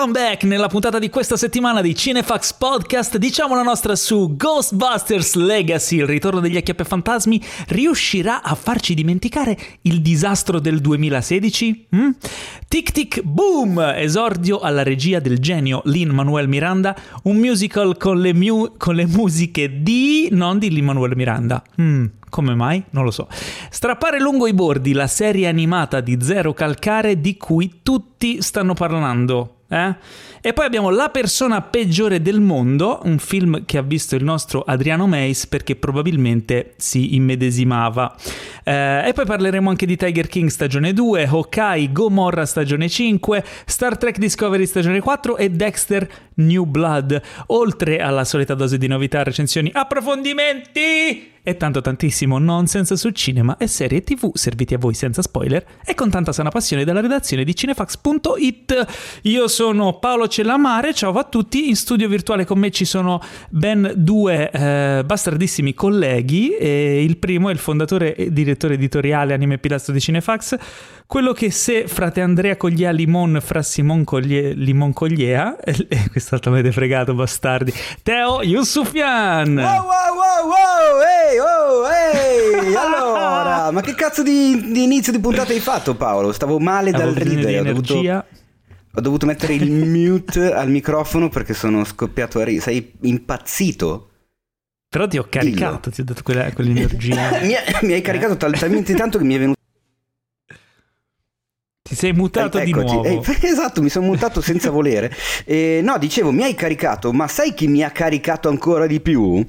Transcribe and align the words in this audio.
Welcome 0.00 0.18
back! 0.18 0.44
Nella 0.44 0.68
puntata 0.68 0.98
di 0.98 1.10
questa 1.10 1.36
settimana 1.36 1.82
di 1.82 1.94
Cinefax 1.94 2.54
Podcast 2.54 3.18
diciamo 3.18 3.54
la 3.54 3.60
nostra 3.60 3.94
su 3.96 4.34
Ghostbusters 4.34 5.34
Legacy, 5.34 5.96
il 5.96 6.06
ritorno 6.06 6.40
degli 6.40 6.58
fantasmi 6.74 7.38
riuscirà 7.68 8.40
a 8.42 8.54
farci 8.54 8.94
dimenticare 8.94 9.54
il 9.82 10.00
disastro 10.00 10.58
del 10.58 10.80
2016? 10.80 11.88
Mm? 11.94 12.10
Tic 12.66 12.92
Tic 12.92 13.20
Boom! 13.20 13.78
Esordio 13.94 14.60
alla 14.60 14.82
regia 14.82 15.18
del 15.18 15.38
genio 15.38 15.82
Lin-Manuel 15.84 16.48
Miranda, 16.48 16.96
un 17.24 17.36
musical 17.36 17.98
con 17.98 18.22
le, 18.22 18.32
mu- 18.32 18.78
con 18.78 18.94
le 18.94 19.04
musiche 19.04 19.82
di... 19.82 20.28
non 20.30 20.58
di 20.58 20.70
Lin-Manuel 20.70 21.14
Miranda. 21.14 21.62
Mm. 21.78 22.06
Come 22.30 22.54
mai? 22.54 22.82
Non 22.92 23.04
lo 23.04 23.10
so. 23.10 23.28
Strappare 23.68 24.18
lungo 24.18 24.46
i 24.46 24.54
bordi 24.54 24.94
la 24.94 25.08
serie 25.08 25.46
animata 25.46 26.00
di 26.00 26.16
Zero 26.22 26.54
Calcare 26.54 27.20
di 27.20 27.36
cui 27.36 27.80
tutti 27.82 28.40
stanno 28.40 28.72
parlando. 28.72 29.56
Eh? 29.72 29.94
E 30.42 30.52
poi 30.52 30.64
abbiamo 30.64 30.90
La 30.90 31.10
persona 31.10 31.60
peggiore 31.60 32.20
del 32.20 32.40
mondo, 32.40 33.00
un 33.04 33.18
film 33.18 33.64
che 33.64 33.78
ha 33.78 33.82
visto 33.82 34.16
il 34.16 34.24
nostro 34.24 34.62
Adriano 34.62 35.06
Meis 35.06 35.46
perché 35.46 35.76
probabilmente 35.76 36.74
si 36.76 37.14
immedesimava. 37.14 38.16
Eh, 38.64 39.08
e 39.08 39.12
poi 39.12 39.26
parleremo 39.26 39.70
anche 39.70 39.86
di 39.86 39.96
Tiger 39.96 40.26
King 40.26 40.48
stagione 40.48 40.92
2, 40.92 41.24
Hawkeye, 41.24 41.92
Gomorra 41.92 42.46
stagione 42.46 42.88
5, 42.88 43.44
Star 43.64 43.96
Trek 43.96 44.18
Discovery 44.18 44.66
stagione 44.66 45.00
4 45.00 45.36
e 45.36 45.50
Dexter 45.50 46.08
New 46.34 46.64
Blood, 46.64 47.20
oltre 47.48 47.98
alla 47.98 48.24
solita 48.24 48.54
dose 48.54 48.76
di 48.76 48.88
novità, 48.88 49.22
recensioni, 49.22 49.70
approfondimenti 49.72 51.38
e 51.42 51.56
tanto 51.56 51.80
tantissimo 51.80 52.38
nonsense 52.38 52.96
su 52.96 53.10
cinema 53.10 53.56
e 53.56 53.66
serie 53.66 54.02
tv 54.02 54.30
serviti 54.34 54.74
a 54.74 54.78
voi 54.78 54.94
senza 54.94 55.22
spoiler 55.22 55.64
e 55.84 55.94
con 55.94 56.10
tanta 56.10 56.32
sana 56.32 56.50
passione 56.50 56.84
dalla 56.84 57.00
redazione 57.00 57.44
di 57.44 57.54
cinefax.it. 57.54 58.86
Io 59.22 59.48
sono 59.48 59.98
Paolo 59.98 60.28
Cellamare, 60.28 60.92
ciao 60.92 61.12
a 61.12 61.24
tutti, 61.24 61.68
in 61.68 61.76
studio 61.76 62.08
virtuale 62.08 62.44
con 62.44 62.58
me 62.58 62.70
ci 62.70 62.84
sono 62.84 63.20
ben 63.48 63.92
due 63.96 64.50
eh, 64.50 65.02
bastardissimi 65.04 65.74
colleghi 65.74 66.56
e 66.56 67.02
il 67.02 67.16
primo 67.16 67.48
è 67.48 67.52
il 67.52 67.58
fondatore 67.58 68.14
e 68.14 68.32
direttore 68.32 68.74
editoriale 68.74 69.32
anime 69.32 69.58
pilastro 69.58 69.92
di 69.92 70.00
Cinefax, 70.00 70.56
quello 71.06 71.32
che 71.32 71.50
se 71.50 71.88
frate 71.88 72.20
Andrea 72.20 72.56
Coglia 72.56 72.90
Limon 72.90 73.40
fra 73.42 73.62
Simon 73.62 74.04
Coglie, 74.04 74.52
Limon 74.52 74.92
Cogliea, 74.92 75.58
e 75.60 75.86
eh, 75.88 76.08
quest'altro 76.10 76.52
avete 76.52 76.70
fregato 76.70 77.14
bastardi, 77.14 77.72
Teo 78.02 78.42
Yusufian. 78.42 79.56
Wow 79.56 79.66
wow 79.66 80.14
wow 80.14 80.46
wow, 80.46 81.00
ehi 81.30 81.38
oh 81.38 81.88
ehi, 81.88 82.74
allora, 82.76 83.70
ma 83.70 83.80
che 83.80 83.94
cazzo 83.94 84.22
di, 84.22 84.70
di, 84.72 84.82
inizio 84.82 85.12
di 85.12 85.20
puntata 85.20 85.52
hai 85.52 85.60
fatto 85.60 85.94
Paolo? 85.94 86.32
Stavo 86.32 86.58
male 86.58 86.90
dal 86.90 87.12
ridere, 87.12 87.60
ho 87.60 87.64
dovuto, 87.64 87.94
ho 87.94 89.00
dovuto 89.00 89.26
mettere 89.26 89.54
il 89.54 89.70
mute 89.86 90.52
al 90.52 90.68
microfono 90.70 91.28
perché 91.28 91.54
sono 91.54 91.84
scoppiato 91.84 92.40
a 92.40 92.44
ridere, 92.44 92.62
sei 92.62 92.92
impazzito? 93.02 94.08
Però 94.88 95.06
ti 95.06 95.18
ho 95.18 95.26
caricato, 95.28 95.88
Dillo. 95.88 95.94
ti 95.94 96.00
ho 96.00 96.04
dato 96.04 96.22
quella, 96.24 96.52
quell'energia. 96.52 97.38
mi, 97.46 97.54
mi, 97.82 97.92
hai 97.92 98.00
caricato 98.00 98.36
talmente 98.36 98.92
tanto 98.94 99.18
che 99.18 99.24
mi 99.24 99.34
è 99.34 99.38
venuto 99.38 99.59
ti 101.90 101.96
sei 101.96 102.12
mutato 102.12 102.60
eh, 102.60 102.64
di 102.64 102.70
nuovo. 102.70 103.02
Eh, 103.02 103.20
esatto, 103.42 103.82
mi 103.82 103.88
sono 103.88 104.06
mutato 104.06 104.40
senza 104.40 104.70
volere. 104.70 105.12
Eh, 105.44 105.80
no, 105.82 105.98
dicevo, 105.98 106.30
mi 106.30 106.44
hai 106.44 106.54
caricato, 106.54 107.12
ma 107.12 107.26
sai 107.26 107.52
chi 107.52 107.66
mi 107.66 107.82
ha 107.82 107.90
caricato 107.90 108.48
ancora 108.48 108.86
di 108.86 109.00
più? 109.00 109.44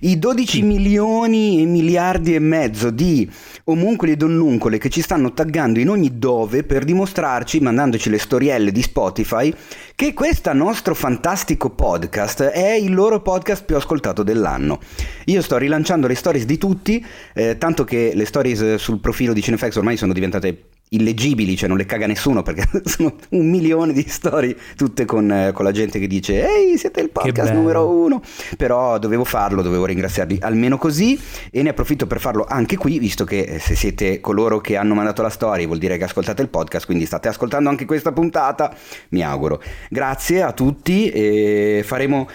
I 0.00 0.18
12 0.18 0.46
sì. 0.46 0.62
milioni 0.62 1.62
e 1.62 1.64
miliardi 1.64 2.34
e 2.34 2.38
mezzo 2.38 2.90
di 2.90 3.26
omuncoli 3.64 4.12
e 4.12 4.16
donnuncole 4.16 4.76
che 4.76 4.90
ci 4.90 5.00
stanno 5.00 5.32
taggando 5.32 5.78
in 5.78 5.88
ogni 5.88 6.18
dove 6.18 6.64
per 6.64 6.84
dimostrarci, 6.84 7.60
mandandoci 7.60 8.10
le 8.10 8.18
storielle 8.18 8.72
di 8.72 8.82
Spotify, 8.82 9.50
che 9.94 10.12
questo 10.12 10.52
nostro 10.52 10.94
fantastico 10.94 11.70
podcast 11.70 12.42
è 12.42 12.72
il 12.72 12.92
loro 12.92 13.22
podcast 13.22 13.64
più 13.64 13.74
ascoltato 13.74 14.22
dell'anno. 14.22 14.80
Io 15.24 15.40
sto 15.40 15.56
rilanciando 15.56 16.06
le 16.06 16.14
stories 16.14 16.44
di 16.44 16.58
tutti, 16.58 17.02
eh, 17.32 17.56
tanto 17.56 17.84
che 17.84 18.12
le 18.14 18.26
stories 18.26 18.74
sul 18.74 19.00
profilo 19.00 19.32
di 19.32 19.40
Cinefax 19.40 19.76
ormai 19.76 19.96
sono 19.96 20.12
diventate 20.12 20.75
illeggibili, 20.90 21.56
cioè 21.56 21.68
non 21.68 21.78
le 21.78 21.86
caga 21.86 22.06
nessuno 22.06 22.42
perché 22.42 22.68
sono 22.84 23.14
un 23.30 23.50
milione 23.50 23.92
di 23.92 24.04
storie 24.08 24.56
tutte 24.76 25.04
con, 25.04 25.30
eh, 25.30 25.52
con 25.52 25.64
la 25.64 25.72
gente 25.72 25.98
che 25.98 26.06
dice 26.06 26.46
ehi 26.46 26.78
siete 26.78 27.00
il 27.00 27.10
podcast 27.10 27.52
numero 27.52 27.88
uno. 27.88 28.22
Però 28.56 28.98
dovevo 28.98 29.24
farlo, 29.24 29.62
dovevo 29.62 29.86
ringraziarvi 29.86 30.38
almeno 30.42 30.78
così 30.78 31.18
e 31.50 31.62
ne 31.62 31.70
approfitto 31.70 32.06
per 32.06 32.20
farlo 32.20 32.44
anche 32.48 32.76
qui 32.76 32.98
visto 32.98 33.24
che 33.24 33.40
eh, 33.40 33.58
se 33.58 33.74
siete 33.74 34.20
coloro 34.20 34.60
che 34.60 34.76
hanno 34.76 34.94
mandato 34.94 35.22
la 35.22 35.30
storia 35.30 35.66
vuol 35.66 35.78
dire 35.78 35.96
che 35.96 36.04
ascoltate 36.04 36.42
il 36.42 36.48
podcast 36.48 36.86
quindi 36.86 37.06
state 37.06 37.28
ascoltando 37.28 37.68
anche 37.68 37.84
questa 37.84 38.12
puntata 38.12 38.74
mi 39.10 39.22
auguro. 39.22 39.62
Grazie 39.88 40.42
a 40.42 40.52
tutti 40.52 41.10
e 41.10 41.82
faremo 41.84 42.28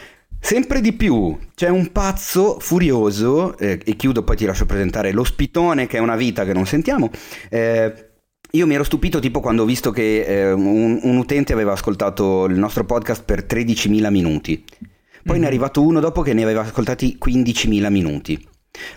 Sempre 0.44 0.82
di 0.82 0.94
più, 0.94 1.38
c'è 1.54 1.70
un 1.70 1.92
pazzo 1.92 2.58
furioso, 2.60 3.56
eh, 3.60 3.80
e 3.86 3.96
chiudo 3.96 4.24
poi 4.24 4.36
ti 4.36 4.46
lascio 4.46 4.66
presentare 4.66 5.12
l'ospitone 5.12 5.86
che 5.86 5.98
è 5.98 6.00
una 6.00 6.16
vita 6.16 6.46
che 6.46 6.52
non 6.52 6.66
sentiamo, 6.66 7.12
eh, 7.52 8.11
io 8.52 8.68
mi 8.68 8.74
ero 8.74 8.84
stupito 8.84 9.20
tipo 9.20 9.40
quando 9.40 9.64
ho 9.64 9.66
visto 9.66 9.92
che 9.92 10.24
eh, 10.26 10.52
un, 10.52 11.00
un, 11.02 11.18
utente 11.18 11.54
aveva 11.54 11.72
ascoltato 11.72 12.46
il 12.46 12.58
nostro 12.58 12.84
podcast 12.84 13.24
per 13.24 13.46
13.000 13.46 14.10
minuti. 14.10 14.64
Poi 14.64 14.80
mm-hmm. 14.80 15.24
ne 15.24 15.36
è 15.36 15.38
mhm. 15.38 15.46
arrivato 15.46 15.82
uno 15.82 16.00
dopo 16.00 16.22
che 16.22 16.34
ne 16.34 16.44
aveva 16.44 16.62
ascoltati 16.62 17.18
15.000 17.24 17.90
minuti. 17.90 18.50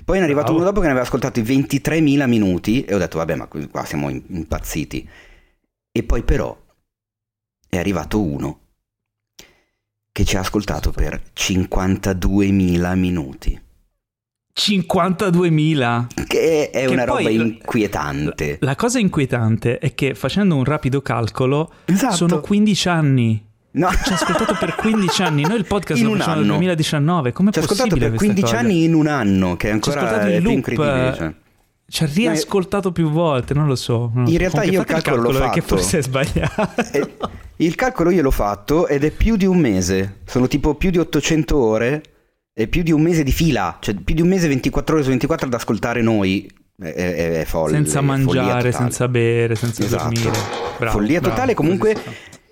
Poi 0.04 0.16
ne 0.16 0.22
è 0.22 0.24
arrivato 0.24 0.50
wow. 0.50 0.56
uno 0.56 0.64
dopo 0.64 0.80
che 0.80 0.86
ne 0.86 0.92
aveva 0.92 1.06
ascoltati 1.06 1.42
23.000 1.42 2.28
minuti 2.28 2.84
e 2.84 2.94
ho 2.94 2.98
detto 2.98 3.18
vabbè 3.18 3.34
ma 3.34 3.46
qua 3.46 3.84
siamo 3.84 4.08
impazziti. 4.08 5.08
E 5.92 6.02
poi 6.02 6.22
però 6.22 6.56
è 7.68 7.76
arrivato 7.76 8.20
uno 8.20 8.60
che 10.10 10.24
ci 10.24 10.36
ha 10.36 10.40
ascoltato 10.40 10.90
per 10.90 11.20
52.000 11.34 12.96
minuti. 12.96 13.63
52.000 14.56 16.06
che 16.28 16.70
è 16.70 16.86
che 16.86 16.92
una 16.92 17.04
roba 17.04 17.28
inquietante 17.28 18.58
la 18.60 18.76
cosa 18.76 19.00
inquietante 19.00 19.78
è 19.78 19.94
che 19.94 20.14
facendo 20.14 20.54
un 20.54 20.64
rapido 20.64 21.02
calcolo 21.02 21.72
esatto. 21.86 22.14
sono 22.14 22.40
15 22.40 22.88
anni 22.88 23.44
No. 23.74 23.90
Ci 23.90 24.12
ha 24.12 24.14
ascoltato 24.14 24.56
per 24.56 24.76
15 24.76 25.22
anni. 25.22 25.42
Noi 25.42 25.56
il 25.56 25.64
podcast 25.64 25.98
in 26.02 26.06
lo 26.06 26.16
facciamo 26.16 26.36
nel 26.36 26.46
2019. 26.46 27.32
Come 27.32 27.50
Ci 27.50 27.58
ha 27.58 27.62
ascoltato 27.62 27.96
per 27.96 28.14
15 28.14 28.40
cosa? 28.40 28.58
anni 28.58 28.84
in 28.84 28.94
un 28.94 29.08
anno, 29.08 29.56
che 29.56 29.68
è 29.68 29.72
ancora 29.72 30.20
è 30.28 30.40
più 30.40 30.50
incredibile. 30.50 31.14
Cioè. 31.16 31.34
Ci 31.86 32.02
ha 32.04 32.06
riascoltato 32.12 32.92
più 32.92 33.10
volte, 33.10 33.52
non 33.52 33.66
lo 33.66 33.74
so. 33.74 34.12
Non 34.14 34.28
in 34.28 34.38
realtà 34.38 34.62
io 34.62 34.80
il 34.80 34.86
calcolo, 34.86 35.16
calcolo 35.16 35.32
l'ho 35.32 35.44
fatto. 35.44 35.54
Che 35.54 35.60
forse 35.60 35.98
è 35.98 36.02
sbagliato. 36.02 36.68
Eh, 36.92 37.14
il 37.56 37.74
calcolo 37.74 38.10
io 38.10 38.22
l'ho 38.22 38.30
fatto 38.30 38.86
ed 38.86 39.02
è 39.02 39.10
più 39.10 39.34
di 39.34 39.44
un 39.44 39.58
mese. 39.58 40.18
Sono 40.24 40.46
tipo 40.46 40.74
più 40.76 40.90
di 40.90 40.98
800 40.98 41.56
ore 41.56 42.02
è 42.56 42.68
più 42.68 42.84
di 42.84 42.92
un 42.92 43.02
mese 43.02 43.24
di 43.24 43.32
fila, 43.32 43.78
cioè 43.80 43.96
più 43.96 44.14
di 44.14 44.22
un 44.22 44.28
mese 44.28 44.46
24 44.46 44.94
ore 44.94 45.02
su 45.02 45.10
24 45.10 45.48
ad 45.48 45.54
ascoltare 45.54 46.00
noi. 46.02 46.48
È, 46.76 46.86
è, 46.86 47.40
è 47.40 47.44
folle. 47.44 47.72
Senza 47.72 48.00
mangiare, 48.00 48.70
senza 48.70 49.08
bere, 49.08 49.56
senza 49.56 49.82
esatto. 49.82 50.04
dormire. 50.04 50.38
Bravo, 50.78 50.98
follia 50.98 51.18
bravo, 51.18 51.34
totale. 51.34 51.54
Comunque, 51.54 51.96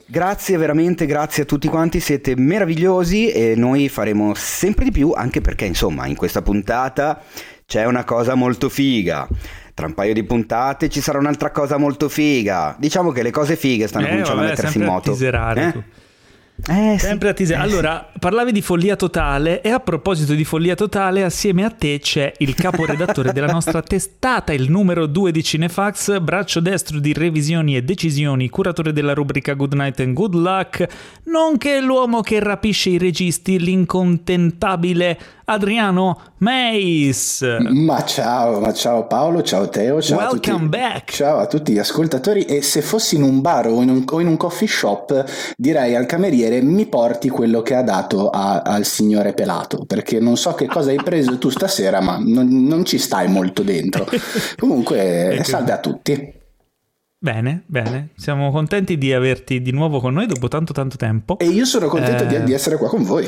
grazie 0.06 0.56
veramente, 0.56 1.06
grazie 1.06 1.44
a 1.44 1.46
tutti 1.46 1.68
quanti. 1.68 2.00
Siete 2.00 2.34
meravigliosi 2.36 3.30
e 3.30 3.54
noi 3.56 3.88
faremo 3.88 4.34
sempre 4.34 4.84
di 4.84 4.90
più, 4.90 5.12
anche 5.14 5.40
perché, 5.40 5.66
insomma, 5.66 6.06
in 6.06 6.16
questa 6.16 6.42
puntata 6.42 7.22
c'è 7.64 7.84
una 7.84 8.02
cosa 8.02 8.34
molto 8.34 8.68
figa. 8.68 9.28
Tra 9.74 9.86
un 9.86 9.94
paio 9.94 10.14
di 10.14 10.24
puntate 10.24 10.88
ci 10.88 11.00
sarà 11.00 11.18
un'altra 11.18 11.52
cosa 11.52 11.76
molto 11.76 12.08
figa. 12.08 12.74
Diciamo 12.76 13.12
che 13.12 13.22
le 13.22 13.30
cose 13.30 13.54
fighe 13.54 13.86
stanno 13.86 14.06
eh, 14.06 14.10
cominciando 14.10 14.40
vabbè, 14.40 14.52
a 14.52 14.56
mettersi 14.56 14.78
in 14.78 14.84
moto. 14.84 15.16
Eh? 15.16 16.00
Eh, 16.68 16.96
Sempre 16.98 17.28
sì. 17.28 17.32
a 17.32 17.34
teaser. 17.34 17.60
Allora, 17.60 18.08
parlavi 18.18 18.52
di 18.52 18.62
follia 18.62 18.94
totale 18.94 19.62
e 19.62 19.70
a 19.70 19.80
proposito 19.80 20.34
di 20.34 20.44
follia 20.44 20.76
totale, 20.76 21.24
assieme 21.24 21.64
a 21.64 21.70
te 21.70 21.98
c'è 22.00 22.32
il 22.38 22.54
caporedattore 22.54 23.32
della 23.32 23.50
nostra 23.50 23.82
testata, 23.82 24.52
il 24.52 24.70
numero 24.70 25.06
2 25.06 25.32
di 25.32 25.42
Cinefax, 25.42 26.20
braccio 26.20 26.60
destro 26.60 27.00
di 27.00 27.12
revisioni 27.12 27.76
e 27.76 27.82
decisioni, 27.82 28.48
curatore 28.48 28.92
della 28.92 29.12
rubrica 29.12 29.54
Good 29.54 29.74
Night 29.74 30.00
and 30.00 30.12
Good 30.14 30.34
Luck, 30.34 30.86
nonché 31.24 31.80
l'uomo 31.80 32.20
che 32.20 32.38
rapisce 32.38 32.90
i 32.90 32.98
registi, 32.98 33.58
l'incontentabile 33.58 35.18
Adriano 35.44 36.18
Meis. 36.38 37.44
Ma 37.70 38.04
ciao, 38.04 38.60
ma 38.60 38.72
ciao 38.72 39.06
Paolo, 39.06 39.42
ciao 39.42 39.68
Teo, 39.68 40.00
ciao 40.00 40.18
Welcome 40.18 40.54
a 40.54 40.58
tutti. 40.58 40.68
back. 40.68 41.12
Ciao 41.12 41.38
a 41.38 41.46
tutti 41.46 41.72
gli 41.72 41.78
ascoltatori 41.78 42.44
e 42.44 42.62
se 42.62 42.82
fossi 42.82 43.16
in 43.16 43.22
un 43.22 43.40
bar 43.40 43.66
o 43.66 43.82
in 43.82 43.88
un, 43.88 44.04
o 44.08 44.20
in 44.20 44.26
un 44.26 44.36
coffee 44.36 44.68
shop 44.68 45.24
direi 45.56 45.94
al 45.94 46.06
cameriere 46.06 46.60
mi 46.62 46.86
porti 46.86 47.28
quello 47.28 47.62
che 47.62 47.74
ha 47.74 47.82
dato 47.82 48.30
a, 48.30 48.62
al 48.62 48.84
signore 48.84 49.32
pelato 49.32 49.84
perché 49.86 50.20
non 50.20 50.36
so 50.36 50.54
che 50.54 50.66
cosa 50.66 50.90
hai 50.90 51.02
preso 51.02 51.38
tu 51.38 51.48
stasera 51.48 52.00
ma 52.00 52.18
non, 52.18 52.48
non 52.66 52.84
ci 52.84 52.98
stai 52.98 53.28
molto 53.28 53.62
dentro. 53.62 54.06
Comunque 54.58 55.40
salve 55.42 55.72
a 55.72 55.78
tutti. 55.78 56.40
Bene, 57.22 57.62
bene, 57.66 58.08
siamo 58.16 58.50
contenti 58.50 58.98
di 58.98 59.12
averti 59.12 59.62
di 59.62 59.70
nuovo 59.70 60.00
con 60.00 60.12
noi 60.12 60.26
dopo 60.26 60.48
tanto 60.48 60.72
tanto 60.72 60.96
tempo. 60.96 61.38
E 61.38 61.46
io 61.46 61.64
sono 61.64 61.86
contento 61.86 62.24
eh... 62.24 62.26
di, 62.26 62.42
di 62.42 62.52
essere 62.52 62.76
qua 62.76 62.88
con 62.88 63.04
voi. 63.04 63.24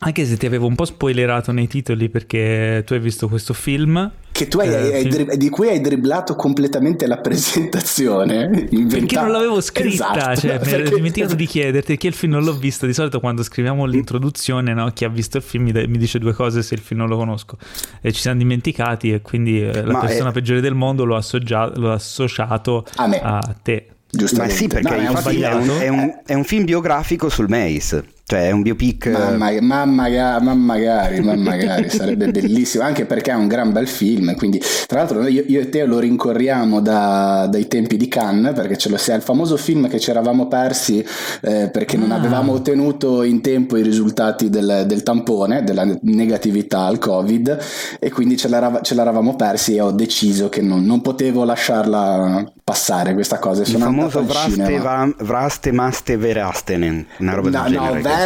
Anche 0.00 0.24
se 0.26 0.36
ti 0.36 0.46
avevo 0.46 0.68
un 0.68 0.76
po' 0.76 0.84
spoilerato 0.84 1.50
nei 1.50 1.66
titoli 1.66 2.08
perché 2.08 2.84
tu 2.86 2.92
hai 2.92 3.00
visto 3.00 3.28
questo 3.28 3.52
film. 3.52 4.10
che 4.30 4.46
tu 4.46 4.60
hai, 4.60 4.68
Eh, 4.68 4.94
hai 4.94 5.10
film- 5.10 5.34
di 5.34 5.48
cui 5.48 5.66
hai 5.68 5.80
dribblato 5.80 6.36
completamente 6.36 7.08
la 7.08 7.16
presentazione. 7.18 8.46
Perché 8.70 8.76
inventa- 8.76 9.22
non 9.22 9.32
l'avevo 9.32 9.60
scritta, 9.60 10.14
Esatto, 10.16 10.40
cioè, 10.40 10.60
mi 10.60 10.68
ero 10.68 10.78
perché- 10.82 10.94
dimenticato 10.94 11.34
di 11.34 11.46
chiederti 11.46 11.96
che 11.96 12.06
il 12.06 12.12
film 12.14 12.34
non 12.34 12.44
l'ho 12.44 12.52
visto. 12.56 12.86
Di 12.86 12.92
solito 12.92 13.18
quando 13.18 13.42
scriviamo 13.42 13.84
l'introduzione, 13.86 14.72
no, 14.72 14.88
chi 14.92 15.04
ha 15.04 15.08
visto 15.08 15.38
il 15.38 15.42
film 15.42 15.64
mi, 15.64 15.72
mi 15.88 15.98
dice 15.98 16.20
due 16.20 16.32
cose 16.32 16.62
se 16.62 16.74
il 16.74 16.80
film 16.80 17.00
non 17.00 17.08
lo 17.08 17.16
conosco. 17.16 17.56
E 18.00 18.12
ci 18.12 18.20
siamo 18.20 18.38
dimenticati 18.38 19.12
e 19.12 19.20
quindi 19.20 19.60
eh, 19.60 19.82
la 19.84 19.94
Ma 19.94 19.98
persona 19.98 20.28
è- 20.30 20.32
peggiore 20.32 20.60
del 20.60 20.74
mondo 20.74 21.04
l'ho, 21.04 21.16
assoggia- 21.16 21.72
l'ho 21.74 21.90
associato 21.90 22.84
A 22.94 23.08
me. 23.08 23.20
te. 23.62 23.86
Ma 23.88 23.94
Giustamente. 24.18 24.54
sì, 24.54 24.68
perché 24.68 24.88
No, 24.88 25.02
è 25.02 25.08
un 25.08 25.16
è 25.16 25.52
un, 25.54 25.70
è 25.80 25.88
un- 25.88 26.12
è 26.24 26.34
un 26.34 26.44
film 26.44 26.64
biografico 26.64 27.28
sul 27.28 27.48
Mace, 27.48 28.04
cioè 28.28 28.48
è 28.48 28.50
un 28.50 28.60
biopic. 28.60 29.06
eh, 29.06 29.10
Ma, 29.10 29.30
ma- 29.36 29.60
ma 29.60 29.84
maga- 29.86 30.38
ma 30.40 30.52
magari, 30.52 31.20
ma 31.20 31.34
magari 31.34 31.88
sarebbe 31.88 32.28
bellissimo, 32.30 32.84
anche 32.84 33.06
perché 33.06 33.30
è 33.30 33.34
un 33.34 33.48
gran 33.48 33.72
bel 33.72 33.88
film. 33.88 34.34
Quindi, 34.36 34.60
tra 34.86 34.98
l'altro, 34.98 35.26
io, 35.26 35.42
io 35.46 35.60
e 35.60 35.70
te 35.70 35.84
lo 35.86 35.98
rincorriamo 35.98 36.80
da- 36.80 37.46
dai 37.50 37.66
tempi 37.68 37.96
di 37.96 38.06
Cannes 38.06 38.52
perché 38.54 38.76
ce 38.76 38.90
lo 38.90 38.98
sia 38.98 39.14
il 39.14 39.22
famoso 39.22 39.56
film 39.56 39.88
che 39.88 39.98
ci 39.98 40.10
eravamo 40.10 40.46
persi 40.46 41.02
eh, 41.40 41.70
perché 41.72 41.96
non 41.96 42.10
Ah. 42.12 42.16
avevamo 42.16 42.52
ottenuto 42.52 43.22
in 43.22 43.40
tempo 43.40 43.76
i 43.78 43.82
risultati 43.82 44.50
del, 44.50 44.84
del 44.86 45.02
tampone, 45.02 45.64
della 45.64 45.86
negatività 46.02 46.80
al 46.80 46.98
Covid, 46.98 47.58
e 47.98 48.10
quindi 48.10 48.36
ce, 48.36 48.48
l'era- 48.48 48.80
ce 48.82 48.94
l'eravamo 48.94 49.36
persi. 49.36 49.76
E 49.76 49.80
ho 49.80 49.90
deciso 49.90 50.50
che 50.50 50.60
non, 50.60 50.84
non 50.84 51.00
potevo 51.00 51.44
lasciarla 51.44 52.44
passare 52.62 53.14
questa 53.14 53.38
cosa. 53.38 53.60
e 53.60 53.64
il 53.64 53.70
Sono 53.70 53.84
famoso 53.84 54.22
Vraste. 54.24 54.78
Va- 54.78 55.14
Vraste 55.20 55.72
Maste 55.72 56.16
Verastenen, 56.18 57.06
una 57.20 57.32
roba 57.34 57.48
No, 57.50 57.62
del 57.64 57.72
no, 57.72 57.78
genere. 57.80 57.92
Verdens 58.02 58.16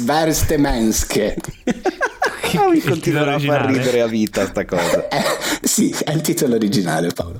Verstemenske. 0.00 1.36
Ah, 2.56 2.68
mi 2.70 2.80
continuerà 2.80 3.34
a 3.34 3.38
far 3.38 3.66
ridere 3.66 4.00
a 4.00 4.06
vita 4.06 4.46
sta 4.46 4.64
cosa. 4.64 5.06
Eh, 5.08 5.22
sì, 5.62 5.94
è 6.04 6.12
il 6.12 6.22
titolo 6.22 6.54
originale, 6.54 7.10
Paolo. 7.12 7.36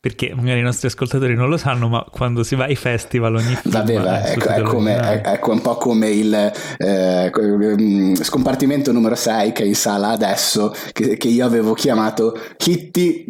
Perché 0.00 0.32
magari 0.34 0.60
i 0.60 0.62
nostri 0.62 0.86
ascoltatori 0.86 1.34
non 1.34 1.48
lo 1.48 1.56
sanno, 1.56 1.88
ma 1.88 2.04
quando 2.08 2.44
si 2.44 2.54
va 2.54 2.64
ai 2.64 2.76
festival 2.76 3.34
ogni 3.34 3.56
film 3.56 3.74
Vabbè, 3.74 3.98
va, 3.98 4.26
ecco, 4.28 4.48
è, 4.48 4.62
come, 4.62 4.96
è, 4.96 5.20
è 5.20 5.40
un 5.42 5.60
po' 5.60 5.76
come 5.76 6.08
il 6.10 6.52
eh, 6.78 7.32
mm, 7.36 8.14
scompartimento 8.14 8.92
numero 8.92 9.16
6 9.16 9.50
che 9.50 9.64
è 9.64 9.66
in 9.66 9.74
sala 9.74 10.10
adesso, 10.10 10.72
che, 10.92 11.16
che 11.16 11.26
io 11.26 11.44
avevo 11.44 11.74
chiamato 11.74 12.38
Kitty 12.56 13.24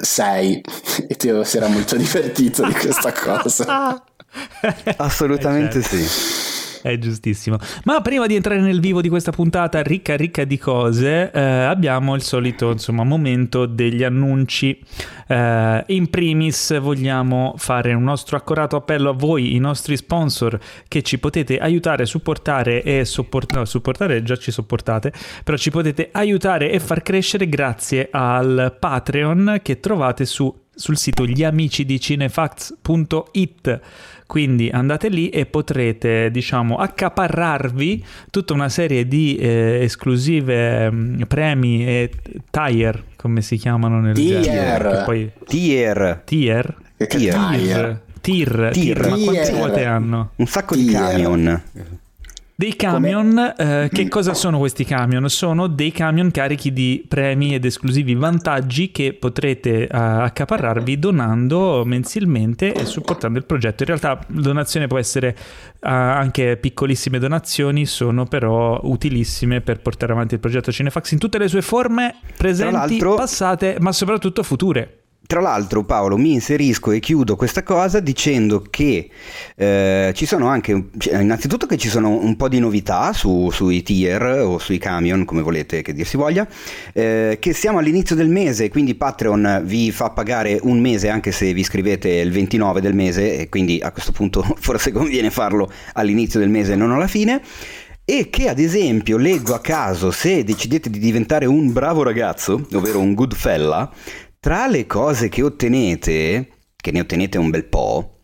6 0.00 0.60
e 1.06 1.14
Teo 1.14 1.44
si 1.44 1.56
era 1.56 1.68
molto 1.68 1.94
divertito 1.96 2.66
di 2.66 2.72
questa 2.72 3.12
cosa. 3.12 4.02
Assolutamente 4.96 5.78
Eh, 5.78 5.82
certo. 5.82 5.96
sì. 5.96 6.49
È 6.82 6.96
giustissimo. 6.98 7.58
Ma 7.84 8.00
prima 8.00 8.26
di 8.26 8.34
entrare 8.34 8.60
nel 8.60 8.80
vivo 8.80 9.00
di 9.00 9.08
questa 9.08 9.32
puntata 9.32 9.82
ricca 9.82 10.16
ricca 10.16 10.44
di 10.44 10.58
cose, 10.58 11.30
eh, 11.30 11.40
abbiamo 11.40 12.14
il 12.14 12.22
solito 12.22 12.70
insomma, 12.70 13.04
momento 13.04 13.66
degli 13.66 14.02
annunci. 14.02 14.78
Eh, 15.26 15.84
in 15.88 16.08
primis 16.08 16.78
vogliamo 16.80 17.54
fare 17.58 17.92
un 17.92 18.02
nostro 18.02 18.36
accorato 18.36 18.76
appello 18.76 19.10
a 19.10 19.12
voi, 19.12 19.54
i 19.54 19.58
nostri 19.58 19.96
sponsor, 19.96 20.58
che 20.88 21.02
ci 21.02 21.18
potete 21.18 21.58
aiutare, 21.58 22.06
supportare 22.06 22.82
e 22.82 23.04
sopportare. 23.04 23.60
No, 23.60 23.66
supportare 23.66 24.22
già 24.22 24.36
ci 24.36 24.50
sopportate, 24.50 25.12
però 25.44 25.56
ci 25.56 25.70
potete 25.70 26.08
aiutare 26.12 26.70
e 26.70 26.80
far 26.80 27.02
crescere 27.02 27.48
grazie 27.48 28.08
al 28.10 28.74
Patreon 28.78 29.60
che 29.62 29.80
trovate 29.80 30.24
su 30.24 30.54
sul 30.80 30.96
sito 30.96 31.26
gliamicidicinefax.it 31.26 33.80
quindi 34.30 34.68
andate 34.68 35.08
lì 35.08 35.28
e 35.28 35.44
potrete 35.44 36.30
diciamo 36.30 36.76
accaparrarvi 36.76 38.04
tutta 38.30 38.52
una 38.52 38.68
serie 38.68 39.08
di 39.08 39.34
eh, 39.34 39.80
esclusive 39.82 40.88
mm, 40.88 41.22
premi 41.22 41.84
e 41.84 42.10
tire 42.48 43.02
come 43.16 43.42
si 43.42 43.56
chiamano 43.56 44.00
nel 44.00 44.14
Tier. 44.14 44.40
genere 44.40 45.02
poi 45.04 45.28
Tier, 45.46 46.22
tier 46.24 46.76
Tier. 46.94 47.06
Tier. 47.08 48.02
tir 48.20 48.68
tir, 48.70 48.70
Tir. 48.70 49.08
ma 49.08 49.16
quante 49.16 49.42
Tier. 49.42 49.56
quote 49.58 49.84
hanno? 49.84 50.30
un 50.36 50.46
sacco 50.46 50.76
di 50.76 50.84
Tier. 50.84 51.00
camion. 51.00 51.62
Dei 52.60 52.76
camion, 52.76 53.54
eh, 53.56 53.88
che 53.90 54.06
cosa 54.08 54.34
sono 54.34 54.58
questi 54.58 54.84
camion? 54.84 55.30
Sono 55.30 55.66
dei 55.66 55.92
camion 55.92 56.30
carichi 56.30 56.74
di 56.74 57.02
premi 57.08 57.54
ed 57.54 57.64
esclusivi 57.64 58.14
vantaggi 58.14 58.90
che 58.90 59.14
potrete 59.14 59.84
eh, 59.84 59.88
accaparrarvi 59.88 60.98
donando 60.98 61.86
mensilmente 61.86 62.74
e 62.74 62.84
supportando 62.84 63.38
il 63.38 63.46
progetto. 63.46 63.82
In 63.84 63.88
realtà 63.88 64.26
la 64.26 64.40
donazione 64.42 64.88
può 64.88 64.98
essere 64.98 65.28
eh, 65.28 65.88
anche 65.88 66.58
piccolissime 66.58 67.18
donazioni, 67.18 67.86
sono 67.86 68.26
però 68.26 68.78
utilissime 68.82 69.62
per 69.62 69.80
portare 69.80 70.12
avanti 70.12 70.34
il 70.34 70.40
progetto 70.40 70.70
Cinefax 70.70 71.12
in 71.12 71.18
tutte 71.18 71.38
le 71.38 71.48
sue 71.48 71.62
forme 71.62 72.16
presenti, 72.36 72.98
passate, 72.98 73.78
ma 73.80 73.90
soprattutto 73.90 74.42
future. 74.42 74.99
Tra 75.30 75.40
l'altro 75.40 75.84
Paolo 75.84 76.16
mi 76.16 76.32
inserisco 76.32 76.90
e 76.90 76.98
chiudo 76.98 77.36
questa 77.36 77.62
cosa 77.62 78.00
dicendo 78.00 78.64
che 78.68 79.08
eh, 79.54 80.10
ci 80.12 80.26
sono 80.26 80.48
anche, 80.48 80.86
cioè, 80.98 81.20
innanzitutto 81.20 81.66
che 81.66 81.76
ci 81.76 81.88
sono 81.88 82.18
un 82.20 82.34
po' 82.34 82.48
di 82.48 82.58
novità 82.58 83.12
su- 83.12 83.48
sui 83.52 83.84
tier 83.84 84.20
o 84.24 84.58
sui 84.58 84.78
camion, 84.78 85.24
come 85.24 85.42
volete 85.42 85.82
che 85.82 85.92
dir 85.92 86.04
si 86.04 86.16
voglia, 86.16 86.48
eh, 86.92 87.36
che 87.38 87.52
siamo 87.52 87.78
all'inizio 87.78 88.16
del 88.16 88.28
mese, 88.28 88.70
quindi 88.70 88.96
Patreon 88.96 89.62
vi 89.62 89.92
fa 89.92 90.10
pagare 90.10 90.58
un 90.62 90.80
mese 90.80 91.08
anche 91.08 91.30
se 91.30 91.52
vi 91.52 91.60
iscrivete 91.60 92.08
il 92.08 92.32
29 92.32 92.80
del 92.80 92.94
mese 92.94 93.38
e 93.38 93.48
quindi 93.48 93.78
a 93.80 93.92
questo 93.92 94.10
punto 94.10 94.42
forse 94.58 94.90
conviene 94.90 95.30
farlo 95.30 95.70
all'inizio 95.92 96.40
del 96.40 96.48
mese 96.48 96.72
e 96.72 96.76
non 96.76 96.90
alla 96.90 97.06
fine. 97.06 97.40
E 98.04 98.30
che 98.30 98.48
ad 98.48 98.58
esempio 98.58 99.16
leggo 99.16 99.54
a 99.54 99.60
caso 99.60 100.10
se 100.10 100.42
decidete 100.42 100.90
di 100.90 100.98
diventare 100.98 101.46
un 101.46 101.72
bravo 101.72 102.02
ragazzo, 102.02 102.66
ovvero 102.72 102.98
un 102.98 103.14
good 103.14 103.36
fella, 103.36 103.88
tra 104.40 104.66
le 104.66 104.86
cose 104.86 105.28
che 105.28 105.42
ottenete, 105.42 106.48
che 106.74 106.90
ne 106.90 107.00
ottenete 107.00 107.38
un 107.38 107.50
bel 107.50 107.66
po', 107.66 108.22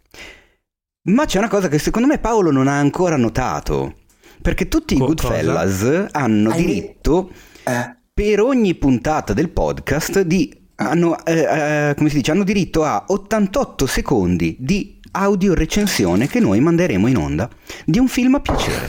ma 1.08 1.26
c'è 1.26 1.38
una 1.38 1.48
cosa 1.48 1.68
che 1.68 1.78
secondo 1.78 2.08
me 2.08 2.18
Paolo 2.18 2.50
non 2.50 2.66
ha 2.66 2.78
ancora 2.78 3.16
notato. 3.16 3.94
Perché 4.40 4.68
tutti 4.68 4.94
i 4.94 4.98
Goodfellas 4.98 6.08
hanno 6.12 6.50
Hai- 6.50 6.64
diritto 6.64 7.30
Eh, 7.64 7.96
per 8.12 8.40
ogni 8.40 8.74
puntata 8.76 9.32
del 9.32 9.50
podcast 9.50 10.20
di 10.20 10.64
hanno, 10.76 11.24
eh, 11.24 11.88
eh, 11.90 11.94
come 11.96 12.08
si 12.10 12.16
dice, 12.16 12.30
hanno 12.30 12.44
diritto 12.44 12.84
a 12.84 13.04
88 13.08 13.86
secondi 13.86 14.56
di 14.58 15.00
audio 15.12 15.54
recensione 15.54 16.26
che 16.28 16.38
noi 16.38 16.60
manderemo 16.60 17.06
in 17.08 17.16
onda 17.16 17.48
di 17.84 17.98
un 17.98 18.08
film 18.08 18.34
a 18.36 18.40
piacere. 18.40 18.88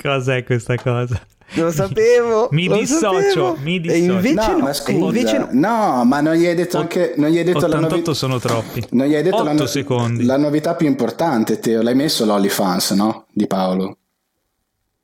Cos'è 0.00 0.44
questa 0.44 0.76
cosa? 0.76 1.20
Lo 1.54 1.70
sapevo. 1.70 2.48
Mi 2.50 2.66
lo 2.66 2.76
dissocio, 2.78 3.20
sapevo. 3.20 3.56
mi 3.62 3.76
E 3.76 3.80
dissocio. 3.80 4.12
invece 4.12 4.34
no, 4.50 4.56
no, 4.56 4.58
ma 4.64 4.70
e 4.70 4.74
scusa, 4.74 4.90
invece 4.98 5.38
no. 5.38 5.48
no, 5.52 6.04
ma 6.04 6.20
non 6.20 6.34
gli 6.34 6.46
hai 6.46 6.54
detto 6.54 6.78
anche 6.78 7.14
non 7.16 7.30
gli 7.30 7.38
hai 7.38 7.44
detto 7.44 7.58
la 7.60 7.66
88 7.66 7.88
novità 7.94 8.14
sono 8.14 8.38
troppi. 8.38 8.84
Non 8.90 9.06
gli 9.06 9.14
hai 9.14 9.22
detto 9.22 9.42
la, 9.42 9.50
8 9.52 9.60
no- 9.62 9.66
secondi. 9.68 10.24
la 10.24 10.36
novità 10.36 10.74
più 10.74 10.86
importante, 10.86 11.58
Teo. 11.60 11.82
L'hai 11.82 11.94
messo 11.94 12.24
l'OnlyFans, 12.24 12.90
no? 12.92 13.26
Di 13.32 13.46
Paolo. 13.46 13.98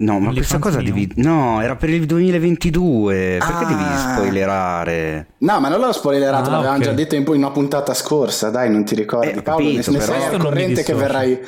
No, 0.00 0.18
ma 0.18 0.32
questa 0.32 0.58
cosa 0.58 0.80
devi... 0.80 1.10
No, 1.16 1.60
era 1.60 1.76
per 1.76 1.90
il 1.90 2.06
2022. 2.06 3.36
Perché 3.38 3.64
Ah. 3.64 3.66
devi 3.66 4.14
spoilerare? 4.14 5.26
No, 5.38 5.60
ma 5.60 5.68
non 5.68 5.78
l'ho 5.80 5.92
spoilerato, 5.92 6.48
Ah, 6.48 6.52
l'avevamo 6.52 6.78
ok. 6.78 6.84
già 6.84 6.92
detto 6.92 7.14
in 7.16 7.24
poi 7.24 7.36
in 7.36 7.42
una 7.42 7.52
puntata 7.52 7.92
scorsa, 7.94 8.48
dai, 8.50 8.70
non 8.70 8.84
ti 8.84 8.94
ricordi. 8.94 9.38
Eh, 9.38 9.42
Paolo, 9.42 9.64
ne- 9.68 9.72
capito, 9.74 9.90
ne, 9.92 9.98
però- 9.98 10.12
sei 10.12 10.34
al 10.34 10.40
corrente 10.40 10.82
che 10.82 10.94
verrai... 10.94 11.38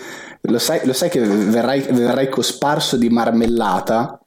Lo 0.46 0.58
sai, 0.58 0.80
lo 0.84 0.92
sai 0.92 1.08
che 1.08 1.20
verrai, 1.20 1.82
verrai 1.92 2.28
cosparso 2.28 2.96
di 2.96 3.08
marmellata 3.08 4.18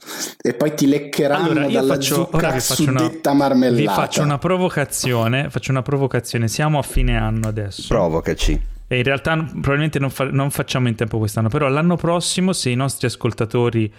e 0.41 0.53
poi 0.53 0.73
ti 0.73 0.87
leccheranno 0.87 1.49
Allora, 1.51 1.67
dalla 1.67 1.93
faccio, 1.95 2.13
zucca 2.31 2.51
faccio, 2.57 2.89
una, 2.89 2.99
suddetta 3.01 3.33
marmellata. 3.33 3.75
vi 3.81 3.87
faccio 3.87 4.21
una 4.21 4.37
provocazione. 4.37 5.49
Faccio 5.49 5.71
una 5.71 5.81
provocazione. 5.81 6.47
Siamo 6.47 6.79
a 6.79 6.83
fine 6.83 7.17
anno 7.17 7.49
adesso. 7.49 7.83
Provocaci. 7.89 8.61
E 8.87 8.97
in 8.97 9.03
realtà 9.03 9.35
probabilmente 9.35 9.99
non, 9.99 10.09
fa- 10.09 10.29
non 10.31 10.51
facciamo 10.51 10.87
in 10.87 10.95
tempo 10.95 11.17
quest'anno. 11.17 11.49
Però 11.49 11.67
l'anno 11.67 11.97
prossimo, 11.97 12.53
se 12.53 12.69
i 12.69 12.75
nostri 12.75 13.07
ascoltatori 13.07 13.91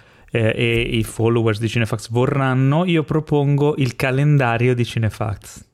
eh, 0.54 0.80
e 0.90 0.96
i 0.98 1.02
followers 1.04 1.58
di 1.58 1.68
Cinefax 1.68 2.10
vorranno, 2.10 2.84
io 2.84 3.02
propongo 3.04 3.74
il 3.78 3.96
calendario 3.96 4.74
di 4.74 4.84
Cinefax. 4.84 5.64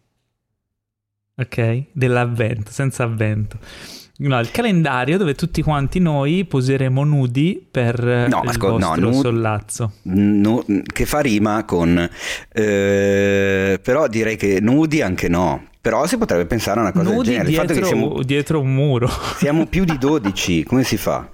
Ok? 1.37 1.85
Dell'avvento, 1.92 2.71
senza 2.71 3.04
avvento. 3.04 3.59
No, 4.19 4.38
il 4.38 4.50
calendario 4.52 5.19
dove 5.19 5.35
tutti 5.35 5.62
quanti 5.62 5.99
noi 5.99 6.45
poseremo 6.45 7.02
nudi 7.02 7.66
per 7.69 8.07
eh, 8.07 8.28
No, 8.28 8.40
ascol- 8.45 8.78
no, 8.78 8.95
nu- 8.95 9.12
sollazzo. 9.21 9.95
Nu- 10.02 10.64
che 10.92 11.07
fa 11.07 11.21
rima 11.21 11.64
con... 11.64 12.09
eh, 12.52 13.81
però 13.83 14.07
direi 14.07 14.37
che 14.37 14.61
nudi 14.61 15.00
anche 15.02 15.28
no. 15.28 15.66
Però 15.81 16.07
si 16.07 16.16
potrebbe 16.19 16.47
pensare 16.47 16.78
a 16.78 16.83
una 16.83 16.92
cosa 16.92 17.07
del 17.09 17.14
Nudi 17.16 17.28
genere. 17.31 17.49
Il 17.49 17.54
fatto 17.57 17.73
dietro, 17.73 17.88
che 17.88 17.97
siamo, 17.97 18.23
dietro 18.23 18.61
un 18.61 18.73
muro. 18.75 19.09
siamo 19.38 19.66
più 19.66 19.85
di 19.85 19.99
12, 19.99 20.62
come 20.62 20.85
si 20.85 20.97
fa? 20.97 21.28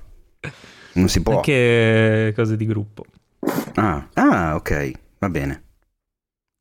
Non 0.94 1.08
si 1.10 1.20
può. 1.20 1.34
Anche 1.36 2.32
cose 2.34 2.56
di 2.56 2.64
gruppo. 2.64 3.04
Ah, 3.74 4.06
ah, 4.14 4.54
ok, 4.56 4.90
va 5.18 5.28
bene. 5.28 5.62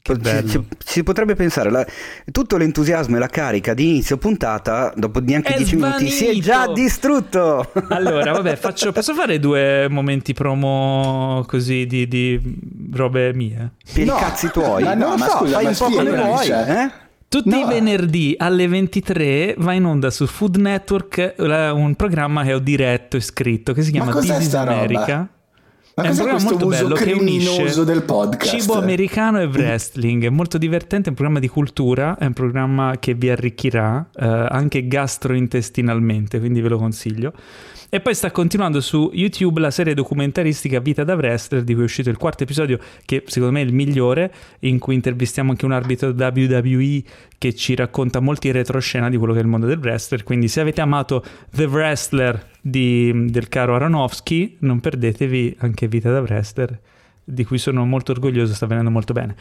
Che 0.02 0.14
Ci- 0.14 0.20
bello. 0.22 0.48
ci- 0.48 0.66
si 0.86 1.04
potrebbe 1.04 1.36
pensare, 1.36 1.70
la- 1.70 1.86
tutto 2.32 2.56
l'entusiasmo 2.56 3.18
e 3.18 3.20
la 3.20 3.28
carica 3.28 3.74
di 3.74 3.90
inizio 3.90 4.18
puntata, 4.18 4.94
dopo 4.96 5.20
neanche 5.20 5.54
È 5.54 5.58
10 5.58 5.76
minuti, 5.76 6.10
si 6.10 6.24
è 6.28 6.32
svanito! 6.34 6.46
già 6.46 6.72
distrutto. 6.72 7.72
Allora, 7.90 8.32
vabbè, 8.32 8.56
faccio, 8.56 8.92
posso 8.94 9.14
fare 9.14 9.38
due 9.40 9.88
momenti 9.90 10.34
promo 10.34 11.44
così 11.48 11.86
di, 11.88 12.08
di 12.08 12.40
robe 12.94 13.34
mie? 13.34 13.74
per 13.94 14.06
No, 14.06 14.16
i 14.16 14.20
cazzi 14.20 14.50
tuoi. 14.50 14.84
ma 14.84 14.94
no, 14.94 15.10
lo 15.10 15.18
ma 15.18 15.28
so, 15.28 15.38
scusa, 15.40 15.54
fai 15.56 15.64
ma 15.66 15.70
un 15.72 15.76
po' 15.76 15.86
come 15.90 16.12
vuoi. 16.24 16.46
cioè. 16.46 16.84
eh? 16.86 17.06
Tutti 17.30 17.50
No. 17.50 17.58
i 17.60 17.66
venerdì 17.66 18.36
alle 18.38 18.68
23 18.70 19.56
va 19.58 19.74
in 19.74 19.84
onda 19.84 20.10
su 20.10 20.26
Food 20.26 20.56
Network 20.56 21.34
un 21.38 21.94
programma 21.98 22.44
che 22.44 22.54
ho 22.54 22.60
diretto 22.60 23.18
e 23.18 23.20
scritto 23.20 23.74
che 23.74 23.82
si 23.82 23.92
chiama 23.92 24.14
This 24.18 24.30
is 24.30 24.46
sta 24.48 24.64
roba? 24.64 25.28
Ma 25.98 26.04
è 26.04 26.10
un 26.10 26.16
programma 26.16 26.44
molto 26.44 26.68
bello 26.68 26.94
che 26.94 27.12
unisce 27.12 27.84
del 27.84 28.04
podcast? 28.04 28.60
cibo 28.60 28.76
americano 28.76 29.42
e 29.42 29.46
wrestling. 29.46 30.26
È 30.26 30.30
molto 30.30 30.60
divertente, 30.60 31.08
è 31.08 31.10
un 31.10 31.16
programma 31.16 31.40
di 31.40 31.48
cultura, 31.48 32.16
è 32.20 32.26
un 32.26 32.34
programma 32.34 32.98
che 33.00 33.16
vi 33.16 33.32
arricchirà 33.32 34.08
eh, 34.14 34.26
anche 34.28 34.88
gastrointestinalmente, 34.88 36.38
quindi 36.38 36.62
ve 36.62 36.70
lo 36.70 36.78
consiglio. 36.78 37.34
E 37.90 38.00
poi 38.00 38.14
sta 38.14 38.30
continuando 38.30 38.80
su 38.80 39.10
YouTube 39.12 39.60
la 39.60 39.72
serie 39.72 39.96
documentaristica 39.96 40.80
Vita 40.80 41.04
da 41.04 41.16
Wrestler, 41.16 41.64
di 41.64 41.74
cui 41.74 41.82
è 41.82 41.86
uscito 41.86 42.10
il 42.10 42.18
quarto 42.18 42.44
episodio, 42.44 42.78
che 43.04 43.24
secondo 43.26 43.54
me 43.54 43.62
è 43.62 43.66
il 43.66 43.74
migliore, 43.74 44.32
in 44.60 44.78
cui 44.78 44.94
intervistiamo 44.94 45.50
anche 45.50 45.66
un 45.66 45.72
arbitro 45.72 46.10
WWE 46.10 47.02
che 47.40 47.56
ci 47.56 47.74
racconta 47.74 48.20
molti 48.20 48.52
retroscena 48.52 49.10
di 49.10 49.18
quello 49.18 49.34
che 49.34 49.40
è 49.40 49.42
il 49.42 49.48
mondo 49.48 49.66
del 49.66 49.80
wrestler. 49.80 50.24
Quindi 50.24 50.48
se 50.48 50.60
avete 50.60 50.82
amato 50.82 51.24
The 51.50 51.64
Wrestler 51.66 52.56
di- 52.70 53.26
del 53.30 53.48
caro 53.48 53.76
Aronofsky, 53.76 54.58
non 54.60 54.80
perdetevi 54.80 55.56
anche 55.60 55.88
Vita 55.88 56.12
da 56.12 56.22
Wrestler, 56.22 56.80
di 57.30 57.44
cui 57.44 57.58
sono 57.58 57.86
molto 57.86 58.14
orgoglioso, 58.14 58.54
sta 58.54 58.68
venendo 58.68 58.90
molto 58.90 59.12
bene. 59.12 59.36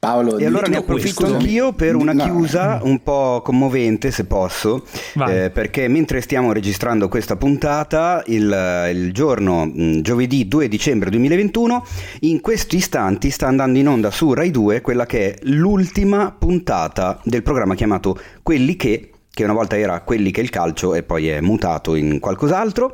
Paolo, 0.00 0.38
E 0.38 0.44
allora 0.44 0.66
ne 0.66 0.78
approfitto 0.78 1.24
anch'io 1.26 1.72
per 1.72 1.94
una 1.94 2.12
No. 2.12 2.24
chiusa 2.24 2.80
un 2.82 3.00
po' 3.02 3.42
commovente, 3.44 4.10
se 4.10 4.24
posso, 4.24 4.84
eh, 5.28 5.48
perché 5.50 5.86
mentre 5.86 6.20
stiamo 6.20 6.52
registrando 6.52 7.08
questa 7.08 7.36
puntata, 7.36 8.24
il, 8.26 8.88
il 8.92 9.12
giorno 9.12 9.66
mh, 9.66 10.00
giovedì 10.00 10.48
2 10.48 10.66
dicembre 10.66 11.10
2021, 11.10 11.84
in 12.22 12.40
questi 12.40 12.76
istanti 12.76 13.30
sta 13.30 13.46
andando 13.46 13.78
in 13.78 13.86
onda 13.86 14.10
su 14.10 14.32
Rai 14.34 14.50
2 14.50 14.80
quella 14.80 15.06
che 15.06 15.34
è 15.34 15.38
l'ultima 15.42 16.34
puntata 16.36 17.20
del 17.22 17.42
programma 17.44 17.76
chiamato 17.76 18.18
Quelli 18.42 18.74
che 18.74 19.10
che 19.38 19.44
una 19.44 19.52
volta 19.52 19.78
era 19.78 20.00
quelli 20.00 20.32
che 20.32 20.40
il 20.40 20.50
calcio 20.50 20.96
e 20.96 21.04
poi 21.04 21.28
è 21.28 21.40
mutato 21.40 21.94
in 21.94 22.18
qualcos'altro. 22.18 22.92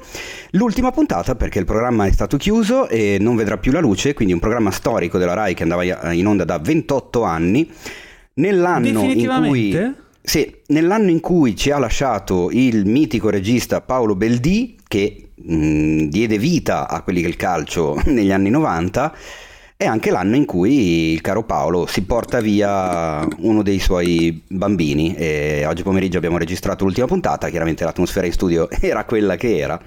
L'ultima 0.50 0.90
puntata 0.90 1.36
perché 1.36 1.58
il 1.58 1.64
programma 1.64 2.04
è 2.04 2.12
stato 2.12 2.36
chiuso 2.36 2.86
e 2.86 3.16
non 3.18 3.34
vedrà 3.34 3.56
più 3.56 3.72
la 3.72 3.80
luce, 3.80 4.12
quindi 4.12 4.34
un 4.34 4.40
programma 4.40 4.70
storico 4.70 5.16
della 5.16 5.32
RAI 5.32 5.54
che 5.54 5.62
andava 5.62 6.12
in 6.12 6.26
onda 6.26 6.44
da 6.44 6.58
28 6.58 7.22
anni. 7.22 7.70
Nell'anno 8.34 8.86
in 8.86 9.42
cui 9.46 9.94
sì, 10.20 10.54
nell'anno 10.66 11.08
in 11.08 11.20
cui 11.20 11.56
ci 11.56 11.70
ha 11.70 11.78
lasciato 11.78 12.50
il 12.50 12.84
mitico 12.84 13.30
regista 13.30 13.80
Paolo 13.80 14.14
Beldì, 14.14 14.76
che 14.86 15.30
mh, 15.34 16.04
diede 16.08 16.36
vita 16.36 16.88
a 16.88 17.00
quelli 17.00 17.22
che 17.22 17.28
il 17.28 17.36
calcio 17.36 17.98
negli 18.04 18.32
anni 18.32 18.50
90, 18.50 19.14
è 19.84 19.86
anche 19.86 20.10
l'anno 20.10 20.36
in 20.36 20.44
cui 20.44 21.12
il 21.12 21.20
caro 21.20 21.44
Paolo 21.44 21.86
si 21.86 22.02
porta 22.02 22.40
via 22.40 23.26
uno 23.38 23.62
dei 23.62 23.78
suoi 23.78 24.42
bambini. 24.48 25.14
E 25.14 25.64
oggi 25.66 25.82
pomeriggio 25.82 26.18
abbiamo 26.18 26.38
registrato 26.38 26.84
l'ultima 26.84 27.06
puntata, 27.06 27.48
chiaramente 27.48 27.84
l'atmosfera 27.84 28.26
in 28.26 28.32
studio 28.32 28.68
era 28.80 29.04
quella 29.04 29.36
che 29.36 29.58
era. 29.58 29.80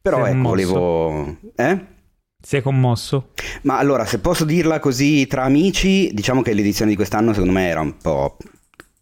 Però 0.00 0.24
ecco, 0.24 0.42
volevo... 0.42 1.36
Eh? 1.56 1.98
Si 2.42 2.56
è 2.56 2.62
commosso? 2.62 3.32
Ma 3.62 3.78
allora, 3.78 4.06
se 4.06 4.18
posso 4.18 4.44
dirla 4.44 4.78
così 4.78 5.26
tra 5.26 5.42
amici, 5.42 6.10
diciamo 6.14 6.40
che 6.40 6.54
l'edizione 6.54 6.90
di 6.90 6.96
quest'anno 6.96 7.32
secondo 7.32 7.52
me 7.52 7.68
era 7.68 7.80
un 7.80 7.96
po' 7.98 8.36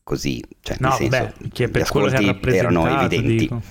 così, 0.02 0.42
cioè 0.60 0.76
No, 0.80 0.88
nel 0.88 0.96
senso, 0.96 1.32
beh, 1.38 1.48
che 1.50 1.66
gli 1.66 1.70
per 1.70 1.70
che 1.70 1.78
ha 1.78 1.82
ascolti 1.82 2.14
erano 2.16 2.32
rappresentato, 2.32 3.14
evidenti. 3.14 3.36
dico. 3.36 3.62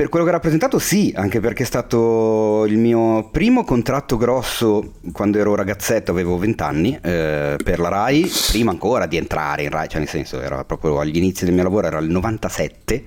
Per 0.00 0.08
quello 0.08 0.24
che 0.24 0.30
ha 0.30 0.34
rappresentato 0.36 0.78
sì, 0.78 1.12
anche 1.14 1.40
perché 1.40 1.62
è 1.62 1.66
stato 1.66 2.64
il 2.66 2.78
mio 2.78 3.28
primo 3.28 3.64
contratto 3.64 4.16
grosso 4.16 4.94
quando 5.12 5.36
ero 5.36 5.54
ragazzetto, 5.54 6.10
avevo 6.10 6.38
20 6.38 6.62
anni, 6.62 6.98
eh, 7.02 7.58
per 7.62 7.78
la 7.78 7.88
RAI, 7.90 8.26
prima 8.48 8.70
ancora 8.70 9.04
di 9.04 9.18
entrare 9.18 9.64
in 9.64 9.68
RAI, 9.68 9.88
cioè 9.90 9.98
nel 9.98 10.08
senso 10.08 10.40
era 10.40 10.64
proprio 10.64 11.00
agli 11.00 11.18
inizi 11.18 11.44
del 11.44 11.52
mio 11.52 11.64
lavoro, 11.64 11.86
era 11.86 11.98
il 11.98 12.08
97 12.08 13.04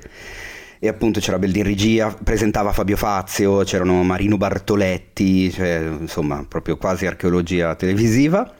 e 0.78 0.88
appunto 0.88 1.20
c'era 1.20 1.40
Beldi 1.40 1.58
in 1.58 1.66
regia, 1.66 2.16
presentava 2.24 2.72
Fabio 2.72 2.96
Fazio, 2.96 3.64
c'erano 3.64 4.04
Marino 4.04 4.38
Bartoletti, 4.38 5.50
cioè, 5.50 5.82
insomma 6.00 6.46
proprio 6.48 6.78
quasi 6.78 7.08
archeologia 7.08 7.74
televisiva. 7.74 8.54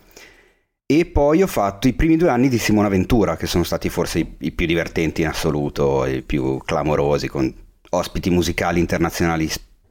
E 0.88 1.06
poi 1.06 1.44
ho 1.44 1.48
fatto 1.48 1.88
i 1.88 1.94
primi 1.94 2.18
due 2.18 2.30
anni 2.30 2.50
di 2.50 2.58
Simona 2.58 2.90
Ventura, 2.90 3.38
che 3.38 3.46
sono 3.46 3.64
stati 3.64 3.90
forse 3.90 4.18
i, 4.18 4.36
i 4.40 4.52
più 4.54 4.66
divertenti 4.66 5.22
in 5.22 5.28
assoluto, 5.28 6.04
i 6.08 6.24
più 6.24 6.58
clamorosi, 6.66 7.28
con 7.28 7.62
ospiti 7.96 8.30
musicali 8.30 8.80
internazionali 8.80 9.50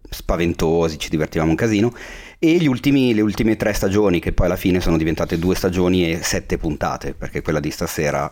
spaventosi, 0.09 0.99
ci 0.99 1.09
divertivamo 1.11 1.51
un 1.51 1.57
casino. 1.57 1.93
E 2.39 2.57
gli 2.57 2.67
ultimi- 2.67 3.15
le 3.15 3.21
ultime 3.21 3.57
tre 3.57 3.73
stagioni, 3.73 4.19
che 4.21 4.33
poi 4.33 4.47
alla 4.47 4.57
fine 4.57 4.81
sono 4.81 4.97
diventate 4.97 5.39
due 5.39 5.55
stagioni 5.55 6.11
e 6.11 6.23
sette 6.23 6.59
puntate, 6.59 7.15
perché 7.15 7.41
quella 7.41 7.61
di 7.61 7.71
stasera 7.71 8.31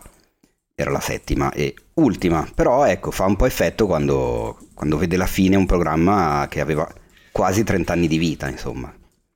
era 0.75 0.91
la 0.91 0.99
settima 0.99 1.51
e 1.51 1.73
ultima. 1.95 2.47
Però 2.53 2.85
ecco, 2.85 3.11
fa 3.11 3.25
un 3.25 3.35
po' 3.35 3.45
effetto 3.45 3.85
quando, 3.85 4.57
quando 4.73 4.97
vede 4.97 5.15
la 5.15 5.27
fine 5.27 5.55
un 5.55 5.65
programma 5.65 6.47
che 6.49 6.59
aveva 6.59 6.87
quasi 7.31 7.63
30 7.63 7.93
anni 7.93 8.07
di 8.07 8.17
vita, 8.17 8.49
insomma. 8.49 8.93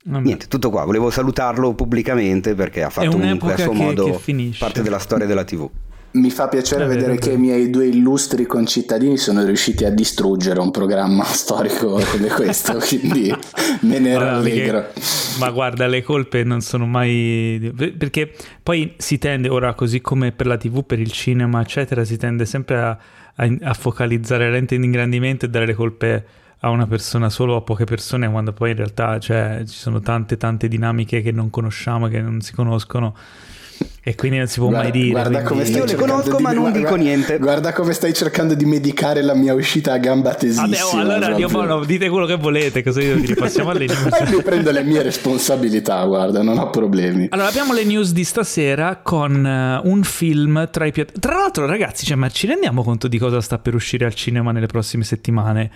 Vabbè. 0.08 0.24
Niente, 0.24 0.48
tutto 0.48 0.70
qua. 0.70 0.84
Volevo 0.86 1.10
salutarlo 1.10 1.74
pubblicamente 1.74 2.54
perché 2.54 2.84
ha 2.84 2.90
fatto 2.90 3.08
comunque 3.10 3.54
a 3.54 3.58
suo 3.58 3.72
che- 3.72 3.78
modo 3.78 4.22
che 4.24 4.52
parte 4.60 4.82
della 4.84 5.00
storia 5.00 5.26
della 5.26 5.44
TV. 5.44 5.68
Mi 6.16 6.30
fa 6.32 6.48
piacere 6.48 6.86
vero, 6.86 7.00
vedere 7.00 7.18
che 7.18 7.32
i 7.32 7.38
miei 7.38 7.70
due 7.70 7.88
illustri 7.88 8.46
concittadini 8.46 9.18
sono 9.18 9.44
riusciti 9.44 9.84
a 9.84 9.90
distruggere 9.90 10.62
un 10.62 10.72
programma 10.72 11.26
storico 11.28 12.00
come 12.10 12.28
questo, 12.30 12.78
quindi 12.88 13.34
me 13.82 14.00
ne 14.00 14.16
Allora, 14.16 14.32
rallegro. 14.32 14.86
ma 15.40 15.50
guarda, 15.50 15.88
le 15.88 16.02
colpe 16.04 16.46
non 16.46 16.62
sono 16.62 16.86
mai. 16.86 17.74
Perché 17.98 18.34
poi 18.64 18.94
si 18.98 19.18
tende, 19.18 19.50
ora 19.50 19.74
così 19.74 20.00
come 20.00 20.32
per 20.32 20.48
la 20.48 20.56
TV, 20.56 20.86
per 20.86 21.00
il 21.00 21.12
cinema, 21.12 21.60
eccetera, 21.60 22.06
si 22.06 22.16
tende 22.16 22.46
sempre 22.46 22.78
a, 22.78 22.98
a- 23.36 23.58
a 23.64 23.74
focalizzare 23.74 24.50
lente 24.50 24.78
di 24.78 24.86
ingrandimento 24.86 25.46
e 25.46 25.50
dare 25.50 25.66
le 25.66 25.74
colpe 25.74 26.26
a 26.60 26.70
una 26.70 26.88
persona 26.88 27.30
solo 27.30 27.56
o 27.56 27.58
a 27.58 27.62
poche 27.62 27.84
persone, 27.84 28.32
quando 28.32 28.54
poi 28.54 28.72
in 28.72 28.78
realtà 28.78 29.20
cioè, 29.20 29.64
ci 29.68 29.76
sono 29.76 30.00
tante, 30.00 30.38
tante 30.38 30.70
dinamiche 30.70 31.22
che 31.22 31.34
non 31.34 31.50
conosciamo, 31.50 32.08
che 32.08 32.22
non 32.22 32.40
si 32.40 32.54
conoscono. 32.54 33.14
E 34.08 34.14
quindi 34.14 34.38
non 34.38 34.46
si 34.46 34.60
può 34.60 34.70
mai 34.70 34.82
Guarda, 34.92 34.98
dire. 35.00 35.10
guarda 35.10 35.42
come 35.42 35.66
stai 35.66 35.80
Io 35.80 35.86
le 35.86 35.96
conosco, 35.96 36.36
di- 36.38 36.44
ma 36.44 36.52
non 36.52 36.62
guarda- 36.62 36.78
dico 36.78 36.96
niente. 36.96 37.40
Guarda 37.40 37.74
come 37.74 37.92
stai 37.94 38.14
cercando 38.14 38.54
di 38.54 38.64
medicare 38.66 39.24
la 39.24 39.34
mia 39.34 39.56
uscita 39.56 39.94
a 39.94 39.98
gamba 39.98 40.36
tesissima. 40.36 40.68
Vabbè, 40.68 40.84
oh, 40.84 41.00
allora 41.00 41.18
proprio. 41.26 41.36
Dio 41.38 41.48
buono, 41.50 41.84
dite 41.86 42.10
quello 42.10 42.28
che 42.28 42.36
volete, 42.36 42.84
cosa 42.84 43.02
io? 43.02 43.20
Passiamo 43.36 43.72
alle 43.72 43.88
news. 43.88 44.30
Mi 44.30 44.44
prendo 44.44 44.70
le 44.70 44.84
mie 44.84 45.02
responsabilità, 45.02 46.04
guarda, 46.06 46.44
non 46.44 46.60
ho 46.60 46.70
problemi. 46.70 47.26
Allora, 47.32 47.48
abbiamo 47.48 47.74
le 47.74 47.84
news 47.84 48.12
di 48.14 48.24
stasera 48.24 49.00
con 49.02 49.44
eh, 49.44 49.82
un 49.84 50.04
film 50.04 50.70
tra 50.72 50.86
i 50.86 50.92
più... 50.92 51.04
Tra 51.20 51.34
l'altro, 51.38 51.66
ragazzi, 51.66 52.06
cioè, 52.06 52.16
ma 52.16 52.30
ci 52.30 52.46
rendiamo 52.46 52.84
conto 52.84 53.08
di 53.08 53.18
cosa 53.18 53.42
sta 53.42 53.58
per 53.58 53.74
uscire 53.74 54.06
al 54.06 54.14
cinema 54.14 54.52
nelle 54.52 54.68
prossime 54.68 55.04
settimane? 55.04 55.72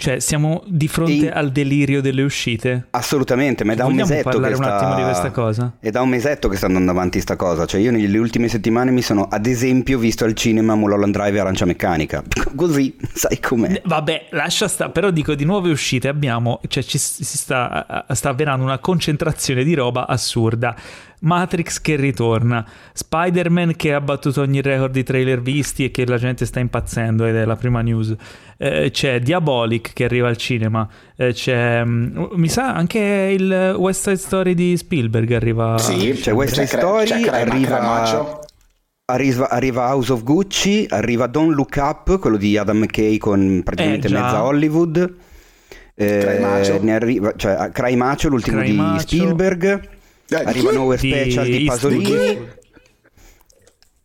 Cioè, 0.00 0.20
siamo 0.20 0.62
di 0.68 0.86
fronte 0.86 1.26
E- 1.26 1.30
al 1.30 1.50
delirio 1.50 2.00
delle 2.00 2.22
uscite? 2.22 2.86
Assolutamente, 2.90 3.64
ma 3.64 3.72
è 3.72 3.74
da 3.74 3.84
un 3.84 3.96
mesetto 3.96 4.30
parlare 4.30 4.52
che 4.52 4.58
un 4.60 4.64
sta... 4.64 4.76
attimo 4.76 4.94
di 4.94 5.02
questa 5.02 5.30
cosa? 5.32 5.72
È 5.80 5.90
da 5.90 6.02
un 6.02 6.08
mesetto 6.08 6.48
che 6.48 6.56
sta 6.56 6.66
andando 6.66 6.92
avanti 6.92 7.20
sta 7.20 7.34
cosa. 7.34 7.66
Cioè, 7.66 7.80
io 7.80 7.90
nelle 7.90 8.16
ultime 8.16 8.46
settimane 8.46 8.92
mi 8.92 9.02
sono, 9.02 9.26
ad 9.28 9.46
esempio, 9.46 9.98
visto 9.98 10.24
al 10.24 10.34
cinema 10.34 10.76
Mulholland 10.76 11.12
Drive 11.12 11.36
e 11.36 11.40
Arancia 11.40 11.64
Meccanica. 11.64 12.22
Così, 12.54 12.96
sai 13.12 13.40
com'è. 13.40 13.72
Eh, 13.72 13.82
Vabbè, 13.84 14.28
lascia 14.30 14.68
stare, 14.68 14.92
però 14.92 15.10
dico 15.10 15.34
di 15.34 15.44
nuove 15.44 15.70
uscite 15.70 16.06
abbiamo, 16.06 16.60
cioè 16.68 16.84
ci 16.84 16.96
si 16.96 17.24
sta, 17.24 18.06
sta 18.10 18.28
avvenendo 18.28 18.62
una 18.62 18.78
concentrazione 18.78 19.64
di 19.64 19.74
roba 19.74 20.06
assurda. 20.06 20.76
Matrix 21.20 21.80
che 21.80 21.96
ritorna, 21.96 22.64
Spider-Man 22.92 23.74
che 23.76 23.92
ha 23.92 24.00
battuto 24.00 24.40
ogni 24.40 24.60
record 24.62 24.92
di 24.92 25.02
trailer 25.02 25.40
visti 25.40 25.84
e 25.84 25.90
che 25.90 26.06
la 26.06 26.16
gente 26.18 26.44
sta 26.46 26.60
impazzendo 26.60 27.24
ed 27.24 27.36
è 27.36 27.44
la 27.44 27.56
prima 27.56 27.80
news. 27.80 28.14
Eh, 28.56 28.90
c'è 28.90 29.20
Diabolic 29.20 29.92
che 29.92 30.04
arriva 30.04 30.28
al 30.28 30.36
cinema, 30.36 30.88
Eh, 31.16 31.32
c'è 31.32 31.84
mm, 31.84 32.24
mi 32.34 32.48
sa 32.48 32.74
anche 32.74 32.98
il 33.38 33.74
West 33.78 34.02
Side 34.02 34.16
Story 34.16 34.54
di 34.54 34.76
Spielberg 34.76 35.32
arriva. 35.32 35.76
Sì, 35.78 36.12
C'è 36.12 36.32
West 36.32 36.54
Side 36.54 36.66
Cre- 36.66 36.78
Story, 36.78 37.04
c'è 37.06 37.20
Crema- 37.20 37.36
arriva-. 37.52 38.40
Arriva, 39.10 39.48
arriva 39.48 39.86
House 39.94 40.12
of 40.12 40.22
Gucci, 40.22 40.86
arriva 40.90 41.26
Don't 41.26 41.54
Look 41.54 41.76
Up, 41.78 42.18
quello 42.18 42.36
di 42.36 42.58
Adam 42.58 42.76
McKay 42.80 43.16
con 43.16 43.62
praticamente 43.64 44.06
Eh, 44.08 44.10
mezza 44.10 44.42
Hollywood. 44.44 45.14
Eh, 45.94 46.78
ne 46.82 46.94
arriva, 46.94 47.32
cioè, 47.34 47.70
Cry 47.72 47.96
Macho, 47.96 48.28
l'ultimo 48.28 48.58
Cry 48.60 48.70
di 48.70 48.76
Macho. 48.76 48.98
Spielberg. 49.00 49.88
Eh, 50.30 50.42
Arriva? 50.44 50.72
Nowhere 50.72 51.00
Di 51.00 51.10
Special 51.10 51.44
di 51.44 51.66
Eastwood. 51.66 52.02
Pasolini. 52.02 52.48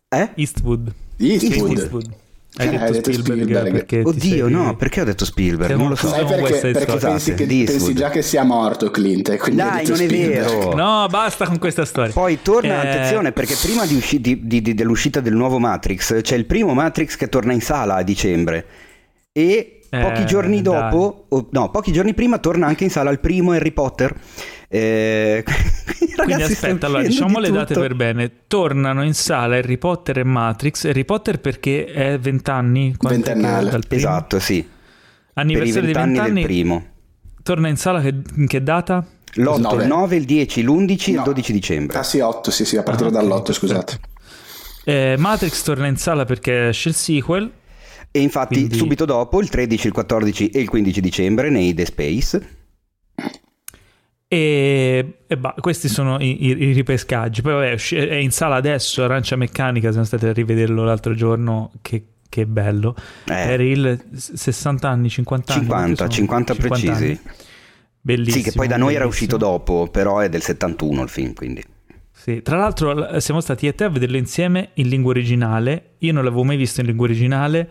Eh? 0.08 0.30
Eastwood. 0.36 0.92
Eastwood. 1.18 2.10
Hai 2.56 2.68
Eh, 2.68 2.70
detto, 2.70 2.84
hai 2.84 2.92
detto 2.92 3.12
Spielberg, 3.12 3.40
Spielberg. 3.42 3.72
perché 3.72 4.02
Oddio, 4.04 4.44
sei- 4.44 4.52
no, 4.54 4.76
perché 4.76 5.00
ho 5.00 5.04
detto 5.04 5.24
Spielberg? 5.24 5.74
Non 5.74 5.88
lo 5.88 5.96
so. 5.96 6.06
Sai 6.08 6.24
perché? 6.24 6.70
Perché 6.70 6.96
pensi, 6.98 7.34
che, 7.34 7.46
pensi 7.46 7.72
Eastwood. 7.72 7.96
già 7.96 8.10
che 8.10 8.22
sia 8.22 8.44
morto 8.44 8.90
Clint 8.92 9.28
e 9.30 9.38
quindi 9.38 9.60
hai 9.60 9.68
Dai, 9.68 9.78
detto 9.84 9.90
non 9.90 10.00
è 10.00 10.06
Spielberg. 10.08 10.58
vero. 10.58 10.74
No, 10.76 11.06
basta 11.10 11.46
con 11.46 11.58
questa 11.58 11.84
storia. 11.84 12.12
Poi 12.12 12.38
torna, 12.42 12.80
Eh, 12.84 12.88
attenzione, 12.88 13.32
perché 13.32 13.56
prima 13.60 13.84
di 13.86 13.96
usci- 13.96 14.20
di- 14.20 14.46
di- 14.46 14.62
di- 14.62 14.74
dell'uscita 14.74 15.18
del 15.18 15.34
nuovo 15.34 15.58
Matrix 15.58 16.20
c'è 16.22 16.36
il 16.36 16.44
primo 16.46 16.74
Matrix 16.74 17.16
che 17.16 17.28
torna 17.28 17.52
in 17.52 17.60
sala 17.60 17.96
a 17.96 18.02
dicembre. 18.04 18.64
E 19.32 19.80
Pochi 20.02 20.22
Eh, 20.22 20.24
giorni 20.24 20.62
dopo, 20.62 21.26
o- 21.28 21.48
no, 21.50 21.70
pochi 21.70 21.92
giorni 21.92 22.14
prima 22.14 22.38
torna 22.38 22.66
anche 22.66 22.84
in 22.84 22.90
sala 22.90 23.10
il 23.10 23.20
primo 23.20 23.52
Harry 23.52 23.72
Potter. 23.72 24.14
Eh, 24.68 25.44
Quindi 26.16 26.42
aspetta, 26.42 26.86
allora 26.86 27.02
diciamo 27.02 27.40
di 27.40 27.46
le 27.46 27.50
date 27.52 27.74
per 27.74 27.94
bene. 27.94 28.30
Tornano 28.46 29.04
in 29.04 29.14
sala 29.14 29.56
Harry 29.56 29.78
Potter 29.78 30.18
e 30.18 30.24
Matrix. 30.24 30.84
Harry 30.86 31.04
Potter 31.04 31.40
perché 31.40 31.84
è 31.86 32.18
20 32.18 32.50
anni? 32.50 32.94
Quant'è 32.96 33.20
che- 33.22 33.32
Ventennale. 33.34 33.70
dal 33.70 33.84
primo? 33.86 34.02
Esatto, 34.02 34.38
sì. 34.40 34.62
Per 34.62 34.70
i 34.72 35.40
Anniversario 35.40 35.86
di 35.88 35.92
20 35.92 36.08
vent'anni 36.08 36.28
anni. 36.28 36.40
del 36.40 36.44
primo. 36.44 36.84
Torna 37.42 37.68
in 37.68 37.76
sala 37.76 38.00
che- 38.00 38.14
in 38.36 38.46
che 38.46 38.62
data? 38.62 39.04
L'8, 39.36 39.58
Nove. 39.60 39.82
il 39.82 39.88
9, 39.88 40.16
il 40.16 40.24
10, 40.24 40.62
l'11 40.62 41.08
e 41.08 41.10
il 41.10 41.16
No. 41.18 41.22
12 41.24 41.52
dicembre. 41.52 41.98
Ah 41.98 42.02
sì, 42.04 42.20
8, 42.20 42.50
sì, 42.52 42.64
sì, 42.64 42.76
a 42.76 42.82
partire 42.84 43.08
Ah, 43.08 43.12
ok, 43.12 43.14
dall'8, 43.18 43.42
perfetto. 43.42 43.52
scusate. 43.52 43.98
Eh, 44.84 45.16
Matrix 45.18 45.62
torna 45.62 45.86
in 45.86 45.96
sala 45.96 46.24
perché 46.24 46.68
esce 46.68 46.90
il 46.90 46.94
sequel. 46.94 47.50
E 48.16 48.20
infatti 48.20 48.54
Quindi- 48.54 48.76
subito 48.76 49.04
dopo, 49.04 49.40
il 49.40 49.48
13, 49.48 49.88
il 49.88 49.92
14 49.92 50.48
e 50.50 50.60
il 50.60 50.68
15 50.68 51.00
dicembre, 51.00 51.50
nei 51.50 51.74
The 51.74 51.84
Space. 51.84 52.48
E, 54.28 55.18
e 55.26 55.36
bah, 55.36 55.54
questi 55.60 55.88
sono 55.88 56.18
i, 56.20 56.46
i- 56.46 56.62
i 56.68 56.72
ripescaggi. 56.72 57.42
Poi 57.42 57.52
vabbè, 57.52 57.74
è 58.08 58.14
in 58.14 58.30
sala 58.30 58.54
adesso 58.56 59.02
Arancia 59.02 59.34
Meccanica. 59.36 59.90
Siamo 59.90 60.06
stati 60.06 60.26
a 60.26 60.32
rivederlo 60.32 60.84
l'altro 60.84 61.14
giorno. 61.14 61.72
Che, 61.82 62.04
che 62.28 62.46
bello. 62.46 62.94
Eh, 63.24 63.46
Per 63.46 63.60
il 63.60 64.04
s- 64.14 64.32
60 64.34 64.88
anni, 64.88 65.08
50 65.08 65.52
anni. 65.52 65.62
50, 65.62 65.74
quanti 65.76 65.96
sono? 65.96 66.10
50 66.10 66.54
precisi. 66.54 66.88
anni. 67.04 67.20
Bellissimo. 68.00 68.44
Sì, 68.44 68.50
che 68.50 68.56
poi 68.56 68.68
da 68.68 68.76
noi 68.76 68.94
era 68.94 69.04
bellissimo. 69.04 69.08
uscito 69.08 69.36
dopo, 69.36 69.88
però 69.90 70.18
è 70.20 70.28
del 70.28 70.42
71 70.42 71.02
il 71.02 71.08
film, 71.08 71.32
quindi. 71.34 71.62
Sì, 72.12 72.42
tra 72.42 72.56
l'altro 72.56 73.18
siamo 73.20 73.40
stati 73.40 73.64
io 73.66 73.72
e 73.72 73.74
te 73.74 73.84
a 73.84 73.88
vederlo 73.88 74.16
insieme 74.16 74.70
in 74.74 74.88
lingua 74.88 75.10
originale. 75.10 75.94
Io 75.98 76.12
non 76.12 76.24
l'avevo 76.24 76.44
mai 76.44 76.56
visto 76.56 76.80
in 76.80 76.86
lingua 76.86 77.06
originale, 77.06 77.68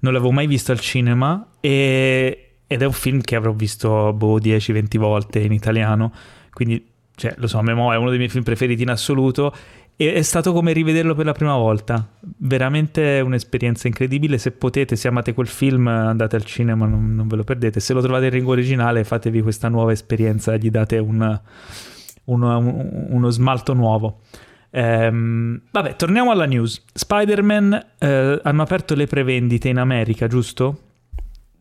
non 0.00 0.12
l'avevo 0.12 0.30
mai 0.32 0.46
visto 0.46 0.72
al 0.72 0.80
cinema 0.80 1.46
e- 1.60 2.42
ed 2.66 2.82
è 2.82 2.84
un 2.84 2.92
film 2.92 3.20
che 3.22 3.34
avrò 3.34 3.52
visto 3.52 4.12
boh, 4.12 4.38
10-20 4.38 4.98
volte 4.98 5.38
in 5.40 5.52
italiano. 5.52 6.12
Quindi, 6.52 6.86
cioè, 7.14 7.34
lo 7.38 7.46
so, 7.46 7.58
a 7.58 7.62
memoria 7.62 7.96
è 7.98 8.00
uno 8.00 8.10
dei 8.10 8.18
miei 8.18 8.30
film 8.30 8.44
preferiti 8.44 8.82
in 8.82 8.90
assoluto 8.90 9.54
e 9.96 10.12
è 10.12 10.22
stato 10.22 10.52
come 10.52 10.72
rivederlo 10.72 11.14
per 11.14 11.24
la 11.24 11.32
prima 11.32 11.56
volta. 11.56 12.06
Veramente 12.20 13.20
un'esperienza 13.24 13.86
incredibile. 13.88 14.36
Se 14.38 14.50
potete, 14.52 14.96
se 14.96 15.08
amate 15.08 15.32
quel 15.32 15.46
film, 15.46 15.86
andate 15.88 16.36
al 16.36 16.44
cinema, 16.44 16.86
non, 16.86 17.14
non 17.14 17.26
ve 17.26 17.36
lo 17.36 17.44
perdete. 17.44 17.80
Se 17.80 17.94
lo 17.94 18.02
trovate 18.02 18.26
in 18.26 18.32
lingua 18.32 18.52
originale, 18.52 19.02
fatevi 19.02 19.40
questa 19.40 19.68
nuova 19.68 19.92
esperienza, 19.92 20.56
gli 20.56 20.70
date 20.70 20.98
un 20.98 21.40
uno, 22.24 22.58
un- 22.58 23.06
uno 23.08 23.30
smalto 23.30 23.72
nuovo. 23.72 24.20
Ehm, 24.70 25.60
vabbè, 25.70 25.96
torniamo 25.96 26.30
alla 26.30 26.44
news. 26.46 26.84
Spider-Man 26.92 27.86
eh, 27.98 28.40
hanno 28.42 28.62
aperto 28.62 28.94
le 28.94 29.06
prevendite 29.06 29.68
in 29.68 29.78
America, 29.78 30.26
giusto? 30.26 30.80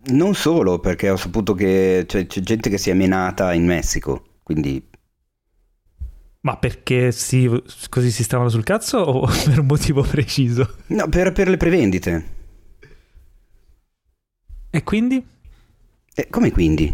Non 0.09 0.33
solo, 0.33 0.79
perché 0.79 1.07
ho 1.11 1.17
saputo 1.17 1.53
che 1.53 2.05
c'è, 2.07 2.25
c'è 2.25 2.41
gente 2.41 2.67
che 2.69 2.79
si 2.79 2.89
è 2.89 2.95
menata 2.95 3.53
in 3.53 3.63
Messico, 3.65 4.39
quindi 4.41 4.83
Ma 6.41 6.55
perché 6.57 7.11
si, 7.11 7.49
così 7.89 8.09
si 8.11 8.23
stavano 8.23 8.49
sul 8.49 8.63
cazzo 8.63 8.97
o 8.99 9.27
per 9.45 9.59
un 9.59 9.65
motivo 9.65 10.01
preciso? 10.01 10.75
no, 10.87 11.07
per, 11.09 11.31
per 11.33 11.47
le 11.49 11.57
prevendite. 11.57 12.25
E 14.71 14.83
quindi? 14.83 15.25
Eh, 16.15 16.27
come 16.29 16.51
quindi? 16.51 16.93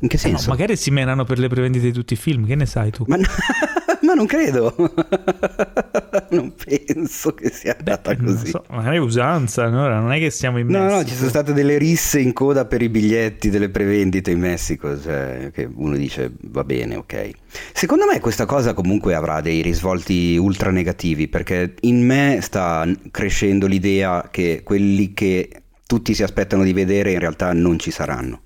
In 0.00 0.08
che 0.08 0.18
Eh 0.20 0.28
no, 0.28 0.42
senso? 0.42 0.50
magari 0.50 0.74
si 0.76 0.90
menano 0.90 1.22
per 1.24 1.38
le 1.38 1.46
prevendite 1.48 1.84
di 1.86 1.92
tutti 1.92 2.14
i 2.14 2.16
film, 2.16 2.46
che 2.46 2.54
ne 2.56 2.66
sai 2.66 2.90
tu? 2.90 3.06
Ma, 3.06 3.16
no- 3.16 3.26
ma 4.04 4.14
non 4.14 4.26
credo. 4.26 4.74
non 6.30 6.52
penso 6.54 7.34
che 7.34 7.50
sia 7.50 7.76
andata 7.78 8.12
Eh, 8.12 8.16
non 8.18 8.34
così. 8.34 8.48
so, 8.50 8.64
magari 8.70 8.96
è 8.96 9.00
usanza, 9.00 9.68
no? 9.68 9.82
Ora 9.82 9.98
non 10.00 10.12
è 10.12 10.18
che 10.18 10.30
siamo 10.30 10.58
in 10.58 10.66
No, 10.68 10.78
Messico. 10.84 10.96
no, 11.00 11.04
ci 11.06 11.14
sono 11.14 11.28
state 11.28 11.52
delle 11.52 11.78
risse 11.78 12.20
in 12.20 12.32
coda 12.32 12.64
per 12.66 12.82
i 12.82 12.88
biglietti 12.88 13.50
delle 13.50 13.68
prevendite 13.70 14.30
in 14.30 14.38
Messico, 14.40 15.00
cioè 15.00 15.50
che 15.52 15.68
uno 15.72 15.96
dice 15.96 16.32
va 16.42 16.64
bene, 16.64 16.96
ok. 16.96 17.30
Secondo 17.72 18.04
me 18.06 18.20
questa 18.20 18.46
cosa 18.46 18.74
comunque 18.74 19.14
avrà 19.14 19.40
dei 19.40 19.62
risvolti 19.62 20.36
ultra 20.36 20.70
negativi, 20.70 21.28
perché 21.28 21.74
in 21.80 22.04
me 22.04 22.38
sta 22.42 22.86
crescendo 23.10 23.66
l'idea 23.66 24.28
che 24.30 24.62
quelli 24.64 25.12
che 25.14 25.48
tutti 25.86 26.14
si 26.14 26.22
aspettano 26.22 26.62
di 26.64 26.72
vedere 26.72 27.12
in 27.12 27.18
realtà 27.18 27.52
non 27.52 27.78
ci 27.78 27.90
saranno. 27.90 28.40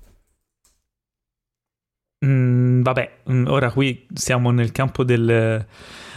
Mm, 2.25 2.81
vabbè, 2.81 3.11
mm, 3.31 3.47
ora 3.47 3.71
qui 3.71 4.05
siamo 4.13 4.51
nel 4.51 4.71
campo 4.71 5.03
del... 5.03 5.65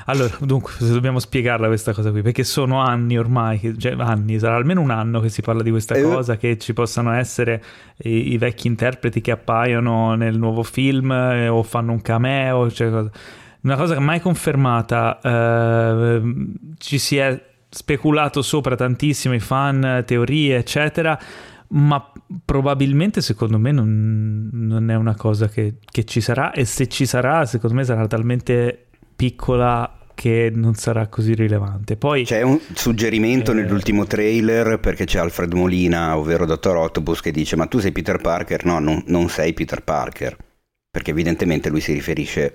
Allora, 0.07 0.37
dunque, 0.41 0.73
dobbiamo 0.81 1.21
spiegarla 1.21 1.69
questa 1.69 1.93
cosa 1.93 2.11
qui, 2.11 2.23
perché 2.23 2.43
sono 2.43 2.81
anni 2.81 3.17
ormai, 3.17 3.77
cioè 3.79 3.95
anni, 3.99 4.37
sarà 4.41 4.57
almeno 4.57 4.81
un 4.81 4.91
anno 4.91 5.21
che 5.21 5.29
si 5.29 5.43
parla 5.43 5.63
di 5.63 5.71
questa 5.71 5.95
Eh. 5.95 6.03
cosa, 6.03 6.37
che 6.37 6.59
ci 6.59 6.73
possano 6.73 7.13
essere 7.13 7.63
i, 7.99 8.33
i 8.33 8.37
vecchi 8.39 8.67
interpreti 8.67 9.21
che 9.21 9.31
appaiono 9.31 10.17
nel 10.17 10.37
nuovo 10.39 10.65
film 10.65 11.13
eh, 11.13 11.47
o 11.47 11.63
fanno 11.63 11.93
un 11.93 12.03
cameo, 12.03 12.69
cioè 12.73 12.91
cosa- 12.91 13.11
una 13.61 13.77
cosa 13.77 14.01
mai 14.01 14.19
confermata, 14.21 15.21
eh, 15.23 16.21
ci 16.79 16.99
si 16.99 17.17
è 17.19 17.41
speculato 17.69 18.43
sopra 18.43 18.75
tantissimo, 18.75 19.35
i 19.35 19.39
fan, 19.39 20.03
teorie, 20.05 20.57
eccetera, 20.57 21.17
ma 21.75 22.13
probabilmente 22.45 23.21
secondo 23.23 23.59
me 23.59 23.73
non, 23.73 24.51
non 24.53 24.91
è 24.91 24.95
una 24.95 25.15
cosa 25.15 25.49
che, 25.49 25.77
che 25.91 26.05
ci 26.05 26.21
sarà 26.21 26.53
e 26.53 26.65
se 26.65 26.87
ci 26.89 27.07
sarà 27.07 27.47
secondo 27.47 27.77
me 27.77 27.85
sarà 27.85 28.07
talmente 28.07 28.89
piccola 29.17 29.99
che 30.15 30.53
non 30.55 30.75
sarà 30.75 31.07
così 31.09 31.35
rilevante. 31.35 31.97
Poi 31.97 32.25
C'è 32.25 32.43
un 32.43 32.61
suggerimento 32.75 33.53
Eh. 33.53 33.55
nell'ultimo 33.55 34.05
trailer 34.05 34.79
perché 34.81 35.05
c'è 35.07 35.19
Alfred 35.19 35.53
Molina, 35.55 36.17
ovvero 36.17 36.45
Dottor 36.45 36.77
Octopus, 36.77 37.21
che 37.23 37.31
dice 37.33 37.57
ma 37.57 37.67
tu 37.67 37.79
sei 37.79 37.93
Peter 37.93 38.19
Parker? 38.19 38.65
No, 38.67 38.79
non, 38.79 39.03
non 39.07 39.29
sei 39.31 39.55
Peter 39.55 39.83
Parker, 39.83 40.37
perché 40.91 41.11
evidentemente 41.13 41.71
lui 41.71 41.81
si 41.81 41.93
riferisce 41.95 42.55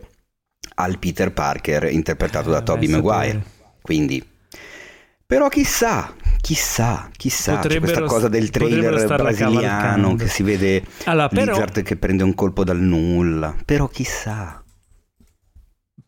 al 0.75 0.99
Peter 0.99 1.33
Parker 1.33 1.85
interpretato 1.91 2.51
da 2.51 2.59
Eh, 2.59 2.63
Tobey 2.63 2.87
beh, 2.87 2.93
Maguire. 2.93 3.27
sapere. 3.31 3.45
Quindi, 3.81 4.23
però 5.27 5.49
chissà, 5.49 6.13
chissà, 6.39 7.09
chissà, 7.15 7.59
c'è 7.59 7.79
questa 7.79 8.01
cosa 8.03 8.29
del 8.29 8.49
trailer 8.49 9.05
brasiliano 9.05 10.15
che 10.15 10.27
si 10.27 10.41
vede 10.41 10.81
Allora, 11.03 11.27
però, 11.27 11.51
Lizard 11.51 11.81
che 11.83 11.97
prende 11.97 12.23
un 12.23 12.33
colpo 12.33 12.63
dal 12.63 12.79
nulla, 12.79 13.53
però 13.65 13.87
chissà. 13.87 14.63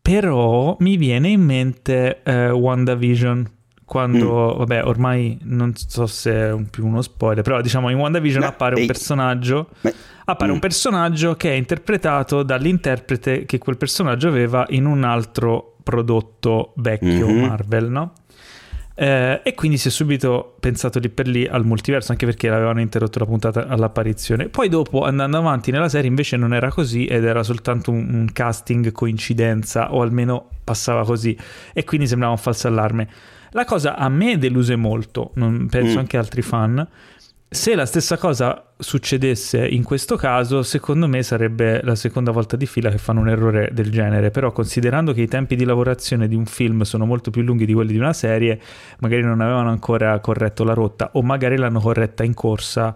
però 0.02 0.76
mi 0.80 0.96
viene 0.98 1.28
in 1.30 1.42
mente 1.42 2.22
eh, 2.24 2.50
WandaVision 2.50 3.58
quando, 3.84 4.54
Mm. 4.54 4.58
vabbè, 4.60 4.86
ormai 4.86 5.38
non 5.44 5.74
so 5.76 6.06
se 6.06 6.32
è 6.32 6.52
un- 6.54 6.68
più 6.70 6.86
uno 6.86 7.02
spoiler, 7.02 7.44
però 7.44 7.60
diciamo 7.60 7.90
in 7.90 7.98
WandaVision 7.98 8.44
No, 8.44 8.48
appare 8.50 8.80
un 8.80 8.86
personaggio 8.86 9.70
Ma- 9.82 9.92
appare 10.26 10.52
Mm. 10.52 10.54
un 10.54 10.60
personaggio 10.60 11.36
che 11.36 11.50
è 11.52 11.56
interpretato 11.56 12.44
dall'interprete 12.44 13.46
che 13.46 13.58
quel 13.58 13.78
personaggio 13.78 14.28
aveva 14.30 14.66
in 14.70 14.86
un 14.86 15.04
altro 15.04 15.76
prodotto 15.84 16.74
vecchio 16.78 17.28
Mhm. 17.28 17.40
Marvel, 17.48 17.90
no? 17.90 18.14
Eh, 19.02 19.40
e 19.46 19.56
quindi 19.56 19.78
si 19.78 19.88
è 19.88 19.92
subito 19.92 20.56
pensato 20.60 21.00
lì 21.00 21.08
per 21.08 21.26
lì 21.26 21.48
al 21.48 21.64
multiverso, 21.66 22.12
anche 22.12 22.26
perché 22.26 22.50
l'avevano 22.50 22.82
interrotto 22.82 23.18
la 23.20 23.26
puntata 23.26 23.66
all'apparizione. 23.68 24.50
Poi 24.50 24.68
dopo, 24.68 25.06
andando 25.06 25.38
avanti 25.38 25.72
nella 25.72 25.88
serie, 25.88 26.10
invece 26.10 26.36
non 26.36 26.54
era 26.54 26.70
così 26.70 27.06
ed 27.06 27.24
era 27.24 27.42
soltanto 27.44 27.92
un, 27.92 28.10
un 28.14 28.30
casting 28.34 28.92
coincidenza, 28.92 29.94
o 29.94 30.02
almeno 30.02 30.50
passava 30.66 31.06
così, 31.06 31.38
e 31.74 31.86
quindi 31.86 32.08
sembrava 32.08 32.34
un 32.34 32.40
falso 32.40 32.68
allarme. 32.68 33.08
La 33.52 33.64
cosa 33.64 33.96
a 33.96 34.10
me 34.10 34.38
deluse 34.38 34.76
molto, 34.76 35.32
non- 35.36 35.68
penso 35.70 35.96
Mm. 35.96 36.00
anche 36.00 36.18
altri 36.18 36.42
fan. 36.42 36.86
Se 37.52 37.74
la 37.74 37.88
stessa 37.88 38.16
cosa 38.16 38.64
succedesse 38.78 39.68
in 39.68 39.82
questo 39.82 40.16
caso, 40.18 40.62
secondo 40.62 41.08
me 41.08 41.24
sarebbe 41.24 41.82
la 41.82 41.96
seconda 41.96 42.30
volta 42.30 42.56
di 42.56 42.68
fila 42.68 42.92
che 42.92 43.00
fanno 43.00 43.22
un 43.22 43.30
errore 43.30 43.70
del 43.72 43.90
genere. 43.90 44.30
Però, 44.30 44.52
considerando 44.52 45.14
che 45.14 45.22
i 45.22 45.28
tempi 45.28 45.56
di 45.56 45.66
lavorazione 45.66 46.28
di 46.28 46.36
un 46.36 46.46
film 46.46 46.84
sono 46.84 47.08
molto 47.08 47.32
più 47.32 47.42
lunghi 47.42 47.66
di 47.66 47.74
quelli 47.74 47.94
di 47.94 47.98
una 47.98 48.14
serie, 48.14 48.62
magari 49.00 49.24
non 49.24 49.42
avevano 49.42 49.72
ancora 49.72 50.20
corretto 50.20 50.64
la 50.64 50.74
rotta, 50.74 51.10
o 51.14 51.24
magari 51.24 51.58
l'hanno 51.58 51.80
corretta 51.80 52.24
in 52.24 52.36
corsa 52.36 52.96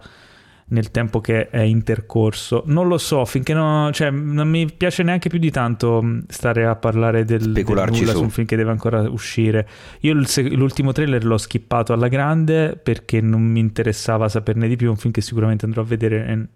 nel 0.66 0.90
tempo 0.90 1.20
che 1.20 1.50
è 1.50 1.60
intercorso. 1.60 2.62
Non 2.66 2.88
lo 2.88 2.98
so, 2.98 3.24
finché 3.24 3.52
no, 3.52 3.90
cioè, 3.92 4.10
non 4.10 4.48
mi 4.48 4.70
piace 4.72 5.02
neanche 5.02 5.28
più 5.28 5.38
di 5.38 5.50
tanto 5.50 6.02
mh, 6.02 6.24
stare 6.28 6.64
a 6.66 6.74
parlare 6.76 7.24
del, 7.24 7.52
del 7.52 7.64
nulla 7.64 7.86
su. 7.92 8.04
su 8.06 8.22
un 8.22 8.30
film 8.30 8.46
che 8.46 8.56
deve 8.56 8.70
ancora 8.70 9.00
uscire. 9.10 9.68
Io 10.00 10.14
l'ultimo 10.14 10.92
trailer 10.92 11.24
l'ho 11.24 11.38
skippato 11.38 11.92
alla 11.92 12.08
grande 12.08 12.78
perché 12.82 13.20
non 13.20 13.42
mi 13.42 13.60
interessava 13.60 14.28
saperne 14.28 14.68
di 14.68 14.76
più, 14.76 14.86
è 14.86 14.90
un 14.90 14.96
film 14.96 15.12
che 15.12 15.20
sicuramente 15.20 15.64
andrò 15.66 15.82
a 15.82 15.86
vedere 15.86 16.26
e, 16.26 16.48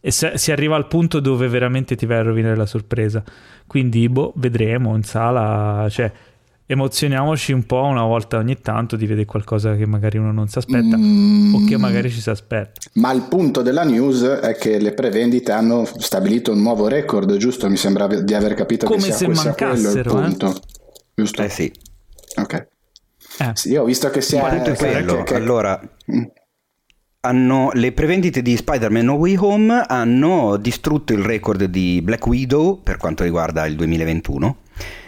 e 0.00 0.10
se- 0.10 0.36
si 0.36 0.50
arriva 0.50 0.76
al 0.76 0.88
punto 0.88 1.20
dove 1.20 1.48
veramente 1.48 1.94
ti 1.94 2.06
vai 2.06 2.18
a 2.18 2.22
rovinare 2.22 2.56
la 2.56 2.66
sorpresa. 2.66 3.22
Quindi, 3.66 4.08
boh, 4.08 4.32
vedremo 4.36 4.94
in 4.96 5.04
sala, 5.04 5.88
cioè 5.88 6.12
emozioniamoci 6.66 7.52
un 7.52 7.64
po' 7.64 7.82
una 7.82 8.04
volta 8.04 8.38
ogni 8.38 8.58
tanto 8.60 8.96
di 8.96 9.06
vedere 9.06 9.26
qualcosa 9.26 9.74
che 9.76 9.86
magari 9.86 10.18
uno 10.18 10.32
non 10.32 10.48
si 10.48 10.58
aspetta 10.58 10.96
Mm, 10.96 11.54
o 11.54 11.64
che 11.64 11.76
magari 11.76 12.10
ci 12.10 12.20
si 12.20 12.30
aspetta. 12.30 12.80
Ma 12.94 13.12
il 13.12 13.22
punto 13.28 13.62
della 13.62 13.84
news 13.84 14.22
è 14.22 14.54
che 14.56 14.78
le 14.78 14.92
prevendite 14.94 15.52
hanno 15.52 15.84
stabilito 15.84 16.52
un 16.52 16.62
nuovo 16.62 16.88
record, 16.88 17.36
giusto? 17.36 17.68
Mi 17.68 17.76
sembra 17.76 18.06
di 18.06 18.34
aver 18.34 18.54
capito 18.54 18.86
Come 18.86 18.98
che 18.98 19.04
sia, 19.12 19.14
se 19.14 19.34
sia 19.34 19.54
quello 19.54 19.72
il 19.72 19.80
mancassero, 19.82 20.10
eh? 20.18 20.22
punto. 20.22 20.54
Giusto? 21.14 21.42
Eh 21.42 21.48
sì, 21.48 21.72
Ok. 22.36 22.66
Eh. 23.38 23.50
Sì, 23.54 23.70
io 23.70 23.82
ho 23.82 23.84
visto 23.84 24.08
che 24.10 24.20
si 24.20 24.36
è... 24.36 24.74
quello. 24.76 25.16
che- 25.18 25.22
che- 25.24 25.34
Allora, 25.34 25.80
Mm. 26.12 26.22
hanno, 27.20 27.70
le 27.72 27.92
prevendite 27.92 28.42
di 28.42 28.56
Spider-Man 28.56 29.04
No 29.06 29.14
Way 29.14 29.36
Home 29.38 29.84
hanno 29.88 30.56
distrutto 30.56 31.12
il 31.12 31.22
record 31.22 31.64
di 31.64 32.00
Black 32.02 32.26
Widow 32.26 32.80
per 32.82 32.96
quanto 32.96 33.22
riguarda 33.24 33.66
il 33.66 33.76
2021 33.76 34.56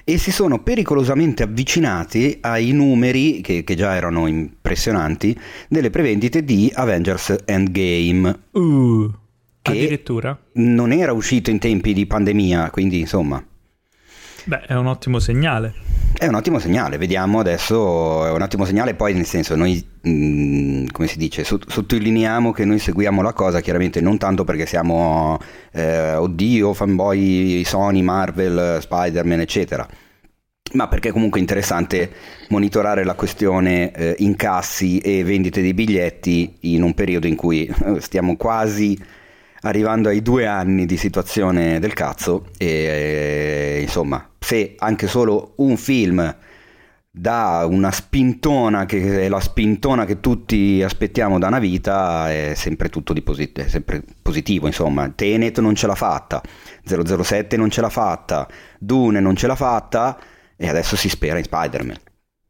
e 0.08 0.18
si 0.18 0.30
sono 0.30 0.62
pericolosamente 0.62 1.42
avvicinati 1.42 2.38
ai 2.40 2.70
numeri 2.70 3.40
che, 3.40 3.64
che 3.64 3.74
già 3.74 3.96
erano 3.96 4.28
impressionanti 4.28 5.36
delle 5.68 5.90
prevendite 5.90 6.44
di 6.44 6.70
Avengers 6.72 7.34
Endgame. 7.44 8.42
Uh, 8.52 9.10
addirittura? 9.62 10.38
Non 10.52 10.92
era 10.92 11.12
uscito 11.12 11.50
in 11.50 11.58
tempi 11.58 11.92
di 11.92 12.06
pandemia, 12.06 12.70
quindi 12.70 13.00
insomma. 13.00 13.44
Beh, 14.46 14.60
è 14.60 14.74
un 14.74 14.86
ottimo 14.86 15.18
segnale. 15.18 15.74
È 16.16 16.24
un 16.28 16.34
ottimo 16.34 16.60
segnale, 16.60 16.98
vediamo 16.98 17.40
adesso, 17.40 18.24
è 18.24 18.30
un 18.30 18.42
ottimo 18.42 18.64
segnale, 18.64 18.94
poi 18.94 19.12
nel 19.12 19.26
senso 19.26 19.56
noi, 19.56 19.84
mh, 20.02 20.10
mm, 20.10 20.86
come 20.92 21.08
si 21.08 21.18
dice, 21.18 21.42
sottolineiamo 21.42 22.52
che 22.52 22.64
noi 22.64 22.78
seguiamo 22.78 23.22
la 23.22 23.32
cosa, 23.32 23.60
chiaramente 23.60 24.00
non 24.00 24.18
tanto 24.18 24.44
perché 24.44 24.64
siamo, 24.64 25.36
eh, 25.72 26.14
oddio, 26.14 26.72
fanboy 26.74 27.64
Sony, 27.64 28.02
Marvel, 28.02 28.78
Spider-Man, 28.80 29.40
eccetera, 29.40 29.86
ma 30.74 30.86
perché 30.86 31.10
comunque 31.10 31.40
è 31.40 31.42
interessante 31.42 32.12
monitorare 32.50 33.02
la 33.02 33.14
questione 33.14 33.90
eh, 33.90 34.14
incassi 34.18 34.98
e 34.98 35.24
vendite 35.24 35.60
dei 35.60 35.74
biglietti 35.74 36.58
in 36.60 36.84
un 36.84 36.94
periodo 36.94 37.26
in 37.26 37.34
cui 37.34 37.66
eh, 37.66 38.00
stiamo 38.00 38.36
quasi 38.36 38.96
arrivando 39.62 40.08
ai 40.08 40.22
due 40.22 40.46
anni 40.46 40.86
di 40.86 40.96
situazione 40.96 41.78
del 41.80 41.92
cazzo 41.92 42.46
e 42.56 42.66
eh, 42.66 43.80
insomma 43.82 44.28
se 44.38 44.74
anche 44.78 45.06
solo 45.06 45.54
un 45.56 45.76
film 45.76 46.36
dà 47.18 47.66
una 47.66 47.90
spintona 47.90 48.84
che 48.84 49.24
è 49.24 49.28
la 49.28 49.40
spintona 49.40 50.04
che 50.04 50.20
tutti 50.20 50.82
aspettiamo 50.82 51.38
da 51.38 51.46
una 51.46 51.58
vita 51.58 52.30
è 52.30 52.52
sempre 52.54 52.90
tutto 52.90 53.14
di 53.14 53.22
posit- 53.22 53.60
è 53.60 53.68
sempre 53.68 54.02
positivo 54.20 54.66
insomma. 54.66 55.08
Tenet 55.08 55.60
non 55.60 55.74
ce 55.74 55.86
l'ha 55.86 55.94
fatta 55.94 56.42
007 56.84 57.56
non 57.56 57.70
ce 57.70 57.80
l'ha 57.80 57.88
fatta 57.88 58.46
Dune 58.78 59.20
non 59.20 59.34
ce 59.34 59.46
l'ha 59.46 59.56
fatta 59.56 60.18
e 60.56 60.68
adesso 60.68 60.94
si 60.94 61.08
spera 61.08 61.38
in 61.38 61.44
Spider-Man 61.44 61.96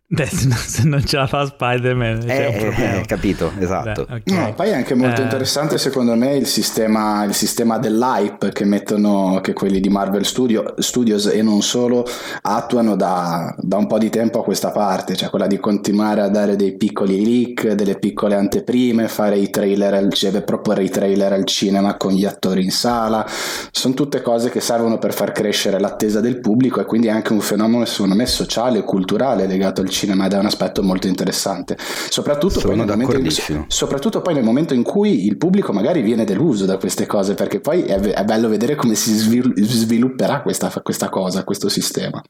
Beh, 0.09 0.27
se 0.27 0.85
non 0.85 1.05
ce 1.05 1.17
la 1.17 1.27
fa 1.27 1.45
Spider-Man, 1.45 2.21
c'è 2.21 2.45
eh, 2.45 2.47
un 2.47 2.59
problema. 2.61 3.01
Eh, 3.01 3.05
capito, 3.07 3.51
esatto. 3.59 4.07
Beh, 4.09 4.15
okay. 4.15 4.37
no, 4.37 4.55
poi 4.55 4.69
è 4.69 4.75
anche 4.75 4.95
molto 4.95 5.21
eh. 5.21 5.25
interessante, 5.25 5.79
secondo 5.79 6.15
me, 6.15 6.37
il 6.37 6.47
sistema, 6.47 7.25
il 7.25 7.35
sistema 7.35 7.79
dell'hype 7.79 8.53
che 8.53 8.65
mettono, 8.65 9.41
che 9.43 9.53
quelli 9.53 9.81
di 9.81 9.89
Marvel 9.89 10.25
Studio, 10.25 10.75
Studios 10.79 11.27
e 11.27 11.43
non 11.43 11.61
solo 11.61 12.07
attuano 12.43 12.95
da, 12.95 13.53
da, 13.59 13.79
un 13.79 13.89
po' 13.89 13.99
di 13.99 14.09
tempo 14.09 14.39
a 14.39 14.45
questa 14.45 14.71
parte, 14.71 15.17
cioè 15.17 15.29
quella 15.29 15.49
di 15.49 15.59
continuare 15.59 16.21
a 16.21 16.29
dare 16.29 16.55
dei 16.55 16.77
piccoli 16.77 17.25
leak, 17.25 17.73
delle 17.73 17.99
piccole 17.99 18.37
anteprime, 18.37 19.09
fare 19.09 19.39
i 19.39 19.51
trailer, 19.51 20.13
cioè 20.13 20.41
proporre 20.43 20.85
i 20.85 20.89
trailer 20.89 21.33
al 21.33 21.45
cinema 21.47 21.97
con 21.97 22.13
gli 22.13 22.25
attori 22.25 22.63
in 22.63 22.71
sala. 22.71 23.27
Sono 23.73 23.95
tutte 23.95 24.23
cose 24.23 24.51
che 24.51 24.61
servono 24.61 24.99
per 24.99 25.13
far 25.13 25.33
crescere 25.33 25.81
l'attesa 25.81 26.21
del 26.21 26.39
pubblico 26.39 26.81
e 26.81 26.85
quindi 26.85 27.09
è 27.09 27.11
anche 27.11 27.33
un 27.33 27.41
fenomeno, 27.41 27.85
secondo 27.87 28.15
me, 28.15 28.27
sociale 28.27 28.79
e 28.79 28.85
culturale 28.85 29.49
legato 29.49 29.81
al 29.81 29.89
cinema 29.89 29.95
ed 30.05 30.33
è 30.33 30.39
un 30.39 30.47
aspetto 30.47 30.83
molto 30.83 31.07
interessante. 31.07 31.77
Soprattutto 31.79 32.61
poi, 32.61 32.79
in, 32.79 33.65
soprattutto 33.69 34.21
poi, 34.21 34.35
nel 34.35 34.45
momento 34.45 34.75
in 34.75 34.83
cui 34.83 35.27
il 35.27 35.37
pubblico 35.37 35.73
magari 35.73 36.03
viene 36.03 36.25
deluso 36.25 36.67
da 36.67 36.77
queste 36.77 37.07
cose, 37.07 37.35
perché 37.35 37.61
poi 37.61 37.83
è, 37.83 37.99
è 37.99 38.25
bello 38.25 38.49
vedere 38.49 38.75
come 38.75 38.95
si 38.95 39.15
svilupperà 39.15 40.43
questa, 40.43 40.71
questa 40.83 41.09
cosa, 41.09 41.45
questo 41.45 41.69
sistema. 41.69 42.23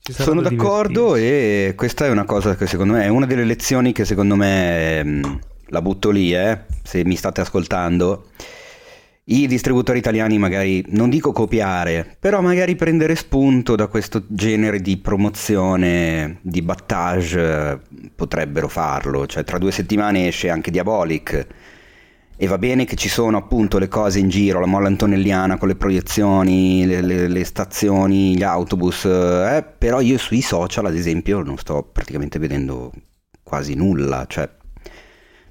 Sono 0.00 0.42
d'accordo 0.42 1.14
e 1.14 1.72
questa 1.76 2.04
è 2.04 2.10
una 2.10 2.26
cosa 2.26 2.56
che 2.56 2.66
secondo 2.66 2.92
me 2.92 3.04
è 3.04 3.08
una 3.08 3.24
delle 3.24 3.44
lezioni 3.44 3.92
che 3.92 4.04
secondo 4.04 4.36
me 4.36 5.02
mh, 5.02 5.08
mm, 5.08 5.34
la 5.68 5.80
butto 5.80 6.10
lì, 6.10 6.34
eh, 6.34 6.64
se 6.82 7.04
mi 7.04 7.16
state 7.16 7.40
ascoltando 7.40 8.26
i 9.26 9.46
distributori 9.46 9.98
italiani 9.98 10.36
magari, 10.36 10.84
non 10.88 11.08
dico 11.08 11.32
copiare, 11.32 12.16
però 12.18 12.42
magari 12.42 12.76
prendere 12.76 13.14
spunto 13.14 13.74
da 13.74 13.86
questo 13.86 14.24
genere 14.28 14.80
di 14.80 14.98
promozione, 14.98 16.38
di 16.42 16.60
battage, 16.60 17.80
potrebbero 18.14 18.68
farlo. 18.68 19.26
Cioè 19.26 19.44
tra 19.44 19.56
due 19.58 19.72
settimane 19.72 20.26
esce 20.26 20.50
anche 20.50 20.70
Diabolic 20.70 21.46
e 22.36 22.46
va 22.46 22.58
bene 22.58 22.84
che 22.84 22.96
ci 22.96 23.08
sono 23.08 23.38
appunto 23.38 23.78
le 23.78 23.88
cose 23.88 24.18
in 24.18 24.28
giro, 24.28 24.60
la 24.60 24.66
molla 24.66 24.88
antonelliana 24.88 25.56
con 25.56 25.68
le 25.68 25.76
proiezioni, 25.76 26.84
le, 26.84 27.00
le, 27.00 27.28
le 27.28 27.44
stazioni, 27.44 28.36
gli 28.36 28.42
autobus, 28.42 29.06
eh, 29.06 29.64
però 29.78 30.00
io 30.00 30.18
sui 30.18 30.42
social 30.42 30.84
ad 30.84 30.96
esempio 30.96 31.42
non 31.42 31.56
sto 31.56 31.82
praticamente 31.90 32.38
vedendo 32.38 32.92
quasi 33.42 33.74
nulla, 33.74 34.26
cioè 34.28 34.50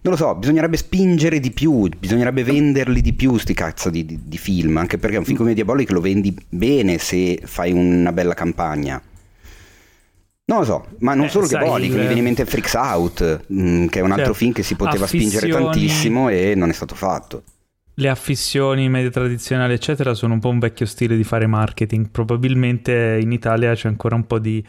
non 0.04 0.14
lo 0.14 0.18
so, 0.18 0.36
bisognerebbe 0.36 0.76
spingere 0.76 1.40
di 1.40 1.52
più, 1.52 1.88
bisognerebbe 1.98 2.44
venderli 2.44 3.00
di 3.00 3.14
più 3.14 3.38
sti 3.38 3.54
cazzo 3.54 3.90
di, 3.90 4.06
di, 4.06 4.20
di 4.26 4.38
film, 4.38 4.76
anche 4.76 4.98
perché 4.98 5.16
un 5.16 5.24
film 5.24 5.38
come 5.38 5.54
Diabolic 5.54 5.92
lo 5.92 6.02
vendi 6.02 6.36
bene 6.50 6.98
se 6.98 7.40
fai 7.46 7.72
una 7.72 8.12
bella 8.12 8.34
campagna. 8.34 9.02
Non 10.46 10.60
lo 10.60 10.66
so, 10.66 10.88
ma 11.00 11.14
non 11.14 11.28
eh, 11.28 11.30
solo 11.30 11.48
Diabolic, 11.48 11.92
il... 11.92 11.96
mi 11.96 12.02
viene 12.02 12.18
in 12.18 12.24
mente 12.26 12.46
Freaks 12.46 12.74
Out, 12.74 13.46
mh, 13.48 13.62
mm, 13.62 13.86
che 13.86 14.00
è 14.00 14.02
un 14.02 14.10
altro 14.10 14.26
certo. 14.26 14.40
film 14.40 14.52
che 14.52 14.64
si 14.64 14.76
poteva 14.76 15.06
Affissioni... 15.06 15.36
spingere 15.38 15.64
tantissimo 15.64 16.28
e 16.28 16.54
non 16.54 16.70
è 16.70 16.74
stato 16.74 16.96
fatto. 16.96 17.44
Le 17.94 18.10
affissioni 18.10 18.90
media 18.90 19.10
tradizionali, 19.10 19.72
eccetera, 19.72 20.14
sono 20.14 20.34
un 20.34 20.42
po' 20.42 20.50
un 20.50 20.60
vecchio 20.60 20.86
stile 20.86 21.16
di 21.16 21.24
fare 21.24 21.48
marketing. 21.48 22.10
Probabilmente 22.10 23.20
in 23.22 23.32
Italia 23.32 23.74
c'è 23.74 23.88
ancora 23.88 24.16
un 24.16 24.28
po' 24.28 24.40
di 24.40 24.62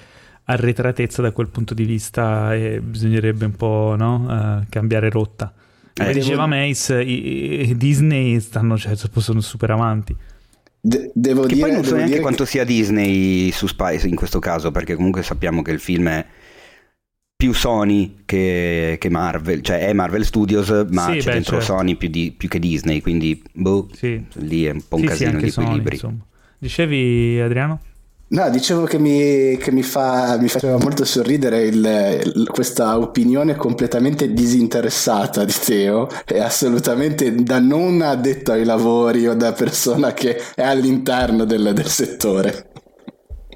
arretratezza 0.45 1.23
da 1.23 1.33
quel 1.33 1.49
punto 1.49 1.75
di 1.75 1.85
vista 1.85 2.55
e 2.55 2.81
bisognerebbe 2.81 3.47
un 3.47 3.53
po' 3.53 3.95
no? 3.97 4.27
uh, 4.61 4.67
cambiare 4.69 5.11
rotta. 5.11 5.53
Come 5.95 6.11
eh, 6.11 6.13
diceva 6.13 6.47
devo... 6.47 6.57
Mace, 6.57 7.03
i, 7.03 7.71
i 7.71 7.77
Disney 7.77 8.41
stanno, 8.41 8.77
cioè, 8.77 8.95
sono 8.97 9.41
super 9.41 9.71
avanti. 9.71 10.15
De- 10.81 11.11
devo 11.15 11.43
che 11.43 11.55
dire, 11.55 11.67
poi 11.67 11.73
non 11.77 11.85
so 11.85 11.97
neanche 11.97 12.21
quanto 12.21 12.45
sia 12.45 12.65
Disney 12.65 13.51
su 13.53 13.67
Spice 13.67 14.07
in 14.07 14.17
questo 14.17 14.39
caso, 14.39 14.71
perché 14.71 14.97
comunque 14.97 15.23
sappiamo 15.23 15.63
che 15.63 15.71
il 15.71 15.81
film 15.81 16.09
è 16.09 16.27
più 17.37 17.53
Sony 17.53 18.17
che, 18.25 18.97
che 19.01 19.09
Marvel, 19.09 19.63
cioè 19.63 19.87
è 19.87 19.93
Marvel 19.93 20.25
Studios, 20.25 20.69
ma 20.91 21.05
sì, 21.13 21.19
c'è 21.19 21.27
beh, 21.27 21.33
dentro 21.33 21.61
certo. 21.61 21.75
Sony 21.75 21.95
più, 21.95 22.09
di, 22.09 22.35
più, 22.37 22.49
che 22.49 22.59
Disney, 22.59 23.01
quindi 23.01 23.43
boh, 23.53 23.89
sì. 23.93 24.23
lì 24.35 24.65
è 24.65 24.73
un 24.73 24.83
po' 24.87 24.97
un 24.97 25.03
sì, 25.03 25.09
casino 25.09 25.39
di 25.39 25.47
equilibri. 25.47 25.97
Sony, 25.97 26.19
Dicevi 26.59 27.41
Adriano? 27.41 27.81
No, 28.27 28.51
dicevo 28.51 28.85
che 28.85 28.99
mi, 28.99 29.57
che 29.59 29.71
mi, 29.71 29.83
fa, 29.83 30.37
mi 30.41 30.49
faceva 30.49 30.79
molto 30.79 31.05
sorridere 31.05 31.65
il, 31.65 32.23
il, 32.25 32.49
questa 32.51 32.99
opinione 32.99 33.55
completamente 33.55 34.33
disinteressata 34.33 35.45
di 35.45 35.53
Teo 35.53 36.09
e 36.25 36.41
assolutamente 36.41 37.35
da 37.35 37.61
non 37.61 38.01
addetto 38.01 38.53
ai 38.53 38.65
lavori 38.65 39.29
o 39.29 39.35
da 39.35 39.53
persona 39.53 40.13
che 40.15 40.41
è 40.55 40.63
all'interno 40.63 41.45
del, 41.45 41.73
del 41.75 41.87
settore. 41.87 42.71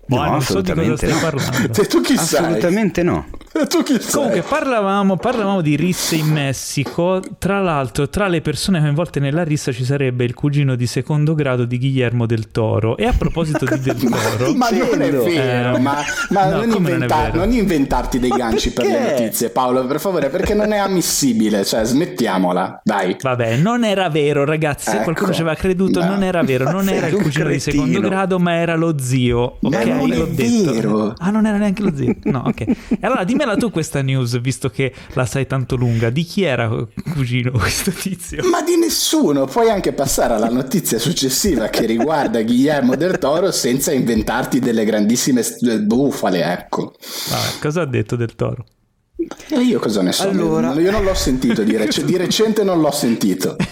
No, 0.07 0.25
non 0.25 0.43
so 0.43 0.61
di 0.61 0.73
cosa 0.73 0.97
stai 0.97 1.19
parlando. 1.21 1.73
Tu 1.87 2.01
chi 2.01 2.15
Assolutamente 2.15 3.03
sei? 3.03 3.05
no. 3.05 3.27
Tu 3.69 3.83
chi 3.83 4.01
sei? 4.01 4.13
Comunque 4.13 4.43
parlavamo, 4.43 5.17
parlavamo 5.17 5.61
di 5.61 5.77
risse 5.77 6.17
in 6.17 6.27
Messico. 6.27 7.21
Tra 7.39 7.61
l'altro, 7.61 8.09
tra 8.09 8.29
le 8.29 8.41
persone 8.41 8.81
coinvolte 8.81 9.21
nella 9.21 9.43
rissa 9.43 9.73
ci 9.73 9.85
sarebbe 9.85 10.25
il 10.25 10.35
cugino 10.35 10.75
di 10.75 10.87
secondo 10.87 11.35
grado 11.35 11.65
di 11.65 11.79
Guillermo 11.79 12.27
del 12.27 12.51
Toro. 12.51 12.97
E 12.97 13.07
a 13.07 13.13
proposito 13.17 13.65
di 13.65 13.79
del 13.81 13.97
Toro, 13.97 14.55
ma 14.55 14.69
non 14.71 15.01
è 15.01 15.11
vero, 15.11 15.75
eh, 15.75 15.79
ma, 15.79 15.97
ma 16.31 16.51
no, 16.51 16.57
non, 16.57 16.71
inventa- 16.71 17.31
non, 17.33 17.51
inventarti 17.51 18.19
dei 18.19 18.31
ganci 18.31 18.73
per 18.73 18.85
le 18.85 19.11
notizie, 19.11 19.51
Paolo, 19.51 19.87
per 19.87 20.01
favore, 20.01 20.29
perché 20.29 20.55
non 20.55 20.73
è 20.73 20.79
ammissibile. 20.79 21.65
Cioè, 21.65 21.85
smettiamola, 21.85 22.81
dai. 22.85 23.17
Vabbè, 23.21 23.57
non 23.57 23.85
era 23.85 24.09
vero, 24.11 24.45
ragazzi. 24.45 24.91
Ecco. 24.91 25.05
qualcuno 25.05 25.33
ci 25.33 25.41
aveva 25.41 25.57
creduto, 25.57 26.01
no. 26.01 26.11
non 26.11 26.23
era 26.23 26.43
vero. 26.43 26.71
Non 26.71 26.89
era 26.89 27.07
il 27.07 27.17
cugino 27.17 27.49
di 27.49 27.61
secondo 27.61 28.01
grado, 28.01 28.39
ma 28.39 28.53
era 28.55 28.77
lo 28.77 28.99
zio. 28.99 29.59
Ok, 29.63 29.85
non 29.87 30.09
l'ho 30.09 30.27
detto. 30.27 30.73
Vero. 30.73 31.15
Ah, 31.17 31.31
non 31.31 31.47
era 31.47 31.57
neanche 31.57 31.83
lo 31.83 31.95
zio. 31.95 32.15
No, 32.25 32.43
ok. 32.47 32.61
E 32.61 32.99
allora 33.01 33.25
dimmela 33.39 33.57
tu 33.57 33.71
questa 33.71 34.03
news, 34.03 34.41
visto 34.41 34.69
che 34.69 34.93
la 35.13 35.25
sai 35.25 35.47
tanto 35.47 35.77
lunga. 35.77 36.11
Di 36.11 36.25
chi 36.25 36.43
era 36.43 36.69
cugino 37.15 37.53
questo 37.53 37.93
tizio? 37.93 38.43
Ma 38.49 38.63
di 38.63 38.77
nessuno. 38.77 39.47
Puoi 39.47 39.71
anche 39.71 39.93
passare 39.93 40.35
alla 40.35 40.49
notizia 40.49 40.99
successiva 40.99 41.69
che 41.69 41.87
riguarda 41.87 42.43
Guillermo 42.43 42.97
del 42.97 43.19
Toro 43.19 43.53
senza 43.53 43.93
inventarti 43.93 44.59
delle 44.59 44.85
grandissime 44.85 45.45
bufale, 45.83 46.43
ecco. 46.43 46.95
Vabbè, 47.31 47.59
cosa 47.61 47.83
ha 47.83 47.87
detto 47.87 48.17
del 48.17 48.35
Toro? 48.35 48.65
Io 49.49 49.79
cosa 49.79 50.03
ne 50.03 50.13
so? 50.13 50.29
Allora... 50.29 50.73
Io 50.75 50.91
non 50.91 51.05
l'ho 51.05 51.15
sentito 51.15 51.63
di, 51.63 51.77
rec- 51.77 52.03
di 52.03 52.17
recente, 52.17 52.65
non 52.65 52.81
l'ho 52.81 52.91
sentito. 52.91 53.57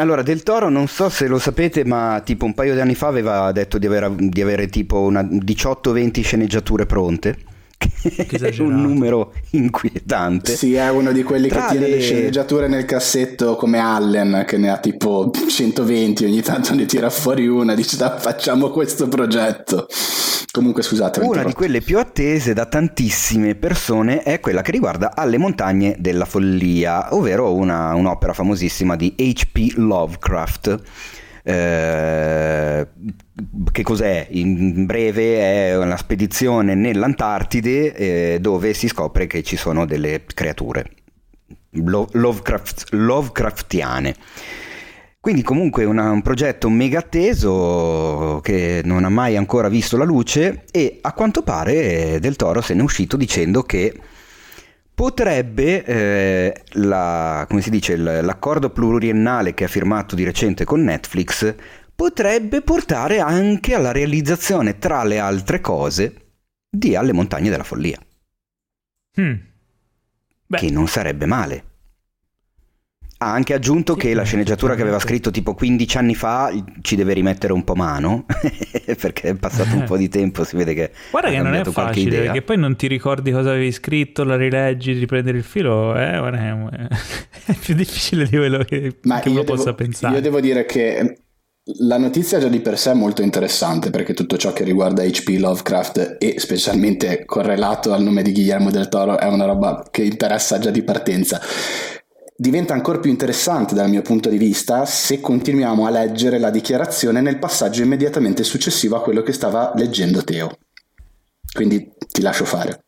Allora, 0.00 0.22
Del 0.22 0.44
Toro 0.44 0.68
non 0.68 0.86
so 0.86 1.08
se 1.08 1.26
lo 1.26 1.40
sapete, 1.40 1.84
ma 1.84 2.22
tipo 2.24 2.44
un 2.44 2.54
paio 2.54 2.72
di 2.72 2.78
anni 2.78 2.94
fa 2.94 3.08
aveva 3.08 3.50
detto 3.50 3.78
di 3.78 3.86
avere, 3.86 4.14
di 4.16 4.40
avere 4.40 4.68
tipo 4.68 5.00
una 5.00 5.22
18-20 5.22 6.22
sceneggiature 6.22 6.86
pronte. 6.86 7.36
Che 7.78 8.26
è 8.26 8.60
un 8.60 8.80
numero 8.80 9.32
inquietante. 9.50 10.56
Sì, 10.56 10.74
è 10.74 10.88
uno 10.90 11.12
di 11.12 11.22
quelli 11.22 11.48
Tra 11.48 11.66
che 11.66 11.70
tiene 11.72 11.86
le... 11.88 11.96
le 11.96 12.00
sceneggiature 12.00 12.68
nel 12.68 12.84
cassetto 12.84 13.56
come 13.56 13.78
Allen, 13.78 14.44
che 14.46 14.56
ne 14.56 14.70
ha 14.70 14.78
tipo 14.78 15.30
120, 15.30 16.24
ogni 16.24 16.42
tanto 16.42 16.74
ne 16.74 16.86
tira 16.86 17.10
fuori 17.10 17.46
una, 17.46 17.74
dice 17.74 17.96
facciamo 18.18 18.70
questo 18.70 19.08
progetto. 19.08 19.86
Comunque 20.50 20.82
scusate. 20.82 21.20
Una 21.20 21.44
di 21.44 21.52
quelle 21.52 21.80
più 21.80 21.98
attese 21.98 22.52
da 22.52 22.66
tantissime 22.66 23.54
persone 23.54 24.22
è 24.22 24.40
quella 24.40 24.62
che 24.62 24.70
riguarda 24.70 25.14
Alle 25.14 25.38
montagne 25.38 25.94
della 25.98 26.24
follia, 26.24 27.14
ovvero 27.14 27.54
una, 27.54 27.94
un'opera 27.94 28.32
famosissima 28.32 28.96
di 28.96 29.14
H.P. 29.16 29.74
Lovecraft. 29.76 30.80
Eh, 31.48 32.86
che 33.72 33.82
cos'è? 33.82 34.26
In 34.32 34.84
breve 34.84 35.40
è 35.40 35.78
una 35.78 35.96
spedizione 35.96 36.74
nell'Antartide 36.74 37.94
eh, 37.94 38.38
dove 38.38 38.74
si 38.74 38.86
scopre 38.86 39.26
che 39.26 39.42
ci 39.42 39.56
sono 39.56 39.86
delle 39.86 40.24
creature 40.26 40.84
Lovecraft, 41.70 42.88
Lovecraftiane. 42.90 44.14
Quindi 45.18 45.40
comunque 45.40 45.86
una, 45.86 46.10
un 46.10 46.20
progetto 46.20 46.68
mega 46.68 46.98
atteso 46.98 48.40
che 48.42 48.82
non 48.84 49.04
ha 49.04 49.08
mai 49.08 49.38
ancora 49.38 49.70
visto 49.70 49.96
la 49.96 50.04
luce 50.04 50.64
e 50.70 50.98
a 51.00 51.12
quanto 51.14 51.42
pare 51.42 52.18
Del 52.20 52.36
Toro 52.36 52.60
se 52.60 52.74
ne 52.74 52.80
è 52.80 52.84
uscito 52.84 53.16
dicendo 53.16 53.62
che 53.62 53.98
potrebbe, 54.98 55.84
eh, 55.84 56.62
la, 56.72 57.46
come 57.48 57.60
si 57.60 57.70
dice, 57.70 57.96
l'accordo 57.96 58.70
pluriennale 58.70 59.54
che 59.54 59.62
ha 59.62 59.68
firmato 59.68 60.16
di 60.16 60.24
recente 60.24 60.64
con 60.64 60.82
Netflix, 60.82 61.54
potrebbe 61.94 62.62
portare 62.62 63.20
anche 63.20 63.74
alla 63.74 63.92
realizzazione, 63.92 64.76
tra 64.80 65.04
le 65.04 65.20
altre 65.20 65.60
cose, 65.60 66.32
di 66.68 66.96
Alle 66.96 67.12
montagne 67.12 67.48
della 67.48 67.62
follia. 67.62 67.96
Hmm. 69.20 69.34
Che 70.48 70.70
non 70.72 70.88
sarebbe 70.88 71.26
male. 71.26 71.64
Ha 73.20 73.32
anche 73.32 73.52
aggiunto 73.52 73.94
sì, 73.94 73.98
che 73.98 74.14
la 74.14 74.22
sceneggiatura 74.22 74.76
che 74.76 74.82
aveva 74.82 75.00
scritto 75.00 75.32
tipo 75.32 75.54
15 75.54 75.98
anni 75.98 76.14
fa 76.14 76.52
ci 76.82 76.94
deve 76.94 77.14
rimettere 77.14 77.52
un 77.52 77.64
po' 77.64 77.74
mano, 77.74 78.26
perché 79.00 79.30
è 79.30 79.34
passato 79.34 79.74
un 79.74 79.84
po' 79.84 79.96
di 79.96 80.08
tempo, 80.08 80.44
si 80.44 80.56
vede 80.56 80.72
che... 80.72 80.92
Guarda 81.10 81.30
che 81.30 81.42
non 81.42 81.54
è 81.54 81.64
facile, 81.64 82.08
idea. 82.08 82.22
perché 82.26 82.42
poi 82.42 82.58
non 82.58 82.76
ti 82.76 82.86
ricordi 82.86 83.32
cosa 83.32 83.50
avevi 83.50 83.72
scritto, 83.72 84.22
la 84.22 84.36
rileggi, 84.36 84.92
riprendere 84.92 85.36
il 85.36 85.42
filo, 85.42 85.98
eh, 85.98 86.16
guarda, 86.16 86.38
è 87.44 87.54
più 87.60 87.74
difficile 87.74 88.24
di 88.24 88.36
quello 88.36 88.62
che, 88.62 88.98
Ma 89.02 89.18
che 89.18 89.30
uno 89.30 89.40
devo, 89.40 89.54
possa 89.54 89.74
pensare. 89.74 90.14
Io 90.14 90.20
devo 90.20 90.40
dire 90.40 90.64
che 90.64 91.22
la 91.80 91.98
notizia 91.98 92.38
già 92.38 92.48
di 92.48 92.60
per 92.60 92.78
sé 92.78 92.92
è 92.92 92.94
molto 92.94 93.22
interessante 93.22 93.90
perché 93.90 94.14
tutto 94.14 94.36
ciò 94.38 94.52
che 94.52 94.64
riguarda 94.64 95.02
HP 95.02 95.36
Lovecraft 95.38 96.16
e 96.18 96.36
specialmente 96.38 97.24
correlato 97.26 97.92
al 97.92 98.02
nome 98.02 98.22
di 98.22 98.32
Guillermo 98.32 98.70
del 98.70 98.88
Toro 98.88 99.18
è 99.18 99.26
una 99.26 99.44
roba 99.44 99.86
che 99.90 100.02
interessa 100.02 100.58
già 100.58 100.70
di 100.70 100.82
partenza 100.82 101.40
diventa 102.40 102.72
ancora 102.72 103.00
più 103.00 103.10
interessante 103.10 103.74
dal 103.74 103.88
mio 103.88 104.00
punto 104.00 104.28
di 104.28 104.38
vista 104.38 104.86
se 104.86 105.20
continuiamo 105.20 105.86
a 105.86 105.90
leggere 105.90 106.38
la 106.38 106.50
dichiarazione 106.50 107.20
nel 107.20 107.40
passaggio 107.40 107.82
immediatamente 107.82 108.44
successivo 108.44 108.94
a 108.94 109.02
quello 109.02 109.22
che 109.22 109.32
stava 109.32 109.72
leggendo 109.74 110.22
Teo. 110.22 110.56
Quindi 111.52 111.94
ti 112.12 112.22
lascio 112.22 112.44
fare. 112.44 112.84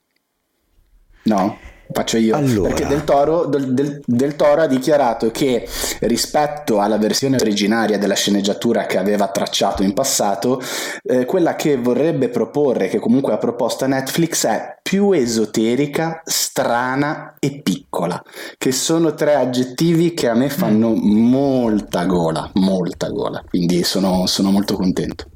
No? 1.25 1.59
Faccio 1.93 2.17
io. 2.17 2.37
Allora. 2.37 2.69
Perché 2.69 2.87
Del 2.87 3.05
Toro, 3.05 3.47
del, 3.47 3.75
del, 3.75 4.01
del 4.05 4.37
Toro, 4.37 4.63
ha 4.63 4.67
dichiarato 4.67 5.31
che 5.31 5.67
rispetto 6.01 6.81
alla 6.81 6.99
versione 6.99 7.37
originaria 7.37 7.99
della 7.99 8.15
sceneggiatura 8.15 8.87
che 8.87 8.99
aveva 8.99 9.29
tracciato 9.29 9.83
in 9.83 9.93
passato, 9.93 10.61
eh, 11.03 11.25
quella 11.25 11.57
che 11.57 11.77
vorrebbe 11.77 12.29
proporre, 12.29 12.89
che 12.89 12.99
comunque 12.99 13.33
ha 13.33 13.39
proposto 13.39 13.85
a 13.85 13.89
Netflix, 13.89 14.47
è 14.47 14.79
più 14.83 15.13
esoterica, 15.13 16.23
strana 16.25 17.35
e 17.39 17.61
piccola, 17.63 18.23
che 18.57 18.73
sono 18.73 19.15
tre 19.15 19.35
aggettivi 19.35 20.15
che 20.15 20.29
a 20.29 20.35
me 20.35 20.49
fanno 20.49 20.91
mm. 20.91 21.29
molta 21.29 22.05
gola, 22.05 22.51
molta 22.55 23.09
gola. 23.09 23.43
Quindi 23.49 23.83
sono, 23.83 24.27
sono 24.27 24.51
molto 24.51 24.77
contento 24.77 25.27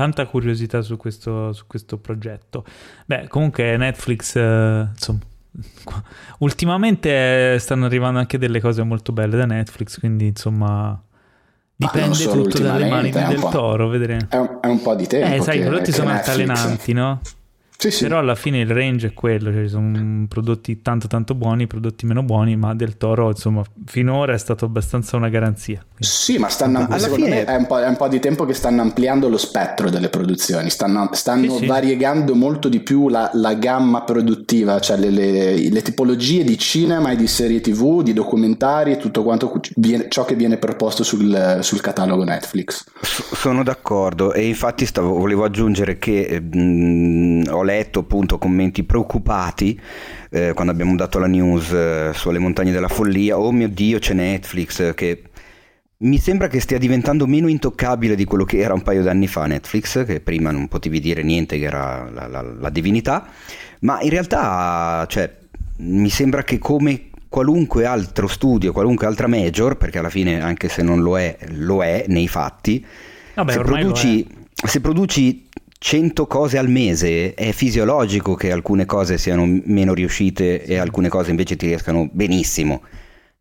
tanta 0.00 0.24
curiosità 0.24 0.80
su 0.80 0.96
questo, 0.96 1.52
su 1.52 1.66
questo 1.66 1.98
progetto. 1.98 2.64
Beh, 3.04 3.28
comunque 3.28 3.76
Netflix, 3.76 4.34
eh, 4.34 4.88
insomma, 4.90 5.20
ultimamente 6.38 7.58
stanno 7.58 7.84
arrivando 7.84 8.18
anche 8.18 8.38
delle 8.38 8.62
cose 8.62 8.82
molto 8.82 9.12
belle 9.12 9.36
da 9.36 9.44
Netflix, 9.44 9.98
quindi 9.98 10.28
insomma... 10.28 10.98
Dipende 11.76 12.24
tutto 12.24 12.58
dalle 12.60 12.88
mani 12.88 13.10
del 13.10 13.46
toro, 13.50 13.88
vedremo. 13.88 14.26
È 14.28 14.36
un, 14.36 14.58
è 14.62 14.66
un 14.66 14.80
po' 14.80 14.94
di 14.94 15.06
tempo. 15.06 15.34
Eh, 15.34 15.40
sai, 15.42 15.60
i 15.60 15.62
prodotti 15.62 15.92
sono 15.92 16.10
altalenanti, 16.10 16.92
no? 16.94 17.20
Sì, 17.80 17.90
sì. 17.90 18.02
Però 18.02 18.18
alla 18.18 18.34
fine 18.34 18.60
il 18.60 18.70
range 18.70 19.06
è 19.06 19.14
quello, 19.14 19.50
cioè 19.50 19.66
sono 19.66 20.26
prodotti 20.28 20.82
tanto 20.82 21.06
tanto 21.06 21.34
buoni, 21.34 21.66
prodotti 21.66 22.04
meno 22.04 22.22
buoni, 22.22 22.54
ma 22.54 22.74
del 22.74 22.98
Toro 22.98 23.28
insomma 23.30 23.62
finora 23.86 24.34
è 24.34 24.38
stato 24.38 24.66
abbastanza 24.66 25.16
una 25.16 25.30
garanzia. 25.30 25.78
Quindi. 25.78 26.04
Sì, 26.04 26.36
ma 26.36 26.50
stanno 26.50 26.86
alla 26.90 27.08
fine 27.08 27.46
è 27.46 27.56
un, 27.56 27.66
è 27.66 27.88
un, 27.88 27.96
po', 27.96 28.08
di 28.08 28.20
tempo 28.20 28.44
che 28.44 28.52
stanno 28.52 28.82
ampliando 28.82 29.30
lo 29.30 29.38
spettro 29.38 29.88
delle 29.88 30.10
produzioni, 30.10 30.68
stanno, 30.68 31.08
stanno 31.12 31.56
sì, 31.56 31.64
variegando 31.64 32.34
molto 32.34 32.68
di 32.68 32.80
più 32.80 33.08
la, 33.08 33.30
la 33.32 33.54
gamma 33.54 34.02
produttiva, 34.02 34.78
cioè 34.78 34.98
le, 34.98 35.08
le, 35.08 35.70
le, 35.70 35.82
tipologie 35.82 36.44
di 36.44 36.58
cinema 36.58 37.12
e 37.12 37.16
di 37.16 37.26
serie 37.26 37.62
tv, 37.62 38.02
di 38.02 38.12
documentari 38.12 38.92
e 38.92 38.96
tutto 38.98 39.22
quanto 39.22 39.58
viene, 39.76 40.08
ciò 40.10 40.26
che 40.26 40.34
viene 40.34 40.58
proposto 40.58 41.02
sul, 41.02 41.60
sul 41.62 41.80
catalogo 41.80 42.24
Netflix. 42.24 42.84
sono 43.00 43.62
d'accordo 43.62 44.34
e 44.34 44.46
infatti 44.46 44.84
stavo, 44.84 45.14
volevo 45.14 45.44
aggiungere 45.44 45.96
che 45.96 46.42
mh, 46.42 46.58
mm, 46.60 47.42
ho 47.48 47.62
letto 47.62 47.68
appunto 47.78 48.38
commenti 48.38 48.84
preoccupati 48.84 49.80
eh, 50.30 50.52
quando 50.54 50.72
abbiamo 50.72 50.94
dato 50.96 51.18
la 51.18 51.26
news 51.26 51.70
eh, 51.72 52.10
sulle 52.14 52.38
montagne 52.38 52.72
della 52.72 52.88
follia, 52.88 53.38
oh 53.38 53.52
mio 53.52 53.68
dio 53.68 53.98
c'è 53.98 54.14
Netflix 54.14 54.94
che 54.94 55.22
mi 56.02 56.18
sembra 56.18 56.48
che 56.48 56.60
stia 56.60 56.78
diventando 56.78 57.26
meno 57.26 57.48
intoccabile 57.48 58.14
di 58.14 58.24
quello 58.24 58.44
che 58.44 58.58
era 58.58 58.72
un 58.72 58.82
paio 58.82 59.02
d'anni 59.02 59.26
fa 59.26 59.46
Netflix, 59.46 60.04
che 60.06 60.20
prima 60.20 60.50
non 60.50 60.68
potevi 60.68 60.98
dire 60.98 61.22
niente 61.22 61.58
che 61.58 61.64
era 61.64 62.08
la, 62.10 62.26
la, 62.26 62.42
la 62.42 62.70
divinità, 62.70 63.28
ma 63.80 64.00
in 64.00 64.08
realtà 64.08 65.04
cioè, 65.08 65.30
mi 65.78 66.08
sembra 66.08 66.42
che 66.42 66.58
come 66.58 67.10
qualunque 67.28 67.84
altro 67.84 68.26
studio, 68.28 68.72
qualunque 68.72 69.06
altra 69.06 69.26
major, 69.26 69.76
perché 69.76 69.98
alla 69.98 70.08
fine 70.08 70.40
anche 70.40 70.68
se 70.68 70.82
non 70.82 71.02
lo 71.02 71.18
è, 71.18 71.36
lo 71.50 71.82
è 71.82 72.06
nei 72.08 72.28
fatti, 72.28 72.84
Vabbè, 73.34 73.52
se, 73.52 73.60
produci, 73.60 74.26
se 74.52 74.80
produci 74.80 75.48
100 75.82 76.26
cose 76.26 76.58
al 76.58 76.68
mese 76.68 77.32
è 77.32 77.52
fisiologico 77.52 78.34
che 78.34 78.52
alcune 78.52 78.84
cose 78.84 79.16
siano 79.16 79.46
meno 79.46 79.94
riuscite 79.94 80.62
e 80.62 80.76
alcune 80.76 81.08
cose 81.08 81.30
invece 81.30 81.56
ti 81.56 81.66
riescano 81.66 82.06
benissimo. 82.12 82.82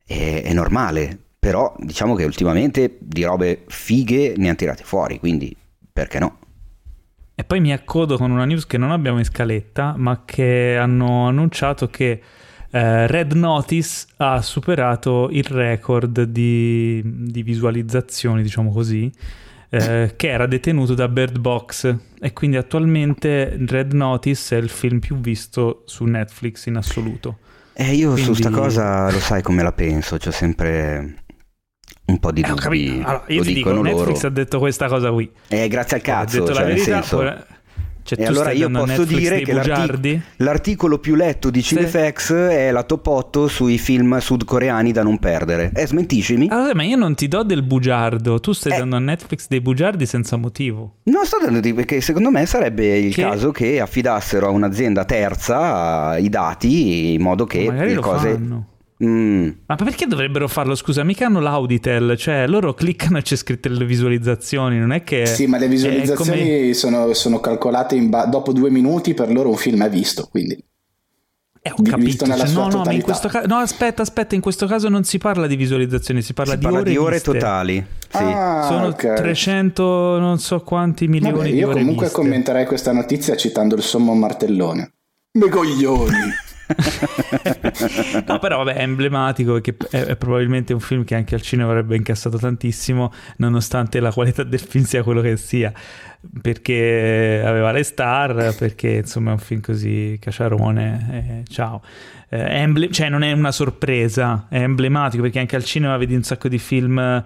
È, 0.06 0.44
è 0.46 0.54
normale, 0.54 1.20
però 1.38 1.76
diciamo 1.78 2.16
che 2.16 2.24
ultimamente 2.24 2.96
di 3.02 3.24
robe 3.24 3.66
fighe 3.68 4.36
ne 4.38 4.48
hanno 4.48 4.56
tirate 4.56 4.84
fuori, 4.86 5.20
quindi 5.20 5.54
perché 5.92 6.20
no? 6.20 6.40
E 7.36 7.44
poi 7.44 7.60
mi 7.60 7.74
accodo 7.74 8.16
con 8.16 8.32
una 8.32 8.46
news 8.46 8.66
che 8.66 8.78
non 8.78 8.92
abbiamo 8.92 9.18
in 9.18 9.26
scaletta, 9.26 9.96
ma 9.98 10.24
che 10.24 10.78
hanno 10.78 11.28
annunciato 11.28 11.90
che 11.90 12.22
eh, 12.72 13.08
Red 13.08 13.34
Notice 13.34 14.08
ha 14.16 14.42
superato 14.42 15.28
il 15.30 15.44
record 15.44 16.24
di, 16.24 17.02
di 17.04 17.44
visualizzazioni, 17.44 18.42
diciamo 18.44 18.72
così, 18.72 19.12
eh, 19.70 20.14
che 20.16 20.30
era 20.30 20.48
detenuto 20.48 20.94
da 20.94 21.08
Bird 21.08 21.38
Box 21.40 21.96
e 22.20 22.34
quindi 22.34 22.58
attualmente 22.58 23.58
Red 23.68 23.94
Notice 23.94 24.58
è 24.58 24.60
il 24.60 24.70
film 24.70 25.00
più 25.00 25.20
visto 25.20 25.84
su 25.86 26.06
Netflix 26.06 26.66
in 26.66 26.76
assoluto. 26.76 27.38
Eh, 27.74 27.94
io 27.94 28.12
quindi... 28.12 28.24
su 28.24 28.34
sta 28.34 28.50
cosa 28.50 29.10
lo 29.12 29.20
sai 29.20 29.42
come 29.42 29.64
la 29.64 29.72
penso, 29.72 30.18
c'ho 30.18 30.32
sempre 30.32 31.24
un 32.06 32.20
po' 32.20 32.32
di 32.32 32.42
eh, 32.42 32.48
dubbi. 32.48 33.02
Allora, 33.04 33.24
io 33.28 33.38
lo 33.38 33.44
ti 33.44 33.54
dico, 33.54 33.82
Netflix 33.82 34.16
loro. 34.16 34.28
ha 34.28 34.32
detto 34.32 34.60
questa 34.60 34.88
cosa 34.88 35.12
qui. 35.12 35.32
Eh, 35.48 35.68
grazie 35.68 35.98
al 35.98 36.04
cazzo, 36.04 36.54
cioè, 36.54 36.66
nel 36.66 36.80
senso... 36.80 37.18
Poi 37.18 37.58
cioè, 38.16 38.26
e 38.26 38.28
allora 38.28 38.52
io 38.52 38.70
posso 38.70 39.04
dire 39.04 39.42
che 39.42 39.54
l'artic- 39.54 40.22
l'articolo 40.38 40.98
più 41.00 41.16
letto 41.16 41.50
di 41.50 41.62
Cinefax 41.62 42.26
sì. 42.26 42.34
è 42.34 42.72
la 42.72 42.84
top 42.84 43.06
8 43.06 43.48
sui 43.48 43.78
film 43.78 44.18
sudcoreani 44.18 44.92
da 44.92 45.04
non 45.04 45.20
perdere. 45.20 45.72
Eh, 45.74 45.86
smentiscimi. 45.86 46.48
Allora, 46.50 46.74
ma 46.74 46.84
io 46.84 46.96
non 46.96 47.16
ti 47.16 47.28
do 47.28 47.44
del 47.44 47.64
bugiardo, 47.64 48.40
tu 48.40 48.52
stai 48.54 48.74
eh. 48.74 48.78
dando 48.78 48.96
a 48.96 49.00
Netflix 49.00 49.48
dei 49.48 49.62
bugiardi 49.62 50.06
senza 50.06 50.38
motivo. 50.38 50.96
No, 51.04 51.24
sto 51.24 51.38
dando 51.44 51.60
perché 51.74 52.02
secondo 52.02 52.32
me 52.32 52.46
sarebbe 52.46 52.98
il 52.98 53.14
che... 53.14 53.22
caso 53.22 53.52
che 53.52 53.80
affidassero 53.80 54.48
a 54.48 54.50
un'azienda 54.50 55.06
terza 55.06 56.18
i 56.18 56.30
dati 56.30 57.14
in 57.14 57.22
modo 57.22 57.46
che 57.46 57.70
le 57.70 57.96
cose... 57.96 58.34
Fanno. 58.34 58.66
Mm. 59.04 59.50
Ma 59.66 59.76
perché 59.76 60.08
dovrebbero 60.08 60.48
farlo? 60.48 60.76
Scusa, 60.76 61.04
mica 61.04 61.28
hanno 61.28 61.40
l'Auditel, 61.40 62.18
cioè 62.18 62.48
loro 62.48 62.74
cliccano 62.74 63.18
e 63.18 63.22
c'è 63.22 63.38
scritto 63.38 63.70
le 63.70 63.86
visualizzazioni, 63.86 64.78
non 64.78 64.92
è 64.92 65.04
che... 65.04 65.26
Sì, 65.26 65.48
ma 65.48 65.58
le 65.58 65.70
visualizzazioni 65.70 66.42
come... 66.42 66.74
sono, 66.74 67.14
sono, 67.14 67.40
calcolate 67.40 67.98
ba- 68.02 68.26
dopo 68.26 68.52
due 68.52 68.70
minuti, 68.70 69.14
per 69.14 69.32
loro 69.32 69.50
un 69.50 69.56
film 69.56 69.84
è 69.84 69.90
visto, 69.90 70.28
quindi... 70.30 70.62
Eh, 71.62 71.72
ho 71.72 71.82
capito. 71.82 72.26
Cioè, 72.26 72.52
no, 72.52 72.68
no, 72.70 72.90
in 72.90 73.02
questo 73.02 73.28
ca- 73.28 73.42
no, 73.42 73.58
aspetta, 73.58 74.02
aspetta, 74.02 74.34
in 74.34 74.40
questo 74.40 74.66
caso 74.66 74.88
non 74.88 75.04
si 75.04 75.18
parla 75.18 75.46
di 75.46 75.58
visualizzazioni, 75.58 76.22
si 76.22 76.34
parla, 76.34 76.54
si 76.54 76.60
di, 76.60 76.64
parla 76.64 76.80
ore 76.80 76.90
di 76.90 76.98
ore 76.98 77.20
totali. 77.20 77.86
Sì. 78.10 78.18
Ah, 78.18 78.66
Sono 78.66 78.88
okay. 78.88 79.18
300 79.18 80.18
non 80.20 80.40
so 80.40 80.62
quanti 80.62 81.08
milioni 81.08 81.36
Vabbè, 81.36 81.52
di 81.52 81.64
ore 81.64 81.74
Io 81.74 81.78
comunque 81.80 82.06
viste. 82.06 82.22
commenterei 82.22 82.66
questa 82.66 82.94
notizia 82.94 83.36
citando 83.36 83.76
il 83.76 83.82
sommo 83.82 84.14
martellone. 84.14 84.94
Me 85.34 85.50
coglioni! 85.50 86.48
no, 88.28 88.40
però 88.40 88.64
vabbè, 88.64 88.76
è 88.76 88.82
emblematico 88.82 89.54
perché 89.54 89.76
è, 89.90 90.04
è, 90.04 90.16
probabilmente 90.16 90.74
un 90.74 90.80
film 90.80 91.04
che 91.04 91.16
anche 91.16 91.36
al 91.36 91.42
cinema 91.42 91.72
avrebbe 91.72 91.96
incassato 91.96 92.38
tantissimo, 92.38 93.12
nonostante 93.38 94.00
la 94.00 94.12
qualità 94.12 94.44
del 94.44 94.60
film 94.60 94.84
sia 94.86 95.04
quello 95.04 95.22
che 95.22 95.38
sia. 95.38 95.74
Perché 96.42 97.42
aveva 97.44 97.72
le 97.72 97.84
star, 97.84 98.54
perché 98.56 98.90
insomma 98.90 99.30
è 99.30 99.34
un 99.34 99.40
film 99.40 99.62
così 99.62 100.18
caciarone. 100.22 101.44
Eh, 101.46 101.52
ciao. 101.52 101.82
Eh, 102.30 102.40
emble- 102.40 102.92
cioè, 102.92 103.10
non 103.10 103.24
è 103.24 103.32
una 103.32 103.52
sorpresa, 103.52 104.46
è 104.50 104.62
emblematico 104.62 105.24
perché 105.24 105.40
anche 105.40 105.56
al 105.56 105.64
cinema 105.64 105.98
vedi 105.98 106.14
un 106.16 106.24
sacco 106.24 106.48
di 106.50 106.60
film 106.60 107.24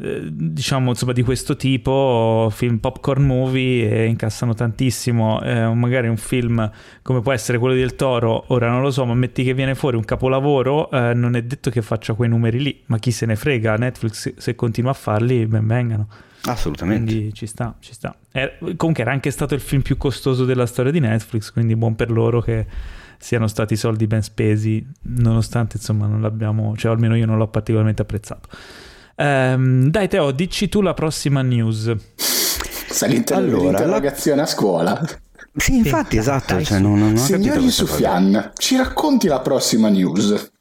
diciamo 0.00 0.90
insomma 0.90 1.12
di 1.12 1.24
questo 1.24 1.56
tipo 1.56 2.48
film 2.52 2.78
popcorn 2.78 3.24
movie 3.24 3.90
e 3.90 4.06
incassano 4.06 4.54
tantissimo. 4.54 5.42
Eh, 5.42 5.74
magari 5.74 6.06
un 6.06 6.16
film 6.16 6.70
come 7.02 7.20
può 7.20 7.32
essere 7.32 7.58
quello 7.58 7.74
del 7.74 7.96
Toro 7.96 8.44
ora 8.48 8.70
non 8.70 8.80
lo 8.80 8.92
so 8.92 9.04
ma 9.04 9.14
metti 9.14 9.42
che 9.42 9.54
viene 9.54 9.74
fuori 9.74 9.96
un 9.96 10.04
capolavoro 10.04 10.88
eh, 10.92 11.14
non 11.14 11.34
è 11.34 11.42
detto 11.42 11.70
che 11.70 11.82
faccia 11.82 12.14
quei 12.14 12.28
numeri 12.28 12.62
lì 12.62 12.82
ma 12.86 12.98
chi 12.98 13.10
se 13.10 13.26
ne 13.26 13.34
frega 13.34 13.74
Netflix 13.74 14.34
se 14.36 14.54
continua 14.54 14.92
a 14.92 14.94
farli 14.94 15.46
ben 15.46 15.66
vengano. 15.66 16.08
Assolutamente. 16.42 17.12
Quindi 17.12 17.34
ci 17.34 17.46
sta 17.46 17.74
ci 17.80 17.92
sta. 17.92 18.16
Eh, 18.30 18.56
comunque 18.76 19.02
era 19.02 19.10
anche 19.10 19.32
stato 19.32 19.54
il 19.54 19.60
film 19.60 19.82
più 19.82 19.96
costoso 19.96 20.44
della 20.44 20.66
storia 20.66 20.92
di 20.92 21.00
Netflix 21.00 21.50
quindi 21.50 21.74
buon 21.74 21.96
per 21.96 22.12
loro 22.12 22.40
che 22.40 22.66
siano 23.18 23.48
stati 23.48 23.74
soldi 23.74 24.06
ben 24.06 24.22
spesi 24.22 24.86
nonostante 25.02 25.78
insomma 25.78 26.06
non 26.06 26.20
l'abbiamo 26.20 26.76
cioè 26.76 26.92
almeno 26.92 27.16
io 27.16 27.26
non 27.26 27.36
l'ho 27.36 27.48
particolarmente 27.48 28.02
apprezzato 28.02 28.48
Um, 29.20 29.90
dai 29.90 30.06
Teo, 30.06 30.30
dici 30.30 30.68
tu 30.68 30.80
la 30.80 30.94
prossima 30.94 31.42
news. 31.42 31.92
Salite 32.14 33.34
allora, 33.34 33.62
l'interrogazione 33.62 34.36
la... 34.36 34.42
a 34.44 34.46
scuola. 34.46 35.08
Sì, 35.56 35.76
infatti, 35.76 36.12
sì, 36.12 36.18
esatto. 36.18 36.62
Cioè, 36.62 36.78
non, 36.78 36.98
non 36.98 37.16
Signori 37.16 37.68
Sufjan, 37.68 38.52
ci 38.56 38.76
racconti 38.76 39.26
la 39.26 39.40
prossima 39.40 39.88
news? 39.88 40.52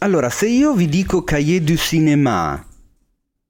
Allora, 0.00 0.28
se 0.28 0.46
io 0.46 0.74
vi 0.74 0.88
dico 0.88 1.24
Cahiers 1.24 1.64
du 1.64 1.76
Cinéma, 1.76 2.62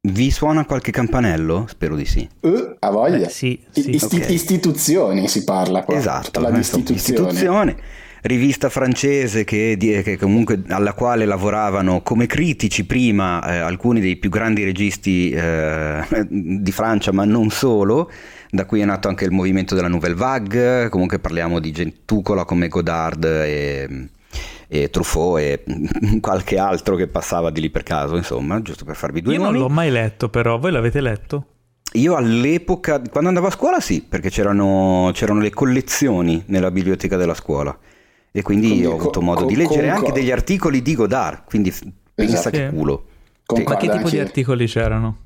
vi 0.03 0.31
suona 0.31 0.64
qualche 0.64 0.92
campanello? 0.92 1.66
Spero 1.68 1.96
di 1.96 2.05
sì. 2.05 2.29
Uh, 2.40 2.77
a 2.79 2.90
voglia. 2.90 3.18
Beh, 3.18 3.31
sì, 3.31 3.61
sì. 3.70 3.90
Isti- 3.90 4.16
okay. 4.16 4.33
Istituzioni 4.33 5.27
si 5.27 5.42
parla 5.42 5.83
qua. 5.83 5.96
Esatto, 5.96 6.38
la 6.38 6.57
istituzione. 6.57 7.77
Rivista 8.23 8.69
francese 8.69 9.45
che, 9.45 9.77
che 9.79 10.17
comunque, 10.17 10.63
alla 10.69 10.93
quale 10.93 11.25
lavoravano 11.25 12.03
come 12.03 12.27
critici 12.27 12.85
prima 12.85 13.45
eh, 13.45 13.59
alcuni 13.59 14.01
dei 14.01 14.17
più 14.17 14.31
grandi 14.31 14.65
registi 14.65 15.31
eh, 15.31 16.03
di 16.29 16.73
Francia, 16.73 17.13
ma 17.13 17.25
non 17.25 17.51
solo, 17.51 18.11
da 18.51 18.65
cui 18.65 18.81
è 18.81 18.85
nato 18.85 19.09
anche 19.09 19.25
il 19.25 19.33
movimento 19.33 19.75
della 19.75 19.89
Nouvelle 19.89 20.15
Vague, 20.15 20.89
comunque 20.89 21.19
parliamo 21.19 21.59
di 21.59 21.73
gentucola 21.73 22.45
come 22.45 22.69
Godard 22.69 23.25
e, 23.25 24.09
e 24.69 24.91
Truffaut 24.91 25.39
e 25.39 25.65
qualche 26.21 26.59
altro 26.59 26.95
che 26.95 27.09
passava 27.09 27.51
di 27.51 27.61
lì 27.61 27.71
per 27.71 27.83
caso, 27.83 28.17
insomma, 28.17 28.63
giusto 28.63 28.85
per 28.85 28.95
farvi 28.95 29.21
due 29.21 29.35
Io 29.35 29.41
nomi. 29.41 29.53
non 29.53 29.63
l'ho 29.63 29.69
mai 29.69 29.91
letto 29.91 30.29
però, 30.29 30.59
voi 30.59 30.71
l'avete 30.71 31.01
letto? 31.01 31.47
Io 31.95 32.15
all'epoca, 32.15 33.03
quando 33.11 33.29
andavo 33.29 33.49
a 33.49 33.51
scuola 33.51 33.79
sì, 33.79 34.03
perché 34.09 34.31
c'erano, 34.31 35.11
c'erano 35.13 35.41
le 35.41 35.51
collezioni 35.51 36.43
nella 36.47 36.71
biblioteca 36.71 37.19
della 37.19 37.35
scuola 37.35 37.77
e 38.33 38.42
quindi 38.42 38.68
quindi 38.68 38.87
ho 38.87 38.95
avuto 38.95 39.21
modo 39.21 39.42
co- 39.42 39.47
di 39.47 39.57
leggere 39.57 39.88
con, 39.88 39.99
anche 39.99 40.12
degli 40.12 40.31
articoli 40.31 40.81
di 40.81 40.95
Godard, 40.95 41.45
quindi 41.45 41.73
pensa 42.14 42.38
esatto. 42.38 42.57
che 42.57 42.71
culo. 42.73 43.05
Sì. 43.55 43.62
Ma 43.62 43.77
che 43.77 43.88
tipo 43.90 44.09
di 44.09 44.18
articoli 44.18 44.66
c'erano? 44.66 45.18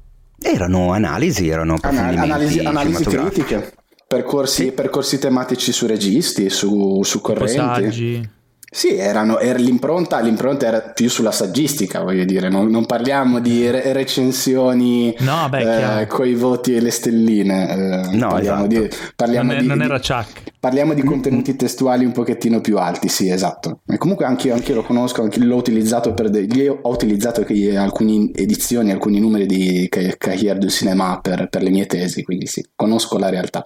Erano 0.43 0.93
analisi, 0.93 1.49
erano 1.49 1.77
analisi, 1.81 2.59
analisi 2.59 3.05
critiche, 3.05 3.73
percorsi, 4.07 4.65
sì. 4.65 4.73
percorsi, 4.73 5.19
tematici 5.19 5.73
su 5.73 5.87
registi, 5.87 6.51
su, 6.51 7.03
su 7.05 7.21
correnti. 7.21 7.55
Saggi. 7.55 8.31
Sì, 8.77 8.95
erano, 8.95 9.39
era 9.39 9.59
l'impronta, 9.59 10.21
l'impronta, 10.21 10.67
era 10.67 10.81
più 10.83 11.09
sulla 11.09 11.33
saggistica, 11.33 12.03
voglio 12.03 12.27
dire, 12.27 12.51
non, 12.51 12.69
non 12.69 12.85
parliamo 12.85 13.41
di 13.41 13.71
re- 13.71 13.95
recensioni 13.95 15.15
no, 15.21 15.49
beh, 15.49 16.01
eh, 16.01 16.07
coi 16.07 16.35
voti 16.35 16.77
e 16.77 16.81
le 16.83 16.91
stelline. 16.91 17.71
Eh, 17.71 18.17
no, 18.17 18.29
parliamo 18.29 18.67
esatto. 18.67 18.67
di, 18.67 18.89
parliamo 19.17 19.47
non, 19.47 19.57
è, 19.57 19.61
di, 19.63 19.67
non 19.67 19.81
era 19.81 19.99
Chuck. 19.99 20.43
Parliamo 20.61 20.93
di 20.93 21.03
contenuti 21.03 21.57
testuali 21.57 22.05
un 22.05 22.13
pochettino 22.13 22.61
più 22.61 22.77
alti, 22.77 23.09
sì, 23.09 23.31
esatto. 23.31 23.81
E 23.87 23.97
comunque 23.97 24.27
anche 24.27 24.49
io 24.49 24.75
lo 24.75 24.83
conosco, 24.83 25.23
anche 25.23 25.41
l'ho 25.41 25.57
utilizzato 25.57 26.13
per 26.13 26.29
de- 26.29 26.69
ho 26.69 26.91
utilizzato 26.91 27.47
alcune 27.79 28.31
edizioni, 28.35 28.91
alcuni 28.91 29.21
numeri 29.21 29.47
di 29.47 29.89
Cahiers 29.89 30.59
du 30.59 30.69
Cinema 30.69 31.19
per, 31.23 31.49
per 31.49 31.63
le 31.63 31.71
mie 31.71 31.87
tesi, 31.87 32.23
quindi 32.23 32.47
sì, 32.47 32.63
conosco 32.75 33.17
la 33.17 33.31
realtà. 33.31 33.63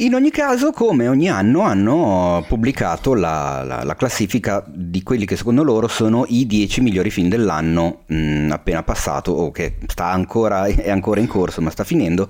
In 0.00 0.14
ogni 0.14 0.30
caso, 0.30 0.70
come 0.70 1.08
ogni 1.08 1.28
anno, 1.28 1.62
hanno 1.62 2.44
pubblicato 2.46 3.14
la, 3.14 3.64
la, 3.64 3.82
la, 3.82 3.96
classifica 3.96 4.64
di 4.68 5.02
quelli 5.02 5.26
che 5.26 5.34
secondo 5.34 5.64
loro 5.64 5.88
sono 5.88 6.24
i 6.28 6.46
10 6.46 6.82
migliori 6.82 7.10
film 7.10 7.28
dell'anno 7.28 8.02
mh, 8.06 8.14
mm, 8.14 8.50
appena 8.52 8.84
passato 8.84 9.32
o 9.32 9.50
che 9.50 9.78
sta 9.88 10.06
ancora, 10.06 10.66
è 10.70 10.88
ancora 10.88 11.18
in 11.18 11.26
corso 11.26 11.60
ma 11.62 11.70
sta 11.70 11.82
finendo, 11.82 12.28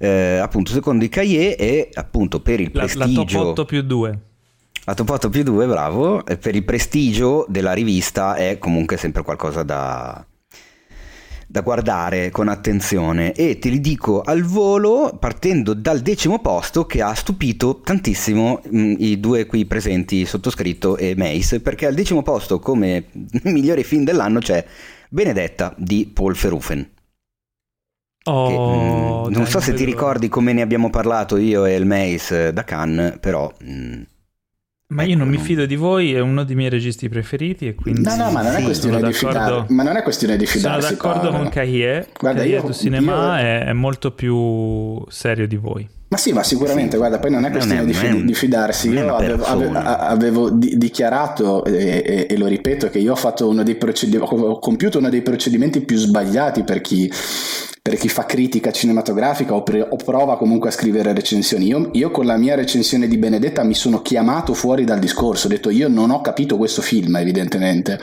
eh, 0.00 0.38
appunto 0.38 0.72
secondo 0.72 1.04
i 1.04 1.08
Cahiers 1.08 1.54
e 1.56 1.88
appunto 1.94 2.40
per 2.40 2.58
il 2.58 2.72
prestigio... 2.72 3.20
La, 3.20 3.44
top 3.44 3.46
8 3.50 3.64
più 3.64 3.82
2. 3.82 4.18
La 4.84 4.94
top 4.94 5.08
8 5.08 5.28
più 5.28 5.42
2, 5.44 5.66
bravo, 5.66 6.24
per 6.24 6.56
il 6.56 6.64
prestigio 6.64 7.46
della 7.48 7.74
rivista 7.74 8.34
è 8.34 8.58
comunque 8.58 8.96
sempre 8.96 9.22
qualcosa 9.22 9.62
da, 9.62 10.26
da 11.46 11.60
guardare 11.60 12.30
con 12.30 12.48
attenzione. 12.48 13.32
E 13.32 13.58
te 13.58 13.68
li 13.68 13.80
dico 13.80 14.22
al 14.22 14.42
volo 14.42 15.16
partendo 15.18 15.74
dal 15.74 16.00
decimo 16.00 16.38
posto 16.40 16.86
che 16.86 17.02
ha 17.02 17.14
stupito 17.14 17.80
tantissimo 17.82 18.60
mh, 18.62 18.78
mm, 18.78 18.94
i 18.98 19.20
due 19.20 19.46
qui 19.46 19.66
presenti 19.66 20.24
sottoscritto 20.26 20.96
e 20.96 21.14
Mace 21.16 21.60
perché 21.60 21.86
al 21.86 21.94
decimo 21.94 22.22
posto 22.22 22.58
come 22.58 23.04
migliore 23.44 23.82
film 23.82 24.04
dell'anno 24.04 24.40
c'è 24.40 24.64
Benedetta 25.08 25.74
di 25.76 26.10
Paul 26.12 26.34
Verhoeven. 26.34 26.90
Oh, 28.26 28.48
che, 28.48 28.54
mh, 28.54 29.28
mm, 29.28 29.34
non 29.34 29.46
so 29.46 29.60
se 29.60 29.74
ti 29.74 29.84
ricordi 29.84 30.28
come 30.28 30.54
ne 30.54 30.62
abbiamo 30.62 30.88
parlato 30.88 31.36
io 31.36 31.66
e 31.66 31.74
il 31.74 31.84
Mace 31.84 32.54
da 32.54 32.64
Cannes 32.64 33.18
però 33.20 33.52
mh, 33.60 33.70
mm, 33.70 34.02
ma 34.86 35.02
ecco, 35.02 35.10
io 35.10 35.16
non 35.16 35.28
mi 35.28 35.38
fido 35.38 35.64
di 35.64 35.76
voi, 35.76 36.12
è 36.12 36.20
uno 36.20 36.44
dei 36.44 36.54
miei 36.54 36.68
registi 36.68 37.08
preferiti 37.08 37.66
e 37.66 37.74
quindi... 37.74 38.02
No, 38.02 38.16
no, 38.16 38.30
ma 38.30 38.42
non, 38.42 38.54
è, 38.56 38.62
questione 38.62 39.02
di 39.02 39.12
fidar, 39.14 39.64
ma 39.70 39.82
non 39.82 39.96
è 39.96 40.02
questione 40.02 40.36
di 40.36 40.44
fidarsi. 40.44 40.80
Sono 40.80 40.94
d'accordo 40.94 41.30
Paolo. 41.30 41.38
con 41.38 41.48
Cahier, 41.48 42.08
Guarda, 42.18 42.40
Cahier 42.40 42.64
io, 42.64 42.72
Cinema 42.72 43.40
io... 43.40 43.46
È, 43.46 43.64
è, 43.64 43.72
molto 43.72 44.12
più 44.12 45.02
serio 45.08 45.48
di 45.48 45.56
voi. 45.56 45.88
Ma 46.14 46.20
sì, 46.20 46.32
ma 46.32 46.44
sicuramente, 46.44 46.92
sì. 46.92 46.96
guarda, 46.98 47.18
poi 47.18 47.32
non 47.32 47.44
è 47.44 47.50
questione 47.50 47.80
non 47.80 47.88
è, 47.88 47.92
di, 47.92 47.98
fi- 47.98 48.24
di, 48.24 48.34
fidarsi. 48.34 48.88
Io 48.90 49.16
avevo, 49.16 49.42
avevo, 49.42 49.78
avevo 49.80 50.50
di, 50.50 50.78
dichiarato, 50.78 51.64
e, 51.64 52.04
e, 52.06 52.26
e, 52.30 52.36
lo 52.36 52.46
ripeto, 52.46 52.88
che 52.88 53.00
io 53.00 53.12
ho, 53.12 53.16
fatto 53.16 53.48
uno 53.48 53.64
dei 53.64 53.74
procedimenti, 53.74 54.32
ho 54.32 54.60
compiuto 54.60 54.98
uno 54.98 55.08
dei 55.08 55.22
procedimenti 55.22 55.80
più 55.80 55.96
sbagliati 55.96 56.62
per 56.62 56.80
chi 56.80 57.10
per 57.82 57.96
chi 57.96 58.08
fa 58.08 58.24
critica 58.24 58.70
cinematografica 58.70 59.52
o, 59.54 59.62
pre- 59.62 59.86
o 59.86 59.96
prova 59.96 60.38
comunque 60.38 60.70
a 60.70 60.72
scrivere 60.72 61.12
recensioni. 61.12 61.66
Io, 61.66 61.90
io, 61.92 62.10
con 62.10 62.24
la 62.24 62.38
mia 62.38 62.54
recensione 62.54 63.08
di 63.08 63.18
Benedetta 63.18 63.62
mi 63.64 63.74
sono 63.74 64.00
chiamato 64.00 64.54
fuori 64.54 64.84
dal 64.84 65.00
discorso, 65.00 65.48
ho 65.48 65.50
detto 65.50 65.68
io 65.68 65.88
non 65.88 66.10
ho 66.10 66.20
capito 66.20 66.56
questo 66.56 66.80
film 66.80 67.16
evidentemente. 67.16 68.00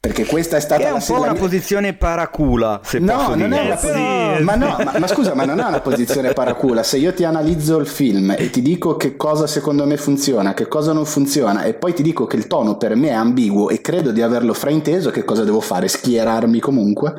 Perché 0.00 0.24
questa 0.24 0.56
è 0.56 0.60
stata 0.60 0.82
è 0.82 0.90
un 0.90 1.04
po' 1.06 1.18
una 1.18 1.32
mia... 1.32 1.38
posizione 1.38 1.92
paracula, 1.92 2.80
se 2.82 2.98
no, 2.98 3.16
posso 3.16 3.34
non 3.34 3.50
dire. 3.50 3.60
È 3.60 3.66
una... 3.66 3.76
Sì, 3.76 4.42
ma, 4.42 4.54
no, 4.54 4.76
ma, 4.82 4.94
ma, 4.98 5.06
scusa, 5.06 5.34
ma 5.34 5.44
non 5.44 5.60
è 5.60 5.64
una 5.64 5.80
posizione 5.80 6.32
paracula. 6.32 6.82
Se 6.82 6.96
io 6.96 7.12
ti 7.12 7.24
analizzo 7.24 7.76
il 7.76 7.86
film 7.86 8.34
e 8.34 8.48
ti 8.48 8.62
dico 8.62 8.96
che 8.96 9.16
cosa 9.16 9.46
secondo 9.46 9.84
me 9.84 9.98
funziona, 9.98 10.54
che 10.54 10.68
cosa 10.68 10.94
non 10.94 11.04
funziona, 11.04 11.64
e 11.64 11.74
poi 11.74 11.92
ti 11.92 12.02
dico 12.02 12.24
che 12.24 12.36
il 12.36 12.46
tono 12.46 12.78
per 12.78 12.94
me 12.94 13.08
è 13.08 13.12
ambiguo 13.12 13.68
e 13.68 13.82
credo 13.82 14.10
di 14.10 14.22
averlo 14.22 14.54
frainteso, 14.54 15.10
che 15.10 15.22
cosa 15.22 15.44
devo 15.44 15.60
fare? 15.60 15.86
Schierarmi 15.86 16.60
comunque? 16.60 17.14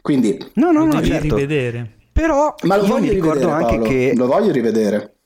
Quindi 0.00 0.38
no, 0.54 0.70
no, 0.70 0.84
no, 0.84 1.02
certo. 1.02 1.34
rivedere. 1.34 1.94
Però 2.12 2.54
Ma 2.62 2.76
lo 2.76 2.86
voglio 2.86 3.12
ricordo 3.12 3.48
anche 3.50 3.74
Paolo. 3.74 3.88
che 3.88 4.12
lo 4.14 4.26
voglio 4.28 4.52
rivedere. 4.52 5.17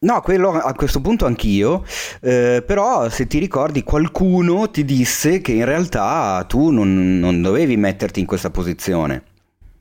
No, 0.00 0.20
quello 0.20 0.52
a 0.52 0.72
questo 0.74 1.00
punto 1.00 1.26
anch'io, 1.26 1.84
eh, 2.20 2.62
però 2.64 3.08
se 3.08 3.26
ti 3.26 3.38
ricordi 3.38 3.82
qualcuno 3.82 4.70
ti 4.70 4.84
disse 4.84 5.40
che 5.40 5.52
in 5.52 5.64
realtà 5.64 6.44
tu 6.46 6.70
non, 6.70 7.18
non 7.18 7.42
dovevi 7.42 7.76
metterti 7.76 8.20
in 8.20 8.26
questa 8.26 8.50
posizione. 8.50 9.24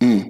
Mm. 0.04 0.22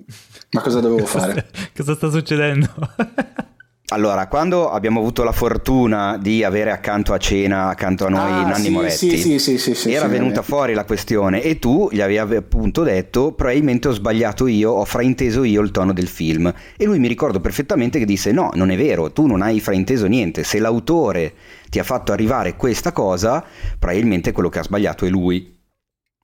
Ma 0.52 0.62
cosa 0.62 0.82
dovevo 0.82 1.06
fare? 1.06 1.50
cosa 1.76 1.95
sta 1.95 2.10
succedendo? 2.10 2.67
Allora, 3.89 4.28
quando 4.28 4.69
abbiamo 4.69 5.00
avuto 5.00 5.23
la 5.23 5.32
fortuna 5.32 6.17
di 6.21 6.43
avere 6.43 6.71
accanto 6.71 7.13
a 7.13 7.17
cena, 7.17 7.69
accanto 7.69 8.06
a 8.06 8.10
noi, 8.10 8.32
ah, 8.34 8.47
Nanni 8.47 8.65
sì, 8.65 8.69
Moretti, 8.69 9.39
sì, 9.39 9.58
sì, 9.58 9.93
era 9.93 10.08
venuta 10.08 10.41
fuori 10.41 10.73
la 10.73 10.84
questione 10.84 11.41
e 11.41 11.58
tu 11.58 11.88
gli 11.89 12.02
avevi 12.02 12.36
appunto 12.36 12.84
detto 12.84 13.32
probabilmente 13.32 13.88
ho 13.88 13.91
sbagliato 13.93 14.45
io, 14.47 14.71
ho 14.71 14.84
frainteso 14.84 15.45
io 15.45 15.62
il 15.62 15.71
tono 15.71 15.94
del 15.94 16.10
film. 16.10 16.54
E 16.75 16.83
lui 16.83 17.00
mi 17.00 17.08
ricordo 17.08 17.40
perfettamente 17.40 17.98
che 17.98 18.06
disse 18.06 18.33
no, 18.33 18.50
non 18.56 18.71
è 18.71 18.75
vero, 18.75 19.13
tu 19.13 19.25
non 19.25 19.42
hai 19.42 19.62
frainteso 19.62 20.06
niente, 20.06 20.44
se 20.44 20.60
l'autore 20.60 21.33
ti 21.69 21.79
ha 21.79 21.83
fatto 21.83 22.12
arrivare 22.12 22.58
questa 22.58 22.92
cosa, 22.92 23.42
probabilmente 23.79 24.33
quello 24.33 24.50
che 24.50 24.60
ha 24.60 24.63
sbagliato 24.63 25.06
è 25.06 25.10
lui. 25.10 25.56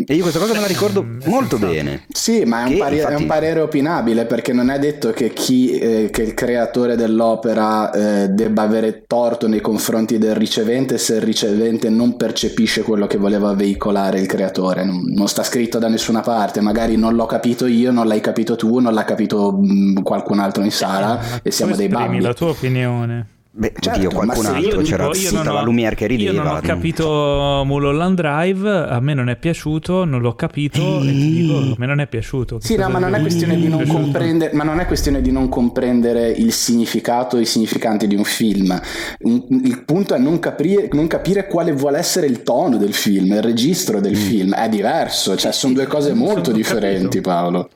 E 0.05 0.13
io 0.15 0.21
questa 0.21 0.39
cosa 0.39 0.53
me 0.53 0.59
la 0.61 0.67
ricordo 0.67 1.03
Mm, 1.03 1.19
molto 1.25 1.57
sensato. 1.57 1.71
bene. 1.73 2.03
Sì, 2.09 2.43
ma 2.45 2.61
è 2.61 2.63
un, 2.65 2.69
Che, 2.71 2.77
pari- 2.77 2.95
è 2.97 3.01
infatti- 3.01 3.21
un 3.21 3.27
parere 3.27 3.59
opinabile 3.61 4.25
perché 4.25 4.53
non 4.53 4.69
è 4.69 4.79
detto 4.79 5.11
che 5.11 5.31
chi, 5.33 5.77
eh, 5.77 6.09
che 6.11 6.21
il 6.23 6.33
creatore 6.33 6.95
dell'opera 6.95 7.91
eh, 7.91 8.29
debba 8.29 8.61
avere 8.63 9.03
torto 9.07 9.47
nei 9.47 9.61
confronti 9.61 10.17
del 10.17 10.35
ricevente 10.35 10.97
se 10.97 11.15
il 11.15 11.21
ricevente 11.21 11.89
non 11.89 12.15
percepisce 12.17 12.81
quello 12.83 13.07
che 13.07 13.17
voleva 13.17 13.53
veicolare 13.53 14.19
il 14.19 14.27
creatore. 14.27 14.83
Non, 14.85 15.03
non 15.07 15.27
sta 15.27 15.43
scritto 15.43 15.79
da 15.79 15.87
nessuna 15.87 16.21
parte, 16.21 16.61
magari 16.61 16.95
non 16.95 17.15
l'ho 17.15 17.25
capito 17.25 17.65
io, 17.65 17.91
non 17.91 18.07
l'hai 18.07 18.21
capito 18.21 18.55
tu, 18.55 18.79
non 18.79 18.93
l'ha 18.93 19.03
capito 19.05 19.51
mh, 19.51 20.01
qualcun 20.03 20.39
altro 20.39 20.63
in 20.63 20.71
sala 20.71 21.19
e 21.41 21.51
siamo 21.51 21.75
dei 21.75 21.87
babbi. 21.87 22.19
la 22.21 22.33
tua 22.33 22.49
opinione. 22.49 23.27
Beh, 23.55 23.71
Certo, 23.79 23.99
oddio, 23.99 24.09
qualcun 24.09 24.43
se 24.43 24.49
altro 24.49 24.79
io 24.79 24.81
c'era 24.81 25.09
tutta 25.09 25.43
non 25.43 25.53
la 25.53 25.61
ho- 25.61 25.63
Lumiere 25.63 25.95
che 25.95 26.07
rideva. 26.07 26.31
Io 26.31 26.41
non 26.41 26.55
ho 26.55 26.57
mm. 26.57 26.61
capito 26.61 27.61
Mulholland 27.63 28.15
Drive, 28.15 28.67
a 28.67 28.99
me 28.99 29.13
non 29.13 29.29
è 29.29 29.35
piaciuto, 29.35 30.05
non 30.05 30.21
l'ho 30.21 30.33
capito 30.33 31.01
e 31.01 31.05
ti 31.05 31.31
dico, 31.33 31.57
a 31.57 31.75
me 31.77 31.85
non 31.85 31.99
è 31.99 32.07
piaciuto. 32.07 32.57
Sì, 32.59 32.75
no, 32.75 32.89
ma 32.89 32.97
non 32.97 33.09
è 33.09 33.17
devo 33.17 33.21
questione 33.21 33.55
di 33.57 33.67
non 33.67 34.49
ma 34.53 34.63
non 34.63 34.79
è 34.79 34.87
questione 34.87 35.21
di 35.21 35.31
non 35.31 35.49
comprendere 35.49 36.31
il 36.31 36.51
significato 36.51 37.37
e 37.37 37.41
i 37.41 37.45
significanti 37.45 38.07
di 38.07 38.15
un 38.15 38.23
film. 38.23 38.81
Il 39.19 39.83
punto 39.85 40.15
è 40.15 40.17
non 40.17 40.39
capire, 40.39 40.89
non 40.91 41.05
capire 41.05 41.45
quale 41.45 41.73
vuole 41.73 41.99
essere 41.99 42.25
il 42.25 42.41
tono 42.41 42.77
del 42.77 42.93
film, 42.93 43.33
il 43.33 43.43
registro 43.43 43.99
del 43.99 44.17
film. 44.17 44.55
È 44.55 44.67
diverso, 44.67 45.35
cioè 45.35 45.51
sono 45.51 45.73
due 45.73 45.85
cose 45.85 46.13
molto 46.13 46.51
differenti, 46.51 47.19
capito. 47.19 47.29
Paolo. 47.29 47.69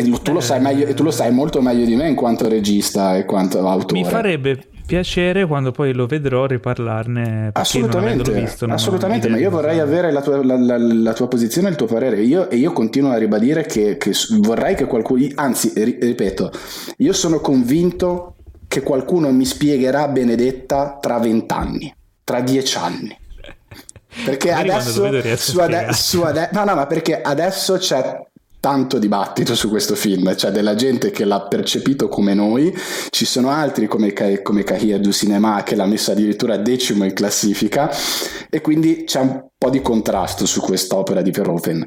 E 0.00 0.20
tu, 0.22 0.32
lo 0.32 0.40
sai 0.40 0.60
meglio, 0.60 0.86
e 0.86 0.94
tu 0.94 1.02
lo 1.02 1.10
sai 1.10 1.30
molto 1.32 1.60
meglio 1.60 1.84
di 1.84 1.94
me 1.96 2.08
in 2.08 2.14
quanto 2.14 2.48
regista 2.48 3.16
e 3.16 3.24
quanto 3.24 3.66
autore. 3.68 4.00
Mi 4.00 4.04
farebbe 4.04 4.58
piacere 4.86 5.46
quando 5.46 5.70
poi 5.70 5.92
lo 5.92 6.06
vedrò 6.06 6.46
riparlarne. 6.46 7.50
Assolutamente, 7.52 8.32
visto, 8.32 8.64
assolutamente, 8.66 9.28
ma 9.28 9.38
io 9.38 9.50
vorrei 9.50 9.78
avere 9.78 10.10
la 10.10 10.20
tua, 10.20 10.44
la, 10.44 10.58
la- 10.58 10.78
la 10.78 11.12
tua 11.12 11.28
posizione 11.28 11.68
e 11.68 11.70
il 11.70 11.76
tuo 11.76 11.86
parere. 11.86 12.20
Io, 12.22 12.50
e 12.50 12.56
io 12.56 12.72
continuo 12.72 13.10
a 13.12 13.16
ribadire 13.16 13.64
che, 13.66 13.96
che 13.98 14.12
vorrei 14.40 14.74
che 14.74 14.86
qualcuno, 14.86 15.24
anzi, 15.36 15.72
ri- 15.76 15.98
ripeto, 16.00 16.50
io 16.98 17.12
sono 17.12 17.38
convinto 17.40 18.34
che 18.66 18.82
qualcuno 18.82 19.30
mi 19.32 19.44
spiegherà 19.44 20.08
Benedetta 20.08 20.98
tra 21.00 21.18
vent'anni, 21.18 21.94
tra 22.24 22.40
dieci 22.40 22.76
anni. 22.76 23.16
Perché 24.24 24.50
adesso, 24.52 25.04
su 25.36 25.58
ade- 25.60 25.92
su 25.92 26.20
ade- 26.22 26.48
no, 26.52 26.64
no, 26.64 26.74
ma 26.74 26.86
perché 26.86 27.20
adesso 27.22 27.76
c'è 27.76 28.18
tanto 28.60 28.98
dibattito 28.98 29.54
su 29.54 29.68
questo 29.70 29.94
film, 29.94 30.34
c'è 30.34 30.50
della 30.50 30.74
gente 30.74 31.10
che 31.10 31.24
l'ha 31.24 31.40
percepito 31.40 32.08
come 32.08 32.34
noi, 32.34 32.72
ci 33.08 33.24
sono 33.24 33.50
altri 33.50 33.86
come, 33.86 34.12
come 34.42 34.62
Kahir 34.64 35.00
du 35.00 35.10
Cinema 35.12 35.62
che 35.62 35.74
l'ha 35.74 35.86
messo 35.86 36.12
addirittura 36.12 36.58
decimo 36.58 37.04
in 37.04 37.14
classifica 37.14 37.90
e 38.50 38.60
quindi 38.60 39.04
c'è 39.04 39.20
un 39.20 39.46
po' 39.56 39.70
di 39.70 39.80
contrasto 39.80 40.44
su 40.46 40.60
quest'opera 40.60 41.22
di 41.22 41.30
Verhoeven. 41.30 41.86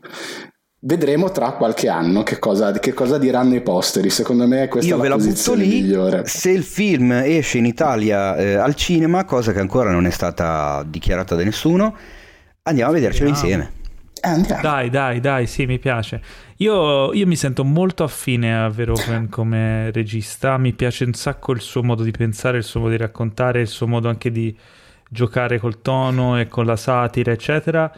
Vedremo 0.86 1.32
tra 1.32 1.54
qualche 1.54 1.88
anno 1.88 2.24
che 2.24 2.40
cosa, 2.40 2.72
che 2.74 2.94
cosa 2.94 3.18
diranno 3.18 3.56
i 3.56 3.62
posteri. 3.62 4.10
Secondo 4.10 4.46
me 4.48 4.68
questa 4.68 4.96
Io 4.96 4.98
è 4.98 5.02
ve 5.02 5.08
la 5.08 5.16
la 5.16 5.16
butto 5.16 5.30
posizione 5.30 5.64
lì, 5.64 5.70
migliore. 5.82 6.24
se 6.26 6.50
il 6.50 6.64
film 6.64 7.12
esce 7.14 7.58
in 7.60 7.66
Italia 7.66 8.36
eh, 8.36 8.56
al 8.56 8.76
cinema, 8.76 9.24
cosa 9.24 9.54
che 9.54 9.60
ancora 9.62 9.92
non 9.92 10.06
è 10.06 10.10
stata 10.10 10.84
dichiarata 10.86 11.36
da 11.36 11.44
nessuno, 11.44 11.96
andiamo 12.64 12.92
a 12.92 12.94
vedercelo 12.94 13.30
insieme. 13.30 13.72
Eh, 14.22 14.28
andiamo. 14.28 14.62
Dai, 14.62 14.90
dai, 14.90 15.20
dai, 15.22 15.48
sì, 15.48 15.66
mi 15.66 15.80
piace. 15.80 16.22
Io, 16.64 17.12
io 17.12 17.28
mi 17.28 17.36
sento 17.36 17.66
molto 17.66 18.06
affine 18.06 18.58
a 18.58 18.70
Verhoeven 18.70 19.28
come 19.28 19.92
regista, 19.92 20.58
mi 20.58 20.72
piace 20.72 21.04
un 21.04 21.12
sacco 21.12 21.52
il 21.52 21.60
suo 21.60 21.84
modo 21.84 22.04
di 22.04 22.12
pensare, 22.12 22.60
il 22.60 22.64
suo 22.64 22.80
modo 22.80 22.92
di 22.92 22.98
raccontare, 22.98 23.60
il 23.60 23.68
suo 23.68 23.86
modo 23.86 24.08
anche 24.08 24.32
di 24.32 24.56
giocare 25.10 25.60
col 25.60 25.82
tono 25.82 26.40
e 26.40 26.48
con 26.48 26.66
la 26.66 26.78
satira, 26.78 27.34
eccetera. 27.34 27.94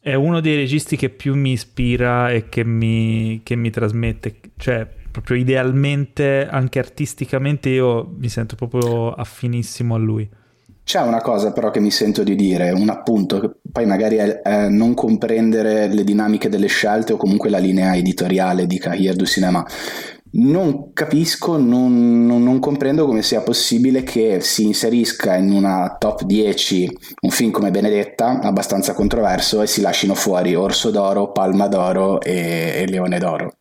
È 0.00 0.14
uno 0.14 0.38
dei 0.38 0.54
registi 0.54 0.94
che 0.94 1.10
più 1.10 1.34
mi 1.34 1.50
ispira 1.50 2.30
e 2.30 2.48
che 2.48 2.64
mi, 2.64 3.40
che 3.42 3.56
mi 3.56 3.70
trasmette, 3.70 4.38
cioè 4.56 4.86
proprio 5.10 5.36
idealmente, 5.36 6.46
anche 6.48 6.78
artisticamente, 6.78 7.70
io 7.70 8.08
mi 8.16 8.28
sento 8.28 8.54
proprio 8.54 9.12
affinissimo 9.12 9.96
a 9.96 9.98
lui. 9.98 10.30
C'è 10.90 11.02
una 11.02 11.22
cosa 11.22 11.52
però 11.52 11.70
che 11.70 11.78
mi 11.78 11.92
sento 11.92 12.24
di 12.24 12.34
dire, 12.34 12.72
un 12.72 12.88
appunto, 12.88 13.38
che 13.38 13.50
poi 13.70 13.86
magari 13.86 14.16
è, 14.16 14.40
è 14.40 14.68
non 14.68 14.92
comprendere 14.94 15.86
le 15.86 16.02
dinamiche 16.02 16.48
delle 16.48 16.66
scelte 16.66 17.12
o 17.12 17.16
comunque 17.16 17.48
la 17.48 17.58
linea 17.58 17.94
editoriale 17.94 18.66
di 18.66 18.76
Kahir 18.76 19.14
du 19.14 19.24
Cinema. 19.24 19.64
Non 20.32 20.92
capisco, 20.92 21.56
non, 21.58 22.26
non- 22.26 22.42
non 22.42 22.58
comprendo 22.58 23.06
come 23.06 23.22
sia 23.22 23.40
possibile 23.40 24.02
che 24.02 24.40
si 24.40 24.64
inserisca 24.64 25.36
in 25.36 25.52
una 25.52 25.94
top 25.96 26.24
10 26.24 26.90
un 27.20 27.30
film 27.30 27.52
come 27.52 27.70
Benedetta, 27.70 28.40
abbastanza 28.40 28.92
controverso, 28.92 29.62
e 29.62 29.68
si 29.68 29.82
lasciino 29.82 30.16
fuori 30.16 30.56
Orso 30.56 30.90
d'Oro, 30.90 31.30
Palma 31.30 31.68
d'Oro 31.68 32.20
e, 32.20 32.72
e 32.78 32.86
Leone 32.88 33.18
d'Oro. 33.20 33.59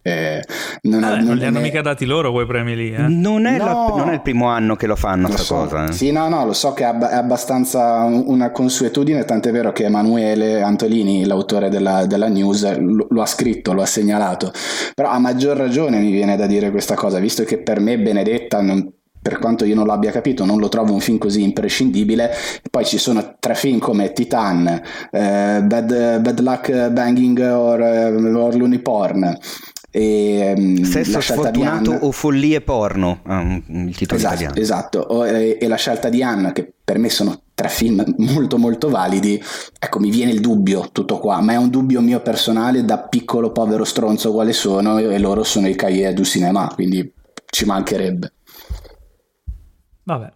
Eh, 0.00 0.42
non, 0.82 1.02
Eh, 1.04 1.20
non 1.22 1.36
li 1.36 1.44
hanno 1.44 1.58
è- 1.58 1.62
mica 1.62 1.82
dati 1.82 2.06
loro 2.06 2.32
quei 2.32 2.46
premi 2.46 2.74
lì, 2.74 2.92
eh? 2.94 3.08
Non, 3.08 3.44
è 3.46 3.58
la- 3.58 3.72
No. 3.72 3.94
non 3.96 4.08
è 4.08 4.14
il 4.14 4.22
primo 4.22 4.46
anno 4.46 4.74
che 4.74 4.86
lo 4.86 4.96
fanno 4.96 5.28
Lo 5.28 5.36
so. 5.36 5.54
cosa. 5.56 5.86
eh. 5.88 5.92
Sì, 5.92 6.12
no, 6.12 6.28
no, 6.28 6.46
lo 6.46 6.52
so 6.54 6.72
che 6.72 6.84
è, 6.84 6.86
ab- 6.86 7.04
è 7.08 7.14
abbastanza 7.14 8.04
un- 8.04 8.22
una 8.26 8.50
consuetudine, 8.50 9.24
tant'è 9.24 9.50
vero 9.50 9.72
che 9.72 9.84
Emanuele 9.84 10.62
Antolini, 10.62 11.26
l'autore 11.26 11.68
della, 11.68 12.06
della 12.06 12.28
news, 12.28 12.78
lo, 12.78 13.06
lo 13.10 13.20
ha 13.22 13.26
scritto, 13.26 13.72
lo 13.74 13.82
ha 13.82 13.86
segnalato. 13.86 14.50
Però 14.94 15.10
a 15.10 15.18
maggior 15.18 15.56
ragione 15.58 15.98
mi 15.98 16.10
viene 16.10 16.36
da 16.36 16.46
dire 16.46 16.70
questa 16.70 16.94
cosa, 16.94 17.18
visto 17.18 17.44
che 17.44 17.58
per 17.58 17.80
me 17.80 17.98
Benedetta, 17.98 18.62
non- 18.62 18.90
per 19.20 19.40
quanto 19.40 19.66
io 19.66 19.74
non 19.74 19.86
l'abbia 19.86 20.10
capito, 20.12 20.46
non 20.46 20.58
lo 20.58 20.68
trovo 20.70 20.94
un 20.94 21.00
film 21.00 21.18
così 21.18 21.42
imprescindibile. 21.42 22.30
Poi 22.70 22.84
ci 22.86 22.96
sono 22.96 23.34
tre 23.38 23.54
film 23.56 23.78
come 23.78 24.12
Titan, 24.12 24.66
eh, 25.10 25.60
Bad, 25.64 26.20
Bad 26.20 26.40
Luck 26.40 26.88
Banging 26.88 27.38
or, 27.40 27.80
eh, 27.82 28.06
or 28.14 28.54
Looney 28.54 28.78
Porn. 28.78 29.36
E, 29.90 30.80
Sesso 30.82 31.12
La 31.12 31.18
scelta 31.20 31.50
di 31.50 31.60
sfortunato 31.60 31.90
Anne. 31.92 31.98
o 32.02 32.12
follie 32.12 32.60
porno, 32.60 33.20
ah, 33.24 33.40
il 33.68 33.96
titolo 33.96 34.18
Esatto, 34.20 34.34
italiano. 34.34 34.54
esatto. 34.60 34.98
O- 35.00 35.26
e, 35.26 35.56
e 35.60 35.66
la 35.66 35.76
scelta 35.76 36.08
di 36.10 36.22
Anna, 36.22 36.52
che 36.52 36.70
per 36.84 36.98
me 36.98 37.08
sono 37.08 37.40
tre 37.54 37.68
film 37.70 38.04
molto 38.18 38.58
molto 38.58 38.90
validi, 38.90 39.42
ecco 39.78 39.98
mi 39.98 40.10
viene 40.10 40.30
il 40.32 40.40
dubbio 40.40 40.90
tutto 40.92 41.18
qua, 41.18 41.40
ma 41.40 41.52
è 41.54 41.56
un 41.56 41.70
dubbio 41.70 42.00
mio 42.02 42.20
personale 42.20 42.84
da 42.84 42.98
piccolo 42.98 43.50
povero 43.50 43.84
stronzo 43.84 44.30
quale 44.32 44.52
sono 44.52 44.98
e 44.98 45.18
loro 45.18 45.42
sono 45.42 45.66
i 45.68 45.74
Cahiers 45.74 46.14
du 46.14 46.24
Cinema, 46.24 46.70
quindi 46.74 47.10
ci 47.50 47.64
mancherebbe. 47.64 48.32
Vabbè. 50.04 50.32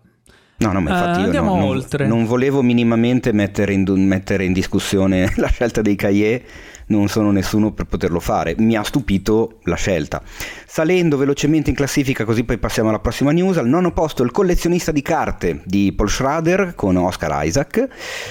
No, 0.58 0.72
no, 0.72 0.80
ma 0.80 0.90
infatti 0.90 1.16
Eh, 1.16 1.20
io 1.20 1.24
andiamo 1.26 1.50
non, 1.50 1.58
non- 1.60 1.68
oltre. 1.68 2.06
non 2.06 2.24
volevo 2.24 2.62
minimamente 2.62 3.32
mettere 3.32 3.72
in, 3.72 3.84
mettere 4.06 4.44
in 4.44 4.52
discussione 4.52 5.32
la 5.36 5.48
scelta 5.48 5.82
dei 5.82 5.96
cahiers, 5.96 6.42
non 6.86 7.08
sono 7.08 7.30
nessuno 7.30 7.72
per 7.72 7.86
poterlo 7.86 8.20
fare. 8.20 8.54
Mi 8.58 8.76
ha 8.76 8.82
stupito 8.82 9.58
la 9.64 9.76
scelta. 9.76 10.22
Salendo 10.66 11.16
velocemente 11.16 11.70
in 11.70 11.76
classifica, 11.76 12.24
così 12.24 12.44
poi 12.44 12.58
passiamo 12.58 12.88
alla 12.88 12.98
prossima 12.98 13.30
news, 13.32 13.56
al 13.56 13.68
nono 13.68 13.92
posto 13.92 14.22
il 14.22 14.30
collezionista 14.30 14.92
di 14.92 15.02
carte 15.02 15.62
di 15.64 15.92
Paul 15.92 16.10
Schrader 16.10 16.74
con 16.74 16.96
Oscar 16.96 17.44
Isaac. 17.44 17.88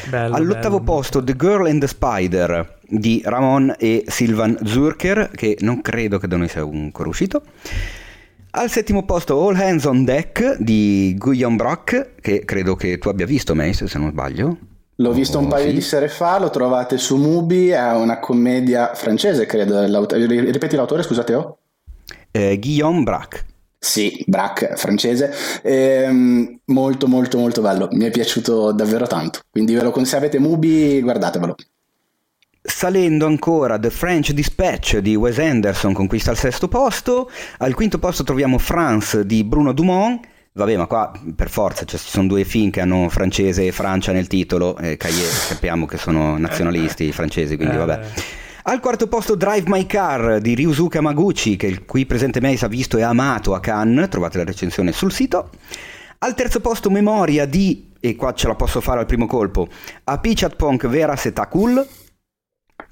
Bello, 0.09 0.35
All'ottavo 0.35 0.79
bello. 0.79 0.91
posto 0.91 1.23
The 1.23 1.35
Girl 1.35 1.67
and 1.67 1.79
the 1.79 1.87
Spider 1.87 2.79
di 2.87 3.21
Ramon 3.23 3.75
e 3.77 4.03
Silvan 4.07 4.57
Zurker, 4.63 5.31
che 5.33 5.57
non 5.61 5.81
credo 5.81 6.17
che 6.17 6.27
da 6.27 6.37
noi 6.37 6.49
sia 6.49 6.61
ancora 6.61 7.09
uscito. 7.09 7.43
Al 8.53 8.69
settimo 8.69 9.05
posto 9.05 9.39
All 9.47 9.55
Hands 9.55 9.85
on 9.85 10.03
Deck 10.03 10.57
di 10.57 11.15
Guillaume 11.17 11.55
Brock, 11.55 12.15
che 12.19 12.43
credo 12.43 12.75
che 12.75 12.97
tu 12.97 13.07
abbia 13.07 13.25
visto, 13.25 13.55
Mace, 13.55 13.87
se 13.87 13.97
non 13.97 14.09
sbaglio. 14.09 14.57
L'ho 15.01 15.13
visto 15.13 15.39
un 15.39 15.47
paio 15.47 15.71
di 15.71 15.81
sere 15.81 16.07
fa, 16.09 16.37
lo 16.37 16.51
trovate 16.51 16.97
su 16.99 17.15
Mubi, 17.17 17.69
è 17.69 17.91
una 17.93 18.19
commedia 18.19 18.93
francese, 18.93 19.47
credo. 19.47 19.85
l'aut- 19.87 20.11
Ripeti 20.13 20.75
l'autore, 20.75 21.01
scusate, 21.01 21.33
oh? 21.33 21.57
Eh, 22.29 22.59
Guillaume 22.59 23.01
Braque. 23.01 23.45
Sì, 23.79 24.23
Brack, 24.27 24.75
francese, 24.75 25.33
Ehm, 25.63 26.59
molto 26.65 27.07
molto 27.07 27.39
molto 27.39 27.61
bello, 27.61 27.87
mi 27.93 28.05
è 28.05 28.11
piaciuto 28.11 28.71
davvero 28.73 29.07
tanto, 29.07 29.39
quindi 29.49 29.73
ve 29.73 29.81
lo 29.81 29.89
con- 29.89 30.05
se 30.05 30.17
avete 30.17 30.37
Mubi 30.37 31.01
guardatevelo. 31.01 31.55
Salendo 32.61 33.25
ancora 33.25 33.79
The 33.79 33.89
French 33.89 34.33
Dispatch 34.33 34.97
di 34.99 35.15
Wes 35.15 35.39
Anderson 35.39 35.93
conquista 35.93 36.29
il 36.29 36.37
sesto 36.37 36.67
posto. 36.67 37.27
Al 37.57 37.73
quinto 37.73 37.97
posto 37.97 38.23
troviamo 38.23 38.59
France 38.59 39.25
di 39.25 39.43
Bruno 39.43 39.71
Dumont. 39.73 40.27
Vabbè, 40.53 40.75
ma 40.75 40.85
qua 40.85 41.11
per 41.33 41.49
forza 41.49 41.85
cioè, 41.85 41.97
ci 41.97 42.09
sono 42.09 42.27
due 42.27 42.43
film 42.43 42.71
che 42.71 42.81
hanno 42.81 43.07
francese 43.07 43.67
e 43.67 43.71
Francia 43.71 44.11
nel 44.11 44.27
titolo. 44.27 44.77
E 44.77 44.97
Cahiers 44.97 45.47
sappiamo 45.47 45.85
che 45.85 45.97
sono 45.97 46.37
nazionalisti 46.37 47.11
francesi, 47.11 47.55
quindi 47.55 47.75
Eh. 47.75 47.79
vabbè. 47.79 48.07
Al 48.63 48.79
quarto 48.79 49.07
posto 49.07 49.35
Drive 49.35 49.63
My 49.67 49.85
Car 49.87 50.39
di 50.39 50.53
Ryusuke 50.53 50.99
Amaguchi, 50.99 51.55
che 51.55 51.83
qui 51.85 52.05
presente 52.05 52.39
Mace 52.41 52.65
ha 52.65 52.67
visto 52.67 52.97
e 52.97 53.01
amato 53.01 53.55
a 53.55 53.59
Cannes. 53.59 54.09
Trovate 54.09 54.37
la 54.37 54.43
recensione 54.43 54.91
sul 54.91 55.11
sito. 55.11 55.49
Al 56.19 56.35
terzo 56.35 56.59
posto 56.59 56.91
Memoria 56.91 57.45
di, 57.45 57.87
e 57.99 58.15
qua 58.15 58.33
ce 58.33 58.45
la 58.47 58.53
posso 58.53 58.79
fare 58.79 58.99
al 58.99 59.07
primo 59.07 59.25
colpo, 59.25 59.67
A 60.03 60.19
Pichat 60.19 60.55
Punk 60.55 60.87
Vera 60.87 61.15
Setakul. 61.15 61.83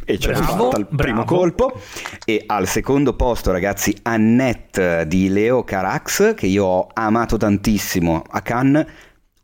E 0.10 0.18
ce 0.18 0.32
Bravo, 0.32 0.72
fatta 0.72 0.78
al 0.78 0.88
primo 0.88 1.24
colpo. 1.24 1.80
E 2.26 2.42
al 2.48 2.68
secondo 2.68 3.16
posto, 3.16 3.52
ragazzi, 3.52 3.96
Annette 4.02 5.06
di 5.06 5.30
Leo 5.30 5.64
Carax, 5.64 6.34
che 6.34 6.48
io 6.48 6.66
ho 6.66 6.88
amato 6.92 7.38
tantissimo 7.38 8.24
a 8.28 8.42
Cannes, 8.42 8.88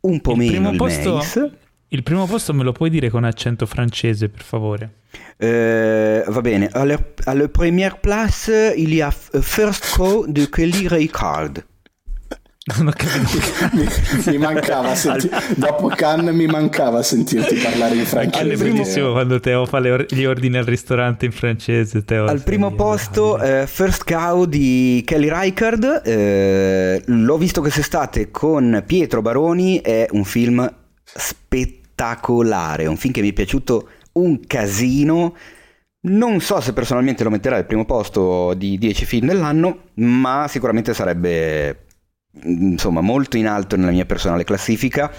un 0.00 0.20
po' 0.20 0.32
Il 0.32 0.38
meno 0.38 0.50
primo 0.50 0.70
il 0.72 0.76
posto- 0.76 1.14
Mace. 1.14 1.58
Il 1.90 2.02
primo 2.02 2.26
posto 2.26 2.52
me 2.52 2.64
lo 2.64 2.72
puoi 2.72 2.90
dire 2.90 3.10
con 3.10 3.22
accento 3.22 3.64
francese, 3.64 4.28
per 4.28 4.42
favore? 4.42 4.94
Euh, 5.40 6.24
va 6.26 6.40
bene. 6.40 6.68
À 6.72 6.84
la, 6.84 6.98
à 7.26 7.34
la 7.34 7.46
première 7.48 8.00
place, 8.00 8.74
il 8.76 8.92
y 8.92 9.00
a 9.00 9.10
First 9.12 9.92
Crow 9.92 10.26
de 10.26 10.48
Kelly 10.48 10.88
Reichardt. 10.88 11.64
Non 12.68 12.88
ho 12.88 12.92
capito. 12.92 13.38
mi, 13.74 13.86
mi 14.32 14.38
mancava 14.38 14.92
senti- 14.96 15.30
dopo 15.54 15.86
Cannes 15.86 16.34
mi 16.34 16.46
mancava 16.46 17.00
sentirti 17.00 17.54
parlare 17.56 17.94
in 17.94 18.00
È 18.00 18.04
francese. 18.04 18.56
bellissimo 18.56 19.12
quando 19.12 19.38
Teo 19.38 19.66
fa 19.66 19.78
le 19.78 19.90
or- 19.92 20.06
gli 20.12 20.24
ordini 20.24 20.56
al 20.56 20.64
ristorante 20.64 21.26
in 21.26 21.30
francese. 21.30 22.04
Teo, 22.04 22.24
Al 22.26 22.42
primo 22.42 22.72
posto, 22.74 23.40
eh, 23.40 23.68
First 23.68 24.02
Cow 24.04 24.46
di 24.46 25.00
Kelly 25.06 25.28
Reichardt. 25.28 26.02
eh, 26.04 27.02
l'ho 27.06 27.38
visto 27.38 27.60
quest'estate 27.60 28.32
con 28.32 28.82
Pietro 28.84 29.22
Baroni. 29.22 29.78
È 29.80 30.08
un 30.10 30.24
film 30.24 30.68
spettacolare. 31.04 32.86
Un 32.86 32.96
film 32.96 33.12
che 33.12 33.20
mi 33.20 33.30
è 33.30 33.32
piaciuto 33.32 33.88
un 34.14 34.40
casino. 34.44 35.36
Non 36.08 36.40
so 36.40 36.60
se 36.60 36.72
personalmente 36.72 37.22
lo 37.22 37.30
metterà 37.30 37.56
al 37.56 37.66
primo 37.66 37.84
posto 37.84 38.54
di 38.54 38.76
10 38.76 39.04
film 39.04 39.26
dell'anno, 39.28 39.82
ma 39.94 40.46
sicuramente 40.48 40.94
sarebbe 40.94 41.85
insomma 42.44 43.00
molto 43.00 43.36
in 43.36 43.46
alto 43.46 43.76
nella 43.76 43.90
mia 43.90 44.06
personale 44.06 44.44
classifica. 44.44 45.10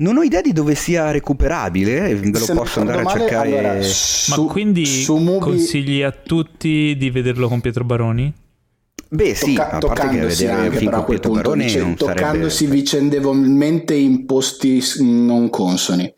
Non 0.00 0.16
ho 0.16 0.22
idea 0.22 0.40
di 0.40 0.52
dove 0.52 0.76
sia 0.76 1.10
recuperabile, 1.10 2.14
ve 2.14 2.30
lo 2.30 2.38
Se 2.38 2.54
posso 2.54 2.78
andare 2.80 3.00
a 3.00 3.02
male, 3.02 3.18
cercare. 3.18 3.48
allora, 3.58 3.74
Ma 3.74 3.82
su- 3.82 4.46
quindi 4.46 4.86
su 4.86 5.16
Mubi- 5.16 5.40
consigli 5.40 6.02
a 6.02 6.12
tutti 6.12 6.94
di 6.96 7.10
vederlo 7.10 7.48
con 7.48 7.60
Pietro 7.60 7.82
Baroni? 7.82 8.32
Beh, 9.10 9.34
sì, 9.34 9.54
Tocca- 9.54 9.70
a 9.70 9.78
parte 9.78 9.78
che 9.78 9.86
toccandosi 10.02 10.44
vedere 10.44 10.60
anche 10.66 10.76
film 10.76 10.92
a 10.92 10.96
con 10.96 11.04
quel 11.04 11.18
Pietro 11.20 11.32
punto 11.32 11.48
Baroni 11.48 11.64
dice- 11.66 11.78
non 11.80 11.94
toccandosi 11.96 12.56
sarebbe... 12.66 12.74
vicendevolmente 12.76 13.94
in 13.94 14.26
posti 14.26 14.82
non 15.00 15.48
consoni 15.50 16.14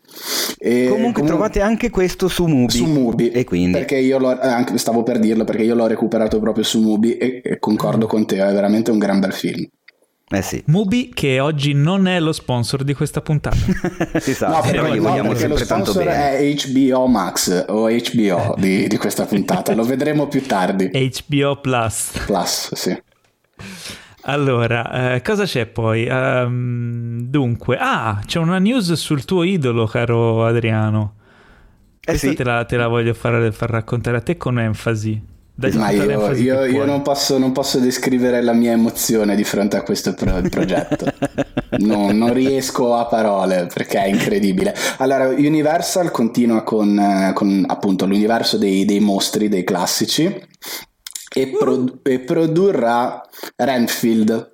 E 0.57 0.87
Comunque 0.89 1.23
trovate 1.23 1.61
anche 1.61 1.89
questo 1.89 2.27
su 2.27 2.45
Mubi. 2.47 2.71
su 2.73 2.85
Mubi 2.85 3.31
E 3.31 3.45
quindi... 3.45 3.71
perché 3.71 3.97
io 3.97 4.19
l'ho 4.19 4.39
eh, 4.39 4.45
anche 4.47 4.77
stavo 4.77 5.03
per 5.03 5.19
dirlo 5.19 5.43
perché 5.45 5.63
io 5.63 5.73
l'ho 5.73 5.87
recuperato 5.87 6.39
proprio 6.39 6.63
su 6.65 6.81
Mubi 6.81 7.15
e, 7.17 7.41
e 7.43 7.59
concordo 7.59 8.05
con 8.07 8.25
te 8.25 8.35
è 8.35 8.51
veramente 8.53 8.91
un 8.91 8.97
gran 8.99 9.19
bel 9.21 9.31
film 9.33 9.65
Eh 10.33 10.41
sì, 10.41 10.63
Mubi 10.67 11.11
che 11.13 11.41
oggi 11.41 11.73
non 11.73 12.07
è 12.07 12.17
lo 12.21 12.31
sponsor 12.31 12.83
di 12.83 12.93
questa 12.93 13.19
puntata. 13.21 13.57
si 14.19 14.31
sa, 14.33 14.47
no, 14.47 14.61
però 14.61 14.87
gli 14.87 14.99
no, 14.99 15.09
vogliamo 15.09 15.29
perché 15.29 15.47
lo 15.47 15.57
sempre 15.57 15.65
tanto 15.65 15.91
sponsor 15.91 16.13
è 16.13 16.53
HBO 16.53 17.07
Max 17.07 17.65
o 17.67 17.89
HBO 17.89 18.55
di, 18.57 18.87
di 18.87 18.97
questa 18.97 19.25
puntata 19.25 19.73
lo 19.73 19.83
vedremo 19.83 20.27
più 20.27 20.41
tardi 20.45 20.89
HBO 20.89 21.59
Plus. 21.59 22.11
Plus 22.25 22.73
sì 22.73 22.97
Allora, 24.21 25.15
eh, 25.15 25.21
cosa 25.21 25.43
c'è 25.43 25.65
poi? 25.65 26.05
Ehm, 26.05 27.23
dunque, 27.23 27.77
ah, 27.77 28.21
c'è 28.25 28.39
una 28.39 28.57
news 28.57 28.93
sul 28.93 29.25
tuo 29.25 29.43
idolo, 29.43 29.85
caro 29.85 30.45
Adriano. 30.45 31.15
Eh 31.99 32.05
Questa 32.05 32.29
sì, 32.29 32.35
te, 32.35 32.43
la, 32.45 32.63
te 32.63 32.77
la 32.77 32.87
voglio 32.87 33.13
far, 33.13 33.51
far 33.51 33.69
raccontare 33.69 34.17
a 34.17 34.21
te 34.21 34.37
con 34.37 34.59
enfasi. 34.59 35.21
Dai 35.53 35.71
ma 35.73 35.89
io, 35.91 36.31
io- 36.33 36.65
io 36.65 36.85
non, 36.85 37.01
posso, 37.03 37.37
non 37.37 37.51
posso 37.51 37.77
descrivere 37.79 38.41
la 38.41 38.53
mia 38.53 38.71
emozione 38.71 39.35
di 39.35 39.43
fronte 39.43 39.77
a 39.77 39.83
questo 39.83 40.13
pro- 40.13 40.41
progetto. 40.49 41.05
No, 41.79 42.11
non 42.11 42.33
riesco 42.33 42.95
a 42.95 43.05
parole 43.05 43.67
perché 43.71 44.01
è 44.01 44.07
incredibile. 44.07 44.73
Allora, 44.97 45.27
Universal 45.27 46.09
continua 46.09 46.63
con, 46.63 46.97
eh, 46.97 47.31
con, 47.33 47.63
appunto 47.67 48.05
l'universo 48.05 48.57
dei, 48.57 48.85
dei 48.85 48.99
mostri, 48.99 49.49
dei 49.49 49.63
classici, 49.63 50.23
e, 51.33 51.47
pro- 51.57 51.99
e 52.03 52.19
produrrà 52.19 53.21
Renfield. 53.55 54.50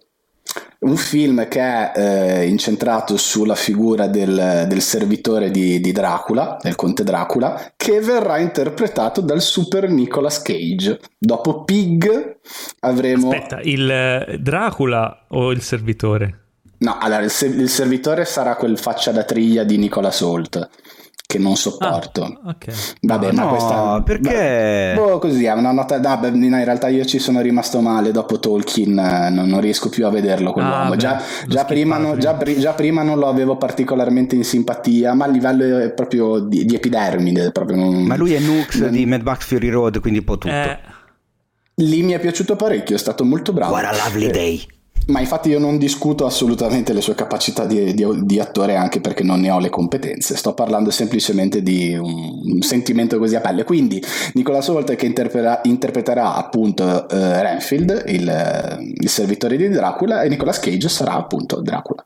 Un 0.79 0.95
film 0.95 1.47
che 1.47 1.59
è 1.59 1.91
eh, 1.95 2.47
incentrato 2.47 3.17
sulla 3.17 3.55
figura 3.55 4.07
del, 4.07 4.65
del 4.67 4.81
servitore 4.81 5.49
di, 5.49 5.79
di 5.79 5.91
Dracula, 5.91 6.57
del 6.61 6.75
conte 6.75 7.03
Dracula, 7.03 7.73
che 7.75 7.99
verrà 7.99 8.37
interpretato 8.37 9.21
dal 9.21 9.41
super 9.41 9.89
Nicolas 9.89 10.41
Cage. 10.41 10.99
Dopo 11.17 11.63
Pig 11.63 12.37
avremo... 12.81 13.31
Aspetta, 13.31 13.59
il 13.61 13.89
eh, 13.89 14.37
Dracula 14.39 15.25
o 15.29 15.51
il 15.51 15.61
servitore? 15.61 16.41
No, 16.79 16.97
allora 16.99 17.23
il, 17.23 17.31
se- 17.31 17.47
il 17.47 17.69
servitore 17.69 18.23
sarà 18.25 18.55
quel 18.55 18.77
faccia 18.77 19.11
da 19.11 19.23
triglia 19.23 19.63
di 19.63 19.77
Nicolas 19.77 20.21
Holt, 20.21 20.69
che 21.27 21.39
non 21.39 21.57
sopporto. 21.57 22.23
Ah, 22.23 22.49
ok. 22.51 22.95
Vabbè, 23.01 23.33
ma 23.33 23.43
no, 23.43 23.49
questa 23.49 24.01
perché? 24.01 24.93
Boh, 24.95 25.19
così 25.19 25.43
è 25.43 25.51
una 25.51 25.73
nota. 25.73 25.99
No, 25.99 26.17
beh, 26.19 26.29
in 26.29 26.63
realtà 26.63 26.87
io 26.87 27.03
ci 27.03 27.19
sono 27.19 27.41
rimasto 27.41 27.81
male 27.81 28.11
dopo 28.11 28.39
Tolkien, 28.39 28.97
eh, 28.97 29.29
non, 29.29 29.49
non 29.49 29.59
riesco 29.59 29.89
più 29.89 30.05
a 30.05 30.09
vederlo 30.09 30.53
quell'uomo. 30.53 30.83
Ah, 30.83 30.89
beh, 30.89 30.95
già, 30.95 31.21
già 31.45 31.65
prima, 31.65 31.97
no- 31.97 32.13
schippato 32.13 32.45
già 32.45 32.59
già 32.59 32.73
prima 32.73 33.03
non 33.03 33.19
lo 33.19 33.27
avevo 33.27 33.57
particolarmente 33.57 34.35
in 34.35 34.45
simpatia, 34.45 35.13
ma 35.15 35.25
a 35.25 35.27
livello 35.27 35.91
proprio 35.93 36.39
di, 36.39 36.63
di 36.63 36.75
epidermide. 36.75 37.51
Proprio 37.51 37.75
non- 37.75 38.03
Ma 38.03 38.15
lui 38.15 38.33
è 38.33 38.39
Nux 38.39 38.79
non- 38.79 38.91
di 38.91 39.05
Mad 39.05 39.21
Max 39.23 39.43
Fury 39.47 39.67
Road, 39.67 39.99
quindi 39.99 40.19
un 40.19 40.25
po' 40.25 40.37
tutto. 40.37 40.53
Eh, 40.53 40.79
Lì 41.79 42.01
mi 42.03 42.13
è 42.13 42.19
piaciuto 42.19 42.55
parecchio, 42.55 42.95
è 42.95 42.99
stato 42.99 43.23
molto 43.25 43.51
bravo. 43.51 43.73
What 43.73 43.83
a 43.83 43.91
lovely 43.91 44.27
Eh, 44.27 44.31
day. 44.31 44.67
Ma 45.07 45.21
infatti 45.21 45.47
io 45.47 45.57
non 45.59 45.77
discuto 45.77 46.25
assolutamente 46.25 46.91
le 46.91 46.99
sue 46.99 47.15
capacità 47.15 47.65
di, 47.65 47.93
di- 47.93 48.05
di 48.25 48.39
attore 48.41 48.75
anche 48.75 48.99
perché 48.99 49.23
non 49.23 49.39
ne 49.39 49.49
ho 49.49 49.57
le 49.59 49.69
competenze, 49.69 50.35
sto 50.35 50.53
parlando 50.53 50.91
semplicemente 50.91 51.63
di 51.63 51.95
un, 51.95 52.41
un 52.43 52.61
sentimento 52.61 53.17
così 53.17 53.35
a 53.35 53.39
pelle. 53.39 53.63
Quindi 53.63 54.03
Nicola 54.33 54.59
Holt 54.67 54.95
che 54.95 55.05
interpreterà, 55.05 55.61
interpreterà 55.63 56.35
appunto 56.35 57.07
eh, 57.07 57.41
Renfield, 57.41 58.03
il, 58.07 58.27
eh, 58.27 58.93
il 58.99 59.07
servitore 59.09 59.55
di 59.55 59.69
Dracula, 59.69 60.23
e 60.23 60.29
Nicolas 60.29 60.59
Cage 60.59 60.89
sarà 60.89 61.13
appunto 61.13 61.61
Dracula. 61.61 62.03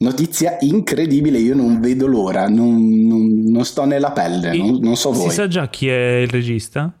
Notizia 0.00 0.58
incredibile, 0.60 1.38
io 1.38 1.54
non 1.54 1.80
vedo 1.80 2.06
l'ora, 2.06 2.46
non, 2.48 3.06
non- 3.06 3.42
non 3.46 3.64
sto 3.64 3.86
nella 3.86 4.10
pelle, 4.10 4.54
non, 4.54 4.78
non 4.82 4.96
so 4.96 5.14
si 5.14 5.20
voi. 5.20 5.30
sa 5.30 5.48
già 5.48 5.68
chi 5.68 5.88
è 5.88 6.16
il 6.16 6.28
regista? 6.28 6.92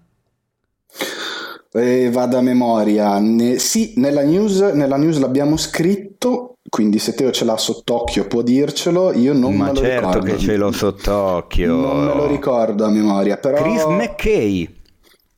Eh, 1.76 2.08
vado 2.10 2.38
a 2.38 2.40
memoria. 2.40 3.18
Ne- 3.18 3.58
sì, 3.58 3.94
nella 3.96 4.22
news, 4.22 4.60
nella 4.60 4.96
news 4.96 5.18
l'abbiamo 5.18 5.56
scritto, 5.56 6.54
quindi 6.68 6.98
se 7.00 7.14
Teo 7.14 7.32
ce 7.32 7.44
l'ha 7.44 7.56
sott'occhio 7.56 8.26
può 8.28 8.42
dircelo. 8.42 9.12
Io 9.12 9.32
non 9.32 9.54
Ma 9.56 9.66
me 9.66 9.70
lo 9.72 9.76
certo 9.78 10.06
ricordo. 10.06 10.32
che 10.32 10.38
ce 10.38 10.56
l'ho 10.56 10.70
sott'occhio. 10.70 11.74
Non 11.74 12.04
me 12.06 12.14
lo 12.14 12.26
ricordo 12.28 12.84
a 12.84 12.90
memoria, 12.90 13.36
però 13.38 13.60
Chris 13.60 13.84
McKay, 13.86 14.82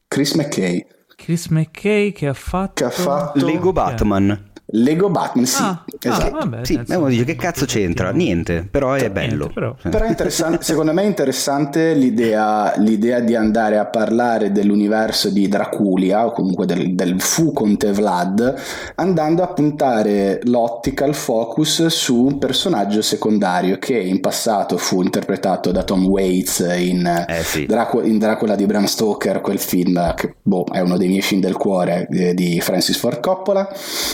Chris 0.06 0.34
McKay 0.34 0.86
Chris 1.16 1.46
McKay 1.48 2.12
che 2.12 2.26
ha 2.28 2.34
fatto... 2.34 2.72
che 2.74 2.84
ha 2.84 2.90
fatto 2.90 3.44
Lego 3.44 3.72
Batman. 3.72 4.52
Lego 4.78 5.08
Batman, 5.08 5.46
sì, 5.46 5.62
Ah, 5.62 5.84
esatto. 5.98 6.36
ah, 6.36 6.38
vabbè, 6.40 6.64
sì, 6.64 6.80
uno 6.88 7.08
dice 7.08 7.24
che 7.24 7.34
cazzo 7.36 7.64
c'entra? 7.64 8.10
Niente, 8.10 8.66
però 8.70 8.92
è 8.92 8.98
Niente, 9.08 9.10
bello. 9.10 9.50
però. 9.52 9.74
Però 9.80 10.04
è 10.04 10.08
interessante, 10.08 10.62
secondo 10.64 10.92
me 10.92 11.02
è 11.02 11.06
interessante 11.06 11.94
l'idea, 11.94 12.74
l'idea 12.76 13.20
di 13.20 13.34
andare 13.34 13.78
a 13.78 13.86
parlare 13.86 14.52
dell'universo 14.52 15.30
di 15.30 15.48
Draculia 15.48 16.26
o 16.26 16.32
comunque 16.32 16.66
del, 16.66 16.94
del 16.94 17.18
fu 17.20 17.52
Conte 17.54 17.92
Vlad 17.92 18.54
andando 18.96 19.42
a 19.42 19.46
puntare 19.48 20.40
l'ottica, 20.44 21.06
il 21.06 21.14
focus 21.14 21.86
su 21.86 22.24
un 22.24 22.38
personaggio 22.38 23.00
secondario 23.00 23.78
che 23.78 23.96
in 23.98 24.20
passato 24.20 24.76
fu 24.76 25.00
interpretato 25.00 25.72
da 25.72 25.84
Tom 25.84 26.04
Waits 26.06 26.58
in, 26.76 27.24
Eh 27.26 27.42
sì. 27.42 27.64
Dracu- 27.64 28.04
in 28.04 28.18
Dracula 28.18 28.54
di 28.54 28.66
Bram 28.66 28.84
Stoker, 28.84 29.40
quel 29.40 29.58
film 29.58 30.14
che 30.14 30.34
boh, 30.42 30.66
è 30.70 30.80
uno 30.80 30.98
dei 30.98 31.08
miei 31.08 31.22
film 31.22 31.40
del 31.40 31.56
cuore 31.56 32.06
eh, 32.10 32.34
di 32.34 32.60
Francis 32.60 32.98
Ford 32.98 33.20
Coppola. 33.20 33.68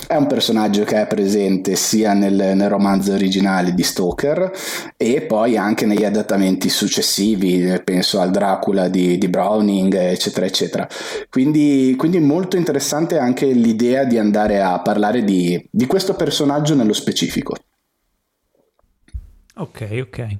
È 0.06 0.14
un 0.14 0.26
personaggio 0.28 0.50
che 0.84 1.00
è 1.00 1.07
presente 1.07 1.76
sia 1.76 2.12
nel, 2.12 2.34
nel 2.34 2.68
romanzo 2.68 3.12
originale 3.12 3.74
di 3.74 3.82
Stoker 3.82 4.50
e 4.96 5.22
poi 5.22 5.57
anche 5.57 5.86
negli 5.86 6.05
adattamenti 6.05 6.68
successivi, 6.68 7.80
penso 7.84 8.20
al 8.20 8.30
Dracula 8.30 8.88
di, 8.88 9.18
di 9.18 9.28
Browning, 9.28 9.94
eccetera, 9.94 10.46
eccetera. 10.46 10.88
Quindi, 11.30 11.94
quindi 11.96 12.18
molto 12.18 12.57
interessante 12.57 13.18
anche 13.18 13.46
l'idea 13.46 14.05
di 14.05 14.18
andare 14.18 14.61
a 14.61 14.80
parlare 14.80 15.24
di, 15.24 15.68
di 15.70 15.86
questo 15.86 16.14
personaggio 16.14 16.74
nello 16.74 16.92
specifico. 16.92 17.57
Ok, 19.57 20.03
ok. 20.03 20.38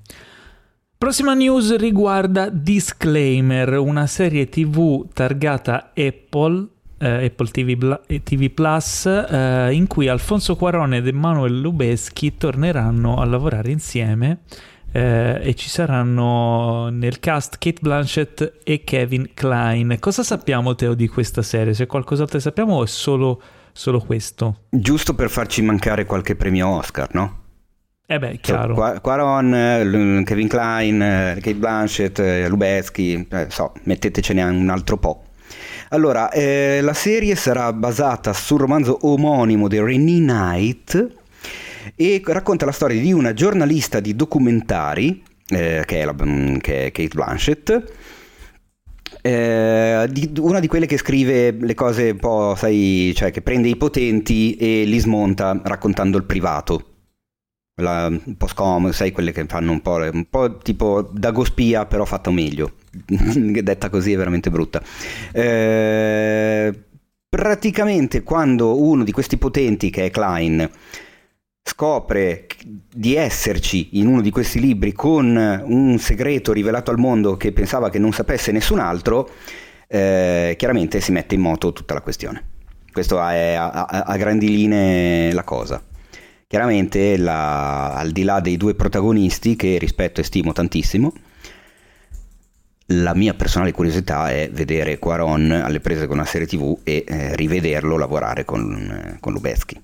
Prossima 0.97 1.35
news 1.35 1.77
riguarda 1.77 2.49
Disclaimer, 2.49 3.77
una 3.79 4.07
serie 4.07 4.49
TV 4.49 5.05
targata 5.13 5.93
Apple, 5.97 6.69
eh, 7.03 7.25
Apple 7.27 7.49
TV, 7.49 7.75
Bla- 7.75 8.01
eh, 8.07 8.23
TV 8.23 8.49
Plus, 8.51 9.07
eh, 9.07 9.71
in 9.73 9.89
cui 9.89 10.07
Alfonso 10.07 10.55
Cuarone 10.55 10.99
ed 10.99 11.09
Emanuele 11.09 11.57
Lubeschi 11.57 12.37
torneranno 12.37 13.21
a 13.21 13.25
lavorare 13.25 13.73
insieme 13.73 14.39
eh, 14.93 15.41
e 15.43 15.55
ci 15.55 15.69
saranno 15.69 16.89
nel 16.91 17.19
cast 17.19 17.59
Kate 17.59 17.81
Blanchett 17.81 18.61
e 18.63 18.85
Kevin 18.85 19.31
Klein. 19.35 19.97
Cosa 19.99 20.23
sappiamo, 20.23 20.77
Teo, 20.77 20.95
di 20.95 21.09
questa 21.09 21.43
serie? 21.43 21.75
Se 21.75 21.87
qualcos'altro 21.87 22.39
sappiamo 22.39 22.77
o 22.77 22.85
è 22.85 22.87
solo, 22.87 23.43
solo 23.73 23.99
questo? 23.99 24.61
Giusto 24.71 25.15
per 25.15 25.29
farci 25.29 25.61
mancare 25.63 26.07
qualche 26.07 26.37
premio 26.37 26.69
Oscar, 26.69 27.09
no? 27.15 27.41
Eh 28.07 28.19
beh, 28.19 28.39
chiaro. 28.41 28.75
Qua- 28.75 29.01
Quaron, 29.01 30.23
Kevin 30.25 30.47
Klein, 30.49 30.99
Kate 30.99 31.55
Blanchett, 31.55 32.19
eh, 32.19 32.49
Lubezki, 32.49 33.27
eh, 33.31 33.47
so, 33.49 33.73
mettetecene 33.85 34.43
un 34.43 34.69
altro 34.69 34.99
po'. 34.99 35.25
Allora, 35.93 36.31
eh, 36.31 36.81
la 36.81 36.95
serie 36.95 37.35
sarà 37.35 37.71
basata 37.75 38.33
sul 38.33 38.61
romanzo 38.61 38.97
omonimo 39.03 39.69
di 39.69 39.79
Renee 39.79 40.21
Knight 40.21 41.17
e 41.95 42.23
racconta 42.25 42.65
la 42.65 42.73
storia 42.73 42.99
di 42.99 43.13
una 43.13 43.35
giornalista 43.35 44.01
di 44.01 44.17
documentari 44.17 45.23
eh, 45.49 45.83
che, 45.85 46.01
è 46.01 46.05
la, 46.07 46.15
mm, 46.19 46.57
che, 46.57 46.87
è 46.87 46.93
Kate 46.93 47.15
Blanchett. 47.15 47.93
Eh, 49.21 50.31
una 50.39 50.61
di 50.61 50.67
quelle 50.67 50.87
che 50.87 50.97
scrive 50.97 51.53
le 51.61 51.75
cose 51.75 52.09
un 52.09 52.19
po', 52.19 52.55
sai, 52.57 53.13
cioè 53.15 53.31
che 53.31 53.43
prende 53.43 53.69
i 53.69 53.77
potenti 53.77 54.57
e 54.57 54.85
li 54.85 54.99
smonta 54.99 55.61
raccontando 55.63 56.17
il 56.17 56.25
privato. 56.25 56.87
La, 57.83 58.07
un 58.07 58.37
po' 58.39 58.47
scomodo, 58.47 58.95
sai, 58.95 59.13
quelle 59.13 59.33
che 59.33 59.45
fanno 59.45 59.73
un 59.73 59.83
po', 59.83 59.97
un 59.97 60.27
po' 60.31 60.57
tipo 60.57 61.03
Dagospia, 61.13 61.85
però 61.85 62.07
fatto 62.07 62.31
meglio. 62.33 62.77
Detta 63.63 63.89
così 63.89 64.13
è 64.13 64.17
veramente 64.17 64.51
brutta. 64.51 64.83
Eh, 65.33 66.73
praticamente 67.29 68.23
quando 68.23 68.81
uno 68.81 69.05
di 69.05 69.13
questi 69.13 69.39
potenti, 69.39 69.91
che 69.91 70.07
è 70.07 70.11
Klein, 70.11 70.69
scopre 71.65 72.47
di 72.65 73.15
esserci 73.15 73.99
in 73.99 74.07
uno 74.09 74.21
di 74.21 74.31
questi 74.31 74.61
libri 74.61 74.93
con 74.93 75.37
un 75.65 75.99
segreto 75.99 76.53
rivelato 76.53 76.91
al 76.91 76.99
mondo 76.99 77.37
che 77.37 77.53
pensava 77.53 77.89
che 77.89 77.99
non 77.99 78.13
sapesse 78.13 78.53
nessun 78.53 78.81
altro, 78.81 79.31
eh, 79.87 80.55
chiaramente 80.59 81.01
si 81.01 81.13
mette 81.13 81.35
in 81.35 81.41
moto 81.41 81.73
tutta 81.73 81.95
la 81.95 82.01
questione. 82.01 82.51
Questo 82.93 83.19
è 83.27 83.55
a, 83.55 83.71
a, 83.71 84.17
grandi 84.17 84.49
linee 84.49 85.33
la 85.33 85.45
cosa. 85.45 85.83
Chiaramente, 86.47 87.17
la, 87.17 87.95
al 87.95 88.11
di 88.11 88.23
là 88.23 88.41
dei 88.41 88.59
due 88.59 88.75
protagonisti, 88.75 89.57
che 89.57 89.79
rispetto 89.79 90.21
e 90.21 90.25
stimo 90.25 90.53
tantissimo, 90.53 91.13
la 93.01 93.15
mia 93.15 93.35
personale 93.35 93.73
curiosità 93.73 94.31
è 94.31 94.51
vedere 94.53 94.99
Quaron 94.99 95.51
alle 95.51 95.81
prese 95.81 96.07
con 96.07 96.17
una 96.17 96.27
serie 96.27 96.47
tv 96.47 96.79
e 96.83 97.05
eh, 97.07 97.37
rivederlo 97.37 97.97
lavorare 97.97 98.45
con, 98.45 98.73
eh, 98.73 99.17
con 99.21 99.33
Lubezki. 99.33 99.81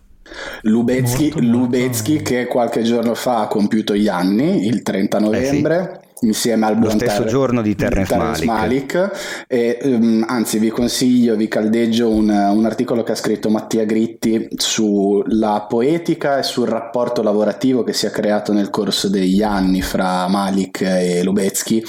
Lubezki, 0.63 1.31
molto, 1.33 1.41
Lubezki 1.41 2.15
molto... 2.15 2.31
che 2.31 2.47
qualche 2.47 2.83
giorno 2.83 3.15
fa 3.15 3.43
ha 3.43 3.47
compiuto 3.47 3.95
gli 3.95 4.09
anni, 4.09 4.67
il 4.67 4.83
30 4.83 5.19
novembre. 5.19 5.77
Eh 5.79 6.01
sì 6.01 6.07
insieme 6.21 6.67
al 6.67 6.77
buon 6.77 6.93
lo 6.93 6.99
stesso 6.99 7.19
ter- 7.19 7.31
giorno 7.31 7.63
di 7.63 7.75
Terrence, 7.75 8.13
Terrence 8.13 8.45
Malick. 8.45 8.95
Malick 8.95 9.45
e, 9.47 9.79
um, 9.83 10.25
anzi 10.27 10.59
vi 10.59 10.71
consiglio, 10.71 11.37
vi 11.37 11.49
caldeggio 11.49 12.09
un, 12.09 12.29
un, 12.29 12.65
articolo 12.65 13.03
che 13.03 13.13
ha 13.13 13.15
scritto 13.15 13.51
Mattia 13.51 13.85
Gritti 13.85 14.49
sulla 14.57 15.67
poetica 15.69 16.39
e 16.39 16.43
sul 16.43 16.67
rapporto 16.67 17.23
lavorativo 17.23 17.85
che 17.85 17.93
si 17.93 18.07
è 18.07 18.11
creato 18.11 18.53
nel 18.53 18.71
corso 18.71 19.09
degli 19.09 19.43
anni 19.43 19.83
fra 19.83 20.27
Malik 20.29 20.81
e 20.81 21.23
Lubezki 21.23 21.85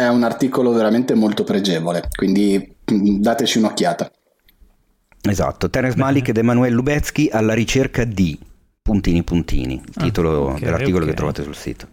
è 0.00 0.08
un 0.08 0.22
articolo 0.22 0.72
veramente 0.72 1.14
molto 1.14 1.44
pregevole 1.44 2.08
quindi 2.16 2.74
mm, 2.92 3.20
dateci 3.20 3.58
un'occhiata 3.58 4.10
Esatto, 5.22 5.68
Terence 5.68 5.98
Malik 5.98 6.28
ed 6.28 6.38
Emanuele 6.38 6.74
Lubezki 6.74 7.28
alla 7.30 7.52
ricerca 7.52 8.04
di 8.04 8.38
puntini 8.80 9.22
puntini, 9.22 9.74
il 9.74 9.92
ah, 9.94 10.02
titolo 10.02 10.30
ah, 10.30 10.50
okay, 10.52 10.60
dell'articolo 10.60 11.02
okay. 11.02 11.08
che 11.08 11.14
trovate 11.14 11.42
sul 11.42 11.54
sito. 11.54 11.86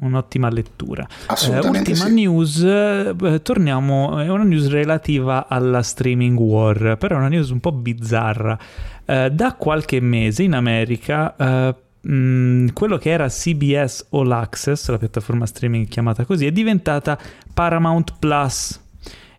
Un'ottima 0.00 0.48
lettura. 0.48 1.06
Assolutamente. 1.26 1.90
Eh, 1.90 1.92
ultima 1.92 2.08
sì. 2.08 2.14
news, 2.14 2.62
eh, 2.62 3.40
torniamo, 3.42 4.18
è 4.18 4.28
una 4.28 4.44
news 4.44 4.68
relativa 4.70 5.46
alla 5.48 5.82
streaming 5.82 6.38
war, 6.38 6.96
però 6.98 7.16
è 7.16 7.18
una 7.18 7.28
news 7.28 7.50
un 7.50 7.60
po' 7.60 7.72
bizzarra. 7.72 8.58
Eh, 9.04 9.30
da 9.30 9.54
qualche 9.54 10.00
mese 10.00 10.42
in 10.42 10.54
America 10.54 11.36
eh, 11.36 11.74
mh, 12.02 12.72
quello 12.72 12.98
che 12.98 13.10
era 13.10 13.28
CBS 13.28 14.06
All 14.10 14.30
Access, 14.30 14.88
la 14.88 14.98
piattaforma 14.98 15.46
streaming 15.46 15.88
chiamata 15.88 16.24
così, 16.24 16.46
è 16.46 16.52
diventata 16.52 17.18
Paramount 17.52 18.14
Plus 18.18 18.80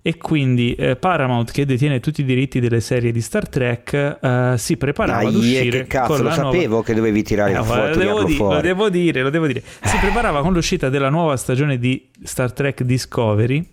e 0.06 0.18
quindi 0.18 0.76
eh, 0.76 0.98
Paramount 0.98 1.50
che 1.52 1.66
detiene 1.66 2.02
tutti 2.02 2.22
i 2.22 2.24
diritti 2.26 2.60
delle 2.60 2.82
serie 2.82 3.14
di 3.14 3.22
Star 3.22 3.48
Trek 3.48 3.94
eh, 3.94 4.54
si 4.58 4.76
preparava 4.76 5.20
Dai, 5.20 5.30
ad 5.30 5.36
uscire 5.36 5.78
che 5.84 5.88
cazzo, 5.88 6.22
lo 6.22 6.30
sapevo 6.30 6.68
nuova... 6.68 6.84
che 6.84 6.94
dovevi 6.94 7.24
tirare 7.24 7.54
eh, 7.54 7.64
fuori, 7.64 7.94
lo 7.94 7.98
devo, 7.98 8.24
di, 8.26 8.38
lo 8.38 8.60
devo 8.60 8.90
dire, 8.90 9.22
lo 9.22 9.30
devo 9.30 9.48
dire. 9.48 9.64
Si 9.82 9.98
preparava 9.98 10.42
con 10.42 10.52
l'uscita 10.52 10.90
della 10.90 11.10
nuova 11.10 11.38
stagione 11.38 11.80
di 11.80 12.10
Star 12.22 12.52
Trek 12.52 12.84
Discovery 12.84 13.66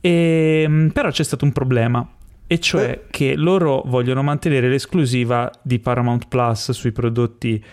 e, 0.00 0.62
ehm, 0.64 0.90
però 0.92 1.10
c'è 1.10 1.24
stato 1.24 1.44
un 1.44 1.50
problema 1.50 2.08
e 2.46 2.60
cioè 2.60 2.90
eh. 2.90 3.00
che 3.10 3.34
loro 3.34 3.82
vogliono 3.86 4.22
mantenere 4.22 4.68
l'esclusiva 4.68 5.50
di 5.60 5.80
Paramount 5.80 6.28
Plus 6.28 6.70
sui 6.70 6.92
prodotti 6.92 7.64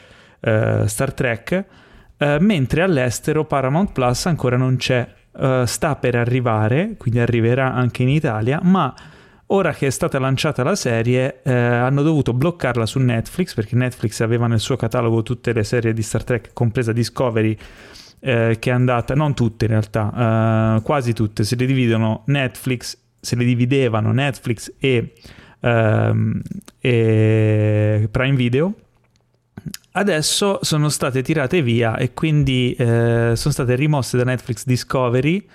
uh, 0.42 0.86
Star 0.86 1.14
Trek, 1.14 1.66
uh, 2.18 2.26
mentre 2.40 2.82
all'estero 2.82 3.46
Paramount 3.46 3.92
Plus 3.92 4.26
ancora 4.26 4.58
non 4.58 4.76
c'è. 4.78 5.08
Uh, 5.32 5.64
sta 5.64 5.96
per 5.96 6.16
arrivare, 6.16 6.96
quindi 6.98 7.20
arriverà 7.20 7.74
anche 7.74 8.04
in 8.04 8.10
Italia, 8.10 8.60
ma 8.62 8.94
ora 9.48 9.74
che 9.74 9.88
è 9.88 9.90
stata 9.90 10.20
lanciata 10.20 10.64
la 10.64 10.76
serie 10.76 11.42
hanno 11.44 12.04
dovuto 12.04 12.34
bloccarla 12.34 12.86
su 12.86 13.00
Netflix 13.00 13.54
perché 13.54 13.76
Netflix 13.76 14.22
aveva 14.22 14.48
nel 14.48 14.60
suo 14.60 14.78
catalogo 14.78 15.24
tutte 15.24 15.52
le 15.52 15.66
serie 15.66 15.92
di 15.94 16.02
Star 16.02 16.24
Trek, 16.24 16.52
compresa 16.54 16.94
Discovery, 16.94 17.58
che 18.20 18.60
è 18.60 18.70
andata, 18.70 19.14
non 19.14 19.34
tutte 19.34 19.66
in 19.66 19.72
realtà, 19.72 20.80
quasi 20.84 21.12
tutte, 21.12 21.44
se 21.44 21.58
le 21.58 21.66
dividono 21.66 22.24
Netflix, 22.28 22.98
se 23.20 23.36
le 23.36 23.44
dividevano 23.44 24.14
Netflix 24.14 24.74
e, 24.80 25.14
ehm, 25.60 26.42
e 26.80 28.08
Prime 28.10 28.36
Video 28.36 28.74
adesso 29.94 30.60
sono 30.62 30.90
state 30.90 31.22
tirate 31.22 31.62
via 31.62 31.98
e 31.98 32.14
quindi 32.14 32.74
eh, 32.78 33.34
sono 33.36 33.54
state 33.54 33.76
rimosse 33.76 34.18
da 34.18 34.24
Netflix 34.24 34.66
Discovery 34.66 35.46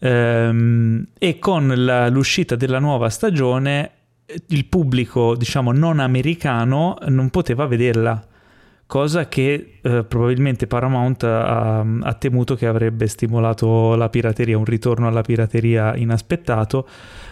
ehm, 0.00 1.06
e 1.18 1.38
con 1.38 1.72
la, 1.74 2.08
l'uscita 2.08 2.56
della 2.56 2.78
nuova 2.78 3.08
stagione 3.08 3.90
il 4.48 4.66
pubblico 4.66 5.34
diciamo 5.36 5.72
non 5.72 5.98
americano 5.98 6.96
non 7.08 7.30
poteva 7.30 7.66
vederla 7.66 8.26
cosa 8.86 9.28
che 9.28 9.78
eh, 9.80 10.04
probabilmente 10.04 10.66
Paramount 10.66 11.24
ha, 11.24 11.80
ha, 11.80 12.14
temuto 12.14 12.54
che 12.54 12.66
avrebbe 12.66 13.06
stimolato 13.06 13.94
la 13.96 14.08
pirateria, 14.08 14.58
un 14.58 14.64
ritorno 14.64 15.08
alla 15.08 15.22
pirateria 15.22 15.96
inaspettato, 15.96 16.86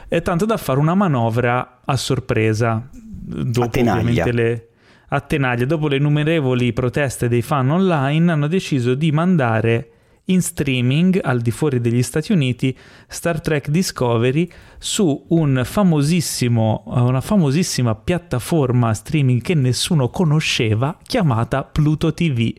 e 0.08 0.22
tanto 0.22 0.44
da 0.44 0.56
fare 0.56 0.78
una 0.78 0.94
manovra 0.94 1.80
a 1.84 1.96
sorpresa, 1.96 2.88
dopo 2.90 3.78
ovviamente 3.78 4.32
le, 4.32 4.68
a 5.14 5.20
Tenaglia, 5.20 5.66
dopo 5.66 5.88
le 5.88 5.96
innumerevoli 5.96 6.72
proteste 6.72 7.28
dei 7.28 7.42
fan 7.42 7.70
online, 7.70 8.32
hanno 8.32 8.46
deciso 8.48 8.94
di 8.94 9.12
mandare 9.12 9.88
in 10.26 10.40
streaming 10.40 11.20
al 11.22 11.40
di 11.40 11.50
fuori 11.50 11.80
degli 11.80 12.02
Stati 12.02 12.32
Uniti 12.32 12.74
Star 13.08 13.40
Trek 13.42 13.68
Discovery 13.68 14.50
su 14.78 15.26
un 15.28 15.60
famosissimo, 15.64 16.84
una 16.86 17.20
famosissima 17.20 17.94
piattaforma 17.94 18.94
streaming 18.94 19.42
che 19.42 19.54
nessuno 19.54 20.08
conosceva 20.08 20.96
chiamata 21.02 21.62
Pluto 21.62 22.14
TV. 22.14 22.50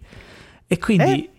E 0.67 0.77
quindi 0.77 1.23
eh? 1.23 1.29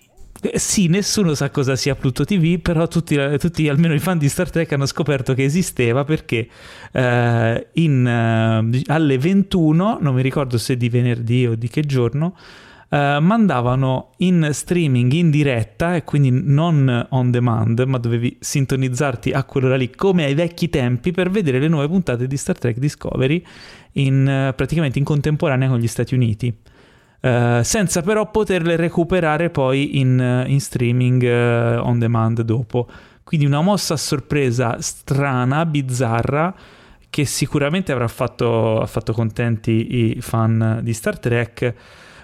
Eh, 0.46 0.58
sì, 0.58 0.88
nessuno 0.88 1.32
sa 1.34 1.48
cosa 1.48 1.74
sia 1.74 1.94
Pluto 1.94 2.26
TV, 2.26 2.58
però 2.58 2.86
tutti, 2.86 3.16
tutti, 3.38 3.66
almeno 3.66 3.94
i 3.94 3.98
fan 3.98 4.18
di 4.18 4.28
Star 4.28 4.50
Trek, 4.50 4.70
hanno 4.72 4.84
scoperto 4.84 5.32
che 5.32 5.42
esisteva 5.42 6.04
perché 6.04 6.46
eh, 6.92 7.66
in, 7.72 8.06
eh, 8.06 8.82
alle 8.86 9.18
21, 9.18 9.98
non 10.02 10.14
mi 10.14 10.20
ricordo 10.20 10.58
se 10.58 10.76
di 10.76 10.90
venerdì 10.90 11.46
o 11.46 11.54
di 11.54 11.68
che 11.68 11.80
giorno, 11.80 12.36
eh, 12.90 13.18
mandavano 13.20 14.10
in 14.18 14.50
streaming 14.52 15.10
in 15.12 15.30
diretta 15.30 15.96
e 15.96 16.04
quindi 16.04 16.28
non 16.30 17.06
on 17.08 17.30
demand, 17.30 17.80
ma 17.86 17.96
dovevi 17.96 18.36
sintonizzarti 18.38 19.30
a 19.30 19.44
quell'ora 19.44 19.76
lì 19.76 19.94
come 19.94 20.24
ai 20.24 20.34
vecchi 20.34 20.68
tempi 20.68 21.10
per 21.10 21.30
vedere 21.30 21.58
le 21.58 21.68
nuove 21.68 21.88
puntate 21.88 22.26
di 22.26 22.36
Star 22.36 22.58
Trek 22.58 22.76
Discovery 22.76 23.42
in, 23.92 24.28
eh, 24.28 24.52
praticamente 24.52 24.98
in 24.98 25.06
contemporanea 25.06 25.68
con 25.70 25.78
gli 25.78 25.88
Stati 25.88 26.14
Uniti. 26.14 26.54
Uh, 27.24 27.62
senza 27.62 28.02
però 28.02 28.30
poterle 28.30 28.76
recuperare 28.76 29.48
poi 29.48 29.98
in, 29.98 30.44
in 30.46 30.60
streaming 30.60 31.22
uh, 31.22 31.80
on 31.82 31.98
demand 31.98 32.42
dopo. 32.42 32.86
Quindi 33.22 33.46
una 33.46 33.62
mossa 33.62 33.94
a 33.94 33.96
sorpresa 33.96 34.76
strana, 34.82 35.64
bizzarra, 35.64 36.54
che 37.08 37.24
sicuramente 37.24 37.92
avrà 37.92 38.08
fatto, 38.08 38.78
ha 38.78 38.84
fatto 38.84 39.14
contenti 39.14 40.14
i 40.14 40.20
fan 40.20 40.80
di 40.82 40.92
Star 40.92 41.18
Trek. 41.18 41.74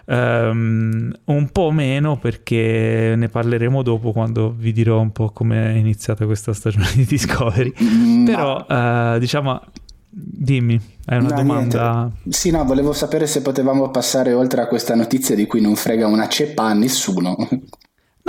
Um, 0.04 1.10
un 1.26 1.48
po' 1.50 1.70
meno 1.70 2.18
perché 2.18 3.14
ne 3.16 3.28
parleremo 3.28 3.80
dopo 3.82 4.10
quando 4.12 4.52
vi 4.54 4.72
dirò 4.72 5.00
un 5.00 5.12
po' 5.12 5.30
come 5.30 5.72
è 5.72 5.76
iniziata 5.78 6.26
questa 6.26 6.52
stagione 6.52 6.90
di 6.94 7.06
Discovery. 7.06 7.72
Mm, 7.82 8.24
però 8.26 8.66
uh, 8.68 9.18
diciamo 9.18 9.62
Dimmi, 10.12 10.80
è 11.04 11.16
una 11.16 11.28
no, 11.28 11.36
domanda. 11.36 12.00
Niente. 12.00 12.30
Sì, 12.30 12.50
no, 12.50 12.64
volevo 12.64 12.92
sapere 12.92 13.28
se 13.28 13.42
potevamo 13.42 13.90
passare 13.90 14.32
oltre 14.32 14.60
a 14.60 14.66
questa 14.66 14.96
notizia 14.96 15.36
di 15.36 15.46
cui 15.46 15.60
non 15.60 15.76
frega 15.76 16.08
una 16.08 16.26
ceppa 16.28 16.64
a 16.64 16.72
nessuno. 16.72 17.36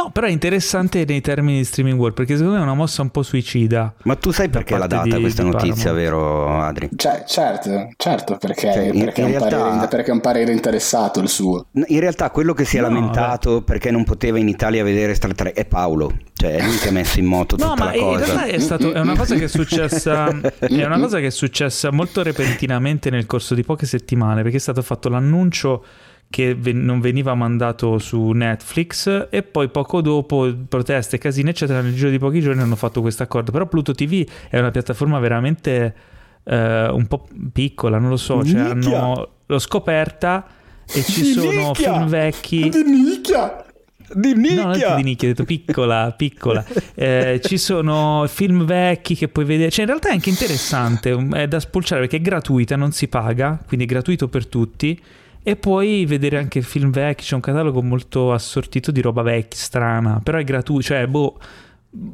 No, 0.02 0.10
però 0.10 0.26
è 0.26 0.32
interessante 0.32 1.06
nei 1.06 1.22
termini 1.22 1.60
di 1.60 1.64
streaming 1.64 1.99
world 1.99 2.16
perché 2.16 2.34
secondo 2.34 2.56
me 2.56 2.62
è 2.62 2.64
una 2.64 2.74
mossa 2.74 3.04
un 3.04 3.10
po' 3.10 3.22
suicida. 3.22 3.93
Ma 4.04 4.16
tu 4.16 4.32
sai 4.32 4.49
perché 4.49 4.76
l'ha 4.76 4.88
data 4.88 5.16
di, 5.16 5.22
questa 5.22 5.43
di 5.43 5.49
notizia, 5.49 5.91
vero 5.91 6.60
Adri? 6.60 6.89
Cioè, 6.95 7.24
certo, 7.28 7.89
certo, 7.97 8.38
perché, 8.38 8.74
cioè, 8.74 8.84
in, 8.86 9.04
perché, 9.06 9.22
in 9.22 9.28
è 9.28 9.30
realtà, 9.38 9.58
parere, 9.58 9.88
perché, 9.88 10.10
è 10.10 10.14
un 10.14 10.22
parere 10.22 10.52
interessato 10.52 11.20
il 11.20 11.30
suo. 11.30 11.68
In 11.74 11.99
realtà 11.99 12.32
quello 12.32 12.54
che 12.54 12.66
si 12.66 12.78
è 12.78 12.82
no, 12.82 12.88
lamentato 12.88 13.60
beh. 13.60 13.64
perché 13.64 13.91
non 13.91 14.04
poteva 14.04 14.39
in 14.39 14.47
Italia 14.47 14.84
vedere 14.84 15.14
Star 15.14 15.36
Trek 15.36 15.54
è 15.54 15.66
Paolo. 15.66 16.12
Cioè, 16.34 16.56
è 16.56 16.64
lui 16.64 16.78
che 16.78 16.89
ha 16.89 16.91
messo 16.91 17.20
in 17.20 17.26
moto 17.26 17.56
tutta 17.58 17.76
no, 17.76 17.86
la 17.86 17.91
cosa. 17.91 17.99
No, 17.99 18.06
ma 18.08 18.18
in 18.18 18.26
realtà 18.26 18.45
è, 18.45 18.60
stato, 18.60 18.93
è, 18.93 18.99
una 18.99 19.16
cosa 19.16 19.36
che 19.36 19.43
è 19.43 19.47
successa 19.47 20.28
è 20.58 20.86
una 20.86 20.99
cosa 20.99 21.20
che 21.20 21.28
è 21.28 21.32
successa 21.32 21.91
molto 21.91 22.24
repentinamente 22.24 23.12
nel 23.12 23.28
corso 23.28 23.54
di 23.54 23.62
poche 23.62 23.86
settimane 23.86 24.41
perché 24.41 24.58
è 24.58 24.62
stato 24.62 24.82
fatto 24.82 25.10
l'annuncio 25.10 25.84
che 26.32 26.56
ven- 26.56 26.84
non 26.84 27.00
veniva 27.00 27.36
mandato 27.36 28.00
su 28.00 28.32
Netflix 28.32 29.28
e 29.30 29.44
poi 29.44 29.70
poco 29.70 30.02
dopo 30.02 30.52
proteste, 30.68 31.20
casine 31.20 31.52
eccetera 31.52 31.82
nel 31.82 31.94
giro 31.94 32.10
di 32.10 32.18
pochi 32.18 32.42
giorni 32.42 32.62
hanno 32.62 32.76
fatto 32.76 33.02
questo 33.02 33.22
accordo 33.22 33.52
però 33.52 33.68
Pluto 33.68 33.94
TV 33.94 34.26
è 34.50 34.58
una 34.58 34.72
piattaforma 34.72 35.20
veramente 35.20 35.96
eh, 36.44 36.88
un 36.90 37.06
po' 37.06 37.28
piccola 37.54 38.00
non 38.00 38.10
lo 38.10 38.18
so 38.18 38.44
cioè 38.44 38.62
hanno, 38.62 39.30
l'ho 39.46 39.60
scoperta 39.60 40.48
e 40.88 41.04
ci 41.04 41.22
Di 41.22 41.34
sono 41.34 41.52
nicchia! 41.68 41.94
film 41.94 42.08
vecchi 42.08 42.70
Di 42.70 42.84
nicchia! 42.84 43.66
Di 44.14 44.34
No, 44.34 44.64
non 44.64 44.74
è 44.74 44.96
di 44.96 45.04
nicchia, 45.04 45.30
ho 45.30 45.32
detto 45.32 45.46
piccola, 45.46 46.12
piccola. 46.18 46.66
Eh, 46.96 47.40
ci 47.44 47.58
sono 47.58 48.26
film 48.28 48.66
vecchi 48.66 49.16
che 49.16 49.30
puoi 49.30 49.46
vedere. 49.46 49.72
Cioè, 49.72 49.82
in 49.82 49.88
realtà 49.88 50.10
è 50.10 50.12
anche 50.12 50.30
interessante, 50.30 51.18
è 51.32 51.48
da 51.48 51.60
spulciare 51.62 52.02
perché 52.02 52.18
è 52.18 52.22
gratuita, 52.22 52.76
non 52.76 52.92
si 52.92 53.08
paga, 53.08 53.58
quindi 53.66 53.86
è 53.86 53.90
gratuito 53.90 54.28
per 54.28 54.48
tutti. 54.48 55.00
E 55.44 55.56
puoi 55.56 56.06
vedere 56.06 56.38
anche 56.38 56.62
film 56.62 56.92
vecchi, 56.92 57.24
c'è 57.24 57.34
un 57.36 57.42
catalogo 57.42 57.82
molto 57.82 58.32
assortito 58.32 58.92
di 58.92 59.02
roba 59.02 59.24
vecchia, 59.24 59.60
strana, 59.60 60.20
però 60.24 60.38
è 60.38 60.44
gratuito, 60.44 60.84
cioè, 60.84 61.08
boh, 61.08 61.38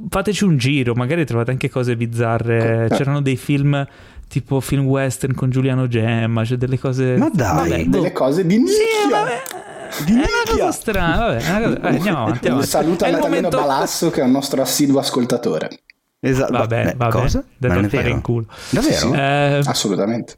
fateci 0.09 0.45
un 0.45 0.57
giro, 0.57 0.93
magari 0.93 1.25
trovate 1.25 1.51
anche 1.51 1.69
cose 1.69 1.95
bizzarre. 1.97 2.87
C'erano 2.89 3.21
dei 3.21 3.35
film 3.35 3.85
tipo 4.29 4.59
film 4.59 4.85
western 4.85 5.33
con 5.35 5.49
Giuliano 5.49 5.87
Gemma, 5.87 6.43
cioè 6.45 6.57
delle 6.57 6.79
cose... 6.79 7.15
Ma 7.17 7.29
dai, 7.33 7.69
Vabbè, 7.69 7.83
boh. 7.85 7.97
Delle 7.97 8.11
cose 8.13 8.45
di 8.45 8.57
nicchia! 8.57 8.73
Sì, 8.73 9.09
vabbè. 9.11 9.41
Di 10.05 10.11
è 10.11 10.15
una 10.15 10.25
cosa 10.45 10.71
strana, 10.71 11.17
vabbè, 11.17 11.37
cosa- 11.37 11.81
eh, 11.81 11.95
andiamo 11.95 12.21
avanti. 12.23 12.47
avanti. 12.47 12.67
Saluta 12.67 13.05
Natalino 13.09 13.35
momento- 13.35 13.57
Balasso 13.57 14.09
che 14.09 14.21
è 14.21 14.23
un 14.23 14.31
nostro 14.31 14.61
assiduo 14.61 14.99
ascoltatore. 14.99 15.69
Esatto. 16.19 16.51
Vabbè, 16.51 16.93
vabbè, 16.97 17.11
cosa? 17.11 17.43
da 17.57 17.73
non 17.73 17.85
è 17.85 17.87
vero? 17.87 18.09
in 18.09 18.21
culo. 18.21 18.45
Davvero? 18.69 19.13
Eh, 19.13 19.61
Assolutamente. 19.65 20.35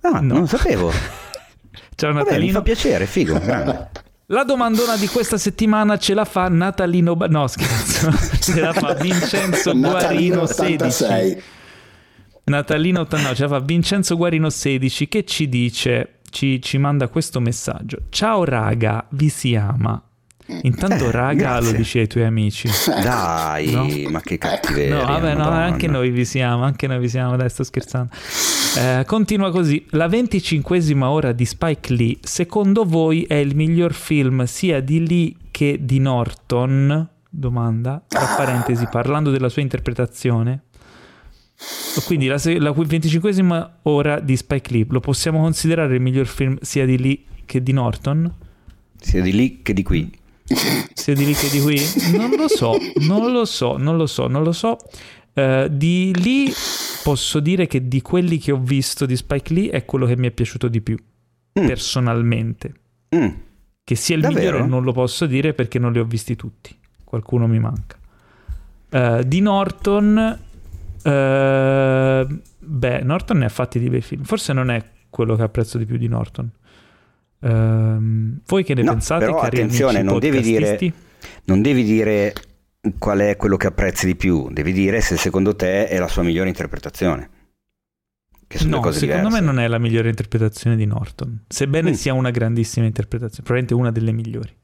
Ah, 0.00 0.20
no. 0.20 0.32
non 0.32 0.40
lo 0.40 0.46
sapevo. 0.46 0.90
ciao 1.94 2.12
Vabbè, 2.12 2.38
mi 2.38 2.50
fa 2.50 2.62
piacere, 2.62 3.06
figo. 3.06 3.38
grande. 3.38 3.88
La 4.32 4.44
domandona 4.44 4.96
di 4.96 5.08
questa 5.08 5.36
settimana 5.36 5.98
ce 5.98 6.14
la 6.14 6.24
fa 6.24 6.48
Natalino. 6.48 7.14
Ba- 7.16 7.26
no, 7.26 7.46
scherzo. 7.48 8.10
ce 8.40 8.60
la 8.60 8.72
fa 8.72 8.94
Vincenzo 8.94 9.74
Guarino 9.76 10.46
16. 10.46 10.74
86. 10.74 11.42
Natalino 12.44 13.00
89, 13.00 13.34
ce 13.36 13.42
la 13.42 13.48
fa 13.48 13.60
Vincenzo 13.60 14.16
Guarino 14.16 14.48
16 14.48 15.08
che 15.08 15.24
ci 15.24 15.48
dice, 15.50 16.20
ci, 16.30 16.62
ci 16.62 16.78
manda 16.78 17.08
questo 17.08 17.40
messaggio. 17.40 17.98
Ciao 18.08 18.44
raga, 18.44 19.04
vi 19.10 19.28
si 19.28 19.54
ama. 19.54 20.02
Intanto 20.62 21.08
Eh, 21.08 21.10
raga 21.12 21.54
lo 21.56 21.60
grazie. 21.60 21.76
dici 21.76 21.98
ai 21.98 22.06
tuoi 22.08 22.24
amici. 22.24 22.68
Dai, 23.02 23.70
No. 23.70 24.10
ma 24.10 24.20
che 24.22 24.38
cattiveria. 24.38 24.96
No, 25.00 25.04
vabbè, 25.12 25.34
no, 25.34 25.48
anche 25.50 25.86
noi 25.88 26.10
vi 26.10 26.24
siamo, 26.24 26.64
anche 26.64 26.86
noi 26.86 26.98
vi 27.00 27.08
siamo, 27.08 27.36
dai, 27.36 27.48
sto 27.50 27.64
scherzando. 27.64 28.10
Eh, 28.74 29.04
continua 29.04 29.50
così. 29.50 29.84
La 29.90 30.08
venticinquesima 30.08 31.10
ora 31.10 31.32
di 31.32 31.44
Spike 31.44 31.92
Lee, 31.92 32.16
secondo 32.22 32.84
voi 32.84 33.24
è 33.24 33.34
il 33.34 33.54
miglior 33.54 33.92
film 33.92 34.44
sia 34.44 34.80
di 34.80 35.06
Lee 35.06 35.34
che 35.50 35.78
di 35.82 35.98
Norton? 35.98 37.08
Domanda, 37.28 38.02
tra 38.08 38.34
parentesi, 38.36 38.86
parlando 38.90 39.30
della 39.30 39.50
sua 39.50 39.60
interpretazione. 39.60 40.62
Quindi 42.06 42.26
la, 42.26 42.38
se- 42.38 42.58
la 42.58 42.72
venticinquesima 42.72 43.80
ora 43.82 44.20
di 44.20 44.36
Spike 44.36 44.72
Lee, 44.72 44.86
lo 44.88 45.00
possiamo 45.00 45.40
considerare 45.40 45.94
il 45.94 46.00
miglior 46.00 46.26
film 46.26 46.56
sia 46.62 46.86
di 46.86 46.98
Lee 46.98 47.22
che 47.44 47.62
di 47.62 47.72
Norton? 47.72 48.32
Sia 48.98 49.20
di 49.20 49.32
lì 49.32 49.60
che 49.62 49.74
di 49.74 49.82
qui. 49.82 50.10
Sia 50.94 51.14
di 51.14 51.24
lì 51.26 51.34
che 51.34 51.48
di 51.50 51.60
qui? 51.60 51.80
Non 52.16 52.30
lo 52.36 52.48
so, 52.48 52.76
non 53.06 53.32
lo 53.32 53.44
so, 53.44 53.76
non 53.76 53.96
lo 53.96 54.06
so, 54.06 54.26
non 54.28 54.42
lo 54.42 54.52
so. 54.52 54.78
Eh, 55.34 55.68
di 55.70 56.12
lì 56.22 56.52
posso 57.02 57.40
dire 57.40 57.66
che 57.66 57.88
di 57.88 58.02
quelli 58.02 58.38
che 58.38 58.52
ho 58.52 58.58
visto 58.58 59.06
di 59.06 59.16
Spike 59.16 59.52
Lee 59.54 59.70
è 59.70 59.84
quello 59.84 60.06
che 60.06 60.16
mi 60.16 60.26
è 60.26 60.30
piaciuto 60.30 60.68
di 60.68 60.80
più, 60.80 60.96
Mm. 61.58 61.66
personalmente. 61.66 62.72
Mm. 63.14 63.28
Che 63.84 63.94
sia 63.94 64.14
il 64.16 64.22
Davvero? 64.22 64.40
migliore 64.56 64.66
non 64.70 64.84
lo 64.84 64.92
posso 64.92 65.26
dire 65.26 65.52
perché 65.54 65.78
non 65.78 65.92
li 65.92 65.98
ho 65.98 66.04
visti 66.04 66.36
tutti. 66.36 66.74
Qualcuno 67.04 67.46
mi 67.46 67.58
manca. 67.58 67.96
Eh, 68.90 69.24
di 69.26 69.40
Norton... 69.40 70.38
eh, 71.02 72.26
beh, 72.58 73.00
Norton 73.02 73.38
ne 73.38 73.44
ha 73.44 73.48
fatti 73.50 73.78
di 73.78 73.88
bei 73.90 74.00
film. 74.00 74.22
Forse 74.22 74.52
non 74.52 74.70
è 74.70 74.82
quello 75.10 75.34
che 75.36 75.42
apprezzo 75.42 75.78
di 75.78 75.84
più 75.84 75.96
di 75.98 76.08
Norton. 76.08 76.50
Ehm, 77.40 78.40
voi 78.46 78.64
che 78.64 78.74
ne 78.74 78.82
No, 78.82 78.92
pensate, 78.92 79.24
però 79.24 79.40
attenzione, 79.40 80.02
non 80.02 80.18
devi 80.18 80.40
dire-? 80.40 80.92
Non 81.44 81.60
devi 81.60 81.82
dire 81.84 82.32
qual 82.98 83.20
è 83.20 83.36
quello 83.36 83.56
che 83.56 83.68
apprezzi 83.68 84.06
di 84.06 84.16
più, 84.16 84.48
devi 84.50 84.72
dire 84.72 85.00
se 85.00 85.16
secondo 85.16 85.54
te 85.54 85.86
è 85.88 85.98
la 85.98 86.08
sua 86.08 86.22
migliore 86.22 86.48
interpretazione. 86.48 87.30
Che 88.46 88.58
sono 88.58 88.76
No, 88.76 88.82
cose 88.82 88.98
secondo 88.98 89.28
diverse. 89.28 89.40
me 89.40 89.46
non 89.52 89.58
è 89.60 89.68
la 89.68 89.78
migliore 89.78 90.08
interpretazione 90.08 90.76
di 90.76 90.84
Norton, 90.84 91.44
sebbene 91.48 91.90
Mm. 91.90 91.94
sia 91.94 92.12
una 92.12 92.30
grandissima 92.30 92.84
interpretazione, 92.84 93.44
probabilmente 93.44 93.74
una 93.74 93.90
delle 93.92 94.12
migliori. 94.12 94.54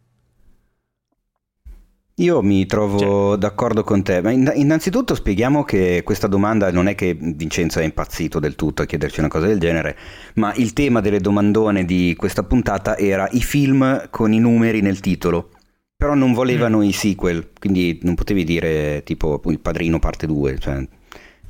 Io 2.16 2.42
mi 2.42 2.66
trovo 2.66 2.98
Cioè- 2.98 3.38
d'accordo 3.38 3.84
con 3.84 4.02
te, 4.02 4.20
ma 4.20 4.32
in- 4.32 4.50
innanzitutto 4.56 5.14
spieghiamo 5.14 5.62
che 5.62 6.02
questa 6.04 6.26
domanda 6.26 6.72
non 6.72 6.88
è 6.88 6.96
che 6.96 7.14
Vincenzo 7.14 7.78
è 7.78 7.84
impazzito 7.84 8.40
del 8.40 8.56
tutto 8.56 8.82
a 8.82 8.86
chiederci 8.86 9.20
una 9.20 9.28
cosa 9.28 9.46
del 9.46 9.60
genere, 9.60 9.96
ma 10.34 10.52
il 10.56 10.72
tema 10.72 11.00
delle 11.00 11.20
domandone 11.20 11.84
di 11.84 12.14
questa 12.18 12.42
puntata 12.42 12.98
era 12.98 13.28
i 13.30 13.40
film 13.40 14.08
con 14.10 14.32
i 14.32 14.40
numeri 14.40 14.80
nel 14.80 14.98
titolo, 14.98 15.50
però 15.98 16.14
non 16.14 16.32
volevano 16.32 16.80
i 16.84 16.92
sequel, 16.92 17.50
quindi 17.58 17.98
non 18.02 18.14
potevi 18.14 18.44
dire 18.44 19.02
tipo 19.02 19.42
Il 19.46 19.58
Padrino 19.58 19.98
parte 19.98 20.28
2, 20.28 20.56
cioè 20.60 20.86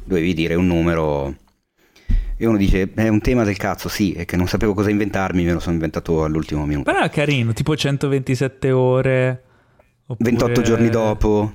dovevi 0.03 0.33
dire 0.33 0.55
un 0.55 0.67
numero... 0.67 1.37
E 2.35 2.47
uno 2.47 2.57
dice, 2.57 2.91
è 2.95 3.09
un 3.09 3.21
tema 3.21 3.45
del 3.45 3.59
cazzo, 3.59 3.91
sì, 3.91 4.13
è 4.13 4.25
che 4.25 4.37
non 4.37 4.49
sapevo 4.49 4.73
cosa 4.73 4.89
inventarmi, 4.89 5.45
me 5.45 5.53
lo 5.53 5.61
sono 5.61 5.75
inventato 5.75 6.25
all'ultimo 6.25 6.65
minuto. 6.65 6.91
Però 6.91 7.05
è 7.05 7.11
carino, 7.11 7.53
tipo 7.53 7.77
127 7.77 8.71
ore. 8.71 9.43
oppure 10.07 10.31
28 10.31 10.63
giorni 10.63 10.89
dopo... 10.89 11.53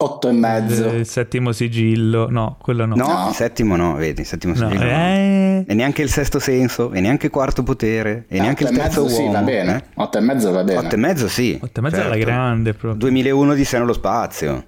8 0.00 0.28
e 0.28 0.32
mezzo. 0.32 0.88
Il 0.90 1.06
settimo 1.06 1.50
sigillo, 1.50 2.30
no, 2.30 2.56
quello 2.60 2.86
no. 2.86 2.94
No, 2.94 3.26
il 3.30 3.34
settimo 3.34 3.74
no, 3.74 3.94
vedi, 3.96 4.20
il 4.20 4.26
settimo 4.28 4.52
No, 4.54 4.68
sigillo 4.68 4.84
no. 4.84 4.90
eh, 4.90 5.64
E 5.66 5.74
neanche 5.74 6.02
il 6.02 6.08
sesto 6.08 6.38
senso, 6.38 6.92
e 6.92 7.00
neanche 7.00 7.26
il 7.26 7.32
quarto 7.32 7.64
potere, 7.64 8.24
e 8.28 8.38
neanche 8.38 8.62
il 8.62 8.70
terzo 8.70 9.02
mezzo 9.02 9.20
uomo. 9.20 9.26
sì, 9.28 9.32
va 9.32 9.42
bene. 9.42 9.74
eh? 9.76 9.84
8 9.94 10.18
e 10.18 10.20
mezzo 10.20 10.50
va 10.52 10.62
bene. 10.62 10.78
Otto 10.78 10.94
e 10.94 10.98
mezzo 10.98 11.26
sì. 11.28 11.58
otto 11.60 11.80
e 11.80 11.82
mezza 11.82 11.96
alla 12.04 12.10
certo. 12.14 12.24
grande 12.26 12.72
proprio. 12.74 12.94
2001 13.00 13.54
di 13.54 13.64
Seno 13.64 13.82
allo 13.84 13.92
spazio, 13.92 14.66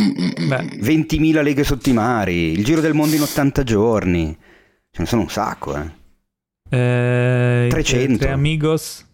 Mm, 0.00 0.04
mm, 0.22 0.44
mm. 0.44 0.48
Beh, 0.48 0.64
20.000 0.80 1.42
leghe 1.42 1.64
sotto 1.64 1.90
i 1.90 1.92
mari, 1.92 2.52
il 2.52 2.64
giro 2.64 2.80
del 2.80 2.94
mondo 2.94 3.16
in 3.16 3.22
80 3.22 3.62
giorni. 3.64 4.34
Ce 4.90 5.00
ne 5.02 5.06
sono 5.06 5.22
un 5.22 5.28
sacco, 5.28 5.76
eh. 5.76 5.90
eh, 6.70 7.66
300. 7.68 8.16
Tre 8.18 8.30
amigos. 8.30 9.04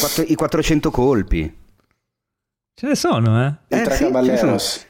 Quattro- 0.00 0.24
I 0.26 0.34
400 0.34 0.90
colpi. 0.90 1.56
Ce 2.74 2.86
ne 2.86 2.94
sono, 2.96 3.42
eh. 3.46 3.46
I 3.68 3.80
Eh, 3.80 3.82
tre 3.84 3.92
sì, 3.92 3.96
ce 3.98 4.04
ne 4.04 4.10
caballeros. 4.10 4.86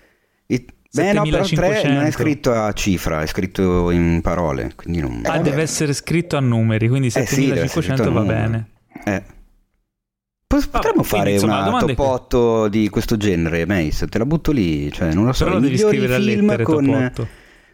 I- 0.47 0.65
Beh 0.95 1.13
no, 1.13 1.23
però 1.23 1.31
3 1.31 1.39
non 1.39 1.45
7500. 1.47 2.07
è 2.07 2.11
scritto 2.13 2.53
a 2.53 2.73
cifra, 2.73 3.23
è 3.23 3.27
scritto 3.27 3.91
in 3.91 4.21
parole, 4.23 4.73
quindi 4.77 5.01
non... 5.01 5.21
Ah, 5.25 5.31
vabbè. 5.33 5.43
deve 5.43 5.63
essere 5.63 5.93
scritto 5.93 6.37
a 6.37 6.41
numeri, 6.41 6.87
quindi 6.89 7.09
Eh 7.09 7.27
sì, 7.27 7.47
deve 7.49 7.63
essere 7.63 7.83
7500 7.83 8.03
scritto 8.03 8.09
a 8.09 8.13
va 8.13 8.23
bene. 8.23 8.69
Eh. 9.05 9.23
Potremmo 10.47 10.81
quindi, 11.03 11.03
fare 11.09 11.33
insomma, 11.33 11.67
una 11.69 11.79
top 11.81 11.99
8 11.99 12.69
di 12.69 12.89
questo 12.91 13.17
genere, 13.17 13.67
Mace, 13.67 14.07
te 14.07 14.19
la 14.19 14.25
butto 14.27 14.53
lì, 14.53 14.93
cioè 14.93 15.13
non 15.13 15.25
lo 15.25 15.33
so, 15.33 15.45
Però 15.47 15.59
devi 15.59 15.73
migliori 15.73 15.97
scrivere 15.97 16.15
a 16.15 16.21
film 16.25 16.47
lettere 16.47 16.63
con, 16.63 16.85
top 16.85 16.95
8. 16.95 17.29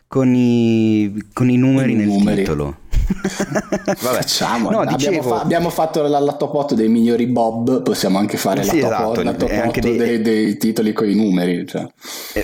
con 0.07 0.35
i, 0.35 1.25
con 1.35 1.51
i 1.51 1.57
numeri 1.59 1.93
I 1.93 1.97
nel 1.97 2.07
numeri. 2.07 2.37
titolo. 2.39 2.79
Vabbè. 3.84 3.96
Facciamo. 3.96 4.70
No, 4.70 4.80
abbiamo, 4.80 4.96
dicevo- 4.96 5.22
fa- 5.22 5.40
abbiamo 5.40 5.70
fatto 5.70 6.02
la, 6.02 6.18
la 6.18 6.32
top 6.34 6.54
8 6.54 6.74
dei 6.74 6.88
migliori 6.88 7.26
Bob, 7.26 7.82
possiamo 7.82 8.18
anche 8.18 8.36
fare 8.36 8.62
Sì, 8.62 8.80
la 8.80 8.88
top, 8.88 8.98
esatto, 9.12 9.22
la 9.22 9.34
top 9.34 9.50
e 9.50 9.56
anche 9.58 9.80
8 9.80 9.88
dei- 9.88 9.96
dei, 9.98 10.20
dei 10.22 10.56
titoli 10.56 10.92
con 10.92 11.08
i 11.08 11.14
numeri. 11.14 11.66
Cioè. 11.66 11.86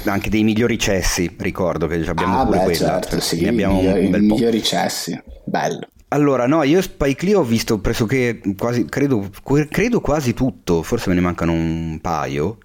Anche 0.05 0.29
dei 0.31 0.43
migliori 0.43 0.79
cessi, 0.79 1.35
ricordo 1.39 1.87
che 1.87 1.97
abbiamo 2.07 2.41
ah, 2.41 2.45
pure 2.45 2.59
beh, 2.59 2.65
quella. 2.65 2.79
certo, 2.79 3.09
cioè, 3.11 3.21
sì, 3.21 3.41
ne 3.43 3.49
abbiamo 3.49 3.75
i 3.75 3.83
migliori, 3.83 4.05
un 4.05 4.11
bel 4.11 4.23
i 4.23 4.27
po'. 4.27 4.35
migliori 4.35 4.63
cessi. 4.63 5.23
Bello. 5.45 5.89
Allora, 6.09 6.47
no, 6.47 6.63
io 6.63 6.81
Spike 6.81 7.25
Lee 7.27 7.35
ho 7.35 7.43
visto 7.43 7.79
pressoché 7.81 8.41
quasi, 8.57 8.85
credo, 8.85 9.29
credo 9.69 10.01
quasi 10.01 10.35
tutto, 10.35 10.83
forse 10.83 11.09
me 11.09 11.17
ne 11.17 11.21
mancano 11.21 11.53
un 11.53 11.99
paio. 12.01 12.59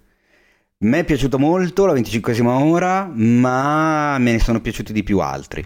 Mi 0.79 0.97
è 0.99 1.03
piaciuto 1.03 1.37
molto 1.37 1.85
la 1.85 1.93
25esima 1.93 2.47
ora, 2.63 3.11
ma 3.13 4.17
me 4.19 4.31
ne 4.31 4.39
sono 4.39 4.61
piaciuti 4.61 4.93
di 4.93 5.03
più 5.03 5.19
altri. 5.19 5.63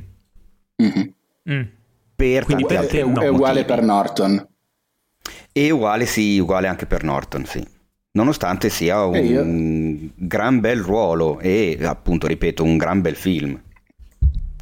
Mhm. 0.77 1.13
Mm. 1.49 1.61
Per 2.15 2.45
Quindi 2.45 2.65
per 2.65 2.83
È, 2.83 2.87
te 2.87 2.99
è 2.99 3.03
no. 3.03 3.09
uguale 3.09 3.33
motivi. 3.37 3.65
per 3.65 3.81
Norton. 3.83 4.47
E 5.51 5.69
uguale, 5.71 6.05
sì, 6.05 6.37
uguale 6.39 6.67
anche 6.67 6.85
per 6.85 7.03
Norton, 7.03 7.45
sì. 7.45 7.65
Nonostante 8.11 8.69
sia 8.69 9.03
un 9.03 10.09
gran 10.15 10.59
bel 10.61 10.79
ruolo 10.81 11.39
e, 11.39 11.77
appunto, 11.83 12.27
ripeto, 12.27 12.63
un 12.63 12.77
gran 12.77 13.01
bel 13.01 13.15
film. 13.15 13.59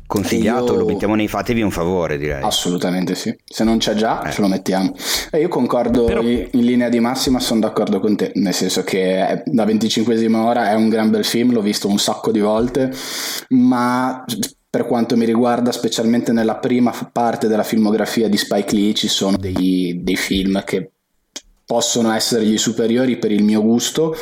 Consigliato, 0.06 0.74
io- 0.74 0.80
lo 0.80 0.86
mettiamo 0.86 1.16
nei 1.16 1.28
fatevi 1.28 1.62
un 1.62 1.72
favore, 1.72 2.18
direi. 2.18 2.44
Assolutamente 2.44 3.16
sì. 3.16 3.36
Se 3.44 3.64
non 3.64 3.78
c'è 3.78 3.94
già, 3.96 4.22
Eh. 4.24 4.32
ce 4.32 4.42
lo 4.42 4.48
mettiamo. 4.48 4.94
E 5.32 5.40
io 5.40 5.48
concordo 5.48 6.04
Però- 6.06 6.22
in 6.22 6.48
in 6.52 6.66
linea 6.66 6.90
di 6.90 7.00
massima, 7.00 7.40
sono 7.40 7.62
d'accordo 7.62 8.00
con 8.00 8.16
te. 8.16 8.32
Nel 8.36 8.54
senso 8.54 8.84
che 8.84 9.26
è- 9.26 9.44
la 9.54 9.66
25esima 9.66 10.44
ora 10.44 10.70
è 10.70 10.76
un 10.76 10.90
gran 10.90 11.10
bel 11.10 11.26
film, 11.26 11.52
l'ho 11.52 11.62
visto 11.62 11.88
un 11.88 11.98
sacco 11.98 12.32
di 12.32 12.40
volte, 12.42 12.92
ma 13.50 14.24
per 14.74 14.88
quanto 14.88 15.16
mi 15.16 15.26
riguarda, 15.26 15.72
specialmente 15.72 16.32
nella 16.32 16.56
prima 16.56 16.92
parte 17.12 17.48
della 17.48 17.62
filmografia 17.62 18.28
di 18.28 18.38
Spike 18.38 18.74
Lee, 18.76 18.96
ci 18.96 19.08
sono 19.08 19.38
dei, 19.38 20.00
dei 20.02 20.16
film 20.16 20.64
che 20.64 20.90
possono 21.64 22.12
essergli 22.12 22.58
superiori 22.58 23.18
per 23.18 23.32
il 23.32 23.44
mio 23.44 23.62
gusto. 23.62 24.16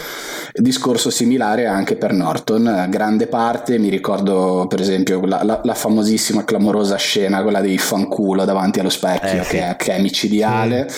Discorso 0.54 1.10
similare 1.10 1.68
anche 1.68 1.96
per 1.96 2.12
Norton, 2.12 2.88
grande 2.90 3.28
parte, 3.28 3.78
mi 3.78 3.88
ricordo 3.88 4.66
per 4.68 4.82
esempio 4.82 5.26
la, 5.26 5.42
la, 5.42 5.62
la 5.64 5.74
famosissima 5.74 6.44
clamorosa 6.44 6.98
scena, 6.98 7.42
quella 7.44 7.62
dei 7.62 7.78
fanculo 7.78 8.44
davanti 8.44 8.82
allo 8.82 8.90
specchio, 8.90 9.40
Eh, 9.40 9.44
sì. 9.46 9.50
che, 9.52 9.70
è, 9.70 9.76
che 9.78 9.94
è 9.94 10.02
micidiale, 10.02 10.90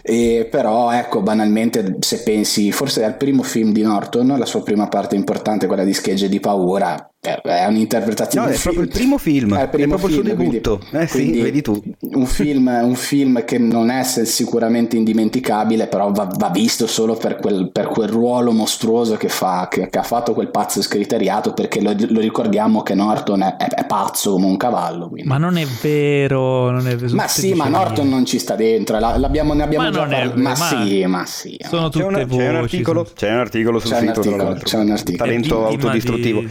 e 0.00 0.48
però 0.50 0.90
ecco 0.90 1.20
banalmente 1.20 1.96
se 2.00 2.22
pensi, 2.22 2.72
forse 2.72 3.04
il 3.04 3.16
primo 3.16 3.42
film 3.42 3.72
di 3.72 3.82
Norton, 3.82 4.38
la 4.38 4.46
sua 4.46 4.62
prima 4.62 4.88
parte 4.88 5.14
importante, 5.16 5.66
quella 5.66 5.84
di 5.84 5.92
Schegge 5.92 6.30
di 6.30 6.40
paura, 6.40 7.10
è, 7.26 7.40
è 7.42 7.66
un'interpretazione 7.66 8.46
No, 8.48 8.52
è 8.52 8.58
proprio 8.58 8.82
il 8.82 8.88
primo 8.88 9.18
film, 9.18 9.56
È 9.56 9.68
primo 9.68 9.94
è 9.94 9.98
proprio 9.98 10.08
il 10.08 10.14
suo 10.14 10.24
film, 10.24 10.36
debutto. 10.48 10.78
quindi- 10.78 10.96
Eh 11.04 11.06
sì, 11.08 11.40
vedi 11.40 11.62
tu. 11.62 11.82
Un 12.00 12.26
film, 12.26 12.66
un 12.82 12.94
film 12.94 13.44
che 13.44 13.58
non 13.58 13.90
è 13.90 14.02
sicuramente 14.04 14.96
indimenticabile, 14.96 15.86
però 15.88 16.10
va, 16.12 16.28
va 16.36 16.48
visto 16.50 16.86
solo 16.86 17.14
per 17.14 17.36
quel, 17.36 17.70
per 17.72 17.86
quel 17.88 18.08
ruolo 18.08 18.52
mostruoso 18.52 19.16
che, 19.16 19.28
fa, 19.28 19.68
che, 19.70 19.88
che 19.88 19.98
ha 19.98 20.02
fatto 20.02 20.32
quel 20.32 20.50
pazzo 20.50 20.80
scriteriato, 20.82 21.52
perché 21.52 21.80
lo, 21.80 21.94
lo 22.08 22.20
ricordiamo 22.20 22.82
che 22.82 22.94
Norton 22.94 23.42
è, 23.42 23.56
è- 23.56 23.68
è 23.68 23.84
pazzo 23.86 24.32
come 24.32 24.46
un 24.46 24.56
cavallo. 24.56 25.08
quindi. 25.08 25.28
Ma 25.28 25.38
non 25.38 25.56
è 25.56 25.64
vero, 25.82 26.70
non 26.70 26.86
è 26.86 26.96
vero. 26.96 27.14
Ma 27.14 27.26
sì, 27.28 27.52
ma 27.54 27.68
Norton 27.68 28.08
non 28.08 28.24
ci 28.24 28.38
sta 28.38 28.54
dentro, 28.54 28.98
la- 28.98 29.16
l'abbiamo, 29.18 29.52
ne 29.54 29.62
abbiamo 29.64 29.84
Ma 29.86 29.90
già 29.90 29.98
parlato. 30.00 30.32
Ma, 30.36 30.42
ma- 30.50 30.54
sì, 30.54 31.04
ma 31.06 31.24
sì. 31.26 31.56
Sono 31.68 31.88
C'è, 31.88 31.90
tutte 31.90 32.04
una- 32.04 32.24
voci. 32.24 32.36
c'è 32.38 32.48
un 32.48 32.56
articolo, 32.56 33.04
sono- 33.04 33.14
c'è 33.16 33.32
un 33.32 33.38
articolo 33.38 33.78
sul 33.78 33.90
C'è 33.90 33.96
un 34.00 34.06
sito, 34.06 34.20
articolo, 34.20 34.54
c'è 34.62 34.78
un 34.78 34.90
articolo. 34.90 35.16
Talento 35.24 35.66
autodistruttivo. 35.66 36.40
di- 36.40 36.48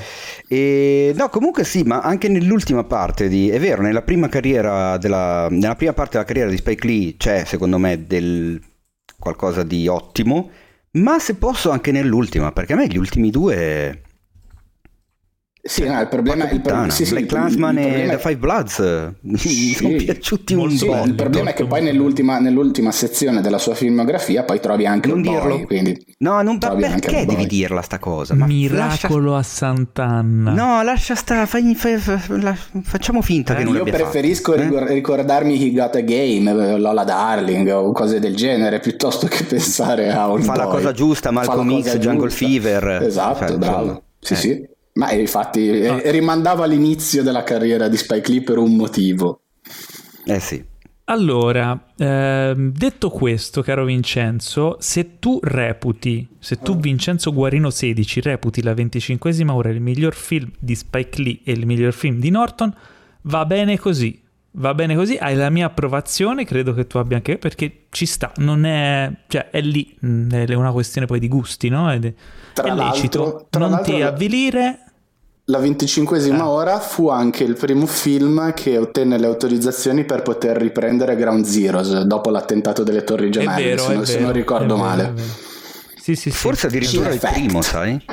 E, 0.48 1.14
no, 1.16 1.30
comunque 1.30 1.64
sì, 1.64 1.84
ma 1.84 2.02
anche 2.02 2.28
nell'ultima 2.28 2.84
parte 2.84 3.28
di... 3.28 3.50
È 3.50 3.60
vero, 3.60 3.82
nella 3.82 4.02
prima 4.02 4.28
carriera 4.28 4.98
della... 4.98 5.48
Nella 5.50 5.76
prima 5.76 5.94
parte 5.94 6.14
della 6.14 6.26
carriera 6.26 6.50
di 6.50 6.58
Spike 6.58 6.88
Lee 6.88 7.16
c'è, 7.18 7.44
secondo 7.46 7.78
me, 7.78 8.06
del 8.06 8.62
qualcosa 9.18 9.64
di 9.64 9.88
ottimo, 9.88 10.52
ma 10.92 11.18
se 11.20 11.36
posso 11.36 11.72
anche 11.72 11.92
nell'ultima, 11.92 12.52
perché 12.52 12.74
a 12.74 12.76
me 12.76 12.88
gli 12.88 12.98
ultimi 12.98 13.32
due... 13.32 14.02
Sì, 15.68 15.84
no, 15.84 16.00
il 16.00 16.08
problema 16.08 16.48
il 16.48 16.62
pro- 16.62 16.92
sì, 16.92 17.06
sì, 17.06 17.14
Black 17.14 17.26
Clansman 17.26 17.78
e 17.80 18.06
The 18.08 18.14
è- 18.14 18.18
Five 18.20 18.38
Bloods 18.38 18.78
eh, 18.86 19.14
mi 19.22 19.36
sono 19.74 19.96
piaciuti 19.96 20.54
un 20.54 20.70
Sì, 20.70 20.86
po'. 20.86 21.04
il 21.06 21.16
problema 21.16 21.50
è 21.50 21.54
che 21.54 21.66
poi 21.66 21.82
nell'ultima, 21.82 22.38
nell'ultima 22.38 22.92
sezione 22.92 23.42
della 23.42 23.58
sua 23.58 23.74
filmografia 23.74 24.44
poi 24.44 24.60
trovi 24.60 24.86
anche 24.86 25.10
Non 25.10 25.20
il 25.20 25.24
boy, 25.24 25.64
quindi 25.66 26.16
No, 26.20 26.44
non, 26.44 26.60
trovi 26.60 26.84
anche 26.84 27.10
perché 27.10 27.26
devi 27.26 27.36
boy. 27.38 27.48
dirla 27.48 27.82
sta 27.82 27.98
cosa? 27.98 28.36
Ma 28.36 28.46
lascia- 28.46 28.54
Miracolo 29.08 29.36
a 29.36 29.42
Sant'Anna. 29.42 30.52
No, 30.52 30.84
lascia 30.84 31.16
stare, 31.16 31.48
fai- 31.48 31.74
fai- 31.74 31.98
fai- 31.98 32.42
la- 32.42 32.56
facciamo 32.84 33.24
finta 33.24 33.56
che 33.56 33.64
non 33.64 33.74
Io 33.74 33.80
l'abbia 33.84 33.94
preferisco 33.94 34.54
fatto, 34.54 34.78
eh? 34.78 34.94
ricordarmi 34.94 35.60
He 35.60 35.72
Got 35.74 35.96
a 35.96 36.02
Game, 36.02 36.52
eh, 36.52 36.78
Lola 36.78 37.04
Darling 37.04 37.68
o 37.74 37.92
cose 37.92 38.20
del 38.20 38.36
genere 38.36 38.80
piuttosto 38.80 39.26
che 39.26 39.44
pensare 39.46 40.12
a 40.14 40.30
un 40.30 40.44
Fa 40.44 40.56
la 40.56 40.66
boy. 40.66 40.74
cosa 40.74 40.92
giusta, 40.92 41.32
la 41.32 41.40
Malcolm 41.40 41.82
X, 41.82 41.98
Jungle. 41.98 42.30
Fever. 42.30 43.02
Esatto, 43.02 43.48
Cioè, 43.48 43.58
bravo. 43.58 43.82
insomma, 43.82 44.02
Sì, 44.20 44.34
eh. 44.34 44.36
sì. 44.36 44.74
Ma 44.96 45.10
eh, 45.10 45.20
infatti 45.20 45.70
eh, 45.70 45.88
Ah. 45.88 46.12
rimandava 46.12 46.64
all'inizio 46.64 47.22
della 47.24 47.44
carriera 47.44 47.88
di 47.88 47.98
Spike 47.98 48.32
Lee 48.32 48.42
per 48.44 48.58
un 48.58 48.76
motivo. 48.76 49.42
Eh 50.26 50.40
sì. 50.40 50.64
Allora, 51.08 51.86
ehm, 51.98 52.72
detto 52.72 53.10
questo, 53.12 53.62
caro 53.62 53.86
Vincenzo, 53.86 54.78
se 54.80 55.20
tu 55.20 55.38
reputi, 55.44 56.28
se 56.40 56.58
tu 56.58 56.78
Vincenzo 56.78 57.32
Guarino 57.32 57.70
16 57.70 58.22
reputi 58.22 58.64
la 58.64 58.74
25esima 58.74 59.52
ora 59.52 59.70
il 59.70 59.82
miglior 59.82 60.16
film 60.16 60.50
di 60.58 60.74
Spike 60.74 61.22
Lee 61.22 61.40
e 61.44 61.52
il 61.52 61.68
miglior 61.68 61.94
film 61.94 62.20
di 62.20 62.32
Norton, 62.32 62.74
va 63.24 63.46
bene 63.46 63.78
così. 63.78 64.20
Va 64.58 64.74
bene 64.74 64.96
così, 64.96 65.18
hai 65.18 65.36
la 65.36 65.50
mia 65.50 65.66
approvazione, 65.66 66.46
credo 66.46 66.74
che 66.74 66.88
tu 66.88 66.98
abbia 66.98 67.18
anche 67.18 67.38
perché 67.38 67.88
ci 67.90 68.06
sta, 68.06 68.32
non 68.38 68.64
è, 68.64 69.12
cioè 69.28 69.50
è 69.50 69.60
lì, 69.60 69.94
mm, 70.04 70.32
è 70.32 70.54
una 70.54 70.72
questione 70.72 71.06
poi 71.06 71.20
di 71.20 71.28
gusti, 71.28 71.68
no? 71.68 71.92
È, 71.92 72.00
Tra 72.54 72.66
è 72.66 72.74
lecito, 72.74 73.48
tra 73.50 73.68
non 73.68 73.82
ti 73.84 74.02
avvilire, 74.02 74.85
La 75.50 75.60
25esima 75.60 76.38
Eh. 76.38 76.42
ora 76.42 76.80
fu 76.80 77.08
anche 77.10 77.44
il 77.44 77.56
primo 77.56 77.86
film 77.86 78.52
che 78.54 78.80
ottenne 78.80 79.20
le 79.20 79.28
autorizzazioni 79.28 80.04
per 80.04 80.24
poter 80.24 80.58
riprendere 80.58 81.16
Ground 81.16 81.46
Zeroes 81.46 82.02
dopo 82.02 82.32
l'attentato 82.32 82.82
delle 82.84 83.04
Torri 83.04 83.30
Gemelle, 83.30 83.64
vero, 83.64 83.84
se, 83.84 83.94
non, 83.94 84.06
se 84.06 84.14
vero, 84.14 84.24
non 84.26 84.34
ricordo 84.34 84.76
male. 84.76 85.12
vero. 85.14 85.28
Sì, 86.02 86.16
sì, 86.16 86.16
sì. 86.16 86.32
Forse 86.32 86.66
addirittura 86.68 87.10
il 87.14 87.20
primo, 87.20 87.62
sai? 87.62 88.04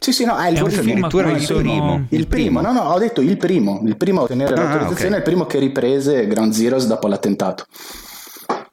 Sì, 0.00 0.12
sì, 0.12 0.24
no, 0.24 0.36
è 0.36 0.48
il 0.48 0.56
È 0.58 0.62
primo. 0.62 0.70
film 0.82 0.90
addirittura 1.04 1.30
il 1.30 1.40
sono- 1.42 1.60
primo. 1.60 2.06
Il 2.10 2.26
primo, 2.26 2.60
no, 2.60 2.72
no, 2.72 2.80
ho 2.92 2.98
detto 2.98 3.20
il 3.20 3.36
primo, 3.36 3.80
il 3.84 3.96
primo 3.96 4.20
a 4.20 4.22
ottenere 4.24 4.54
Ah, 4.54 4.56
l'autorizzazione, 4.64 5.12
ok. 5.12 5.16
il 5.18 5.22
primo 5.22 5.46
che 5.46 5.58
riprese 5.60 6.26
Ground 6.26 6.52
Zeroes 6.52 6.86
dopo 6.86 7.06
l'attentato. 7.08 7.66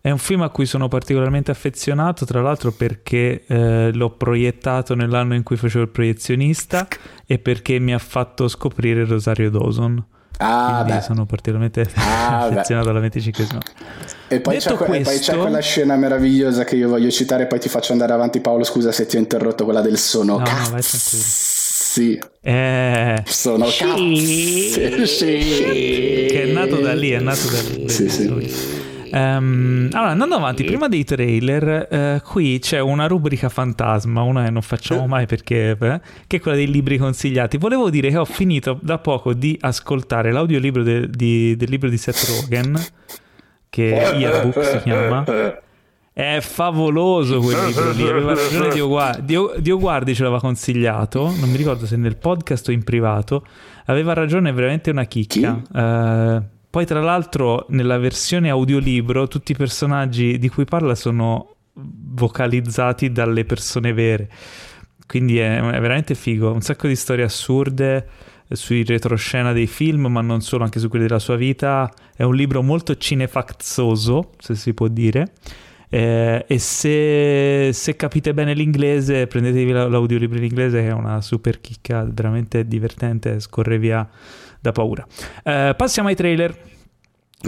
È 0.06 0.12
un 0.12 0.20
film 0.20 0.44
a 0.44 0.50
cui 0.50 0.68
sono 0.68 0.88
particolarmente 0.88 1.50
affezionato, 1.50 2.26
tra 2.26 2.40
l'altro 2.40 2.72
perché 2.72 3.44
eh, 3.48 3.90
l'ho 3.92 4.12
proiettato 4.12 4.94
nell'anno 4.94 5.34
in 5.34 5.42
cui 5.42 5.58
facevo 5.58 5.84
il 5.86 5.90
proiezionista 5.90 6.88
e 7.26 7.40
perché 7.40 7.80
mi 7.80 7.92
ha 7.92 7.98
fatto 7.98 8.48
scoprire 8.48 9.04
Rosario 9.04 9.50
Dawson. 9.50 10.06
Ah, 10.38 10.74
Quindi 10.82 10.92
beh. 11.00 11.02
sono 11.02 11.26
particolarmente 11.26 11.90
Ah, 11.96 12.44
affezionato 12.44 12.90
alla 12.90 13.00
25esima. 13.00 13.58
E 14.28 14.42
poi, 14.42 14.58
Detto 14.60 14.76
c'è, 14.78 14.94
e 14.94 15.02
poi 15.02 15.18
c'è 15.18 15.38
quella 15.38 15.60
scena 15.60 15.96
meravigliosa 15.96 16.66
che 16.66 16.76
io 16.76 16.88
voglio 16.88 17.10
citare, 17.10 17.48
poi 17.48 17.60
ti 17.60 17.70
faccio 17.70 17.92
andare 17.94 18.14
avanti 18.14 18.42
Paolo, 18.42 18.64
scusa 18.64 18.92
se 18.92 19.08
ti 19.08 19.16
ho 19.16 19.20
interrotto, 19.20 19.64
quella 19.64 19.82
del 19.82 19.98
sono. 19.98 20.34
No, 20.38 20.44
no, 20.44 20.70
vai 20.70 20.84
tranquillo. 20.84 21.24
Sì, 21.26 22.20
Eh, 22.42 23.24
sono 23.26 23.66
Sì. 23.66 23.84
cazzo. 23.84 25.06
Sì. 25.08 25.26
che 26.30 26.44
è 26.44 26.52
nato 26.54 26.80
da 26.80 26.94
lì, 26.94 27.10
è 27.10 27.20
nato 27.20 27.48
da 27.50 27.60
lì. 27.62 27.90
Sì, 27.90 28.08
sì. 28.08 28.28
Lui. 28.28 28.54
Ehm, 29.18 29.90
allora, 29.94 30.10
andando 30.12 30.36
avanti, 30.36 30.64
prima 30.66 30.90
dei 30.90 31.06
trailer, 31.06 31.88
eh, 31.90 32.22
qui 32.26 32.60
c'è 32.60 32.80
una 32.80 33.08
rubrica 33.08 33.48
fantasma, 33.48 34.22
una 34.24 34.44
che 34.44 34.50
non 34.52 34.62
facciamo 34.62 35.08
mai 35.08 35.26
perché, 35.26 35.78
eh, 35.80 36.02
che 36.28 36.38
è 36.38 36.40
quella 36.42 36.58
dei 36.58 36.70
libri 36.70 36.98
consigliati. 36.98 37.58
Volevo 37.58 37.90
dire 37.90 38.10
che 38.10 38.18
ho 38.18 38.26
finito 38.26 38.78
da 38.82 38.98
poco 38.98 39.34
di 39.34 39.58
ascoltare 39.62 40.34
l'audiolibro 40.34 40.84
de- 40.84 41.10
di- 41.10 41.56
del 41.56 41.70
libro 41.70 41.88
di 41.88 41.98
Seth 41.98 42.26
Rogen, 42.42 42.78
che 43.70 43.98
è 43.98 44.18
Yearbook 44.18 44.64
si 44.66 44.80
chiama. 44.84 45.24
È 46.12 46.40
favoloso 46.42 47.40
quel 47.40 47.58
libro 47.68 47.92
lì. 47.92 48.08
Aveva 48.08 48.34
ragione 48.36 48.70
Dio, 48.74 48.88
Gua- 48.88 49.18
Dio- 49.22 49.54
Dio 49.60 49.78
Guardi 49.78 50.14
ce 50.16 50.24
l'aveva 50.24 50.42
consigliato. 50.42 51.24
Non 51.40 51.50
mi 51.50 51.58
ricordo 51.58 51.86
se 51.86 51.96
nel 51.96 52.18
podcast 52.18 52.68
o 52.68 52.72
in 52.72 52.84
privato. 52.84 53.46
Aveva 53.86 54.14
ragione, 54.14 54.50
è 54.50 54.54
veramente 54.54 54.90
una 54.92 55.04
chicca. 55.06 55.62
Eh, 55.74 56.54
poi, 56.76 56.86
tra 56.86 57.00
l'altro, 57.00 57.68
nella 57.70 57.98
versione 57.98 58.50
audiolibro, 58.50 59.30
tutti 59.30 59.54
i 59.54 59.56
personaggi 59.56 60.38
di 60.38 60.50
cui 60.50 60.66
parla 60.66 60.94
sono 60.94 61.56
vocalizzati 61.72 63.14
dalle 63.14 63.46
persone 63.46 63.94
vere. 63.94 64.30
Quindi 65.08 65.38
è, 65.38 65.56
è 65.58 65.80
veramente 65.80 66.16
figo. 66.16 66.52
Un 66.52 66.60
sacco 66.60 66.90
di 66.90 66.98
storie 66.98 67.24
assurde 67.24 68.06
sui 68.50 68.84
retroscena 68.84 69.54
dei 69.54 69.68
film, 69.68 70.08
ma 70.08 70.20
non 70.20 70.42
solo, 70.42 70.66
anche 70.66 70.80
su 70.80 70.90
quelli 70.90 71.06
della 71.06 71.20
sua 71.20 71.38
vita. 71.38 71.90
È 72.14 72.24
un 72.24 72.36
libro 72.36 72.62
molto 72.62 72.98
cinefazzoso, 72.98 74.32
se 74.38 74.56
si 74.56 74.74
può 74.74 74.90
dire. 74.90 75.32
Eh, 75.88 76.44
e 76.46 76.60
se, 76.60 77.70
se 77.72 77.96
capite 77.96 78.34
bene 78.34 78.54
l'inglese, 78.54 79.28
prendetevi 79.28 79.72
la- 79.72 79.88
l'audiolibro 79.88 80.40
in 80.40 80.44
inglese, 80.44 80.82
che 80.82 80.90
è 80.90 80.94
una 80.94 81.22
super 81.22 81.62
chicca, 81.62 82.04
veramente 82.04 82.68
divertente, 82.68 83.40
scorre 83.40 83.78
via 83.78 84.06
da 84.66 84.72
paura. 84.72 85.06
Eh, 85.44 85.74
passiamo 85.78 86.08
ai 86.10 86.16
trailer 86.16 86.58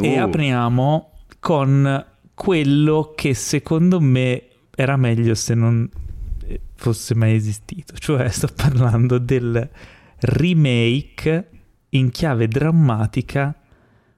e 0.01 0.20
Uh. 0.20 0.24
apriamo 0.24 1.11
con 1.39 2.05
quello 2.34 3.13
che 3.15 3.34
secondo 3.34 3.99
me 3.99 4.43
era 4.76 4.95
meglio 4.95 5.34
se 5.34 5.55
non 5.55 5.89
eh, 6.47 6.59
fosse 6.76 7.15
mai 7.15 7.34
esistito. 7.36 7.95
Cioè, 7.97 8.28
sto 8.30 8.47
parlando 8.55 9.18
del 9.18 9.68
remake 10.20 11.49
in 11.89 12.09
chiave 12.11 12.47
drammatica 12.47 13.55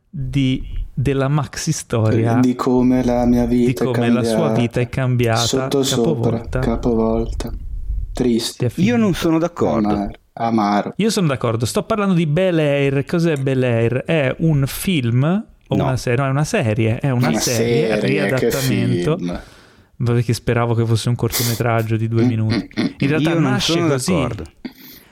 di- 0.09 0.77
della 0.93 1.27
maxi 1.29 1.71
storia 1.71 2.39
Di 2.39 2.55
come 2.55 3.03
la 3.05 3.25
mia 3.25 3.45
di 3.45 3.65
vita 3.67 3.85
come 3.85 4.07
è 4.07 4.09
la 4.09 4.23
sua 4.23 4.33
cambiata. 4.47 4.59
vita 4.59 4.79
è 4.81 4.89
cambiata, 4.89 5.39
Sotto 5.39 5.83
sopra, 5.83 6.31
capovolta. 6.39 6.59
capovolta. 6.59 7.49
si 7.51 7.57
Triste. 8.11 8.71
Io 8.77 8.97
non 8.97 9.13
sono 9.13 9.37
d'accordo. 9.37 10.09
Amaro. 10.41 10.93
Io 10.97 11.09
sono 11.09 11.27
d'accordo, 11.27 11.65
sto 11.65 11.83
parlando 11.83 12.13
di 12.13 12.25
Bel 12.25 12.57
Air. 12.59 13.03
Cos'è 13.05 13.35
Bel 13.35 13.61
Air? 13.63 14.03
È 14.05 14.33
un 14.39 14.63
film 14.67 15.23
o 15.67 15.75
No. 15.75 15.83
una 15.83 15.97
serie? 15.97 16.19
No, 16.19 16.27
è 16.27 16.29
una 16.31 16.43
serie, 16.45 16.97
è 16.99 17.09
una, 17.09 17.27
Una 17.29 17.39
serie, 17.39 17.87
serie, 17.87 17.99
che 17.99 18.07
riadattamento. 18.07 19.17
Perché 20.01 20.33
speravo 20.33 20.73
che 20.75 20.85
fosse 20.85 21.09
un 21.09 21.15
cortometraggio 21.15 21.97
di 21.97 22.07
due 22.07 22.23
minuti. 22.23 22.69
In 22.99 23.07
realtà 23.09 23.29
Io 23.31 23.39
non 23.39 23.51
nasce 23.51 23.77
così. 23.79 24.11
d'accordo. 24.13 24.43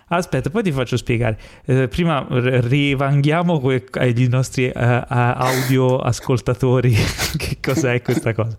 Aspetta, 0.09 0.49
poi 0.49 0.63
ti 0.63 0.71
faccio 0.71 0.95
spiegare. 0.95 1.37
Eh, 1.65 1.89
prima 1.89 2.25
rivanghiamo 2.29 3.59
que- 3.59 3.83
ai 3.95 4.27
nostri 4.29 4.67
eh, 4.67 4.73
audio 5.07 5.97
ascoltatori 5.99 6.95
che 7.35 7.57
cos'è 7.61 8.01
questa 8.01 8.33
cosa. 8.33 8.55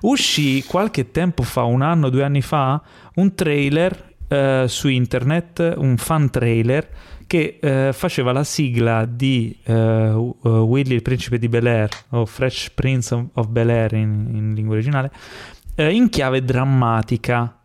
Uscì 0.00 0.64
qualche 0.64 1.12
tempo 1.12 1.44
fa, 1.44 1.62
un 1.62 1.82
anno, 1.82 2.08
due 2.08 2.24
anni 2.24 2.42
fa, 2.42 2.82
un 3.14 3.32
trailer 3.34 4.06
eh, 4.28 4.64
su 4.68 4.88
internet, 4.88 5.74
un 5.76 5.96
fan 5.96 6.30
trailer 6.30 6.88
che 7.26 7.58
eh, 7.60 7.92
faceva 7.92 8.32
la 8.32 8.44
sigla 8.44 9.04
di 9.04 9.54
eh, 9.64 10.08
uh, 10.10 10.36
Willy 10.42 10.94
il 10.94 11.02
principe 11.02 11.38
di 11.38 11.48
Bel 11.48 11.66
Air 11.66 11.88
o 12.10 12.24
Fresh 12.24 12.70
Prince 12.70 13.26
of, 13.34 13.48
Bel 13.48 13.68
Air 13.68 13.92
in, 13.92 14.28
in 14.32 14.54
lingua 14.54 14.74
originale 14.74 15.10
eh, 15.78 15.94
in 15.94 16.08
chiave 16.08 16.42
drammatica, 16.42 17.56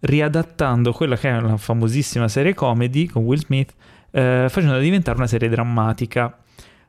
riadattando 0.00 0.92
quella 0.92 1.16
che 1.16 1.30
è 1.30 1.36
una 1.38 1.56
famosissima 1.56 2.28
serie 2.28 2.52
comedy 2.52 3.06
con 3.06 3.24
Will 3.24 3.38
Smith, 3.38 3.72
eh, 4.10 4.46
facendola 4.50 4.78
diventare 4.78 5.16
una 5.16 5.26
serie 5.26 5.48
drammatica. 5.48 6.36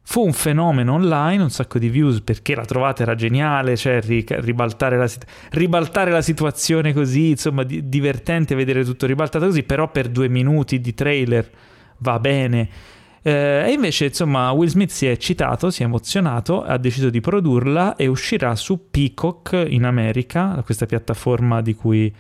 Fu 0.05 0.21
un 0.25 0.33
fenomeno 0.33 0.93
online, 0.93 1.43
un 1.43 1.49
sacco 1.49 1.79
di 1.79 1.87
views 1.87 2.19
perché 2.21 2.55
la 2.55 2.65
trovata 2.65 3.03
era 3.03 3.15
geniale, 3.15 3.77
cioè 3.77 4.01
ri- 4.01 4.25
ribaltare, 4.27 4.97
la 4.97 5.07
sit- 5.07 5.25
ribaltare, 5.51 6.11
la 6.11 6.21
situazione 6.21 6.93
così, 6.93 7.29
insomma, 7.29 7.63
di- 7.63 7.87
divertente 7.87 8.53
vedere 8.53 8.83
tutto 8.83 9.05
ribaltato 9.05 9.45
così, 9.45 9.63
però 9.63 9.89
per 9.89 10.09
due 10.09 10.27
minuti 10.27 10.81
di 10.81 10.93
trailer 10.93 11.49
va 11.99 12.19
bene. 12.19 12.69
Eh, 13.21 13.63
e 13.65 13.71
invece, 13.71 14.05
insomma, 14.07 14.51
Will 14.51 14.67
Smith 14.67 14.91
si 14.91 15.07
è 15.07 15.11
eccitato, 15.11 15.71
si 15.71 15.83
è 15.83 15.85
emozionato, 15.85 16.63
ha 16.63 16.77
deciso 16.77 17.09
di 17.09 17.21
produrla 17.21 17.95
e 17.95 18.07
uscirà 18.07 18.53
su 18.57 18.89
Peacock 18.91 19.65
in 19.69 19.85
America, 19.85 20.61
questa 20.65 20.85
piattaforma 20.85 21.61
di 21.61 21.73
cui 21.73 22.13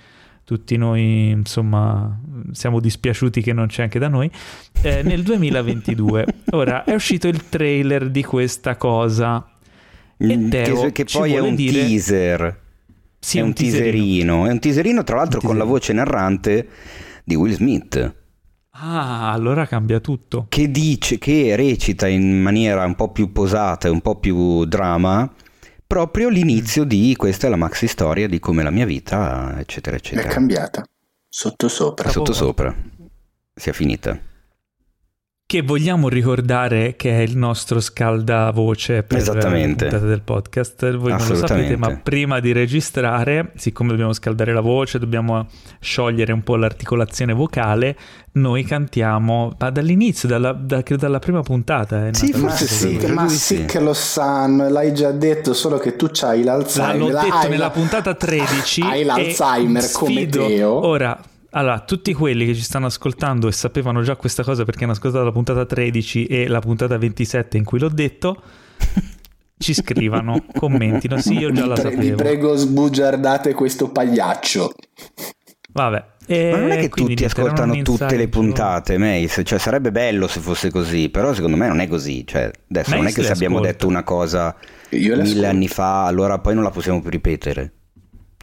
tutti 0.45 0.75
noi 0.75 1.29
insomma 1.29 2.19
siamo 2.51 2.79
dispiaciuti 2.79 3.41
che 3.41 3.53
non 3.53 3.67
c'è 3.67 3.83
anche 3.83 3.99
da 3.99 4.07
noi, 4.07 4.29
eh, 4.81 5.03
nel 5.03 5.23
2022. 5.23 6.25
Ora 6.51 6.83
è 6.83 6.93
uscito 6.93 7.27
il 7.27 7.49
trailer 7.49 8.09
di 8.09 8.23
questa 8.23 8.75
cosa. 8.75 9.47
E 10.17 10.47
Teo 10.49 10.81
che, 10.83 10.91
che 10.91 11.05
poi 11.11 11.33
è 11.33 11.39
un 11.39 11.55
dire... 11.55 11.85
teaser. 11.85 12.61
Sì, 13.19 13.37
è 13.37 13.41
un, 13.41 13.47
un 13.47 13.53
teaserino. 13.53 14.47
È 14.47 14.51
un 14.51 14.59
teaserino, 14.59 15.03
tra 15.03 15.15
l'altro, 15.17 15.39
un 15.41 15.47
con 15.47 15.57
la 15.57 15.63
voce 15.63 15.93
narrante 15.93 16.67
di 17.23 17.35
Will 17.35 17.53
Smith. 17.53 18.15
Ah, 18.71 19.31
allora 19.31 19.65
cambia 19.65 19.99
tutto. 19.99 20.47
Che 20.49 20.69
dice, 20.69 21.17
che 21.19 21.55
recita 21.55 22.07
in 22.07 22.41
maniera 22.41 22.83
un 22.85 22.95
po' 22.95 23.11
più 23.11 23.31
posata 23.31 23.87
e 23.87 23.91
un 23.91 24.01
po' 24.01 24.19
più 24.19 24.65
drama 24.65 25.31
proprio 25.93 26.29
l'inizio 26.29 26.85
di 26.85 27.13
questa 27.15 27.45
è 27.45 27.49
la 27.51 27.55
maxi 27.55 27.85
storia 27.85 28.27
di 28.27 28.39
come 28.39 28.63
la 28.63 28.71
mia 28.71 28.87
vita, 28.87 29.59
eccetera, 29.59 29.95
eccetera. 29.95 30.27
È 30.27 30.31
cambiata. 30.31 30.83
Sottosopra. 31.29 32.09
Sottosopra. 32.09 32.75
Si 33.53 33.69
è 33.69 33.73
finita 33.73 34.19
che 35.53 35.61
vogliamo 35.61 36.09
ricordare 36.09 36.95
che 36.95 37.11
è 37.11 37.21
il 37.21 37.37
nostro 37.37 37.79
scaldavoce 37.79 39.03
per 39.03 39.19
Esattamente. 39.19 39.87
la 39.87 39.99
del 39.99 40.23
podcast. 40.23 40.95
Voi 40.95 41.11
non 41.11 41.27
lo 41.27 41.35
sapete, 41.35 41.77
ma 41.77 41.95
prima 42.01 42.39
di 42.39 42.51
registrare, 42.51 43.51
siccome 43.55 43.89
dobbiamo 43.91 44.13
scaldare 44.13 44.51
la 44.51 44.61
voce, 44.61 44.97
dobbiamo 44.97 45.45
sciogliere 45.79 46.33
un 46.33 46.41
po' 46.41 46.55
l'articolazione 46.55 47.33
vocale, 47.33 47.95
noi 48.31 48.63
cantiamo 48.63 49.53
ma 49.59 49.69
dall'inizio, 49.69 50.27
dalla, 50.27 50.53
da, 50.53 50.81
credo 50.81 51.01
dalla 51.01 51.19
prima 51.19 51.43
puntata. 51.43 52.07
È 52.07 52.13
sì, 52.15 52.33
forse 52.33 52.65
sì, 52.65 53.05
ma 53.11 53.27
sì, 53.27 53.37
sì, 53.37 53.65
che 53.65 53.79
lo 53.79 53.93
sanno, 53.93 54.67
l'hai 54.69 54.91
già 54.91 55.11
detto, 55.11 55.53
solo 55.53 55.77
che 55.77 55.95
tu 55.95 56.09
c'hai 56.11 56.41
l'Alzheimer. 56.41 56.97
L'ho 56.97 57.21
detto 57.21 57.47
nella 57.47 57.69
puntata 57.69 58.15
13. 58.15 58.81
Hai 58.89 59.03
l'Alzheimer 59.03 59.91
come 59.91 60.25
Teo. 60.25 60.83
Ora 60.83 61.15
allora, 61.55 61.79
tutti 61.81 62.13
quelli 62.13 62.45
che 62.45 62.55
ci 62.55 62.61
stanno 62.61 62.87
ascoltando 62.87 63.47
e 63.47 63.51
sapevano 63.51 64.01
già 64.01 64.15
questa 64.15 64.43
cosa 64.43 64.65
perché 64.65 64.83
hanno 64.83 64.93
ascoltato 64.93 65.23
la 65.23 65.31
puntata 65.31 65.65
13 65.65 66.25
e 66.25 66.47
la 66.47 66.59
puntata 66.59 66.97
27 66.97 67.57
in 67.57 67.63
cui 67.63 67.79
l'ho 67.79 67.89
detto, 67.89 68.41
ci 69.57 69.73
scrivano, 69.73 70.45
commentino. 70.57 71.17
Sì, 71.19 71.33
io 71.37 71.51
già 71.51 71.67
la 71.67 71.75
sapevo. 71.75 72.01
Vi 72.01 72.11
prego, 72.15 72.55
sbugiardate 72.55 73.53
questo 73.53 73.89
pagliaccio. 73.89 74.73
Vabbè. 75.73 76.11
E 76.25 76.51
Ma 76.51 76.57
non 76.57 76.71
è 76.71 76.79
che 76.79 76.89
tutti 76.89 77.23
ascoltano 77.25 77.81
tutte 77.81 78.15
le 78.15 78.29
puntate, 78.29 78.97
Mace, 78.97 79.43
cioè 79.43 79.59
sarebbe 79.59 79.91
bello 79.91 80.27
se 80.27 80.39
fosse 80.39 80.71
così, 80.71 81.09
però 81.09 81.33
secondo 81.33 81.57
me 81.57 81.67
non 81.67 81.81
è 81.81 81.87
così, 81.87 82.25
cioè 82.25 82.49
adesso 82.69 82.91
Mace 82.91 82.95
non 82.95 83.07
è 83.07 83.11
che 83.11 83.23
se 83.23 83.31
abbiamo 83.31 83.59
detto 83.59 83.87
una 83.87 84.03
cosa 84.03 84.55
mille 84.89 85.47
anni 85.47 85.67
fa, 85.67 86.05
allora 86.05 86.39
poi 86.39 86.55
non 86.55 86.63
la 86.63 86.69
possiamo 86.69 87.01
più 87.01 87.09
ripetere. 87.09 87.73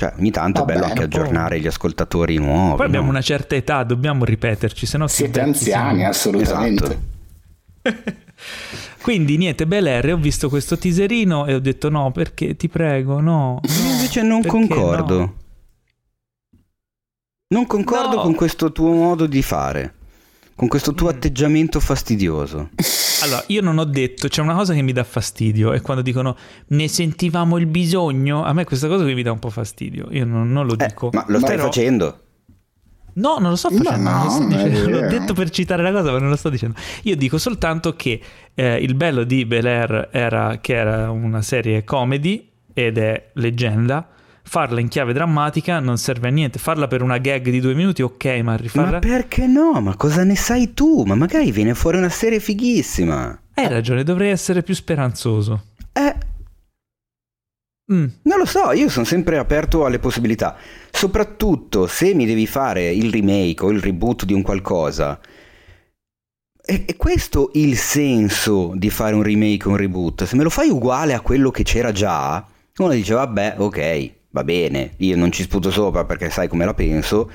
Cioè, 0.01 0.15
ogni 0.17 0.31
tanto 0.31 0.61
Va 0.61 0.65
è 0.65 0.67
bello 0.67 0.87
bene, 0.87 0.93
anche 0.93 1.05
aggiornare 1.05 1.57
poi... 1.57 1.61
gli 1.61 1.67
ascoltatori 1.67 2.37
nuovi. 2.39 2.77
Poi 2.77 2.87
abbiamo 2.87 3.05
no? 3.05 3.11
una 3.11 3.21
certa 3.21 3.55
età, 3.55 3.83
dobbiamo 3.83 4.25
ripeterci, 4.25 4.87
se 4.87 4.97
no 4.97 5.07
siete 5.07 5.43
anziani, 5.43 5.97
siamo... 5.97 6.09
assolutamente. 6.09 6.99
Esatto. 7.83 8.13
Quindi 9.03 9.37
niente, 9.37 9.67
Bel 9.67 9.87
Air, 9.87 10.15
ho 10.15 10.17
visto 10.17 10.49
questo 10.49 10.79
teaserino 10.79 11.45
e 11.45 11.53
ho 11.53 11.59
detto 11.59 11.91
no, 11.91 12.13
perché 12.13 12.57
ti 12.57 12.69
prego, 12.69 13.21
no. 13.21 13.61
no 13.63 13.91
invece 13.93 14.23
non 14.23 14.43
concordo. 14.43 15.19
No? 15.19 15.35
Non 17.49 17.67
concordo 17.67 18.17
no. 18.17 18.23
con 18.23 18.35
questo 18.35 18.73
tuo 18.73 18.93
modo 18.93 19.27
di 19.27 19.43
fare, 19.43 19.95
con 20.55 20.67
questo 20.67 20.95
tuo 20.95 21.09
mm. 21.09 21.15
atteggiamento 21.15 21.79
fastidioso. 21.79 22.71
Allora, 23.23 23.45
io 23.49 23.61
non 23.61 23.79
ho 23.79 23.85
detto, 23.85 24.29
c'è 24.29 24.41
una 24.41 24.55
cosa 24.55 24.73
che 24.73 24.83
mi 24.83 24.93
dà 24.93 25.05
fastidio, 25.05 25.73
è 25.73 25.81
quando 25.81 26.03
dicono 26.03 26.37
ne 26.69 26.89
sentivamo 26.89 27.59
il 27.59 27.67
bisogno, 27.67 28.45
a 28.45 28.53
me 28.53 28.65
questa 28.65 28.89
cosa 28.89 29.05
qui 29.05 29.15
mi 29.15 29.23
dà 29.23 29.33
un 29.33 29.39
po' 29.39 29.51
fastidio, 29.51 30.09
io 30.11 30.25
non, 30.25 30.51
non 30.51 30.67
lo 30.67 30.75
eh, 30.79 30.87
dico. 30.87 31.11
Eh, 31.13 31.17
ma 31.17 31.25
lo 31.29 31.39
stai 31.39 31.51
però... 31.51 31.65
facendo? 31.65 32.21
No, 33.13 33.39
non 33.39 33.51
lo 33.51 33.57
sto 33.57 33.71
facendo, 33.71 34.11
no, 34.11 34.31
sto 34.31 34.45
dicendo, 34.45 34.89
l'ho 34.89 35.09
detto 35.09 35.35
per 35.35 35.51
citare 35.51 35.83
la 35.83 35.91
cosa, 35.91 36.13
ma 36.13 36.19
non 36.19 36.31
lo 36.31 36.37
sto 36.37 36.49
dicendo. 36.49 36.79
Io 37.03 37.17
dico 37.17 37.39
soltanto 37.39 37.95
che 37.95 38.21
eh, 38.55 38.77
il 38.77 38.95
bello 38.95 39.25
di 39.25 39.45
Bel 39.45 39.67
Air 39.67 40.09
era 40.13 40.59
che 40.61 40.75
era 40.75 41.11
una 41.11 41.43
serie 41.43 41.85
comedy 41.85 42.49
ed 42.73 42.99
è 42.99 43.31
leggenda, 43.35 44.09
farla 44.43 44.81
in 44.81 44.89
chiave 44.89 45.13
drammatica 45.13 45.79
non 45.81 45.99
serve 45.99 46.29
a 46.29 46.31
niente. 46.31 46.59
Farla 46.59 46.87
per 46.87 47.03
una 47.03 47.19
gag 47.19 47.49
di 47.49 47.61
due 47.61 47.75
minuti, 47.75 48.03
ok, 48.03 48.25
ma 48.43 48.57
rifarla. 48.57 48.93
Ma 48.93 48.99
perché 48.99 49.47
no? 49.47 49.81
Ma 49.81 49.97
cosa 49.97 50.25
ne 50.25 50.37
sai 50.37 50.75
tu? 50.75 51.05
Ma 51.05 51.15
magari 51.15 51.51
viene 51.53 51.75
fuori 51.75 51.99
una 51.99 52.09
serie 52.09 52.41
fighissima. 52.41 53.41
Hai 53.55 53.69
ragione, 53.69 54.03
dovrei 54.03 54.31
essere 54.31 54.63
più 54.63 54.75
speranzoso. 54.75 55.65
Eh. 55.93 56.29
Mm. 57.93 58.07
Non 58.23 58.39
lo 58.39 58.45
so, 58.45 58.73
io 58.73 58.89
sono 58.89 59.05
sempre 59.05 59.37
aperto 59.39 59.85
alle 59.85 59.99
possibilità. 59.99 60.57
Soprattutto 60.91 61.87
se 61.87 62.15
mi 62.15 62.25
devi 62.25 62.47
fare 62.47 62.91
il 62.91 63.11
remake 63.11 63.65
o 63.65 63.71
il 63.71 63.81
reboot 63.81 64.25
di 64.25 64.33
un 64.33 64.43
qualcosa. 64.43 65.21
È, 66.63 66.95
questo 66.97 67.51
il 67.55 67.77
senso 67.77 68.73
di 68.77 68.91
fare 68.91 69.15
un 69.15 69.23
remake 69.23 69.67
o 69.67 69.71
un 69.73 69.77
reboot. 69.77 70.25
Se 70.25 70.37
me 70.37 70.45
lo 70.45 70.51
fai 70.51 70.69
uguale 70.69 71.15
a 71.15 71.21
quello 71.21 71.51
che 71.51 71.65
c'era 71.65 71.91
già, 71.91 72.47
uno 72.77 72.93
dice 72.93 73.15
vabbè, 73.15 73.57
ok, 73.59 74.13
va 74.31 74.45
bene, 74.45 74.93
io 74.99 75.17
non 75.17 75.33
ci 75.33 75.43
sputo 75.43 75.71
sopra 75.71 76.05
perché 76.05 76.31
sai 76.31 76.49
come 76.49 76.65
la 76.65 76.75
penso, 76.75 77.31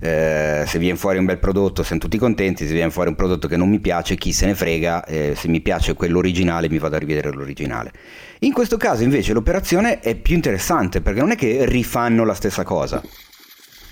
eh, 0.00 0.64
se 0.66 0.78
viene 0.78 0.96
fuori 0.96 1.18
un 1.18 1.24
bel 1.24 1.38
prodotto 1.38 1.82
siamo 1.82 2.00
tutti 2.00 2.18
contenti, 2.18 2.66
se 2.66 2.72
viene 2.72 2.90
fuori 2.90 3.10
un 3.10 3.16
prodotto 3.16 3.48
che 3.48 3.56
non 3.56 3.68
mi 3.68 3.80
piace 3.80 4.16
chi 4.16 4.32
se 4.32 4.46
ne 4.46 4.54
frega, 4.54 5.04
eh, 5.04 5.34
se 5.36 5.48
mi 5.48 5.60
piace 5.60 5.94
quello 5.94 6.18
originale 6.18 6.68
mi 6.68 6.78
vado 6.78 6.96
a 6.96 6.98
rivedere 6.98 7.32
l'originale. 7.32 7.92
In 8.40 8.52
questo 8.52 8.76
caso 8.76 9.02
invece 9.02 9.32
l'operazione 9.32 10.00
è 10.00 10.14
più 10.14 10.34
interessante 10.34 11.00
perché 11.00 11.20
non 11.20 11.32
è 11.32 11.36
che 11.36 11.66
rifanno 11.66 12.24
la 12.24 12.34
stessa 12.34 12.62
cosa, 12.62 13.02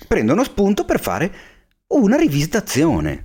prendono 0.07 0.43
spunto 0.43 0.85
per 0.85 0.99
fare 0.99 1.31
una 1.87 2.17
rivisitazione. 2.17 3.21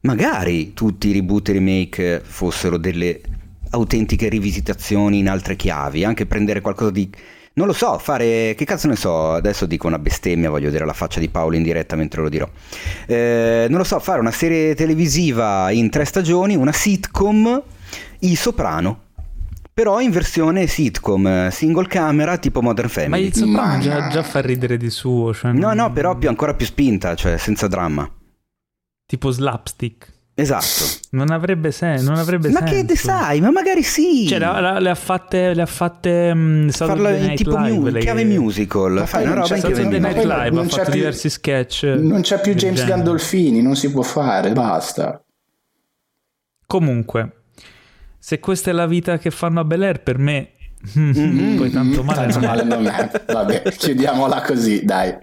Magari 0.00 0.72
tutti 0.72 1.08
i 1.08 1.12
reboot 1.12 1.48
e 1.48 1.52
remake 1.52 2.22
fossero 2.24 2.78
delle 2.78 3.20
autentiche 3.70 4.28
rivisitazioni 4.28 5.18
in 5.18 5.28
altre 5.28 5.56
chiavi, 5.56 6.04
anche 6.04 6.26
prendere 6.26 6.60
qualcosa 6.60 6.90
di 6.90 7.10
non 7.56 7.66
lo 7.66 7.72
so, 7.72 7.98
fare. 7.98 8.54
Che 8.54 8.64
cazzo 8.64 8.86
ne 8.86 8.96
so? 8.96 9.32
Adesso 9.32 9.64
dico 9.64 9.86
una 9.86 9.98
bestemmia, 9.98 10.50
voglio 10.50 10.66
vedere 10.66 10.84
la 10.84 10.92
faccia 10.92 11.20
di 11.20 11.28
Paolo 11.28 11.56
in 11.56 11.62
diretta 11.62 11.96
mentre 11.96 12.20
lo 12.20 12.28
dirò. 12.28 12.48
Eh, 13.06 13.66
non 13.68 13.78
lo 13.78 13.84
so, 13.84 13.98
fare 13.98 14.20
una 14.20 14.30
serie 14.30 14.74
televisiva 14.74 15.70
in 15.70 15.88
tre 15.88 16.04
stagioni, 16.04 16.54
una 16.54 16.72
sitcom, 16.72 17.62
I 18.20 18.36
Soprano. 18.36 19.04
Però 19.72 20.00
in 20.00 20.10
versione 20.10 20.66
sitcom, 20.66 21.48
single 21.48 21.86
camera, 21.86 22.36
tipo 22.36 22.60
Modern 22.60 22.88
Family. 22.88 23.22
Ma 23.22 23.26
il 23.26 23.34
Soprano 23.34 23.82
già, 23.82 24.08
già, 24.08 24.22
fa 24.22 24.40
ridere 24.40 24.76
di 24.76 24.90
suo. 24.90 25.32
Cioè 25.32 25.52
no, 25.52 25.72
no, 25.72 25.92
però 25.92 26.16
più, 26.16 26.28
ancora 26.28 26.52
più 26.52 26.66
spinta, 26.66 27.14
cioè 27.14 27.38
senza 27.38 27.68
dramma. 27.68 28.10
Tipo 29.06 29.30
slapstick. 29.30 30.12
Esatto. 30.38 30.84
Non 31.12 31.30
avrebbe, 31.30 31.70
sen- 31.72 32.04
non 32.04 32.18
avrebbe 32.18 32.50
ma 32.50 32.58
senso. 32.58 32.74
Ma 32.74 32.84
che 32.84 32.96
sai? 32.96 33.40
Ma 33.40 33.50
magari 33.50 33.82
sì. 33.82 34.26
Cioè, 34.28 34.38
la, 34.38 34.60
la, 34.60 34.78
le 34.78 34.90
ha 34.90 34.94
fatte. 34.94 35.54
Le 35.54 35.62
ha 35.62 35.66
fatte 35.66 36.30
um, 36.30 36.68
Farla 36.68 37.10
in 37.10 37.36
tipo 37.36 37.56
mu- 37.56 37.90
chiave 37.92 38.24
musical. 38.24 38.92
Ma 38.92 39.06
fai 39.06 39.24
una 39.24 39.32
roba 39.32 39.54
in 39.54 39.60
chiave 39.62 39.74
Saturday 39.76 39.98
Night 39.98 40.24
Live. 40.24 40.50
Non 40.50 40.66
ha 40.66 40.68
fatto 40.68 40.90
più, 40.90 40.92
diversi 40.92 41.30
sketch. 41.30 41.84
Non 41.84 42.20
c'è 42.20 42.38
più 42.42 42.52
James 42.52 42.80
genere. 42.80 42.96
Gandolfini. 42.96 43.62
Non 43.62 43.76
si 43.76 43.90
può 43.90 44.02
fare. 44.02 44.52
Basta. 44.52 45.24
Comunque, 46.66 47.32
se 48.18 48.38
questa 48.38 48.70
è 48.70 48.74
la 48.74 48.86
vita 48.86 49.16
che 49.16 49.30
fanno 49.30 49.60
a 49.60 49.64
Bel 49.64 49.84
Air, 49.84 50.02
per 50.02 50.18
me 50.18 50.50
Mm-hmm. 50.98 51.56
Poi 51.56 51.70
tanto 51.70 52.02
male, 52.02 52.32
tanto 52.32 52.46
male 52.46 52.62
non 52.62 52.86
è. 52.86 53.10
Vabbè, 53.26 53.62
chiudiamola 53.76 54.42
così, 54.42 54.84
dai. 54.84 55.14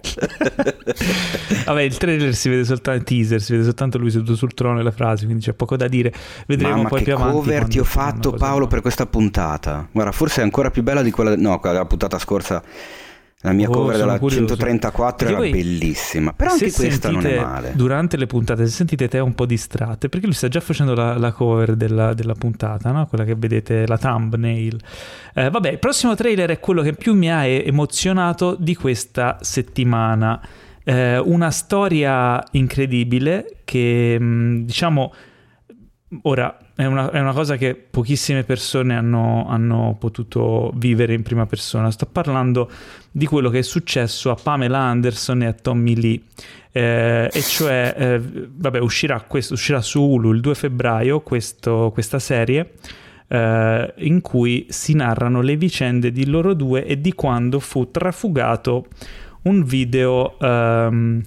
Vabbè, 1.66 1.82
il 1.82 1.97
trailer 1.97 2.36
si 2.36 2.49
vede 2.49 2.66
soltanto 2.66 2.99
il 2.99 3.05
teaser, 3.05 3.41
si 3.41 3.53
vede 3.53 3.64
soltanto 3.64 3.97
lui 3.97 4.11
seduto 4.11 4.36
sul 4.36 4.53
trono 4.53 4.80
e 4.80 4.84
la 4.84 4.91
frase, 4.91 5.26
quindi 5.26 5.43
c'è 5.43 5.53
poco 5.53 5.78
da 5.78 5.88
dire. 5.88 6.14
Vedremo 6.47 6.76
Mamma, 6.76 6.89
poi 6.89 6.99
che 6.99 7.05
più 7.05 7.16
avanti. 7.16 7.34
cover 7.34 7.68
ti 7.68 7.80
ho 7.80 7.84
fatto 7.84 8.32
Paolo 8.32 8.68
per 8.68 8.82
questa 8.82 9.05
puntata. 9.05 9.88
Guarda, 9.91 10.11
forse 10.11 10.41
è 10.41 10.43
ancora 10.43 10.72
più 10.72 10.84
bella 10.84 11.01
di 11.01 11.11
quella 11.11 11.36
no, 11.36 11.59
la 11.64 11.86
puntata 11.86 12.20
scorsa 12.20 12.61
La 13.45 13.51
mia 13.51 13.67
Oh, 13.67 13.73
cover 13.73 13.97
della 13.97 14.19
curioso. 14.19 14.45
134 14.55 15.27
era 15.27 15.37
Perché 15.37 15.51
voi- 15.51 15.61
bellissima, 15.63 16.31
però 16.31 16.51
anche 16.51 16.71
questa 16.71 17.11
non 17.11 17.25
è 17.25 17.39
male. 17.39 17.73
Durante 17.75 18.15
le 18.15 18.25
puntate, 18.25 18.65
se 18.65 18.71
sentite 18.71 19.09
te 19.09 19.19
un 19.19 19.35
po' 19.35 19.45
distratte, 19.45 20.07
perché 20.07 20.25
lui 20.27 20.35
sta 20.35 20.47
già 20.47 20.61
facendo 20.61 20.95
la, 20.95 21.17
la 21.17 21.31
cover 21.33 21.75
della, 21.75 22.13
della 22.13 22.35
puntata, 22.35 22.91
no? 22.91 23.05
quella 23.07 23.25
che 23.25 23.35
vedete, 23.35 23.85
la 23.85 23.97
thumbnail. 23.97 24.79
Eh, 25.35 25.49
vabbè, 25.49 25.71
il 25.71 25.79
prossimo 25.79 26.15
trailer 26.15 26.51
è 26.51 26.59
quello 26.61 26.81
che 26.81 26.93
più 26.93 27.13
mi 27.15 27.29
ha 27.29 27.45
emozionato 27.45 28.55
di 28.57 28.75
questa 28.75 29.37
settimana. 29.41 30.41
Eh, 30.85 31.17
una 31.17 31.51
storia 31.51 32.41
incredibile 32.51 33.57
che, 33.65 34.17
mh, 34.19 34.63
diciamo, 34.65 35.13
ora 36.23 36.57
è 36.76 36.86
una, 36.86 37.11
è 37.11 37.19
una 37.19 37.34
cosa 37.34 37.55
che 37.55 37.76
pochissime 37.76 38.43
persone 38.43 38.95
hanno, 38.95 39.47
hanno 39.47 39.95
potuto 39.99 40.71
vivere 40.76 41.13
in 41.13 41.21
prima 41.21 41.45
persona. 41.45 41.91
Sto 41.91 42.07
parlando 42.07 42.69
di 43.11 43.26
quello 43.26 43.49
che 43.49 43.59
è 43.59 43.63
successo 43.63 44.32
a 44.32 44.36
Pamela 44.41 44.80
Anderson 44.80 45.43
e 45.43 45.45
a 45.45 45.53
Tommy 45.53 45.95
Lee. 45.95 46.21
Eh, 46.71 47.30
e 47.32 47.41
cioè, 47.41 47.93
eh, 47.95 48.19
vabbè, 48.19 48.80
uscirà, 48.80 49.21
questo, 49.21 49.53
uscirà 49.53 49.82
su 49.82 50.01
Hulu 50.01 50.32
il 50.32 50.41
2 50.41 50.55
febbraio 50.55 51.21
questo- 51.21 51.91
questa 51.93 52.17
serie 52.17 52.71
eh, 53.28 53.93
in 53.97 54.21
cui 54.21 54.65
si 54.69 54.93
narrano 54.93 55.41
le 55.41 55.55
vicende 55.55 56.11
di 56.11 56.26
loro 56.26 56.53
due 56.53 56.86
e 56.86 56.99
di 56.99 57.13
quando 57.13 57.59
fu 57.59 57.91
trafugato 57.91 58.88
un 59.43 59.63
video 59.63 60.38
ehm, 60.39 61.21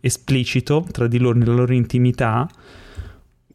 esplicito 0.00 0.86
tra 0.90 1.06
di 1.06 1.18
loro 1.18 1.38
nella 1.38 1.54
loro 1.54 1.72
intimità. 1.72 2.48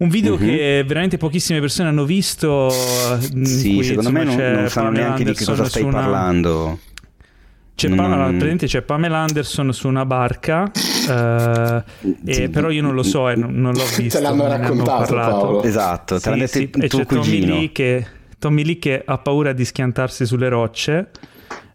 Un 0.01 0.09
video 0.09 0.33
Mhm. 0.35 0.39
che 0.45 0.83
veramente 0.87 1.17
pochissime 1.17 1.59
persone 1.59 1.89
hanno 1.89 2.05
visto. 2.05 2.69
in 3.33 3.45
Sì, 3.45 3.75
cui, 3.75 3.83
secondo 3.83 4.09
me 4.11 4.23
insomma, 4.23 4.23
non, 4.23 4.35
c'è 4.35 4.59
non 4.61 4.69
sanno 4.69 4.85
Pamela 4.87 5.05
neanche 5.05 5.23
di 5.25 5.33
che 5.33 5.45
cosa 5.45 5.63
stai 5.65 5.83
una- 5.83 5.99
parlando. 6.01 6.79
C'è, 7.75 7.87
Non- 7.87 7.97
Pa- 7.97 8.03
allora, 8.05 8.23
praticamente 8.25 8.65
c'è 8.67 8.81
Pamela 8.81 9.17
Anderson 9.19 9.73
su 9.73 9.87
una 9.87 10.05
barca, 10.05 10.71
eh, 11.09 11.83
e- 12.25 12.49
però 12.49 12.69
io 12.71 12.81
non 12.81 12.93
lo 12.95 13.03
so 13.03 13.29
e 13.29 13.35
non, 13.35 13.53
non 13.53 13.73
l'ho 13.73 13.85
visto. 13.97 14.17
Te 14.17 14.23
l'hanno 14.23 14.47
non 14.47 14.47
raccontato, 14.59 15.05
parlato. 15.05 15.31
Paolo. 15.37 15.63
Esatto, 15.63 16.19
te 16.19 16.29
l'ha 16.29 16.35
Sì, 16.35 16.41
detto 16.41 16.57
sì, 16.57 16.69
il 16.79 16.83
e 16.83 16.87
tuo 16.87 16.99
c'è 16.99 17.05
Tommy 17.05 17.21
cugino. 17.21 17.55
Lee, 17.55 17.71
che, 17.71 18.05
Tommy 18.39 18.63
Lee 18.63 18.79
che 18.79 19.01
ha 19.05 19.17
paura 19.19 19.53
di 19.53 19.65
schiantarsi 19.65 20.25
sulle 20.25 20.49
rocce. 20.49 21.09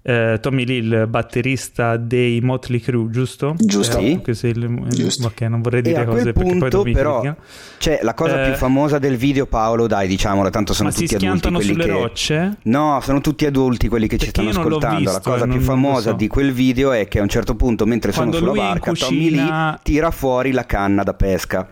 Eh, 0.09 0.39
Tommy 0.41 0.65
Lee, 0.65 0.77
il 0.79 1.07
batterista 1.09 1.97
dei 1.97 2.41
Motley 2.41 2.79
Crue, 2.79 3.11
giusto? 3.11 3.55
Giusto. 3.59 3.99
Eh, 3.99 4.13
anche 4.13 4.35
se 4.35 4.47
il- 4.47 4.85
Giusto. 4.89 5.27
Ok, 5.27 5.41
non 5.43 5.63
vorrei 5.63 5.83
dire 5.83 6.03
a 6.03 6.05
cose 6.05 6.21
quel 6.21 6.33
perché 6.33 6.41
poi 6.41 6.51
punto, 6.61 6.69
dopo 6.69 6.85
mi 6.85 6.93
però, 6.93 7.21
criticano. 7.21 7.45
C'è 7.79 7.99
la 8.03 8.15
cosa 8.15 8.41
Eh, 8.41 8.45
più 8.51 8.55
famosa 8.57 8.99
del 9.01 9.17
video, 9.17 9.47
Paolo, 9.47 9.89
dai, 9.89 10.07
diciamola, 10.07 10.49
tanto 10.51 10.73
sono 10.75 10.91
Ma 10.91 10.95
tutti 10.95 11.15
adulti 11.17 11.51
quelli 11.51 11.65
sulle 11.73 11.85
che... 11.85 11.91
rocce? 11.91 12.57
No, 12.63 13.01
sono 13.03 13.21
tutti 13.21 13.47
adulti 13.47 13.89
quelli 13.89 14.07
che 14.07 14.17
ci 14.17 14.27
Perché 14.31 14.43
stanno 14.49 14.63
non 14.63 14.71
l'ho 14.71 14.77
ascoltando. 14.77 15.11
la 15.11 15.21
cosa 15.21 15.45
eh, 15.45 15.49
più 15.49 15.61
famosa 15.61 16.11
so. 16.11 16.17
di 16.17 16.29
quel 16.29 16.53
video 16.53 16.93
è 16.93 17.09
che 17.09 17.19
a 17.19 17.23
un 17.23 17.29
certo 17.29 17.57
punto, 17.57 17.85
mentre 17.85 18.13
Quando 18.13 18.37
sono 18.39 18.51
sulla 18.53 18.63
barca, 18.63 18.93
Tommy 18.93 19.25
cucina- 19.25 19.71
Lee 19.71 19.79
tira 19.83 20.13
fuori 20.13 20.53
la 20.53 20.65
canna 20.67 21.03
da 21.03 21.15
pesca. 21.15 21.69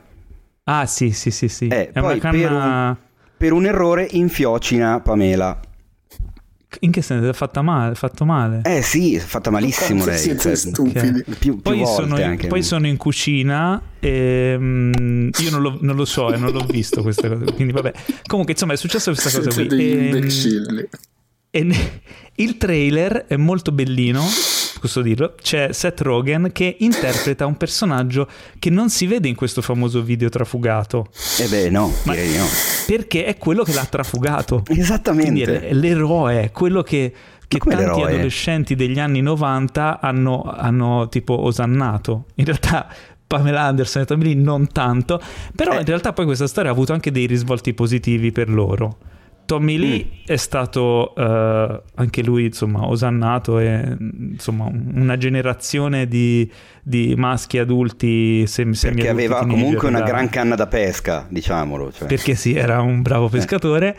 Ah, 0.64 0.86
sì, 0.86 1.12
sì, 1.12 1.30
sì, 1.30 1.46
sì. 1.48 1.68
Eh, 1.68 1.92
È 1.92 1.98
una 2.00 2.08
poi 2.08 2.18
per 2.18 2.30
canna... 2.32 2.96
Per 3.36 3.52
un 3.52 3.64
errore 3.66 4.08
infiocina 4.10 4.98
Pamela. 4.98 5.60
In 6.80 6.90
che 6.90 7.02
senso? 7.02 7.28
È 7.28 7.32
fatta 7.32 7.62
male? 7.62 7.94
Fatto 7.94 8.24
male? 8.24 8.60
Eh 8.64 8.82
sì, 8.82 9.14
è 9.14 9.20
fatta 9.20 9.50
malissimo 9.50 10.04
lei. 10.04 10.18
siete 10.18 10.40
cioè, 10.40 10.54
stupidi. 10.54 11.22
Più, 11.24 11.34
più 11.38 11.60
Poi, 11.60 11.84
sono 11.86 12.18
in, 12.18 12.38
poi 12.48 12.62
sono 12.62 12.86
in 12.86 12.96
cucina 12.96 13.80
e 14.00 14.56
mm, 14.58 15.28
io 15.38 15.50
non 15.50 15.62
lo, 15.62 15.78
non 15.80 15.96
lo 15.96 16.04
so 16.04 16.32
e 16.32 16.36
non 16.36 16.52
l'ho 16.52 16.64
visto 16.68 17.02
questa 17.02 17.28
cosa. 17.28 17.50
Quindi 17.52 17.72
vabbè. 17.72 17.92
Comunque 18.26 18.52
insomma 18.54 18.72
è 18.72 18.76
successa 18.76 19.10
questa 19.12 19.30
cosa 19.30 19.50
Siete 19.50 19.68
qui. 19.68 19.76
degli 19.76 19.90
E, 19.96 20.04
imbecilli. 20.16 20.88
E 21.56 22.00
il 22.36 22.56
trailer 22.56 23.26
è 23.28 23.36
molto 23.36 23.70
bellino, 23.70 24.20
posso 24.80 25.00
dirlo. 25.02 25.34
C'è 25.40 25.72
Seth 25.72 26.00
Rogen 26.00 26.50
che 26.52 26.76
interpreta 26.80 27.46
un 27.46 27.56
personaggio 27.56 28.28
che 28.58 28.70
non 28.70 28.90
si 28.90 29.06
vede 29.06 29.28
in 29.28 29.36
questo 29.36 29.62
famoso 29.62 30.02
video 30.02 30.28
trafugato. 30.28 31.06
Eh 31.38 31.46
beh, 31.46 31.70
no, 31.70 31.92
Ma- 32.04 32.12
direi 32.14 32.32
di 32.32 32.36
no. 32.36 32.44
Perché 32.88 33.24
è 33.24 33.36
quello 33.38 33.62
che 33.62 33.72
l'ha 33.72 33.84
trafugato. 33.84 34.64
Esattamente. 34.68 35.72
l'eroe, 35.72 36.42
è 36.42 36.50
quello 36.50 36.82
che, 36.82 37.12
che 37.46 37.58
tanti 37.58 37.76
l'eroe? 37.76 38.02
adolescenti 38.12 38.74
degli 38.74 38.98
anni 38.98 39.20
90 39.20 40.00
hanno, 40.00 40.42
hanno 40.42 41.08
tipo 41.08 41.40
osannato. 41.40 42.24
In 42.34 42.46
realtà 42.46 42.88
Pamela 43.26 43.62
Anderson 43.62 44.02
e 44.02 44.06
Tommy 44.06 44.24
Lee 44.24 44.34
non 44.34 44.66
tanto, 44.66 45.20
però 45.54 45.74
Eh. 45.74 45.78
in 45.78 45.84
realtà 45.84 46.12
poi 46.12 46.24
questa 46.24 46.48
storia 46.48 46.70
ha 46.70 46.72
avuto 46.74 46.92
anche 46.92 47.12
dei 47.12 47.26
risvolti 47.26 47.72
positivi 47.74 48.32
per 48.32 48.48
loro. 48.48 48.98
Tommy 49.46 49.76
Lee 49.78 50.04
Mm. 50.04 50.08
è 50.26 50.36
stato 50.36 51.14
eh, 51.14 51.82
anche 51.94 52.22
lui 52.22 52.46
insomma 52.46 52.86
osannato 52.86 53.58
e 53.58 53.96
insomma 53.98 54.70
una 54.72 55.16
generazione 55.16 56.06
di, 56.06 56.50
di 56.82 57.14
maschi 57.16 57.58
adulti 57.58 58.46
sem- 58.46 58.70
Perché 58.70 58.76
semi-adulti 58.76 59.08
aveva 59.24 59.38
comunque 59.46 59.88
una 59.88 60.02
gran 60.02 60.28
canna 60.28 60.54
da 60.54 60.66
pesca, 60.66 61.26
diciamolo. 61.28 61.92
cioè. 61.92 62.08
perché 62.08 62.34
sì, 62.34 62.54
era 62.54 62.80
un 62.80 63.02
bravo 63.02 63.28
pescatore. 63.28 63.96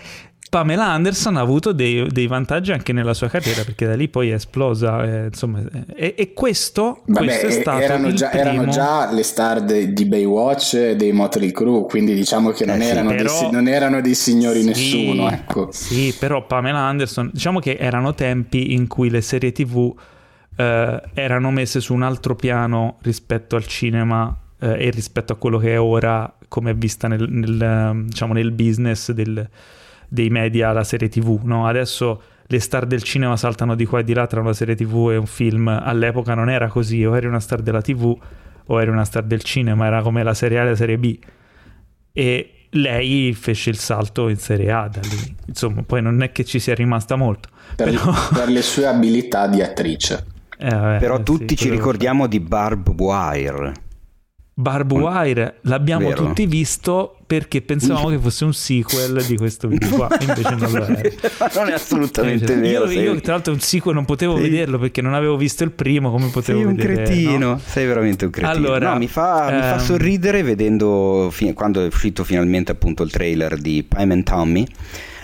Pamela 0.50 0.86
Anderson 0.86 1.36
ha 1.36 1.42
avuto 1.42 1.74
dei, 1.74 2.08
dei 2.10 2.28
vantaggi 2.28 2.72
anche 2.72 2.94
nella 2.94 3.14
sua 3.14 3.28
carriera 3.28 3.64
perché 3.64 3.86
da 3.88 3.96
lì 3.96 4.08
poi 4.08 4.30
è 4.30 4.36
esplosa. 4.36 5.04
eh, 5.04 5.26
insomma, 5.26 5.60
eh, 5.62 5.86
e, 5.96 6.16
e 6.18 6.34
questo, 6.34 7.02
Vabbè, 7.08 7.26
questo 7.26 7.46
è 7.48 7.50
e- 7.50 7.52
stato 7.52 7.82
erano, 7.82 8.14
già, 8.14 8.30
primo... 8.30 8.44
erano 8.52 8.72
già 8.72 9.12
le 9.12 9.24
star 9.24 9.62
de- 9.64 9.92
di 9.92 10.06
Baywatch 10.06 10.74
e 10.76 10.96
dei 10.96 11.12
Motley 11.12 11.52
Crue, 11.52 11.86
quindi 11.86 12.14
diciamo 12.14 12.52
che 12.52 12.66
non, 12.66 12.80
Eh 12.82 12.86
erano, 12.88 13.10
dei, 13.10 13.18
però- 13.18 13.34
si- 13.38 13.50
non 13.52 13.68
erano 13.68 14.00
dei 14.02 14.16
signori 14.16 14.62
Sì, 14.62 14.68
nessuno. 14.68 15.30
Ecco. 15.30 15.70
Sì, 15.72 16.16
però 16.18 16.46
Pamela 16.46 16.80
Anderson, 16.80 17.32
diciamo 17.34 17.60
che 17.60 17.76
erano 17.80 18.14
tempi 18.14 18.74
in 18.74 18.88
cui 18.88 19.10
le 19.10 19.22
serie 19.22 19.52
TV 19.52 19.94
eh, 20.56 21.02
erano 21.14 21.52
messe 21.52 21.82
su 21.82 21.94
un 21.94 22.04
altro 22.04 22.36
piano 22.36 22.98
rispetto 23.02 23.58
al 23.58 23.66
cinema 23.68 24.34
eh, 24.62 24.86
e 24.86 24.90
rispetto 24.92 25.34
a 25.34 25.36
quello 25.36 25.58
che 25.58 25.74
è 25.74 25.80
ora, 25.82 26.34
come 26.48 26.72
è 26.72 26.76
vista 26.76 27.10
nel, 27.10 27.28
nel, 27.30 28.04
diciamo, 28.06 28.32
nel 28.32 28.52
business 28.52 29.12
del- 29.12 29.50
dei 30.16 30.30
media, 30.30 30.72
la 30.72 30.84
serie 30.84 31.08
TV. 31.10 31.42
No? 31.44 31.68
Adesso 31.68 32.22
le 32.48 32.60
star 32.60 32.86
del 32.88 33.04
cinema 33.04 33.38
saltano 33.38 33.76
di 33.76 33.86
qua 33.86 34.00
e 34.00 34.04
di 34.04 34.14
là 34.14 34.26
tra 34.26 34.40
una 34.42 34.54
serie 34.54 34.74
TV 34.76 35.10
e 35.12 35.18
un 35.18 35.28
film. 35.28 35.68
All'epoca 35.68 36.34
non 36.34 36.50
era 36.50 36.68
così, 36.68 37.06
o 37.06 37.16
eri 37.16 37.28
una 37.28 37.40
star 37.40 37.62
della 37.62 37.82
TV 37.82 38.18
o 38.68 38.82
eri 38.82 38.90
una 38.90 39.06
star 39.06 39.22
del 39.24 39.44
cinema, 39.44 39.86
era 39.86 40.02
come 40.02 40.24
la 40.24 40.34
serie 40.34 40.58
A 40.60 40.64
e 40.64 40.70
la 40.70 40.76
serie 40.76 40.98
B. 40.98 41.20
E 42.14 42.50
lei 42.72 43.34
fece 43.34 43.70
il 43.70 43.78
salto 43.78 44.28
in 44.30 44.38
Serie 44.38 44.72
A 44.72 44.88
da 44.92 45.02
lì. 45.02 45.36
Insomma, 45.48 45.84
poi 45.84 46.02
non 46.02 46.22
è 46.24 46.32
che 46.32 46.44
ci 46.44 46.60
sia 46.60 46.74
rimasta 46.74 47.16
molto. 47.16 47.50
Per, 47.76 47.90
Però, 47.90 48.12
per 48.34 48.50
le 48.50 48.62
sue 48.62 48.86
abilità 48.88 49.48
di 49.48 49.62
attrice. 49.62 50.26
Eh, 50.58 50.70
vabbè, 50.70 51.00
Però 51.00 51.22
tutti 51.22 51.50
sì, 51.50 51.56
ci 51.56 51.68
quello- 51.68 51.76
ricordiamo 51.76 52.28
di 52.28 52.40
Barb 52.40 52.88
Wire. 53.00 53.74
Barb 54.58 54.90
Wire 54.94 55.58
l'abbiamo 55.64 56.08
Vero. 56.08 56.28
tutti 56.28 56.46
visto 56.46 57.18
perché 57.28 57.62
pensavamo 57.62 58.08
che 58.08 58.18
fosse 58.18 58.46
un 58.46 58.54
sequel 58.54 59.22
di 59.26 59.36
questo 59.36 59.68
video 59.68 59.90
qua, 59.90 60.08
invece 60.22 60.56
non 60.56 60.72
lo. 60.72 60.80
Ma 60.88 61.50
non 61.56 61.68
è 61.70 61.74
assolutamente 61.74 62.54
Invece- 62.54 62.62
vero. 62.62 62.86
Io, 62.92 63.02
io, 63.02 63.12
sei, 63.12 63.22
tra 63.22 63.34
l'altro 63.34 63.52
un 63.52 63.60
sequel 63.60 63.96
non 63.96 64.06
potevo 64.06 64.38
Sì. 64.38 64.44
vederlo 64.44 64.80
perché 64.80 65.02
non 65.02 65.14
avevo 65.14 65.36
visto 65.36 65.66
il 65.66 65.72
primo, 65.72 66.10
come 66.10 66.30
potevo 66.30 66.60
sei 66.60 66.68
un 66.68 66.76
vedere? 66.76 67.04
cretino, 67.04 67.50
no? 67.50 67.60
sei 67.66 67.86
veramente 67.86 68.24
un 68.26 68.32
cretino. 68.32 68.54
Allora, 68.54 68.94
no, 68.94 68.98
mi 69.00 69.08
fa, 69.10 69.50
mi 69.52 69.60
fa 69.60 69.74
ehm, 69.74 69.80
sorridere 69.80 70.42
vedendo 70.42 71.34
quando 71.54 71.84
è 71.84 71.88
uscito 71.88 72.24
finalmente 72.24 72.72
appunto 72.72 73.04
il 73.04 73.12
trailer 73.12 73.58
di 73.58 73.84
Pime 73.84 74.14
and 74.14 74.24
Tommy. 74.24 74.66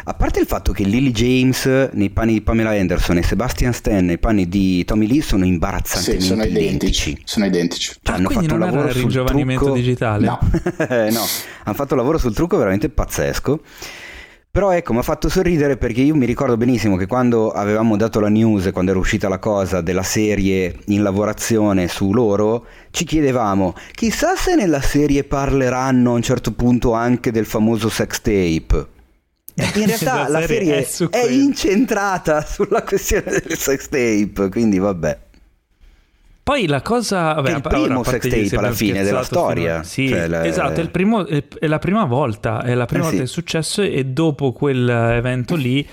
A 0.03 0.13
parte 0.15 0.39
il 0.39 0.47
fatto 0.47 0.71
che 0.71 0.83
Lily 0.83 1.11
James 1.11 1.89
nei 1.93 2.09
panni 2.09 2.33
di 2.33 2.41
Pamela 2.41 2.71
Anderson 2.71 3.17
e 3.17 3.23
Sebastian 3.23 3.71
Stan 3.71 4.03
nei 4.03 4.17
panni 4.17 4.47
di 4.47 4.83
Tommy 4.83 5.05
Lee 5.07 5.21
sono 5.21 5.43
Sì, 5.43 5.49
imbarazzantemente 5.49 6.25
sono 6.25 6.43
identici. 6.43 7.09
identici. 7.09 7.21
Sono 7.23 7.45
identici. 7.45 7.91
Cioè, 8.01 8.15
Ah, 8.15 8.17
hanno 8.17 8.29
fatto 8.29 8.53
un 8.53 8.59
lavoro 8.59 8.89
sul 8.91 9.01
ringiovanimento 9.01 9.63
trucco- 9.63 9.79
digitale? 9.79 10.25
No. 10.25 10.39
Eh, 10.89 11.09
no, 11.11 11.21
hanno 11.63 11.75
fatto 11.75 11.93
un 11.93 11.99
lavoro 11.99 12.17
sul 12.17 12.33
trucco 12.33 12.57
veramente 12.57 12.89
pazzesco. 12.89 13.61
Però 14.49 14.71
ecco, 14.71 14.91
mi 14.91 14.99
ha 14.99 15.03
fatto 15.03 15.29
sorridere 15.29 15.77
perché 15.77 16.01
io 16.01 16.13
mi 16.15 16.25
ricordo 16.25 16.57
benissimo 16.57 16.97
che 16.97 17.05
quando 17.07 17.51
avevamo 17.51 17.95
dato 17.95 18.19
la 18.19 18.27
news, 18.27 18.69
quando 18.73 18.91
era 18.91 18.99
uscita 18.99 19.29
la 19.29 19.39
cosa 19.39 19.79
della 19.79 20.03
serie 20.03 20.75
in 20.87 21.03
lavorazione 21.03 21.87
su 21.87 22.11
loro, 22.11 22.65
ci 22.89 23.05
chiedevamo, 23.05 23.73
chissà 23.93 24.35
se 24.35 24.55
nella 24.55 24.81
serie 24.81 25.23
parleranno 25.23 26.11
a 26.11 26.15
un 26.15 26.21
certo 26.21 26.51
punto 26.51 26.91
anche 26.93 27.31
del 27.31 27.45
famoso 27.45 27.87
sex 27.87 28.19
tape. 28.19 28.87
E 29.55 29.79
In 29.79 29.85
realtà 29.85 30.27
la 30.29 30.41
serie 30.45 30.77
è 30.85 31.07
è 31.09 31.29
incentrata 31.29 32.41
sulla 32.45 32.83
questione 32.83 33.31
del 33.45 33.57
sex 33.57 33.87
tape, 33.89 34.49
quindi 34.49 34.77
vabbè. 34.79 35.19
Poi 36.43 36.65
la 36.65 36.81
cosa... 36.81 37.33
Vabbè, 37.33 37.51
È 37.51 37.55
il 37.55 37.61
primo 37.61 38.03
sex 38.03 38.27
tape 38.27 38.55
alla 38.57 38.71
fine 38.71 39.03
della 39.03 39.23
storia. 39.23 39.83
fino- 39.83 39.83
Sì, 39.83 40.07
Cioè, 40.09 40.27
la- 40.27 40.45
esatto, 40.45 40.79
è, 40.79 40.83
il 40.83 40.89
primo- 40.89 41.25
è- 41.25 41.43
è 41.59 41.67
la 41.67 41.77
prima 41.79 42.03
volta, 42.05 42.63
è 42.63 42.73
la 42.73 42.85
prima 42.85 43.03
Eh, 43.03 43.09
volta 43.09 43.17
sì. 43.17 43.17
che 43.17 43.23
è 43.23 43.27
successo 43.27 43.81
e 43.83 44.05
dopo 44.05 44.51
quell'evento 44.51 45.55
lì 45.55 45.87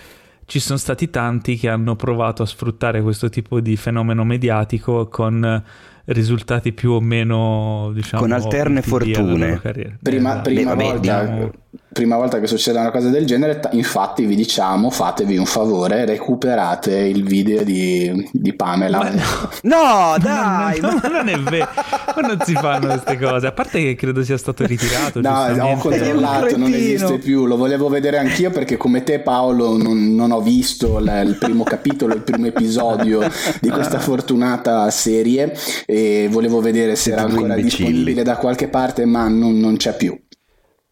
ci 0.46 0.58
sono 0.60 0.78
stati 0.78 1.10
tanti 1.10 1.56
che 1.58 1.68
hanno 1.68 1.94
provato 1.96 2.42
a 2.42 2.46
sfruttare 2.46 3.02
questo 3.02 3.28
tipo 3.28 3.60
di 3.60 3.76
fenomeno 3.76 4.24
mediatico 4.24 5.06
con 5.08 5.44
eh, 5.44 5.62
risultati 6.06 6.72
più 6.72 6.92
o 6.92 7.00
meno, 7.02 7.90
diciamo... 7.92 8.22
Con 8.22 8.32
alterne 8.32 8.80
fortune. 8.80 9.60
Prima, 10.02 10.30
Esatto. 10.30 10.40
prima 10.48 10.74
Beh, 10.74 10.82
vabbè, 10.82 10.82
volta, 10.82 10.98
diciamo- 11.22 11.52
prima 11.98 12.14
volta 12.14 12.38
che 12.38 12.46
succede 12.46 12.78
una 12.78 12.92
cosa 12.92 13.08
del 13.08 13.26
genere, 13.26 13.60
infatti 13.72 14.24
vi 14.24 14.36
diciamo, 14.36 14.88
fatevi 14.88 15.36
un 15.36 15.46
favore, 15.46 16.04
recuperate 16.04 16.96
il 16.96 17.24
video 17.24 17.64
di, 17.64 18.28
di 18.32 18.54
Pamela. 18.54 18.98
Ma 18.98 19.10
no, 19.10 19.20
no 19.62 20.16
dai! 20.20 20.78
No, 20.78 20.92
no, 20.92 21.08
non 21.08 21.28
è 21.28 21.36
vero, 21.40 21.68
ma 22.14 22.28
non 22.28 22.38
si 22.44 22.52
fanno 22.54 22.86
queste 22.86 23.18
cose, 23.18 23.48
a 23.48 23.52
parte 23.52 23.82
che 23.82 23.96
credo 23.96 24.22
sia 24.22 24.38
stato 24.38 24.64
ritirato. 24.64 25.20
No, 25.20 25.46
ho 25.72 25.76
controllato, 25.78 26.56
non 26.56 26.72
esiste 26.72 27.18
più, 27.18 27.46
lo 27.46 27.56
volevo 27.56 27.88
vedere 27.88 28.18
anch'io 28.18 28.52
perché 28.52 28.76
come 28.76 29.02
te 29.02 29.18
Paolo 29.18 29.76
non, 29.76 30.14
non 30.14 30.30
ho 30.30 30.40
visto 30.40 31.00
l- 31.00 31.22
il 31.26 31.36
primo 31.36 31.64
capitolo, 31.64 32.14
il 32.14 32.22
primo 32.22 32.46
episodio 32.46 33.28
di 33.60 33.70
questa 33.70 33.98
fortunata 33.98 34.88
serie 34.90 35.52
e 35.84 36.28
volevo 36.30 36.60
vedere 36.60 36.94
se 36.94 37.10
era 37.10 37.22
ancora 37.22 37.56
disponibile 37.56 38.22
da 38.22 38.36
qualche 38.36 38.68
parte, 38.68 39.04
ma 39.04 39.26
non, 39.26 39.58
non 39.58 39.76
c'è 39.76 39.96
più. 39.96 40.16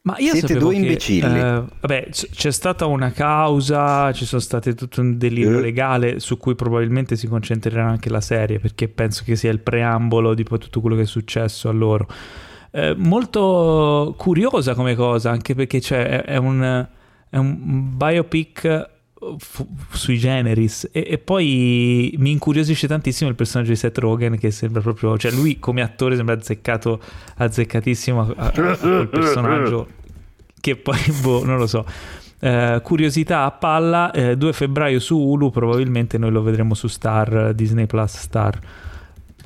Ma 0.06 0.14
io 0.18 0.34
Siete 0.34 0.54
due 0.56 0.72
che, 0.72 0.80
imbecilli. 0.80 1.36
Eh, 1.36 1.62
vabbè, 1.80 2.08
c'è 2.10 2.52
stata 2.52 2.86
una 2.86 3.10
causa, 3.10 4.12
ci 4.12 4.24
sono 4.24 4.40
state 4.40 4.74
tutto 4.74 5.00
un 5.00 5.18
delirio 5.18 5.58
Eh. 5.58 5.60
legale 5.60 6.20
su 6.20 6.38
cui 6.38 6.54
probabilmente 6.54 7.16
si 7.16 7.26
concentrerà 7.26 7.88
anche 7.88 8.08
la 8.08 8.20
serie, 8.20 8.60
perché 8.60 8.86
penso 8.86 9.24
che 9.24 9.34
sia 9.34 9.50
il 9.50 9.58
preambolo 9.58 10.34
di 10.34 10.44
poi 10.44 10.60
tutto 10.60 10.80
quello 10.80 10.94
che 10.94 11.02
è 11.02 11.06
successo 11.06 11.68
a 11.68 11.72
loro. 11.72 12.06
Eh, 12.70 12.94
molto 12.96 14.14
curiosa 14.16 14.74
come 14.74 14.94
cosa, 14.94 15.30
anche 15.30 15.56
perché 15.56 15.80
c'è, 15.80 16.06
è, 16.06 16.22
è 16.22 16.36
un, 16.36 16.86
è 17.28 17.36
un 17.36 17.96
biopic 17.96 18.88
fu- 19.38 19.66
sui 19.90 20.18
generis. 20.18 20.88
E, 20.92 21.06
e 21.10 21.18
poi 21.18 22.14
mi 22.18 22.30
incuriosisce 22.30 22.86
tantissimo 22.86 23.28
il 23.28 23.36
personaggio 23.36 23.70
di 23.70 23.76
Seth 23.76 23.98
Rogen 23.98 24.38
che 24.38 24.50
sembra 24.50 24.80
proprio 24.80 25.18
cioè 25.18 25.32
lui 25.32 25.58
come 25.58 25.82
attore 25.82 26.16
sembra 26.16 26.34
azzeccato 26.34 27.00
azzeccatissimo 27.36 28.34
a, 28.36 28.50
personaggio 29.10 29.88
che 30.60 30.76
poi 30.76 30.98
boh 31.22 31.44
non 31.44 31.58
lo 31.58 31.66
so. 31.66 31.84
Eh, 32.38 32.80
curiosità 32.82 33.44
a 33.44 33.50
palla 33.50 34.10
eh, 34.10 34.36
2 34.36 34.52
febbraio 34.52 35.00
su 35.00 35.18
Hulu 35.18 35.50
probabilmente 35.50 36.18
noi 36.18 36.30
lo 36.30 36.42
vedremo 36.42 36.74
su 36.74 36.86
Star 36.86 37.54
Disney 37.54 37.86
Plus 37.86 38.18
Star 38.18 38.58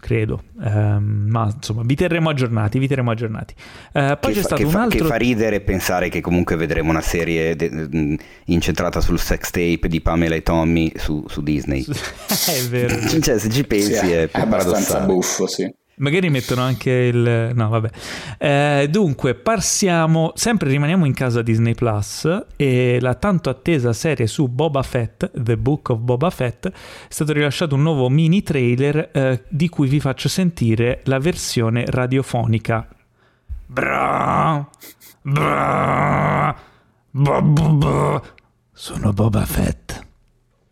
credo 0.00 0.42
Ehm, 0.62 1.26
ma 1.28 1.50
insomma 1.54 1.82
vi 1.84 1.94
terremo 1.94 2.28
aggiornati 2.30 2.78
vi 2.78 2.86
terremo 2.88 3.10
aggiornati 3.10 3.54
Eh, 3.92 4.16
poi 4.20 4.32
che 4.32 4.40
c'è 4.40 4.40
fa, 4.40 4.46
stato 4.46 4.56
che 4.56 4.64
un 4.64 4.70
fa- 4.70 4.82
altro 4.82 4.98
che 4.98 5.04
fa 5.04 5.16
ridere 5.16 5.60
pensare 5.60 6.08
che 6.08 6.20
comunque 6.20 6.56
vedremo 6.56 6.90
una 6.90 7.00
serie 7.00 7.56
de- 7.56 8.18
incentrata 8.46 9.00
sul 9.00 9.18
sex 9.18 9.50
tape 9.50 9.88
di 9.88 10.00
Pamela 10.00 10.34
e 10.34 10.42
Tommy 10.42 10.92
su, 10.96 11.24
su 11.28 11.42
Disney. 11.42 11.84
è 11.86 12.60
vero 12.68 12.98
cioè, 13.20 13.38
se 13.38 13.48
ci 13.50 13.64
pensi 13.64 13.94
Sì, 13.94 14.10
è 14.12 14.28
è 14.30 14.40
abbastanza 14.40 15.00
buffo, 15.00 15.46
sì. 15.46 15.72
Magari 16.00 16.30
mettono 16.30 16.62
anche 16.62 16.90
il... 16.90 17.52
No, 17.54 17.68
vabbè. 17.68 17.90
Eh, 18.38 18.88
dunque, 18.90 19.34
passiamo... 19.34 20.32
Sempre 20.34 20.70
rimaniamo 20.70 21.04
in 21.04 21.12
casa 21.12 21.42
Disney 21.42 21.74
Plus 21.74 22.46
e 22.56 22.98
la 23.00 23.14
tanto 23.14 23.50
attesa 23.50 23.92
serie 23.92 24.26
su 24.26 24.48
Boba 24.48 24.82
Fett, 24.82 25.30
The 25.32 25.56
Book 25.56 25.90
of 25.90 25.98
Boba 25.98 26.30
Fett, 26.30 26.68
è 26.68 26.72
stato 27.08 27.32
rilasciato 27.32 27.74
un 27.74 27.82
nuovo 27.82 28.08
mini 28.08 28.42
trailer 28.42 29.10
eh, 29.12 29.44
di 29.48 29.68
cui 29.68 29.88
vi 29.88 30.00
faccio 30.00 30.28
sentire 30.28 31.02
la 31.04 31.18
versione 31.18 31.84
radiofonica. 31.86 32.88
Bra, 33.66 34.68
bra. 35.22 36.56
Sono 38.72 39.12
Boba 39.12 39.44
Fett. 39.44 40.08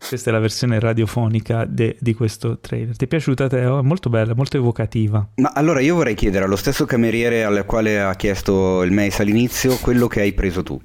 Questa 0.07 0.29
è 0.29 0.33
la 0.33 0.39
versione 0.39 0.79
radiofonica 0.79 1.65
de- 1.65 1.97
di 1.99 2.13
questo 2.13 2.59
trailer. 2.59 2.95
Ti 2.95 3.05
è 3.05 3.07
piaciuta 3.07 3.47
Teo? 3.47 3.79
È 3.79 3.81
molto 3.83 4.09
bella, 4.09 4.33
molto 4.33 4.57
evocativa. 4.57 5.27
Ma 5.35 5.51
allora 5.53 5.81
io 5.81 5.93
vorrei 5.95 6.15
chiedere 6.15 6.45
allo 6.45 6.55
stesso 6.55 6.85
cameriere 6.85 7.43
al 7.43 7.63
quale 7.65 8.01
ha 8.01 8.15
chiesto 8.15 8.81
il 8.83 8.91
mace 8.91 9.21
all'inizio 9.21 9.75
quello 9.77 10.07
che 10.07 10.21
hai 10.21 10.33
preso 10.33 10.63
tu. 10.63 10.81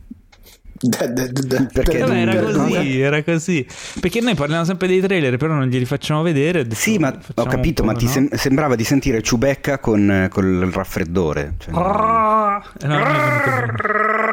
Perché 0.86 1.98
Vabbè, 2.00 2.16
era 2.18 2.42
così, 2.42 3.00
era 3.00 3.22
così. 3.22 3.66
Perché 4.00 4.20
noi 4.20 4.34
parliamo 4.34 4.64
sempre 4.64 4.88
dei 4.88 5.00
trailer, 5.00 5.36
però 5.38 5.54
non 5.54 5.68
glieli 5.68 5.86
facciamo 5.86 6.20
vedere. 6.20 6.66
Sì, 6.74 6.98
ma 6.98 7.16
ho 7.36 7.44
capito, 7.46 7.84
ma 7.84 7.92
po', 7.92 7.98
ti 8.00 8.04
no? 8.06 8.10
sem- 8.10 8.34
sembrava 8.34 8.74
di 8.74 8.84
sentire 8.84 9.22
Ciubecca 9.22 9.78
con, 9.78 10.26
con 10.30 10.44
il 10.44 10.70
raffreddore. 10.70 11.54
Cioè, 11.58 11.70
Eh, 11.72 12.86
no, 12.86 12.98
non. 12.98 13.74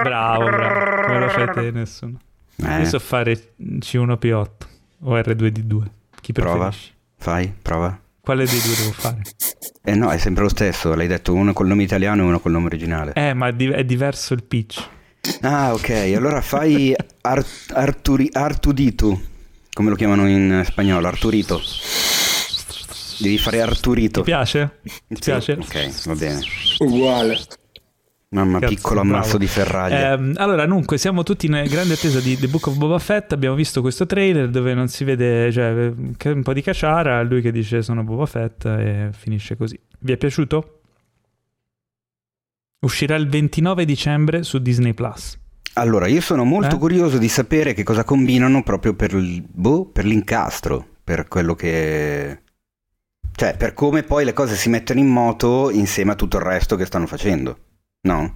Bravo, 0.04 0.44
bravo. 0.50 1.02
Come 1.06 1.20
lo 1.20 1.30
fai 1.30 1.50
te, 1.54 1.72
nessuno. 1.72 2.18
eh, 2.66 2.80
Io 2.80 2.86
so 2.86 3.00
fare 3.00 3.54
C1P8 3.62 4.48
o 5.04 5.16
R2D2. 5.18 5.84
Chi 6.22 6.32
prova, 6.34 6.68
preferisci? 6.68 6.92
fai, 7.18 7.54
prova. 7.62 8.00
Quale 8.22 8.46
dei 8.46 8.60
due 8.62 8.76
devo 8.76 8.92
fare? 8.92 9.22
Eh 9.84 9.96
no, 9.96 10.12
è 10.12 10.18
sempre 10.20 10.44
lo 10.44 10.50
stesso, 10.50 10.94
l'hai 10.94 11.08
detto 11.08 11.34
uno 11.34 11.54
col 11.54 11.68
nome 11.68 11.84
italiano 11.84 12.22
e 12.22 12.26
uno 12.26 12.40
col 12.40 12.52
nome 12.52 12.68
originale. 12.68 13.14
Eh, 13.16 13.34
ma 13.34 13.48
è 13.48 13.54
di- 13.54 13.70
è 13.72 13.84
diverso 13.84 14.34
il 14.36 14.44
pitch. 14.44 14.88
Ah, 15.42 15.74
ok, 15.74 15.90
allora 16.16 16.42
fai 16.42 16.94
Ar- 17.22 17.46
Arturi- 17.74 18.30
Artuditu, 18.32 19.20
come 19.74 19.90
lo 19.90 19.96
chiamano 19.96 20.28
in 20.28 20.64
spagnolo, 20.66 21.08
Arturito. 21.08 21.60
Devi 23.20 23.38
fare 23.38 23.58
Ti 23.58 23.64
Arturito. 23.64 24.22
piace? 24.24 24.80
Ti 24.84 24.92
Sì, 25.10 25.20
piace? 25.26 25.52
Ok, 25.54 26.06
va 26.08 26.16
bene. 26.16 26.40
Uguale. 26.80 27.40
Mamma, 28.34 28.60
Cazzo, 28.60 28.74
piccolo 28.74 29.02
bravo. 29.02 29.16
ammasso 29.16 29.38
di 29.38 29.46
ferraglia. 29.48 30.14
Ehm, 30.14 30.34
allora, 30.38 30.66
dunque, 30.66 30.98
siamo 30.98 31.22
tutti 31.24 31.48
in 31.48 31.64
grande 31.68 31.96
attesa 31.96 32.22
di 32.22 32.38
The 32.38 32.48
Book 32.48 32.68
of 32.68 32.78
Boba 32.78 32.98
Fett. 32.98 33.34
Abbiamo 33.34 33.56
visto 33.56 33.82
questo 33.82 34.06
trailer 34.06 34.50
dove 34.50 34.74
non 34.74 34.88
si 34.88 35.04
vede, 35.04 35.52
cioè, 35.52 35.92
un 36.32 36.42
po' 36.42 36.54
di 36.54 36.62
cacciara. 36.62 37.22
Lui 37.24 37.42
che 37.42 37.52
dice 37.52 37.82
sono 37.82 38.04
Boba 38.04 38.26
Fett 38.26 38.64
e 38.66 39.10
finisce 39.12 39.58
così. 39.58 39.78
Vi 40.00 40.14
è 40.14 40.18
piaciuto? 40.18 40.80
Uscirà 42.86 43.16
il 43.16 43.28
29 43.28 43.84
dicembre 43.84 44.44
su 44.44 44.60
Disney 44.60 44.94
Plus. 44.94 45.38
Allora, 45.74 46.08
io 46.08 46.22
sono 46.22 46.46
molto 46.46 46.76
Eh? 46.78 46.80
curioso 46.80 47.18
di 47.18 47.28
sapere 47.28 47.74
che 47.74 47.84
cosa 47.84 48.06
combinano 48.06 48.64
proprio 48.64 48.94
per, 48.94 49.14
il- 49.14 49.44
boh, 49.46 49.86
per 49.88 50.06
l'incastro, 50.06 50.86
per 51.04 51.28
quello 51.28 51.54
che... 51.54 52.40
Cioè, 53.34 53.58
per 53.58 53.74
come 53.74 54.04
poi 54.04 54.24
le 54.24 54.34
cose 54.34 54.56
si 54.56 54.70
mettono 54.70 55.00
in 55.02 55.08
moto 55.08 55.70
insieme 55.70 56.12
a 56.12 56.16
tutto 56.16 56.38
il 56.38 56.44
resto 56.44 56.78
che 56.78 56.86
stanno 56.86 57.08
facendo. 57.08 57.58
No? 58.02 58.36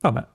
Vabbè, 0.00 0.26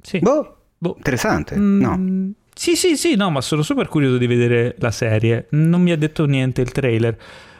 sì. 0.00 0.18
Boh, 0.18 0.56
Boh. 0.78 0.94
interessante. 0.96 1.56
Mm, 1.56 1.80
No. 1.80 2.32
Sì, 2.54 2.76
sì, 2.76 2.96
sì, 2.96 3.16
no, 3.16 3.30
ma 3.30 3.40
sono 3.40 3.62
super 3.62 3.88
curioso 3.88 4.16
di 4.16 4.26
vedere 4.28 4.76
la 4.78 4.92
serie. 4.92 5.48
Non 5.50 5.82
mi 5.82 5.90
ha 5.90 5.96
detto 5.96 6.24
niente 6.26 6.60
il 6.60 6.70
trailer 6.70 7.16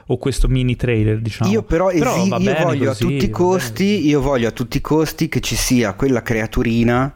o 0.06 0.18
questo 0.18 0.47
mini 0.47 0.76
trailer, 0.76 1.20
diciamo. 1.20 1.51
Io 1.51 1.62
però, 1.64 1.90
esi- 1.90 2.28
va 2.28 2.36
io 2.39 2.55
voglio 2.55 2.86
così, 2.89 3.05
a 3.05 3.09
tutti 3.09 3.24
i 3.24 3.31
costi, 3.31 4.06
io 4.06 4.20
voglio 4.20 4.48
a 4.48 4.52
tutti 4.52 4.76
i 4.76 4.81
costi 4.81 5.28
che 5.28 5.40
ci 5.40 5.56
sia 5.56 5.94
quella 5.94 6.22
creaturina 6.22 7.12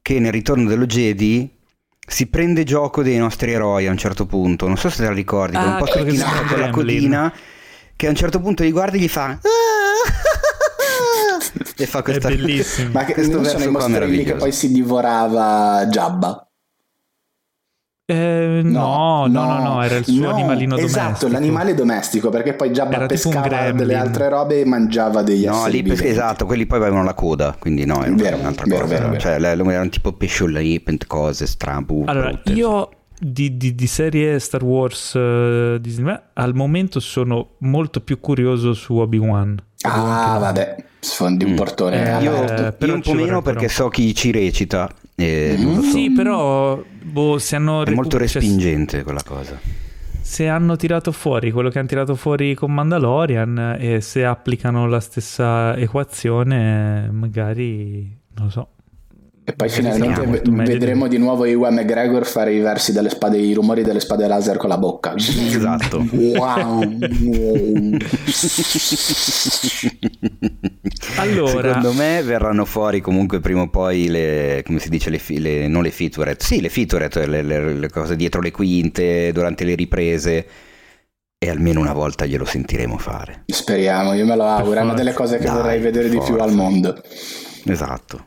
che 0.00 0.18
nel 0.18 0.32
ritorno 0.32 0.66
dello 0.66 0.86
Jedi 0.86 1.50
si 2.06 2.26
prende 2.28 2.64
gioco 2.64 3.02
dei 3.02 3.18
nostri 3.18 3.52
eroi 3.52 3.86
a 3.86 3.90
un 3.90 3.98
certo 3.98 4.24
punto. 4.24 4.66
Non 4.66 4.78
so 4.78 4.88
se 4.88 5.02
te 5.02 5.08
la 5.08 5.12
ricordi, 5.12 5.56
Ah, 5.56 5.60
un 5.72 5.76
po' 5.78 5.84
con 6.48 6.58
la 6.58 6.70
codina 6.70 7.32
che 7.96 8.06
a 8.06 8.10
un 8.10 8.16
certo 8.16 8.40
punto 8.40 8.62
li 8.62 8.70
guarda 8.70 8.96
e 8.96 9.00
gli 9.00 9.08
fa 9.08 9.38
e 11.76 11.86
fa 11.86 12.02
È 12.02 12.02
questa 12.02 12.28
bellissimo. 12.28 12.90
Ma 12.92 13.04
che 13.04 13.12
Questo 13.14 13.40
verso 13.40 13.68
i 13.68 13.70
qua 13.70 13.88
mostrilli 13.88 14.24
che 14.24 14.34
meraviglioso. 14.34 14.36
poi 14.36 14.52
si 14.52 14.70
divorava 14.72 15.86
Giabba. 15.88 16.44
Eh, 18.10 18.60
no, 18.64 19.26
no, 19.28 19.44
no, 19.44 19.58
no, 19.62 19.82
era 19.84 19.94
il 19.96 20.04
suo 20.04 20.20
no, 20.24 20.30
animalino 20.30 20.76
esatto, 20.76 21.28
domestico. 21.28 21.32
l'animale 21.32 21.74
domestico, 21.74 22.28
perché 22.28 22.54
poi 22.54 22.72
Giabba 22.72 22.96
Era 22.96 23.06
pescava 23.06 23.70
delle 23.70 23.94
altre 23.94 24.28
robe 24.28 24.60
e 24.60 24.64
mangiava 24.64 25.22
degli 25.22 25.44
No, 25.46 25.52
esseri 25.58 25.70
lì 25.70 25.82
viventi. 25.82 26.06
esatto, 26.08 26.44
quelli 26.44 26.66
poi 26.66 26.78
avevano 26.78 27.04
la 27.04 27.14
coda, 27.14 27.54
quindi 27.56 27.84
no, 27.84 28.02
era 28.02 28.12
Vero, 28.12 28.36
un'altra 28.38 28.64
vero, 28.66 28.80
cosa. 28.82 28.94
vero, 28.94 29.08
vero. 29.10 29.20
Cioè, 29.20 29.38
erano 29.70 29.88
tipo 29.90 30.12
pesciolini, 30.12 30.80
cose 31.06 31.46
strabu. 31.46 32.02
Allora, 32.08 32.30
brutte. 32.30 32.52
io 32.52 32.88
di, 33.20 33.56
di- 33.56 33.74
di 33.74 33.86
serie 33.86 34.38
Star 34.38 34.64
Wars 34.64 35.14
eh, 35.14 35.76
Disney 35.80 36.18
al 36.34 36.54
momento 36.54 37.00
sono 37.00 37.50
molto 37.58 38.00
più 38.00 38.18
curioso 38.18 38.72
su 38.72 38.94
Obi-Wan. 38.96 39.62
Ah, 39.82 40.38
vabbè, 40.40 40.76
sfondi 40.98 41.44
un 41.44 41.52
Mm. 41.52 41.56
portone 41.56 42.18
Eh, 42.18 42.22
io, 42.22 42.36
aperto. 42.36 42.66
eh, 42.66 42.72
però 42.72 42.92
io 42.92 42.96
un 42.96 43.02
po' 43.02 43.12
meno 43.12 43.42
perché 43.42 43.66
ancora 43.66 43.68
so 43.68 43.88
chi 43.88 44.14
ci 44.14 44.30
recita 44.30 44.90
e 45.14 45.54
Mm. 45.58 45.74
so. 45.74 45.82
Sì, 45.82 46.10
però 46.10 46.82
boh, 47.02 47.38
se 47.38 47.56
hanno 47.56 47.84
È 47.84 47.90
molto 47.92 48.16
recu- 48.16 48.32
cioè, 48.32 48.40
respingente 48.42 49.02
quella 49.02 49.22
cosa. 49.24 49.58
se 50.22 50.48
hanno 50.48 50.76
tirato 50.76 51.12
fuori 51.12 51.50
quello 51.50 51.70
che 51.70 51.78
hanno 51.78 51.88
tirato 51.88 52.14
fuori 52.14 52.54
con 52.54 52.72
Mandalorian 52.72 53.76
e 53.78 54.00
se 54.00 54.24
applicano 54.24 54.86
la 54.86 55.00
stessa 55.00 55.76
equazione, 55.76 57.10
magari 57.10 58.16
non 58.34 58.44
lo 58.46 58.50
so. 58.50 58.68
E 59.50 59.52
poi 59.54 59.68
Magari 59.68 59.94
finalmente 59.94 60.48
meglio 60.50 60.72
vedremo 60.72 61.08
di 61.08 61.18
nuovo 61.18 61.44
Iwan 61.44 61.74
McGregor 61.74 62.24
fare 62.24 62.52
i 62.54 62.60
versi 62.60 62.92
delle 62.92 63.08
spade, 63.08 63.38
i 63.38 63.52
rumori 63.52 63.82
delle 63.82 63.98
spade 63.98 64.28
laser 64.28 64.56
con 64.56 64.68
la 64.68 64.78
bocca. 64.78 65.14
Esatto. 65.50 66.06
Wow. 66.12 66.98
Allora, 71.16 71.68
Secondo 71.74 71.92
me 71.92 72.22
verranno 72.22 72.64
fuori 72.64 73.00
comunque 73.00 73.40
prima 73.40 73.62
o 73.62 73.68
poi 73.68 74.08
le, 74.08 74.62
come 74.64 74.78
si 74.78 74.88
dice, 74.88 75.10
le, 75.10 75.18
fi- 75.18 75.40
le- 75.40 75.66
non 75.68 75.82
le 75.82 75.90
featurette, 75.90 76.44
sì 76.44 76.60
le 76.60 76.68
featurette, 76.68 77.26
le, 77.26 77.42
le- 77.42 77.74
le 77.74 77.90
cose 77.90 78.16
dietro 78.16 78.40
le 78.40 78.50
quinte, 78.52 79.32
durante 79.32 79.64
le 79.64 79.74
riprese 79.74 80.46
e 81.38 81.50
almeno 81.50 81.80
una 81.80 81.92
volta 81.92 82.24
glielo 82.26 82.44
sentiremo 82.44 82.98
fare. 82.98 83.42
Speriamo, 83.46 84.12
io 84.14 84.26
me 84.26 84.36
lo 84.36 84.44
auguro. 84.44 84.78
È 84.78 84.82
una 84.82 84.90
forza. 84.90 84.96
delle 85.02 85.12
cose 85.14 85.38
che 85.38 85.44
Dai, 85.46 85.54
vorrei 85.54 85.80
vedere 85.80 86.08
di 86.08 86.16
più 86.16 86.26
forza. 86.26 86.44
al 86.44 86.52
mondo. 86.52 87.02
Esatto. 87.64 88.24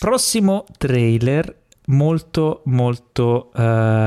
Prossimo 0.00 0.64
trailer 0.78 1.54
molto 1.88 2.62
molto 2.64 3.50
uh, 3.52 3.60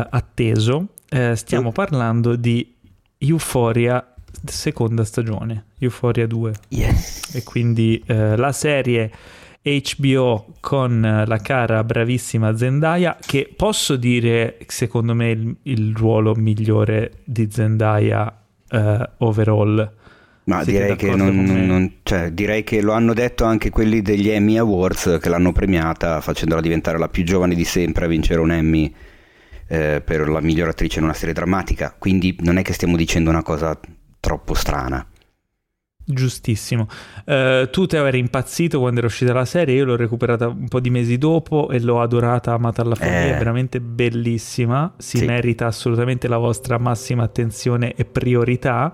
atteso. 0.10 0.88
Uh, 1.12 1.36
stiamo 1.36 1.72
parlando 1.72 2.36
di 2.36 2.74
Euphoria 3.20 4.04
seconda 4.44 5.04
stagione, 5.04 5.66
Euphoria 5.78 6.26
2. 6.26 6.54
Yes. 6.70 7.36
E 7.36 7.44
quindi 7.44 8.04
uh, 8.08 8.34
la 8.36 8.52
serie 8.52 9.12
HBO 9.62 10.56
con 10.60 11.24
la 11.28 11.38
cara 11.38 11.84
bravissima 11.84 12.58
Zendaya 12.58 13.16
che 13.24 13.54
posso 13.56 13.96
dire 13.96 14.58
secondo 14.66 15.14
me 15.14 15.30
il, 15.30 15.56
il 15.62 15.96
ruolo 15.96 16.34
migliore 16.34 17.20
di 17.24 17.48
Zendaya 17.52 18.36
overall 19.20 20.02
ma 20.46 20.64
direi 20.64 20.96
che, 20.96 21.16
non, 21.16 21.44
non, 21.44 21.92
cioè, 22.04 22.32
direi 22.32 22.64
che, 22.64 22.82
lo 22.82 22.92
hanno 22.92 23.14
detto 23.14 23.46
anche 23.46 23.70
quelli 23.70 24.02
degli 24.02 24.30
Emmy 24.30 24.58
Awards 24.58 25.18
che 25.22 25.30
l'hanno 25.30 25.54
premiata 25.54 26.20
facendola 26.20 26.60
diventare 26.60 26.98
la 26.98 27.08
più 27.08 27.24
giovane 27.24 27.56
di 27.56 27.64
sempre 27.64 28.06
a 28.06 28.08
vincere 28.08 28.42
un 28.42 28.52
Emmy 28.52 28.94
eh, 29.68 30.02
per 30.04 30.28
la 30.28 30.42
miglior 30.42 30.68
attrice 30.68 31.00
in 31.00 31.06
una 31.06 31.14
serie 31.14 31.34
drammatica. 31.34 31.96
Quindi 31.98 32.36
non 32.42 32.58
è 32.58 32.62
che 32.62 32.74
stiamo 32.74 32.98
dicendo 32.98 33.30
una 33.30 33.44
cosa 33.44 33.80
troppo 34.20 34.54
strana. 34.54 35.06
Giustissimo. 36.06 36.88
Uh, 37.26 37.70
tu 37.70 37.86
Teo 37.86 38.06
eri 38.06 38.20
impazzito 38.20 38.80
quando 38.80 39.00
era 39.00 39.08
uscita 39.08 39.32
la 39.32 39.46
serie, 39.46 39.76
io 39.76 39.86
l'ho 39.86 39.96
recuperata 39.96 40.50
un 40.50 40.68
po' 40.68 40.82
di 40.82 40.90
mesi 40.90 41.18
dopo 41.18 41.70
e 41.70 41.80
l'ho 41.80 42.02
adorata, 42.02 42.52
amata 42.52 42.82
alla 42.82 42.96
follia, 42.96 43.22
eh. 43.22 43.36
è 43.36 43.38
veramente 43.38 43.80
bellissima, 43.80 44.94
si 44.98 45.20
sì. 45.20 45.26
merita 45.26 45.66
assolutamente 45.66 46.28
la 46.28 46.38
vostra 46.38 46.78
massima 46.78 47.24
attenzione 47.24 47.94
e 47.96 48.04
priorità. 48.04 48.94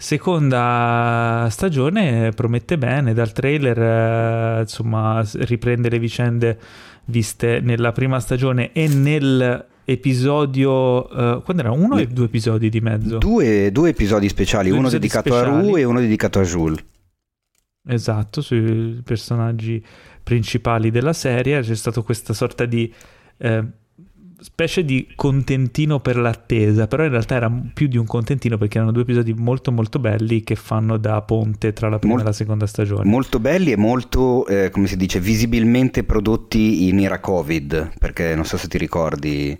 Seconda 0.00 1.46
stagione 1.50 2.30
promette 2.30 2.78
bene, 2.78 3.12
dal 3.12 3.32
trailer 3.32 3.78
eh, 3.78 4.60
insomma 4.62 5.22
riprende 5.40 5.90
le 5.90 5.98
vicende 5.98 6.58
viste 7.04 7.60
nella 7.60 7.92
prima 7.92 8.18
stagione 8.18 8.72
e 8.72 8.88
nel 8.88 9.66
episodio 9.84 11.04
uh, 11.04 11.42
quando 11.42 11.62
era 11.62 11.70
uno 11.70 11.96
o 11.96 12.04
due 12.06 12.24
episodi 12.24 12.70
di 12.70 12.80
mezzo? 12.80 13.18
Due, 13.18 13.70
due 13.70 13.90
episodi 13.90 14.26
speciali, 14.30 14.70
due 14.70 14.78
uno 14.78 14.86
episodi 14.86 15.06
dedicato 15.06 15.34
speciali. 15.34 15.66
a 15.66 15.68
Ru 15.68 15.76
e 15.76 15.84
uno 15.84 16.00
dedicato 16.00 16.38
a 16.38 16.44
Jules. 16.44 16.84
Esatto, 17.86 18.40
sui 18.40 19.02
personaggi 19.04 19.84
principali 20.22 20.90
della 20.90 21.12
serie 21.12 21.60
c'è 21.60 21.74
stata 21.74 22.00
questa 22.00 22.32
sorta 22.32 22.64
di 22.64 22.90
eh, 23.36 23.64
specie 24.40 24.84
di 24.84 25.06
contentino 25.14 26.00
per 26.00 26.16
l'attesa, 26.16 26.86
però 26.86 27.04
in 27.04 27.10
realtà 27.10 27.34
era 27.34 27.52
più 27.72 27.86
di 27.86 27.96
un 27.96 28.06
contentino 28.06 28.56
perché 28.58 28.78
erano 28.78 28.92
due 28.92 29.02
episodi 29.02 29.34
molto 29.34 29.70
molto 29.70 29.98
belli 29.98 30.42
che 30.42 30.54
fanno 30.54 30.96
da 30.96 31.20
ponte 31.22 31.72
tra 31.72 31.88
la 31.88 31.98
prima 31.98 32.14
Mol- 32.14 32.22
e 32.22 32.26
la 32.26 32.32
seconda 32.32 32.66
stagione. 32.66 33.08
Molto 33.08 33.38
belli 33.38 33.72
e 33.72 33.76
molto, 33.76 34.46
eh, 34.46 34.70
come 34.70 34.86
si 34.86 34.96
dice, 34.96 35.20
visibilmente 35.20 36.04
prodotti 36.04 36.88
in 36.88 37.00
era 37.00 37.20
Covid, 37.20 37.92
perché 37.98 38.34
non 38.34 38.44
so 38.44 38.56
se 38.56 38.68
ti 38.68 38.78
ricordi 38.78 39.58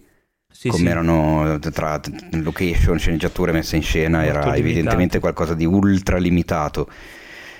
sì, 0.50 0.68
come 0.68 0.84
sì. 0.84 0.90
erano 0.90 1.58
tra 1.58 2.00
location, 2.42 2.98
sceneggiature 2.98 3.52
messe 3.52 3.76
in 3.76 3.82
scena, 3.82 4.18
molto 4.18 4.30
era 4.30 4.40
limitato. 4.40 4.58
evidentemente 4.58 5.18
qualcosa 5.18 5.54
di 5.54 5.64
ultra 5.64 6.18
limitato. 6.18 6.88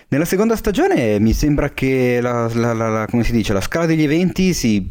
Nella 0.09 0.25
seconda 0.25 0.57
stagione 0.57 1.21
mi 1.21 1.33
sembra 1.33 1.71
che 1.71 2.19
la, 2.21 2.51
la, 2.53 2.73
la, 2.73 2.89
la, 2.89 3.07
come 3.07 3.23
si 3.23 3.31
dice, 3.31 3.53
la 3.53 3.61
scala 3.61 3.87
degli 3.87 4.03
eventi 4.03 4.53
si 4.55 4.89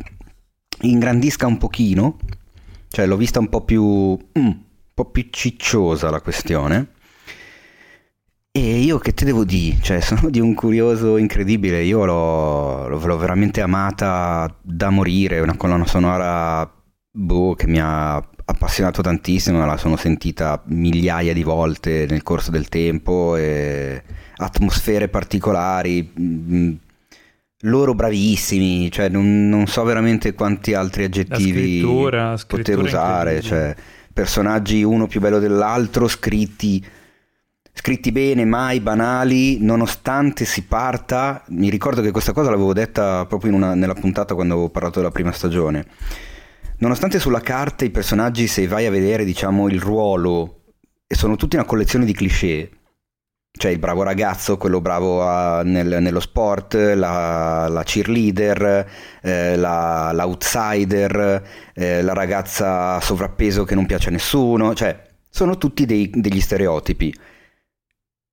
ingrandisca 0.82 1.48
un 1.48 1.58
pochino, 1.58 2.18
cioè 2.90 3.06
l'ho 3.06 3.18
vista 3.18 3.40
un 3.40 3.50
po' 3.50 3.62
più, 3.64 3.84
mm, 3.84 4.18
un 4.36 4.58
po' 4.94 5.06
più 5.06 5.28
cicciosa 5.30 6.10
la 6.10 6.22
questione. 6.22 6.94
E 8.52 8.80
io 8.80 8.98
che 8.98 9.14
te 9.14 9.26
devo 9.26 9.44
dire, 9.46 9.78
cioè 9.82 10.00
sono 10.02 10.30
di 10.30 10.40
un 10.40 10.54
curioso 10.54 11.18
incredibile, 11.18 11.84
io 11.84 12.06
l'ho, 12.06 12.88
l'ho 12.88 13.18
veramente 13.18 13.62
amata 13.62 14.54
da 14.62 14.90
morire, 14.90 15.40
una 15.40 15.56
colonna 15.56 15.86
sonora 15.86 16.70
boh, 17.12 17.56
che 17.56 17.68
mi 17.68 17.80
ha 17.80 18.16
appassionato 18.16 19.02
tantissimo, 19.02 19.64
la 19.66 19.78
sono 19.78 19.96
sentita 19.96 20.62
migliaia 20.66 21.34
di 21.34 21.44
volte 21.44 22.08
nel 22.10 22.24
corso 22.24 22.50
del 22.50 22.68
tempo, 22.68 23.36
atmosfere 24.38 25.08
particolari, 25.10 26.12
mm, 26.20 26.74
loro 27.64 27.94
bravissimi, 27.94 28.90
cioè 28.92 29.10
non, 29.10 29.50
non, 29.50 29.68
so 29.68 29.84
veramente 29.84 30.34
quanti 30.34 30.74
altri 30.74 31.04
aggettivi 31.04 31.80
scrittura, 31.80 32.38
poter 32.48 32.80
usare, 32.80 33.42
cioè 33.42 33.76
personaggi 34.14 34.84
uno 34.84 35.08
più 35.08 35.20
bello 35.20 35.40
dell'altro, 35.40 36.08
scritti, 36.08 36.84
scritti 37.74 38.12
bene, 38.12 38.46
mai 38.46 38.80
banali, 38.80 39.60
nonostante 39.62 40.46
si 40.46 40.64
parta, 40.64 41.44
mi 41.50 41.70
ricordo 41.70 42.02
che 42.02 42.12
questa 42.12 42.32
cosa 42.32 42.50
l'avevo 42.50 42.74
detta 42.74 43.26
proprio 43.26 43.54
una, 43.54 43.74
nella 43.74 43.94
puntata 43.94 44.36
quando 44.36 44.54
avevo 44.54 44.70
parlato 44.70 45.00
della 45.00 45.12
prima 45.12 45.32
stagione, 45.32 45.86
nonostante 46.78 47.20
sulla 47.20 47.42
carta 47.42 47.84
i 47.84 47.90
personaggi, 47.90 48.48
se 48.48 48.68
vai 48.68 48.86
a 48.86 48.92
vedere 48.92 49.26
diciamo 49.26 49.68
il 49.68 49.82
ruolo, 49.82 50.56
e 51.08 51.16
sono 51.16 51.36
tutti 51.36 51.56
una 51.56 51.66
collezione 51.66 52.06
di 52.06 52.14
cliché, 52.14 52.70
cioè 53.52 53.72
il 53.72 53.80
bravo 53.80 54.04
ragazzo, 54.04 54.58
quello 54.58 54.80
bravo 54.80 55.22
a, 55.22 55.64
nel, 55.64 55.98
nello 56.02 56.20
sport, 56.20 56.76
la, 56.76 57.68
la 57.68 57.84
cheerleader, 57.84 58.90
eh, 59.22 59.56
la, 59.58 60.12
l'outsider, 60.14 61.44
eh, 61.74 62.02
la 62.02 62.14
ragazza 62.14 63.00
sovrappeso 63.02 63.64
che 63.66 63.76
non 63.76 63.86
piace 63.86 64.10
a 64.10 64.12
nessuno, 64.12 64.74
cioè 64.74 65.08
sono 65.30 65.58
tutti 65.58 65.86
dei, 65.86 66.10
degli 66.14 66.40
stereotipi. 66.40 67.14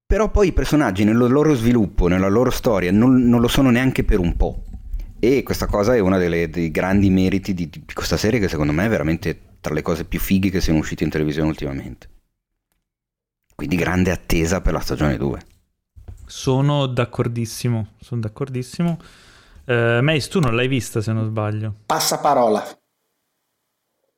Però 0.06 0.30
poi 0.30 0.48
i 0.48 0.52
personaggi 0.52 1.02
nel 1.02 1.16
loro 1.16 1.55
sviluppo, 1.55 2.06
nella 2.06 2.28
loro 2.28 2.51
storia, 2.51 2.93
non, 2.93 3.28
non 3.28 3.40
lo 3.40 3.48
sono 3.48 3.70
neanche 3.70 4.05
per 4.05 4.20
un 4.20 4.36
po'. 4.36 4.62
E 5.18 5.43
questa 5.43 5.66
cosa 5.66 5.94
è 5.94 5.98
uno 5.98 6.18
dei 6.18 6.70
grandi 6.70 7.10
meriti 7.10 7.52
di, 7.52 7.68
di 7.68 7.84
questa 7.93 8.16
serie 8.16 8.38
che 8.38 8.48
secondo 8.48 8.72
me 8.72 8.84
è 8.84 8.88
veramente 8.88 9.40
tra 9.60 9.74
le 9.74 9.82
cose 9.82 10.05
più 10.05 10.20
fighe 10.20 10.51
che 10.51 10.60
siano 10.60 10.78
uscite 10.78 11.02
in 11.02 11.10
televisione 11.10 11.48
ultimamente. 11.48 12.09
Quindi 13.56 13.76
grande 13.76 14.10
attesa 14.10 14.60
per 14.60 14.74
la 14.74 14.80
stagione 14.80 15.16
2. 15.16 15.40
Sono 16.26 16.86
d'accordissimo, 16.86 17.94
sono 17.98 18.20
d'accordissimo. 18.20 18.98
Uh, 19.64 20.02
Mace, 20.02 20.28
tu 20.28 20.40
non 20.40 20.54
l'hai 20.54 20.68
vista 20.68 21.00
se 21.00 21.10
non 21.12 21.24
sbaglio. 21.24 21.74
Passa 21.86 22.18
parola. 22.18 22.62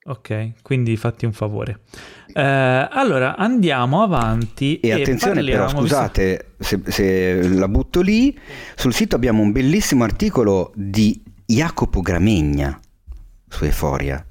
Ok, 0.06 0.62
quindi 0.62 0.96
fatti 0.96 1.24
un 1.24 1.32
favore. 1.32 1.82
Uh, 2.28 2.88
allora 2.90 3.36
andiamo 3.36 4.02
avanti. 4.02 4.80
E, 4.80 4.88
e 4.88 4.92
attenzione, 4.92 5.34
parliamo... 5.34 5.66
però, 5.66 5.78
scusate 5.78 6.54
se, 6.58 6.80
se, 6.86 7.48
la 7.48 7.68
butto 7.68 8.00
lì. 8.00 8.36
Sul 8.74 8.92
sito 8.92 9.14
abbiamo 9.14 9.42
un 9.42 9.52
bellissimo 9.52 10.02
articolo 10.02 10.72
di 10.74 11.22
Jacopo 11.46 12.00
Gramegna 12.00 12.78
su 13.46 13.64
Eforia. 13.64 14.26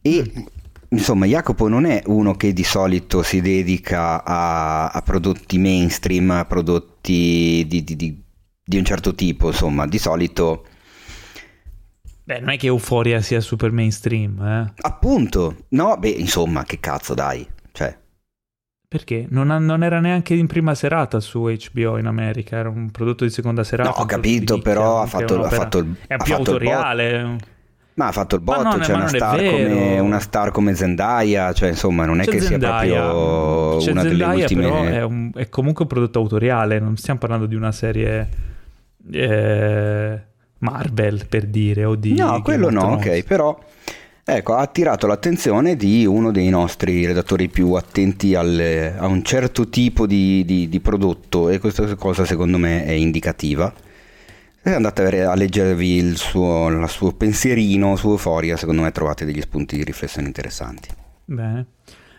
E 0.00 0.32
mm 0.38 0.55
insomma, 0.90 1.26
Jacopo 1.26 1.68
non 1.68 1.84
è 1.84 2.02
uno 2.06 2.34
che 2.34 2.52
di 2.52 2.64
solito 2.64 3.22
si 3.22 3.40
dedica 3.40 4.24
a, 4.24 4.88
a 4.88 5.02
prodotti 5.02 5.58
mainstream, 5.58 6.30
a 6.30 6.44
prodotti 6.44 7.64
di, 7.66 7.84
di, 7.84 7.96
di, 7.96 8.24
di, 8.64 8.78
un 8.78 8.84
certo 8.84 9.14
tipo, 9.14 9.48
insomma, 9.48 9.86
di 9.86 9.98
solito... 9.98 10.66
Beh, 12.24 12.40
non 12.40 12.50
è 12.50 12.56
che 12.56 12.66
Euphoria 12.66 13.20
sia 13.20 13.40
super 13.40 13.70
mainstream, 13.70 14.40
eh? 14.42 14.72
Appunto, 14.80 15.66
no, 15.70 15.96
beh, 15.96 16.08
insomma, 16.08 16.64
che 16.64 16.80
cazzo 16.80 17.14
dai, 17.14 17.46
cioè... 17.72 17.96
Perché? 18.88 19.26
Non, 19.30 19.48
non, 19.48 19.82
era 19.82 20.00
neanche 20.00 20.34
in 20.34 20.46
prima 20.46 20.74
serata 20.74 21.20
su 21.20 21.42
HBO 21.42 21.98
in 21.98 22.06
America, 22.06 22.56
era 22.56 22.68
un 22.68 22.90
prodotto 22.90 23.24
di 23.24 23.30
seconda 23.30 23.62
serata. 23.64 23.90
No, 23.90 23.96
ho 23.96 24.04
capito, 24.06 24.58
però 24.60 25.00
ha 25.02 25.06
fatto, 25.06 25.42
ha 25.42 25.48
fatto 25.48 25.78
il... 25.78 25.96
È 26.06 26.16
più 26.16 26.34
autoriale. 26.34 27.54
Ma 27.96 28.08
ha 28.08 28.12
fatto 28.12 28.36
il 28.36 28.42
botto, 28.42 28.76
c'è 28.76 28.92
una 28.92 29.08
star, 29.08 29.36
come, 29.38 29.98
una 29.98 30.18
star, 30.18 30.50
come, 30.50 30.74
Zendaya, 30.74 31.54
cioè 31.54 31.70
insomma 31.70 32.04
non 32.04 32.20
è 32.20 32.24
c'è 32.24 32.30
che 32.30 32.40
Zendaya, 32.40 32.84
sia 32.84 33.00
proprio 33.00 33.78
c'è 33.78 33.90
una 33.90 34.02
Zendaya, 34.02 34.28
delle 34.28 34.42
ultime... 34.42 34.62
però 34.62 34.82
è, 34.82 35.02
un, 35.02 35.30
è, 35.34 35.48
comunque 35.48 35.84
un 35.84 35.88
prodotto 35.88 36.18
autoriale, 36.18 36.78
non 36.78 36.98
stiamo 36.98 37.18
parlando 37.18 37.46
di 37.46 37.54
una 37.54 37.72
serie 37.72 38.28
eh, 39.10 40.20
Marvel 40.58 41.26
per 41.26 41.46
dire 41.46 41.86
o 41.86 41.94
di... 41.94 42.14
No, 42.16 42.42
quello 42.42 42.68
no, 42.68 42.92
ok, 42.96 43.22
però 43.22 43.58
ecco, 44.22 44.54
ha 44.54 44.60
attirato 44.60 45.06
l'attenzione 45.06 45.74
di 45.74 46.04
uno 46.04 46.30
dei 46.32 46.50
nostri 46.50 47.06
redattori 47.06 47.48
più 47.48 47.72
attenti 47.72 48.34
alle, 48.34 48.94
a 48.94 49.06
un 49.06 49.22
certo 49.22 49.70
tipo 49.70 50.06
di, 50.06 50.44
di, 50.44 50.68
di 50.68 50.80
prodotto 50.80 51.48
e 51.48 51.58
questa 51.58 51.94
cosa 51.94 52.26
secondo 52.26 52.58
me 52.58 52.84
è 52.84 52.92
indicativa 52.92 53.72
e 54.66 54.72
andate 54.72 55.22
a 55.22 55.34
leggervi 55.36 55.94
il 55.94 56.16
suo, 56.16 56.66
il 56.66 56.88
suo 56.88 57.12
pensierino 57.12 57.94
su 57.94 58.08
Euphoria, 58.08 58.56
secondo 58.56 58.82
me 58.82 58.90
trovate 58.90 59.24
degli 59.24 59.40
spunti 59.40 59.76
di 59.76 59.84
riflessione 59.84 60.26
interessanti. 60.26 60.88
Bene. 61.24 61.66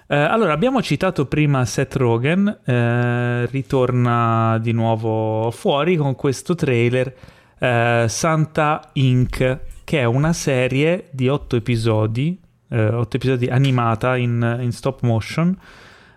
Eh, 0.08 0.16
allora, 0.16 0.54
abbiamo 0.54 0.82
citato 0.82 1.26
prima 1.26 1.66
Seth 1.66 1.98
Rogen, 1.98 2.48
eh, 2.64 3.46
ritorna 3.48 4.58
di 4.60 4.72
nuovo 4.72 5.52
fuori 5.52 5.98
con 5.98 6.16
questo 6.16 6.56
trailer 6.56 7.14
eh, 7.60 8.06
Santa 8.08 8.92
Inc., 8.94 9.60
che 9.84 10.00
è 10.00 10.06
una 10.06 10.32
serie 10.32 11.10
di 11.12 11.28
otto 11.28 11.58
episodi, 11.58 12.40
eh, 12.70 12.88
otto 12.88 13.18
episodi 13.18 13.48
animata 13.48 14.16
in, 14.16 14.60
in 14.62 14.72
stop 14.72 15.02
motion, 15.02 15.54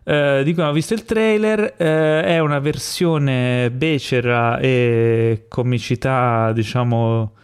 eh, 0.05 0.43
di 0.45 0.55
cui 0.55 0.63
ho 0.63 0.73
visto 0.73 0.95
il 0.95 1.05
trailer, 1.05 1.75
eh, 1.77 2.23
è 2.23 2.39
una 2.39 2.59
versione 2.59 3.71
becera 3.71 4.59
e 4.59 5.47
comicità, 5.49 6.53
diciamo, 6.53 7.35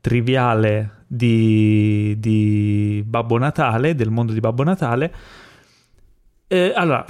triviale 0.00 1.04
di, 1.06 2.14
di 2.18 3.02
Babbo 3.06 3.38
Natale, 3.38 3.94
del 3.94 4.10
mondo 4.10 4.32
di 4.32 4.40
Babbo 4.40 4.62
Natale. 4.62 5.14
Eh, 6.48 6.72
allora, 6.74 7.04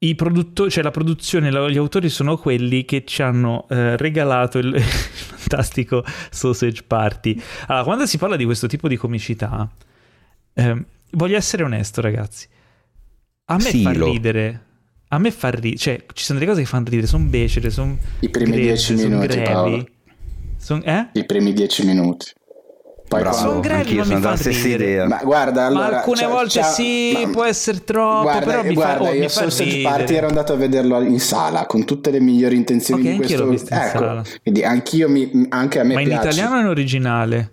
i 0.00 0.14
produttori, 0.14 0.70
cioè 0.70 0.82
la 0.82 0.90
produzione, 0.90 1.50
gli 1.70 1.76
autori 1.76 2.08
sono 2.08 2.36
quelli 2.36 2.84
che 2.84 3.04
ci 3.04 3.22
hanno 3.22 3.66
eh, 3.68 3.96
regalato 3.96 4.58
il, 4.58 4.74
il 4.74 4.82
fantastico 4.82 6.04
Sausage 6.30 6.84
Party. 6.86 7.40
Allora, 7.66 7.84
quando 7.84 8.06
si 8.06 8.18
parla 8.18 8.36
di 8.36 8.44
questo 8.44 8.66
tipo 8.66 8.86
di 8.86 8.96
comicità, 8.96 9.68
eh, 10.54 10.84
voglio 11.12 11.36
essere 11.36 11.62
onesto, 11.64 12.00
ragazzi. 12.00 12.48
A 13.50 13.56
me 13.56 13.70
fa 13.70 13.92
ridere. 13.92 14.62
A 15.08 15.18
me 15.18 15.30
fa 15.30 15.48
ridere, 15.50 15.76
cioè 15.76 16.04
ci 16.12 16.24
sono 16.24 16.38
delle 16.38 16.50
cose 16.50 16.62
che 16.62 16.68
fanno 16.68 16.84
ridere, 16.88 17.06
sono 17.06 17.24
becere, 17.24 17.70
sono 17.70 17.96
I 18.20 18.28
primi 18.28 18.52
grezze, 18.60 18.94
dieci 18.94 18.98
son 18.98 19.10
minuti. 19.10 19.40
Paolo. 19.40 19.86
Son- 20.58 20.82
eh? 20.84 21.08
I 21.12 21.24
primi 21.24 21.52
dieci 21.54 21.86
minuti. 21.86 22.26
Poi 23.08 23.20
Bravo, 23.22 23.36
Sono 23.38 23.60
grevi, 23.60 23.94
ma 23.96 24.04
mi 24.04 24.20
sono 24.20 24.36
fa 24.36 24.50
ridere. 24.50 24.84
idea. 24.84 25.06
Ma 25.06 25.20
guarda, 25.24 25.64
allora, 25.64 25.88
ma 25.88 25.96
alcune 25.96 26.16
cioè, 26.18 26.28
volte 26.28 26.60
c'ha- 26.60 26.66
sì, 26.66 27.12
ma- 27.24 27.30
può 27.30 27.44
essere 27.44 27.82
troppo, 27.84 28.20
guarda, 28.20 28.44
però 28.44 28.62
mi 28.64 28.74
guarda, 28.74 29.04
fa, 29.04 29.10
oh, 29.10 29.14
io 29.14 29.20
mi 29.20 29.28
fa 29.28 29.28
Sausage. 29.28 29.80
Party 29.80 30.14
ero 30.14 30.26
andato 30.28 30.52
a 30.52 30.56
vederlo 30.56 31.00
in 31.00 31.18
sala 31.18 31.64
con 31.64 31.86
tutte 31.86 32.10
le 32.10 32.20
migliori 32.20 32.56
intenzioni 32.56 33.00
Ok, 33.00 33.06
di 33.06 33.12
anch'io 33.14 33.26
questo 33.26 33.44
l'ho 33.46 33.50
visto 33.50 33.72
in 33.72 33.80
ecco, 33.80 33.98
sala. 33.98 34.22
quindi 34.42 34.62
anch'io 34.62 35.08
mi, 35.08 35.46
anche 35.48 35.80
a 35.80 35.84
me 35.84 35.94
Ma 35.94 36.00
in 36.02 36.08
piace 36.08 36.28
italiano 36.28 36.56
o 36.56 36.60
in 36.60 36.66
originale? 36.66 37.52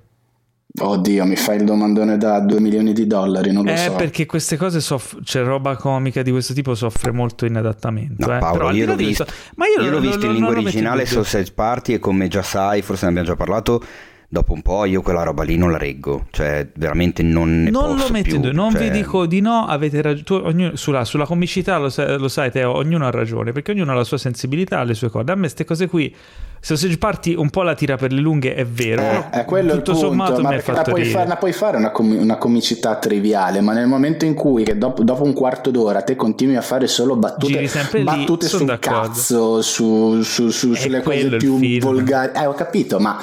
Oddio 0.78 1.26
mi 1.26 1.36
fai 1.36 1.58
il 1.58 1.64
domandone 1.64 2.18
da 2.18 2.40
2 2.40 2.60
milioni 2.60 2.92
di 2.94 3.08
dollari 3.08 3.52
non 3.52 3.64
lo 3.66 3.72
Eh, 3.72 3.78
so 3.78 3.94
perché 3.94 4.26
queste 4.26 4.58
cose 4.58 4.82
soff- 4.82 5.18
cioè 5.24 5.44
roba 5.44 5.76
comica 5.78 6.22
di 6.22 6.32
questo 6.32 6.54
tipo 6.54 6.76
soffre 6.76 7.12
molto 7.12 7.46
inadattamento. 7.46 8.26
No, 8.28 8.36
eh. 8.36 8.40
Paolo, 8.40 8.58
Però 8.58 8.72
io 8.72 8.86
l'ho 8.86 8.96
visto, 8.96 9.24
questo- 9.24 9.44
ma 9.56 9.66
io, 9.68 9.74
io 9.76 9.82
non- 9.82 9.92
l'ho 9.92 10.00
visto 10.00 10.26
in 10.26 10.32
lingua 10.34 10.52
in 10.52 10.58
originale. 10.58 11.06
Sausage 11.06 11.52
Party 11.54 11.94
e 11.94 12.00
come 12.00 12.28
già 12.28 12.42
sai, 12.42 12.82
forse 12.82 13.06
ne 13.06 13.12
abbiamo 13.12 13.28
già 13.28 13.36
parlato, 13.36 13.82
dopo 14.30 14.54
un 14.54 14.62
po' 14.62 14.86
io 14.86 15.02
quella 15.02 15.24
roba 15.24 15.44
lì 15.44 15.58
non 15.58 15.72
la 15.72 15.78
reggo, 15.78 16.26
cioè 16.32 16.68
veramente 16.76 17.24
non 17.24 17.64
ne 17.64 17.70
Non 17.70 17.94
posso 17.96 18.08
lo 18.08 18.14
metto 18.14 18.24
più, 18.30 18.36
dubbio, 18.36 18.52
non 18.54 18.72
cioè- 18.72 18.82
vi 18.82 18.90
dico 18.92 19.26
di 19.26 19.42
no, 19.42 19.66
avete 19.68 20.02
ragione. 20.02 20.72
Sulla, 20.76 21.06
sulla 21.06 21.26
comicità 21.26 21.78
lo 21.78 21.90
sai, 21.90 22.18
lo 22.18 22.28
sai, 22.28 22.52
Teo, 22.52 22.74
ognuno 22.76 23.06
ha 23.06 23.12
ragione, 23.12 23.52
perché 23.52 23.72
ognuno 23.72 23.92
ha 23.92 23.96
la 23.96 24.04
sua 24.04 24.18
sensibilità, 24.18 24.84
le 24.84 24.94
sue 24.94 25.10
cose. 25.10 25.32
A 25.32 25.36
me 25.36 25.42
queste 25.42 25.64
cose 25.66 25.88
qui, 25.88 26.14
Sausage 26.60 26.98
Party 26.98 27.36
un 27.36 27.50
po' 27.52 27.62
la 27.62 27.76
tira 27.76 27.96
per 27.96 28.12
le 28.12 28.20
lunghe, 28.22 28.56
è 28.56 28.66
vero. 28.66 29.02
Eh, 29.02 29.30
è 29.42 29.46
quello 29.46 29.74
tutto 29.76 29.92
il 29.92 29.98
punto, 29.98 30.08
sommato 30.10 30.32
ma 30.34 30.38
mi 30.40 30.46
ha 30.46 30.50
perché 30.58 30.72
la 30.72 30.78
fatto 30.78 30.92
puoi, 30.92 31.06
fare, 31.06 31.28
la 31.28 31.36
puoi 31.38 31.54
fare 31.54 31.78
una, 31.78 31.92
com- 31.92 32.18
una 32.20 32.38
comicità 32.38 32.96
triviale, 32.96 33.62
ma 33.62 33.74
nel 33.74 33.86
momento 33.88 34.26
in 34.26 34.34
cui 34.34 34.64
che 34.64 34.76
dopo, 34.78 35.04
dopo 35.04 35.24
un 35.24 35.34
quarto 35.34 35.70
d'ora 35.70 36.02
te 36.02 36.16
continui 36.16 36.56
a 36.56 36.62
fare 36.62 36.88
solo 36.88 37.16
battute, 37.16 37.70
battute 38.04 38.48
sul 38.48 38.66
d'accordo. 38.66 39.00
cazzo, 39.10 39.62
su, 39.62 40.22
su- 40.24 40.50
su- 40.50 40.74
sulle 40.74 41.02
cose 41.04 41.38
più 41.38 41.80
volgari, 41.80 42.32
eh 42.36 42.46
ho 42.48 42.54
capito, 42.54 43.00
ma 43.00 43.18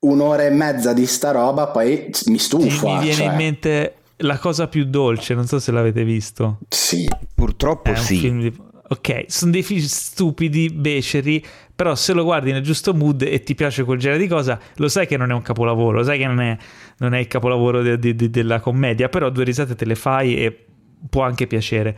un'ora 0.00 0.44
e 0.44 0.50
mezza 0.50 0.92
di 0.92 1.06
sta 1.06 1.30
roba 1.30 1.66
poi 1.68 2.06
mi 2.26 2.38
Sì, 2.38 2.38
stufa. 2.38 2.86
mi 2.94 2.98
viene 3.00 3.14
cioè, 3.14 3.26
in 3.26 3.34
mente 3.36 3.94
la 4.18 4.38
cosa 4.38 4.68
più 4.68 4.84
dolce, 4.84 5.34
non 5.34 5.46
so 5.46 5.58
se 5.58 5.72
l'avete 5.72 6.04
visto. 6.04 6.58
Sì, 6.68 7.06
Purtroppo 7.34 7.94
sì. 7.94 8.20
di- 8.20 8.68
Ok, 8.92 9.26
sono 9.28 9.52
dei 9.52 9.62
film 9.62 9.84
stupidi, 9.84 10.68
beceri, 10.68 11.42
però 11.76 11.94
se 11.94 12.12
lo 12.12 12.24
guardi 12.24 12.50
nel 12.50 12.60
giusto 12.62 12.92
mood 12.92 13.22
e 13.22 13.40
ti 13.44 13.54
piace 13.54 13.84
quel 13.84 14.00
genere 14.00 14.18
di 14.20 14.26
cosa, 14.26 14.58
lo 14.76 14.88
sai 14.88 15.06
che 15.06 15.16
non 15.16 15.30
è 15.30 15.34
un 15.34 15.42
capolavoro, 15.42 15.98
lo 15.98 16.02
sai 16.02 16.18
che 16.18 16.26
non 16.26 16.40
è, 16.40 16.56
non 16.98 17.14
è 17.14 17.20
il 17.20 17.28
capolavoro 17.28 17.82
de- 17.82 18.00
de- 18.00 18.16
de- 18.16 18.30
della 18.30 18.58
commedia, 18.58 19.08
però 19.08 19.30
due 19.30 19.44
risate 19.44 19.76
te 19.76 19.84
le 19.84 19.94
fai 19.94 20.36
e 20.38 20.66
può 21.08 21.22
anche 21.22 21.46
piacere. 21.46 21.96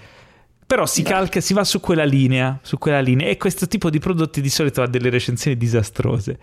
Però 0.67 0.85
si 0.85 1.03
calca, 1.03 1.41
si 1.41 1.55
va 1.55 1.65
su 1.65 1.81
quella 1.81 2.05
linea, 2.05 2.59
su 2.63 2.77
quella 2.77 3.01
linea 3.01 3.29
e 3.29 3.39
questo 3.39 3.67
tipo 3.69 3.89
di 3.89 3.99
prodotti 3.99 4.43
di 4.43 4.51
solito 4.51 4.83
ha 4.83 4.87
delle 4.87 5.09
recensioni 5.09 5.57
disastrose. 5.57 6.39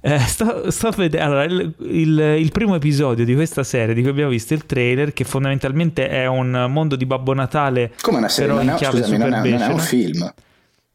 Eh, 0.00 0.18
sto, 0.20 0.70
sto 0.70 0.88
a 0.88 0.92
vedere 0.96 1.22
allora, 1.24 1.44
il, 1.44 1.72
il- 1.80 2.36
il 2.38 2.52
primo 2.52 2.74
episodio 2.74 3.24
di 3.24 3.34
questa 3.34 3.62
serie 3.64 3.94
di 3.94 4.02
cui 4.02 4.10
abbiamo 4.10 4.30
visto 4.30 4.54
il 4.54 4.64
trailer, 4.66 5.12
che 5.12 5.24
fondamentalmente 5.24 6.08
è 6.08 6.26
un 6.26 6.66
mondo 6.68 6.96
di 6.96 7.06
Babbo 7.06 7.32
Natale 7.34 7.92
come 8.02 8.18
una 8.18 8.28
serie, 8.28 8.52
però 8.52 8.62
non 8.62 8.74
è, 8.74 8.84
scusami, 8.84 9.16
non 9.18 9.32
è, 9.34 9.48
non 9.50 9.62
è 9.62 9.66
un 9.66 9.78
film. 9.78 10.32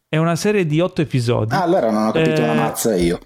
È 0.08 0.18
una 0.18 0.36
serie 0.36 0.66
di 0.66 0.80
otto 0.82 1.02
episodi. 1.02 1.54
Ah, 1.56 1.62
allora 1.64 1.90
non 1.90 2.08
ho 2.08 2.12
capito 2.12 2.42
Eh, 2.42 2.44
una 2.44 2.54
mazza 2.54 2.96
io. 2.96 3.20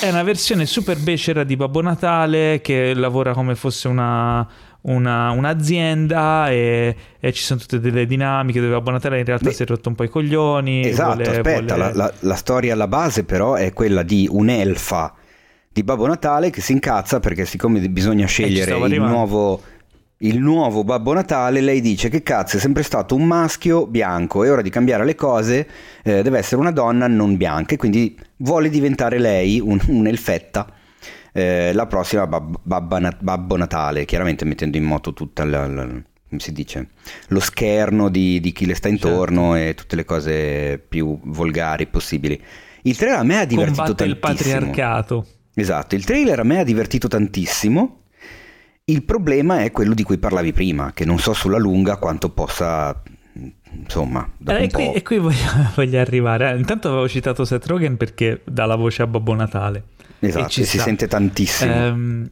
È 0.00 0.08
una 0.08 0.22
versione 0.22 0.64
super 0.64 0.96
becera 0.98 1.44
di 1.44 1.56
Babbo 1.56 1.82
Natale 1.82 2.60
che 2.62 2.94
lavora 2.94 3.34
come 3.34 3.54
fosse 3.54 3.86
una, 3.86 4.46
una- 4.82 5.30
un'azienda 5.30 6.50
e, 6.50 6.96
e 7.18 7.32
ci 7.32 7.42
sono 7.42 7.60
tutte 7.60 7.80
delle 7.80 8.06
dinamiche 8.06 8.60
dove 8.60 8.72
Babbo 8.72 8.90
Natale 8.90 9.18
in 9.18 9.24
realtà 9.24 9.48
Beh, 9.48 9.54
si 9.54 9.62
è 9.62 9.66
rotto 9.66 9.88
un 9.88 9.94
po' 9.94 10.04
i 10.04 10.08
coglioni. 10.08 10.86
Esatto, 10.86 11.14
vuole- 11.16 11.28
aspetta, 11.30 11.74
vuole- 11.74 11.92
la, 11.94 12.04
la- 12.04 12.12
la 12.20 12.34
storia 12.34 12.72
alla 12.72 12.88
base 12.88 13.24
però 13.24 13.54
è 13.54 13.72
quella 13.72 14.02
di 14.02 14.26
un'elfa 14.30 15.14
di 15.72 15.82
Babbo 15.84 16.06
Natale 16.06 16.50
che 16.50 16.60
si 16.60 16.72
incazza 16.72 17.20
perché 17.20 17.44
siccome 17.44 17.78
bisogna 17.88 18.26
scegliere 18.26 18.72
il 18.94 19.00
nuovo, 19.00 19.60
il 20.22 20.38
nuovo 20.40 20.82
Babbo 20.84 21.12
Natale, 21.12 21.60
lei 21.60 21.80
dice 21.80 22.08
che 22.08 22.22
cazzo 22.22 22.56
è 22.56 22.60
sempre 22.60 22.82
stato 22.82 23.14
un 23.14 23.24
maschio 23.24 23.86
bianco, 23.86 24.42
è 24.44 24.50
ora 24.50 24.62
di 24.62 24.68
cambiare 24.70 25.04
le 25.04 25.14
cose, 25.14 25.68
eh, 26.02 26.22
deve 26.22 26.38
essere 26.38 26.60
una 26.60 26.72
donna 26.72 27.06
non 27.06 27.36
bianca 27.36 27.74
e 27.74 27.76
quindi 27.78 28.18
vuole 28.38 28.68
diventare 28.68 29.18
lei 29.18 29.60
un- 29.60 29.80
un'elfetta. 29.86 30.72
Eh, 31.32 31.72
la 31.72 31.86
prossima 31.86 32.26
Bab- 32.26 32.58
Babba 32.62 33.16
Babbo 33.20 33.56
Natale, 33.56 34.04
chiaramente 34.04 34.44
mettendo 34.44 34.76
in 34.76 34.84
moto 34.84 35.12
tutta 35.12 35.44
la, 35.44 35.66
la- 35.66 35.86
come 35.86 36.40
si 36.42 36.52
dice, 36.52 36.90
lo 37.28 37.40
scherno 37.40 38.08
di, 38.08 38.38
di 38.40 38.52
chi 38.52 38.64
le 38.66 38.74
sta 38.74 38.88
intorno 38.88 39.54
Certo. 39.54 39.68
e 39.70 39.74
tutte 39.74 39.96
le 39.96 40.04
cose 40.04 40.78
più 40.78 41.18
volgari 41.24 41.86
possibili. 41.88 42.40
Il 42.82 42.96
trailer 42.96 43.18
a 43.18 43.22
me 43.24 43.38
ha 43.40 43.44
divertito 43.44 43.82
combatte 43.82 44.04
il 44.04 44.18
tantissimo. 44.18 44.54
patriarcato. 44.58 45.26
Esatto, 45.54 45.94
il 45.96 46.04
trailer 46.04 46.38
a 46.38 46.44
me 46.44 46.60
ha 46.60 46.64
divertito 46.64 47.08
tantissimo. 47.08 48.02
Il 48.84 49.02
problema 49.04 49.62
è 49.62 49.70
quello 49.72 49.92
di 49.94 50.02
cui 50.04 50.18
parlavi 50.18 50.52
prima, 50.52 50.92
che 50.92 51.04
non 51.04 51.18
so 51.18 51.32
sulla 51.32 51.58
lunga 51.58 51.96
quanto 51.96 52.30
possa, 52.30 53.02
insomma, 53.72 54.28
Eh, 54.46 54.62
e, 54.64 54.70
qui, 54.70 54.92
e 54.92 55.02
qui 55.02 55.18
voglio, 55.18 55.36
voglio 55.74 55.98
arrivare. 56.00 56.52
Eh, 56.52 56.56
Intanto 56.56 56.88
avevo 56.88 57.08
citato 57.08 57.44
Seth 57.44 57.66
Rogen 57.66 57.96
perché 57.96 58.40
dà 58.44 58.66
la 58.66 58.76
voce 58.76 59.02
a 59.02 59.06
Babbo 59.06 59.34
Natale. 59.34 59.84
Esatto, 60.20 60.48
ci 60.48 60.64
si 60.64 60.76
sta. 60.76 60.84
sente 60.84 61.08
tantissimo. 61.08 61.72
Ehm, 61.72 62.30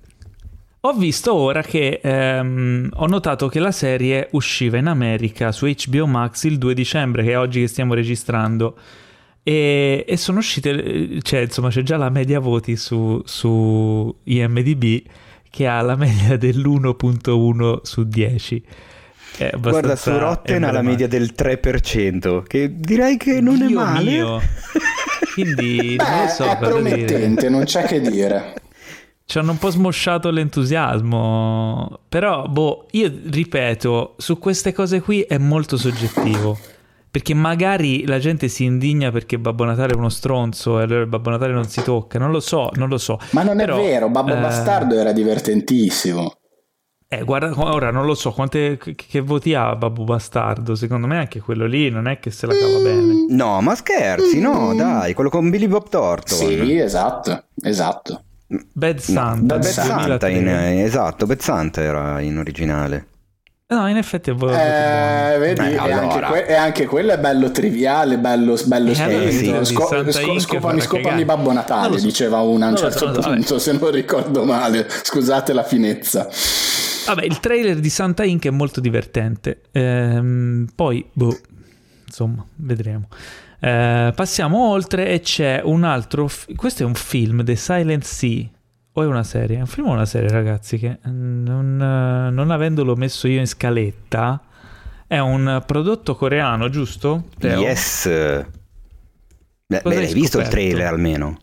ho 0.80 0.92
visto 0.92 1.34
ora 1.34 1.62
che 1.62 2.00
ehm, 2.02 2.90
ho 2.94 3.06
notato 3.06 3.48
che 3.48 3.58
la 3.58 3.72
serie 3.72 4.28
usciva 4.32 4.76
in 4.78 4.86
America 4.86 5.50
su 5.50 5.66
HBO 5.66 6.06
Max 6.06 6.44
il 6.44 6.58
2 6.58 6.74
dicembre, 6.74 7.24
che 7.24 7.32
è 7.32 7.38
oggi 7.38 7.60
che 7.60 7.66
stiamo 7.66 7.94
registrando. 7.94 8.76
E, 9.42 10.04
e 10.06 10.16
sono 10.16 10.38
uscite, 10.38 11.20
cioè 11.22 11.40
insomma 11.40 11.70
c'è 11.70 11.82
già 11.82 11.96
la 11.96 12.10
media 12.10 12.38
voti 12.38 12.76
su, 12.76 13.20
su 13.24 14.14
IMDb 14.24 15.02
che 15.50 15.66
ha 15.66 15.80
la 15.80 15.96
media 15.96 16.36
dell'1.1 16.36 17.78
su 17.82 18.04
10. 18.04 18.62
È 19.36 19.50
Guarda, 19.58 19.96
su 19.96 20.16
Rotten 20.16 20.64
ha 20.64 20.70
la 20.70 20.82
media 20.82 21.08
del 21.08 21.32
3%, 21.36 22.42
che 22.42 22.72
direi 22.74 23.16
che 23.16 23.40
non 23.40 23.62
è 23.62 23.66
Dio 23.66 23.80
male. 23.80 24.10
mio. 24.10 24.40
Quindi 25.42 25.96
non 25.96 26.06
Beh, 26.08 26.22
lo 26.22 26.28
so 26.28 26.44
è 26.44 26.56
cosa 26.56 26.80
dire. 26.80 27.04
promettente, 27.04 27.48
non 27.48 27.64
c'è 27.64 27.84
che 27.84 28.00
dire. 28.00 28.54
Ci 29.24 29.38
hanno 29.38 29.50
un 29.52 29.58
po' 29.58 29.70
smosciato 29.70 30.30
l'entusiasmo. 30.30 32.00
Però, 32.08 32.46
boh, 32.48 32.86
io 32.92 33.12
ripeto, 33.26 34.14
su 34.16 34.38
queste 34.38 34.72
cose 34.72 35.00
qui 35.00 35.20
è 35.22 35.38
molto 35.38 35.76
soggettivo. 35.76 36.58
Perché 37.10 37.34
magari 37.34 38.06
la 38.06 38.18
gente 38.18 38.48
si 38.48 38.64
indigna 38.64 39.10
perché 39.10 39.38
Babbo 39.38 39.64
Natale 39.64 39.92
è 39.94 39.96
uno 39.96 40.08
stronzo 40.10 40.78
e 40.78 40.82
allora 40.82 41.06
Babbo 41.06 41.30
Natale 41.30 41.52
non 41.52 41.64
si 41.66 41.82
tocca. 41.82 42.18
Non 42.18 42.30
lo 42.30 42.40
so, 42.40 42.70
non 42.74 42.88
lo 42.88 42.98
so. 42.98 43.18
Ma 43.30 43.42
non 43.42 43.56
Però, 43.56 43.78
è 43.78 43.82
vero, 43.82 44.08
Babbo 44.10 44.34
eh, 44.34 44.40
Bastardo 44.40 44.94
era 44.98 45.12
divertentissimo. 45.12 46.37
Eh, 47.10 47.22
guarda, 47.24 47.50
ora 47.56 47.90
non 47.90 48.04
lo 48.04 48.14
so 48.14 48.32
quante, 48.32 48.76
che, 48.76 48.94
che 48.94 49.20
voti 49.20 49.54
ha 49.54 49.74
Babbo 49.74 50.04
Bastardo. 50.04 50.74
Secondo 50.74 51.06
me 51.06 51.16
anche 51.16 51.40
quello 51.40 51.64
lì 51.66 51.88
non 51.88 52.06
è 52.06 52.18
che 52.18 52.30
se 52.30 52.46
la 52.46 52.52
cava 52.52 52.78
bene. 52.82 53.24
No, 53.30 53.62
ma 53.62 53.74
scherzi, 53.74 54.38
no, 54.40 54.72
Mm. 54.74 54.76
dai, 54.76 55.14
quello 55.14 55.30
con 55.30 55.48
Billy 55.48 55.66
Bob 55.68 55.88
Thornton. 55.88 56.36
Sì, 56.36 56.76
esatto, 56.76 57.44
esatto. 57.62 58.22
Bad 58.46 58.96
No, 58.96 59.00
Santa. 59.00 59.54
Bad 59.54 59.62
Bad 59.62 59.62
Santa, 59.62 60.28
in, 60.28 60.44
2003. 60.44 60.82
esatto, 60.82 61.26
Bad 61.26 61.40
Santa 61.40 61.80
era 61.80 62.20
in 62.20 62.36
originale. 62.36 63.06
No, 63.70 63.86
in 63.88 63.96
effetti 63.98 64.30
è 64.30 64.34
buoni. 64.34 64.54
Eh, 64.54 65.36
vedi, 65.38 65.60
Eh, 65.60 65.72
e, 65.72 65.76
allora. 65.78 66.00
anche 66.00 66.26
que- 66.26 66.46
e 66.46 66.54
anche 66.54 66.86
quello 66.86 67.12
è 67.12 67.18
bello 67.18 67.50
triviale, 67.50 68.16
bello, 68.18 68.56
bello 68.64 68.90
Eh, 68.90 68.94
quello 68.94 69.18
di 69.58 69.64
Sco- 69.64 70.10
sco- 70.10 70.38
scopami, 70.40 70.80
scopami. 70.80 71.24
Babbo 71.26 71.52
Natale, 71.52 71.98
so. 71.98 72.04
diceva 72.06 72.40
una 72.40 72.66
a 72.66 72.70
un 72.70 72.76
certo 72.76 73.12
so, 73.12 73.20
punto, 73.20 73.58
se 73.60 73.72
non 73.72 73.90
ricordo 73.90 74.44
male. 74.44 74.86
Scusate 74.88 75.52
la 75.54 75.62
finezza. 75.64 76.28
Vabbè, 77.08 77.24
il 77.24 77.40
trailer 77.40 77.78
di 77.80 77.90
Santa 77.90 78.24
Inc. 78.24 78.46
è 78.46 78.50
molto 78.50 78.80
divertente. 78.80 79.62
Ehm, 79.72 80.66
poi, 80.74 81.04
boh, 81.12 81.36
insomma, 82.06 82.44
vedremo. 82.56 83.08
Eh, 83.60 84.12
passiamo 84.14 84.68
oltre 84.68 85.08
e 85.08 85.20
c'è 85.20 85.60
un 85.64 85.84
altro. 85.84 86.28
fi- 86.28 86.54
questo 86.54 86.82
è 86.82 86.86
un 86.86 86.94
film, 86.94 87.42
The 87.44 87.56
Silent 87.56 88.04
Sea. 88.04 88.44
O 88.92 89.02
è 89.02 89.06
una 89.06 89.22
serie? 89.24 89.56
È 89.58 89.60
un 89.60 89.66
film 89.66 89.88
o 89.88 89.92
una 89.92 90.06
serie, 90.06 90.28
ragazzi? 90.28 90.76
Che 90.78 90.98
mm, 91.08 91.44
non, 91.44 91.80
eh, 91.80 92.30
non 92.30 92.50
avendolo 92.50 92.94
messo 92.96 93.28
io 93.28 93.38
in 93.38 93.46
scaletta, 93.46 94.42
è 95.06 95.18
un 95.18 95.62
prodotto 95.66 96.14
coreano, 96.16 96.68
giusto? 96.68 97.24
Teo? 97.38 97.60
Yes. 97.60 98.08
Beh, 99.66 99.82
Cosa 99.82 99.94
beh, 99.94 100.00
hai 100.00 100.06
hai 100.06 100.12
visto 100.14 100.38
il 100.38 100.44
scoperto? 100.44 100.50
trailer 100.50 100.86
almeno? 100.86 101.38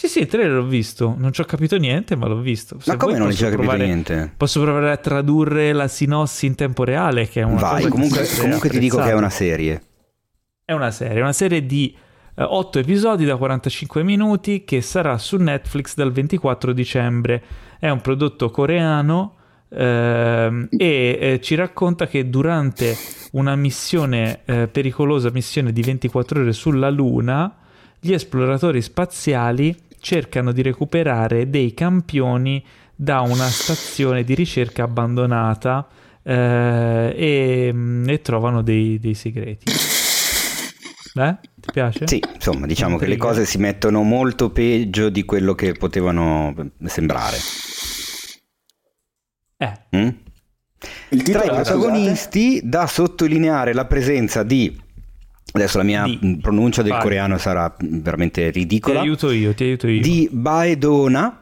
Sì, 0.00 0.08
sì, 0.08 0.20
il 0.20 0.28
trailer 0.28 0.52
l'ho 0.52 0.64
visto, 0.64 1.14
non 1.18 1.30
ci 1.30 1.42
ho 1.42 1.44
capito 1.44 1.76
niente, 1.76 2.16
ma 2.16 2.26
l'ho 2.26 2.40
visto. 2.40 2.80
Se 2.80 2.90
Ma 2.90 2.96
come 2.96 3.18
non 3.18 3.30
ci 3.32 3.44
hai 3.44 3.50
capito 3.50 3.68
provare- 3.68 3.84
niente? 3.84 4.32
Posso 4.34 4.62
provare 4.62 4.92
a 4.92 4.96
tradurre 4.96 5.74
la 5.74 5.88
sinossi 5.88 6.46
in 6.46 6.54
tempo 6.54 6.84
reale, 6.84 7.28
che 7.28 7.42
è 7.42 7.44
una 7.44 7.60
Vai, 7.60 7.86
comunque, 7.86 8.26
comunque 8.38 8.70
ti 8.70 8.78
dico 8.78 8.96
che 8.96 9.10
è 9.10 9.12
una 9.12 9.28
serie. 9.28 9.82
È 10.64 10.72
una 10.72 10.90
serie, 10.90 11.20
una 11.20 11.34
serie 11.34 11.66
di 11.66 11.94
8 12.34 12.78
episodi 12.78 13.26
da 13.26 13.36
45 13.36 14.02
minuti 14.02 14.64
che 14.64 14.80
sarà 14.80 15.18
su 15.18 15.36
Netflix 15.36 15.94
dal 15.94 16.12
24 16.12 16.72
dicembre. 16.72 17.42
È 17.78 17.90
un 17.90 18.00
prodotto 18.00 18.48
coreano 18.48 19.34
ehm, 19.68 20.68
e 20.78 21.18
eh, 21.20 21.40
ci 21.42 21.54
racconta 21.56 22.06
che 22.06 22.30
durante 22.30 22.96
una 23.32 23.54
missione 23.54 24.40
eh, 24.46 24.66
pericolosa, 24.66 25.28
missione 25.30 25.74
di 25.74 25.82
24 25.82 26.40
ore 26.40 26.52
sulla 26.54 26.88
Luna, 26.88 27.54
gli 28.00 28.14
esploratori 28.14 28.80
spaziali 28.80 29.88
cercano 30.00 30.52
di 30.52 30.62
recuperare 30.62 31.48
dei 31.48 31.74
campioni 31.74 32.64
da 32.94 33.20
una 33.20 33.46
stazione 33.46 34.24
di 34.24 34.34
ricerca 34.34 34.82
abbandonata 34.82 35.88
eh, 36.22 37.14
e, 37.16 37.70
mm, 37.72 38.08
e 38.08 38.20
trovano 38.20 38.62
dei, 38.62 38.98
dei 38.98 39.14
segreti. 39.14 39.70
Eh? 41.14 41.36
Ti 41.60 41.72
piace? 41.72 42.06
Sì, 42.06 42.22
insomma, 42.34 42.66
diciamo 42.66 42.96
che 42.96 43.06
le 43.06 43.16
cose 43.16 43.44
si 43.44 43.58
mettono 43.58 44.02
molto 44.02 44.50
peggio 44.50 45.08
di 45.08 45.24
quello 45.24 45.54
che 45.54 45.72
potevano 45.72 46.54
sembrare. 46.84 47.36
Eh, 49.56 49.72
Mm? 49.96 50.08
Il 51.10 51.22
Tra 51.22 51.42
i 51.42 51.48
protagonisti 51.48 52.60
da 52.62 52.86
sottolineare 52.86 53.74
la 53.74 53.84
presenza 53.84 54.42
di 54.42 54.80
adesso 55.52 55.78
la 55.78 55.84
mia 55.84 56.04
Di. 56.04 56.38
pronuncia 56.40 56.82
del 56.82 56.92
Vai. 56.92 57.02
coreano 57.02 57.38
sarà 57.38 57.74
veramente 57.78 58.50
ti 58.50 58.58
ridicola 58.58 59.00
aiuto 59.00 59.30
io, 59.30 59.54
ti 59.54 59.64
aiuto 59.64 59.88
io. 59.88 60.00
di 60.00 60.28
Baedona 60.30 61.40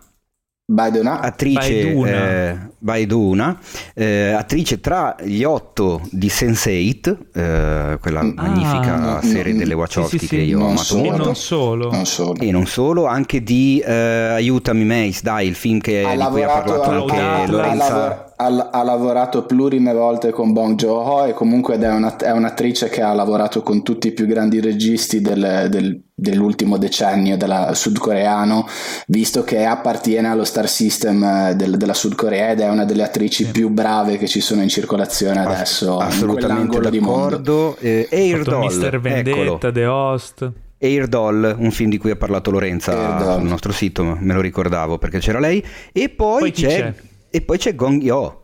Baidona. 0.70 1.20
attrice 1.20 1.82
Baeduna. 1.84 2.10
eh, 2.10 2.58
Baeduna, 2.78 3.58
eh, 3.94 4.32
attrice 4.32 4.80
tra 4.80 5.16
gli 5.22 5.42
otto 5.42 6.02
di 6.10 6.26
Sense8 6.28 7.16
eh, 7.32 7.98
quella 7.98 8.20
Ah, 8.20 8.32
magnifica 8.36 9.16
mm, 9.16 9.20
serie 9.20 9.54
mm, 9.54 9.56
delle 9.56 9.72
Wachowski 9.72 10.18
sì, 10.18 10.26
che 10.28 10.36
sì, 10.40 10.42
io 10.42 10.58
ho 10.58 10.60
non 10.60 10.68
amato 10.72 10.84
solo. 10.84 11.04
E 11.04 11.08
molto 11.08 11.24
non 11.24 11.34
solo. 11.36 11.90
Non 11.90 12.04
solo. 12.04 12.34
e 12.38 12.50
non 12.50 12.66
solo, 12.66 13.06
anche 13.06 13.42
di 13.42 13.82
eh, 13.82 13.92
Aiutami 13.94 14.84
Mace, 14.84 15.20
dai, 15.22 15.48
il 15.48 15.54
film 15.54 15.80
che, 15.80 16.04
ha 16.04 16.14
di 16.14 16.22
cui 16.26 16.42
ha 16.42 16.46
lavorato, 16.46 16.80
parlato 16.80 17.14
anche 17.14 17.50
Lorenza. 17.50 18.27
Ha- 18.40 18.70
ha 18.70 18.82
lavorato 18.84 19.44
plurime 19.44 19.92
volte 19.92 20.30
con 20.30 20.52
Bong 20.52 20.76
Joon-ho 20.76 21.26
e 21.26 21.32
comunque 21.34 21.76
è, 21.78 21.88
una- 21.92 22.16
è 22.16 22.30
un'attrice 22.30 22.88
che 22.88 23.02
ha 23.02 23.12
lavorato 23.12 23.62
con 23.62 23.82
tutti 23.82 24.08
i 24.08 24.12
più 24.12 24.26
grandi 24.26 24.60
registi 24.60 25.20
del- 25.20 25.66
del- 25.68 26.00
dell'ultimo 26.14 26.78
decennio 26.78 27.36
della 27.36 27.74
sudcoreano 27.74 28.66
visto 29.08 29.44
che 29.44 29.64
appartiene 29.64 30.28
allo 30.28 30.44
star 30.44 30.68
system 30.68 31.22
eh, 31.22 31.54
del- 31.56 31.76
della 31.76 31.94
Sud 31.94 32.14
Corea 32.14 32.50
ed 32.50 32.60
è 32.60 32.68
una 32.68 32.84
delle 32.84 33.02
attrici 33.04 33.44
Sì. 33.44 33.50
più 33.50 33.68
brave 33.70 34.18
che 34.18 34.26
ci 34.28 34.40
sono 34.40 34.62
in 34.62 34.68
circolazione 34.68 35.40
adesso 35.44 35.94
in 35.96 36.02
Assolutamente 36.02 36.46
quell'angolo 36.78 36.90
di 36.90 37.00
mondo 37.00 37.36
d'accordo. 37.36 37.76
Eh, 37.80 38.08
Air 38.10 38.42
Doll, 38.42 38.64
Mr. 38.64 39.00
Vendetta, 39.00 39.30
eccolo. 39.40 39.58
The 39.72 39.86
Host. 39.86 40.52
Air 40.80 41.08
Doll, 41.08 41.56
un 41.58 41.70
film 41.72 41.90
di 41.90 41.98
cui 41.98 42.10
ha 42.12 42.16
parlato 42.16 42.52
Lorenza 42.52 43.34
sul 43.34 43.42
nostro 43.48 43.72
sito, 43.72 44.16
me 44.20 44.32
lo 44.32 44.40
ricordavo 44.40 44.96
perché 44.98 45.18
c'era 45.18 45.40
lei. 45.40 45.60
E 45.92 46.08
poi, 46.08 46.38
Poi 46.40 46.50
c'è, 46.52 46.66
c'è? 46.68 46.94
E 47.30 47.40
poi 47.42 47.58
c'è 47.58 47.74
Gong 47.74 48.02
Yo. 48.02 48.42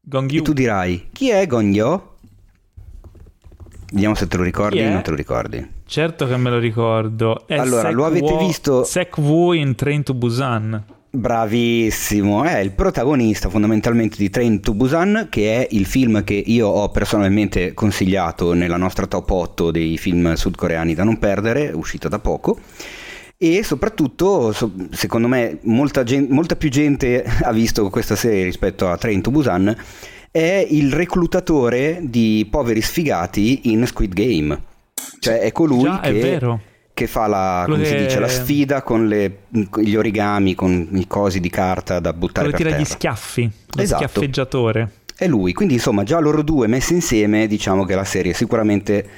Gong 0.00 0.30
E 0.30 0.34
Yu. 0.34 0.42
tu 0.42 0.52
dirai, 0.52 1.08
chi 1.12 1.30
è 1.30 1.46
Gong 1.46 1.74
Yo? 1.74 2.16
Vediamo 3.92 4.14
se 4.14 4.26
te 4.26 4.36
lo 4.36 4.42
ricordi 4.42 4.80
o 4.82 4.90
non 4.90 5.02
te 5.02 5.10
lo 5.10 5.16
ricordi. 5.16 5.66
Certo 5.86 6.26
che 6.26 6.36
me 6.36 6.50
lo 6.50 6.58
ricordo. 6.58 7.46
È 7.46 7.54
Allora, 7.56 7.82
Sek 7.82 7.92
lo 7.92 8.04
avete 8.04 8.32
Wo- 8.32 8.38
visto- 8.46 8.84
Sek 8.84 9.16
Woo 9.18 9.52
in 9.52 9.74
Train 9.74 10.02
to 10.02 10.14
Busan. 10.14 10.84
Bravissimo, 11.10 12.42
è 12.42 12.58
il 12.58 12.72
protagonista 12.72 13.48
fondamentalmente 13.48 14.16
di 14.16 14.30
Train 14.30 14.60
to 14.60 14.74
Busan, 14.74 15.28
che 15.30 15.62
è 15.64 15.68
il 15.70 15.86
film 15.86 16.24
che 16.24 16.34
io 16.34 16.66
ho 16.66 16.88
personalmente 16.90 17.72
consigliato 17.72 18.52
nella 18.52 18.76
nostra 18.76 19.06
top 19.06 19.30
8 19.30 19.70
dei 19.70 19.96
film 19.96 20.32
sudcoreani 20.34 20.92
da 20.94 21.04
non 21.04 21.18
perdere, 21.20 21.70
uscito 21.72 22.08
da 22.08 22.18
poco. 22.18 22.58
E 23.36 23.62
soprattutto, 23.62 24.52
so- 24.52 24.72
secondo 24.92 25.28
me, 25.28 25.58
molta, 25.62 26.02
gen- 26.04 26.28
molta 26.30 26.56
più 26.56 26.70
gente 26.70 27.24
ha 27.42 27.52
visto 27.52 27.88
questa 27.90 28.16
serie 28.16 28.44
rispetto 28.44 28.88
a 28.88 28.96
Train 28.96 29.20
to 29.22 29.30
Busan. 29.30 29.76
È 30.30 30.66
il 30.70 30.92
reclutatore 30.92 32.00
di 32.02 32.46
poveri 32.50 32.80
sfigati 32.80 33.70
in 33.72 33.86
Squid 33.86 34.12
Game. 34.14 34.62
Cioè, 35.20 35.38
è 35.40 35.52
colui 35.52 35.82
Già, 35.84 36.00
che 36.00 36.08
è 36.08 36.12
vero. 36.12 36.60
che 36.94 37.06
fa 37.06 37.26
la, 37.26 37.66
dice, 37.68 38.18
la 38.18 38.28
sfida 38.28 38.82
con 38.82 39.06
le- 39.06 39.38
gli 39.80 39.94
origami, 39.94 40.54
con 40.54 40.88
i 40.92 41.06
cosi 41.06 41.38
di 41.40 41.50
carta 41.50 42.00
da 42.00 42.12
buttare 42.12 42.48
Quello 42.50 42.56
per 42.56 42.66
tira 42.66 42.70
gli 42.70 42.82
terra. 42.84 42.94
schiaffi. 42.96 43.50
Lo 43.76 43.82
Esatto. 43.82 44.06
schiaffeggiatore. 44.08 44.90
È 45.16 45.26
lui, 45.28 45.52
quindi 45.52 45.74
insomma 45.74 46.02
già 46.02 46.18
loro 46.18 46.42
due 46.42 46.66
messi 46.66 46.94
insieme 46.94 47.46
diciamo 47.46 47.84
che 47.84 47.94
la 47.94 48.02
serie 48.04 48.32
sicuramente 48.32 49.08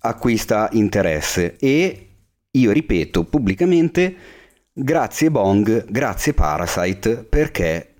acquista 0.00 0.68
interesse 0.72 1.56
e 1.58 2.09
io 2.52 2.72
ripeto 2.72 3.24
pubblicamente 3.24 4.14
grazie 4.72 5.30
Bong, 5.30 5.84
grazie 5.88 6.34
Parasite 6.34 7.24
perché 7.24 7.94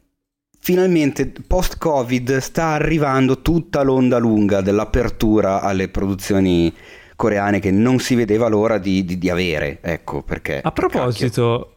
finalmente 0.59 1.33
post 1.47 1.79
Covid 1.79 2.39
sta 2.39 2.69
arrivando 2.69 3.41
tutta 3.43 3.83
l'onda 3.83 4.19
lunga 4.19 4.61
dell'apertura 4.61 5.61
alle 5.63 5.89
produzioni 5.89 6.73
coreane 7.17 7.61
che 7.61 7.71
non 7.71 7.99
si 7.99 8.15
vedeva 8.15 8.49
l'ora 8.49 8.79
di, 8.79 9.05
di- 9.05 9.19
di 9.19 9.29
avere, 9.29 9.79
ecco 9.83 10.23
perché... 10.23 10.61
A 10.63 10.73
proposito, 10.73 11.75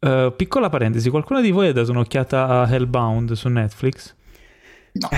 eh, 0.00 0.32
piccola 0.36 0.68
parentesi, 0.68 1.10
qualcuno 1.10 1.40
di 1.40 1.52
voi 1.52 1.68
ha 1.68 1.72
dato 1.72 1.92
un'occhiata 1.92 2.62
a 2.62 2.68
Hellbound 2.68 3.32
su 3.32 3.48
Netflix? 3.48 4.14
No. 4.94 5.08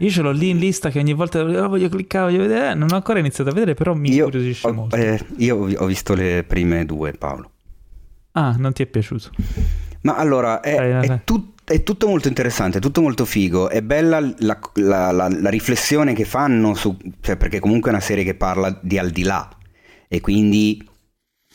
Io 0.00 0.10
ce 0.10 0.22
l'ho 0.22 0.30
lì 0.30 0.48
in 0.50 0.58
lista 0.58 0.90
che 0.90 0.98
ogni 0.98 1.12
volta 1.12 1.40
oh, 1.42 1.68
voglio 1.68 1.88
cliccare, 1.88 2.30
voglio 2.32 2.42
vedere. 2.46 2.70
Eh, 2.70 2.74
Non 2.74 2.88
ho 2.90 2.94
ancora 2.96 3.18
iniziato 3.18 3.50
a 3.50 3.52
vedere, 3.52 3.74
però 3.74 3.94
mi 3.94 4.08
Io, 4.10 4.24
incuriosisce 4.24 4.66
ho, 4.66 4.72
molto. 4.72 4.96
eh, 4.96 5.20
io 5.38 5.56
ho 5.56 5.86
visto 5.86 6.14
le 6.14 6.44
prime 6.46 6.84
due 6.86 7.12
Paolo. 7.12 7.50
Ah, 8.32 8.54
non 8.58 8.72
ti 8.72 8.82
è 8.82 8.86
piaciuto? 8.86 9.30
Ma 10.02 10.16
allora, 10.16 10.60
è, 10.60 10.74
Dai, 10.76 10.90
dai, 10.90 11.08
è 11.16 11.20
tut- 11.24 11.60
è 11.70 11.82
tutto 11.82 12.08
molto 12.08 12.28
interessante, 12.28 12.78
è 12.78 12.80
tutto 12.80 13.02
molto 13.02 13.24
figo. 13.24 13.68
È 13.68 13.82
bella 13.82 14.18
la, 14.38 14.58
la- 14.74 15.10
la- 15.12 15.28
la 15.28 15.50
riflessione 15.50 16.14
che 16.14 16.24
fanno, 16.24 16.74
su, 16.74 16.96
cioè 17.20 17.36
perché 17.36 17.60
comunque 17.60 17.90
è 17.90 17.94
una 17.94 18.02
serie 18.02 18.24
che 18.24 18.34
parla 18.34 18.76
di 18.82 18.98
al 18.98 19.10
di 19.10 19.22
là 19.22 19.48
e 20.08 20.20
quindi 20.20 20.82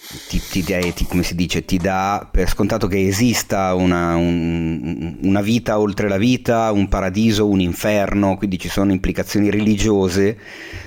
ti, 0.07 0.41
ti 0.47 0.63
ti- 0.93 1.05
come 1.07 1.23
si 1.23 1.35
dice, 1.35 1.65
ti 1.65 1.77
dà 1.77 2.27
per 2.31 2.47
scontato 2.49 2.87
che 2.87 3.07
esista 3.07 3.73
una, 3.73 4.15
un- 4.15 5.17
una 5.21 5.41
vita 5.41 5.79
oltre 5.79 6.07
la 6.07 6.17
vita, 6.17 6.71
un 6.71 6.87
paradiso, 6.87 7.47
un 7.47 7.59
inferno, 7.59 8.37
quindi 8.37 8.57
ci 8.59 8.69
sono 8.69 8.91
implicazioni 8.91 9.49
religiose 9.49 10.37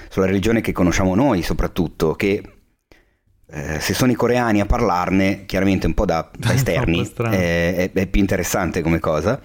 sulla 0.08 0.26
religione 0.26 0.60
che 0.60 0.72
conosciamo 0.72 1.14
noi 1.14 1.42
soprattutto, 1.42 2.14
che 2.14 2.42
eh, 3.50 3.80
se 3.80 3.94
sono 3.94 4.12
i 4.12 4.14
coreani 4.14 4.60
a 4.60 4.66
parlarne, 4.66 5.44
chiaramente 5.46 5.86
un 5.86 5.94
po' 5.94 6.04
da, 6.04 6.28
da 6.36 6.52
esterni, 6.52 6.98
è, 7.36 7.74
è- 7.76 7.92
è 7.92 8.06
più 8.06 8.20
interessante 8.20 8.82
come 8.82 8.98
cosa, 9.00 9.40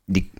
di... 0.04 0.30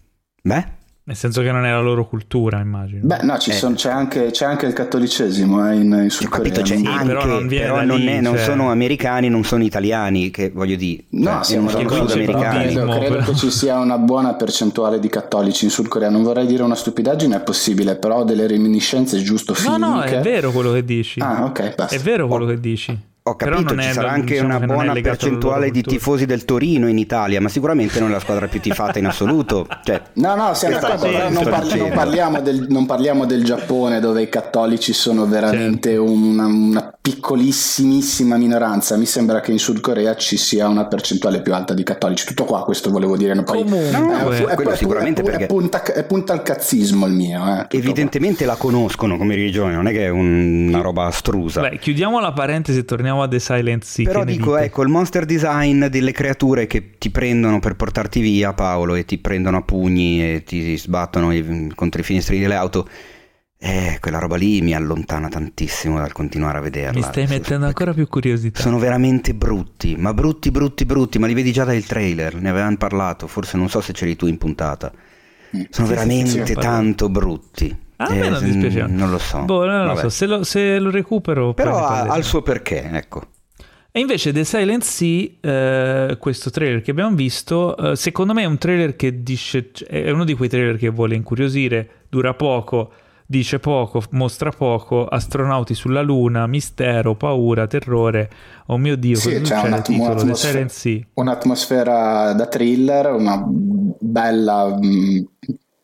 Beh? 0.42 0.78
Nel 1.10 1.18
senso 1.18 1.42
che 1.42 1.50
non 1.50 1.64
è 1.66 1.70
la 1.72 1.80
loro 1.80 2.06
cultura, 2.06 2.60
immagino. 2.60 3.00
Beh, 3.02 3.22
no, 3.22 3.36
ci 3.36 3.50
Eh. 3.50 3.54
son- 3.54 3.74
c'è, 3.74 3.90
anche, 3.90 4.30
c'è 4.30 4.44
anche 4.44 4.66
il 4.66 4.72
cattolicesimo 4.72 5.68
eh, 5.68 5.74
in, 5.74 6.00
in 6.04 6.08
Sud 6.08 6.28
capito, 6.28 6.60
Corea, 6.60 6.76
Sì, 6.78 6.86
anche, 6.86 7.04
però 7.04 7.24
non 7.24 7.48
viene 7.48 7.66
da 7.66 7.82
non, 7.82 7.98
lì, 7.98 8.06
è- 8.06 8.20
non 8.20 8.34
cioè. 8.36 8.44
sono 8.44 8.70
americani, 8.70 9.28
non 9.28 9.42
sono 9.42 9.64
italiani, 9.64 10.30
che 10.30 10.52
voglio 10.54 10.76
dire, 10.76 11.02
No, 11.08 11.30
cioè, 11.32 11.42
siamo 11.44 11.68
non 11.68 11.88
sono 11.88 12.06
sudamericani. 12.08 12.64
credo, 12.74 12.88
credo 12.92 13.14
però. 13.16 13.24
che 13.24 13.34
ci 13.34 13.50
sia 13.50 13.78
una 13.80 13.98
buona 13.98 14.34
percentuale 14.34 15.00
di 15.00 15.08
cattolici 15.08 15.64
in 15.64 15.72
Sud 15.72 15.88
Corea. 15.88 16.10
Non 16.10 16.22
vorrei 16.22 16.46
dire 16.46 16.62
una 16.62 16.76
stupidaggine, 16.76 17.34
è 17.34 17.40
possibile, 17.40 17.96
però 17.96 18.18
ho 18.18 18.24
delle 18.24 18.46
reminiscenze 18.46 19.18
giusto 19.20 19.52
no, 19.66 19.78
no, 19.78 20.00
fisiche. 20.02 20.18
è 20.20 20.22
vero 20.22 20.52
quello 20.52 20.70
che 20.70 20.84
dici. 20.84 21.18
Ah, 21.20 21.42
ok, 21.44 21.74
basta. 21.74 21.96
È 21.96 21.98
vero 21.98 22.28
quello 22.28 22.46
che 22.46 22.60
dici. 22.60 22.96
Ho 23.22 23.36
capito, 23.36 23.74
ci 23.78 23.88
è 23.88 23.92
sarà 23.92 24.10
anche 24.12 24.32
diciamo 24.34 24.56
una 24.56 24.66
buona 24.66 24.92
percentuale 24.98 25.70
di 25.70 25.82
tifosi 25.82 26.24
del 26.24 26.44
Torino 26.46 26.88
in 26.88 26.96
Italia, 26.96 27.38
ma 27.40 27.48
sicuramente 27.50 28.00
non 28.00 28.08
è 28.08 28.12
la 28.12 28.18
squadra 28.20 28.46
più 28.48 28.60
tifata 28.60 28.98
in 28.98 29.06
assoluto. 29.06 29.66
Cioè, 29.84 30.00
No, 30.14 30.34
no, 30.34 30.54
siamo 30.54 30.78
d'accordo, 30.78 31.06
però 31.06 31.28
non, 31.30 31.44
parli- 31.44 31.78
non 31.78 31.90
parliamo 31.92 32.40
del, 32.40 32.66
non 32.70 32.86
parliamo 32.86 33.26
del 33.26 33.44
Giappone 33.44 34.00
dove 34.00 34.22
i 34.22 34.28
cattolici 34.28 34.92
sono 34.92 35.26
veramente 35.26 35.90
Certo. 35.90 36.04
una, 36.10 36.46
una 36.46 36.92
piccolissimissima 37.00 38.36
minoranza. 38.36 38.96
Mi 38.96 39.06
sembra 39.06 39.40
che 39.40 39.52
in 39.52 39.58
Sud 39.58 39.80
Corea 39.80 40.14
ci 40.16 40.36
sia 40.36 40.68
una 40.68 40.86
percentuale 40.86 41.42
più 41.42 41.52
alta 41.54 41.74
di 41.74 41.82
cattolici. 41.82 42.24
Tutto 42.26 42.44
qua, 42.44 42.64
questo 42.64 42.90
volevo 42.90 43.16
dire. 43.16 43.34
non 43.34 43.44
poi- 43.44 43.62
Comunque. 43.64 43.88
Eh, 44.46 44.46
è- 44.50 44.54
quello 44.54 44.70
è- 44.70 44.76
sicuramente 44.76 45.20
è, 45.20 45.24
perché- 45.24 45.44
è 45.44 45.46
punta, 45.46 45.82
è 45.82 46.04
punta 46.04 46.32
al 46.32 46.42
cazzismo 46.42 47.06
il 47.06 47.12
mio. 47.12 47.66
Eh, 47.68 47.76
evidentemente 47.76 48.44
la 48.44 48.56
conoscono 48.56 49.16
come 49.18 49.34
religione, 49.34 49.74
non 49.74 49.86
è 49.88 49.92
che 49.92 50.04
è 50.06 50.08
un- 50.08 50.68
una 50.68 50.80
roba 50.80 51.04
astrusa. 51.06 51.60
Beh, 51.60 51.78
chiudiamo 51.78 52.18
la 52.20 52.32
parentesi 52.32 52.78
e 52.78 52.84
torniamo 52.84 53.09
a 53.18 53.28
The 53.28 53.38
Silent 53.40 53.82
Sea. 53.84 54.04
Però 54.06 54.24
dico, 54.24 54.54
dite? 54.54 54.66
ecco, 54.66 54.82
il 54.82 54.88
monster 54.88 55.24
design 55.24 55.86
delle 55.86 56.12
creature 56.12 56.66
che 56.66 56.96
ti 56.98 57.10
prendono 57.10 57.58
per 57.58 57.74
portarti 57.76 58.20
via, 58.20 58.52
Paolo, 58.52 58.94
e 58.94 59.04
ti 59.04 59.18
prendono 59.18 59.56
a 59.58 59.62
pugni 59.62 60.22
e 60.22 60.42
ti 60.44 60.76
sbattono 60.78 61.32
i- 61.32 61.70
contro 61.74 62.00
i 62.00 62.04
finestrini 62.04 62.42
delle 62.42 62.54
auto, 62.54 62.88
Eh, 63.62 63.98
quella 64.00 64.18
roba 64.18 64.36
lì 64.36 64.62
mi 64.62 64.72
allontana 64.74 65.28
tantissimo 65.28 65.98
dal 65.98 66.12
continuare 66.12 66.56
a 66.56 66.60
vederla. 66.62 66.98
Mi 66.98 67.02
stai 67.02 67.26
mettendo 67.26 67.66
ancora 67.66 67.92
più 67.92 68.08
curiosità. 68.08 68.62
Sono 68.62 68.78
veramente 68.78 69.34
brutti, 69.34 69.96
ma 69.98 70.14
brutti, 70.14 70.50
brutti, 70.50 70.86
brutti, 70.86 71.18
ma 71.18 71.26
li 71.26 71.34
vedi 71.34 71.52
già 71.52 71.64
dal 71.64 71.84
trailer, 71.84 72.36
ne 72.36 72.48
avevamo 72.48 72.78
parlato, 72.78 73.26
forse 73.26 73.58
non 73.58 73.68
so 73.68 73.82
se 73.82 73.92
c'eri 73.92 74.16
tu 74.16 74.26
in 74.26 74.38
puntata. 74.38 74.90
Mm. 75.54 75.62
Sono 75.68 75.88
veramente 75.88 76.54
tanto 76.54 77.10
brutti. 77.10 77.76
A 78.02 78.08
me 78.14 78.26
Eh, 78.26 78.28
non 78.30 78.42
dispiace. 78.42 78.86
Non 78.86 79.10
lo 79.10 79.18
so. 79.18 79.42
Boh, 79.44 79.64
non 79.66 79.86
lo 79.86 79.94
so, 79.96 80.08
se 80.08 80.26
lo, 80.26 80.42
se 80.42 80.78
lo 80.78 80.90
recupero... 80.90 81.52
Però 81.54 81.76
ha, 81.76 82.02
ha 82.02 82.16
il 82.16 82.24
suo 82.24 82.40
perché, 82.42 82.82
ecco. 82.90 83.22
E 83.92 84.00
invece 84.00 84.32
The 84.32 84.44
Silent 84.44 84.82
Sea, 84.82 85.28
eh, 85.40 86.16
questo 86.18 86.48
trailer 86.50 86.80
che 86.80 86.92
abbiamo 86.92 87.14
visto, 87.14 87.76
eh, 87.76 87.96
secondo 87.96 88.32
me 88.32 88.42
è 88.42 88.46
un 88.46 88.56
trailer 88.56 88.94
che 88.96 89.22
dice, 89.22 89.70
è 89.86 90.10
uno 90.10 90.24
di 90.24 90.34
quei 90.34 90.48
trailer 90.48 90.76
che 90.76 90.88
vuole 90.90 91.14
incuriosire, 91.16 91.88
dura 92.08 92.32
poco, 92.34 92.92
dice 93.26 93.58
poco, 93.58 94.00
mostra 94.12 94.50
poco, 94.50 95.06
astronauti 95.06 95.74
sulla 95.74 96.02
luna, 96.02 96.46
mistero, 96.46 97.16
paura, 97.16 97.66
terrore, 97.66 98.30
oh 98.66 98.78
mio 98.78 98.96
Dio, 98.96 99.16
Sì, 99.16 99.40
cosa 99.40 99.40
c'è 99.40 99.44
succede? 99.60 99.74
un 99.74 99.82
titolo, 99.82 100.14
The 100.14 100.20
atmosfera- 100.20 100.52
Silent 100.52 100.70
Sea. 100.70 101.00
Un'atmosfera 101.14 102.32
da 102.32 102.46
thriller, 102.46 103.12
una 103.12 103.44
bella, 103.44 104.66
mh, 104.80 105.26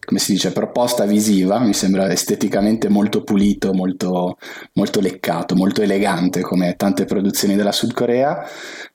come 0.06 0.20
si 0.20 0.32
dice, 0.32 0.52
proposta 0.52 1.04
visiva, 1.04 1.58
mi 1.58 1.74
sembra 1.74 2.10
esteticamente 2.10 2.88
molto 2.88 3.24
pulito, 3.24 3.74
molto, 3.74 4.38
molto 4.74 5.00
leccato, 5.00 5.56
molto 5.56 5.82
elegante 5.82 6.40
come 6.40 6.76
tante 6.76 7.04
produzioni 7.04 7.56
della 7.56 7.72
Sud 7.72 7.92
Corea, 7.92 8.46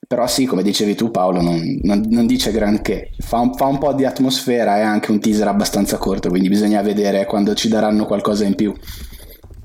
però 0.08 0.26
sì, 0.26 0.46
come 0.46 0.64
dicevi 0.64 0.96
tu 0.96 1.12
Paolo, 1.12 1.42
non, 1.42 1.80
non- 1.84 2.06
non 2.10 2.26
dice 2.26 2.52
granché, 2.52 3.12
fa 3.20 3.40
un, 3.40 3.54
fa 3.54 3.66
un 3.66 3.78
po' 3.78 3.94
di 3.94 4.06
atmosfera 4.06 4.78
e 4.78 4.82
anche 4.82 5.12
un 5.12 5.20
teaser 5.20 5.48
abbastanza 5.48 5.98
corto, 5.98 6.30
quindi 6.30 6.48
bisogna 6.48 6.82
vedere 6.82 7.26
quando 7.26 7.54
ci 7.54 7.68
daranno 7.68 8.06
qualcosa 8.06 8.46
in 8.46 8.56
più. 8.56 8.74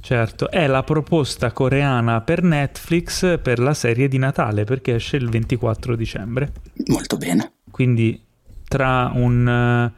Certo, 0.00 0.50
è 0.50 0.66
la 0.66 0.84
proposta 0.84 1.50
coreana 1.50 2.20
per 2.20 2.42
Netflix 2.42 3.40
per 3.40 3.58
la 3.58 3.74
serie 3.74 4.06
di 4.08 4.18
Natale, 4.18 4.64
perché 4.64 4.96
esce 4.96 5.16
il 5.16 5.28
24 5.28 5.96
dicembre. 5.96 6.52
Molto 6.86 7.16
bene. 7.16 7.54
Quindi 7.70 8.20
tra 8.68 9.10
un, 9.14 9.90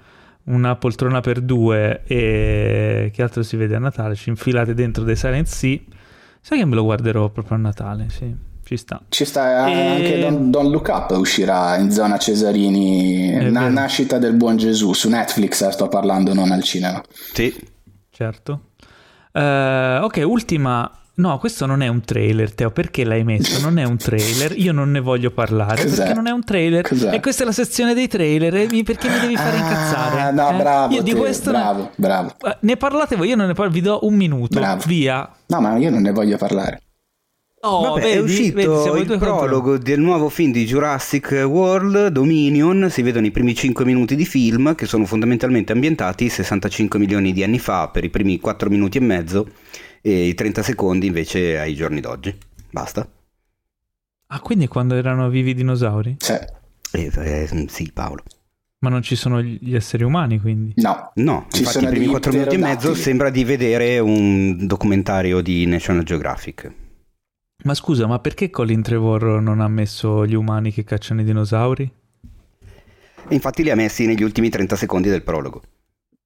una 0.48 0.76
poltrona 0.76 1.20
per 1.20 1.40
due 1.40 2.02
e 2.06 3.10
che 3.12 3.22
altro 3.22 3.42
si 3.42 3.56
vede 3.56 3.74
a 3.74 3.78
Natale, 3.78 4.14
ci 4.14 4.28
infilate 4.28 4.74
dentro 4.74 5.04
The 5.04 5.16
Silent 5.16 5.46
Sea. 5.46 5.78
Sai 6.40 6.58
che 6.58 6.64
me 6.64 6.74
lo 6.74 6.84
guarderò 6.84 7.28
proprio 7.30 7.56
a 7.56 7.60
Natale, 7.60 8.06
sì, 8.08 8.34
ci 8.64 8.76
sta. 8.76 9.00
Ci 9.08 9.24
sta 9.24 9.68
E- 9.68 9.86
anche 9.86 10.18
Don't, 10.20 10.50
Don't 10.50 10.70
Look 10.70 10.88
Up 10.88 11.10
uscirà 11.16 11.76
in 11.76 11.90
zona 11.90 12.16
Cesarini, 12.18 13.50
na- 13.50 13.68
nascita 13.68 14.18
del 14.18 14.34
buon 14.34 14.56
Gesù, 14.56 14.92
su 14.92 15.08
Netflix 15.08 15.62
eh, 15.62 15.72
sto 15.72 15.88
parlando, 15.88 16.32
non 16.34 16.50
al 16.50 16.62
cinema. 16.62 17.02
Sì. 17.32 17.54
Certo. 18.10 18.60
Eh, 19.32 19.98
ok, 20.02 20.22
ultima... 20.24 20.90
No, 21.18 21.36
questo 21.38 21.66
non 21.66 21.82
è 21.82 21.88
un 21.88 22.00
trailer, 22.04 22.54
Teo, 22.54 22.70
perché 22.70 23.02
l'hai 23.02 23.24
messo? 23.24 23.60
Non 23.60 23.78
è 23.78 23.84
un 23.84 23.96
trailer, 23.96 24.56
io 24.56 24.70
non 24.72 24.92
ne 24.92 25.00
voglio 25.00 25.32
parlare, 25.32 25.82
Cos'è? 25.82 25.96
perché 25.96 26.14
non 26.14 26.28
è 26.28 26.30
un 26.30 26.44
trailer. 26.44 26.86
Cos'è? 26.86 27.12
E 27.12 27.18
questa 27.20 27.42
è 27.42 27.46
la 27.46 27.50
sezione 27.52 27.92
dei 27.92 28.06
trailer, 28.06 28.70
mi- 28.70 28.84
perché 28.84 29.08
mi 29.08 29.18
devi 29.18 29.36
fare 29.36 29.56
Ah, 29.56 29.58
incazzare? 29.58 30.32
no, 30.32 30.50
eh? 30.50 30.56
bravo, 30.56 30.94
Io 30.94 31.02
di 31.02 31.10
te, 31.10 31.16
questo 31.18 31.50
ne- 31.50 31.58
bravo, 31.58 31.90
bravo. 31.96 32.34
Eh, 32.44 32.56
Ne 32.60 32.76
parlate 32.76 33.16
voi, 33.16 33.28
io 33.30 33.34
non 33.36 33.48
ne 33.48 33.54
parlo, 33.54 33.72
vi 33.72 33.80
do 33.80 33.98
un 34.02 34.14
minuto, 34.14 34.60
Bravo. 34.60 34.84
via. 34.86 35.28
No, 35.46 35.60
ma 35.60 35.76
io 35.76 35.90
non 35.90 36.02
ne 36.02 36.12
voglio 36.12 36.36
parlare. 36.36 36.82
Oh, 37.62 37.80
Vabbè, 37.94 38.00
vedi, 38.00 38.12
è 38.16 38.20
uscito 38.20 38.54
vedi, 38.84 39.00
il 39.00 39.06
due 39.06 39.18
contro 39.18 39.38
prologo 39.38 39.76
del 39.78 39.98
nuovo 39.98 40.28
film 40.28 40.52
di 40.52 40.64
Jurassic 40.64 41.42
World, 41.44 42.06
Dominion, 42.10 42.86
si 42.88 43.02
vedono 43.02 43.26
i 43.26 43.32
primi 43.32 43.56
5 43.56 43.84
minuti 43.84 44.14
di 44.14 44.24
film 44.24 44.76
che 44.76 44.86
sono 44.86 45.04
fondamentalmente 45.04 45.72
ambientati 45.72 46.28
65 46.28 47.00
milioni 47.00 47.32
di 47.32 47.42
anni 47.42 47.58
fa 47.58 47.88
per 47.88 48.04
i 48.04 48.08
primi 48.10 48.38
4 48.38 48.70
minuti 48.70 48.98
e 48.98 49.00
mezzo 49.00 49.48
e 50.00 50.26
i 50.26 50.34
30 50.34 50.62
secondi 50.62 51.06
invece 51.06 51.58
ai 51.58 51.74
giorni 51.74 52.00
d'oggi. 52.00 52.36
Basta. 52.70 53.08
Ah, 54.30 54.40
quindi 54.40 54.66
quando 54.68 54.94
erano 54.94 55.28
vivi 55.28 55.50
i 55.50 55.54
dinosauri? 55.54 56.16
Cioè, 56.18 56.44
Eh, 56.92 57.10
eh, 57.14 57.66
sì, 57.68 57.90
Paolo. 57.92 58.22
Ma 58.80 58.90
non 58.90 59.02
ci 59.02 59.16
sono 59.16 59.42
gli 59.42 59.74
esseri 59.74 60.04
umani, 60.04 60.38
quindi. 60.38 60.72
no. 60.76 61.10
No, 61.16 61.46
Ci 61.50 61.60
infatti 61.60 61.84
i 61.84 61.88
primi 61.88 61.98
degli 62.04 62.10
4 62.10 62.32
minuti 62.32 62.54
e 62.54 62.58
mezzo 62.58 62.94
sembra 62.94 63.30
di 63.30 63.42
vedere 63.44 63.98
un 63.98 64.66
documentario 64.66 65.40
di 65.40 65.66
National 65.66 66.04
Geographic. 66.04 66.72
Ma 67.64 67.74
scusa, 67.74 68.06
ma 68.06 68.20
perché 68.20 68.50
Colin 68.50 68.82
Trevorrow 68.82 69.40
non 69.40 69.60
ha 69.60 69.66
messo 69.68 70.24
gli 70.24 70.34
umani 70.34 70.72
che 70.72 70.84
cacciano 70.84 71.22
i 71.22 71.24
dinosauri? 71.24 71.92
E 73.30 73.34
infatti 73.34 73.64
li 73.64 73.70
ha 73.70 73.74
messi 73.74 74.06
negli 74.06 74.22
ultimi 74.22 74.48
30 74.48 74.76
secondi 74.76 75.08
del 75.08 75.22
prologo. 75.24 75.62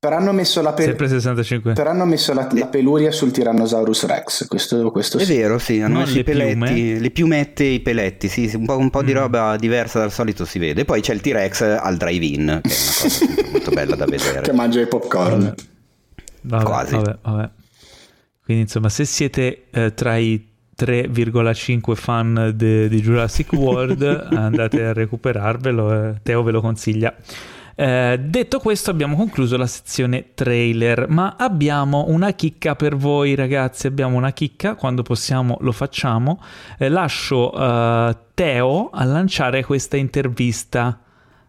Però 0.02 0.16
hanno 0.16 0.32
messo 0.32 0.60
la, 0.62 0.72
pe- 0.72 0.82
Sempre 0.82 1.06
65. 1.06 1.74
però 1.74 1.90
hanno 1.90 2.04
messo 2.04 2.34
la, 2.34 2.48
la 2.50 2.66
peluria 2.66 3.12
sul 3.12 3.30
Tyrannosaurus 3.30 4.04
Rex, 4.06 4.48
questo, 4.48 4.90
questo 4.90 5.18
È 5.18 5.24
sì. 5.24 5.36
vero, 5.36 5.58
sì, 5.58 5.80
hanno 5.80 6.00
messo 6.00 6.14
le 6.14 6.20
i 6.20 6.24
peletti, 6.24 6.56
piume? 6.56 6.98
le 6.98 7.10
piumette 7.10 7.62
e 7.62 7.70
i 7.74 7.78
peletti, 7.78 8.26
sì, 8.26 8.50
un 8.56 8.64
po', 8.64 8.76
un 8.76 8.90
po' 8.90 9.04
di 9.04 9.12
Mm. 9.12 9.16
roba 9.16 9.56
diversa 9.56 10.00
dal 10.00 10.10
solito 10.10 10.44
si 10.44 10.58
vede. 10.58 10.84
Poi 10.84 11.00
c'è 11.02 11.14
il 11.14 11.20
T-Rex 11.20 11.60
al 11.80 11.96
drive-in, 11.96 12.60
che 12.64 12.68
è 12.68 12.74
una 12.74 13.00
cosa 13.00 13.26
molto 13.52 13.70
bella 13.70 13.94
da 13.94 14.04
Che 14.06 14.10
vedere. 14.16 14.52
mangia 14.54 14.80
i 14.80 14.88
popcorn. 14.88 15.54
Vabbè, 16.40 16.64
Quasi. 16.64 16.94
Vabbè, 16.96 17.18
vabbè. 17.22 17.50
Quindi 18.44 18.62
insomma, 18.64 18.88
se 18.88 19.04
siete 19.04 19.66
eh, 19.70 19.94
tra 19.94 20.16
i 20.16 20.44
3,5 20.76 21.94
fan 21.94 22.50
di 22.56 22.88
Jurassic 23.00 23.52
World, 23.52 24.02
andate 24.34 24.82
a 24.84 24.92
recuperarvelo, 24.92 25.92
eh, 26.08 26.14
Teo 26.24 26.42
ve 26.42 26.50
lo 26.50 26.60
consiglia. 26.60 27.14
Eh, 27.74 28.20
detto 28.22 28.58
questo, 28.58 28.90
abbiamo 28.90 29.16
concluso 29.16 29.56
la 29.56 29.66
sezione 29.66 30.34
trailer, 30.34 31.06
ma 31.08 31.36
abbiamo 31.38 32.04
una 32.08 32.32
chicca 32.32 32.74
per 32.76 32.96
voi, 32.96 33.34
ragazzi. 33.34 33.86
Abbiamo 33.86 34.16
una 34.16 34.32
chicca, 34.32 34.74
quando 34.74 35.02
possiamo 35.02 35.56
lo 35.60 35.72
facciamo. 35.72 36.40
Eh, 36.78 36.88
lascio 36.88 37.52
eh, 37.52 38.16
Teo 38.34 38.90
a 38.90 39.04
lanciare 39.04 39.64
questa 39.64 39.96
intervista. 39.96 41.00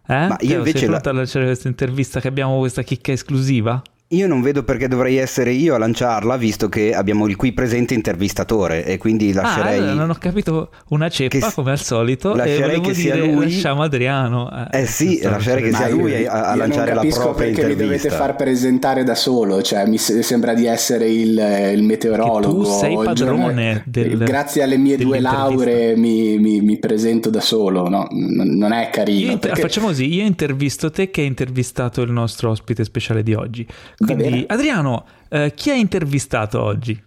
Eh? 0.06 0.26
Ma 0.28 0.36
io 0.40 0.48
Teo, 0.48 0.56
invece 0.58 0.78
sei 0.78 0.86
la- 0.88 0.92
pronto 0.92 1.08
a 1.08 1.12
lanciare 1.12 1.44
questa 1.46 1.68
intervista? 1.68 2.20
Che 2.20 2.28
abbiamo 2.28 2.58
questa 2.58 2.82
chicca 2.82 3.12
esclusiva? 3.12 3.82
Io 4.14 4.26
non 4.26 4.40
vedo 4.42 4.62
perché 4.62 4.88
dovrei 4.88 5.16
essere 5.16 5.52
io 5.52 5.74
a 5.74 5.78
lanciarla, 5.78 6.36
visto 6.36 6.68
che 6.68 6.94
abbiamo 6.94 7.26
il 7.26 7.36
qui 7.36 7.52
presente 7.52 7.94
intervistatore 7.94 8.84
e 8.84 8.96
quindi 8.98 9.32
lascerei... 9.32 9.78
Ah, 9.78 9.82
allora 9.82 9.92
non 9.94 10.10
ho 10.10 10.16
capito 10.18 10.70
una 10.88 11.08
ceppa 11.08 11.38
che 11.38 11.40
s- 11.40 11.54
come 11.54 11.70
al 11.72 11.80
solito 11.80 12.34
lascerei 12.34 12.80
che 12.80 12.94
sia 12.94 13.14
dire 13.14 13.26
lui- 13.32 13.44
lasciamo 13.44 13.82
Adriano. 13.82 14.50
Eh 14.70 14.86
sì, 14.86 15.10
giusto, 15.10 15.30
lasciare 15.30 15.62
che 15.62 15.72
sia 15.72 15.88
io- 15.88 15.96
lui 15.96 16.26
a, 16.26 16.32
a 16.32 16.50
io 16.52 16.56
lanciare 16.58 16.86
non 16.86 16.94
la 16.94 17.00
capisco 17.02 17.20
propria 17.20 17.46
perché 17.46 17.62
vi 17.66 17.74
dovete 17.74 17.94
intervista. 17.94 18.16
far 18.16 18.36
presentare 18.36 19.04
da 19.04 19.14
solo, 19.14 19.62
cioè 19.62 19.86
mi 19.86 19.98
se- 19.98 20.22
sembra 20.22 20.54
di 20.54 20.66
essere 20.66 21.08
il, 21.10 21.72
il 21.74 21.82
meteorologo. 21.82 22.40
Che 22.62 22.68
tu 22.68 22.78
sei 22.78 22.94
padrone 23.02 23.82
del- 23.86 24.16
Grazie 24.18 24.62
alle 24.62 24.76
mie 24.76 24.96
due 24.96 25.20
lauree 25.20 25.96
mi, 25.96 26.38
mi- 26.38 26.60
mi 26.60 26.78
presento 26.78 27.30
da 27.30 27.40
solo, 27.40 27.88
no? 27.88 28.06
N- 28.10 28.56
non 28.56 28.72
è 28.72 28.84
Io 28.84 28.90
carino. 28.90 29.30
inter- 29.32 29.40
perché- 29.52 29.60
Facciamo 29.62 29.86
così, 29.88 30.12
io 30.14 30.24
intervisto 30.24 30.90
te 30.90 31.10
che 31.10 31.22
hai 31.22 31.26
intervistato 31.26 32.02
il 32.02 32.10
nostro 32.10 32.50
ospite 32.50 32.84
speciale 32.84 33.22
di 33.22 33.34
oggi. 33.34 33.66
Quindi. 34.04 34.44
Adriano, 34.48 35.04
eh, 35.28 35.52
chi 35.54 35.70
hai 35.70 35.80
intervistato 35.80 36.62
oggi? 36.62 37.00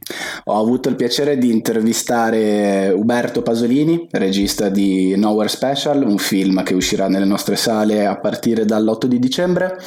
Ho 0.46 0.60
avuto 0.60 0.90
il 0.90 0.96
piacere 0.96 1.38
di 1.38 1.52
intervistare 1.52 2.92
Uberto 2.96 3.42
Pasolini, 3.42 4.08
regista 4.12 4.70
di 4.70 5.16
Nowhere 5.16 5.50
Special, 5.50 6.04
un 6.04 6.18
film 6.18 6.64
che 6.64 6.74
uscirà 6.74 7.08
nelle 7.08 7.26
nostre 7.26 7.56
sale 7.56 8.06
a 8.06 8.18
partire 8.18 8.66
dall'8 8.66 9.06
di 9.06 9.20
dicembre. 9.20 9.78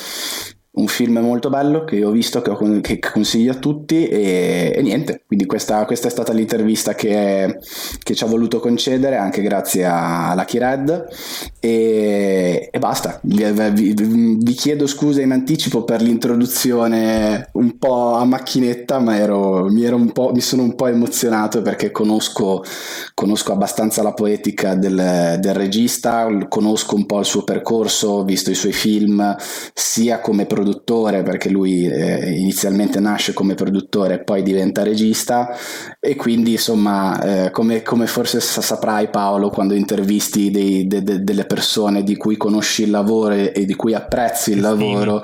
Un 0.73 0.87
film 0.87 1.19
molto 1.19 1.51
bello 1.51 1.83
che 1.83 2.05
ho 2.05 2.13
visto, 2.13 2.41
che, 2.43 2.51
ho 2.51 2.81
che 2.81 3.01
consiglio 3.01 3.51
a 3.51 3.57
tutti 3.57 4.07
e, 4.07 4.73
e 4.73 4.83
niente, 4.83 5.25
quindi 5.27 5.45
questa, 5.45 5.85
questa 5.85 6.07
è 6.07 6.11
stata 6.13 6.33
l'intervista 6.33 6.95
che, 6.95 7.59
che 8.01 8.15
ci 8.15 8.23
ha 8.23 8.29
voluto 8.29 8.61
concedere 8.61 9.17
anche 9.17 9.43
grazie 9.43 9.85
a, 9.85 10.33
Lucky 10.37 10.59
Red. 10.59 11.09
E, 11.59 12.69
e 12.71 12.79
basta, 12.79 13.19
vi, 13.25 13.45
vi- 13.73 13.95
vi 13.95 14.53
chiedo 14.53 14.87
scusa 14.87 15.21
in 15.21 15.33
anticipo 15.33 15.83
per 15.83 16.03
l'introduzione 16.03 17.49
un 17.55 17.77
po' 17.77 18.15
a 18.15 18.25
macchinetta 18.25 19.01
ma 19.01 19.17
ero, 19.17 19.65
mi, 19.69 19.83
ero 19.83 19.99
mi 19.99 20.41
sono 20.41 20.63
un 20.63 20.77
po' 20.77 20.87
emozionato 20.87 21.63
perché 21.63 21.91
conosco, 21.91 22.63
conosco 23.15 23.53
abbastanza 23.53 24.05
la 24.05 24.15
poetica 24.15 24.77
del, 24.77 25.39
del 25.41 25.55
regista, 25.55 26.29
conosco 26.49 26.95
un 26.95 27.07
po' 27.07 27.19
il 27.19 27.27
suo 27.27 27.43
percorso, 27.43 28.09
ho 28.09 28.25
visto 28.25 28.53
i 28.53 28.55
suoi 28.55 28.73
film 28.73 29.37
sia 29.75 30.21
come 30.21 30.47
produttore 30.47 30.59
perché 31.23 31.49
lui 31.49 31.87
eh, 31.87 32.31
inizialmente 32.39 33.01
nasce 33.01 33.33
come 33.33 33.55
produttore 33.55 34.15
e 34.15 34.19
poi 34.25 34.43
diventa 34.43 34.83
regista. 34.83 35.49
E 35.99 36.17
quindi 36.17 36.53
insomma 36.53 37.47
eh, 37.47 37.51
come, 37.51 37.83
come 37.83 38.07
forse 38.07 38.41
sa- 38.41 38.61
saprai 38.63 39.09
Paolo 39.09 39.51
quando 39.51 39.75
intervisti 39.75 40.51
dei- 40.51 40.87
de- 40.87 41.03
de- 41.03 41.23
delle 41.25 41.45
persone 41.45 42.03
di 42.03 42.17
cui 42.17 42.37
conosci 42.37 42.83
il 42.85 42.91
lavoro 42.91 43.35
e, 43.35 43.65
di 43.65 43.75
cui 43.75 43.95
apprezzi 43.95 44.53
il 44.53 44.61
lavoro 44.61 45.23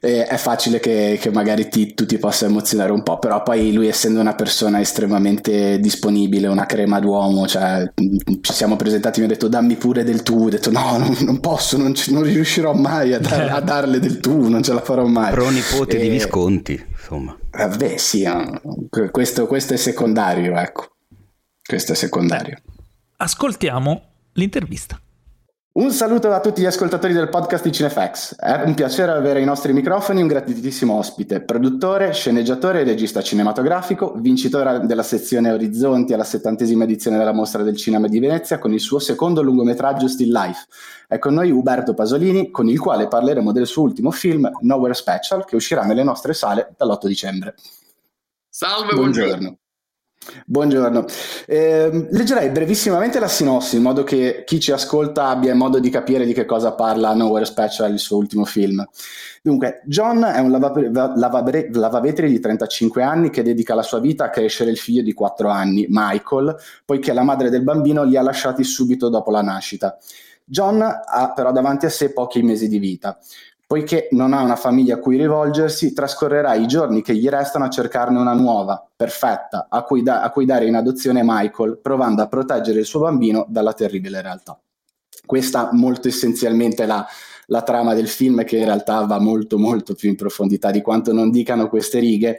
eh, 0.00 0.24
è 0.24 0.36
facile 0.36 0.80
che, 0.80 1.18
che 1.20 1.30
magari 1.30 1.68
ti, 1.68 1.94
tu 1.94 2.06
ti 2.06 2.18
possa 2.18 2.46
emozionare 2.46 2.92
un 2.92 3.02
po' 3.02 3.18
però 3.18 3.42
poi 3.42 3.72
lui 3.72 3.88
essendo 3.88 4.20
una 4.20 4.34
persona 4.34 4.80
estremamente 4.80 5.78
disponibile 5.80 6.46
una 6.48 6.66
crema 6.66 7.00
d'uomo 7.00 7.46
cioè 7.46 7.82
mh, 7.94 8.16
ci 8.40 8.52
siamo 8.52 8.76
presentati 8.76 9.20
mi 9.20 9.26
ha 9.26 9.28
detto 9.28 9.48
dammi 9.48 9.76
pure 9.76 10.04
del 10.04 10.22
tu 10.22 10.44
ho 10.44 10.48
detto 10.48 10.70
no 10.70 10.96
non, 10.98 11.16
non 11.20 11.40
posso 11.40 11.76
non, 11.76 11.92
non 12.08 12.22
riuscirò 12.22 12.72
mai 12.74 13.12
a, 13.12 13.18
dar- 13.18 13.50
a 13.52 13.60
darle 13.62 13.98
del 13.98 14.20
tu 14.20 14.48
non 14.48 14.62
ce 14.62 14.72
la 14.74 14.82
farò 14.82 15.06
mai 15.06 15.32
Pronipote 15.32 15.96
di 15.98 16.06
E- 16.06 16.10
Visconti, 16.10 16.84
insomma. 16.90 17.36
Vabbè, 17.50 17.96
sì, 17.96 18.26
questo, 19.10 19.46
questo 19.46 19.74
è 19.74 19.76
secondario, 19.76 20.56
ecco. 20.56 20.96
Questo 21.62 21.92
è 21.92 21.94
secondario. 21.94 22.58
Ascoltiamo 23.16 24.02
l'intervista. 24.32 25.00
Un 25.76 25.90
saluto 25.90 26.30
a 26.30 26.38
tutti 26.38 26.60
gli 26.60 26.66
ascoltatori 26.66 27.12
del 27.12 27.28
podcast 27.28 27.64
di 27.64 27.72
Cinefax. 27.72 28.36
È 28.36 28.62
un 28.64 28.74
piacere 28.74 29.10
avere 29.10 29.40
ai 29.40 29.44
nostri 29.44 29.72
microfoni 29.72 30.20
un 30.20 30.28
gratitudissimo 30.28 30.96
ospite, 30.96 31.40
produttore, 31.40 32.12
sceneggiatore 32.12 32.82
e 32.82 32.84
regista 32.84 33.20
cinematografico, 33.20 34.12
vincitore 34.18 34.86
della 34.86 35.02
sezione 35.02 35.50
Orizzonti 35.50 36.12
alla 36.12 36.22
settantesima 36.22 36.84
edizione 36.84 37.18
della 37.18 37.32
Mostra 37.32 37.64
del 37.64 37.76
Cinema 37.76 38.06
di 38.06 38.20
Venezia 38.20 38.60
con 38.60 38.72
il 38.72 38.78
suo 38.78 39.00
secondo 39.00 39.42
lungometraggio 39.42 40.06
Still 40.06 40.30
Life. 40.30 40.66
È 41.08 41.18
con 41.18 41.34
noi 41.34 41.50
Uberto 41.50 41.92
Pasolini, 41.92 42.52
con 42.52 42.68
il 42.68 42.78
quale 42.78 43.08
parleremo 43.08 43.50
del 43.50 43.66
suo 43.66 43.82
ultimo 43.82 44.12
film 44.12 44.48
Nowhere 44.60 44.94
Special, 44.94 45.44
che 45.44 45.56
uscirà 45.56 45.82
nelle 45.82 46.04
nostre 46.04 46.34
sale 46.34 46.72
dall'8 46.76 47.06
dicembre. 47.08 47.56
Salve, 48.48 48.94
buongiorno. 48.94 49.26
buongiorno. 49.26 49.58
Buongiorno, 50.46 51.04
eh, 51.46 52.08
leggerei 52.10 52.50
brevissimamente 52.50 53.18
la 53.18 53.28
sinossi 53.28 53.76
in 53.76 53.82
modo 53.82 54.04
che 54.04 54.44
chi 54.46 54.58
ci 54.58 54.72
ascolta 54.72 55.28
abbia 55.28 55.54
modo 55.54 55.78
di 55.78 55.90
capire 55.90 56.24
di 56.24 56.32
che 56.32 56.44
cosa 56.46 56.72
parla 56.72 57.12
Nowhere 57.14 57.44
Special, 57.44 57.92
il 57.92 57.98
suo 57.98 58.16
ultimo 58.16 58.44
film. 58.44 58.86
Dunque, 59.42 59.82
John 59.84 60.22
è 60.22 60.38
un 60.38 60.50
lavavetri 60.50 61.68
lava 61.74 62.00
di 62.00 62.40
35 62.40 63.02
anni 63.02 63.28
che 63.28 63.42
dedica 63.42 63.74
la 63.74 63.82
sua 63.82 64.00
vita 64.00 64.24
a 64.24 64.30
crescere 64.30 64.70
il 64.70 64.78
figlio 64.78 65.02
di 65.02 65.12
4 65.12 65.50
anni, 65.50 65.86
Michael, 65.90 66.56
poiché 66.84 67.12
la 67.12 67.22
madre 67.22 67.50
del 67.50 67.62
bambino 67.62 68.04
li 68.04 68.16
ha 68.16 68.22
lasciati 68.22 68.64
subito 68.64 69.10
dopo 69.10 69.30
la 69.30 69.42
nascita. 69.42 69.98
John 70.46 70.82
ha 70.82 71.32
però 71.34 71.52
davanti 71.52 71.86
a 71.86 71.90
sé 71.90 72.12
pochi 72.12 72.42
mesi 72.42 72.68
di 72.68 72.78
vita. 72.78 73.18
Poiché 73.74 74.06
non 74.12 74.32
ha 74.32 74.40
una 74.40 74.54
famiglia 74.54 74.94
a 74.94 74.98
cui 74.98 75.16
rivolgersi, 75.16 75.92
trascorrerà 75.92 76.54
i 76.54 76.68
giorni 76.68 77.02
che 77.02 77.12
gli 77.16 77.28
restano 77.28 77.64
a 77.64 77.68
cercarne 77.68 78.20
una 78.20 78.32
nuova, 78.32 78.88
perfetta, 78.94 79.66
a 79.68 79.82
cui, 79.82 80.04
da- 80.04 80.22
a 80.22 80.30
cui 80.30 80.44
dare 80.44 80.66
in 80.66 80.76
adozione 80.76 81.22
Michael, 81.24 81.80
provando 81.82 82.22
a 82.22 82.28
proteggere 82.28 82.78
il 82.78 82.84
suo 82.84 83.00
bambino 83.00 83.44
dalla 83.48 83.72
terribile 83.72 84.22
realtà. 84.22 84.56
Questa 85.26 85.70
molto 85.72 86.06
essenzialmente 86.06 86.86
la, 86.86 87.04
la 87.46 87.62
trama 87.62 87.94
del 87.94 88.06
film 88.06 88.44
che 88.44 88.58
in 88.58 88.64
realtà 88.64 89.04
va 89.06 89.18
molto 89.18 89.58
molto 89.58 89.94
più 89.94 90.08
in 90.08 90.14
profondità 90.14 90.70
di 90.70 90.80
quanto 90.80 91.12
non 91.12 91.32
dicano 91.32 91.68
queste 91.68 91.98
righe 91.98 92.38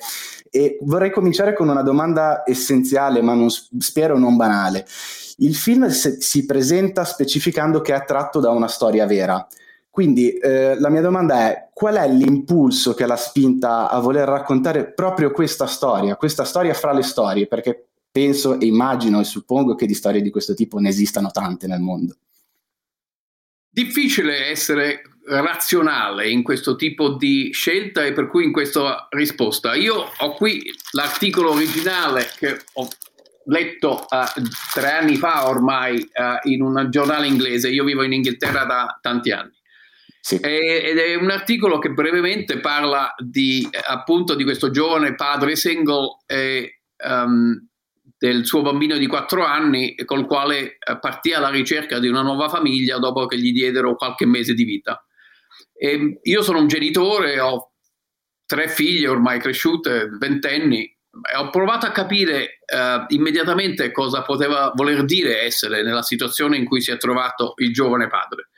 e 0.50 0.78
vorrei 0.84 1.12
cominciare 1.12 1.54
con 1.54 1.68
una 1.68 1.84
domanda 1.84 2.44
essenziale 2.46 3.22
ma 3.22 3.34
non, 3.34 3.50
spero 3.50 4.18
non 4.18 4.38
banale. 4.38 4.86
Il 5.40 5.56
film 5.56 5.90
si 5.90 6.46
presenta 6.46 7.04
specificando 7.04 7.82
che 7.82 7.94
è 7.94 8.06
tratto 8.06 8.40
da 8.40 8.52
una 8.52 8.70
storia 8.70 9.06
vera, 9.06 9.46
quindi 9.96 10.34
eh, 10.34 10.78
la 10.78 10.90
mia 10.90 11.00
domanda 11.00 11.48
è 11.48 11.70
qual 11.72 11.96
è 11.96 12.12
l'impulso 12.12 12.94
che 12.94 13.06
l'ha 13.06 13.16
spinta 13.16 13.90
a 13.90 13.98
voler 14.00 14.28
raccontare 14.28 14.92
proprio 14.92 15.32
questa 15.32 15.68
storia, 15.68 16.18
questa 16.18 16.44
storia 16.44 16.74
fra 16.74 16.92
le 16.92 17.02
storie, 17.02 17.48
perché 17.48 17.92
penso 18.12 18.60
e 18.60 18.66
immagino 18.66 19.22
e 19.22 19.24
suppongo 19.24 19.74
che 19.74 19.86
di 19.86 19.94
storie 19.94 20.22
di 20.22 20.32
questo 20.32 20.54
tipo 20.54 20.80
ne 20.80 20.90
esistano 20.90 21.32
tante 21.32 21.66
nel 21.68 21.80
mondo. 21.80 22.18
Difficile 23.70 24.48
essere 24.48 25.02
razionale 25.28 26.30
in 26.30 26.44
questo 26.44 26.76
tipo 26.76 27.12
di 27.12 27.52
scelta 27.54 28.04
e 28.04 28.12
per 28.12 28.28
cui 28.28 28.44
in 28.44 28.52
questa 28.52 29.08
risposta. 29.12 29.76
Io 29.76 30.12
ho 30.18 30.34
qui 30.34 30.62
l'articolo 30.92 31.52
originale 31.52 32.28
che 32.38 32.60
ho 32.74 32.88
letto 33.46 34.06
uh, 34.10 34.42
tre 34.74 34.92
anni 34.92 35.16
fa 35.16 35.48
ormai 35.48 36.00
uh, 36.00 36.50
in 36.50 36.62
un 36.62 36.88
giornale 36.90 37.28
inglese, 37.28 37.70
io 37.70 37.86
vivo 37.86 38.04
in 38.04 38.12
Inghilterra 38.12 38.66
da 38.66 39.00
tanti 39.02 39.32
anni. 39.32 39.54
Sì. 40.26 40.38
ed 40.38 40.98
è 40.98 41.14
un 41.14 41.30
articolo 41.30 41.78
che 41.78 41.92
brevemente 41.92 42.60
parla 42.60 43.14
di, 43.16 43.70
appunto 43.88 44.34
di 44.34 44.44
questo 44.44 44.72
giovane 44.72 45.14
padre 45.14 45.56
single 45.56 46.18
e 46.26 46.82
um, 47.08 47.56
del 48.18 48.44
suo 48.44 48.64
bambino 48.64 48.98
di 48.98 49.06
4 49.06 49.46
anni 49.46 49.94
col 50.04 50.26
quale 50.26 50.80
eh, 50.80 50.98
partì 51.00 51.34
alla 51.34 51.52
ricerca 51.52 52.00
di 52.00 52.08
una 52.08 52.24
nuova 52.24 52.50
famiglia 52.50 52.98
dopo 52.98 53.28
che 53.28 53.38
gli 53.38 53.52
diedero 53.52 53.96
qualche 53.96 54.26
mese 54.26 54.56
di 54.56 54.64
vita. 54.64 55.06
E 55.72 56.18
io 56.20 56.42
sono 56.42 56.58
un 56.58 56.68
genitore, 56.68 57.40
ho 57.40 57.74
tre 58.48 58.68
figlie 58.68 59.10
ormai 59.10 59.40
cresciute, 59.40 60.10
ventenni, 60.18 60.86
e 60.86 61.38
ho 61.38 61.52
provato 61.52 61.86
a 61.86 61.92
capire 61.92 62.62
uh, 62.66 63.06
immediatamente 63.14 63.92
cosa 63.92 64.24
poteva 64.24 64.72
voler 64.74 65.06
dire 65.06 65.42
essere 65.42 65.84
nella 65.84 66.02
situazione 66.02 66.58
in 66.58 66.66
cui 66.66 66.82
si 66.82 66.90
è 66.90 66.98
trovato 66.98 67.54
il 67.58 67.72
giovane 67.72 68.08
padre 68.08 68.50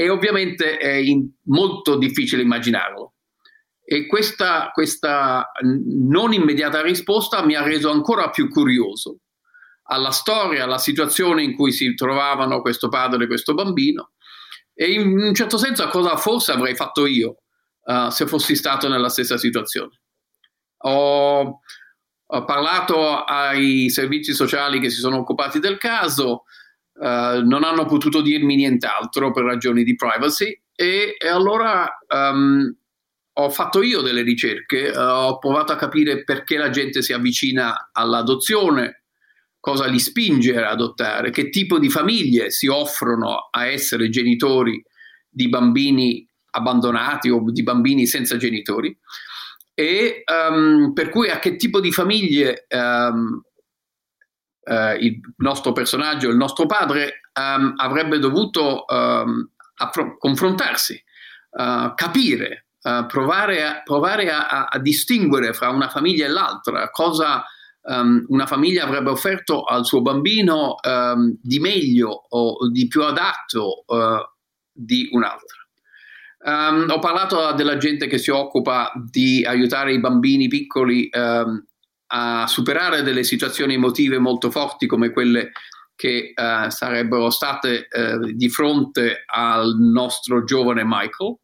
e 0.00 0.08
ovviamente 0.08 0.78
è 0.78 0.94
in, 0.94 1.28
molto 1.48 1.98
difficile 1.98 2.40
immaginarlo. 2.40 3.16
E 3.84 4.06
questa, 4.06 4.70
questa 4.72 5.50
non 5.60 6.32
immediata 6.32 6.80
risposta 6.80 7.44
mi 7.44 7.54
ha 7.54 7.62
reso 7.62 7.90
ancora 7.90 8.30
più 8.30 8.48
curioso 8.48 9.18
alla 9.82 10.10
storia, 10.10 10.64
alla 10.64 10.78
situazione 10.78 11.42
in 11.42 11.54
cui 11.54 11.70
si 11.70 11.94
trovavano 11.94 12.62
questo 12.62 12.88
padre 12.88 13.24
e 13.24 13.26
questo 13.26 13.52
bambino 13.52 14.12
e 14.72 14.90
in 14.92 15.18
un 15.18 15.34
certo 15.34 15.58
senso 15.58 15.82
a 15.82 15.88
cosa 15.88 16.16
forse 16.16 16.52
avrei 16.52 16.74
fatto 16.74 17.04
io 17.04 17.42
uh, 17.82 18.08
se 18.08 18.26
fossi 18.26 18.56
stato 18.56 18.88
nella 18.88 19.10
stessa 19.10 19.36
situazione. 19.36 20.00
Ho, 20.84 21.60
ho, 22.24 22.44
parlato 22.46 23.22
ai 23.22 23.90
servizi 23.90 24.32
sociali 24.32 24.80
che 24.80 24.88
si 24.88 25.00
sono 25.00 25.18
occupati 25.18 25.58
del 25.58 25.76
caso, 25.76 26.44
uh, 27.00 27.44
non 27.44 27.64
hanno 27.64 27.86
potuto 27.86 28.20
dirmi 28.20 28.56
nient'altro 28.56 29.32
per 29.32 29.44
ragioni 29.44 29.82
di 29.84 29.96
privacy 29.96 30.58
e, 30.74 31.16
e 31.18 31.28
allora 31.28 31.98
um, 32.08 32.74
ho 33.32 33.50
fatto 33.50 33.82
io 33.82 34.02
delle 34.02 34.22
ricerche, 34.22 34.90
uh, 34.90 34.98
ho 34.98 35.38
provato 35.38 35.72
a 35.72 35.76
capire 35.76 36.24
perché 36.24 36.56
la 36.58 36.70
gente 36.70 37.02
si 37.02 37.12
avvicina 37.12 37.90
all'adozione, 37.92 39.04
cosa 39.58 39.86
li 39.86 39.98
spinge 39.98 40.56
ad 40.56 40.64
adottare, 40.64 41.30
che 41.30 41.48
tipo 41.48 41.78
di 41.78 41.88
famiglie 41.88 42.50
si 42.50 42.66
offrono 42.66 43.48
a 43.50 43.66
essere 43.66 44.08
genitori 44.10 44.82
di 45.28 45.48
bambini 45.48 46.26
abbandonati 46.52 47.30
o 47.30 47.42
di 47.50 47.62
bambini 47.62 48.06
senza 48.06 48.36
genitori 48.36 48.96
e 49.74 50.24
um, 50.26 50.92
per 50.92 51.08
cui 51.08 51.30
a 51.30 51.38
che 51.38 51.56
tipo 51.56 51.80
di 51.80 51.92
famiglie 51.92 52.66
um, 52.70 53.40
eh, 54.62 54.96
il 54.96 55.20
nostro 55.38 55.72
personaggio, 55.72 56.28
il 56.28 56.36
nostro 56.36 56.66
padre, 56.66 57.20
um, 57.34 57.74
avrebbe 57.76 58.18
dovuto 58.18 58.84
um, 58.86 59.48
affr- 59.76 60.18
confrontarsi, 60.18 61.02
uh, 61.50 61.94
capire, 61.94 62.66
uh, 62.82 63.06
provare, 63.06 63.64
a, 63.64 63.82
provare 63.82 64.30
a, 64.30 64.66
a, 64.66 64.78
distinguere 64.78 65.52
fra 65.52 65.70
una 65.70 65.88
famiglia 65.88 66.26
e 66.26 66.28
l'altra, 66.28 66.90
cosa 66.90 67.44
um, 67.82 68.24
una 68.28 68.46
famiglia 68.46 68.84
avrebbe 68.84 69.10
offerto 69.10 69.64
al 69.64 69.84
suo 69.84 70.02
bambino 70.02 70.76
di 71.40 71.58
meglio 71.58 72.26
o 72.28 72.68
di 72.68 72.86
più 72.88 73.02
adatto 73.02 73.84
uh, 73.86 74.18
di 74.72 75.08
un'altra. 75.12 75.58
Um, 76.42 76.86
ho 76.88 76.98
parlato 77.00 77.52
della 77.52 77.76
gente 77.76 78.06
che 78.06 78.16
si 78.16 78.30
occupa 78.30 78.90
di 78.94 79.44
aiutare 79.44 79.92
i 79.92 80.00
bambini 80.00 80.48
piccoli 80.48 81.10
um, 81.12 81.62
a 82.12 82.46
superare 82.46 83.02
delle 83.02 83.24
situazioni 83.24 83.74
emotive 83.74 84.18
molto 84.18 84.50
forti 84.50 84.86
come 84.86 85.10
quelle 85.10 85.52
che 85.94 86.32
uh, 86.34 86.70
sarebbero 86.70 87.30
state 87.30 87.88
uh, 87.90 88.32
di 88.32 88.48
fronte 88.48 89.24
al 89.26 89.76
nostro 89.78 90.44
giovane 90.44 90.82
Michael. 90.84 91.36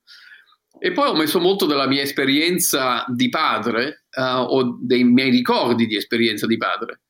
E 0.79 0.93
poi 0.93 1.09
ho 1.09 1.15
messo 1.15 1.41
molto 1.41 1.67
della 1.67 1.87
mia 1.87 2.03
esperienza 2.03 3.05
di 3.09 3.29
padre 3.29 4.05
uh, 4.17 4.41
o 4.41 4.79
dei 4.81 5.05
miei 5.05 5.31
ricordi 5.31 5.87
di 5.87 5.97
esperienza 5.97 6.47
di 6.47 6.57
padre 6.57 7.01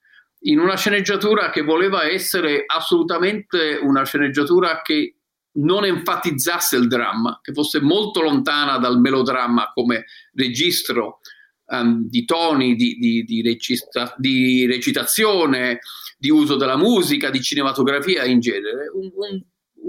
in 0.47 0.59
una 0.59 0.77
sceneggiatura 0.77 1.51
che 1.51 1.63
voleva 1.63 2.05
essere 2.05 2.65
assolutamente 2.67 3.79
una 3.83 4.05
sceneggiatura 4.05 4.81
che 4.83 5.17
non 5.59 5.85
enfatizzasse 5.85 6.77
il 6.77 6.87
dramma, 6.87 7.41
che 7.43 7.53
fosse 7.53 7.81
molto 7.81 8.21
lontana 8.21 8.79
dal 8.79 9.01
melodramma 9.01 9.71
come 9.73 10.05
registro 10.35 11.21
um, 11.67 12.09
di 12.09 12.25
toni, 12.25 12.75
di, 12.75 12.97
di, 12.99 13.23
di, 13.25 13.43
recita, 13.43 14.15
di, 14.17 14.67
recitazione, 14.67 15.81
di 16.19 16.31
uso 16.31 16.57
della 16.57 16.77
musica, 16.77 17.31
di 17.31 17.41
cinematografia 17.41 18.25
in 18.25 18.41
genere. 18.41 18.91
Un, 18.93 19.11
un, 19.15 19.43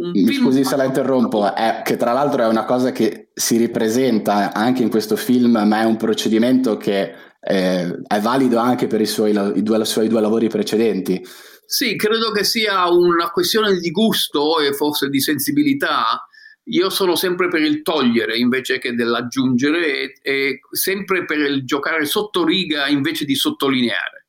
un 0.03 0.11
Mi 0.11 0.33
scusi 0.33 0.63
se 0.63 0.75
la 0.75 0.83
interrompo, 0.83 1.53
è, 1.53 1.81
che 1.83 1.97
tra 1.97 2.13
l'altro 2.13 2.43
è 2.43 2.47
una 2.47 2.65
cosa 2.65 2.91
che 2.91 3.29
si 3.33 3.57
ripresenta 3.57 4.53
anche 4.53 4.83
in 4.83 4.89
questo 4.89 5.15
film, 5.15 5.63
ma 5.65 5.81
è 5.81 5.85
un 5.85 5.97
procedimento 5.97 6.77
che 6.77 7.13
eh, 7.39 8.01
è 8.05 8.19
valido 8.19 8.57
anche 8.57 8.87
per 8.87 9.01
i 9.01 9.05
suoi, 9.05 9.31
i, 9.31 9.63
due, 9.63 9.79
i 9.79 9.85
suoi 9.85 10.07
due 10.07 10.21
lavori 10.21 10.47
precedenti. 10.47 11.23
Sì, 11.65 11.97
credo 11.97 12.31
che 12.31 12.45
sia 12.45 12.89
una 12.89 13.29
questione 13.29 13.77
di 13.77 13.91
gusto 13.91 14.59
e 14.59 14.71
forse 14.73 15.09
di 15.09 15.19
sensibilità 15.19 16.26
io 16.69 16.89
sono 16.89 17.15
sempre 17.15 17.47
per 17.47 17.61
il 17.61 17.81
togliere 17.81 18.37
invece 18.37 18.79
che 18.79 18.93
dell'aggiungere 18.93 19.85
e, 19.85 20.19
e 20.21 20.59
sempre 20.71 21.25
per 21.25 21.39
il 21.39 21.65
giocare 21.65 22.05
sotto 22.05 22.43
riga 22.43 22.87
invece 22.87 23.25
di 23.25 23.35
sottolineare. 23.35 24.27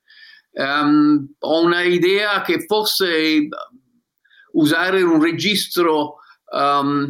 Um, 0.52 1.34
ho 1.38 1.62
una 1.62 1.82
idea 1.82 2.42
che 2.42 2.64
forse 2.66 3.48
usare 4.52 5.02
un 5.02 5.22
registro 5.22 6.16
um, 6.52 7.08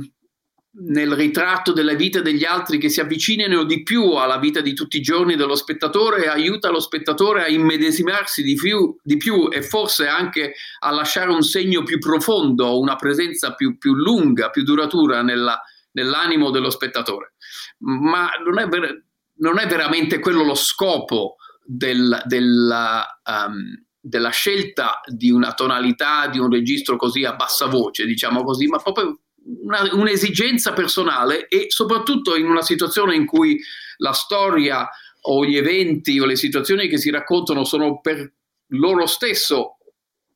nel 0.80 1.12
ritratto 1.12 1.72
della 1.72 1.94
vita 1.94 2.20
degli 2.20 2.44
altri 2.44 2.78
che 2.78 2.88
si 2.88 3.00
avvicinino 3.00 3.64
di 3.64 3.82
più 3.82 4.12
alla 4.12 4.38
vita 4.38 4.60
di 4.60 4.74
tutti 4.74 4.98
i 4.98 5.02
giorni 5.02 5.34
dello 5.34 5.56
spettatore 5.56 6.24
e 6.24 6.28
aiuta 6.28 6.70
lo 6.70 6.78
spettatore 6.78 7.42
a 7.42 7.48
immedesimarsi 7.48 8.42
di 8.42 8.54
più, 8.54 8.96
di 9.02 9.16
più 9.16 9.48
e 9.50 9.62
forse 9.62 10.06
anche 10.06 10.54
a 10.80 10.90
lasciare 10.90 11.30
un 11.30 11.42
segno 11.42 11.82
più 11.82 11.98
profondo, 11.98 12.78
una 12.78 12.96
presenza 12.96 13.54
più, 13.54 13.76
più 13.76 13.94
lunga, 13.94 14.50
più 14.50 14.62
duratura 14.62 15.22
nella, 15.22 15.60
nell'animo 15.92 16.50
dello 16.50 16.70
spettatore. 16.70 17.34
Ma 17.78 18.30
non 18.44 18.58
è, 18.58 18.68
ver- 18.68 19.02
non 19.38 19.58
è 19.58 19.66
veramente 19.66 20.20
quello 20.20 20.44
lo 20.44 20.54
scopo 20.54 21.36
del, 21.64 22.22
della, 22.24 23.20
um, 23.24 23.84
della 24.00 24.30
scelta 24.30 25.00
di 25.06 25.30
una 25.30 25.54
tonalità, 25.54 26.28
di 26.28 26.38
un 26.38 26.50
registro 26.50 26.96
così 26.96 27.24
a 27.24 27.34
bassa 27.34 27.66
voce, 27.66 28.06
diciamo 28.06 28.44
così, 28.44 28.66
ma 28.66 28.78
proprio 28.78 29.18
una, 29.62 29.88
un'esigenza 29.92 30.72
personale 30.72 31.48
e 31.48 31.66
soprattutto 31.68 32.36
in 32.36 32.46
una 32.46 32.62
situazione 32.62 33.14
in 33.14 33.26
cui 33.26 33.60
la 33.98 34.12
storia 34.12 34.88
o 35.22 35.44
gli 35.44 35.56
eventi 35.56 36.18
o 36.20 36.26
le 36.26 36.36
situazioni 36.36 36.88
che 36.88 36.98
si 36.98 37.10
raccontano 37.10 37.64
sono 37.64 38.00
per 38.00 38.32
loro 38.72 39.06
stesso 39.06 39.78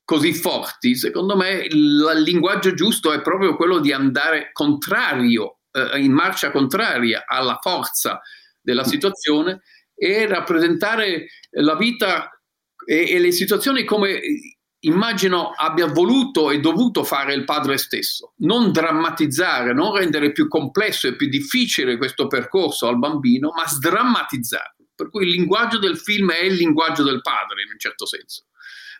così 0.04 0.34
forti, 0.34 0.94
secondo 0.96 1.36
me 1.36 1.66
il, 1.68 2.22
linguaggio 2.24 2.74
giusto 2.74 3.12
è 3.12 3.22
proprio 3.22 3.56
quello 3.56 3.78
di 3.78 3.92
andare 3.92 4.50
contrario, 4.52 5.60
eh, 5.70 6.00
in 6.00 6.12
marcia 6.12 6.50
contraria 6.50 7.24
alla 7.26 7.58
forza 7.62 8.20
della 8.60 8.84
situazione 8.84 9.62
e 9.94 10.26
rappresentare 10.26 11.28
la 11.50 11.76
vita 11.76 12.28
e, 12.84 13.10
e 13.10 13.18
le 13.20 13.30
situazioni 13.30 13.84
come 13.84 14.20
immagino 14.84 15.50
abbia 15.50 15.86
voluto 15.86 16.50
e 16.50 16.60
dovuto 16.60 17.04
fare 17.04 17.34
il 17.34 17.44
padre 17.44 17.76
stesso, 17.76 18.34
non 18.38 18.72
drammatizzare, 18.72 19.72
non 19.72 19.94
rendere 19.94 20.32
più 20.32 20.48
complesso 20.48 21.06
e 21.06 21.16
più 21.16 21.28
difficile 21.28 21.96
questo 21.96 22.26
percorso 22.26 22.88
al 22.88 22.98
bambino, 22.98 23.52
ma 23.54 23.66
sdrammatizzare. 23.66 24.76
Per 24.94 25.10
cui 25.10 25.24
il 25.24 25.30
linguaggio 25.30 25.78
del 25.78 25.98
film 25.98 26.30
è 26.32 26.42
il 26.42 26.54
linguaggio 26.54 27.02
del 27.02 27.20
padre 27.20 27.62
in 27.62 27.70
un 27.72 27.78
certo 27.78 28.06
senso. 28.06 28.44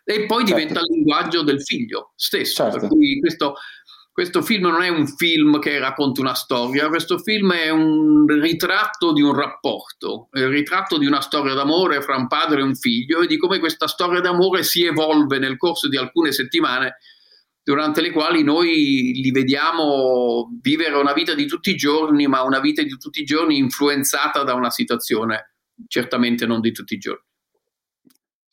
E 0.05 0.27
poi 0.27 0.45
certo. 0.45 0.55
diventa 0.55 0.81
il 0.81 0.95
linguaggio 0.95 1.43
del 1.43 1.63
figlio 1.63 2.13
stesso. 2.17 2.65
Certo. 2.65 2.79
Per 2.79 2.89
cui 2.89 3.21
questo 3.21 3.55
questo 4.13 4.43
film 4.43 4.69
non 4.69 4.83
è 4.83 4.89
un 4.89 5.07
film 5.07 5.59
che 5.59 5.79
racconta 5.79 6.21
una 6.21 6.35
storia, 6.35 6.89
questo 6.89 7.19
film 7.19 7.53
è 7.55 7.71
un 7.71 8.27
ritratto 8.27 9.15
di 9.15 9.23
un 9.23 9.35
rapporto, 9.35 10.29
il 10.33 10.49
ritratto 10.49 10.99
di 10.99 11.07
una 11.07 11.23
storia 11.23 11.55
d'amore 11.55 12.03
fra 12.03 12.17
un 12.17 12.27
padre 12.27 12.61
e 12.61 12.65
un 12.65 12.77
figlio 12.77 13.23
e 13.23 13.27
di 13.27 13.39
come 13.39 13.59
questa 13.59 13.87
storia 13.87 14.21
d'amore 14.21 14.65
si 14.65 14.85
evolve 14.85 15.39
nel 15.39 15.57
corso 15.57 15.89
di 15.89 15.97
alcune 15.97 16.31
settimane 16.31 16.99
durante 17.63 18.03
le 18.03 18.11
quali 18.11 18.43
noi 18.43 19.13
li 19.15 19.31
vediamo 19.31 20.51
vivere 20.61 20.97
una 20.97 21.15
vita 21.15 21.33
di 21.33 21.47
tutti 21.47 21.71
i 21.71 21.77
giorni, 21.77 22.27
ma 22.27 22.43
una 22.43 22.61
vita 22.61 22.83
di 22.83 22.97
tutti 22.99 23.21
i 23.21 23.25
giorni 23.25 23.57
influenzata 23.57 24.43
da 24.43 24.53
una 24.53 24.71
situazione 24.71 25.55
certamente 25.87 26.45
non 26.45 26.61
di 26.61 26.73
tutti 26.73 26.95
i 26.95 26.99
giorni. 26.99 27.32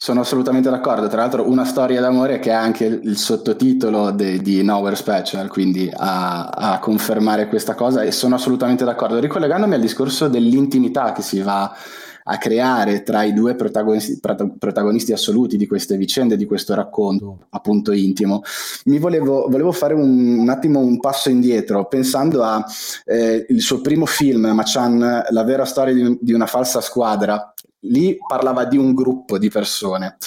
Sono 0.01 0.21
assolutamente 0.21 0.69
d'accordo, 0.69 1.09
tra 1.09 1.17
l'altro 1.17 1.49
una 1.49 1.65
storia 1.65 1.99
d'amore 1.99 2.39
che 2.39 2.51
è 2.51 2.53
anche 2.53 2.85
il 2.85 3.17
sottotitolo 3.17 4.11
de, 4.11 4.37
di 4.37 4.63
Nowhere 4.63 4.95
Special, 4.95 5.49
quindi 5.49 5.91
a, 5.93 6.47
a, 6.47 6.79
confermare 6.79 7.49
questa 7.49 7.75
cosa 7.75 8.03
e 8.03 8.13
sono 8.13 8.35
assolutamente 8.35 8.85
d'accordo. 8.85 9.19
Ricollegandomi 9.19 9.73
al 9.73 9.81
discorso 9.81 10.29
dell'intimità 10.29 11.11
che 11.11 11.21
si 11.21 11.41
va 11.41 11.75
a 12.23 12.37
creare 12.37 13.03
tra 13.03 13.23
i 13.23 13.33
due 13.33 13.55
protagonisti, 13.55 14.21
protagonisti 14.57 15.11
assoluti 15.11 15.57
di 15.57 15.67
queste 15.67 15.97
vicende, 15.97 16.37
di 16.37 16.45
questo 16.45 16.75
racconto 16.75 17.47
appunto 17.49 17.91
intimo, 17.91 18.41
mi 18.85 18.99
volevo, 18.99 19.47
volevo 19.49 19.73
fare 19.73 19.95
un, 19.95 20.37
un, 20.37 20.47
attimo 20.47 20.79
un 20.79 21.01
passo 21.01 21.29
indietro 21.29 21.87
pensando 21.87 22.43
al 22.43 22.63
eh, 23.05 23.45
suo 23.57 23.81
primo 23.81 24.05
film, 24.05 24.45
Machan, 24.45 25.25
La 25.29 25.43
vera 25.43 25.65
storia 25.65 25.93
di, 25.93 26.17
di 26.21 26.31
una 26.31 26.45
falsa 26.45 26.79
squadra, 26.79 27.53
lì 27.81 28.17
parlava 28.27 28.65
di 28.65 28.77
un 28.77 28.93
gruppo 28.93 29.37
di 29.37 29.49
persone. 29.49 30.17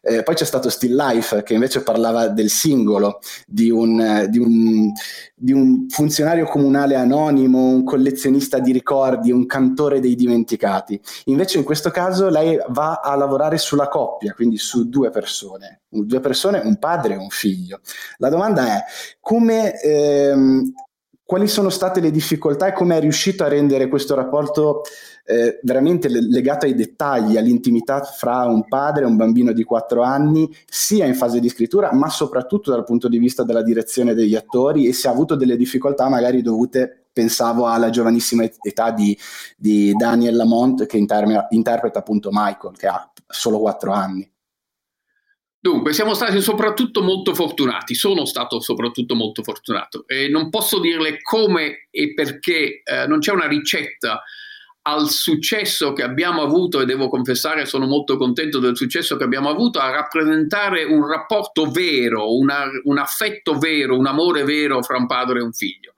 Eh, 0.00 0.22
poi 0.22 0.34
c'è 0.34 0.44
stato 0.44 0.68
Still 0.68 0.96
Life 0.96 1.42
che 1.42 1.54
invece 1.54 1.82
parlava 1.82 2.28
del 2.28 2.50
singolo, 2.50 3.20
di 3.46 3.70
un, 3.70 4.26
di, 4.28 4.38
un, 4.38 4.90
di 5.34 5.52
un, 5.52 5.86
funzionario 5.88 6.46
comunale 6.46 6.96
anonimo, 6.96 7.68
un 7.68 7.84
collezionista 7.84 8.58
di 8.58 8.72
ricordi, 8.72 9.30
un 9.30 9.46
cantore 9.46 10.00
dei 10.00 10.14
dimenticati. 10.14 11.00
Invece 11.26 11.58
in 11.58 11.64
questo 11.64 11.90
caso 11.90 12.28
lei 12.28 12.58
va 12.70 13.00
a 13.02 13.14
lavorare 13.14 13.58
sulla 13.58 13.88
coppia, 13.88 14.32
quindi 14.32 14.56
su 14.56 14.88
due 14.88 15.10
persone, 15.10 15.82
due 15.88 16.20
persone, 16.20 16.60
un 16.64 16.78
padre 16.78 17.14
e 17.14 17.18
un 17.18 17.30
figlio. 17.30 17.80
La 18.16 18.28
domanda 18.28 18.76
è 18.76 18.84
come... 19.20 19.80
Ehm, 19.80 20.72
quali 21.24 21.48
sono 21.48 21.70
state 21.70 22.00
le 22.00 22.10
difficoltà 22.10 22.66
e 22.66 22.72
come 22.72 22.96
è 22.96 23.00
riuscito 23.00 23.44
a 23.44 23.48
rendere 23.48 23.88
questo 23.88 24.14
rapporto 24.14 24.82
eh, 25.24 25.60
veramente 25.62 26.08
legato 26.08 26.66
ai 26.66 26.74
dettagli, 26.74 27.36
all'intimità 27.36 28.02
fra 28.02 28.44
un 28.44 28.66
padre 28.66 29.04
e 29.04 29.06
un 29.06 29.16
bambino 29.16 29.52
di 29.52 29.62
4 29.62 30.02
anni, 30.02 30.54
sia 30.66 31.06
in 31.06 31.14
fase 31.14 31.40
di 31.40 31.48
scrittura, 31.48 31.92
ma 31.92 32.08
soprattutto 32.08 32.70
dal 32.70 32.84
punto 32.84 33.08
di 33.08 33.18
vista 33.18 33.44
della 33.44 33.62
direzione 33.62 34.14
degli 34.14 34.34
attori 34.34 34.86
e 34.86 34.92
se 34.92 35.08
ha 35.08 35.10
avuto 35.10 35.36
delle 35.36 35.56
difficoltà 35.56 36.08
magari 36.08 36.42
dovute 36.42 37.06
pensavo 37.12 37.66
alla 37.66 37.90
giovanissima 37.90 38.44
età 38.62 38.90
di, 38.90 39.16
di 39.56 39.92
Daniel 39.92 40.34
Lamont 40.34 40.86
che 40.86 40.96
interme, 40.96 41.46
interpreta 41.50 41.98
appunto 41.98 42.30
Michael, 42.32 42.76
che 42.76 42.86
ha 42.86 43.10
solo 43.26 43.58
4 43.60 43.92
anni. 43.92 44.31
Dunque, 45.64 45.92
siamo 45.92 46.12
stati 46.12 46.40
soprattutto 46.40 47.02
molto 47.02 47.34
fortunati, 47.34 47.94
sono 47.94 48.24
stato 48.24 48.58
soprattutto 48.58 49.14
molto 49.14 49.44
fortunato 49.44 50.02
e 50.08 50.28
non 50.28 50.50
posso 50.50 50.80
dirle 50.80 51.22
come 51.22 51.86
e 51.88 52.14
perché, 52.14 52.82
eh, 52.82 53.06
non 53.06 53.20
c'è 53.20 53.30
una 53.30 53.46
ricetta 53.46 54.24
al 54.82 55.08
successo 55.08 55.92
che 55.92 56.02
abbiamo 56.02 56.42
avuto, 56.42 56.80
e 56.80 56.84
devo 56.84 57.08
confessare 57.08 57.64
sono 57.64 57.86
molto 57.86 58.16
contento 58.16 58.58
del 58.58 58.76
successo 58.76 59.16
che 59.16 59.22
abbiamo 59.22 59.50
avuto, 59.50 59.78
a 59.78 59.92
rappresentare 59.92 60.82
un 60.82 61.06
rapporto 61.06 61.70
vero, 61.70 62.36
una, 62.36 62.64
un 62.82 62.98
affetto 62.98 63.56
vero, 63.56 63.96
un 63.96 64.08
amore 64.08 64.42
vero 64.42 64.82
fra 64.82 64.96
un 64.96 65.06
padre 65.06 65.38
e 65.38 65.42
un 65.44 65.52
figlio. 65.52 65.94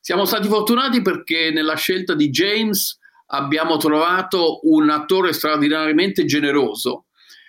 Siamo 0.00 0.24
stati 0.24 0.48
fortunati 0.48 1.02
perché 1.02 1.50
nella 1.50 1.76
scelta 1.76 2.14
di 2.14 2.30
James 2.30 2.98
abbiamo 3.26 3.76
trovato 3.76 4.60
un 4.62 4.88
attore 4.88 5.34
straordinariamente 5.34 6.24
generoso 6.24 7.04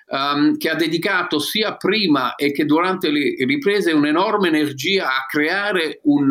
um, 0.08 0.58
che 0.58 0.70
ha 0.70 0.76
dedicato 0.76 1.40
sia 1.40 1.76
prima 1.76 2.36
e 2.36 2.52
che 2.52 2.66
durante 2.66 3.10
le 3.10 3.36
riprese 3.46 3.92
un'enorme 3.92 4.48
energia 4.48 5.08
a 5.08 5.26
creare 5.28 6.00
un 6.04 6.30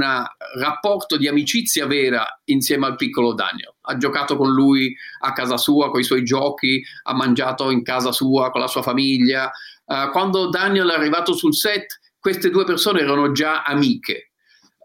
rapporto 0.58 1.16
di 1.16 1.28
amicizia 1.28 1.86
vera 1.86 2.40
insieme 2.44 2.86
al 2.86 2.96
piccolo 2.96 3.34
Daniel. 3.34 3.74
Ha 3.82 3.96
giocato 3.96 4.36
con 4.36 4.50
lui 4.52 4.94
a 5.20 5.32
casa 5.32 5.56
sua, 5.56 5.90
con 5.90 6.00
i 6.00 6.04
suoi 6.04 6.22
giochi, 6.22 6.82
ha 7.04 7.14
mangiato 7.14 7.70
in 7.70 7.82
casa 7.82 8.12
sua 8.12 8.50
con 8.50 8.60
la 8.60 8.68
sua 8.68 8.82
famiglia. 8.82 9.50
Uh, 9.86 10.10
quando 10.10 10.48
Daniel 10.48 10.88
è 10.88 10.94
arrivato 10.94 11.34
sul 11.34 11.54
set, 11.54 12.00
queste 12.18 12.50
due 12.50 12.64
persone 12.64 13.00
erano 13.00 13.32
già 13.32 13.62
amiche. 13.62 14.30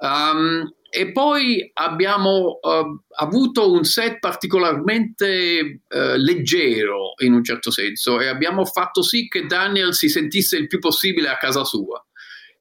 Um, 0.02 0.70
e 0.90 1.12
poi 1.12 1.70
abbiamo 1.74 2.60
uh, 2.62 3.00
avuto 3.18 3.72
un 3.72 3.84
set 3.84 4.18
particolarmente 4.20 5.82
uh, 5.88 6.16
leggero 6.16 7.14
in 7.24 7.34
un 7.34 7.44
certo 7.44 7.70
senso 7.70 8.20
e 8.20 8.28
abbiamo 8.28 8.66
fatto 8.66 9.04
sì 9.04 9.28
che 9.28 9.46
Daniel 9.46 9.94
si 9.94 10.10
sentisse 10.10 10.58
il 10.58 10.68
più 10.68 10.80
possibile 10.80 11.30
a 11.30 11.38
casa 11.38 11.64
sua. 11.64 12.04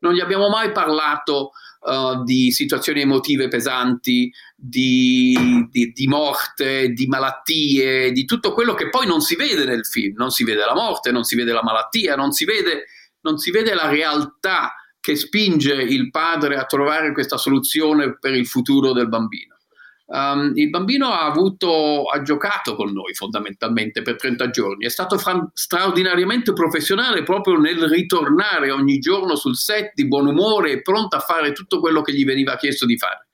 Non 0.01 0.13
gli 0.13 0.21
abbiamo 0.21 0.51
mai 0.51 0.73
parlato 0.73 1.53
uh, 1.81 2.23
di 2.23 2.53
situazioni 2.53 3.01
emotive 3.01 3.49
pesanti, 3.49 4.31
di, 4.55 5.67
di, 5.71 5.93
di, 5.93 6.07
morte, 6.07 6.91
di 6.91 7.07
malattie, 7.07 8.13
di 8.13 8.25
tutto 8.27 8.53
quello 8.53 8.75
che 8.75 8.91
poi 8.91 9.07
non 9.07 9.23
si 9.23 9.37
vede 9.37 9.65
nel 9.65 9.87
film. 9.87 10.17
Non 10.17 10.31
si 10.31 10.45
vede 10.45 10.65
la 10.65 10.75
morte, 10.75 11.11
non 11.11 11.25
si 11.25 11.35
vede 11.35 11.53
la 11.53 11.63
malattia, 11.63 12.15
non 12.15 12.33
si 12.33 12.45
vede, 12.45 12.85
non 13.23 13.39
si 13.39 13.51
vede 13.51 13.73
la 13.75 13.89
realtà 13.89 14.75
che 15.09 15.17
spinge 15.17 15.73
il 15.73 16.11
padre 16.11 16.57
a 16.57 16.67
trovare 16.67 17.15
questa 17.15 17.39
soluzione 17.39 18.19
per 18.19 18.35
il 18.35 18.47
futuro 18.47 18.93
del 18.93 19.09
bambino. 19.09 19.57
Um, 20.05 20.53
il 20.55 20.69
bambino 20.69 21.09
ha, 21.09 21.25
avuto, 21.25 22.05
ha 22.05 22.21
giocato 22.21 22.75
con 22.75 22.93
noi 22.93 23.15
fondamentalmente 23.15 24.03
per 24.03 24.17
30 24.17 24.51
giorni, 24.51 24.85
è 24.85 24.91
stato 24.91 25.17
fra- 25.17 25.51
straordinariamente 25.55 26.53
professionale 26.53 27.23
proprio 27.23 27.59
nel 27.59 27.89
ritornare 27.89 28.71
ogni 28.71 28.99
giorno 28.99 29.35
sul 29.35 29.57
set 29.57 29.93
di 29.95 30.07
buon 30.07 30.27
umore 30.27 30.73
e 30.73 30.83
pronto 30.83 31.17
a 31.17 31.21
fare 31.21 31.53
tutto 31.53 31.81
quello 31.81 32.03
che 32.03 32.13
gli 32.13 32.27
veniva 32.27 32.57
chiesto 32.57 32.85
di 32.85 32.99
fare. 32.99 33.29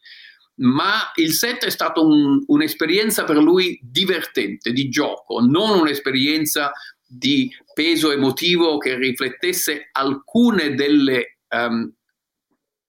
Ma 0.58 1.10
il 1.16 1.32
set 1.32 1.64
è 1.64 1.70
stato 1.70 2.06
un, 2.06 2.40
un'esperienza 2.46 3.24
per 3.24 3.38
lui 3.38 3.80
divertente, 3.82 4.70
di 4.70 4.88
gioco, 4.88 5.40
non 5.40 5.80
un'esperienza 5.80 6.70
di 7.04 7.50
peso 7.72 8.12
emotivo 8.12 8.78
che 8.78 8.96
riflettesse 8.96 9.88
alcune 9.90 10.74
delle 10.74 11.33
um, 11.54 11.92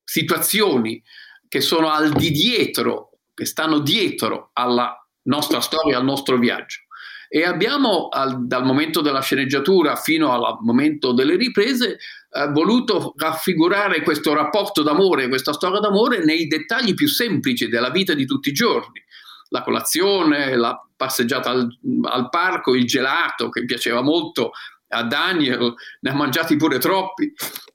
situazioni 0.03 1.01
che 1.47 1.61
sono 1.61 1.89
al 1.89 2.11
di 2.11 2.31
dietro, 2.31 3.11
che 3.33 3.45
stanno 3.45 3.79
dietro 3.79 4.49
alla 4.53 4.95
nostra 5.23 5.59
storia, 5.61 5.97
al 5.97 6.03
nostro 6.03 6.37
viaggio. 6.37 6.81
e 7.27 7.43
abbiamo 7.43 8.07
al, 8.09 8.45
dal 8.45 8.63
momento 8.63 9.01
della 9.01 9.21
sceneggiatura 9.21 9.95
fino 9.95 10.31
al 10.31 10.57
momento 10.61 11.11
delle 11.11 11.35
riprese 11.35 11.97
eh, 12.29 12.47
voluto 12.51 13.13
raffigurare 13.15 14.03
questo 14.03 14.33
rapporto 14.33 14.83
d'amore, 14.83 15.27
questa 15.27 15.53
storia 15.53 15.79
d'amore 15.79 16.23
nei 16.23 16.47
dettagli 16.47 16.93
più 16.93 17.07
semplici 17.07 17.67
della 17.67 17.89
vita 17.89 18.13
di 18.13 18.25
tutti 18.25 18.49
i 18.49 18.53
giorni. 18.53 19.03
La 19.49 19.63
colazione, 19.63 20.55
la 20.55 20.79
passeggiata 20.95 21.49
al, 21.49 21.67
al 22.03 22.29
parco, 22.29 22.75
il 22.75 22.85
gelato 22.85 23.49
che 23.49 23.65
piaceva 23.65 24.01
molto 24.01 24.51
a 24.89 25.03
Daniel, 25.03 25.73
ne 26.01 26.09
ha 26.09 26.13
mangiati 26.13 26.55
pure 26.55 26.79
troppi, 26.79 27.33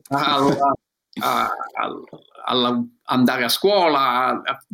al, 0.09 0.57
a, 1.23 1.51
al 2.45 2.89
andare 3.05 3.45
a 3.45 3.49
scuola, 3.49 4.28
a, 4.28 4.65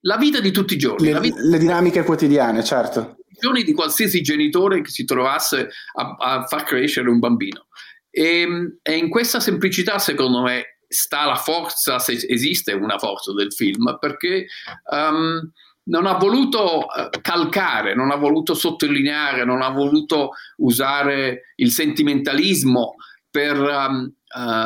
la 0.00 0.16
vita 0.16 0.40
di 0.40 0.50
tutti 0.50 0.74
i 0.74 0.78
giorni. 0.78 1.12
Le, 1.12 1.20
vita... 1.20 1.36
le 1.40 1.58
dinamiche 1.58 2.02
quotidiane, 2.04 2.62
certo. 2.64 3.16
Di 3.44 3.72
qualsiasi 3.74 4.22
genitore 4.22 4.80
che 4.80 4.90
si 4.90 5.04
trovasse 5.04 5.68
a, 5.96 6.16
a 6.18 6.44
far 6.44 6.62
crescere 6.62 7.10
un 7.10 7.18
bambino. 7.18 7.66
E, 8.08 8.46
e, 8.80 8.96
in 8.96 9.10
questa 9.10 9.38
semplicità, 9.38 9.98
secondo 9.98 10.40
me, 10.40 10.78
sta 10.88 11.26
la 11.26 11.36
forza, 11.36 11.98
se 11.98 12.12
esiste 12.26 12.72
una 12.72 12.98
forza 12.98 13.34
del 13.34 13.52
film, 13.52 13.98
perché 13.98 14.46
um, 14.90 15.50
non 15.84 16.06
ha 16.06 16.14
voluto 16.14 16.80
uh, 16.80 17.20
calcare, 17.20 17.94
non 17.94 18.10
ha 18.10 18.16
voluto 18.16 18.54
sottolineare, 18.54 19.44
non 19.44 19.62
ha 19.62 19.68
voluto 19.70 20.30
usare 20.58 21.52
il 21.56 21.70
sentimentalismo 21.70 22.94
per 23.30 23.58
um, 23.58 24.04
uh, 24.04 24.12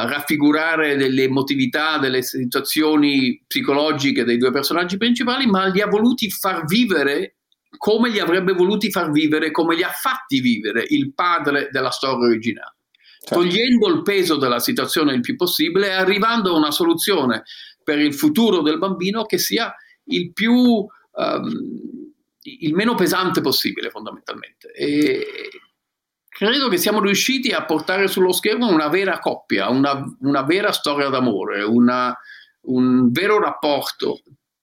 raffigurare 0.06 0.96
delle 0.96 1.24
emotività, 1.24 1.98
delle 1.98 2.22
situazioni 2.22 3.42
psicologiche 3.46 4.24
dei 4.24 4.36
due 4.36 4.52
personaggi 4.52 4.96
principali, 4.96 5.46
ma 5.46 5.66
li 5.66 5.80
ha 5.80 5.86
voluti 5.86 6.30
far 6.30 6.64
vivere 6.66 7.36
come 7.76 8.10
li 8.10 8.18
avrebbe 8.18 8.52
voluti 8.52 8.90
far 8.90 9.10
vivere, 9.10 9.50
come 9.50 9.74
li 9.74 9.82
ha 9.82 9.90
fatti 9.90 10.40
vivere 10.40 10.84
il 10.88 11.12
padre 11.12 11.68
della 11.70 11.90
storia 11.90 12.26
originale. 12.26 12.76
Certo. 13.20 13.34
Togliendo 13.34 13.88
il 13.88 14.02
peso 14.02 14.36
della 14.36 14.58
situazione 14.58 15.12
il 15.12 15.20
più 15.20 15.36
possibile 15.36 15.88
e 15.88 15.92
arrivando 15.92 16.54
a 16.54 16.56
una 16.56 16.70
soluzione 16.70 17.42
per 17.82 17.98
il 17.98 18.14
futuro 18.14 18.62
del 18.62 18.78
bambino 18.78 19.24
che 19.24 19.38
sia 19.38 19.74
il 20.04 20.32
più 20.32 20.86
um, 21.18 22.12
il 22.42 22.74
meno 22.74 22.94
pesante 22.94 23.40
possibile 23.40 23.90
fondamentalmente. 23.90 24.72
E, 24.72 25.26
credo 26.28 26.68
che 26.68 26.76
siamo 26.76 27.00
riusciti 27.00 27.50
a 27.50 27.64
portare 27.64 28.06
sullo 28.06 28.32
schermo 28.32 28.68
una 28.68 28.88
vera 28.88 29.18
coppia, 29.18 29.68
una, 29.68 30.02
una 30.20 30.42
vera 30.42 30.70
storia 30.72 31.08
d'amore, 31.08 31.62
una, 31.64 32.16
un 32.62 33.10
vero 33.10 33.40
rapporto. 33.40 34.20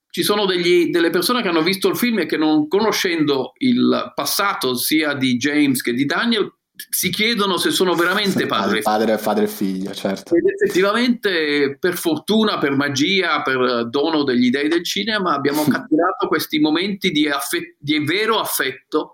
Ci 0.09 0.23
sono 0.23 0.45
degli, 0.45 0.89
delle 0.91 1.09
persone 1.09 1.41
che 1.41 1.49
hanno 1.49 1.61
visto 1.61 1.89
il 1.89 1.97
film 1.97 2.19
e 2.19 2.25
che 2.25 2.37
non 2.37 2.69
conoscendo 2.69 3.51
il 3.57 4.13
passato 4.15 4.75
sia 4.75 5.13
di 5.13 5.35
James 5.35 5.81
che 5.81 5.91
di 5.91 6.05
Daniel 6.05 6.49
si 6.75 7.09
chiedono 7.09 7.57
se 7.57 7.71
sono 7.71 7.93
veramente 7.95 8.45
padre, 8.45 8.81
padre, 8.81 9.17
padre 9.17 9.45
e 9.45 9.47
figlio, 9.47 9.93
certo. 9.93 10.35
Ed 10.35 10.45
effettivamente, 10.45 11.77
per 11.79 11.95
fortuna, 11.95 12.57
per 12.57 12.71
magia, 12.71 13.41
per 13.41 13.87
dono 13.89 14.23
degli 14.23 14.49
dei 14.49 14.67
del 14.67 14.83
cinema, 14.83 15.33
abbiamo 15.33 15.63
catturato 15.63 16.27
questi 16.27 16.59
momenti 16.59 17.11
di, 17.11 17.27
affet- 17.29 17.75
di 17.79 17.99
vero 17.99 18.39
affetto 18.39 19.13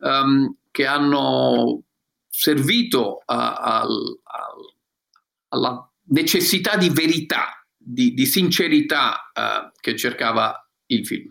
um, 0.00 0.56
che 0.70 0.84
hanno 0.84 1.82
servito 2.28 3.22
a, 3.24 3.54
a, 3.54 3.80
a, 3.80 3.86
alla 5.48 5.90
necessità 6.08 6.76
di 6.76 6.90
verità, 6.90 7.64
di, 7.76 8.12
di 8.14 8.26
sincerità 8.26 9.30
uh, 9.32 9.70
che 9.80 9.96
cercava 9.96 10.68
il 10.86 11.06
film. 11.06 11.28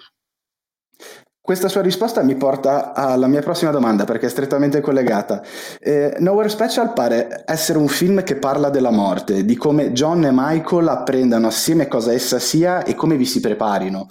Questa 1.46 1.68
sua 1.68 1.84
risposta 1.84 2.24
mi 2.24 2.34
porta 2.34 2.96
alla 2.96 3.28
mia 3.28 3.42
prossima 3.44 3.70
domanda 3.70 4.04
perché 4.04 4.26
è 4.26 4.30
strettamente 4.30 4.82
collegata. 4.82 5.44
Eh, 5.80 6.16
Nowhere 6.18 6.50
Special 6.50 6.92
pare 6.94 7.44
essere 7.46 7.78
un 7.78 7.88
film 7.88 8.24
che 8.24 8.38
parla 8.38 8.72
della 8.72 8.90
morte, 8.90 9.46
di 9.46 9.56
come 9.56 9.92
John 9.92 10.26
e 10.26 10.32
Michael 10.34 10.88
apprendano 10.88 11.46
assieme 11.46 11.88
cosa 11.88 12.12
essa 12.12 12.40
sia 12.40 12.84
e 12.84 12.96
come 12.96 13.16
vi 13.16 13.26
si 13.26 13.42
preparino. 13.42 14.08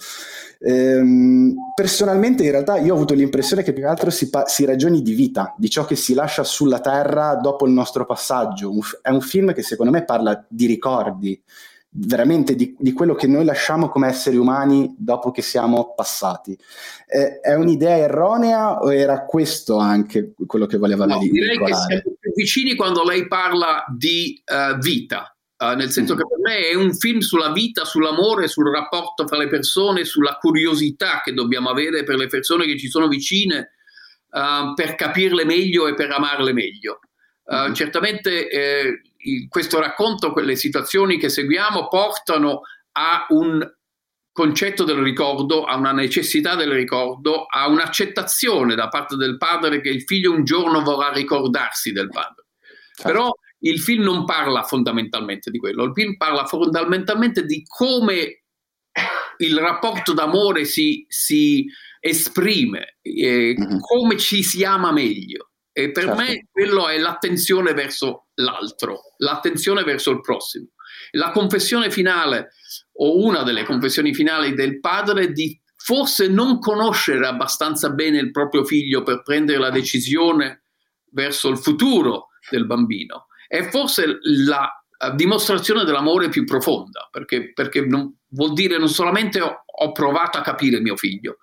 Ehm, 0.59 1.55
personalmente 1.75 2.45
in 2.45 2.51
realtà 2.51 2.77
io 2.77 2.93
ho 2.93 2.95
avuto 2.95 3.13
l'impressione 3.13 3.63
che 3.63 3.73
più 3.73 3.81
che 3.81 3.89
altro 3.89 4.11
si, 4.11 4.29
pa- 4.29 4.45
si, 4.45 4.63
ragioni 4.63 5.01
di 5.01 5.13
vita, 5.13 5.53
di 5.57 5.69
ciò 5.69 5.83
che 5.83 5.97
si 5.97 6.13
lascia 6.13 6.45
sulla 6.45 6.79
terra 6.79 7.35
dopo 7.35 7.65
il 7.65 7.73
nostro 7.73 8.05
passaggio. 8.05 8.71
Un 8.71 8.81
f- 8.81 8.99
è 9.01 9.09
un 9.09 9.19
film 9.19 9.53
che 9.53 9.61
secondo 9.61 9.91
me 9.91 10.05
parla 10.05 10.41
di 10.47 10.67
ricordi, 10.67 11.43
veramente 11.97 12.55
di, 12.55 12.75
di, 12.77 12.91
quello 12.91 13.15
che 13.15 13.27
noi 13.27 13.45
lasciamo 13.45 13.89
come 13.89 14.07
esseri 14.07 14.35
umani 14.35 14.93
dopo 14.97 15.31
che 15.31 15.41
siamo 15.41 15.93
passati. 15.95 16.57
Eh, 17.07 17.39
è 17.39 17.53
un'idea 17.55 17.97
erronea 17.97 18.79
o 18.79 18.93
era 18.93 19.25
questo 19.25 19.77
anche 19.77 20.33
quello 20.45 20.65
che 20.65 20.77
voleva 20.77 21.05
no, 21.05 21.19
dire? 21.19 21.31
Direi 21.31 21.57
che 21.57 21.73
siamo 21.73 22.15
più 22.19 22.33
vicini 22.35 22.75
quando 22.75 23.03
lei 23.03 23.27
parla 23.27 23.85
di 23.95 24.41
uh, 24.45 24.77
vita 24.77 25.29
Uh, 25.57 25.73
nel 25.73 25.89
senso 25.89 26.15
mm. 26.15 26.17
che 26.17 26.23
per 26.27 26.37
me 26.39 26.67
è 26.67 26.75
un 26.75 26.93
film 26.93 27.19
sulla 27.19 27.53
vita, 27.53 27.85
sull'amore, 27.85 28.49
sul 28.49 28.69
rapporto 28.69 29.25
fra 29.25 29.37
le 29.37 29.47
persone, 29.47 30.03
sulla 30.03 30.35
curiosità 30.37 31.21
che 31.23 31.31
dobbiamo 31.31 31.69
avere 31.69 32.03
per 32.03 32.17
le 32.17 32.27
persone 32.27 32.65
che 32.65 32.77
ci 32.77 32.89
sono 32.89 33.07
vicine 33.07 33.71
uh, 34.31 34.73
per 34.73 34.95
capirle 34.95 35.45
meglio 35.45 35.87
e 35.87 35.93
per 35.93 36.11
amarle 36.11 36.51
meglio. 36.51 36.99
Mm. 37.53 37.71
Certamente 37.71 38.49
eh, 38.49 39.01
questo 39.49 39.79
racconto, 39.79 40.31
quelle 40.31 40.55
situazioni 40.55 41.17
che 41.17 41.29
seguiamo 41.29 41.87
portano 41.87 42.61
a 42.93 43.25
un 43.29 43.67
concetto 44.31 44.83
del 44.83 44.97
ricordo, 44.97 45.63
a 45.63 45.77
una 45.77 45.93
necessità 45.93 46.55
del 46.55 46.71
ricordo, 46.71 47.45
a 47.45 47.67
un'accettazione 47.67 48.75
da 48.75 48.89
parte 48.89 49.15
del 49.15 49.37
padre 49.37 49.79
che 49.79 49.89
il 49.89 50.03
figlio 50.03 50.33
un 50.33 50.43
giorno 50.43 50.81
vorrà 50.81 51.11
ricordarsi 51.11 51.91
del 51.91 52.09
padre. 52.09 52.47
Certo. 52.93 53.03
Però 53.03 53.31
il 53.59 53.79
film 53.79 54.03
non 54.03 54.25
parla 54.25 54.63
fondamentalmente 54.63 55.49
di 55.49 55.57
quello, 55.57 55.85
il 55.85 55.93
film 55.93 56.17
parla 56.17 56.45
fondamentalmente 56.45 57.45
di 57.45 57.63
come 57.65 58.43
il 59.37 59.57
rapporto 59.57 60.13
d'amore 60.13 60.65
si, 60.65 61.05
si 61.07 61.65
esprime, 61.99 62.97
eh, 63.01 63.55
mm-hmm. 63.57 63.79
come 63.79 64.17
ci 64.17 64.43
si 64.43 64.63
ama 64.63 64.91
meglio. 64.91 65.51
E 65.71 65.91
per 65.91 66.05
certo. 66.05 66.21
me 66.21 66.47
quello 66.51 66.87
è 66.87 66.97
l'attenzione 66.97 67.73
verso 67.73 68.24
l'altro, 68.35 69.01
l'attenzione 69.17 69.83
verso 69.83 70.11
il 70.11 70.21
prossimo. 70.21 70.67
La 71.11 71.31
confessione 71.31 71.89
finale, 71.91 72.51
o 72.93 73.23
una 73.23 73.43
delle 73.43 73.63
confessioni 73.63 74.13
finali 74.13 74.53
del 74.53 74.79
padre, 74.79 75.31
di 75.31 75.59
forse 75.75 76.27
non 76.27 76.59
conoscere 76.59 77.27
abbastanza 77.27 77.91
bene 77.91 78.19
il 78.19 78.31
proprio 78.31 78.63
figlio 78.63 79.03
per 79.03 79.21
prendere 79.21 79.59
la 79.59 79.69
decisione 79.69 80.63
verso 81.11 81.49
il 81.49 81.57
futuro 81.57 82.29
del 82.49 82.65
bambino 82.65 83.27
è 83.47 83.69
forse 83.69 84.19
la 84.21 84.69
dimostrazione 85.13 85.83
dell'amore 85.83 86.29
più 86.29 86.45
profonda, 86.45 87.07
perché, 87.11 87.53
perché 87.53 87.81
non, 87.85 88.17
vuol 88.29 88.53
dire 88.53 88.77
non 88.77 88.89
solamente 88.89 89.41
ho, 89.41 89.63
ho, 89.65 89.91
provato 89.91 90.37
a 90.37 90.41
capire 90.41 90.79
mio 90.79 90.95
figlio, 90.95 91.37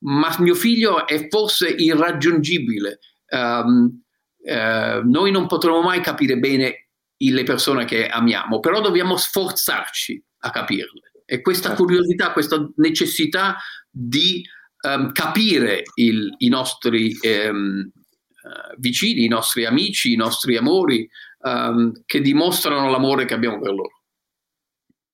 ma 0.00 0.34
mio 0.38 0.54
figlio 0.54 1.06
è 1.06 1.28
forse 1.28 1.68
irraggiungibile. 1.68 2.98
Um, 3.30 4.02
uh, 4.42 5.08
noi 5.08 5.30
non 5.30 5.46
potremo 5.46 5.82
mai 5.82 6.00
capire 6.00 6.38
bene 6.38 6.88
le 7.16 7.42
persone 7.44 7.84
che 7.84 8.08
amiamo, 8.08 8.60
però 8.60 8.80
dobbiamo 8.80 9.16
sforzarci 9.16 10.22
a 10.38 10.50
capirle. 10.50 11.12
E 11.24 11.40
questa 11.40 11.68
certo. 11.68 11.84
curiosità, 11.84 12.32
questa 12.32 12.68
necessità 12.76 13.56
di 13.88 14.42
um, 14.88 15.12
capire 15.12 15.82
il, 15.94 16.34
i 16.38 16.48
nostri 16.48 17.16
um, 17.22 17.88
uh, 17.88 18.74
vicini, 18.78 19.24
i 19.24 19.28
nostri 19.28 19.64
amici, 19.64 20.12
i 20.12 20.16
nostri 20.16 20.56
amori, 20.56 21.08
um, 21.42 21.92
che 22.04 22.20
dimostrano 22.20 22.90
l'amore 22.90 23.24
che 23.24 23.34
abbiamo 23.34 23.60
per 23.60 23.72
loro. 23.72 24.02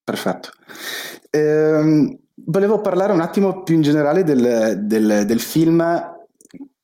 Perfetto. 0.02 0.50
Ehm, 1.30 2.18
volevo 2.46 2.80
parlare 2.80 3.12
un 3.12 3.20
attimo 3.20 3.62
più 3.62 3.74
in 3.74 3.82
generale 3.82 4.24
del, 4.24 4.80
del, 4.84 5.24
del 5.26 5.40
film 5.40 6.16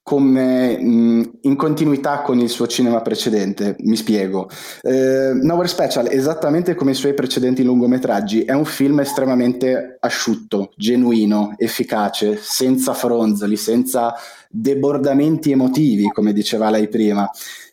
come 0.04 0.78
mh, 0.78 1.38
in 1.40 1.56
continuità 1.56 2.20
con 2.20 2.38
il 2.38 2.50
suo 2.50 2.66
cinema 2.66 3.00
precedente, 3.00 3.74
mi 3.80 3.96
spiego. 3.96 4.50
Eh, 4.82 5.32
Nowhere 5.32 5.66
Special, 5.66 6.06
esattamente 6.10 6.74
come 6.74 6.90
i 6.90 6.94
suoi 6.94 7.14
precedenti 7.14 7.64
lungometraggi, 7.64 8.42
è 8.42 8.52
un 8.52 8.66
film 8.66 9.00
estremamente 9.00 9.96
asciutto, 9.98 10.72
genuino, 10.76 11.54
efficace, 11.56 12.36
senza 12.36 12.92
fronzoli, 12.92 13.56
senza 13.56 14.14
debordamenti 14.50 15.52
emotivi, 15.52 16.10
come 16.12 16.34
diceva 16.34 16.68
lei 16.68 16.86
prima. 16.88 17.28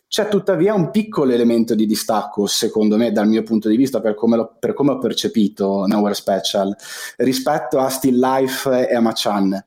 C'è 0.08 0.28
tuttavia 0.28 0.72
un 0.72 0.90
piccolo 0.90 1.32
elemento 1.32 1.74
di 1.74 1.84
distacco, 1.84 2.46
secondo 2.46 2.96
me, 2.96 3.12
dal 3.12 3.28
mio 3.28 3.42
punto 3.42 3.68
di 3.68 3.76
vista, 3.76 4.00
per 4.00 4.14
come, 4.14 4.36
lo, 4.36 4.56
per 4.58 4.72
come 4.72 4.92
ho 4.92 4.98
percepito 4.98 5.84
Nowhere 5.86 6.14
Special, 6.14 6.74
rispetto 7.18 7.78
a 7.78 7.90
Still 7.90 8.18
Life 8.18 8.88
e 8.88 8.94
a 8.94 9.00
Machan. 9.00 9.64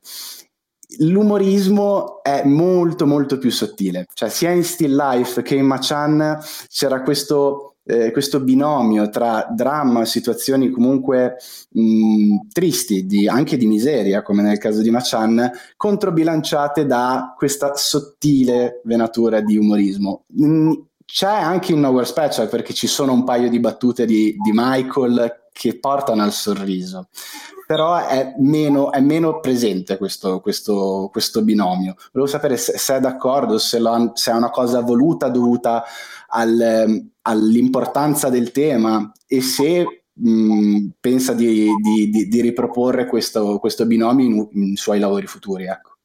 L'umorismo 0.98 2.22
è 2.22 2.44
molto 2.44 3.06
molto 3.06 3.38
più 3.38 3.50
sottile, 3.50 4.06
cioè 4.14 4.28
sia 4.28 4.50
in 4.50 4.64
Still 4.64 4.96
Life 4.96 5.42
che 5.42 5.54
in 5.54 5.66
Machan 5.66 6.38
c'era 6.68 7.02
questo 7.02 7.76
eh, 7.86 8.10
questo 8.10 8.40
binomio 8.40 9.08
tra 9.08 9.46
dramma 9.48 10.04
situazioni 10.04 10.70
comunque 10.70 11.36
mh, 11.70 12.48
tristi, 12.52 13.06
di, 13.06 13.28
anche 13.28 13.56
di 13.56 13.66
miseria, 13.66 14.22
come 14.22 14.42
nel 14.42 14.58
caso 14.58 14.82
di 14.82 14.90
Machan, 14.90 15.50
controbilanciate 15.76 16.84
da 16.84 17.32
questa 17.36 17.74
sottile 17.76 18.80
venatura 18.84 19.40
di 19.40 19.56
umorismo. 19.56 20.24
Mh, 20.34 20.72
c'è 21.04 21.30
anche 21.30 21.72
un 21.72 21.80
Nowhere 21.80 22.04
Special 22.04 22.48
perché 22.48 22.74
ci 22.74 22.88
sono 22.88 23.12
un 23.12 23.22
paio 23.22 23.48
di 23.48 23.60
battute 23.60 24.04
di, 24.04 24.34
di 24.42 24.50
Michael 24.52 25.44
che 25.58 25.78
portano 25.78 26.22
al 26.22 26.32
sorriso 26.32 27.08
però 27.66 27.96
è 28.06 28.34
meno, 28.38 28.92
è 28.92 29.00
meno 29.00 29.40
presente 29.40 29.98
questo, 29.98 30.38
questo, 30.38 31.08
questo, 31.10 31.42
binomio. 31.42 31.96
Volevo 32.12 32.30
sapere 32.30 32.56
se, 32.56 32.78
se 32.78 32.94
è 32.94 33.00
d'accordo, 33.00 33.58
se, 33.58 33.80
lo, 33.80 34.12
se, 34.14 34.30
è 34.30 34.34
una 34.34 34.50
cosa 34.50 34.80
voluta 34.82 35.28
dovuta 35.28 35.82
al, 36.28 37.08
all'importanza 37.22 38.30
del 38.30 38.52
tema 38.52 39.10
e 39.26 39.40
se 39.40 40.04
mh, 40.12 40.90
pensa 41.00 41.32
di, 41.32 41.68
di, 41.82 42.08
di, 42.08 42.28
di, 42.28 42.40
riproporre 42.40 43.06
questo, 43.06 43.58
questo 43.58 43.84
binomio 43.84 44.24
in, 44.24 44.48
in, 44.52 44.76
suoi 44.76 45.00
lavori 45.00 45.26
futuri. 45.26 45.64
Ecco. 45.64 45.96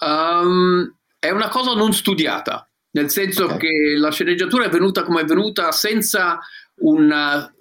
Um, 0.00 0.98
è 1.18 1.30
una 1.30 1.48
cosa 1.48 1.74
non 1.74 1.92
studiata, 1.92 2.70
nel 2.92 3.10
senso 3.10 3.46
okay. 3.46 3.58
che 3.58 3.96
la 3.96 4.12
sceneggiatura 4.12 4.66
è 4.66 4.68
venuta 4.68 5.02
come 5.02 5.22
è 5.22 5.24
venuta 5.24 5.72
senza 5.72 6.38
una, 6.80 7.52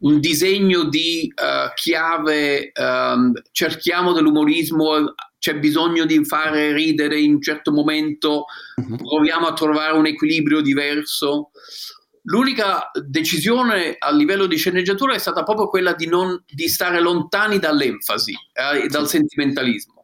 un 0.00 0.20
disegno 0.20 0.84
di 0.84 1.32
uh, 1.34 1.72
chiave, 1.74 2.72
um, 2.74 3.32
cerchiamo 3.50 4.12
dell'umorismo, 4.12 5.14
c'è 5.38 5.58
bisogno 5.58 6.04
di 6.04 6.24
fare 6.24 6.72
ridere 6.72 7.18
in 7.18 7.34
un 7.34 7.42
certo 7.42 7.72
momento, 7.72 8.44
uh-huh. 8.76 8.96
proviamo 8.96 9.46
a 9.46 9.52
trovare 9.54 9.96
un 9.96 10.06
equilibrio 10.06 10.60
diverso. 10.60 11.50
L'unica 12.24 12.90
decisione 13.04 13.96
a 13.98 14.12
livello 14.12 14.46
di 14.46 14.56
sceneggiatura 14.56 15.14
è 15.14 15.18
stata 15.18 15.42
proprio 15.42 15.68
quella 15.68 15.94
di, 15.94 16.06
non, 16.06 16.40
di 16.46 16.68
stare 16.68 17.00
lontani 17.00 17.58
dall'enfasi 17.58 18.32
e 18.52 18.84
eh, 18.84 18.86
dal 18.86 19.08
sentimentalismo. 19.08 19.94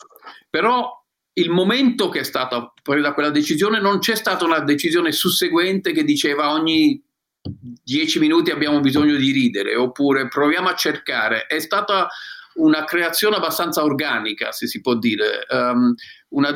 Però 0.50 0.98
il 1.34 1.50
momento 1.50 2.08
che 2.08 2.20
è 2.20 2.24
stata 2.24 2.72
presa 2.82 3.12
quella 3.12 3.30
decisione 3.30 3.80
non 3.80 4.00
c'è 4.00 4.16
stata 4.16 4.44
una 4.44 4.58
decisione 4.58 5.12
susseguente 5.12 5.92
che 5.92 6.02
diceva 6.02 6.50
ogni 6.50 7.00
dieci 7.40 8.18
minuti 8.18 8.50
abbiamo 8.50 8.80
bisogno 8.80 9.16
di 9.16 9.30
ridere, 9.30 9.74
oppure 9.76 10.28
proviamo 10.28 10.68
a 10.68 10.74
cercare. 10.74 11.46
È 11.46 11.58
stata 11.58 12.08
una 12.58 12.84
creazione 12.84 13.36
abbastanza 13.36 13.82
organica, 13.82 14.52
se 14.52 14.66
si 14.66 14.80
può 14.80 14.94
dire, 14.94 15.46
um, 15.50 15.94
una, 16.30 16.54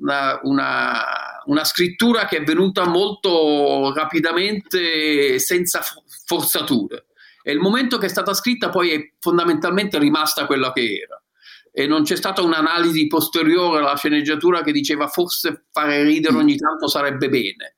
una, 0.00 0.40
una, 0.42 1.04
una, 1.44 1.64
scrittura 1.64 2.26
che 2.26 2.38
è 2.38 2.42
venuta 2.42 2.86
molto 2.86 3.92
rapidamente, 3.94 5.38
senza 5.38 5.82
forzature. 6.26 7.06
E 7.42 7.52
il 7.52 7.58
momento 7.58 7.98
che 7.98 8.06
è 8.06 8.08
stata 8.08 8.34
scritta 8.34 8.70
poi 8.70 8.90
è 8.90 9.12
fondamentalmente 9.18 9.98
rimasta 9.98 10.46
quella 10.46 10.72
che 10.72 11.00
era. 11.04 11.22
E 11.74 11.86
non 11.86 12.02
c'è 12.02 12.16
stata 12.16 12.42
un'analisi 12.42 13.06
posteriore 13.06 13.78
alla 13.78 13.96
sceneggiatura 13.96 14.62
che 14.62 14.72
diceva 14.72 15.08
forse 15.08 15.64
fare 15.72 16.02
ridere 16.02 16.36
ogni 16.36 16.56
tanto 16.56 16.86
sarebbe 16.86 17.28
bene. 17.28 17.76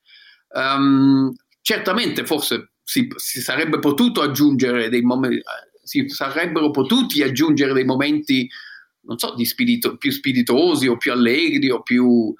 Um, 0.48 1.32
Certamente 1.66 2.26
forse 2.26 2.72
si, 2.82 3.08
si 3.16 3.40
sarebbe 3.40 3.78
potuto 3.78 4.20
aggiungere 4.20 4.90
dei 4.90 5.00
momenti, 5.00 5.40
si 5.82 6.06
sarebbero 6.10 6.70
potuti 6.70 7.22
aggiungere 7.22 7.72
dei 7.72 7.86
momenti, 7.86 8.46
non 9.06 9.16
so, 9.16 9.34
spirito, 9.46 9.96
più 9.96 10.10
spiritosi 10.12 10.88
o 10.88 10.98
più 10.98 11.10
allegri 11.10 11.70
o 11.70 11.80
più... 11.80 12.34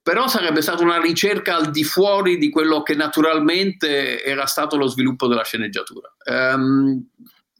Però 0.00 0.28
sarebbe 0.28 0.62
stata 0.62 0.84
una 0.84 1.00
ricerca 1.00 1.56
al 1.56 1.72
di 1.72 1.82
fuori 1.82 2.38
di 2.38 2.48
quello 2.48 2.84
che 2.84 2.94
naturalmente 2.94 4.22
era 4.22 4.46
stato 4.46 4.76
lo 4.76 4.86
sviluppo 4.86 5.26
della 5.26 5.42
sceneggiatura. 5.42 6.14
Um, 6.24 7.04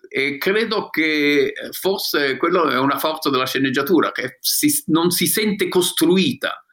e 0.08 0.38
credo 0.38 0.90
che 0.90 1.54
forse 1.72 2.36
quello 2.36 2.68
è 2.68 2.78
una 2.78 2.98
forza 2.98 3.30
della 3.30 3.46
sceneggiatura, 3.46 4.12
che 4.12 4.38
si, 4.38 4.84
non 4.86 5.10
si 5.10 5.26
sente 5.26 5.66
costruita. 5.66 6.64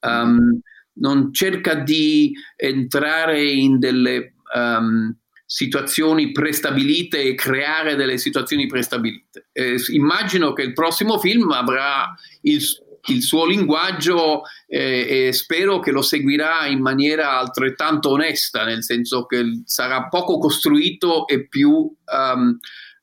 Um, 0.00 0.62
non 0.94 1.32
cerca 1.32 1.74
di 1.74 2.32
entrare 2.56 3.42
in 3.42 3.78
delle 3.78 4.34
um, 4.54 5.14
situazioni 5.46 6.32
prestabilite 6.32 7.20
e 7.20 7.34
creare 7.34 7.96
delle 7.96 8.18
situazioni 8.18 8.66
prestabilite. 8.66 9.48
Eh, 9.52 9.76
immagino 9.92 10.52
che 10.52 10.62
il 10.62 10.72
prossimo 10.72 11.18
film 11.18 11.50
avrà 11.50 12.12
il, 12.42 12.60
il 13.06 13.22
suo 13.22 13.46
linguaggio 13.46 14.42
eh, 14.66 15.26
e 15.28 15.32
spero 15.32 15.80
che 15.80 15.90
lo 15.90 16.02
seguirà 16.02 16.66
in 16.66 16.80
maniera 16.80 17.38
altrettanto 17.38 18.10
onesta, 18.10 18.64
nel 18.64 18.82
senso 18.82 19.26
che 19.26 19.62
sarà 19.64 20.08
poco 20.08 20.38
costruito 20.38 21.26
e 21.26 21.46
più 21.46 21.70
um, 21.70 22.58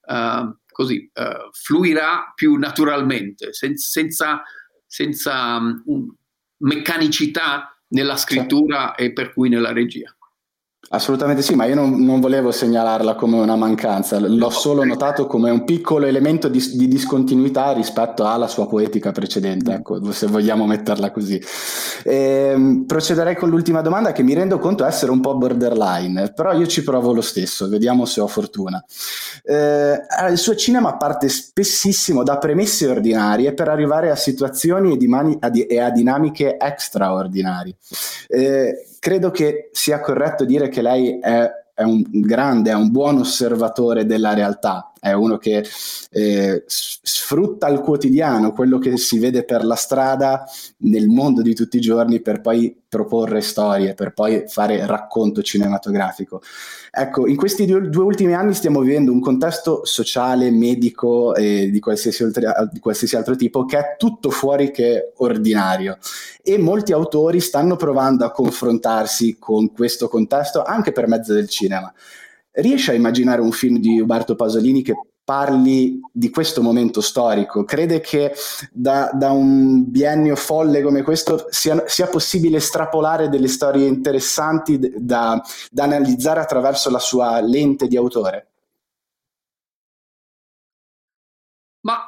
uh, 0.08 0.58
così, 0.68 1.10
uh, 1.14 1.50
fluirà 1.52 2.32
più 2.34 2.56
naturalmente, 2.56 3.54
sen- 3.54 3.78
senza, 3.78 4.42
senza 4.86 5.58
um, 5.58 6.16
meccanicità 6.58 7.76
nella 7.92 8.18
scrittura 8.18 8.94
sì. 8.98 9.06
e 9.06 9.14
per 9.14 9.34
cui 9.34 9.50
nella 9.50 9.72
regia. 9.72 10.14
Assolutamente 10.90 11.44
sì, 11.44 11.54
ma 11.54 11.66
io 11.66 11.76
non, 11.76 12.04
non, 12.04 12.20
volevo 12.20 12.52
segnalarla 12.52 13.14
come 13.14 13.40
una 13.40 13.56
mancanza, 13.56 14.20
l'ho 14.20 14.50
solo 14.50 14.84
notato 14.84 15.28
come 15.28 15.52
un 15.52 15.64
piccolo 15.64 16.08
elemento 16.08 16.50
di, 16.50 16.60
di 16.74 16.88
discontinuità 16.88 17.72
rispetto 17.72 18.26
alla 18.26 18.48
sua 18.48 18.68
poetica 18.68 19.12
precedente, 19.12 19.74
ecco, 19.74 20.12
se 20.12 20.26
vogliamo 20.26 20.66
metterla 20.66 21.12
così. 21.12 21.42
E, 22.04 22.16
ehm, 22.16 22.86
procederei 22.86 23.36
con 23.36 23.50
l'ultima 23.50 23.82
domanda 23.82 24.12
che 24.12 24.24
mi 24.24 24.34
rendo 24.34 24.58
conto 24.58 24.84
essere 24.84 25.12
un 25.12 25.22
po' 25.22 25.38
borderline, 25.38 26.34
però 26.34 26.52
io 26.54 26.66
ci 26.66 26.84
provo 26.84 27.14
lo 27.14 27.22
stesso, 27.22 27.70
vediamo 27.70 28.06
se 28.06 28.20
ho 28.20 28.28
fortuna. 28.28 28.84
Eh, 29.44 30.02
il 30.32 30.38
suo 30.38 30.56
cinema 30.56 30.98
parte 30.98 31.30
spessissimo 31.30 32.24
da 32.24 32.38
premesse 32.40 32.88
ordinarie 32.88 33.54
per 33.54 33.70
arrivare 33.70 34.10
a 34.10 34.16
situazioni 34.16 34.94
e, 34.94 34.98
dimani, 34.98 35.38
a, 35.40 35.52
e 35.54 35.80
a 35.80 35.92
dinamiche 35.92 36.58
straordinarie. 36.78 37.76
Eh, 38.28 38.86
credo 39.02 39.32
che 39.32 39.70
sia 39.72 40.00
corretto 40.00 40.46
dire 40.46 40.70
che 40.72 40.82
lei 40.82 41.20
è, 41.20 41.48
è 41.76 41.84
un 41.84 42.02
grande, 42.10 42.72
è 42.72 42.76
un 42.76 42.90
buon 42.90 43.20
osservatore 43.20 44.08
della 44.08 44.34
realtà, 44.34 44.91
è 45.02 45.14
uno 45.14 45.38
che 45.38 45.66
eh, 46.12 46.64
sfrutta 46.68 47.68
il 47.70 47.80
quotidiano, 47.80 48.52
quello 48.54 48.78
che 48.78 48.98
si 48.98 49.18
vede 49.18 49.44
per 49.44 49.66
la 49.66 49.74
strada 49.74 50.48
nel 50.78 51.08
mondo 51.08 51.42
di 51.42 51.56
tutti 51.56 51.78
i 51.78 51.82
giorni 51.82 52.22
per 52.22 52.40
poi 52.40 52.80
proporre 52.88 53.42
storie, 53.42 53.96
per 53.96 54.14
poi 54.14 54.44
fare 54.46 54.86
racconto 54.86 55.42
cinematografico. 55.42 56.44
Ecco, 56.92 57.26
in 57.26 57.36
questi 57.36 57.66
due, 57.66 57.90
due 57.90 58.04
ultimi 58.04 58.36
anni 58.36 58.54
stiamo 58.54 58.82
vivendo 58.82 59.12
un 59.12 59.22
contesto 59.22 59.86
sociale, 59.86 60.52
medico 60.52 61.34
e 61.34 61.72
di 61.72 61.80
qualsiasi, 61.80 62.22
oltre, 62.24 62.54
di 62.72 62.80
qualsiasi 62.80 63.16
altro 63.16 63.36
tipo 63.36 63.66
che 63.66 63.80
è 63.80 63.96
tutto 63.98 64.30
fuori 64.30 64.70
che 64.70 65.14
ordinario 65.16 65.98
e 66.44 66.60
molti 66.60 66.92
autori 66.92 67.40
stanno 67.40 67.76
provando 67.76 68.24
a 68.24 68.32
confrontarsi 68.32 69.38
con 69.40 69.72
questo 69.72 70.08
contesto 70.08 70.62
anche 70.62 70.92
per 70.92 71.08
mezzo 71.08 71.34
del 71.34 71.50
cinema. 71.50 71.92
Riesce 72.54 72.92
a 72.92 72.96
immaginare 72.96 73.42
un 73.42 73.52
film 73.52 73.78
di 73.78 74.00
Uberto 74.00 74.36
Pasolini 74.36 74.82
che 74.82 74.94
parli 75.24 76.00
di 76.12 76.30
questo 76.30 76.62
momento 76.62 77.00
storico? 77.00 77.64
Crede 77.64 78.02
che 78.02 78.34
da, 78.72 79.10
da 79.14 79.32
un 79.32 79.90
biennio 79.90 80.36
folle 80.36 80.82
come 80.82 81.04
questo 81.04 81.48
sia, 81.50 81.88
sia, 81.88 82.08
possibile 82.08 82.58
estrapolare 82.58 83.30
delle 83.30 83.48
storie 83.48 83.88
interessanti 83.88 84.78
da, 84.98 85.42
da 85.70 85.84
analizzare 85.84 86.42
attraverso 86.42 86.90
la 86.90 87.00
sua 87.00 87.40
lente 87.40 87.88
di 87.88 87.96
autore? 87.96 88.48
Ma 91.82 92.00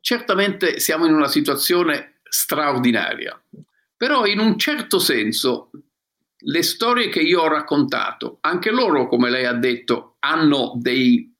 certamente 0.00 0.80
siamo 0.80 1.06
in 1.06 1.12
una 1.12 1.28
situazione 1.28 2.20
straordinaria, 2.22 3.40
però 3.96 4.24
in 4.24 4.38
un 4.38 4.58
certo 4.58 4.98
senso 4.98 5.70
le 6.40 6.62
storie 6.62 7.08
che 7.08 7.20
io 7.20 7.42
ho 7.42 7.48
raccontato, 7.48 8.38
anche 8.40 8.70
loro, 8.70 9.06
come 9.08 9.30
lei 9.30 9.44
ha 9.44 9.54
detto, 9.54 10.16
hanno 10.20 10.72
dei 10.76 11.30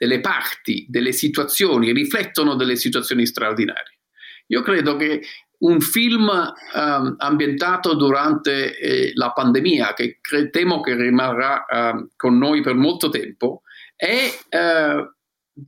delle 0.00 0.20
parti, 0.20 0.86
delle 0.88 1.12
situazioni, 1.12 1.92
riflettono 1.92 2.54
delle 2.54 2.76
situazioni 2.76 3.26
straordinarie. 3.26 3.98
Io 4.46 4.62
credo 4.62 4.96
che 4.96 5.20
un 5.58 5.78
film 5.82 6.26
um, 6.26 7.14
ambientato 7.18 7.94
durante 7.94 8.78
eh, 8.78 9.10
la 9.12 9.32
pandemia, 9.32 9.92
che 9.92 10.16
cre- 10.22 10.48
temo 10.48 10.80
che 10.80 10.94
rimarrà 10.94 11.66
uh, 11.68 12.08
con 12.16 12.38
noi 12.38 12.62
per 12.62 12.76
molto 12.76 13.10
tempo, 13.10 13.60
è 13.94 14.32
uh, 14.48 15.06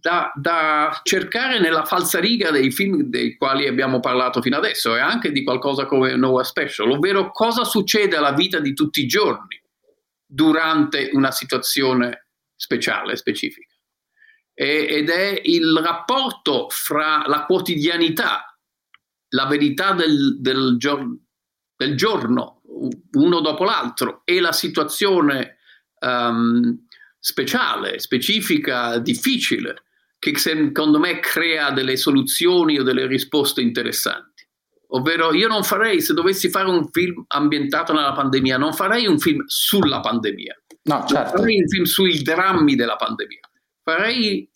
da, 0.01 0.33
da, 0.35 1.01
cercare 1.03 1.59
nella 1.59 1.85
falsariga 1.85 2.51
dei 2.51 2.71
film 2.71 3.03
dei 3.03 3.37
quali 3.37 3.67
abbiamo 3.67 4.01
parlato 4.01 4.41
fino 4.41 4.57
adesso 4.57 4.97
e 4.97 5.01
anche 5.01 5.33
di 5.33 5.43
qualcosa 5.43 5.87
come 5.87 6.17
Noah 6.17 6.45
Special, 6.45 6.91
ovvero 6.91 7.31
cosa 7.31 7.65
succede 7.65 8.17
alla 8.17 8.33
vita 8.33 8.59
di 8.61 8.73
tutti 8.73 9.03
i 9.03 9.07
giorni 9.07 9.61
durante 10.25 11.11
una 11.13 11.31
situazione 11.31 12.29
speciale, 12.55 13.17
specifica. 13.17 13.75
Ed 14.55 15.09
è 15.09 15.41
il 15.45 15.81
rapporto 15.83 16.69
fra 16.69 17.25
la 17.27 17.45
quotidianità, 17.45 18.57
la 19.31 19.47
verità 19.47 19.93
del, 19.93 20.41
del, 20.41 20.77
gior- 20.79 21.17
del 21.75 21.97
giorno, 21.97 22.63
uno 23.13 23.41
dopo 23.41 23.65
l'altro 23.65 24.23
e 24.25 24.41
la 24.41 24.53
situazione 24.53 25.57
um, 26.01 26.87
speciale, 27.25 28.01
specifica, 28.01 28.99
difficile, 28.99 29.85
che 30.19 30.37
secondo 30.37 30.99
me 30.99 31.21
crea 31.21 31.71
delle 31.71 31.97
soluzioni 31.97 32.81
o 32.81 32.83
delle 32.83 33.07
risposte 33.07 33.61
interessanti. 33.61 34.45
Ovvero 34.89 35.33
io 35.33 35.47
non 35.47 35.63
farei, 35.63 36.01
se 36.01 36.15
dovessi 36.15 36.51
fare 36.51 36.69
un 36.69 36.91
film 36.91 37.25
ambientato 37.29 37.93
nella 37.93 38.13
pandemia, 38.13 38.59
non 38.59 38.73
farei 38.73 39.07
un 39.07 39.21
film 39.21 39.45
sulla 39.47 40.01
pandemia. 40.01 40.61
No, 40.83 41.05
certo. 41.07 41.15
Non 41.15 41.31
farei 41.31 41.61
un 41.61 41.69
film 41.69 41.85
sui 41.85 42.23
drammi 42.23 42.75
della 42.75 42.97
pandemia. 42.97 43.41
Farei 43.85 44.51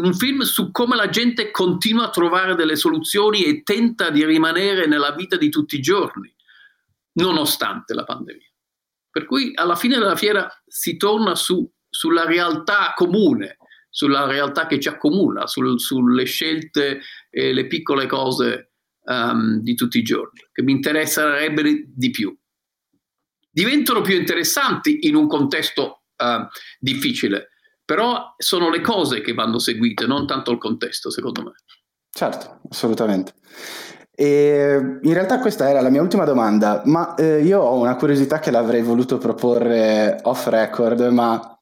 un 0.00 0.14
film 0.14 0.40
su 0.40 0.70
come 0.70 0.96
la 0.96 1.10
gente 1.10 1.50
continua 1.50 2.06
a 2.06 2.10
trovare 2.10 2.54
delle 2.54 2.76
soluzioni 2.76 3.44
e 3.44 3.62
tenta 3.62 4.08
di 4.08 4.24
rimanere 4.24 4.86
nella 4.86 5.12
vita 5.12 5.36
di 5.36 5.50
tutti 5.50 5.76
i 5.76 5.82
giorni, 5.82 6.34
nonostante 7.18 7.92
la 7.92 8.04
pandemia. 8.04 8.50
Per 9.10 9.26
cui 9.26 9.52
alla 9.54 9.76
fine 9.76 9.98
della 9.98 10.16
fiera 10.16 10.50
si 10.66 10.96
torna 10.96 11.34
su, 11.34 11.70
sulla 11.96 12.26
realtà 12.26 12.92
comune, 12.94 13.56
sulla 13.88 14.26
realtà 14.26 14.66
che 14.66 14.78
ci 14.78 14.88
accomuna, 14.88 15.46
sul, 15.46 15.80
sulle 15.80 16.24
scelte 16.24 17.00
e 17.30 17.54
le 17.54 17.66
piccole 17.66 18.06
cose 18.06 18.72
um, 19.04 19.60
di 19.62 19.74
tutti 19.74 19.98
i 19.98 20.02
giorni, 20.02 20.40
che 20.52 20.62
mi 20.62 20.72
interesserebbero 20.72 21.70
di 21.86 22.10
più. 22.10 22.36
Diventano 23.50 24.02
più 24.02 24.14
interessanti 24.14 25.06
in 25.06 25.14
un 25.14 25.26
contesto 25.26 26.02
uh, 26.16 26.46
difficile, 26.78 27.52
però 27.82 28.34
sono 28.36 28.68
le 28.68 28.82
cose 28.82 29.22
che 29.22 29.32
vanno 29.32 29.58
seguite, 29.58 30.06
non 30.06 30.26
tanto 30.26 30.50
il 30.50 30.58
contesto, 30.58 31.10
secondo 31.10 31.42
me. 31.42 31.52
Certo, 32.10 32.60
assolutamente. 32.68 33.32
E 34.14 34.98
in 35.02 35.12
realtà 35.12 35.38
questa 35.40 35.68
era 35.68 35.80
la 35.80 35.90
mia 35.90 36.02
ultima 36.02 36.24
domanda, 36.24 36.82
ma 36.84 37.14
eh, 37.14 37.42
io 37.42 37.60
ho 37.60 37.78
una 37.78 37.96
curiosità 37.96 38.38
che 38.38 38.50
l'avrei 38.50 38.82
voluto 38.82 39.18
proporre 39.18 40.18
off 40.22 40.46
record, 40.48 41.00
ma 41.08 41.55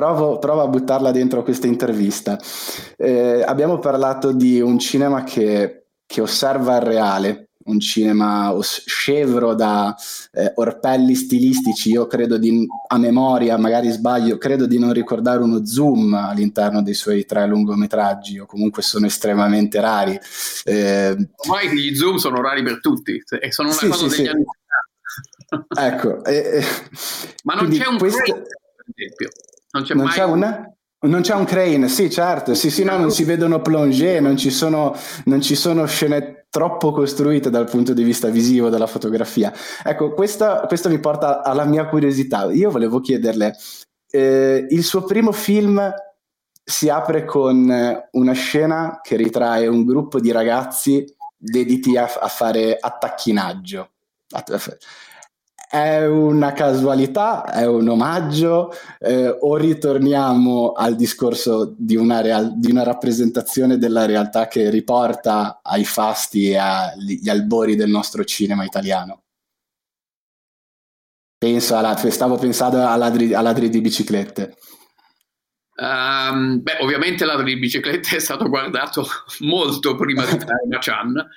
provo, 0.00 0.38
provo 0.38 0.62
a 0.62 0.66
buttarla 0.66 1.10
dentro 1.10 1.42
questa 1.42 1.66
intervista. 1.66 2.38
Eh, 2.96 3.42
abbiamo 3.42 3.78
parlato 3.78 4.32
di 4.32 4.58
un 4.58 4.78
cinema 4.78 5.24
che, 5.24 5.88
che 6.06 6.22
osserva 6.22 6.76
il 6.76 6.82
reale, 6.82 7.50
un 7.66 7.78
cinema 7.78 8.56
scevro 8.62 9.54
da 9.54 9.94
eh, 10.32 10.52
orpelli 10.54 11.14
stilistici. 11.14 11.90
Io 11.90 12.06
credo 12.06 12.38
di, 12.38 12.66
a 12.88 12.96
memoria, 12.96 13.58
magari 13.58 13.90
sbaglio, 13.90 14.38
credo 14.38 14.64
di 14.64 14.78
non 14.78 14.94
ricordare 14.94 15.42
uno 15.42 15.66
zoom 15.66 16.14
all'interno 16.14 16.82
dei 16.82 16.94
suoi 16.94 17.26
tre 17.26 17.46
lungometraggi, 17.46 18.38
o 18.38 18.46
comunque 18.46 18.80
sono 18.80 19.04
estremamente 19.04 19.80
rari. 19.80 20.18
Eh, 20.64 21.14
Ormai 21.36 21.68
gli 21.76 21.94
zoom 21.94 22.16
sono 22.16 22.40
rari 22.40 22.62
per 22.62 22.80
tutti, 22.80 23.22
e 23.38 23.52
sono 23.52 23.68
una 23.68 23.76
sì, 23.76 23.88
cosa 23.88 24.08
sì, 24.08 24.16
degli 24.16 24.26
sì. 24.26 24.32
anni 24.32 24.44
Ecco, 25.76 26.24
eh, 26.24 26.62
ma 27.42 27.54
non 27.54 27.68
c'è 27.68 27.86
un 27.86 27.98
questo... 27.98 28.22
frame, 28.24 28.42
per 28.42 28.94
esempio. 28.94 29.28
Non 29.72 29.82
c'è 29.84 29.94
non 29.94 30.04
mai 30.04 30.14
c'è 30.14 30.24
una? 30.24 30.74
Non 31.02 31.22
c'è 31.22 31.34
un 31.34 31.44
crane, 31.44 31.88
sì, 31.88 32.10
certo, 32.10 32.52
sì, 32.54 32.70
sì, 32.70 32.84
no, 32.84 32.98
non 32.98 33.10
si 33.10 33.24
vedono 33.24 33.62
plongé, 33.62 34.20
non 34.20 34.36
ci 34.36 34.50
sono, 34.50 34.94
non 35.24 35.40
ci 35.40 35.54
sono 35.54 35.86
scene 35.86 36.46
troppo 36.50 36.92
costruite 36.92 37.48
dal 37.48 37.70
punto 37.70 37.94
di 37.94 38.02
vista 38.02 38.28
visivo 38.28 38.68
della 38.68 38.86
fotografia. 38.86 39.50
Ecco, 39.82 40.12
questo, 40.12 40.64
questo 40.66 40.90
mi 40.90 40.98
porta 40.98 41.42
alla 41.42 41.64
mia 41.64 41.86
curiosità. 41.86 42.52
Io 42.52 42.70
volevo 42.70 43.00
chiederle, 43.00 43.56
eh, 44.10 44.66
il 44.68 44.84
suo 44.84 45.04
primo 45.04 45.32
film 45.32 45.90
si 46.62 46.90
apre 46.90 47.24
con 47.24 48.04
una 48.10 48.32
scena 48.32 49.00
che 49.02 49.16
ritrae 49.16 49.66
un 49.68 49.84
gruppo 49.86 50.20
di 50.20 50.30
ragazzi 50.30 51.04
dediti 51.36 51.96
a, 51.96 52.04
a 52.20 52.28
fare 52.28 52.76
attacchinaggio 52.78 53.90
è 55.70 56.04
una 56.04 56.52
casualità, 56.52 57.44
è 57.44 57.64
un 57.64 57.86
omaggio 57.86 58.74
eh, 58.98 59.28
o 59.28 59.54
ritorniamo 59.54 60.72
al 60.72 60.96
discorso 60.96 61.76
di 61.78 61.94
una, 61.94 62.20
real- 62.20 62.58
di 62.58 62.72
una, 62.72 62.82
rappresentazione 62.82 63.78
della 63.78 64.04
realtà 64.04 64.48
che 64.48 64.68
riporta 64.68 65.60
ai 65.62 65.84
fasti 65.84 66.50
e 66.50 66.56
agli 66.56 67.28
albori 67.28 67.76
del 67.76 67.88
nostro 67.88 68.24
cinema 68.24 68.64
italiano? 68.64 69.22
Penso 71.38 71.76
alla, 71.76 71.96
stavo 71.96 72.36
pensando 72.36 72.84
a 72.84 72.96
ladri, 72.96 73.32
a 73.32 73.40
ladri 73.40 73.68
di 73.68 73.80
biciclette. 73.80 74.56
Um, 75.76 76.60
beh, 76.62 76.78
ovviamente 76.80 77.24
Ladri 77.24 77.54
di 77.54 77.60
biciclette 77.60 78.16
è 78.16 78.18
stato 78.18 78.50
guardato 78.50 79.06
molto 79.38 79.94
prima 79.94 80.26
di 80.26 80.36
fare 80.38 80.78
Chan 80.78 81.28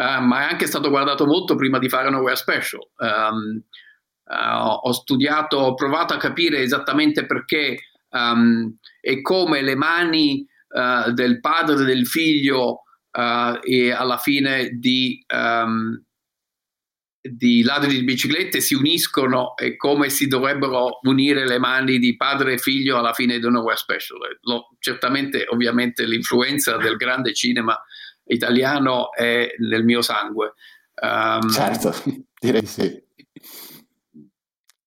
uh, 0.00 0.22
ma 0.22 0.40
è 0.40 0.50
anche 0.50 0.66
stato 0.66 0.88
guardato 0.88 1.26
molto 1.26 1.54
prima 1.54 1.78
di 1.78 1.88
fare 1.88 2.08
Nowhere 2.08 2.36
Special. 2.36 2.80
Um, 2.96 3.62
uh, 4.24 4.78
ho 4.82 4.92
studiato, 4.92 5.58
ho 5.58 5.74
provato 5.74 6.14
a 6.14 6.18
capire 6.18 6.60
esattamente 6.60 7.26
perché 7.26 7.78
um, 8.10 8.74
e 9.00 9.20
come 9.20 9.60
le 9.60 9.74
mani 9.74 10.46
uh, 10.68 11.12
del 11.12 11.40
padre 11.40 11.82
e 11.82 11.86
del 11.86 12.06
figlio 12.06 12.82
e 13.12 13.90
alla 13.90 14.18
fine 14.18 14.68
di, 14.78 15.20
um, 15.34 16.00
di 17.20 17.64
ladri 17.64 17.96
di 17.96 18.04
biciclette 18.04 18.60
si 18.60 18.74
uniscono 18.74 19.56
e 19.56 19.76
come 19.76 20.10
si 20.10 20.28
dovrebbero 20.28 21.00
unire 21.02 21.44
le 21.44 21.58
mani 21.58 21.98
di 21.98 22.14
padre 22.14 22.52
e 22.52 22.58
figlio 22.58 22.98
alla 22.98 23.12
fine 23.12 23.40
di 23.40 23.50
Nowhere 23.50 23.76
Special. 23.76 24.18
Lo, 24.42 24.68
certamente, 24.78 25.44
ovviamente, 25.48 26.06
l'influenza 26.06 26.76
del 26.76 26.94
grande 26.94 27.34
cinema 27.34 27.76
italiano 28.32 29.12
è 29.12 29.48
nel 29.58 29.84
mio 29.84 30.02
sangue. 30.02 30.54
Um, 31.00 31.50
certo, 31.50 31.94
direi 32.38 32.66
sì. 32.66 33.08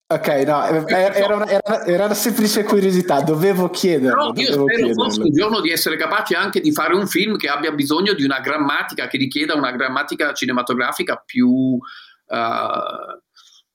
Ok, 0.05 0.27
no, 0.45 0.63
era 0.87 1.35
una, 1.35 1.47
era, 1.47 2.05
una, 2.05 2.13
semplice 2.13 2.63
curiosità, 2.63 3.21
dovevo 3.21 3.69
chiederlo. 3.69 4.31
Però 4.31 4.33
io 4.35 4.45
spero 4.45 4.65
chiederlo. 4.65 5.03
forse 5.03 5.21
un 5.21 5.31
giorno 5.31 5.59
di 5.59 5.71
essere 5.71 5.95
capace 5.95 6.35
anche 6.35 6.61
di 6.61 6.71
fare 6.71 6.93
un 6.93 7.07
film 7.07 7.35
che 7.35 7.47
abbia 7.47 7.71
bisogno 7.71 8.13
di 8.13 8.23
una 8.23 8.39
grammatica, 8.39 9.07
che 9.07 9.17
richieda 9.17 9.55
una 9.55 9.71
grammatica 9.71 10.33
cinematografica 10.33 11.21
più... 11.25 11.77
Uh, 12.25 13.21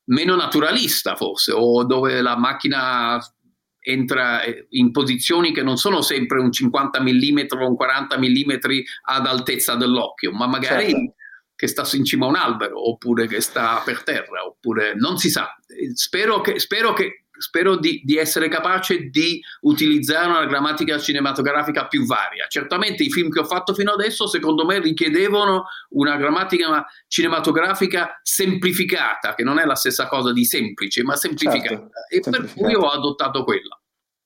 meno 0.09 0.37
naturalista 0.37 1.17
forse, 1.17 1.53
o 1.53 1.85
dove 1.85 2.21
la 2.21 2.37
macchina 2.37 3.21
entra 3.89 4.43
in 4.71 4.91
posizioni 4.91 5.53
che 5.53 5.63
non 5.63 5.79
sono 5.79 6.03
sempre 6.03 6.39
un 6.41 6.53
50 6.53 7.01
mm 7.01 7.39
o 7.59 7.69
un 7.69 7.75
40 7.75 8.19
mm 8.19 8.51
ad 9.05 9.27
altezza 9.27 9.77
dell'occhio, 9.77 10.31
ma 10.33 10.47
magari 10.47 10.91
certo. 10.91 11.15
che 11.55 11.67
sta 11.67 11.89
in 11.97 12.05
cima 12.05 12.27
a 12.27 12.29
un 12.29 12.37
albero 12.37 12.87
oppure 12.87 13.27
che 13.27 13.41
sta 13.41 13.81
per 13.83 14.03
terra, 14.03 14.45
oppure 14.45 14.95
non 14.95 15.17
si 15.17 15.31
sa. 15.31 15.49
Spero 15.95 16.43
che, 16.43 16.59
spero 16.59 16.93
che 16.93 17.25
spero 17.39 17.77
di, 17.77 18.03
di, 18.05 18.17
essere 18.17 18.49
capace 18.49 19.09
di 19.09 19.41
utilizzare 19.61 20.29
una 20.29 20.45
grammatica 20.45 20.99
cinematografica 20.99 21.87
più 21.87 22.05
varia. 22.05 22.47
Certamente 22.49 23.05
i 23.05 23.11
film 23.11 23.31
che 23.31 23.39
ho 23.39 23.45
fatto 23.45 23.75
fino 23.75 23.93
adesso, 23.93 24.27
secondo 24.27 24.65
me, 24.65 24.81
richiedevano 24.81 25.67
una 25.91 26.17
grammatica 26.17 26.85
cinematografica 27.07 28.21
semplificata, 28.23 29.35
che 29.35 29.45
non 29.45 29.59
è 29.59 29.65
la 29.65 29.77
stessa 29.77 30.07
cosa 30.09 30.33
di 30.33 30.45
semplice, 30.45 31.03
ma 31.03 31.17
semplificata. 31.17 31.69
Certo, 31.69 31.91
e 32.11 32.23
semplificata. 32.23 32.41
per 32.43 32.53
cui 32.55 32.75
ho 32.75 32.89
adottato 32.89 33.45
quella. 33.45 33.78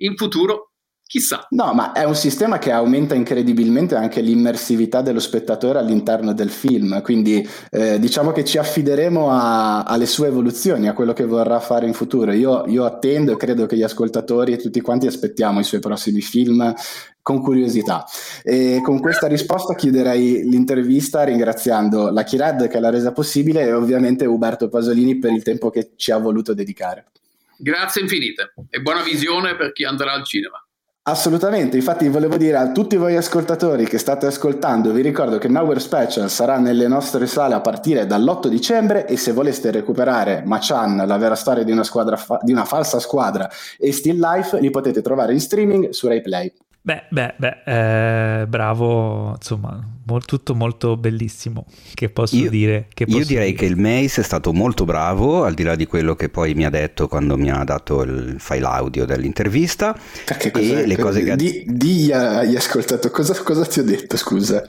In 0.03 0.17
futuro 0.17 0.73
Chissà. 1.13 1.47
No, 1.51 1.75
ma 1.75 1.93
è 1.93 2.05
un 2.05 2.15
sistema 2.15 2.59
che 2.59 2.71
aumenta 2.71 3.15
incredibilmente 3.15 3.95
anche 3.95 4.23
l'immersività 4.23 5.03
dello 5.03 5.21
spettatore 5.21 5.79
all'interno 5.79 6.33
del 6.33 6.49
film, 6.49 7.03
quindi 7.03 7.47
eh, 7.69 7.99
diciamo 7.99 8.33
che 8.33 8.47
ci 8.47 8.57
affideremo 8.57 9.31
a, 9.31 9.83
alle 9.83 10.07
sue 10.07 10.29
evoluzioni, 10.29 10.89
a 10.89 10.95
quello 10.95 11.13
che 11.13 11.27
vorrà 11.27 11.61
fare 11.61 11.87
in 11.87 11.93
futuro. 11.93 12.33
Io, 12.33 12.65
io 12.65 12.87
attendo 12.87 13.33
e 13.33 13.37
credo 13.37 13.67
che 13.67 13.77
gli 13.77 13.83
ascoltatori 13.83 14.55
e 14.55 14.57
tutti 14.57 14.81
quanti 14.81 15.07
aspettiamo 15.07 15.61
i 15.61 15.65
suoi 15.65 15.81
prossimi 15.81 16.23
film 16.23 16.75
con 17.21 17.43
curiosità. 17.43 18.07
E 18.43 18.81
con 18.83 18.99
questa 18.99 19.27
risposta 19.27 19.75
chiuderei 19.75 20.49
l'intervista 20.49 21.25
ringraziando 21.25 22.11
la 22.11 22.23
Kired 22.23 22.69
che 22.69 22.81
l'ha 22.81 22.89
resa 22.89 23.13
possibile 23.13 23.61
e 23.65 23.75
ovviamente 23.75 24.25
Uberto 24.25 24.71
Pasolini 24.71 25.19
per 25.19 25.33
il 25.33 25.43
tempo 25.43 25.69
che 25.69 25.91
ci 25.97 26.11
ha 26.11 26.17
voluto 26.17 26.55
dedicare. 26.55 27.05
Grazie 27.57 28.03
infinite 28.03 28.55
e 28.71 28.81
buona 28.81 29.03
visione 29.03 29.57
per 29.57 29.73
chi 29.73 29.85
andrà 29.85 30.13
al 30.13 30.25
cinema. 30.25 30.65
Assolutamente, 31.05 31.77
infatti 31.77 32.07
volevo 32.07 32.37
dire 32.37 32.57
a 32.57 32.71
tutti 32.71 32.95
voi 32.95 33.17
ascoltatori 33.17 33.87
che 33.87 33.99
state 33.99 34.27
ascoltando, 34.27 34.93
vi 34.93 35.03
ricordo 35.03 35.37
che 35.37 35.49
Nowhere 35.49 35.81
Special 35.81 36.31
sarà 36.31 36.59
nelle 36.59 36.87
nostre 36.87 37.27
sale 37.27 37.55
a 37.55 37.61
partire 37.61 38.07
dall'8 38.07 38.47
dicembre 38.47 39.07
e 39.09 39.17
se 39.17 39.33
voleste 39.33 39.73
recuperare 39.73 40.45
Machan, 40.47 41.03
la 41.05 41.17
vera 41.17 41.35
storia 41.35 41.65
di 41.65 41.73
una, 41.73 41.83
fa- 41.83 42.39
di 42.41 42.53
una 42.53 42.65
falsa 42.65 43.01
squadra 43.01 43.51
e 43.79 43.91
Still 43.91 44.21
Life, 44.21 44.61
li 44.61 44.71
potete 44.71 45.03
trovare 45.03 45.33
in 45.33 45.41
streaming 45.41 45.89
su 45.89 46.07
RaiPlay. 46.07 46.53
Beh, 46.85 47.05
beh, 47.11 47.35
beh, 47.37 47.63
eh, 47.65 48.47
bravo, 48.49 49.35
insomma, 49.37 49.81
mol, 50.05 50.25
tutto 50.25 50.57
molto 50.57 50.97
bellissimo. 50.97 51.65
Che 51.95 52.09
posso 52.09 52.35
io, 52.35 52.51
dire? 52.51 52.89
Che 52.93 53.05
posso 53.05 53.19
io 53.19 53.25
direi 53.25 53.53
dire? 53.53 53.59
che 53.59 53.67
il 53.67 53.77
Mace 53.77 54.21
è 54.21 54.25
stato 54.25 54.53
molto 54.53 54.85
bravo, 54.85 55.45
al 55.45 55.55
di 55.55 55.63
là 55.63 55.77
di 55.77 55.87
quello 55.87 56.17
che 56.17 56.29
poi 56.29 56.55
mi 56.55 56.65
ha 56.65 56.71
detto 56.71 57.07
quando 57.07 57.37
mi 57.37 57.53
ha 57.53 57.63
dato 57.63 58.03
il 58.03 58.35
file 58.39 58.67
audio 58.67 59.05
dell'intervista. 59.05 59.97
Perché 60.25 60.51
e 60.51 60.85
le 60.85 60.97
cose 60.97 61.23
che... 61.23 61.37
Di, 61.37 61.65
di 61.69 62.13
agli 62.13 62.57
ascoltatori, 62.57 63.15
cosa, 63.15 63.41
cosa 63.45 63.65
ti 63.65 63.79
ho 63.79 63.85
detto, 63.85 64.17
scusa? 64.17 64.67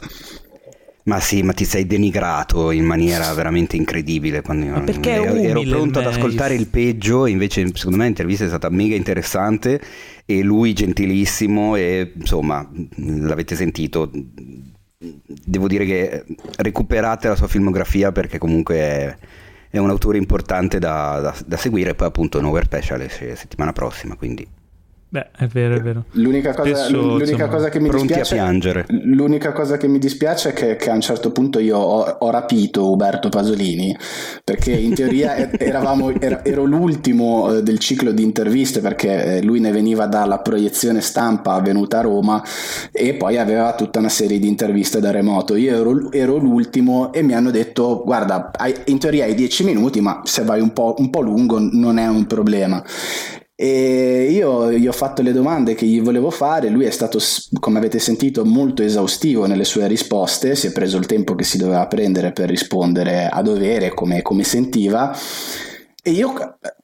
Ma 1.06 1.20
sì, 1.20 1.42
ma 1.42 1.52
ti 1.52 1.66
sei 1.66 1.86
denigrato 1.86 2.72
in 2.72 2.86
maniera 2.86 3.34
veramente 3.34 3.76
incredibile. 3.76 4.42
Quando 4.42 4.68
Ma 4.68 4.82
perché 4.82 5.12
ero, 5.12 5.34
ero 5.34 5.62
pronto 5.64 6.00
ad 6.00 6.06
ascoltare 6.06 6.54
il 6.54 6.68
peggio, 6.68 7.26
invece 7.26 7.68
secondo 7.74 7.98
me 7.98 8.06
l'intervista 8.06 8.46
è 8.46 8.48
stata 8.48 8.70
mega 8.70 8.96
interessante 8.96 9.82
e 10.26 10.42
lui 10.42 10.74
gentilissimo 10.74 11.76
e 11.76 12.14
insomma 12.16 12.68
l'avete 12.98 13.56
sentito. 13.56 14.10
Devo 14.98 15.68
dire 15.68 15.86
che 15.86 16.26
recuperate 16.58 17.28
la 17.28 17.36
sua 17.36 17.48
filmografia 17.48 18.12
perché 18.12 18.38
comunque 18.38 18.76
è, 18.76 19.18
è 19.70 19.78
un 19.78 19.90
autore 19.90 20.18
importante 20.18 20.80
da, 20.80 21.20
da- 21.20 21.36
da 21.46 21.58
seguire. 21.58 21.96
Poi 21.96 22.08
appunto 22.08 22.40
Nowhere 22.40 22.66
Special 22.66 23.10
settimana 23.10 23.74
prossima, 23.74 24.16
quindi 24.16 24.48
Beh, 25.14 25.30
è 25.38 25.46
vero, 25.46 25.76
è 25.76 25.80
vero. 25.80 26.06
L'unica 26.14 26.56
cosa, 26.56 26.74
Spesso, 26.74 27.00
l'unica 27.00 27.32
insomma, 27.34 27.48
cosa 27.48 27.70
che 27.70 27.80
mi 27.80 27.88
dispiace 27.88 28.34
piangere. 28.34 28.86
L'unica 28.88 29.52
cosa 29.52 29.78
che 29.78 29.88
mi 29.88 30.00
dispiace 30.00 30.50
è 30.50 30.54
che, 30.54 30.76
che 30.76 30.90
a 30.90 30.96
un 30.96 31.02
certo 31.02 31.32
punto 31.32 31.60
io 31.60 31.78
ho, 31.78 32.02
ho 32.02 32.30
rapito 32.32 32.90
Uberto 32.90 33.30
Pasolini 33.30 33.96
perché 34.44 34.72
in 34.72 34.96
teoria 34.96 35.36
eravamo, 35.56 36.20
era- 36.20 36.44
ero 36.44 36.64
l'ultimo 36.64 37.54
eh, 37.54 37.62
del 37.62 37.78
ciclo 37.78 38.12
di 38.12 38.24
interviste 38.24 38.80
perché 38.80 39.38
eh, 39.38 39.44
lui 39.44 39.60
ne 39.60 39.70
veniva 39.70 40.08
dalla 40.08 40.40
proiezione 40.40 41.00
stampa 41.00 41.62
venuta 41.62 42.00
a 42.00 42.02
Roma 42.02 42.44
e 42.92 43.14
poi 43.14 43.38
aveva 43.38 43.76
tutta 43.76 44.00
una 44.00 44.10
serie 44.10 44.40
di 44.40 44.48
interviste 44.48 45.00
da 45.00 45.12
remoto. 45.12 45.56
Io 45.56 45.76
ero, 45.78 46.12
ero 46.12 46.38
l'ultimo 46.38 47.14
e 47.14 47.22
mi 47.22 47.36
hanno 47.36 47.52
detto 47.52 48.02
guarda 48.04 48.50
hai- 48.52 48.74
in 48.86 48.98
teoria 48.98 49.26
hai 49.26 49.36
10 49.36 49.64
minuti 49.64 50.02
ma 50.02 50.22
se 50.24 50.44
vai 50.44 50.60
un 50.60 50.74
po', 50.74 50.96
un 50.98 51.12
po' 51.12 51.22
lungo 51.22 51.60
non 51.60 52.00
è 52.00 52.08
un 52.08 52.26
problema. 52.26 52.84
E 53.56 54.32
io 54.32 54.72
gli 54.72 54.88
ho 54.88 54.92
fatto 54.92 55.22
le 55.22 55.32
domande 55.32 55.76
che 55.76 55.86
gli 55.86 56.02
volevo 56.02 56.32
fare, 56.32 56.70
lui 56.70 56.86
è 56.86 56.90
stato, 56.90 57.20
come 57.60 57.78
avete 57.78 58.00
sentito, 58.00 58.44
molto 58.44 58.82
esaustivo 58.82 59.46
nelle 59.46 59.64
sue 59.64 59.88
risposte, 59.88 60.56
si 60.56 60.68
è 60.68 60.72
preso 60.72 60.98
il 60.98 61.06
tempo 61.06 61.36
che 61.36 61.44
si 61.44 61.58
doveva 61.58 61.86
prendere 61.88 62.32
per 62.32 62.50
rispondere 62.50 63.28
a 63.28 63.42
dovere 63.44 63.94
come, 63.94 64.22
come 64.24 64.44
sentiva. 64.44 65.16
E 66.02 66.12
io 66.12 66.34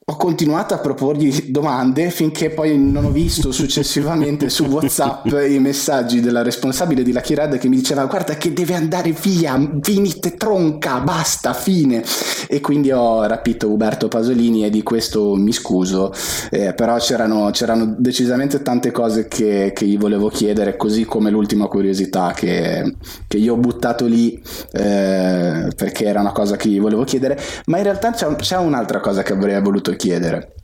ho 0.09 0.15
continuato 0.15 0.73
a 0.73 0.79
proporgli 0.79 1.51
domande 1.51 2.09
finché 2.09 2.49
poi 2.49 2.79
non 2.79 3.05
ho 3.05 3.11
visto 3.11 3.51
successivamente 3.53 4.49
su 4.49 4.65
WhatsApp 4.65 5.27
i 5.47 5.59
messaggi 5.59 6.19
della 6.19 6.41
responsabile 6.41 7.03
di 7.03 7.13
Lucky 7.13 7.35
Red 7.35 7.59
che 7.59 7.67
mi 7.67 7.75
diceva 7.75 8.05
guarda 8.05 8.33
che 8.35 8.51
deve 8.51 8.73
andare 8.73 9.11
via, 9.11 9.59
finite 9.81 10.33
tronca, 10.35 10.99
basta, 11.01 11.53
fine. 11.53 12.03
E 12.47 12.59
quindi 12.61 12.91
ho 12.91 13.23
rapito 13.27 13.69
Uberto 13.69 14.07
Pasolini 14.07 14.65
e 14.65 14.71
di 14.71 14.81
questo 14.81 15.35
mi 15.35 15.51
scuso, 15.51 16.11
eh, 16.49 16.73
però 16.73 16.97
c'erano, 16.97 17.51
c'erano 17.51 17.95
decisamente 17.97 18.63
tante 18.63 18.91
cose 18.91 19.27
che, 19.27 19.71
che 19.75 19.85
gli 19.85 19.97
volevo 19.97 20.29
chiedere, 20.29 20.75
così 20.75 21.05
come 21.05 21.29
l'ultima 21.29 21.67
curiosità 21.67 22.33
che, 22.35 22.95
che 23.27 23.37
io 23.37 23.53
ho 23.53 23.57
buttato 23.57 24.05
lì 24.05 24.41
eh, 24.71 25.71
perché 25.75 26.05
era 26.05 26.21
una 26.21 26.31
cosa 26.31 26.55
che 26.55 26.69
gli 26.69 26.79
volevo 26.79 27.03
chiedere, 27.03 27.39
ma 27.65 27.77
in 27.77 27.83
realtà 27.83 28.11
c'è, 28.11 28.35
c'è 28.35 28.57
un'altra 28.57 28.99
cosa 28.99 29.21
che 29.21 29.33
avrei 29.33 29.61
voluto 29.61 29.91
chiedere. 29.99 30.55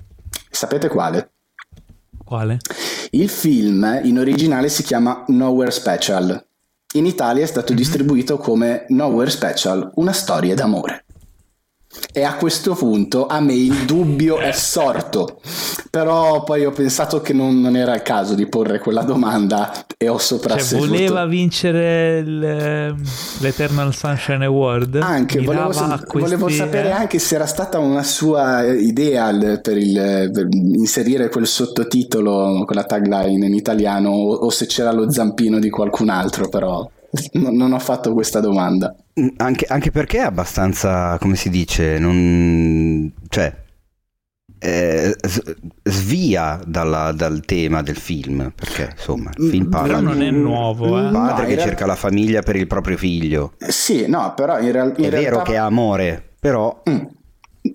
Sapete 0.50 0.88
quale? 0.88 1.34
Quale? 2.24 2.60
Il 3.12 3.28
film 3.28 4.00
in 4.04 4.18
originale 4.18 4.70
si 4.70 4.82
chiama 4.82 5.26
Nowhere 5.28 5.72
Special. 5.72 6.48
In 6.94 7.06
Italia 7.06 7.44
è 7.44 7.48
stato 7.48 7.74
distribuito 7.74 8.38
come 8.38 8.86
Nowhere 8.88 9.30
Special, 9.30 9.92
una 9.96 10.14
storia 10.14 10.56
d'amore. 10.56 11.05
E 12.18 12.24
a 12.24 12.36
questo 12.36 12.74
punto 12.76 13.26
a 13.28 13.40
me 13.42 13.54
il 13.54 13.86
dubbio 13.86 14.38
è 14.38 14.52
sorto, 14.54 15.40
però 15.90 16.44
poi 16.44 16.66
ho 16.66 16.72
pensato 16.72 17.20
che 17.22 17.34
non, 17.34 17.60
non 17.60 17.76
era 17.76 17.94
il 17.94 18.02
caso 18.04 18.36
di 18.36 18.48
porre 18.48 18.80
quella 18.80 19.02
domanda 19.04 19.72
e 19.98 20.08
ho 20.08 20.14
Cioè, 20.18 20.22
soprasseduto. 20.26 20.88
voleva 20.88 21.26
vincere 21.26 22.20
il, 22.20 22.42
ehm, 22.44 23.04
l'Eternal 23.40 23.94
Sunshine 23.94 24.46
Award? 24.46 24.96
Anche, 25.02 25.42
volevo, 25.42 25.68
questi- 25.68 26.14
volevo 26.20 26.48
sapere 26.50 26.92
anche 26.92 27.20
se 27.20 27.36
era 27.36 27.46
stata 27.46 27.80
una 27.80 28.04
sua 28.04 28.64
idea 28.66 29.34
per, 29.62 29.78
il- 29.78 30.30
per 30.34 30.48
inserire 30.52 31.28
quel 31.30 31.48
sottotitolo 31.48 32.64
con 32.66 32.76
la 32.76 32.84
tagline 32.86 33.46
in 33.46 33.54
italiano 33.54 34.10
o, 34.12 34.34
o 34.36 34.50
se 34.50 34.66
c'era 34.68 34.92
lo 34.94 35.12
zampino 35.12 35.60
di 35.60 35.70
qualcun 35.70 36.10
altro, 36.10 36.48
però 36.48 36.90
non, 37.34 37.56
non 37.56 37.74
ho 37.74 37.80
fatto 37.80 38.14
questa 38.14 38.40
domanda. 38.40 38.96
Mm, 39.20 39.28
Anche, 39.38 39.66
anche 39.68 39.92
perché 39.92 40.18
è 40.20 40.22
abbastanza, 40.22 41.18
come 41.20 41.36
si 41.36 41.50
dice, 41.50 41.98
non, 42.00 43.12
cioè, 43.30 43.64
eh, 44.60 45.16
s- 45.28 45.56
svia 45.84 46.60
dalla- 46.66 47.12
dal 47.12 47.42
tema 47.46 47.82
del 47.82 47.98
film, 47.98 48.52
perché 48.56 48.90
insomma 48.92 49.32
il 49.38 49.50
film 49.50 49.66
Mm, 49.66 49.70
parla 49.70 49.88
Però 49.88 50.00
non 50.02 50.18
di 50.18 50.26
è 50.26 50.30
un 50.30 50.42
nuovo, 50.42 50.98
eh. 51.00 51.10
No, 51.10 51.12
padre 51.12 51.44
in 51.44 51.50
che 51.50 51.56
real- 51.56 51.68
cerca 51.68 51.86
la 51.86 51.96
famiglia 51.96 52.42
per 52.42 52.56
il 52.56 52.68
proprio 52.68 52.98
figlio. 52.98 53.54
Sì, 53.58 54.08
no, 54.08 54.34
però 54.36 54.60
in, 54.60 54.72
real- 54.72 54.94
in 54.98 55.06
È 55.06 55.10
realtà... 55.10 55.18
vero 55.20 55.42
che 55.44 55.58
ha 55.58 55.66
amore, 55.66 56.36
però 56.40 56.82
Mm. 56.90 57.04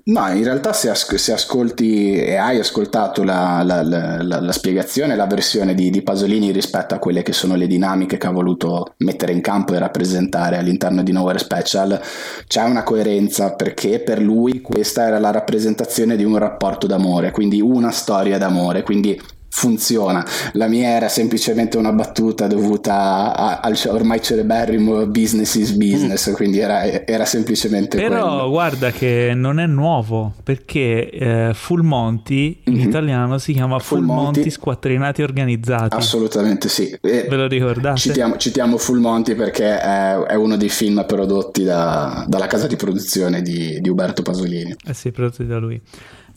No, 0.05 0.29
in 0.33 0.45
realtà 0.45 0.73
se, 0.73 0.89
as- 0.89 1.13
se 1.17 1.33
ascolti 1.33 2.13
e 2.15 2.37
hai 2.37 2.61
ascoltato 2.61 3.25
la, 3.25 3.61
la- 3.65 3.83
la- 3.83 4.23
la- 4.41 4.53
spiegazione, 4.53 5.17
la 5.17 5.27
versione 5.27 5.75
di, 5.75 5.91
di 5.91 6.03
Pasolini 6.03 6.53
rispetto 6.53 6.95
a 6.95 6.99
quelle 7.01 7.23
che 7.23 7.33
sono 7.33 7.57
le 7.57 7.67
dinamiche 7.67 8.17
che 8.17 8.27
ha 8.29 8.31
voluto 8.31 8.95
mettere 8.99 9.33
in 9.33 9.41
campo 9.41 9.75
e 9.75 9.81
rappresentare 9.81 10.59
all'interno 10.59 11.03
di 11.03 11.11
Nowhere 11.11 11.41
Special, 11.41 12.01
c'è 12.47 12.63
una 12.63 12.85
coerenza 12.85 13.55
perché 13.55 13.99
per 13.99 14.21
lui 14.21 14.61
questa 14.61 15.07
era 15.09 15.19
la 15.19 15.33
rappresentazione 15.33 16.15
di 16.15 16.25
un 16.25 16.39
rapporto 16.39 16.87
d'amore, 16.87 17.33
quindi 17.33 17.61
una 17.61 17.91
storia 17.91 18.39
d'amore, 18.39 18.83
quindi 18.85 19.21
funziona. 19.53 20.25
La 20.53 20.69
mia 20.69 20.91
era 20.91 21.09
semplicemente 21.09 21.77
una 21.77 21.93
battuta 21.93 22.47
dovuta 22.47 23.35
a- 23.35 23.61
al 23.61 23.77
ormai 23.89 24.23
celeberrimo 24.23 25.07
business 25.07 25.55
is 25.57 25.73
business, 25.73 26.33
quindi 26.33 26.61
era, 26.61 27.05
era 27.05 27.25
semplicemente 27.25 27.97
Però 27.97 28.29
quello. 28.37 28.49
guarda 28.51 28.91
che 28.93 29.33
non 29.35 29.59
è 29.59 29.67
nuovo 29.67 30.33
perché 30.43 31.11
eh, 31.11 31.51
Full 31.53 31.81
Monty 31.83 32.61
in 32.65 32.75
Mhm. 32.75 32.81
italiano 32.81 33.39
si 33.39 33.53
chiama 33.53 33.79
Full, 33.81 33.99
Full 33.99 34.07
Monty, 34.07 34.23
Monty. 34.39 34.51
Squattrinati 34.51 35.23
Organizzati. 35.23 35.97
Assolutamente 35.97 36.69
sì. 36.69 36.89
E 37.01 37.27
Ve 37.29 37.37
lo 37.37 37.47
ricordate? 37.49 37.99
citiamo, 37.99 38.37
citiamo 38.37 38.77
Full 38.79 39.01
Monty 39.01 39.35
perché 39.35 39.79
è, 39.81 40.15
è 40.17 40.35
uno 40.37 40.57
dei 40.57 40.69
film 40.69 41.05
prodotti 41.07 41.65
da- 41.65 42.25
dalla 42.29 42.47
casa 42.47 42.67
di 42.69 42.77
produzione 42.77 43.43
di, 43.43 43.81
di 43.81 43.89
Uberto 43.89 44.23
Pasolini. 44.23 44.75
Eh 44.87 44.95
sì, 44.95 45.11
prodotti 45.11 45.45
da 45.47 45.59
lui. 45.59 45.81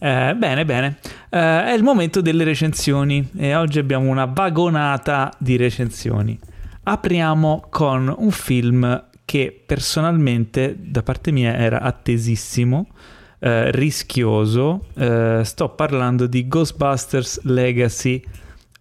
Eh, 0.04 0.36
bene, 0.36 0.66
bene. 0.66 0.98
Eh, 1.30 1.64
è 1.64 1.72
il 1.72 1.82
momento 1.82 2.20
delle 2.20 2.44
recensioni 2.44 3.26
e 3.38 3.56
oggi 3.56 3.80
abbiamo 3.80 4.10
una 4.10 4.26
vagonata 4.26 5.32
di 5.38 5.56
recensioni. 5.56 6.38
Apriamo 6.84 7.68
con 7.70 8.14
un 8.18 8.32
film 8.32 9.02
che 9.24 9.64
personalmente 9.66 10.76
da 10.78 11.04
parte 11.04 11.32
mia 11.32 11.56
era 11.56 11.80
attesissimo, 11.80 12.88
eh, 13.40 13.72
rischioso. 13.72 14.88
Eh, 14.94 15.40
sto 15.46 15.70
parlando 15.70 16.28
di 16.28 16.50
Ghostbusters 16.50 17.42
Legacy 17.44 18.22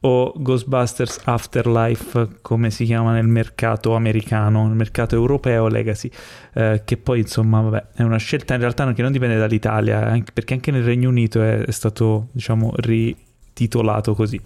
o 0.04 0.32
Ghostbusters 0.36 1.20
Afterlife, 1.24 2.38
come 2.40 2.70
si 2.70 2.84
chiama 2.84 3.12
nel 3.12 3.26
mercato 3.26 3.94
americano, 3.94 4.66
nel 4.66 4.76
mercato 4.76 5.14
europeo 5.14 5.68
Legacy, 5.68 6.10
eh, 6.54 6.82
che 6.84 6.96
poi 6.96 7.20
insomma 7.20 7.60
vabbè, 7.60 7.84
è 7.94 8.02
una 8.02 8.16
scelta 8.16 8.54
in 8.54 8.60
realtà 8.60 8.90
che 8.92 9.02
non 9.02 9.12
dipende 9.12 9.36
dall'Italia, 9.36 10.06
anche- 10.06 10.32
perché 10.32 10.54
anche 10.54 10.70
nel 10.70 10.82
Regno 10.82 11.08
Unito 11.08 11.40
è, 11.42 11.64
è 11.64 11.70
stato 11.70 12.28
diciamo 12.32 12.72
rititolato 12.76 14.14
così. 14.14 14.40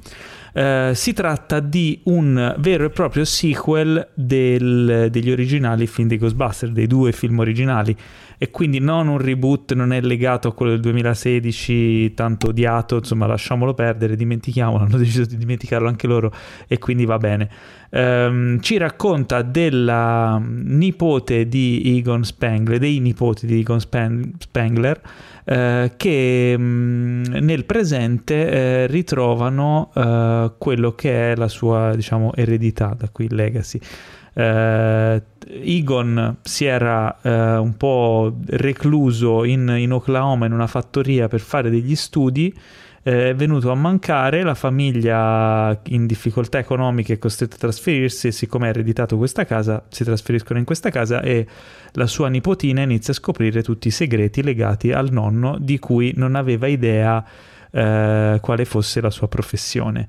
Eh, 0.52 0.92
si 0.94 1.12
tratta 1.12 1.60
di 1.60 2.00
un 2.04 2.54
vero 2.58 2.84
e 2.84 2.90
proprio 2.90 3.24
sequel 3.24 4.08
del- 4.14 5.08
degli 5.10 5.30
originali 5.30 5.86
film 5.86 6.08
di 6.08 6.18
Ghostbusters, 6.18 6.72
dei 6.72 6.86
due 6.86 7.12
film 7.12 7.38
originali, 7.38 7.96
e 8.38 8.50
quindi 8.50 8.78
non 8.78 9.08
un 9.08 9.18
reboot, 9.18 9.72
non 9.74 9.92
è 9.92 10.00
legato 10.00 10.48
a 10.48 10.54
quello 10.54 10.72
del 10.72 10.80
2016 10.80 12.14
tanto 12.14 12.48
odiato, 12.48 12.96
insomma 12.96 13.26
lasciamolo 13.26 13.74
perdere, 13.74 14.16
dimentichiamolo, 14.16 14.84
hanno 14.84 14.98
deciso 14.98 15.24
di 15.24 15.36
dimenticarlo 15.36 15.88
anche 15.88 16.06
loro 16.06 16.32
e 16.66 16.78
quindi 16.78 17.04
va 17.04 17.18
bene. 17.18 17.48
Ehm, 17.90 18.60
ci 18.60 18.76
racconta 18.76 19.42
della 19.42 20.40
nipote 20.42 21.48
di 21.48 21.96
Egon 21.96 22.24
Spengler, 22.24 22.78
dei 22.78 22.98
nipoti 22.98 23.46
di 23.46 23.60
Egon 23.60 23.80
Spen- 23.80 24.32
Spengler, 24.38 25.00
eh, 25.44 25.92
che 25.96 26.58
mh, 26.58 27.38
nel 27.40 27.64
presente 27.64 28.50
eh, 28.50 28.86
ritrovano 28.88 29.90
eh, 29.94 30.52
quello 30.58 30.92
che 30.92 31.32
è 31.32 31.36
la 31.36 31.48
sua 31.48 31.94
diciamo 31.94 32.34
eredità, 32.34 32.94
da 32.98 33.08
qui 33.10 33.28
legacy. 33.30 33.80
Eh, 34.38 35.22
Egon 35.48 36.36
si 36.42 36.66
era 36.66 37.20
eh, 37.22 37.56
un 37.56 37.74
po' 37.76 38.36
recluso 38.48 39.44
in, 39.44 39.74
in 39.78 39.92
Oklahoma 39.92 40.44
in 40.44 40.52
una 40.52 40.66
fattoria 40.66 41.26
per 41.26 41.40
fare 41.40 41.70
degli 41.70 41.94
studi 41.94 42.54
eh, 43.06 43.30
è 43.30 43.34
venuto 43.36 43.70
a 43.70 43.76
mancare, 43.76 44.42
la 44.42 44.56
famiglia 44.56 45.80
in 45.84 46.06
difficoltà 46.06 46.58
economiche 46.58 47.14
è 47.14 47.18
costretta 47.18 47.54
a 47.54 47.58
trasferirsi 47.60 48.26
e 48.26 48.32
siccome 48.32 48.66
ha 48.66 48.70
ereditato 48.70 49.16
questa 49.16 49.44
casa 49.44 49.84
si 49.88 50.02
trasferiscono 50.02 50.58
in 50.58 50.64
questa 50.64 50.90
casa 50.90 51.22
e 51.22 51.46
la 51.92 52.06
sua 52.08 52.28
nipotina 52.28 52.82
inizia 52.82 53.12
a 53.12 53.16
scoprire 53.16 53.62
tutti 53.62 53.86
i 53.86 53.92
segreti 53.92 54.42
legati 54.42 54.90
al 54.90 55.12
nonno 55.12 55.56
di 55.60 55.78
cui 55.78 56.12
non 56.16 56.34
aveva 56.34 56.66
idea 56.66 57.24
eh, 57.70 58.38
quale 58.40 58.64
fosse 58.64 59.00
la 59.00 59.10
sua 59.10 59.28
professione 59.28 60.08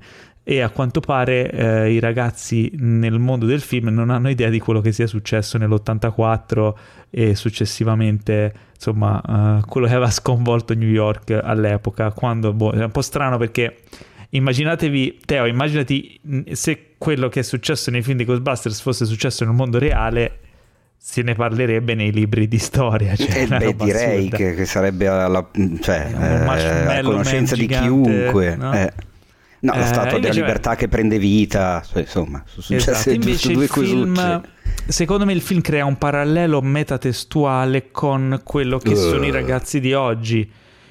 e 0.50 0.62
a 0.62 0.70
quanto 0.70 1.00
pare 1.00 1.50
eh, 1.50 1.92
i 1.92 2.00
ragazzi 2.00 2.72
nel 2.78 3.18
mondo 3.18 3.44
del 3.44 3.60
film 3.60 3.88
non 3.88 4.08
hanno 4.08 4.30
idea 4.30 4.48
di 4.48 4.58
quello 4.58 4.80
che 4.80 4.92
sia 4.92 5.06
successo 5.06 5.58
nell'84 5.58 6.72
e 7.10 7.34
successivamente 7.34 8.54
insomma 8.74 9.20
uh, 9.26 9.66
quello 9.66 9.86
che 9.86 9.92
aveva 9.92 10.10
sconvolto 10.10 10.72
New 10.72 10.88
York 10.88 11.38
all'epoca 11.42 12.12
quando 12.12 12.54
boh, 12.54 12.70
è 12.70 12.82
un 12.82 12.90
po' 12.90 13.02
strano 13.02 13.36
perché 13.36 13.80
immaginatevi 14.30 15.18
Teo 15.26 15.44
immaginati 15.44 16.18
se 16.52 16.94
quello 16.96 17.28
che 17.28 17.40
è 17.40 17.42
successo 17.42 17.90
nei 17.90 18.00
film 18.00 18.16
di 18.16 18.24
Ghostbusters 18.24 18.80
fosse 18.80 19.04
successo 19.04 19.44
nel 19.44 19.52
mondo 19.52 19.78
reale 19.78 20.38
se 20.96 21.20
ne 21.20 21.34
parlerebbe 21.34 21.94
nei 21.94 22.10
libri 22.10 22.48
di 22.48 22.58
storia. 22.58 23.14
Cioè, 23.14 23.42
eh, 23.42 23.46
beh, 23.46 23.76
direi 23.76 24.28
che, 24.30 24.54
che, 24.54 24.64
sarebbe 24.64 25.06
alla, 25.08 25.46
cioè, 25.80 26.10
eh, 26.10 26.98
a 26.98 27.02
conoscenza 27.02 27.54
di 27.54 27.66
chiunque. 27.66 28.56
No? 28.56 28.72
Eh. 28.72 28.92
No, 29.60 29.72
la 29.74 29.82
eh, 29.82 29.86
statua 29.86 30.18
della 30.18 30.34
libertà 30.34 30.76
che 30.76 30.88
prende 30.88 31.18
vita, 31.18 31.84
insomma, 31.94 32.42
sono 32.46 32.62
successe 32.62 32.90
esatto. 32.92 33.18
giusto 33.18 33.52
due 33.52 33.66
film, 33.66 34.42
Secondo 34.86 35.26
me 35.26 35.32
il 35.32 35.40
film 35.40 35.60
crea 35.60 35.84
un 35.84 35.98
parallelo 35.98 36.62
metatestuale 36.62 37.90
con 37.90 38.40
quello 38.44 38.78
che 38.78 38.92
uh. 38.92 38.96
sono 38.96 39.26
i 39.26 39.30
ragazzi 39.30 39.80
di 39.80 39.92
oggi. 39.92 40.50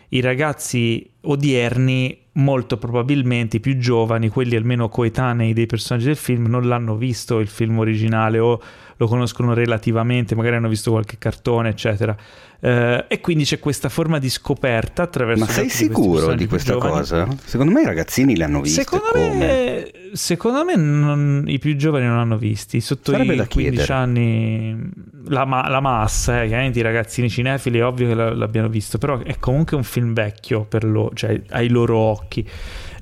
I 0.09 0.21
ragazzi 0.21 1.09
odierni, 1.21 2.17
molto 2.33 2.77
probabilmente 2.77 3.57
i 3.57 3.59
più 3.59 3.77
giovani, 3.77 4.29
quelli 4.29 4.55
almeno 4.55 4.87
coetanei 4.87 5.53
dei 5.53 5.65
personaggi 5.65 6.05
del 6.05 6.15
film, 6.15 6.45
non 6.45 6.67
l'hanno 6.67 6.95
visto 6.95 7.39
il 7.39 7.47
film 7.47 7.79
originale 7.79 8.39
o 8.39 8.61
lo 8.97 9.07
conoscono 9.07 9.53
relativamente, 9.53 10.35
magari 10.35 10.55
hanno 10.55 10.69
visto 10.69 10.91
qualche 10.91 11.17
cartone, 11.17 11.69
eccetera. 11.69 12.15
Uh, 12.59 13.05
e 13.07 13.19
quindi 13.21 13.43
c'è 13.43 13.59
questa 13.59 13.87
forma 13.87 14.17
di 14.17 14.29
scoperta 14.29 15.03
attraverso... 15.03 15.45
Ma 15.45 15.51
sei 15.51 15.69
sicuro 15.69 16.33
di, 16.33 16.47
questa 16.47 16.75
cosa? 16.77 17.27
Secondo 17.43 17.71
me 17.71 17.81
i 17.81 17.85
ragazzini 17.85 18.35
li 18.35 18.41
hanno 18.41 18.61
visti. 18.61 18.81
Secondo 18.81 19.35
me, 19.35 19.91
secondo 20.13 20.65
me 20.65 20.75
non, 20.75 21.43
i 21.47 21.59
più 21.59 21.75
giovani 21.75 22.05
non 22.05 22.17
l'hanno 22.17 22.37
visti. 22.37 22.81
Sotto 22.81 23.11
Sarebbe 23.11 23.35
i 23.35 23.37
15 23.37 23.55
chiedere. 23.59 23.93
anni 23.93 24.89
la, 25.27 25.43
la 25.43 25.79
massa, 25.79 26.41
eh, 26.41 26.47
chiaramente 26.47 26.79
i 26.79 26.81
ragazzini 26.81 27.29
cinefili 27.29 27.79
è 27.79 27.85
ovvio 27.85 28.07
che 28.07 28.15
l'abbiano 28.15 28.69
visto, 28.69 28.97
però 28.97 29.19
è 29.19 29.37
comunque 29.39 29.77
un 29.77 29.83
film 29.83 30.13
vecchio 30.13 30.65
per 30.65 30.83
loro, 30.83 31.13
cioè 31.13 31.39
ai 31.49 31.69
loro 31.69 31.97
occhi. 31.97 32.47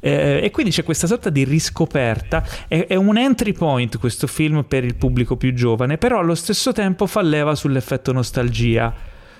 Eh, 0.05 0.41
e 0.43 0.51
quindi 0.51 0.71
c'è 0.71 0.83
questa 0.83 1.07
sorta 1.07 1.31
di 1.31 1.43
riscoperta, 1.43 2.45
è, 2.67 2.85
è, 2.85 2.93
un 2.93 3.17
entry 3.17 3.53
point 3.53 3.97
questo 3.97 4.27
film 4.27 4.63
per 4.63 4.83
il 4.83 4.93
pubblico 4.93 5.35
più 5.35 5.51
giovane, 5.51 5.97
però 5.97 6.19
allo 6.19 6.35
stesso 6.35 6.71
tempo 6.73 7.07
fa 7.07 7.23
leva 7.23 7.55
sull'effetto 7.55 8.11
nostalgia. 8.11 8.93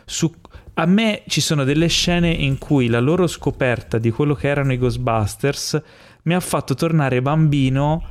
Su, 0.06 0.34
a 0.74 0.86
me 0.88 1.22
ci 1.28 1.40
sono 1.40 1.66
delle 1.66 1.86
scene 1.86 2.32
in 2.32 2.58
cui 2.58 2.88
la 2.88 3.00
loro 3.00 3.28
scoperta 3.28 4.00
di 4.00 4.10
quello 4.10 4.34
che 4.34 4.48
erano 4.48 4.74
i 4.74 4.80
Ghostbusters 4.80 5.80
mi 6.24 6.34
ha 6.34 6.40
fatto 6.40 6.74
tornare 6.74 7.22
bambino 7.22 8.04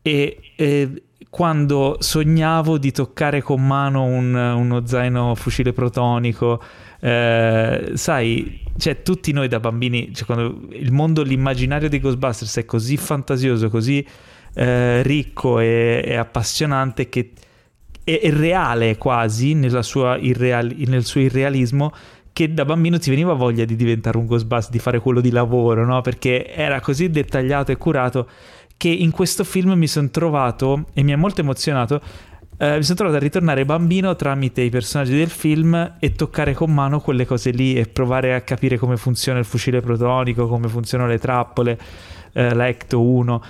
e, 0.00 0.52
e 0.54 1.02
quando 1.28 1.96
sognavo 1.98 2.78
di 2.78 2.92
toccare 2.92 3.42
con 3.42 3.66
mano 3.66 4.04
un, 4.04 4.32
uno 4.32 4.86
zaino 4.86 5.34
fucile 5.34 5.72
protonico, 5.72 6.62
eh, 7.06 7.92
sai, 7.94 8.62
cioè 8.76 9.02
tutti 9.02 9.30
noi 9.30 9.46
da 9.46 9.60
bambini, 9.60 10.12
cioè, 10.12 10.26
quando 10.26 10.66
il 10.72 10.90
mondo, 10.90 11.22
l'immaginario 11.22 11.88
dei 11.88 12.00
Ghostbusters 12.00 12.56
è 12.56 12.64
così 12.64 12.96
fantasioso, 12.96 13.70
così 13.70 14.04
eh, 14.54 15.02
ricco 15.04 15.60
e, 15.60 16.02
e 16.04 16.16
appassionante 16.16 17.08
che 17.08 17.30
è, 18.02 18.18
è 18.18 18.32
reale 18.32 18.96
quasi 18.96 19.54
nel 19.54 19.84
suo 19.84 20.16
irrealismo 20.16 21.92
che 22.32 22.52
da 22.52 22.64
bambino 22.64 22.98
ti 22.98 23.10
veniva 23.10 23.34
voglia 23.34 23.64
di 23.64 23.76
diventare 23.76 24.18
un 24.18 24.26
Ghostbusters, 24.26 24.70
di 24.70 24.80
fare 24.80 24.98
quello 24.98 25.20
di 25.20 25.30
lavoro, 25.30 25.86
no? 25.86 26.00
Perché 26.00 26.52
era 26.52 26.80
così 26.80 27.08
dettagliato 27.08 27.70
e 27.70 27.76
curato 27.76 28.28
che 28.76 28.88
in 28.88 29.12
questo 29.12 29.44
film 29.44 29.74
mi 29.74 29.86
sono 29.86 30.10
trovato, 30.10 30.86
e 30.92 31.04
mi 31.04 31.12
ha 31.12 31.16
molto 31.16 31.40
emozionato, 31.40 32.00
eh, 32.58 32.76
mi 32.76 32.82
sono 32.82 32.96
trovato 32.96 33.16
a 33.16 33.20
ritornare 33.20 33.64
bambino 33.64 34.16
tramite 34.16 34.62
i 34.62 34.70
personaggi 34.70 35.16
del 35.16 35.28
film 35.28 35.96
e 35.98 36.12
toccare 36.12 36.54
con 36.54 36.72
mano 36.72 37.00
quelle 37.00 37.26
cose 37.26 37.50
lì 37.50 37.74
e 37.74 37.86
provare 37.86 38.34
a 38.34 38.40
capire 38.40 38.78
come 38.78 38.96
funziona 38.96 39.38
il 39.38 39.44
fucile 39.44 39.80
protonico, 39.80 40.48
come 40.48 40.68
funzionano 40.68 41.10
le 41.10 41.18
trappole, 41.18 41.78
eh, 42.32 42.54
la 42.54 42.68
Ecto 42.68 43.02
1 43.02 43.42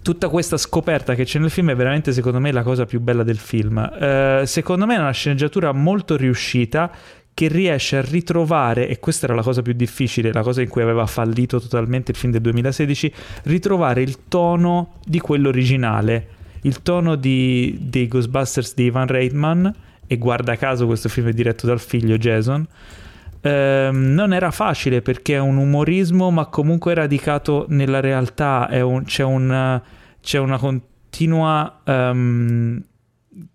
tutta 0.00 0.30
questa 0.30 0.56
scoperta 0.56 1.14
che 1.14 1.24
c'è 1.24 1.38
nel 1.38 1.50
film 1.50 1.70
è 1.70 1.76
veramente 1.76 2.12
secondo 2.12 2.40
me 2.40 2.50
la 2.50 2.62
cosa 2.62 2.86
più 2.86 2.98
bella 2.98 3.22
del 3.22 3.36
film. 3.36 3.76
Uh, 3.76 4.46
secondo 4.46 4.86
me 4.86 4.94
è 4.94 4.98
una 4.98 5.10
sceneggiatura 5.10 5.72
molto 5.72 6.16
riuscita 6.16 6.90
che 7.34 7.46
riesce 7.46 7.98
a 7.98 8.00
ritrovare, 8.00 8.88
e 8.88 8.98
questa 8.98 9.26
era 9.26 9.34
la 9.34 9.42
cosa 9.42 9.60
più 9.60 9.72
difficile, 9.74 10.32
la 10.32 10.42
cosa 10.42 10.60
in 10.60 10.68
cui 10.68 10.82
aveva 10.82 11.06
fallito 11.06 11.60
totalmente 11.60 12.10
il 12.10 12.16
film 12.16 12.32
del 12.32 12.40
2016, 12.40 13.12
ritrovare 13.44 14.00
il 14.00 14.26
tono 14.26 14.94
di 15.04 15.20
quello 15.20 15.48
originale, 15.48 16.26
il 16.62 16.82
tono 16.82 17.14
di, 17.16 17.76
dei 17.80 18.08
Ghostbusters 18.08 18.74
di 18.74 18.84
Ivan 18.84 19.06
Reitman, 19.06 19.72
e 20.06 20.16
guarda 20.16 20.56
caso 20.56 20.86
questo 20.86 21.08
film 21.08 21.28
è 21.28 21.32
diretto 21.32 21.66
dal 21.66 21.80
figlio 21.80 22.16
Jason, 22.16 22.66
eh, 23.40 23.90
non 23.92 24.32
era 24.32 24.50
facile 24.50 25.02
perché 25.02 25.34
è 25.34 25.38
un 25.38 25.58
umorismo 25.58 26.30
ma 26.30 26.46
comunque 26.46 26.94
radicato 26.94 27.66
nella 27.68 28.00
realtà, 28.00 28.68
un, 28.82 29.04
c'è 29.04 29.24
un 29.24 29.80
c'è 30.20 30.38
una 30.38 30.58
continua... 30.58 31.80
Um, 31.84 32.82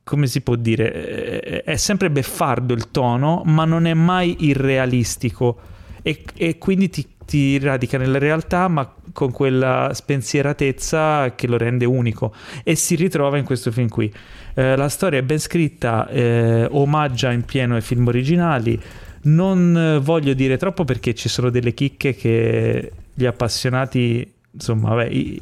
come 0.04 0.28
si 0.28 0.42
può 0.42 0.56
dire? 0.56 1.62
È 1.64 1.76
sempre 1.76 2.10
beffardo 2.10 2.74
il 2.74 2.92
tono, 2.92 3.42
ma 3.46 3.66
non 3.66 3.86
è 3.86 3.94
mai 3.94 4.36
irrealistico 4.40 5.60
e, 6.02 6.24
e 6.36 6.58
quindi 6.58 6.90
ti, 6.90 7.08
ti, 7.26 7.58
radica 7.60 7.98
nella 7.98 8.18
realtà, 8.18 8.68
ma 8.68 8.94
con 9.14 9.32
quella 9.32 9.92
spensieratezza 9.94 11.34
che 11.36 11.48
lo 11.48 11.58
rende 11.58 11.86
unico 11.86 12.34
e 12.64 12.76
si 12.76 12.96
ritrova 12.96 13.38
in 13.38 13.46
questo 13.46 13.72
film 13.72 13.88
qui. 13.88 14.12
Eh, 14.56 14.76
la 14.76 14.90
storia 14.90 15.20
è 15.20 15.24
ben 15.24 15.40
scritta, 15.40 16.08
eh, 16.10 16.68
omaggia 16.70 17.32
in 17.32 17.44
pieno 17.44 17.76
ai 17.76 17.82
film 17.82 18.08
originali. 18.08 18.80
Non 19.26 20.02
voglio 20.04 20.34
dire 20.34 20.58
troppo 20.58 20.84
perché 20.84 21.14
ci 21.14 21.30
sono 21.30 21.50
delle 21.50 21.74
chicche 21.74 22.14
che 22.14 22.92
gli 23.14 23.26
appassionati 23.26 24.30
insomma, 24.54 24.90
vabbè, 24.90 25.10
i, 25.10 25.42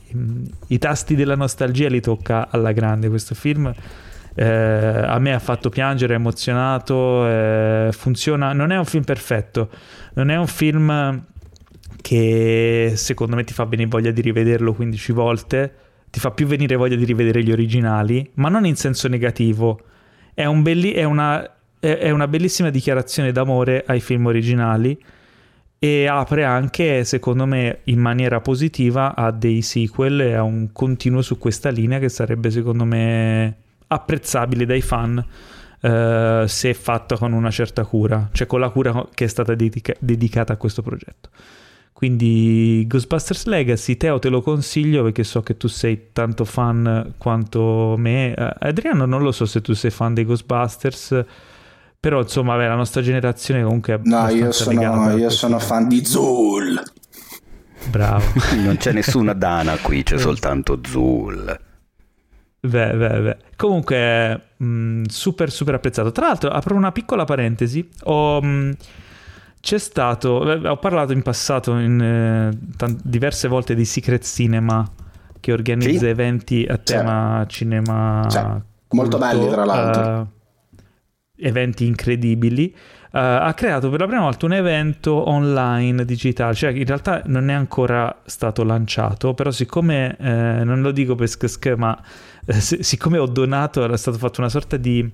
i, 0.68 0.78
tasti 0.78 1.16
della 1.16 1.36
nostalgia 1.36 1.90
li 1.90 2.00
tocca 2.00 2.48
alla 2.50 2.72
grande 2.72 3.10
questo 3.10 3.36
film. 3.36 3.74
Eh, 4.34 4.46
a 4.46 5.20
me 5.20 5.34
ha 5.34 5.40
fatto 5.40 5.70
piangere, 5.70 6.14
emozionato, 6.14 7.28
eh, 7.28 7.90
funziona, 7.92 8.54
non 8.54 8.72
è 8.72 8.78
un 8.78 8.86
film 8.86 9.04
perfetto, 9.04 9.70
non 10.14 10.30
è 10.30 10.38
un 10.38 10.48
film 10.48 11.26
che 12.02 12.94
secondo 12.96 13.36
me 13.36 13.44
ti 13.44 13.54
fa 13.54 13.66
venire 13.66 13.90
voglia 13.90 14.12
di 14.12 14.22
rivederlo 14.22 14.74
15 14.74 15.12
volte, 15.12 15.76
ti 16.10 16.20
fa 16.20 16.32
più 16.32 16.46
venire 16.46 16.76
voglia 16.76 16.96
di 16.96 17.06
rivedere 17.06 17.44
gli 17.44 17.52
originali, 17.52 18.30
ma 18.36 18.50
non 18.50 18.66
in 18.66 18.76
senso 18.76 19.08
negativo. 19.08 19.80
È, 20.34 20.46
un 20.46 20.62
belli- 20.62 20.92
è, 20.92 21.04
una, 21.04 21.42
è, 21.80 21.88
è 21.88 22.10
una 22.10 22.28
bellissima 22.28 22.70
dichiarazione 22.70 23.32
d'amore 23.32 23.84
ai 23.88 24.02
film 24.02 24.26
originali 24.26 24.98
e 25.80 26.08
apre 26.08 26.44
anche, 26.44 27.04
secondo 27.06 27.46
me, 27.46 27.80
in 27.86 28.00
maniera 28.00 28.42
positiva 28.42 29.16
a 29.16 29.32
dei 29.32 29.62
sequel 29.62 30.22
e 30.22 30.34
a 30.34 30.44
un 30.44 30.72
continuo 30.74 31.22
su 31.22 31.38
questa 31.38 31.70
linea 31.70 32.00
che 32.00 32.10
sarebbe, 32.10 32.52
secondo 32.52 32.84
me, 32.86 33.56
apprezzabile 33.88 34.66
dai 34.66 34.82
fan. 34.82 35.26
Uh, 35.82 36.46
se 36.46 36.76
fatto 36.76 37.18
con 37.18 37.34
una 37.34 37.50
certa 37.50 37.84
cura, 37.86 38.30
cioè 38.34 38.46
con 38.46 38.60
la 38.60 38.70
cura 38.70 39.08
che 39.16 39.26
è 39.26 39.28
stata 39.28 39.56
dedica- 39.56 39.96
dedicata 39.98 40.54
a 40.54 40.58
questo 40.58 40.84
progetto. 40.84 41.30
Quindi 41.94 42.84
Ghostbusters 42.88 43.46
Legacy, 43.46 43.96
Teo 43.96 44.18
te 44.18 44.30
lo 44.30 44.42
consiglio 44.42 45.04
perché 45.04 45.24
so 45.24 45.42
che 45.42 45.56
tu 45.58 45.68
sei 45.68 46.08
tanto 46.12 46.46
fan 46.46 47.14
quanto 47.18 47.96
me. 47.98 48.34
Uh, 48.36 48.50
Adriano 48.60 49.06
non 49.06 49.22
lo 49.22 49.32
so 49.32 49.46
se 49.46 49.62
tu 49.62 49.74
sei 49.74 49.92
fan 49.92 50.14
dei 50.14 50.26
Ghostbusters. 50.26 51.26
Però 52.00 52.20
insomma, 52.20 52.58
beh, 52.58 52.68
la 52.68 52.76
nostra 52.76 53.04
generazione 53.04 53.62
comunque 53.62 53.94
è 53.94 54.00
No, 54.04 54.28
io 54.30 54.52
sono, 54.52 55.16
io 55.16 55.30
sono 55.30 55.60
fan 55.60 55.88
di 55.88 56.04
Zul. 56.04 56.82
Bravo. 57.90 58.26
non 58.58 58.78
c'è 58.78 58.92
nessuna 58.92 59.34
Dana 59.34 59.78
qui, 59.78 60.02
c'è 60.02 60.18
soltanto 60.18 60.80
Zul. 60.84 61.60
Beh, 62.60 62.94
beh, 62.94 63.20
beh. 63.22 63.38
Comunque, 63.56 64.42
mh, 64.58 64.66
mm, 64.66 65.04
super, 65.06 65.52
super 65.52 65.76
apprezzato. 65.76 66.12
Tra 66.12 66.28
l'altro, 66.28 66.50
apro 66.50 66.76
una 66.76 66.92
piccola 66.92 67.26
parentesi. 67.26 67.88
Ho, 68.04 68.42
mh, 68.42 68.48
mm, 68.48 68.72
c'è 69.62 69.78
stato, 69.78 70.30
ho 70.30 70.78
parlato 70.78 71.14
in 71.14 71.22
passato 71.22 71.78
in, 71.78 72.02
eh, 72.02 72.76
t- 72.76 73.00
diverse 73.04 73.48
volte 73.48 73.76
di 73.76 73.86
Secret 73.86 74.24
Cinema, 74.24 74.86
che 75.40 75.54
organizza 75.54 76.00
sì? 76.00 76.08
eventi 76.08 76.66
a 76.68 76.78
tema 76.78 77.44
C'è. 77.44 77.48
cinema. 77.48 78.26
C'è. 78.28 78.46
Molto 78.90 79.18
belli, 79.20 79.48
tra 79.48 79.64
l'altro. 79.64 80.20
Uh, 80.20 80.28
eventi 81.38 81.86
incredibili, 81.86 82.74
uh, 82.76 83.18
ha 83.18 83.54
creato 83.54 83.90
per 83.92 84.00
la 84.00 84.08
prima 84.08 84.24
volta 84.24 84.48
un 84.48 84.54
evento 84.54 85.30
online 85.30 86.06
digitale, 86.06 86.56
cioè 86.56 86.72
in 86.72 86.86
realtà 86.86 87.22
non 87.26 87.50
è 87.50 87.54
ancora 87.54 88.22
stato 88.26 88.64
lanciato, 88.64 89.36
però 89.36 89.52
siccome, 89.52 90.18
eh, 90.18 90.64
non 90.64 90.82
lo 90.82 90.92
dico 90.92 91.14
per 91.14 91.30
schema, 91.30 91.98
eh, 92.46 92.60
siccome 92.60 93.20
ho 93.20 93.28
donato, 93.28 93.84
era 93.84 93.96
stato 93.96 94.18
fatto 94.18 94.42
una 94.42 94.50
sorta 94.50 94.76
di 94.76 95.10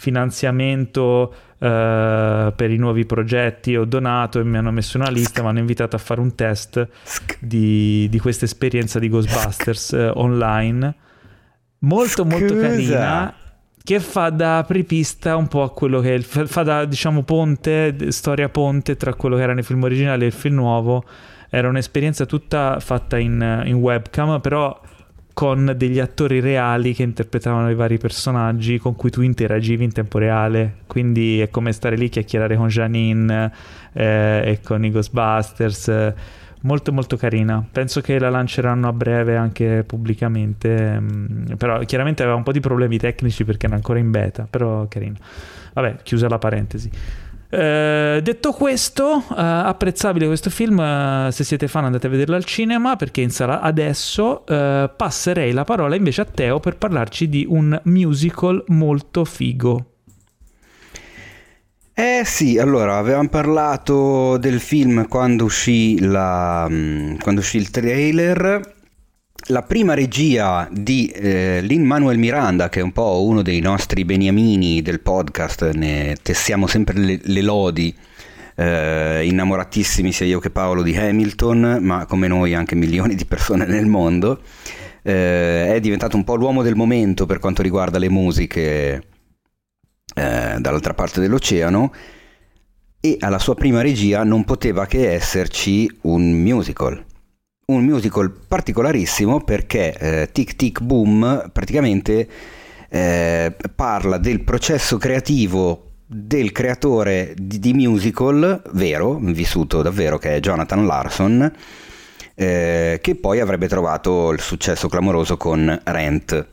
finanziamento 0.00 1.34
eh, 1.58 2.52
per 2.56 2.70
i 2.70 2.78
nuovi 2.78 3.04
progetti, 3.04 3.76
ho 3.76 3.84
donato 3.84 4.40
e 4.40 4.44
mi 4.44 4.56
hanno 4.56 4.70
messo 4.70 4.96
una 4.96 5.10
lista, 5.10 5.42
mi 5.42 5.48
hanno 5.48 5.58
invitato 5.58 5.94
a 5.94 5.98
fare 5.98 6.22
un 6.22 6.34
test 6.34 6.88
di, 7.38 8.08
di 8.08 8.18
questa 8.18 8.46
esperienza 8.46 8.98
di 8.98 9.10
Ghostbusters 9.10 9.92
eh, 9.92 10.10
online. 10.14 10.94
Molto 11.80 12.24
molto 12.24 12.54
Scusa. 12.54 12.60
carina 12.60 13.34
che 13.82 14.00
fa 14.00 14.30
da 14.30 14.58
apripista 14.58 15.36
un 15.36 15.48
po' 15.48 15.62
a 15.62 15.70
quello 15.70 16.00
che 16.00 16.10
è 16.10 16.16
il, 16.16 16.24
fa 16.24 16.62
da 16.62 16.86
diciamo 16.86 17.22
ponte, 17.22 18.10
storia 18.10 18.48
ponte 18.48 18.96
tra 18.96 19.12
quello 19.12 19.36
che 19.36 19.42
era 19.42 19.52
nei 19.52 19.62
film 19.62 19.82
originali 19.82 20.24
e 20.24 20.28
il 20.28 20.32
film 20.32 20.54
nuovo. 20.54 21.04
Era 21.50 21.68
un'esperienza 21.68 22.24
tutta 22.24 22.80
fatta 22.80 23.18
in, 23.18 23.64
in 23.66 23.74
webcam, 23.74 24.40
però 24.40 24.80
con 25.40 25.72
degli 25.74 25.98
attori 25.98 26.38
reali 26.38 26.92
che 26.92 27.02
interpretavano 27.02 27.70
i 27.70 27.74
vari 27.74 27.96
personaggi 27.96 28.76
con 28.76 28.94
cui 28.94 29.08
tu 29.08 29.22
interagivi 29.22 29.84
in 29.84 29.90
tempo 29.90 30.18
reale. 30.18 30.80
Quindi 30.86 31.40
è 31.40 31.48
come 31.48 31.72
stare 31.72 31.96
lì 31.96 32.04
a 32.04 32.08
chiacchierare 32.10 32.56
con 32.56 32.68
Janine 32.68 33.50
eh, 33.94 34.42
e 34.44 34.60
con 34.62 34.84
i 34.84 34.90
Ghostbusters. 34.90 36.12
Molto 36.60 36.92
molto 36.92 37.16
carina. 37.16 37.66
Penso 37.72 38.02
che 38.02 38.18
la 38.18 38.28
lanceranno 38.28 38.86
a 38.86 38.92
breve 38.92 39.34
anche 39.34 39.82
pubblicamente. 39.82 41.00
mm, 41.00 41.52
Però 41.56 41.78
chiaramente 41.84 42.22
aveva 42.22 42.36
un 42.36 42.42
po' 42.42 42.52
di 42.52 42.60
problemi 42.60 42.98
tecnici 42.98 43.42
perché 43.42 43.64
era 43.64 43.76
ancora 43.76 43.98
in 43.98 44.10
beta. 44.10 44.46
Però 44.50 44.86
carina. 44.88 45.16
Vabbè, 45.72 46.00
chiusa 46.02 46.28
la 46.28 46.36
parentesi. 46.36 46.90
Eh, 47.52 48.20
detto 48.22 48.52
questo, 48.52 49.18
eh, 49.18 49.34
apprezzabile 49.34 50.26
questo 50.26 50.50
film. 50.50 50.78
eh, 50.78 51.28
se 51.32 51.42
siete 51.42 51.66
fan, 51.66 51.84
andate 51.84 52.06
a 52.06 52.10
vederlo 52.10 52.36
al 52.36 52.44
cinema 52.44 52.96
perché 52.96 53.20
in 53.20 53.30
sala 53.30 53.60
adesso. 53.60 54.46
Eh, 54.46 54.90
passerei 54.96 55.52
la 55.52 55.64
parola 55.64 55.96
invece 55.96 56.20
a 56.20 56.26
Teo 56.26 56.60
per 56.60 56.76
parlarci 56.76 57.28
di 57.28 57.44
un 57.48 57.78
musical 57.84 58.62
molto 58.68 59.24
figo. 59.24 59.84
Eh 61.92 62.22
sì, 62.24 62.56
allora 62.56 62.96
avevamo 62.96 63.28
parlato 63.28 64.38
del 64.38 64.58
film 64.60 65.06
quando 65.06 65.44
uscì, 65.44 65.98
la, 66.00 66.66
mm, 66.70 67.16
quando 67.18 67.40
uscì 67.40 67.58
il 67.58 67.70
trailer. 67.70 68.78
La 69.50 69.62
prima 69.62 69.94
regia 69.94 70.68
di 70.70 71.08
eh, 71.08 71.58
Lin-Manuel 71.60 72.18
Miranda, 72.18 72.68
che 72.68 72.78
è 72.78 72.82
un 72.84 72.92
po' 72.92 73.24
uno 73.24 73.42
dei 73.42 73.58
nostri 73.58 74.04
beniamini 74.04 74.80
del 74.80 75.00
podcast, 75.00 75.72
ne 75.72 76.16
tessiamo 76.22 76.68
sempre 76.68 76.96
le, 76.96 77.20
le 77.20 77.42
lodi, 77.42 77.92
eh, 78.54 79.26
innamoratissimi 79.26 80.12
sia 80.12 80.26
io 80.26 80.38
che 80.38 80.50
Paolo 80.50 80.84
di 80.84 80.96
Hamilton, 80.96 81.78
ma 81.80 82.06
come 82.06 82.28
noi 82.28 82.54
anche 82.54 82.76
milioni 82.76 83.16
di 83.16 83.24
persone 83.24 83.66
nel 83.66 83.86
mondo. 83.86 84.40
Eh, 85.02 85.74
è 85.74 85.80
diventato 85.80 86.14
un 86.14 86.22
po' 86.22 86.36
l'uomo 86.36 86.62
del 86.62 86.76
momento 86.76 87.26
per 87.26 87.40
quanto 87.40 87.62
riguarda 87.62 87.98
le 87.98 88.08
musiche 88.08 89.02
eh, 90.14 90.56
dall'altra 90.60 90.94
parte 90.94 91.20
dell'oceano 91.20 91.92
e 93.00 93.16
alla 93.18 93.40
sua 93.40 93.56
prima 93.56 93.80
regia 93.80 94.22
non 94.22 94.44
poteva 94.44 94.86
che 94.86 95.12
esserci 95.12 95.90
un 96.02 96.40
musical. 96.40 97.08
Un 97.70 97.84
musical 97.84 98.32
particolarissimo 98.48 99.44
perché 99.44 99.92
eh, 99.96 100.28
Tic 100.32 100.56
Tic 100.56 100.80
Boom 100.80 101.50
praticamente 101.52 102.28
eh, 102.88 103.54
parla 103.76 104.18
del 104.18 104.40
processo 104.40 104.96
creativo 104.96 105.90
del 106.04 106.50
creatore 106.50 107.32
di, 107.36 107.60
di 107.60 107.72
musical 107.72 108.60
vero, 108.72 109.18
vissuto 109.20 109.82
davvero, 109.82 110.18
che 110.18 110.34
è 110.34 110.40
Jonathan 110.40 110.84
Larson, 110.84 111.52
eh, 112.34 112.98
che 113.00 113.14
poi 113.14 113.38
avrebbe 113.38 113.68
trovato 113.68 114.32
il 114.32 114.40
successo 114.40 114.88
clamoroso 114.88 115.36
con 115.36 115.80
Rent. 115.84 116.46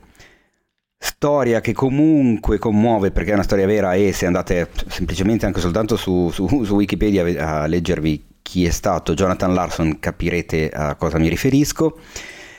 Storia 1.00 1.62
che 1.62 1.74
comunque 1.74 2.58
commuove 2.58 3.12
perché 3.12 3.32
è 3.32 3.34
una 3.34 3.44
storia 3.44 3.68
vera 3.68 3.94
e 3.94 4.12
se 4.14 4.26
andate 4.26 4.70
semplicemente 4.88 5.46
anche 5.46 5.60
soltanto 5.60 5.96
su, 5.96 6.30
su- 6.32 6.64
su 6.64 6.76
Wikipedia 6.76 7.62
a 7.62 7.68
leggervi 7.68 8.26
chi 8.42 8.66
è 8.66 8.72
stato 8.72 9.14
Jonathan 9.14 9.54
Larson 9.54 10.00
capirete 10.00 10.70
a 10.70 10.96
cosa 10.96 11.20
mi 11.20 11.28
riferisco. 11.30 12.00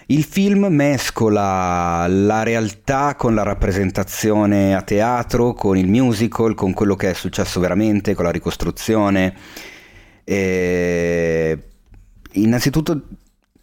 Il 0.07 0.23
film 0.25 0.67
mescola 0.71 2.07
la 2.09 2.43
realtà 2.43 3.15
con 3.17 3.35
la 3.35 3.43
rappresentazione 3.43 4.75
a 4.75 4.83
teatro, 4.83 5.53
con 5.53 5.77
il 5.77 5.87
musical, 5.89 6.55
con 6.55 6.73
quello 6.73 6.95
che 6.97 7.11
è 7.11 7.15
successo 7.15 7.61
veramente, 7.61 8.15
con 8.15 8.25
la 8.25 8.31
ricostruzione. 8.31 9.35
E 10.25 11.59
innanzitutto 12.33 13.03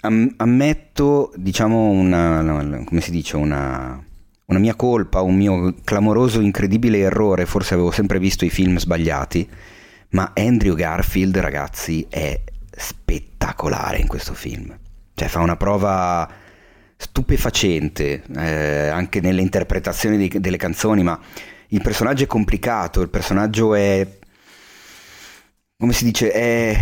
am- 0.01 0.33
ammetto, 0.37 1.31
diciamo, 1.35 1.89
una- 1.89 2.83
come 2.85 3.01
si 3.01 3.11
dice, 3.11 3.35
una, 3.37 4.03
una 4.45 4.59
mia 4.59 4.75
colpa, 4.75 5.21
un 5.21 5.35
mio 5.35 5.73
clamoroso, 5.83 6.39
incredibile 6.39 6.99
errore, 6.99 7.45
forse 7.45 7.73
avevo 7.73 7.91
sempre 7.91 8.19
visto 8.19 8.45
i 8.45 8.49
film 8.49 8.77
sbagliati, 8.77 9.47
ma 10.09 10.31
Andrew 10.35 10.75
Garfield, 10.75 11.37
ragazzi, 11.37 12.05
è 12.09 12.39
spettacolare 12.71 13.97
in 13.97 14.07
questo 14.07 14.33
film. 14.33 14.77
Cioè 15.13 15.27
fa 15.27 15.39
una 15.39 15.55
prova 15.57 16.29
stupefacente, 16.97 18.23
eh, 18.37 18.87
anche 18.87 19.19
nelle 19.21 19.41
interpretazioni 19.41 20.17
di- 20.17 20.39
delle 20.39 20.57
canzoni, 20.57 21.03
ma 21.03 21.19
il 21.69 21.81
personaggio 21.81 22.23
è 22.23 22.27
complicato, 22.27 23.01
il 23.01 23.09
personaggio 23.09 23.73
è... 23.75 24.07
come 25.77 25.93
si 25.93 26.05
dice? 26.05 26.31
È... 26.31 26.77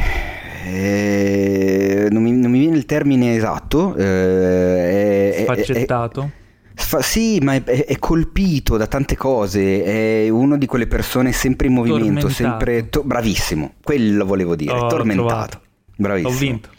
è- 0.66 2.08
non, 2.10 2.22
mi, 2.24 2.32
non 2.32 2.52
mi 2.52 2.60
viene 2.60 2.76
il 2.78 2.86
termine 2.86 3.36
esatto. 3.36 3.96
eh, 3.96 4.04
è- 4.04 5.34
è- 5.34 5.40
è- 5.40 5.44
Sfaccettato. 5.44 6.22
Sfa- 6.22 6.42
sì, 6.76 7.40
ma 7.42 7.54
è, 7.56 7.64
è- 7.64 8.00
colpito 8.00 8.78
da 8.78 8.88
tante 8.88 9.16
cose, 9.16 9.84
è 9.84 10.30
uno 10.30 10.58
di 10.58 10.66
quelle 10.66 10.88
persone 10.88 11.32
sempre 11.32 11.68
in 11.68 11.74
movimento, 11.74 12.30
sempre... 12.30 12.90
to- 12.90 13.04
bravissimo, 13.04 13.76
quello 13.84 14.26
volevo 14.26 14.56
dire, 14.56 14.74
Oh, 14.74 14.88
tormentato. 14.88 15.62
Bravissimo. 15.96 16.34
Ho 16.34 16.38
vinto. 16.38 16.70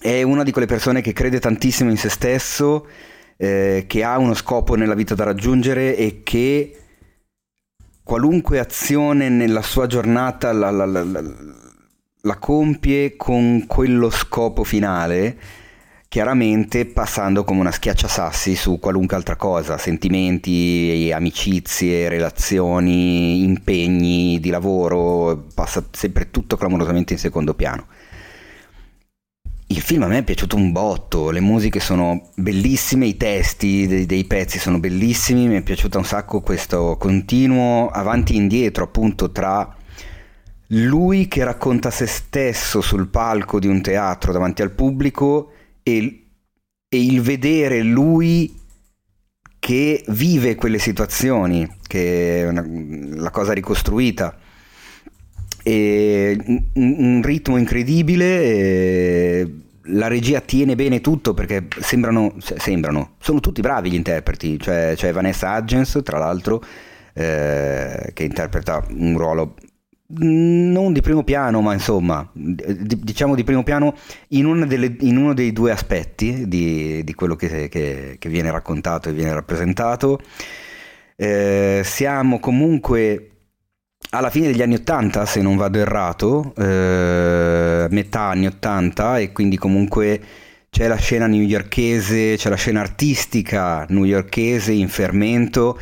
È 0.00 0.22
una 0.22 0.42
di 0.42 0.50
quelle 0.50 0.66
persone 0.66 1.00
che 1.00 1.12
crede 1.12 1.40
tantissimo 1.40 1.90
in 1.90 1.96
se 1.96 2.08
stesso, 2.10 2.86
eh, 3.36 3.84
che 3.86 4.04
ha 4.04 4.18
uno 4.18 4.34
scopo 4.34 4.74
nella 4.74 4.94
vita 4.94 5.14
da 5.14 5.24
raggiungere 5.24 5.96
e 5.96 6.20
che 6.22 6.78
qualunque 8.02 8.58
azione 8.58 9.28
nella 9.28 9.62
sua 9.62 9.86
giornata 9.86 10.52
la- 10.52 10.70
la- 10.70 10.84
la- 10.86 11.22
la 12.26 12.38
compie 12.38 13.16
con 13.16 13.64
quello 13.66 14.10
scopo 14.10 14.62
finale, 14.64 15.36
chiaramente 16.14 16.86
passando 16.86 17.42
come 17.42 17.58
una 17.58 17.72
schiacciasassi 17.72 18.54
su 18.54 18.78
qualunque 18.78 19.16
altra 19.16 19.34
cosa, 19.34 19.78
sentimenti, 19.78 21.10
amicizie, 21.12 22.08
relazioni, 22.08 23.42
impegni 23.42 24.38
di 24.38 24.48
lavoro, 24.50 25.46
passa 25.52 25.84
sempre 25.90 26.30
tutto 26.30 26.56
clamorosamente 26.56 27.14
in 27.14 27.18
secondo 27.18 27.54
piano. 27.54 27.86
Il 29.66 29.80
film 29.80 30.04
a 30.04 30.06
me 30.06 30.18
è 30.18 30.22
piaciuto 30.22 30.54
un 30.54 30.70
botto, 30.70 31.30
le 31.30 31.40
musiche 31.40 31.80
sono 31.80 32.30
bellissime, 32.36 33.06
i 33.06 33.16
testi 33.16 33.88
dei, 33.88 34.06
dei 34.06 34.24
pezzi 34.24 34.60
sono 34.60 34.78
bellissimi, 34.78 35.48
mi 35.48 35.56
è 35.56 35.62
piaciuto 35.62 35.98
un 35.98 36.04
sacco 36.04 36.42
questo 36.42 36.96
continuo 36.96 37.88
avanti 37.88 38.34
e 38.34 38.36
indietro 38.36 38.84
appunto 38.84 39.32
tra 39.32 39.68
lui 40.68 41.26
che 41.26 41.42
racconta 41.42 41.90
se 41.90 42.06
stesso 42.06 42.80
sul 42.80 43.08
palco 43.08 43.58
di 43.58 43.66
un 43.66 43.82
teatro 43.82 44.30
davanti 44.30 44.62
al 44.62 44.70
pubblico 44.70 45.50
e, 45.84 46.26
e 46.88 47.00
il 47.04 47.20
vedere 47.20 47.82
lui 47.84 48.60
che 49.60 50.04
vive 50.08 50.56
quelle 50.56 50.78
situazioni, 50.78 51.68
che 51.86 52.40
è 52.42 52.48
una- 52.48 52.66
la 53.22 53.30
cosa 53.30 53.52
ricostruita. 53.52 54.36
E 55.66 56.36
un, 56.46 56.94
un 56.98 57.22
ritmo 57.24 57.56
incredibile, 57.56 59.48
la 59.84 60.08
regia 60.08 60.40
tiene 60.40 60.74
bene 60.74 61.00
tutto 61.00 61.32
perché 61.32 61.68
sembrano, 61.80 62.34
se- 62.38 62.56
sembrano, 62.58 63.14
sono 63.18 63.40
tutti 63.40 63.62
bravi 63.62 63.90
gli 63.90 63.94
interpreti, 63.94 64.58
cioè 64.60 64.92
c'è 64.94 65.12
Vanessa 65.12 65.56
Hudgens 65.56 66.00
tra 66.04 66.18
l'altro 66.18 66.62
eh, 67.14 68.10
che 68.12 68.24
interpreta 68.24 68.84
un 68.90 69.16
ruolo 69.16 69.54
non 70.18 70.92
di 70.92 71.00
primo 71.00 71.22
piano, 71.24 71.60
ma 71.60 71.72
insomma, 71.72 72.28
di- 72.32 73.00
diciamo 73.00 73.34
di 73.34 73.44
primo 73.44 73.62
piano 73.62 73.94
in, 74.28 74.64
delle- 74.66 74.96
in 75.00 75.16
uno 75.16 75.34
dei 75.34 75.52
due 75.52 75.70
aspetti 75.72 76.48
di, 76.48 77.02
di 77.04 77.14
quello 77.14 77.36
che, 77.36 77.68
che- 77.68 78.16
che 78.18 78.28
viene 78.28 78.50
raccontato 78.50 79.08
e 79.08 79.12
viene 79.12 79.32
rappresentato. 79.32 80.20
Eh, 81.16 81.82
siamo 81.84 82.40
comunque 82.40 83.28
alla 84.10 84.30
fine 84.30 84.46
degli 84.48 84.62
anni 84.62 84.74
80, 84.74 85.26
se 85.26 85.40
non 85.42 85.56
vado 85.56 85.78
errato, 85.78 86.52
eh, 86.56 87.86
metà 87.90 88.20
anni 88.28 88.46
80, 88.46 89.18
e 89.18 89.32
quindi 89.32 89.56
comunque 89.56 90.20
c'è 90.70 90.86
la 90.88 90.96
scena 90.96 91.26
newyorkese, 91.26 92.34
c'è 92.36 92.48
la 92.48 92.56
scena 92.56 92.80
artistica 92.80 93.84
newyorkese 93.88 94.72
in 94.72 94.88
fermento. 94.88 95.78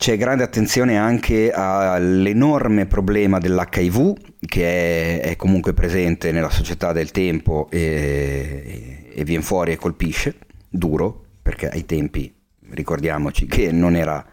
C'è 0.00 0.16
grande 0.16 0.42
attenzione 0.42 0.96
anche 0.96 1.52
all'enorme 1.52 2.86
problema 2.86 3.38
dell'HIV 3.38 4.14
che 4.46 5.20
è, 5.20 5.28
è 5.28 5.36
comunque 5.36 5.74
presente 5.74 6.32
nella 6.32 6.48
società 6.48 6.92
del 6.92 7.10
tempo 7.10 7.68
e, 7.70 9.10
e 9.12 9.24
viene 9.24 9.42
fuori 9.42 9.72
e 9.72 9.76
colpisce, 9.76 10.36
duro, 10.70 11.24
perché 11.42 11.68
ai 11.68 11.84
tempi 11.84 12.34
ricordiamoci 12.70 13.44
che 13.44 13.72
non 13.72 13.94
era 13.94 14.24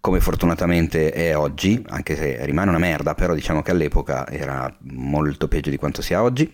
come 0.00 0.20
fortunatamente 0.20 1.12
è 1.12 1.36
oggi, 1.36 1.84
anche 1.88 2.16
se 2.16 2.42
rimane 2.46 2.70
una 2.70 2.78
merda, 2.78 3.14
però 3.14 3.34
diciamo 3.34 3.60
che 3.60 3.72
all'epoca 3.72 4.26
era 4.26 4.74
molto 4.92 5.46
peggio 5.46 5.68
di 5.68 5.76
quanto 5.76 6.00
sia 6.00 6.22
oggi. 6.22 6.50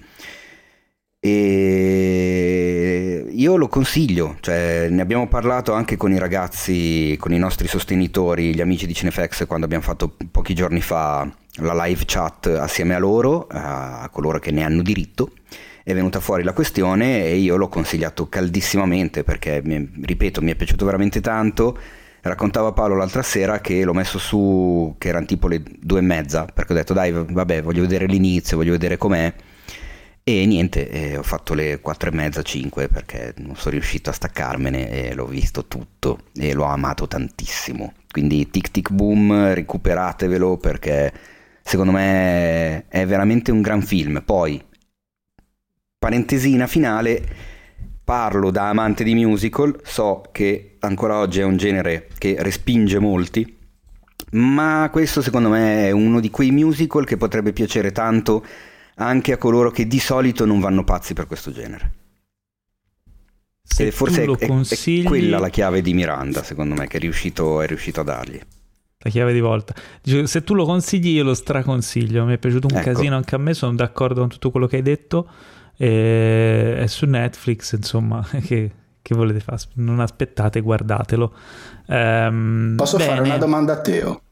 E 1.25 3.27
io 3.31 3.57
lo 3.57 3.69
consiglio, 3.69 4.39
cioè, 4.41 4.89
ne 4.91 5.01
abbiamo 5.01 5.29
parlato 5.29 5.73
anche 5.73 5.97
con 5.97 6.11
i 6.11 6.19
ragazzi, 6.19 7.17
con 7.17 7.33
i 7.33 7.39
nostri 7.39 7.69
sostenitori, 7.69 8.53
gli 8.53 8.61
amici 8.61 8.89
di 8.89 8.95
Cinefx, 8.95 9.47
quando 9.47 9.65
abbiamo 9.65 9.85
fatto 9.85 10.17
pochi 10.33 10.53
giorni 10.53 10.81
fa 10.81 11.33
la 11.59 11.85
live 11.85 12.03
chat 12.07 12.47
assieme 12.47 12.97
a 12.97 12.99
loro, 12.99 13.47
a 13.49 14.09
coloro 14.11 14.41
che 14.41 14.51
ne 14.51 14.65
hanno 14.65 14.83
diritto. 14.83 15.31
È 15.85 15.95
venuta 15.95 16.19
fuori 16.19 16.43
la 16.43 16.55
questione 16.55 17.25
e 17.25 17.37
io 17.37 17.55
l'ho 17.55 17.69
consigliato 17.69 18.29
caldissimamente 18.29 19.23
perché, 19.23 19.63
ripeto, 19.63 20.43
mi 20.43 20.51
è 20.51 20.57
piaciuto 20.57 20.85
veramente 20.85 21.21
tanto. 21.21 21.79
Raccontava 22.23 22.73
Paolo 22.73 22.97
l'altra 22.97 23.23
sera 23.23 23.61
che 23.61 23.85
l'ho 23.85 23.95
messo 23.95 24.19
su, 24.19 24.97
che 24.99 25.07
erano 25.07 25.27
tipo 25.27 25.47
le 25.47 25.63
due 25.79 26.01
e 26.01 26.03
mezza, 26.03 26.47
perché 26.53 26.73
ho 26.73 26.77
detto 26.77 26.95
dai, 26.95 27.13
vabbè, 27.13 27.63
voglio 27.63 27.83
vedere 27.83 28.07
l'inizio, 28.07 28.57
voglio 28.57 28.73
vedere 28.73 28.97
com'è 28.97 29.33
e 30.25 30.47
niente, 30.47 30.89
eh, 30.89 31.17
ho 31.17 31.23
fatto 31.25 31.53
le 31.53 31.81
4 31.81 32.11
e 32.11 32.13
mezza, 32.15 32.43
5 32.43 32.87
perché 32.87 33.35
non 33.39 33.57
sono 33.57 33.73
riuscito 33.73 34.11
a 34.11 34.13
staccarmene 34.13 34.89
e 34.91 35.15
l'ho 35.15 35.27
visto 35.27 35.67
tutto 35.67 36.21
e 36.35 36.53
l'ho 36.53 36.65
amato 36.65 37.09
tantissimo. 37.09 37.93
Quindi 38.09 38.49
tic 38.49 38.71
tic 38.71 38.91
boom, 38.93 39.53
recuperatevelo 39.53 40.59
perché 40.59 41.13
secondo 41.63 41.91
me 41.91 42.87
è 42.87 43.05
veramente 43.05 43.51
un 43.51 43.63
gran 43.63 43.83
film. 43.83 44.23
Poi, 44.25 44.63
parentesina 45.99 46.69
finale, 46.69 47.25
parlo 48.05 48.53
da 48.53 48.69
amante 48.69 49.03
di 49.03 49.15
musical, 49.15 49.81
so 49.83 50.23
che 50.31 50.77
ancora 50.81 51.19
oggi 51.19 51.41
è 51.41 51.45
un 51.45 51.57
genere 51.57 52.09
che 52.17 52.37
respinge 52.39 53.01
molti, 53.01 53.57
ma 54.33 54.89
questo 54.93 55.21
secondo 55.21 55.49
me 55.49 55.89
è 55.89 55.91
uno 55.91 56.21
di 56.21 56.31
quei 56.31 56.53
musical 56.53 57.05
che 57.05 57.17
potrebbe 57.17 57.53
piacere 57.53 57.91
tanto 57.91 58.45
anche 59.05 59.33
a 59.33 59.37
coloro 59.37 59.71
che 59.71 59.87
di 59.87 59.99
solito 59.99 60.45
non 60.45 60.61
vanno 60.61 60.85
pazzi 60.85 61.15
per 61.15 61.27
questo 61.27 61.51
genere. 61.53 62.01
Se 63.63 63.87
e 63.87 63.91
forse 63.91 64.25
è, 64.25 64.47
consigli... 64.47 65.05
è, 65.05 65.07
quella 65.07 65.39
la 65.39 65.49
chiave 65.49 65.81
di 65.81 65.95
Miranda, 65.95 66.43
secondo 66.43 66.75
me, 66.75 66.87
che 66.87 66.99
è 66.99 67.01
riuscito, 67.01 67.61
è 67.61 67.67
riuscito 67.67 68.01
a 68.01 68.05
dargli. 68.05 68.41
La 68.99 69.11
chiave 69.11 69.33
di 69.33 69.41
volta. 69.41 69.75
Dice, 70.03 70.27
se 70.27 70.45
tu 70.45 70.55
lo 70.55 70.65
consigli, 70.65 71.09
io 71.09 71.25
lo 71.25 71.35
straconsiglio. 71.35 72.25
Mi 72.25 72.35
è 72.35 72.39
piaciuto 72.39 72.69
un 72.71 72.77
Ecco. 72.77 72.93
casino 72.93 73.17
anche 73.17 73.35
a 73.35 73.39
me, 73.39 73.55
sono 73.55 73.75
d'accordo 73.75 74.21
con 74.21 74.29
tutto 74.29 74.51
quello 74.51 74.67
che 74.67 74.77
hai 74.77 74.83
detto. 74.83 75.29
E... 75.77 76.77
È 76.79 76.87
su 76.87 77.07
Netflix, 77.07 77.73
insomma, 77.75 78.25
che, 78.45 78.71
che 79.01 79.15
volete 79.15 79.41
fare? 79.41 79.61
Non 79.75 80.01
aspettate, 80.01 80.61
guardatelo. 80.61 81.33
Ehm, 81.87 82.75
Posso 82.77 82.99
fare 82.99 83.23
bene. 83.23 83.29
una 83.29 83.39
domanda 83.39 83.73
a 83.73 83.81
Teo? 83.81 84.23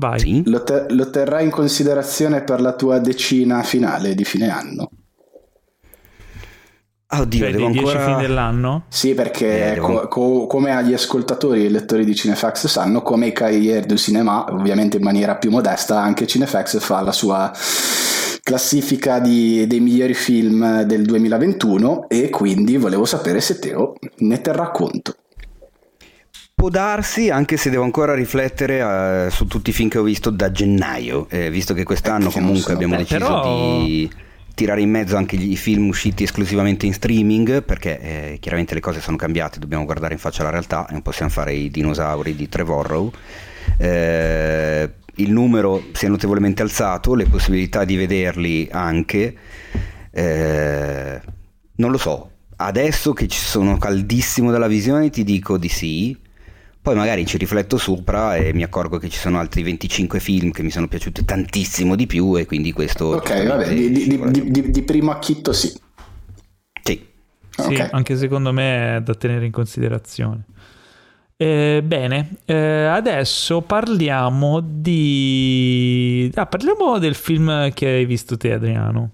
Vai. 0.00 0.18
Sì? 0.18 0.42
Lo, 0.46 0.62
te- 0.62 0.86
lo 0.88 1.10
terrai 1.10 1.44
in 1.44 1.50
considerazione 1.50 2.42
per 2.42 2.62
la 2.62 2.72
tua 2.72 2.98
decina 3.00 3.62
finale 3.62 4.14
di 4.14 4.24
fine 4.24 4.48
anno? 4.50 4.88
Oddio, 7.12 7.40
Cioè, 7.40 7.50
devo 7.50 7.64
dei 7.64 7.72
10 7.72 7.86
ancora... 7.86 8.04
film 8.06 8.20
dell'anno? 8.20 8.84
Sì, 8.88 9.12
perché 9.14 9.72
Eh, 9.72 9.74
devo- 9.74 9.86
co- 9.86 10.08
co- 10.08 10.46
come 10.46 10.74
agli 10.74 10.94
ascoltatori 10.94 11.66
e 11.66 11.68
lettori 11.68 12.06
di 12.06 12.14
Cinefax 12.14 12.66
sanno, 12.66 13.02
come 13.02 13.26
i 13.26 13.32
Cahiers 13.32 13.84
du 13.86 13.96
Cinema, 13.98 14.46
ovviamente 14.50 14.96
in 14.96 15.02
maniera 15.02 15.36
più 15.36 15.50
modesta, 15.50 16.00
anche 16.00 16.26
Cinefax 16.26 16.78
fa 16.78 17.02
la 17.02 17.12
sua 17.12 17.52
classifica 18.42 19.18
di- 19.18 19.66
dei 19.66 19.80
migliori 19.80 20.14
film 20.14 20.82
del 20.84 21.02
2021 21.04 22.08
e 22.08 22.30
quindi 22.30 22.78
volevo 22.78 23.04
sapere 23.04 23.40
se 23.42 23.58
Teo 23.58 23.94
ne 24.18 24.40
terrà 24.40 24.70
conto. 24.70 25.16
Può 26.60 26.68
darsi, 26.68 27.30
anche 27.30 27.56
se 27.56 27.70
devo 27.70 27.84
ancora 27.84 28.12
riflettere 28.12 29.26
eh, 29.26 29.30
su 29.30 29.46
tutti 29.46 29.70
i 29.70 29.72
film 29.72 29.88
che 29.88 29.96
ho 29.96 30.02
visto 30.02 30.28
da 30.28 30.52
gennaio, 30.52 31.26
eh, 31.30 31.48
visto 31.48 31.72
che 31.72 31.84
quest'anno 31.84 32.28
Eh, 32.28 32.32
comunque 32.32 32.74
abbiamo 32.74 32.96
Beh, 32.96 33.00
deciso 33.00 33.18
però- 33.18 33.82
di 33.82 34.12
tirare 34.54 34.82
in 34.82 34.90
mezzo 34.90 35.16
anche 35.16 35.36
i 35.36 35.56
film 35.56 35.88
usciti 35.88 36.24
esclusivamente 36.24 36.84
in 36.84 36.92
streaming, 36.92 37.62
perché 37.62 38.00
eh, 38.00 38.36
chiaramente 38.40 38.74
le 38.74 38.80
cose 38.80 39.00
sono 39.00 39.16
cambiate, 39.16 39.58
dobbiamo 39.58 39.86
guardare 39.86 40.12
in 40.12 40.18
faccia 40.20 40.42
la 40.42 40.50
realtà 40.50 40.86
e 40.86 40.92
non 40.92 41.00
possiamo 41.00 41.30
fare 41.30 41.54
i 41.54 41.70
dinosauri 41.70 42.36
di 42.36 42.46
Trevorrow. 42.46 43.10
Eh, 43.78 44.90
il 45.14 45.32
numero 45.32 45.82
si 45.92 46.04
è 46.04 46.08
notevolmente 46.10 46.60
alzato, 46.60 47.14
le 47.14 47.24
possibilità 47.24 47.86
di 47.86 47.96
vederli 47.96 48.68
anche. 48.70 49.34
Non 50.12 51.90
lo 51.90 51.96
so, 51.96 52.30
adesso 52.56 53.14
che 53.14 53.28
ci 53.28 53.40
sono 53.40 53.78
caldissimo 53.78 54.50
dalla 54.50 54.66
visione 54.68 55.08
ti 55.08 55.24
dico 55.24 55.56
di 55.56 55.68
sì, 55.70 56.14
poi 56.82 56.94
magari 56.94 57.26
ci 57.26 57.36
rifletto 57.36 57.76
sopra 57.76 58.36
e 58.36 58.52
mi 58.54 58.62
accorgo 58.62 58.98
che 58.98 59.08
ci 59.10 59.18
sono 59.18 59.38
altri 59.38 59.62
25 59.62 60.18
film 60.18 60.50
che 60.50 60.62
mi 60.62 60.70
sono 60.70 60.88
piaciuti 60.88 61.24
tantissimo 61.24 61.94
di 61.94 62.06
più 62.06 62.36
e 62.38 62.46
quindi 62.46 62.72
questo... 62.72 63.06
Ok, 63.06 63.46
vabbè, 63.46 63.68
di, 63.74 63.90
di- 63.90 64.06
di- 64.30 64.50
di- 64.50 64.70
di 64.70 64.82
primo 64.82 65.10
acchitto 65.10 65.52
sì. 65.52 65.68
Sì. 66.82 67.06
Sì, 67.50 67.74
Ok. 67.74 67.88
anche 67.92 68.16
secondo 68.16 68.52
me 68.52 68.96
è 68.96 69.00
da 69.02 69.14
tenere 69.14 69.44
in 69.44 69.52
considerazione. 69.52 70.44
Eh, 71.36 71.82
bene, 71.84 72.36
eh, 72.46 72.84
adesso 72.84 73.60
parliamo 73.62 74.60
di... 74.60 76.30
Ah, 76.34 76.46
parliamo 76.46 76.98
del 76.98 77.14
film 77.14 77.72
che 77.72 77.86
hai 77.86 78.04
visto 78.06 78.36
te, 78.36 78.52
Adriano. 78.52 79.12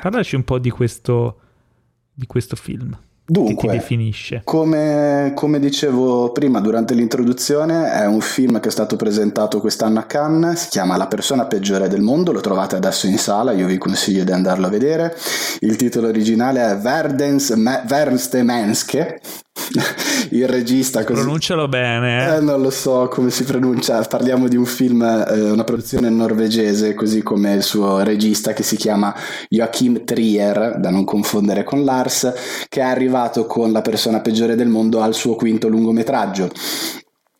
Parlaci 0.00 0.34
un 0.36 0.44
po' 0.44 0.58
di 0.58 0.70
questo, 0.70 1.40
di 2.12 2.26
questo 2.26 2.54
film 2.56 2.96
che 3.26 3.32
ti 3.32 3.54
Dunque, 3.54 3.72
definisce. 3.72 4.40
Come, 4.44 5.32
come 5.34 5.58
dicevo 5.58 6.30
prima 6.30 6.60
durante 6.60 6.94
l'introduzione, 6.94 7.92
è 7.92 8.06
un 8.06 8.20
film 8.20 8.60
che 8.60 8.68
è 8.68 8.70
stato 8.70 8.96
presentato 8.96 9.60
quest'anno 9.60 9.98
a 9.98 10.04
Cannes, 10.04 10.62
si 10.62 10.68
chiama 10.68 10.96
La 10.96 11.08
persona 11.08 11.46
peggiore 11.46 11.88
del 11.88 12.02
mondo, 12.02 12.32
lo 12.32 12.40
trovate 12.40 12.76
adesso 12.76 13.06
in 13.06 13.18
sala, 13.18 13.52
io 13.52 13.66
vi 13.66 13.78
consiglio 13.78 14.24
di 14.24 14.32
andarlo 14.32 14.66
a 14.66 14.70
vedere. 14.70 15.16
Il 15.60 15.76
titolo 15.76 16.08
originale 16.08 16.70
è 16.70 16.76
Verdens 16.76 17.50
Me- 17.50 17.82
Vernste 17.86 18.42
Menske, 18.42 19.20
il 20.30 20.46
regista 20.46 21.04
così... 21.04 21.20
Pronuncialo 21.20 21.68
bene. 21.68 22.34
Eh, 22.34 22.36
Eh? 22.36 22.40
non 22.40 22.60
lo 22.60 22.70
so 22.70 23.08
come 23.08 23.30
si 23.30 23.44
pronuncia, 23.44 24.00
parliamo 24.02 24.48
di 24.48 24.56
un 24.56 24.64
film, 24.64 25.02
eh, 25.02 25.50
una 25.50 25.64
produzione 25.64 26.08
norvegese, 26.10 26.94
così 26.94 27.22
come 27.22 27.54
il 27.54 27.62
suo 27.62 28.02
regista 28.02 28.52
che 28.52 28.62
si 28.62 28.76
chiama 28.76 29.14
Joachim 29.48 30.04
Trier, 30.04 30.78
da 30.78 30.90
non 30.90 31.04
confondere 31.04 31.64
con 31.64 31.84
Lars, 31.84 32.32
che 32.68 32.80
è 32.80 32.84
arrivato 32.84 33.46
con 33.46 33.72
La 33.72 33.82
persona 33.82 34.20
peggiore 34.20 34.54
del 34.54 34.68
mondo 34.68 35.00
al 35.00 35.14
suo 35.14 35.34
quinto 35.34 35.68
lungometraggio. 35.68 36.50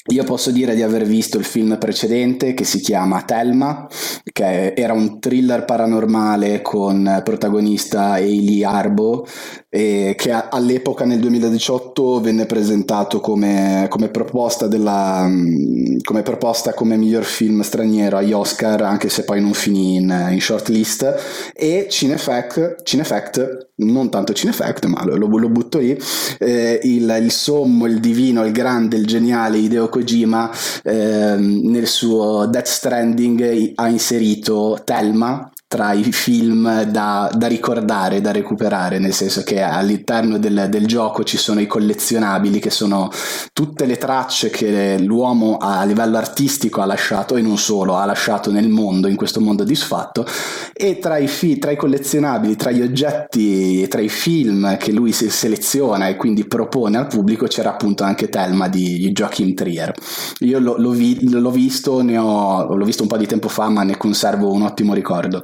Io 0.09 0.25
posso 0.25 0.51
dire 0.51 0.75
di 0.75 0.83
aver 0.83 1.05
visto 1.05 1.37
il 1.37 1.45
film 1.45 1.79
precedente 1.79 2.55
che 2.55 2.65
si 2.65 2.79
chiama 2.79 3.23
Thelma, 3.23 3.89
che 4.33 4.73
era 4.75 4.93
un 4.93 5.19
thriller 5.19 5.65
paranormale 5.65 6.63
con 6.63 7.23
protagonista 7.25 8.13
Ailey 8.13 8.63
Arbo, 8.63 9.27
e 9.69 10.15
che 10.17 10.31
all'epoca 10.31 11.05
nel 11.05 11.19
2018 11.19 12.21
venne 12.21 12.47
presentato 12.47 13.21
come, 13.21 13.87
come 13.91 14.09
proposta 14.09 14.67
della, 14.69 15.27
mm, 15.27 15.99
come 16.03 16.23
proposta 16.23 16.73
come 16.73 16.97
miglior 16.97 17.25
film 17.25 17.61
straniero 17.63 18.17
agli 18.17 18.33
Oscar, 18.33 18.83
anche 18.83 19.09
se 19.09 19.25
poi 19.25 19.41
non 19.41 19.53
finì 19.53 19.97
in, 19.97 20.29
in 20.31 20.41
shortlist. 20.41 21.53
E 21.55 21.89
Cinefact, 21.91 22.83
Cinefact 22.85 23.67
non 23.79 24.09
tanto 24.09 24.33
Cinefact, 24.33 24.87
ma 24.87 25.05
lo, 25.05 25.17
lo 25.17 25.49
butto 25.49 25.79
lì, 25.79 25.99
eh, 26.39 26.81
il, 26.85 27.19
il 27.21 27.31
sommo, 27.31 27.87
il 27.87 28.01
divino, 28.01 28.45
il 28.45 28.53
grande, 28.53 28.97
il 28.97 29.07
geniale 29.07 29.59
Hideo 29.59 29.89
Kojima 29.97 30.51
ehm, 30.85 31.71
nel 31.71 31.87
suo 31.87 32.47
Death 32.47 32.69
Stranding 32.69 33.73
ha 33.77 33.89
inserito 33.89 34.79
Thelma 34.85 35.51
tra 35.77 35.93
i 35.93 36.11
film 36.11 36.85
da, 36.85 37.31
da 37.35 37.47
ricordare, 37.47 38.23
da 38.23 38.33
recuperare, 38.33 38.99
nel 38.99 39.13
senso 39.13 39.43
che 39.43 39.61
all'interno 39.61 40.39
del, 40.39 40.69
del 40.71 40.87
gioco 40.87 41.23
ci 41.23 41.37
sono 41.37 41.61
i 41.61 41.67
collezionabili 41.67 42.61
che 42.61 42.71
sono 42.71 43.11
tutte 43.53 43.85
le 43.85 43.99
tracce 43.99 44.49
che 44.49 44.99
l'uomo 44.99 45.59
a 45.59 45.85
livello 45.85 46.17
artistico 46.17 46.81
ha 46.81 46.87
lasciato 46.87 47.37
e 47.37 47.43
non 47.43 47.59
solo, 47.59 47.97
ha 47.97 48.07
lasciato 48.07 48.51
nel 48.51 48.71
mondo, 48.71 49.07
in 49.07 49.17
questo 49.17 49.43
mondo 49.43 49.65
disfatto 49.65 50.25
e 50.73 50.99
tra 50.99 51.19
i, 51.19 51.27
fi- 51.27 51.59
tra 51.59 51.73
i 51.73 51.77
collezionabili, 51.77 52.57
tra 52.57 52.71
gli 52.71 52.81
oggetti, 52.81 53.87
tra 53.89 54.01
i 54.01 54.09
film 54.09 54.79
che 54.79 54.93
lui 54.93 55.13
seleziona 55.13 56.09
e 56.09 56.17
quindi 56.17 56.47
propone 56.47 56.97
al 56.97 57.07
pubblico 57.07 57.47
c'era 57.47 57.71
appunto 57.71 58.03
anche 58.03 58.31
Thelma 58.31 58.69
di 58.69 59.11
Joachim 59.13 59.53
Trier. 59.53 59.93
Io 60.41 60.59
l'ho, 60.59 60.77
l'ho 60.79 60.91
vi- 60.91 61.29
l'ho 61.29 61.51
visto, 61.51 61.93
ho, 61.93 62.75
l'ho 62.75 62.85
visto 62.85 63.03
un 63.03 63.09
po' 63.09 63.19
di 63.19 63.27
tempo 63.27 63.49
fa 63.49 63.69
ma 63.69 63.83
ne 63.83 63.99
conservo 63.99 64.51
un 64.51 64.63
ottimo 64.63 64.95
ricordo. 64.95 65.43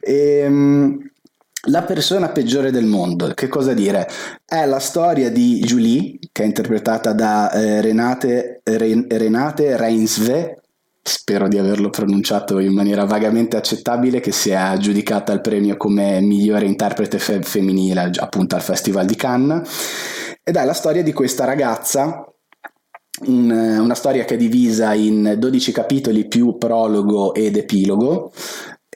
Ehm, 0.00 1.10
la 1.68 1.82
persona 1.82 2.28
peggiore 2.28 2.70
del 2.70 2.84
mondo, 2.84 3.32
che 3.34 3.48
cosa 3.48 3.72
dire? 3.74 4.08
È 4.44 4.64
la 4.66 4.78
storia 4.78 5.30
di 5.30 5.58
Julie, 5.60 6.18
che 6.30 6.42
è 6.42 6.46
interpretata 6.46 7.12
da 7.12 7.50
eh, 7.50 7.80
Renate, 7.80 8.60
Ren- 8.62 9.06
Renate 9.08 9.76
Reinsve, 9.76 10.62
spero 11.02 11.48
di 11.48 11.58
averlo 11.58 11.90
pronunciato 11.90 12.58
in 12.60 12.72
maniera 12.72 13.04
vagamente 13.04 13.56
accettabile, 13.56 14.20
che 14.20 14.32
si 14.32 14.50
è 14.50 14.54
aggiudicata 14.54 15.32
il 15.32 15.40
premio 15.40 15.76
come 15.76 16.20
migliore 16.20 16.66
interprete 16.66 17.18
fe- 17.18 17.42
femminile 17.42 18.10
appunto 18.16 18.54
al 18.54 18.62
Festival 18.62 19.06
di 19.06 19.16
Cannes. 19.16 19.68
Ed 20.44 20.56
è 20.56 20.64
la 20.64 20.72
storia 20.72 21.02
di 21.02 21.12
questa 21.12 21.44
ragazza 21.44 22.24
un, 23.24 23.50
una 23.50 23.94
storia 23.94 24.24
che 24.24 24.34
è 24.34 24.36
divisa 24.36 24.92
in 24.92 25.36
12 25.38 25.72
capitoli 25.72 26.28
più 26.28 26.58
prologo 26.58 27.34
ed 27.34 27.56
epilogo 27.56 28.32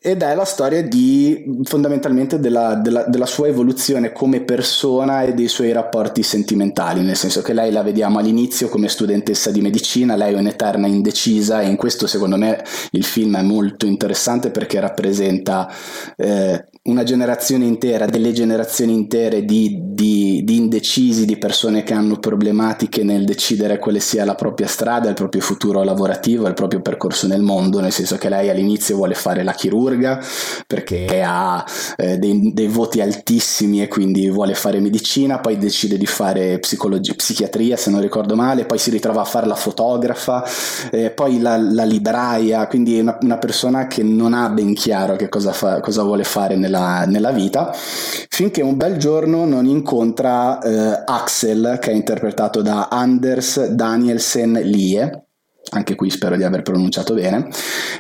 ed 0.03 0.23
è 0.23 0.35
la 0.35 0.47
storia 0.47 0.83
di 0.83 1.61
fondamentalmente 1.65 2.41
della, 2.41 2.75
della, 2.75 3.05
della, 3.05 3.27
sua 3.27 3.49
evoluzione 3.49 4.13
come 4.13 4.41
persona 4.41 5.25
e 5.25 5.35
dei 5.35 5.47
suoi 5.47 5.73
rapporti 5.73 6.23
sentimentali, 6.23 7.03
nel 7.03 7.17
senso 7.17 7.43
che 7.43 7.53
lei 7.53 7.71
la 7.71 7.83
vediamo 7.83 8.19
all'inizio 8.19 8.71
come 8.71 8.89
studentessa 8.89 9.51
di 9.51 9.61
medicina, 9.61 10.17
lei 10.17 10.33
è 10.33 10.39
un'eterna 10.39 10.87
indecisa 10.87 11.61
e 11.61 11.69
in 11.69 11.77
questo 11.77 12.07
secondo 12.07 12.37
me 12.37 12.65
il 12.93 13.05
film 13.05 13.37
è 13.37 13.43
molto 13.43 13.85
interessante 13.85 14.51
perché 14.51 14.81
rappresenta 14.81 15.71
eh, 16.17 16.65
una 16.91 17.05
generazione 17.05 17.65
intera, 17.65 18.07
delle 18.07 18.33
generazioni 18.33 18.93
intere 18.93 19.45
di, 19.45 19.79
di, 19.81 20.43
di, 20.45 20.57
indecisi, 20.57 21.25
di 21.25 21.39
persone 21.39 21.85
che 21.85 21.95
hanno 21.95 22.19
problematiche 22.19 23.05
nel 23.05 23.25
decidere 23.25 23.79
quale 23.79 24.01
sia 24.01 24.25
la 24.25 24.35
propria 24.35 24.67
strada, 24.67 25.09
il 25.09 25.15
proprio 25.15 25.41
futuro 25.41 25.85
lavorativo, 25.85 26.49
il 26.49 26.55
proprio 26.55 26.81
percorso 26.83 27.29
nel 27.29 27.43
mondo, 27.43 27.81
nel 27.81 27.93
senso 27.93 28.17
che 28.17 28.29
lei 28.29 28.51
all'inizio 28.51 28.97
vuole 28.97 29.15
fare 29.15 29.45
la 29.45 29.53
chirurga 29.53 30.21
perché 30.67 31.23
ha 31.25 31.65
eh, 31.97 32.19
dei, 32.19 32.53
dei, 32.53 32.67
voti 32.67 33.01
altissimi 33.01 33.83
e 33.83 33.89
quindi 33.89 34.29
vuole 34.29 34.55
fare 34.55 34.81
medicina, 34.81 35.39
poi 35.39 35.59
decide 35.59 35.97
di 35.97 36.07
fare 36.07 36.59
psicologia, 36.59 37.15
psichiatria 37.15 37.77
se 37.77 37.91
non 37.91 38.01
ricordo 38.01 38.35
male, 38.35 38.65
poi 38.65 38.79
si 38.79 38.91
ritrova 38.91 39.21
a 39.21 39.25
fare 39.25 39.47
la 39.47 39.55
fotografa, 39.55 40.45
eh, 40.91 41.11
poi 41.11 41.41
la, 41.41 41.57
la, 41.57 41.85
libraia, 41.85 42.67
quindi 42.67 42.99
una, 42.99 43.19
una, 43.23 43.39
persona 43.39 43.87
che 43.87 44.03
non 44.03 44.35
ha 44.35 44.49
ben 44.49 44.75
chiaro 44.75 45.17
che 45.17 45.29
cosa, 45.29 45.53
fa, 45.53 45.81
cosa 45.81 46.03
vuole 46.03 46.25
fare 46.25 46.57
nel 46.57 46.71
nella, 46.81 47.05
nella 47.07 47.31
vita, 47.31 47.73
finché 47.73 48.63
un 48.63 48.77
bel 48.77 48.97
giorno 48.97 49.45
non 49.45 49.67
incontra 49.67 50.59
eh, 50.61 51.03
Axel, 51.05 51.79
che 51.81 51.91
è 51.91 51.95
interpretato 51.95 52.63
da 52.63 52.89
Anders 52.91 53.69
Danielsen 53.69 54.53
Lie, 54.53 55.25
anche 55.73 55.95
qui 55.95 56.11
spero 56.11 56.37
di 56.37 56.43
aver 56.43 56.63
pronunciato 56.63 57.15
bene, 57.15 57.49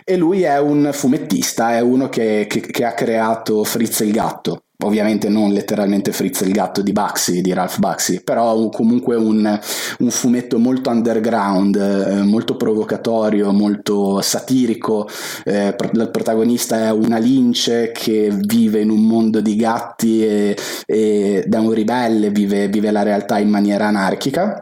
e 0.05 0.17
lui 0.17 0.43
è 0.43 0.59
un 0.59 0.91
fumettista, 0.93 1.75
è 1.75 1.81
uno 1.81 2.09
che, 2.09 2.47
che, 2.49 2.61
che 2.61 2.85
ha 2.85 2.93
creato 2.93 3.63
Fritz 3.65 4.01
il 4.01 4.13
gatto, 4.13 4.63
ovviamente 4.83 5.29
non 5.29 5.53
letteralmente 5.53 6.11
Fritz 6.11 6.41
il 6.41 6.53
gatto 6.53 6.83
di 6.83 6.93
Baxi, 6.93 7.43
di 7.43 7.53
Ralph 7.53 7.79
Baxi, 7.79 8.23
però 8.25 8.69
comunque 8.71 9.15
un, 9.15 9.61
un 9.99 10.11
fumetto 10.11 10.59
molto 10.59 10.91
underground, 10.91 11.77
eh, 11.77 12.23
molto 12.23 12.57
provocatorio, 12.57 13.53
molto 13.53 14.21
satirico. 14.21 15.09
Eh, 15.45 15.77
il 15.93 16.11
protagonista 16.11 16.87
è 16.87 16.91
una 16.91 17.19
lince 17.19 17.93
che 17.93 18.31
vive 18.33 18.81
in 18.81 18.91
un 18.91 19.05
mondo 19.07 19.41
di 19.41 19.55
gatti 19.55 20.25
e, 20.25 20.57
ed 20.87 21.55
è 21.55 21.59
un 21.59 21.73
ribelle, 21.73 22.31
vive, 22.31 22.69
vive 22.69 22.91
la 22.91 23.03
realtà 23.03 23.39
in 23.39 23.51
maniera 23.51 23.87
anarchica. 23.87 24.61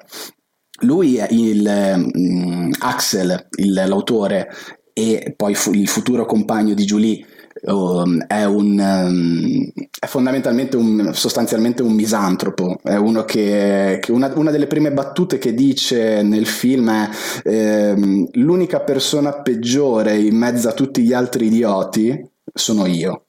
Lui 0.80 1.16
è 1.16 1.26
il 1.30 1.92
um, 1.94 2.70
Axel, 2.78 3.48
il, 3.56 3.72
l'autore, 3.72 4.48
e 4.92 5.34
poi 5.36 5.54
fu, 5.54 5.72
il 5.72 5.88
futuro 5.88 6.24
compagno 6.26 6.74
di 6.74 6.84
Julie 6.84 7.26
Um, 7.60 8.24
è, 8.26 8.44
un, 8.44 8.78
um, 8.78 9.68
è 9.98 10.06
fondamentalmente 10.06 10.76
un, 10.76 11.10
sostanzialmente 11.12 11.82
un 11.82 11.92
misantropo, 11.92 12.78
è 12.84 12.94
uno 12.94 13.24
che, 13.24 13.98
che 14.00 14.12
una, 14.12 14.30
una, 14.36 14.52
delle 14.52 14.68
prime 14.68 14.92
battute 14.92 15.38
che 15.38 15.54
dice 15.54 16.22
nel 16.22 16.46
film 16.46 16.88
è 16.88 17.08
eh, 17.42 18.28
l'unica 18.34 18.80
persona 18.80 19.42
peggiore 19.42 20.16
in 20.18 20.36
mezzo 20.36 20.68
a 20.68 20.72
tutti 20.72 21.02
gli 21.02 21.12
altri 21.12 21.46
idioti 21.46 22.30
sono 22.54 22.86
io. 22.86 23.24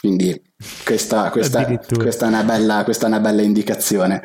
Quindi 0.00 0.40
questa, 0.84 1.28
questa, 1.30 1.64
questa, 1.64 2.26
è, 2.26 2.28
una 2.28 2.44
bella, 2.44 2.84
questa 2.84 3.06
è 3.06 3.08
una 3.08 3.20
bella 3.20 3.42
indicazione. 3.42 4.22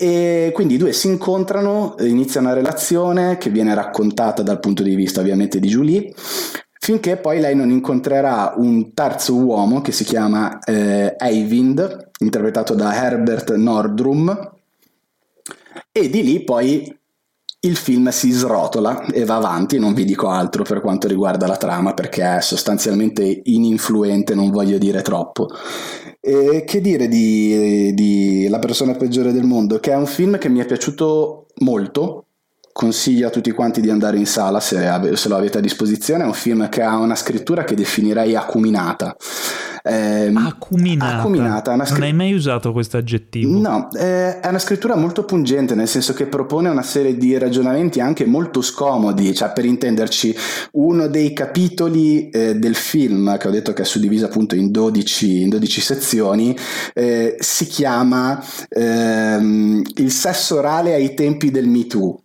E 0.00 0.52
quindi 0.54 0.74
i 0.74 0.78
due 0.78 0.92
si 0.92 1.08
incontrano, 1.08 1.96
iniziano 1.98 2.46
una 2.46 2.56
relazione 2.56 3.36
che 3.36 3.50
viene 3.50 3.74
raccontata 3.74 4.42
dal 4.42 4.60
punto 4.60 4.84
di 4.84 4.94
vista 4.94 5.20
ovviamente 5.20 5.58
di 5.58 5.66
Julie 5.66 6.14
finché 6.88 7.18
poi 7.18 7.38
lei 7.38 7.54
non 7.54 7.68
incontrerà 7.68 8.54
un 8.56 8.94
terzo 8.94 9.34
uomo 9.34 9.82
che 9.82 9.92
si 9.92 10.04
chiama 10.04 10.58
eh, 10.60 11.16
Eivind, 11.18 12.12
interpretato 12.20 12.72
da 12.72 12.94
Herbert 12.94 13.54
Nordrum, 13.56 14.54
e 15.92 16.08
di 16.08 16.22
lì 16.22 16.44
poi 16.44 16.98
il 17.60 17.76
film 17.76 18.08
si 18.10 18.30
srotola 18.30 19.06
e 19.06 19.24
va 19.24 19.36
avanti, 19.36 19.78
non 19.78 19.92
vi 19.92 20.04
dico 20.04 20.28
altro 20.28 20.62
per 20.62 20.80
quanto 20.80 21.08
riguarda 21.08 21.48
la 21.48 21.56
trama 21.56 21.92
perché 21.92 22.36
è 22.36 22.40
sostanzialmente 22.40 23.40
ininfluente, 23.44 24.34
non 24.34 24.50
voglio 24.50 24.78
dire 24.78 25.02
troppo. 25.02 25.48
E 26.20 26.64
che 26.64 26.80
dire 26.80 27.08
di, 27.08 27.92
di 27.94 28.48
La 28.48 28.60
persona 28.60 28.94
peggiore 28.94 29.32
del 29.32 29.44
mondo? 29.44 29.80
Che 29.80 29.90
è 29.90 29.96
un 29.96 30.06
film 30.06 30.38
che 30.38 30.48
mi 30.48 30.60
è 30.60 30.66
piaciuto 30.66 31.46
molto, 31.60 32.26
consiglio 32.70 33.26
a 33.26 33.30
tutti 33.30 33.50
quanti 33.50 33.80
di 33.80 33.90
andare 33.90 34.18
in 34.18 34.26
sala 34.26 34.60
se, 34.60 34.88
se, 35.14 35.28
lo 35.28 35.36
avete 35.36 35.58
a 35.58 35.60
disposizione. 35.60 36.22
È 36.22 36.26
un 36.26 36.34
film 36.34 36.68
che 36.68 36.82
ha 36.82 36.96
una 36.96 37.16
scrittura 37.16 37.64
che 37.64 37.74
definirei 37.74 38.36
acuminata. 38.36 39.16
Eh, 39.88 40.32
acuminata. 40.34 41.18
acuminata 41.18 41.84
scr- 41.84 41.92
non 41.92 42.02
hai 42.02 42.12
mai 42.12 42.34
usato 42.34 42.72
questo 42.72 42.98
aggettivo? 42.98 43.58
No, 43.58 43.88
eh, 43.92 44.40
è 44.40 44.48
una 44.48 44.58
scrittura 44.58 44.96
molto 44.96 45.24
pungente, 45.24 45.74
nel 45.74 45.88
senso 45.88 46.12
che 46.12 46.26
propone 46.26 46.68
una 46.68 46.82
serie 46.82 47.16
di 47.16 47.36
ragionamenti 47.38 48.00
anche 48.00 48.26
molto 48.26 48.60
scomodi. 48.60 49.34
Cioè, 49.34 49.52
per 49.52 49.64
intenderci, 49.64 50.34
uno 50.72 51.06
dei 51.08 51.32
capitoli 51.32 52.28
eh, 52.30 52.56
del 52.56 52.74
film, 52.74 53.36
che 53.38 53.48
ho 53.48 53.50
detto 53.50 53.72
che 53.72 53.82
è 53.82 53.84
suddiviso 53.84 54.26
appunto 54.26 54.54
in 54.54 54.70
12, 54.70 55.42
in 55.42 55.48
12 55.48 55.80
sezioni, 55.80 56.56
eh, 56.94 57.36
si 57.38 57.66
chiama 57.66 58.42
ehm, 58.68 59.82
Il 59.96 60.10
sesso 60.10 60.56
orale 60.56 60.94
ai 60.94 61.14
tempi 61.14 61.50
del 61.50 61.68
Me 61.68 61.86
Too. 61.86 62.20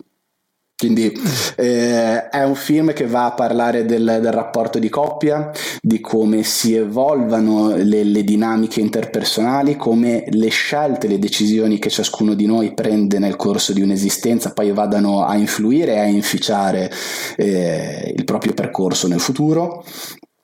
Quindi 0.76 1.14
eh, 1.56 2.28
è 2.28 2.44
un 2.44 2.56
film 2.56 2.94
che 2.94 3.06
va 3.06 3.26
a 3.26 3.34
parlare 3.34 3.86
del, 3.86 4.20
del, 4.22 4.32
rapporto 4.32 4.80
di 4.80 4.90
coppia, 4.90 5.50
di 5.82 6.02
come 6.02 6.44
si 6.44 6.76
evolvano 6.76 7.76
le, 7.76 8.04
le, 8.04 8.24
dinamiche 8.24 8.82
interpersonali, 8.82 9.78
come 9.78 10.26
le 10.30 10.50
scelte, 10.50 11.08
le 11.08 11.20
decisioni 11.20 11.80
che 11.80 11.90
ciascuno 11.90 12.34
di 12.34 12.46
noi 12.46 12.74
prende 12.74 13.20
nel 13.20 13.36
corso 13.38 13.72
di 13.72 13.82
un'esistenza 13.82 14.52
poi 14.52 14.72
vadano 14.74 15.24
a 15.24 15.38
influire 15.38 15.94
e 15.94 16.00
a 16.00 16.06
inficiare 16.06 16.92
eh, 17.38 18.14
il 18.16 18.24
proprio 18.26 18.54
percorso 18.54 19.08
nel 19.08 19.22
futuro. 19.22 19.86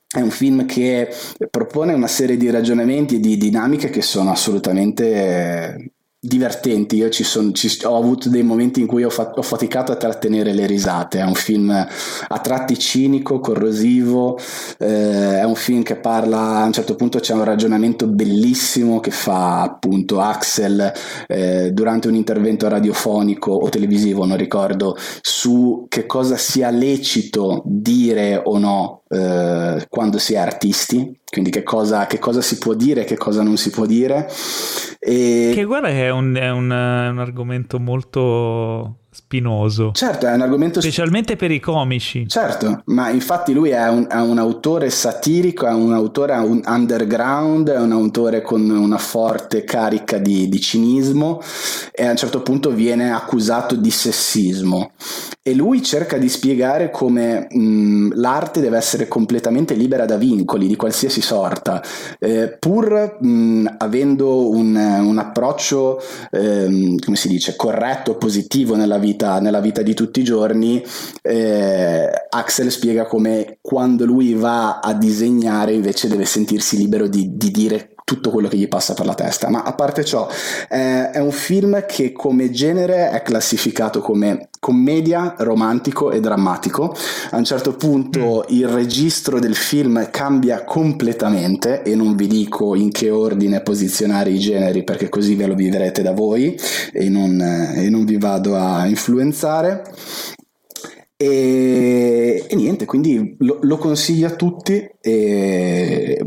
È 0.08 0.22
un 0.22 0.32
film 0.32 0.66
che 0.66 1.14
propone 1.50 1.94
una 1.94 2.08
serie 2.08 2.38
di 2.38 2.50
ragionamenti 2.50 3.16
e 3.16 3.20
di 3.20 3.36
dinamiche 3.36 3.90
che 3.90 4.02
sono 4.02 4.32
assolutamente 4.32 5.92
divertenti. 6.22 6.98
Io 6.98 7.10
ci 7.10 7.24
son, 7.24 7.54
ci, 7.54 7.86
ho 7.86 7.96
avuto 7.96 8.30
dei 8.30 8.44
momenti 8.44 8.82
in 8.82 8.88
cui 8.88 9.04
ho, 9.04 9.10
fat, 9.10 9.38
ho, 9.38 9.42
faticato 9.42 9.92
a 9.92 9.96
trattenere 9.96 10.54
le 10.54 10.66
risate. 10.66 11.20
È 11.20 11.24
un 11.24 11.34
film 11.34 11.70
a 11.72 12.40
tratti 12.40 12.78
cinico, 12.78 13.40
corrosivo, 13.40 14.38
eh, 14.78 15.40
è 15.40 15.44
un 15.44 15.56
film 15.56 15.84
che 15.84 15.96
parla, 15.96 16.58
a 16.58 16.66
un 16.66 16.74
certo 16.74 16.96
punto 16.96 17.20
c'è 17.20 17.34
un 17.34 17.44
ragionamento 17.44 18.08
bellissimo 18.08 19.00
che 19.00 19.12
fa 19.12 19.62
appunto 19.62 20.20
Axel 20.20 20.92
eh, 21.28 21.72
durante 21.72 22.08
un 22.10 22.16
intervento 22.16 22.68
radiofonico 22.68 23.52
o 23.52 23.70
televisivo, 23.70 24.26
non 24.26 24.38
ricordo, 24.38 24.98
su 25.22 25.86
che 25.88 26.06
cosa 26.06 26.36
sia 26.36 26.70
lecito 26.70 27.62
dire 27.66 28.42
o 28.44 28.58
no 28.58 29.04
eh, 29.10 29.88
quando 29.90 30.18
si 30.20 30.36
è 30.36 30.38
artisti, 30.38 31.20
quindi 31.30 31.50
che 31.50 31.64
cosa, 31.64 32.06
che 32.06 32.20
cosa 32.20 32.42
si 32.42 32.58
può 32.58 32.74
dire 32.74 33.02
e 33.02 33.06
che 33.06 33.18
cosa 33.18 33.42
non 33.42 33.58
si 33.58 33.72
può 33.72 33.86
dire. 33.86 34.30
E... 35.00 35.52
Che 35.54 35.64
guarda 35.64 35.90
è 35.90 36.10
un, 36.10 36.36
è 36.36 36.50
un, 36.52 36.66
un 36.66 37.20
argomento 37.20 37.80
molto 37.80 39.00
spinoso. 39.20 39.92
Certo, 39.94 40.28
è 40.28 40.34
un 40.34 40.42
argomento 40.42 40.80
specialmente 40.80 41.36
per 41.36 41.52
i 41.52 41.60
comici. 41.60 42.28
Certo, 42.28 42.82
ma 42.86 43.10
infatti 43.10 43.54
lui 43.54 43.70
è 43.70 43.88
un, 43.90 44.08
è 44.10 44.16
un, 44.16 44.38
autore 44.38 44.90
satirico, 44.90 45.68
è 45.68 45.74
un 45.74 45.94
autore 45.94 46.34
un 46.38 46.62
underground, 46.66 47.70
è 47.70 47.80
un 47.80 47.92
autore 47.92 48.42
con 48.42 48.70
una 48.70 48.98
forte 48.98 49.64
carica 49.66 50.18
di, 50.18 50.48
di 50.48 50.60
cinismo 50.62 51.42
e 51.92 52.06
a 52.06 52.12
un 52.12 52.16
certo 52.16 52.42
punto 52.42 52.72
viene 52.72 53.12
accusato 53.12 53.76
di 53.76 53.92
sessismo 53.92 54.92
e 55.42 55.54
lui 55.54 55.82
cerca 55.82 56.18
di 56.18 56.30
spiegare 56.30 56.92
come 56.92 57.48
mh, 57.50 58.14
l'arte 58.16 58.62
deve 58.62 58.78
essere 58.78 59.08
completamente 59.08 59.74
libera 59.74 60.06
da 60.06 60.16
vincoli 60.16 60.68
di 60.68 60.76
qualsiasi 60.76 61.22
sorta, 61.22 61.82
eh, 62.20 62.56
pur 62.60 63.18
mh, 63.20 63.76
avendo 63.80 64.50
un, 64.50 64.76
un 64.76 65.18
approccio, 65.18 66.00
eh, 66.32 66.96
come 67.04 67.16
si 67.16 67.28
dice, 67.28 67.56
corretto, 67.56 68.16
positivo 68.16 68.76
nella 68.76 68.98
vita, 68.98 69.09
nella 69.18 69.60
vita 69.60 69.82
di 69.82 69.94
tutti 69.94 70.20
i 70.20 70.24
giorni, 70.24 70.84
eh, 71.22 72.10
Axel 72.30 72.72
spiega 72.72 73.06
come 73.06 73.58
quando 73.62 74.06
lui 74.06 74.34
va 74.34 74.80
a 74.80 74.94
disegnare 74.94 75.74
invece 75.74 76.08
deve 76.08 76.26
sentirsi 76.26 76.78
libero 76.78 77.08
di, 77.08 77.36
di 77.36 77.52
dire 77.52 77.94
tutto 78.10 78.32
quello 78.32 78.48
che 78.48 78.58
gli 78.58 78.68
passa 78.68 78.96
per 78.96 79.06
la 79.06 79.14
testa. 79.14 79.50
Ma 79.50 79.62
a 79.62 79.74
parte 79.74 80.04
ciò, 80.04 80.28
eh, 80.68 81.12
è 81.12 81.20
un 81.20 81.32
film 81.32 81.86
che 81.86 82.12
come 82.12 82.50
genere 82.50 83.12
è 83.12 83.22
classificato 83.22 84.02
come 84.02 84.50
commedia, 84.60 85.36
romantico 85.38 86.10
e 86.10 86.20
drammatico. 86.20 86.96
A 87.30 87.38
un 87.38 87.44
certo 87.44 87.76
punto 87.76 88.46
mm. 88.50 88.56
il 88.56 88.68
registro 88.68 89.40
del 89.40 89.54
film 89.54 90.10
cambia 90.10 90.64
completamente 90.64 91.84
e 91.84 91.94
non 91.94 92.16
vi 92.16 92.26
dico 92.26 92.74
in 92.74 92.90
che 92.90 93.12
ordine 93.12 93.62
posizionare 93.62 94.32
i 94.32 94.40
generi 94.40 94.84
perché 94.84 95.08
così 95.08 95.36
ve 95.36 95.46
lo 95.46 95.54
vivrete 95.54 96.02
da 96.02 96.12
voi 96.12 96.60
e 96.92 97.10
non, 97.10 97.40
eh, 97.40 97.86
e 97.86 97.90
non 97.90 98.06
vi 98.06 98.18
vado 98.18 98.56
a 98.56 98.88
influenzare. 98.88 99.84
E, 101.22 102.46
e, 102.48 102.56
niente, 102.56 102.86
quindi 102.86 103.36
lo, 103.40 103.58
lo, 103.64 103.78
consiglio 103.78 104.28
a 104.28 104.30
tutti 104.30 104.90
e, 105.10 106.22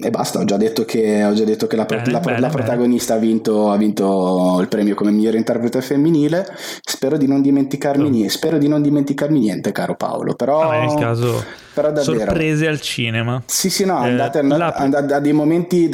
e 0.00 0.10
basta. 0.10 0.40
Ho 0.40 0.44
già 0.44 0.56
detto 0.56 0.84
che, 0.84 1.28
già 1.34 1.44
detto 1.44 1.66
che 1.66 1.76
la, 1.76 1.84
bene, 1.84 2.10
la, 2.10 2.20
bene, 2.20 2.40
la, 2.40 2.48
protagonista 2.48 3.14
ha 3.14 3.18
vinto, 3.18 3.70
ha 3.70 3.76
vinto, 3.76 4.58
il 4.60 4.68
premio 4.68 4.94
come 4.94 5.10
migliore 5.10 5.38
interprete 5.38 5.80
femminile. 5.80 6.46
Spero 6.82 7.16
di 7.16 7.26
non 7.26 7.40
dimenticarmi, 7.42 8.08
niente, 8.08 8.30
spero 8.30 8.58
di 8.58 8.68
non 8.68 8.82
dimenticarmi 8.82 9.38
niente, 9.38 9.72
caro 9.72 9.96
Paolo. 9.96 10.34
Però, 10.34 10.62
no, 10.62 10.70
nel 10.70 10.98
caso, 10.98 11.44
però 11.76 11.92
davvero, 11.92 12.18
sorprese 12.20 12.66
al 12.66 12.80
cinema. 12.80 13.42
Sì, 13.46 13.68
sì, 13.68 13.84
no, 13.84 13.98
andate, 13.98 14.38
eh, 14.38 14.40
andate, 14.40 14.82
andate 14.82 15.14
a 15.14 15.20
dei 15.20 15.32
momenti 15.32 15.90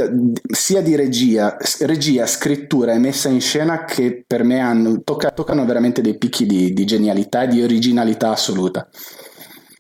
sia 0.49 0.81
di 0.81 0.95
regia, 0.95 1.57
regia, 1.81 2.27
scrittura 2.27 2.93
e 2.93 2.99
messa 2.99 3.29
in 3.29 3.41
scena 3.41 3.85
che 3.85 4.23
per 4.27 4.45
me 4.45 4.61
hanno, 4.61 5.01
tocca, 5.03 5.31
toccano 5.31 5.65
veramente 5.65 6.01
dei 6.01 6.17
picchi 6.17 6.47
di, 6.47 6.73
di 6.73 6.85
genialità 6.85 7.43
e 7.43 7.49
di 7.49 7.63
originalità 7.63 8.31
assoluta. 8.31 8.89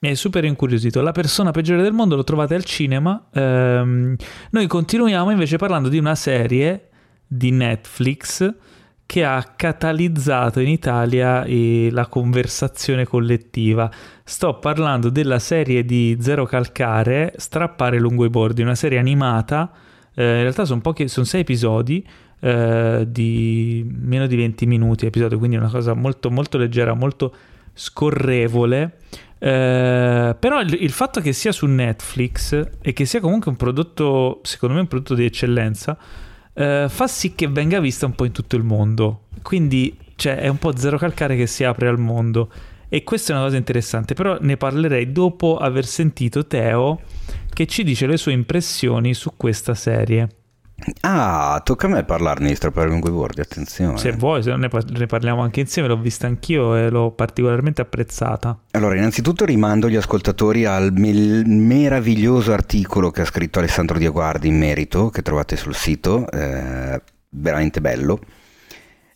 Mi 0.02 0.10
è 0.10 0.14
super 0.14 0.44
incuriosito. 0.44 1.00
La 1.00 1.12
persona 1.12 1.52
peggiore 1.52 1.80
del 1.80 1.92
mondo 1.92 2.16
lo 2.16 2.24
trovate 2.24 2.56
al 2.56 2.64
cinema. 2.64 3.28
Ehm, 3.32 4.16
noi 4.50 4.66
continuiamo 4.66 5.30
invece 5.30 5.58
parlando 5.58 5.88
di 5.88 5.96
una 5.96 6.16
serie 6.16 6.88
di 7.24 7.52
Netflix 7.52 8.52
che 9.06 9.24
ha 9.24 9.40
catalizzato 9.54 10.58
in 10.58 10.70
Italia 10.70 11.44
eh, 11.44 11.88
la 11.92 12.08
conversazione 12.08 13.06
collettiva. 13.06 13.88
Sto 14.24 14.58
parlando 14.58 15.08
della 15.08 15.38
serie 15.38 15.84
di 15.84 16.16
Zero 16.20 16.46
Calcare, 16.46 17.34
Strappare 17.36 18.00
lungo 18.00 18.24
i 18.24 18.28
bordi, 18.28 18.60
una 18.60 18.74
serie 18.74 18.98
animata. 18.98 19.70
Eh, 20.16 20.24
in 20.24 20.40
realtà 20.42 20.64
sono, 20.64 20.80
pochi, 20.80 21.06
sono 21.06 21.26
sei 21.26 21.42
episodi 21.42 22.04
eh, 22.40 23.04
di 23.06 23.88
meno 23.88 24.26
di 24.26 24.34
20 24.34 24.66
minuti 24.66 25.06
episodio, 25.06 25.38
quindi 25.38 25.54
una 25.54 25.70
cosa 25.70 25.94
molto, 25.94 26.28
molto 26.28 26.58
leggera, 26.58 26.92
molto 26.92 27.32
scorrevole. 27.72 28.96
Eh, 29.44 30.36
però 30.38 30.60
il, 30.60 30.76
il, 30.80 30.92
fatto 30.92 31.20
che 31.20 31.32
sia 31.32 31.50
su 31.50 31.66
Netflix 31.66 32.68
e 32.80 32.92
che 32.92 33.04
sia 33.04 33.18
comunque 33.18 33.50
un 33.50 33.56
prodotto, 33.56 34.38
secondo 34.44 34.76
me, 34.76 34.82
un 34.82 34.86
prodotto 34.86 35.16
di 35.16 35.24
eccellenza, 35.24 35.98
eh, 36.54 36.86
fa 36.88 37.08
sì 37.08 37.34
che 37.34 37.48
venga 37.48 37.80
vista 37.80 38.06
un 38.06 38.14
po' 38.14 38.24
in 38.24 38.30
tutto 38.30 38.54
il 38.54 38.62
mondo. 38.62 39.24
Quindi 39.42 39.98
cioè, 40.14 40.36
è 40.36 40.46
un 40.46 40.58
po' 40.58 40.76
zero 40.76 40.96
calcare 40.96 41.34
che 41.34 41.48
si 41.48 41.64
apre 41.64 41.88
al 41.88 41.98
mondo. 41.98 42.52
E 42.88 43.02
questa 43.02 43.32
è 43.32 43.34
una 43.34 43.46
cosa 43.46 43.56
interessante, 43.56 44.14
però 44.14 44.38
ne 44.40 44.56
parlerei 44.56 45.10
dopo 45.10 45.56
aver 45.56 45.86
sentito 45.86 46.46
Teo 46.46 47.00
che 47.52 47.66
ci 47.66 47.82
dice 47.82 48.06
le 48.06 48.18
sue 48.18 48.32
impressioni 48.32 49.12
su 49.12 49.32
questa 49.36 49.74
serie. 49.74 50.28
Ah, 51.00 51.60
tocca 51.64 51.86
a 51.86 51.90
me 51.90 52.04
parlarne 52.04 52.48
di 52.48 52.54
strappare 52.54 52.88
lungo 52.88 53.08
i 53.08 53.12
bordi, 53.12 53.40
attenzione. 53.40 53.98
Se 53.98 54.12
vuoi, 54.12 54.42
se 54.42 54.50
no 54.50 54.56
ne, 54.56 55.06
parliamo 55.06 55.42
anche 55.42 55.60
insieme, 55.60 55.88
l'ho 55.88 55.98
vista 55.98 56.26
anch'io 56.26 56.76
e 56.76 56.90
l'ho 56.90 57.10
particolarmente 57.10 57.82
apprezzata. 57.82 58.58
Allora, 58.72 58.96
innanzitutto 58.96 59.44
rimando 59.44 59.88
gli 59.88 59.96
ascoltatori 59.96 60.64
al 60.64 60.92
me- 60.92 61.42
meraviglioso 61.44 62.52
articolo 62.52 63.10
che 63.10 63.22
ha 63.22 63.26
scritto 63.26 63.58
Alessandro 63.58 63.98
Diaguardi 63.98 64.48
in 64.48 64.58
merito, 64.58 65.10
che 65.10 65.22
trovate 65.22 65.56
sul 65.56 65.74
sito, 65.74 66.30
eh, 66.30 67.00
veramente 67.30 67.80
bello 67.80 68.20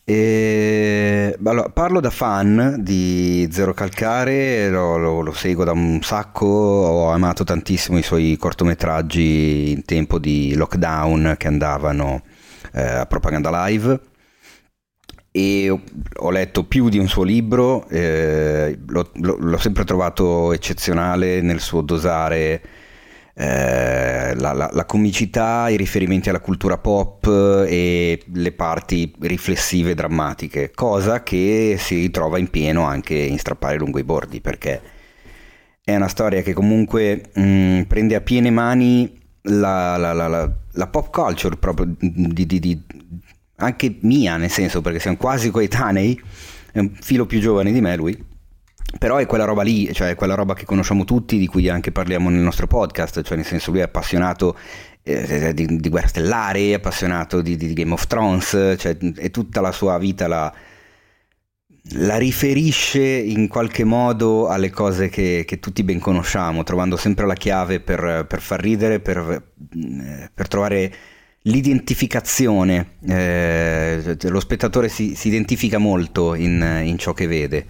e, 0.09 1.37
allora, 1.45 1.69
parlo 1.69 1.99
da 1.99 2.11
fan 2.11 2.77
di 2.79 3.49
Zero 3.51 3.75
Calcare, 3.75 4.69
lo, 4.69 4.97
lo, 4.97 5.21
lo, 5.21 5.33
seguo 5.33 5.65
da 5.65 5.73
un 5.73 6.01
sacco, 6.01 6.47
ho 6.47 7.11
amato 7.11 7.43
tantissimo 7.43 7.99
i 7.99 8.05
suoi 8.05 8.37
cortometraggi 8.37 9.73
in 9.73 9.85
tempo 9.85 10.21
di 10.21 10.55
lockdown 10.55 11.35
che 11.37 11.49
andavano 11.49 12.23
eh, 12.73 12.83
a 12.83 13.07
propaganda 13.07 13.67
live. 13.67 14.01
E 15.33 15.69
ho 15.71 16.31
letto 16.31 16.65
più 16.65 16.89
di 16.89 16.99
un 16.99 17.09
suo 17.09 17.25
libro, 17.25 17.89
eh, 17.89 18.79
l'ho, 18.87 19.11
l'ho 19.13 19.59
sempre 19.59 19.85
trovato 19.85 20.53
eccezionale 20.53 21.41
nel 21.41 21.59
suo 21.59 21.81
dosare 21.81 22.63
eh, 23.39 24.35
la, 24.35 24.55
la, 24.55 24.71
la, 24.73 24.85
comicità, 24.87 25.69
i 25.69 25.77
riferimenti 25.77 26.31
alla 26.31 26.41
cultura 26.41 26.79
pop 26.79 27.27
e 27.69 28.23
le 28.33 28.53
parti 28.53 29.13
riflessive 29.21 29.93
drammatiche, 29.93 30.71
cosa 30.75 31.23
che 31.23 31.77
si 31.79 31.97
ritrova 31.97 32.39
in 32.39 32.49
pieno 32.49 32.85
anche 32.85 33.15
in 33.15 33.39
Strappare 33.39 33.77
lungo 33.77 33.99
i 33.99 34.05
bordi, 34.05 34.41
perché 34.41 34.81
è 35.85 35.95
una 35.95 36.09
storia 36.09 36.41
che 36.41 36.55
comunque 36.55 37.31
mh, 37.35 37.43
mm, 37.43 37.81
prende 37.83 38.15
a 38.15 38.23
piene 38.23 38.51
mani 38.51 39.21
la, 39.43 39.99
la 39.99 40.87
pop 40.87 41.11
culture 41.11 41.57
proprio 41.57 41.95
di, 41.99 42.47
di, 42.47 42.59
di, 42.59 42.83
anche 43.57 43.99
mia, 44.01 44.39
nel 44.39 44.51
senso 44.51 44.81
perché 44.81 44.99
siamo 44.99 45.19
quasi 45.19 45.51
coetanei, 45.51 46.19
è 46.73 46.79
un 46.79 46.91
filo 46.95 47.27
più 47.27 47.39
giovane 47.39 47.71
di 47.71 47.83
me 47.83 47.97
lui 47.97 48.35
però 48.99 49.17
è 49.17 49.27
quella 49.27 49.45
roba 49.45 49.63
lì, 49.63 49.93
cioè 49.93 50.15
quella 50.15 50.35
roba 50.35 50.55
che 50.55 50.65
conosciamo 50.65 51.05
tutti, 51.05 51.39
di 51.39 51.47
cui 51.47 51.69
anche 51.69 51.93
parliamo 51.93 52.31
nel 52.31 52.41
nostro 52.41 52.67
podcast, 52.67 53.23
cioè 53.23 53.37
nel 53.37 53.47
senso 53.47 53.71
lui 53.71 53.81
è 53.81 53.85
appassionato 53.85 54.57
eh, 55.03 55.53
di, 55.55 55.79
di, 55.79 55.89
Guerra 55.89 56.09
Stellare, 56.09 56.71
è 56.71 56.75
appassionato 56.75 57.41
di, 57.41 57.57
di, 57.57 57.73
Game 57.73 57.93
of 57.93 58.07
Thrones, 58.07 58.77
cioè 58.79 58.97
e 59.17 59.31
tutta 59.31 59.61
la 59.61 59.73
sua 59.73 59.99
vita 59.99 60.27
la, 60.29 60.53
la 61.91 62.17
riferisce 62.17 63.01
in 63.01 63.49
qualche 63.49 63.85
modo 63.85 64.49
alle 64.49 64.71
cose 64.71 65.09
che, 65.09 65.45
che, 65.47 65.61
tutti 65.61 65.83
ben 65.85 66.01
conosciamo, 66.01 66.63
trovando 66.63 66.97
sempre 66.97 67.27
la 67.27 67.35
chiave 67.35 67.81
per, 67.81 68.25
per 68.29 68.41
far 68.41 68.61
ridere, 68.61 69.01
per, 69.01 69.19
eh, 69.19 70.31
per 70.33 70.49
trovare 70.49 70.93
l'identificazione. 71.43 72.97
Eh, 73.07 74.17
lo 74.21 74.41
spettatore 74.41 74.89
si, 74.89 75.15
si 75.15 75.29
identifica 75.29 75.79
molto 75.79 76.35
in, 76.35 76.83
in 76.85 76.99
ciò 76.99 77.13
che 77.13 77.27
vede. 77.27 77.67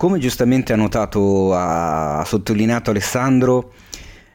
Come 0.00 0.18
giustamente 0.18 0.72
ha 0.72 0.76
notato, 0.76 1.54
ha 1.54 2.24
sottolineato 2.24 2.88
Alessandro, 2.88 3.74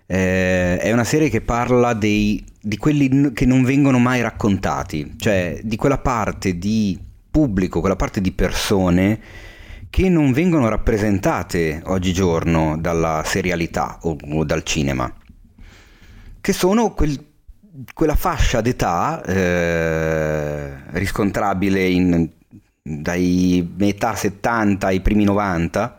eh, 0.06 0.78
è 0.78 0.92
una 0.92 1.04
serie 1.04 1.28
che 1.28 1.42
parla 1.42 1.96
dei, 1.96 2.46
di 2.62 2.78
quelli 2.78 3.34
che 3.34 3.48
non 3.48 3.64
vengono 3.64 3.98
mai 3.98 4.22
raccontati, 4.22 5.16
cioè 5.18 5.60
di 5.64 5.76
quella 5.76 5.98
parte 5.98 6.60
di 6.60 7.04
pubblico, 7.32 7.80
quella 7.80 7.96
parte 7.96 8.22
di 8.22 8.32
persone 8.32 9.20
che 9.90 10.08
non 10.08 10.34
vengono 10.34 10.70
rappresentate 10.70 11.82
oggigiorno 11.86 12.78
dalla 12.78 13.24
serialità 13.26 13.98
o, 14.04 14.16
o 14.34 14.44
dal 14.44 14.62
cinema, 14.62 15.12
che 16.42 16.54
sono 16.54 16.94
quel, 16.94 17.26
quella 17.92 18.16
fascia 18.16 18.62
d'età 18.62 19.24
eh, 19.24 20.74
riscontrabile 20.92 21.88
in 21.88 22.30
dai 22.88 23.68
metà 23.78 24.14
70 24.14 24.86
ai 24.86 25.02
primi 25.02 25.24
90 25.24 25.98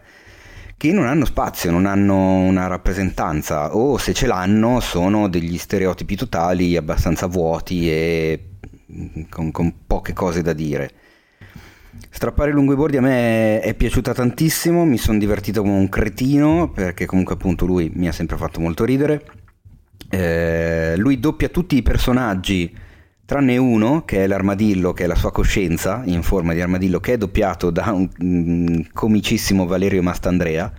che 0.77 0.93
non 0.93 1.07
hanno 1.07 1.25
spazio, 1.25 1.73
non 1.73 1.85
hanno 1.85 2.37
una 2.37 2.69
rappresentanza 2.69 3.75
o 3.75 3.99
se 3.99 4.15
ce 4.15 4.29
l'hanno 4.29 4.79
sono 4.79 5.29
degli 5.29 5.59
stereotipi 5.59 6.15
totali 6.15 6.77
abbastanza 6.77 7.27
vuoti 7.27 7.91
e 7.91 8.51
con, 9.29 9.51
con 9.51 9.75
poche 9.85 10.13
cose 10.13 10.43
da 10.43 10.53
dire. 10.53 10.91
Strappare 12.09 12.53
lungo 12.53 12.73
i 12.73 12.77
bordi 12.77 12.99
a 12.99 13.01
me 13.01 13.61
è 13.61 13.75
piaciuta 13.75 14.15
tantissimo, 14.15 14.85
mi 14.85 14.99
sono 14.99 15.19
divertito 15.19 15.63
come 15.63 15.77
un 15.77 15.89
cretino 15.89 16.71
perché 16.71 17.05
comunque 17.05 17.35
appunto 17.35 17.67
lui 17.67 17.91
mi 17.95 18.07
ha 18.07 18.13
sempre 18.13 18.37
fatto 18.37 18.61
molto 18.61 18.85
ridere. 18.85 19.25
Eh, 20.09 20.95
lui 20.99 21.19
doppia 21.19 21.49
tutti 21.49 21.75
i 21.77 21.83
personaggi 21.83 22.85
tranne 23.27 23.57
uno 23.57 24.05
che 24.05 24.23
è 24.23 24.27
l'armadillo, 24.27 24.93
che 24.93 25.05
è 25.05 25.07
la 25.07 25.17
sua 25.17 25.33
coscienza 25.33 26.03
in 26.07 26.23
forma 26.23 26.55
di 26.55 26.61
armadillo, 26.61 27.01
che 27.01 27.15
è 27.15 27.19
doppiato 27.19 27.71
da 27.71 27.91
un, 27.93 28.09
un 28.21 28.87
comicissimo 28.93 29.67
Valerio 29.67 30.03
Mastandrea. 30.03 30.73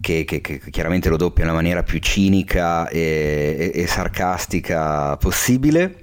Che, 0.00 0.24
che, 0.24 0.40
che, 0.40 0.62
chiaramente 0.70 1.10
lo 1.10 1.18
doppia 1.18 1.44
nella 1.44 1.56
maniera 1.56 1.82
più 1.82 1.98
cinica 1.98 2.88
e, 2.88 3.70
e, 3.74 3.82
e, 3.82 3.86
sarcastica 3.86 5.14
possibile. 5.18 5.94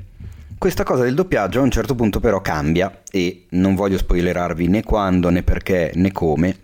Questa 0.55 0.83
cosa 0.83 1.01
del 1.03 1.15
doppiaggio 1.15 1.61
a 1.61 1.63
un 1.63 1.71
certo 1.71 1.95
punto 1.95 2.19
però 2.19 2.39
cambia 2.39 3.01
e 3.09 3.47
non 3.49 3.73
voglio 3.73 3.97
spoilerarvi 3.97 4.67
né 4.67 4.83
quando 4.83 5.29
né 5.31 5.41
perché 5.41 5.93
né 5.95 6.11
come, 6.11 6.57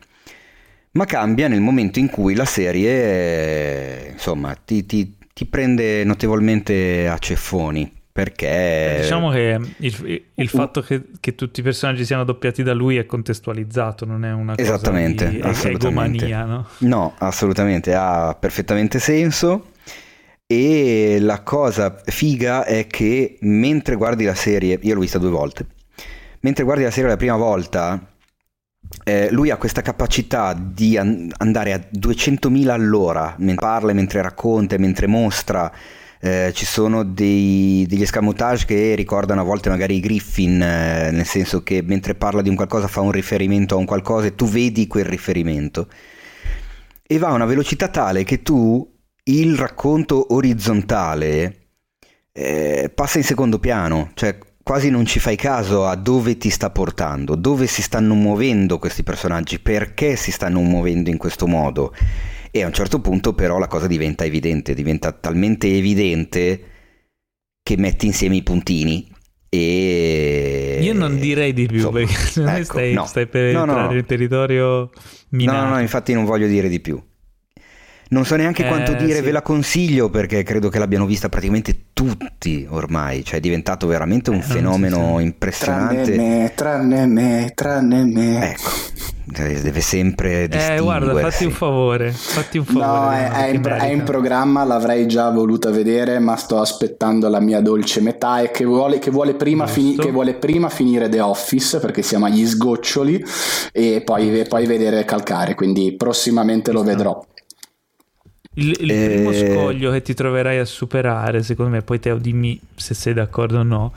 ma 0.91 1.05
cambia 1.05 1.47
nel 1.47 1.61
momento 1.61 1.97
in 1.97 2.07
cui 2.07 2.35
la 2.35 2.45
serie 2.45 4.11
insomma 4.11 4.55
ti, 4.63 4.85
ti, 4.85 5.15
ti 5.33 5.45
prende 5.47 6.03
notevolmente 6.03 7.07
a 7.07 7.17
ceffoni 7.17 8.01
perché... 8.13 8.99
Diciamo 9.01 9.31
che 9.31 9.59
il, 9.77 10.23
il 10.35 10.47
fatto 10.47 10.81
che, 10.81 11.01
che, 11.19 11.33
tutti 11.33 11.61
i 11.61 11.63
personaggi 11.63 12.05
siano 12.05 12.23
doppiati 12.23 12.61
da 12.61 12.71
lui 12.71 12.97
è 12.97 13.07
contestualizzato, 13.07 14.05
non 14.05 14.23
è 14.23 14.31
una 14.31 14.55
Esattamente, 14.55 15.25
cosa 15.25 15.31
di 15.35 15.41
assolutamente. 15.41 16.25
egomania, 16.25 16.45
no? 16.45 16.67
No, 16.77 17.15
assolutamente, 17.17 17.95
ha 17.95 18.37
perfettamente 18.39 18.99
senso. 18.99 19.71
E 20.45 21.17
la 21.21 21.41
cosa 21.41 21.99
figa 22.05 22.65
è 22.65 22.85
che 22.85 23.37
mentre 23.41 23.95
guardi 23.95 24.25
la 24.25 24.35
serie, 24.35 24.77
io 24.79 24.93
l'ho 24.93 24.99
vista 24.99 25.17
due 25.17 25.31
volte, 25.31 25.65
mentre 26.41 26.63
guardi 26.63 26.83
la 26.83 26.91
serie 26.91 27.09
la 27.09 27.17
prima 27.17 27.35
volta, 27.35 27.99
eh, 29.05 29.31
lui 29.31 29.49
ha 29.49 29.57
questa 29.57 29.81
capacità 29.81 30.53
di 30.53 30.97
an- 30.97 31.31
andare 31.37 31.73
a 31.73 31.81
200.000 31.91 32.69
all'ora 32.69 33.33
mentre 33.39 33.65
parla, 33.65 33.93
mentre 33.93 34.21
racconta, 34.21 34.77
mentre 34.77 35.07
mostra. 35.07 35.71
Eh, 36.25 36.53
ci 36.53 36.65
sono 36.65 37.03
dei, 37.03 37.85
degli 37.85 38.03
escamotage 38.03 38.65
che 38.65 38.95
ricordano 38.95 39.41
a 39.41 39.43
volte 39.43 39.67
magari 39.67 39.97
i 39.97 39.99
Griffin, 39.99 40.61
eh, 40.61 41.11
nel 41.11 41.25
senso 41.25 41.63
che 41.63 41.81
mentre 41.81 42.15
parla 42.15 42.41
di 42.41 42.47
un 42.47 42.55
qualcosa 42.55 42.87
fa 42.87 43.01
un 43.01 43.11
riferimento 43.11 43.75
a 43.75 43.77
un 43.77 43.83
qualcosa 43.83 44.27
e 44.27 44.35
tu 44.35 44.47
vedi 44.47 44.87
quel 44.87 45.03
riferimento. 45.03 45.89
E 47.05 47.17
va 47.17 47.27
a 47.27 47.33
una 47.33 47.43
velocità 47.43 47.89
tale 47.89 48.23
che 48.23 48.41
tu 48.41 48.89
il 49.25 49.57
racconto 49.57 50.33
orizzontale 50.33 51.71
eh, 52.31 52.89
passa 52.95 53.17
in 53.17 53.25
secondo 53.25 53.59
piano, 53.59 54.11
cioè 54.13 54.37
quasi 54.63 54.89
non 54.89 55.05
ci 55.05 55.19
fai 55.19 55.35
caso 55.35 55.85
a 55.85 55.95
dove 55.95 56.37
ti 56.37 56.49
sta 56.49 56.69
portando, 56.69 57.35
dove 57.35 57.67
si 57.67 57.81
stanno 57.81 58.13
muovendo 58.13 58.79
questi 58.79 59.03
personaggi, 59.03 59.59
perché 59.59 60.15
si 60.15 60.31
stanno 60.31 60.61
muovendo 60.61 61.09
in 61.09 61.17
questo 61.17 61.47
modo. 61.47 61.93
E 62.55 62.61
a 62.61 62.67
un 62.67 62.73
certo 62.73 62.99
punto 63.01 63.33
però 63.33 63.57
la 63.57 63.65
cosa 63.65 63.87
diventa 63.87 64.25
evidente, 64.25 64.75
diventa 64.75 65.11
talmente 65.11 65.75
evidente 65.75 66.63
che 67.63 67.77
metti 67.77 68.05
insieme 68.05 68.35
i 68.35 68.43
puntini 68.43 69.09
e... 69.49 70.79
Io 70.81 70.93
non 70.93 71.17
direi 71.17 71.53
di 71.53 71.65
più 71.65 71.77
Insomma, 71.77 71.99
perché 71.99 72.57
ecco, 72.57 72.63
stai, 72.63 72.93
no. 72.93 73.05
stai 73.05 73.27
per 73.27 73.53
no, 73.53 73.61
entrare 73.61 73.93
no. 73.93 73.99
in 73.99 74.05
territorio 74.05 74.89
minato. 75.29 75.65
No, 75.65 75.73
no, 75.73 75.79
infatti 75.79 76.13
non 76.13 76.25
voglio 76.25 76.47
dire 76.47 76.69
di 76.69 76.79
più. 76.79 77.01
Non 78.09 78.25
so 78.25 78.35
neanche 78.35 78.65
eh, 78.65 78.67
quanto 78.67 78.93
dire, 78.93 79.15
sì. 79.15 79.21
ve 79.21 79.31
la 79.31 79.41
consiglio 79.41 80.09
perché 80.09 80.43
credo 80.43 80.69
che 80.69 80.79
l'abbiano 80.79 81.05
vista 81.05 81.29
praticamente 81.29 81.85
tutti 81.93 82.67
ormai, 82.69 83.23
cioè 83.23 83.37
è 83.37 83.41
diventato 83.41 83.87
veramente 83.87 84.29
un 84.29 84.37
eh, 84.37 84.41
fenomeno 84.41 85.17
sì, 85.17 85.23
impressionante. 85.23 86.13
Tranne 86.13 86.17
me, 86.17 86.51
tranne 86.53 87.05
me, 87.05 87.51
tranne 87.55 88.03
me. 88.03 88.51
Ecco, 88.51 88.69
deve 89.25 89.81
sempre 89.81 90.47
Eh, 90.47 90.79
guarda, 90.79 91.15
fatti 91.15 91.45
un 91.45 91.51
favore, 91.51 92.11
fatti 92.11 92.57
un 92.57 92.65
favore. 92.65 92.85
No, 92.85 93.11
è, 93.11 93.31
è, 93.31 93.47
in, 93.47 93.63
è, 93.65 93.91
in, 93.91 94.03
programma, 94.03 94.63
l'avrei 94.63 95.07
già 95.07 95.29
voluta 95.29 95.71
vedere, 95.71 96.19
ma 96.19 96.35
sto 96.35 96.59
aspettando 96.59 97.29
la 97.29 97.39
mia 97.39 97.61
dolce 97.61 98.01
metà 98.01 98.41
e 98.41 98.51
che 98.51 98.65
vuole, 98.65 98.99
che 98.99 99.11
vuole, 99.11 99.35
prima, 99.35 99.65
fini, 99.65 99.95
che 99.95 100.11
vuole 100.11 100.33
prima, 100.33 100.69
finire 100.69 101.09
The 101.09 101.21
Office 101.21 101.79
perché 101.79 102.01
siamo 102.01 102.25
agli 102.25 102.45
sgoccioli 102.45 103.23
e 103.71 104.01
poi, 104.03 104.39
e 104.39 104.43
poi 104.45 104.65
vedere 104.65 105.05
calcare, 105.05 105.55
quindi 105.55 105.95
prossimamente 105.95 106.71
lo 106.71 106.83
vedrò. 106.83 107.23
Il, 108.55 108.75
il 108.79 108.91
e... 108.91 109.09
primo 109.09 109.31
eh. 109.31 109.51
scoglio 109.51 109.91
che 109.91 110.01
ti 110.01 110.13
troverai 110.13 110.59
a 110.59 110.65
superare, 110.65 111.43
secondo 111.43 111.71
me, 111.71 111.81
poi 111.81 111.99
Teo 111.99 112.17
dimmi 112.17 112.59
se 112.75 112.93
sei 112.93 113.13
d'accordo 113.13 113.59
o 113.59 113.63
no, 113.63 113.93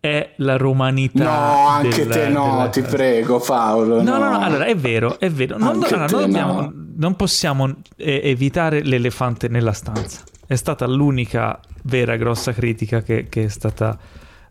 è 0.00 0.32
la 0.36 0.56
romanità. 0.56 1.24
No, 1.24 1.68
anche 1.68 2.06
della, 2.06 2.14
te 2.14 2.28
no, 2.28 2.50
della... 2.50 2.68
ti 2.68 2.82
prego 2.82 3.40
Paolo. 3.40 4.02
No, 4.02 4.18
no, 4.18 4.30
no, 4.30 4.40
allora 4.40 4.64
è 4.64 4.76
vero, 4.76 5.18
è 5.18 5.30
vero. 5.30 5.58
Non, 5.58 5.68
allora, 5.68 6.06
non, 6.06 6.20
dobbiamo, 6.20 6.60
no. 6.60 6.72
non 6.96 7.16
possiamo 7.16 7.74
eh, 7.96 8.20
evitare 8.24 8.82
l'elefante 8.82 9.48
nella 9.48 9.72
stanza. 9.72 10.22
È 10.46 10.54
stata 10.54 10.86
l'unica 10.86 11.60
vera 11.82 12.16
grossa 12.16 12.52
critica 12.52 13.02
che, 13.02 13.26
che 13.28 13.44
è 13.44 13.48
stata 13.48 13.98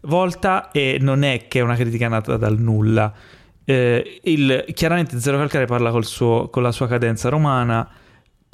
volta 0.02 0.72
e 0.72 0.98
non 1.00 1.24
è 1.24 1.48
che 1.48 1.60
è 1.60 1.62
una 1.62 1.76
critica 1.76 2.08
nata 2.08 2.38
dal 2.38 2.60
nulla. 2.60 3.12
Eh, 3.64 4.20
il, 4.24 4.66
chiaramente 4.74 5.20
Zero 5.20 5.38
Calcare 5.38 5.66
parla 5.66 6.02
suo, 6.02 6.50
con 6.50 6.64
la 6.64 6.72
sua 6.72 6.88
cadenza 6.88 7.30
romana 7.30 7.90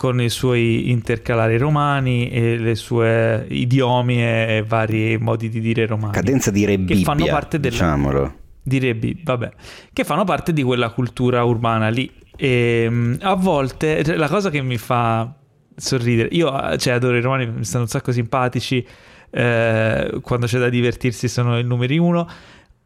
con 0.03 0.19
i 0.19 0.27
suoi 0.27 0.91
intercalari 0.91 1.57
romani 1.57 2.29
e 2.29 2.57
le 2.57 2.75
sue 2.75 3.45
idiomi 3.47 4.21
e 4.21 4.61
vari 4.67 5.17
modi 5.17 5.47
di 5.47 5.61
dire 5.61 5.85
romani. 5.85 6.11
Cadenza 6.11 6.51
di 6.51 6.65
Re 6.65 6.77
Bibbia, 6.77 6.97
che 6.97 7.03
fanno 7.03 7.25
parte 7.27 7.57
della, 7.57 7.71
diciamolo. 7.73 8.33
Di 8.61 8.79
Re 8.79 8.99
vabbè, 9.23 9.51
che 9.93 10.03
fanno 10.03 10.25
parte 10.25 10.51
di 10.51 10.61
quella 10.61 10.89
cultura 10.89 11.45
urbana 11.45 11.87
lì. 11.87 12.11
E 12.35 12.83
ehm, 12.83 13.19
a 13.21 13.35
volte 13.35 14.17
la 14.17 14.27
cosa 14.27 14.49
che 14.49 14.61
mi 14.61 14.77
fa 14.77 15.33
sorridere, 15.73 16.27
io 16.33 16.51
cioè, 16.75 16.95
adoro 16.95 17.15
i 17.15 17.21
romani, 17.21 17.49
mi 17.49 17.63
stanno 17.63 17.83
un 17.83 17.89
sacco 17.89 18.11
simpatici, 18.11 18.85
eh, 19.29 20.19
quando 20.21 20.47
c'è 20.47 20.59
da 20.59 20.67
divertirsi 20.67 21.29
sono 21.29 21.57
i 21.57 21.63
numeri 21.63 21.97
uno 21.97 22.27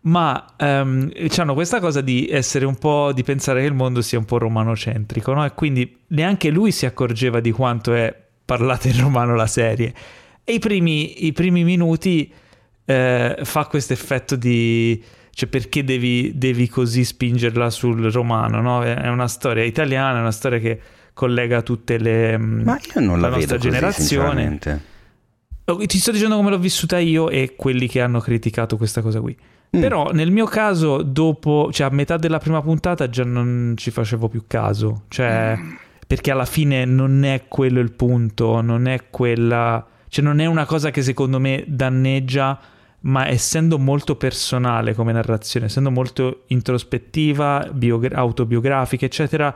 ma 0.07 0.45
um, 0.57 1.11
hanno 1.37 1.53
questa 1.53 1.79
cosa 1.79 2.01
di 2.01 2.27
essere 2.31 2.65
un 2.65 2.75
po' 2.75 3.11
di 3.13 3.23
pensare 3.23 3.61
che 3.61 3.67
il 3.67 3.73
mondo 3.73 4.01
sia 4.01 4.17
un 4.17 4.25
po' 4.25 4.37
romanocentrico, 4.37 5.33
no? 5.33 5.45
E 5.45 5.53
quindi 5.53 5.97
neanche 6.07 6.49
lui 6.49 6.71
si 6.71 6.85
accorgeva 6.85 7.41
di 7.41 7.51
quanto 7.51 7.93
è 7.93 8.15
parlata 8.45 8.87
in 8.87 8.99
romano 9.01 9.35
la 9.35 9.47
serie. 9.47 9.93
E 10.43 10.53
i 10.53 10.59
primi, 10.59 11.25
i 11.25 11.33
primi 11.33 11.65
minuti 11.65 12.31
eh, 12.85 13.37
fa 13.43 13.65
questo 13.65 13.91
effetto 13.93 14.37
di 14.37 15.03
cioè 15.31 15.49
perché 15.49 15.83
devi, 15.83 16.31
devi, 16.35 16.67
così 16.67 17.03
spingerla 17.03 17.69
sul 17.69 18.09
romano, 18.09 18.61
no? 18.61 18.83
È 18.83 19.07
una 19.07 19.27
storia 19.27 19.63
italiana, 19.63 20.17
è 20.17 20.21
una 20.21 20.31
storia 20.31 20.57
che 20.57 20.79
collega 21.13 21.61
tutte 21.61 21.97
le 21.97 22.37
Ma 22.37 22.79
io 22.95 23.01
non 23.01 23.19
la, 23.19 23.27
la 23.27 23.35
nostra 23.35 23.57
così, 23.57 23.69
generazione. 23.69 24.59
Oh, 25.65 25.85
ti 25.85 25.99
sto 25.99 26.11
dicendo 26.11 26.37
come 26.37 26.49
l'ho 26.49 26.57
vissuta 26.57 26.97
io 26.97 27.29
e 27.29 27.55
quelli 27.55 27.87
che 27.87 27.99
hanno 28.01 28.19
criticato 28.19 28.77
questa 28.77 29.01
cosa 29.01 29.19
qui. 29.19 29.37
Mm. 29.75 29.81
Però 29.81 30.11
nel 30.11 30.31
mio 30.31 30.45
caso, 30.45 31.01
dopo, 31.01 31.69
cioè 31.71 31.87
a 31.87 31.89
metà 31.89 32.17
della 32.17 32.37
prima 32.37 32.61
puntata 32.61 33.09
già 33.09 33.23
non 33.23 33.73
ci 33.75 33.91
facevo 33.91 34.29
più 34.29 34.43
caso. 34.47 35.03
Cioè, 35.07 35.57
perché 36.05 36.31
alla 36.31 36.45
fine 36.45 36.85
non 36.85 37.23
è 37.23 37.43
quello 37.47 37.79
il 37.79 37.91
punto, 37.91 38.61
non 38.61 38.87
è 38.87 39.09
quella... 39.09 39.85
Cioè 40.07 40.23
non 40.23 40.39
è 40.39 40.45
una 40.45 40.65
cosa 40.65 40.89
che 40.89 41.01
secondo 41.01 41.37
me 41.37 41.65
danneggia, 41.67 42.57
ma 43.01 43.27
essendo 43.27 43.77
molto 43.77 44.15
personale 44.15 44.93
come 44.93 45.11
narrazione, 45.11 45.65
essendo 45.65 45.91
molto 45.91 46.43
introspettiva, 46.47 47.69
biogra- 47.73 48.17
autobiografica, 48.17 49.05
eccetera, 49.05 49.53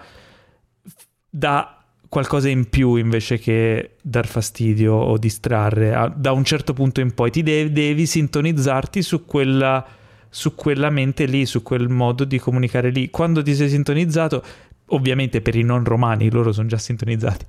dà 1.30 1.78
qualcosa 2.10 2.50
in 2.50 2.68
più 2.68 2.96
invece 2.96 3.40
che 3.40 3.96
dar 4.02 4.28
fastidio 4.28 4.94
o 4.94 5.18
distrarre. 5.18 6.14
Da 6.18 6.34
un 6.34 6.44
certo 6.44 6.74
punto 6.74 7.00
in 7.00 7.14
poi 7.14 7.32
ti 7.32 7.42
devi, 7.42 7.72
devi 7.72 8.06
sintonizzarti 8.06 9.02
su 9.02 9.24
quella 9.24 9.86
su 10.34 10.56
quella 10.56 10.90
mente 10.90 11.26
lì, 11.26 11.46
su 11.46 11.62
quel 11.62 11.90
modo 11.90 12.24
di 12.24 12.40
comunicare 12.40 12.90
lì. 12.90 13.10
Quando 13.10 13.44
ti 13.44 13.54
sei 13.54 13.68
sintonizzato, 13.70 14.42
ovviamente 14.88 15.42
per 15.42 15.56
i 15.56 15.62
non 15.62 15.84
romani, 15.84 16.32
loro 16.32 16.54
sono 16.54 16.68
già 16.68 16.78
sintonizzati. 16.78 17.46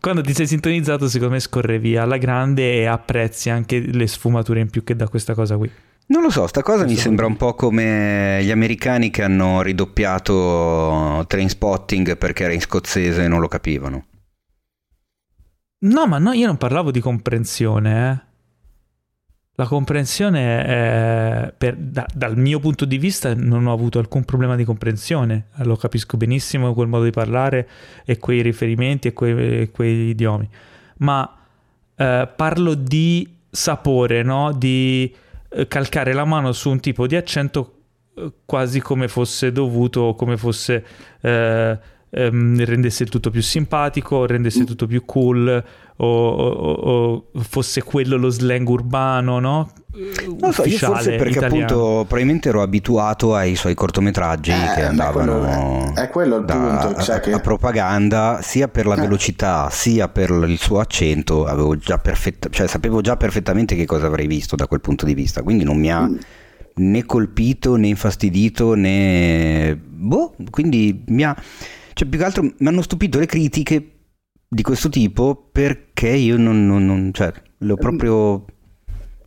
Quando 0.00 0.20
ti 0.22 0.34
sei 0.34 0.46
sintonizzato, 0.46 1.08
secondo 1.08 1.34
me 1.34 1.40
scorre 1.40 1.78
via 1.78 2.02
alla 2.02 2.18
grande 2.18 2.74
e 2.74 2.86
apprezzi 2.86 3.48
anche 3.48 3.78
le 3.78 4.06
sfumature 4.06 4.60
in 4.60 4.68
più 4.68 4.84
che 4.84 4.96
da 4.96 5.08
questa 5.08 5.34
cosa 5.34 5.56
qui. 5.56 5.70
Non 6.08 6.22
lo 6.22 6.30
so, 6.30 6.46
sta 6.46 6.62
cosa 6.62 6.84
mi 6.84 6.94
sembra 6.94 7.26
un 7.26 7.36
po' 7.36 7.54
come 7.54 8.40
gli 8.42 8.50
americani 8.52 9.10
che 9.10 9.22
hanno 9.22 9.62
ridoppiato 9.62 11.24
Train 11.26 11.48
Spotting 11.48 12.16
perché 12.16 12.44
era 12.44 12.52
in 12.52 12.60
scozzese 12.60 13.24
e 13.24 13.28
non 13.28 13.40
lo 13.40 13.48
capivano. 13.48 14.06
No, 15.78 16.06
ma 16.06 16.18
no, 16.18 16.32
io 16.32 16.46
non 16.46 16.56
parlavo 16.56 16.90
di 16.90 17.00
comprensione, 17.00 18.10
eh. 18.10 18.26
La 19.58 19.66
comprensione, 19.66 20.64
è, 20.64 21.52
per, 21.56 21.76
da, 21.76 22.06
dal 22.12 22.36
mio 22.36 22.60
punto 22.60 22.84
di 22.84 22.98
vista, 22.98 23.34
non 23.34 23.66
ho 23.66 23.72
avuto 23.72 23.98
alcun 23.98 24.24
problema 24.24 24.54
di 24.54 24.64
comprensione. 24.64 25.46
Lo 25.62 25.76
capisco 25.76 26.18
benissimo 26.18 26.74
quel 26.74 26.88
modo 26.88 27.04
di 27.04 27.10
parlare 27.10 27.66
e 28.04 28.18
quei 28.18 28.42
riferimenti 28.42 29.08
e 29.08 29.12
quei, 29.14 29.60
e 29.62 29.70
quei 29.70 30.08
idiomi. 30.10 30.46
Ma 30.98 31.38
eh, 31.94 32.28
parlo 32.36 32.74
di 32.74 33.34
sapore, 33.48 34.22
no? 34.22 34.52
di 34.52 35.14
eh, 35.48 35.66
calcare 35.66 36.12
la 36.12 36.26
mano 36.26 36.52
su 36.52 36.68
un 36.68 36.80
tipo 36.80 37.06
di 37.06 37.16
accento 37.16 37.72
eh, 38.14 38.30
quasi 38.44 38.80
come 38.80 39.08
fosse 39.08 39.52
dovuto, 39.52 40.14
come 40.14 40.36
fosse 40.36 40.84
eh, 41.22 41.78
ehm, 42.16 42.64
rendesse 42.64 43.02
il 43.02 43.10
tutto 43.10 43.30
più 43.30 43.42
simpatico, 43.42 44.24
rendesse 44.24 44.60
il 44.60 44.64
tutto 44.64 44.86
più 44.86 45.04
cool 45.04 45.64
o, 45.98 46.28
o, 46.28 47.24
o 47.32 47.40
fosse 47.40 47.82
quello 47.82 48.16
lo 48.16 48.30
slang 48.30 48.66
urbano, 48.66 49.38
no? 49.38 49.70
Non 50.40 50.52
so, 50.52 50.64
io 50.64 50.76
forse 50.76 51.16
perché 51.16 51.38
italiano. 51.38 51.64
appunto 51.64 52.04
probabilmente 52.06 52.50
ero 52.50 52.60
abituato 52.60 53.34
ai 53.34 53.54
suoi 53.54 53.72
cortometraggi 53.72 54.50
eh, 54.50 54.74
che 54.74 54.82
andavano 54.84 55.38
quello, 55.38 55.94
è, 55.94 56.08
quello 56.10 56.36
il 56.36 56.44
da, 56.44 56.54
punto 56.54 57.02
cioè 57.02 57.16
a, 57.16 57.20
che... 57.20 57.32
a, 57.32 57.40
propaganda 57.40 58.40
sia 58.42 58.68
per 58.68 58.84
la 58.84 58.94
eh. 58.94 59.00
velocità 59.00 59.70
sia 59.70 60.08
per 60.08 60.28
il 60.46 60.58
suo 60.58 60.80
accento 60.80 61.46
avevo 61.46 61.78
già 61.78 61.96
perfetta, 61.96 62.50
cioè 62.50 62.66
sapevo 62.66 63.00
già 63.00 63.16
perfettamente 63.16 63.74
che 63.74 63.86
cosa 63.86 64.04
avrei 64.04 64.26
visto 64.26 64.54
da 64.54 64.66
quel 64.66 64.82
punto 64.82 65.06
di 65.06 65.14
vista 65.14 65.42
quindi 65.42 65.64
non 65.64 65.78
mi 65.78 65.90
ha 65.90 66.02
mm. 66.02 66.16
né 66.74 67.06
colpito 67.06 67.76
né 67.76 67.86
infastidito 67.86 68.74
né 68.74 69.74
boh 69.82 70.34
quindi 70.50 71.04
mi 71.06 71.24
ha 71.24 71.34
cioè, 71.96 72.06
più 72.06 72.18
che 72.18 72.24
altro 72.26 72.42
mi 72.42 72.68
hanno 72.68 72.82
stupito 72.82 73.18
le 73.18 73.24
critiche 73.24 73.92
di 74.46 74.60
questo 74.60 74.90
tipo 74.90 75.48
perché 75.50 76.10
io 76.10 76.36
non, 76.36 76.66
non, 76.66 76.84
non 76.84 77.10
cioè, 77.14 77.32
l'ho 77.56 77.76
proprio 77.76 78.44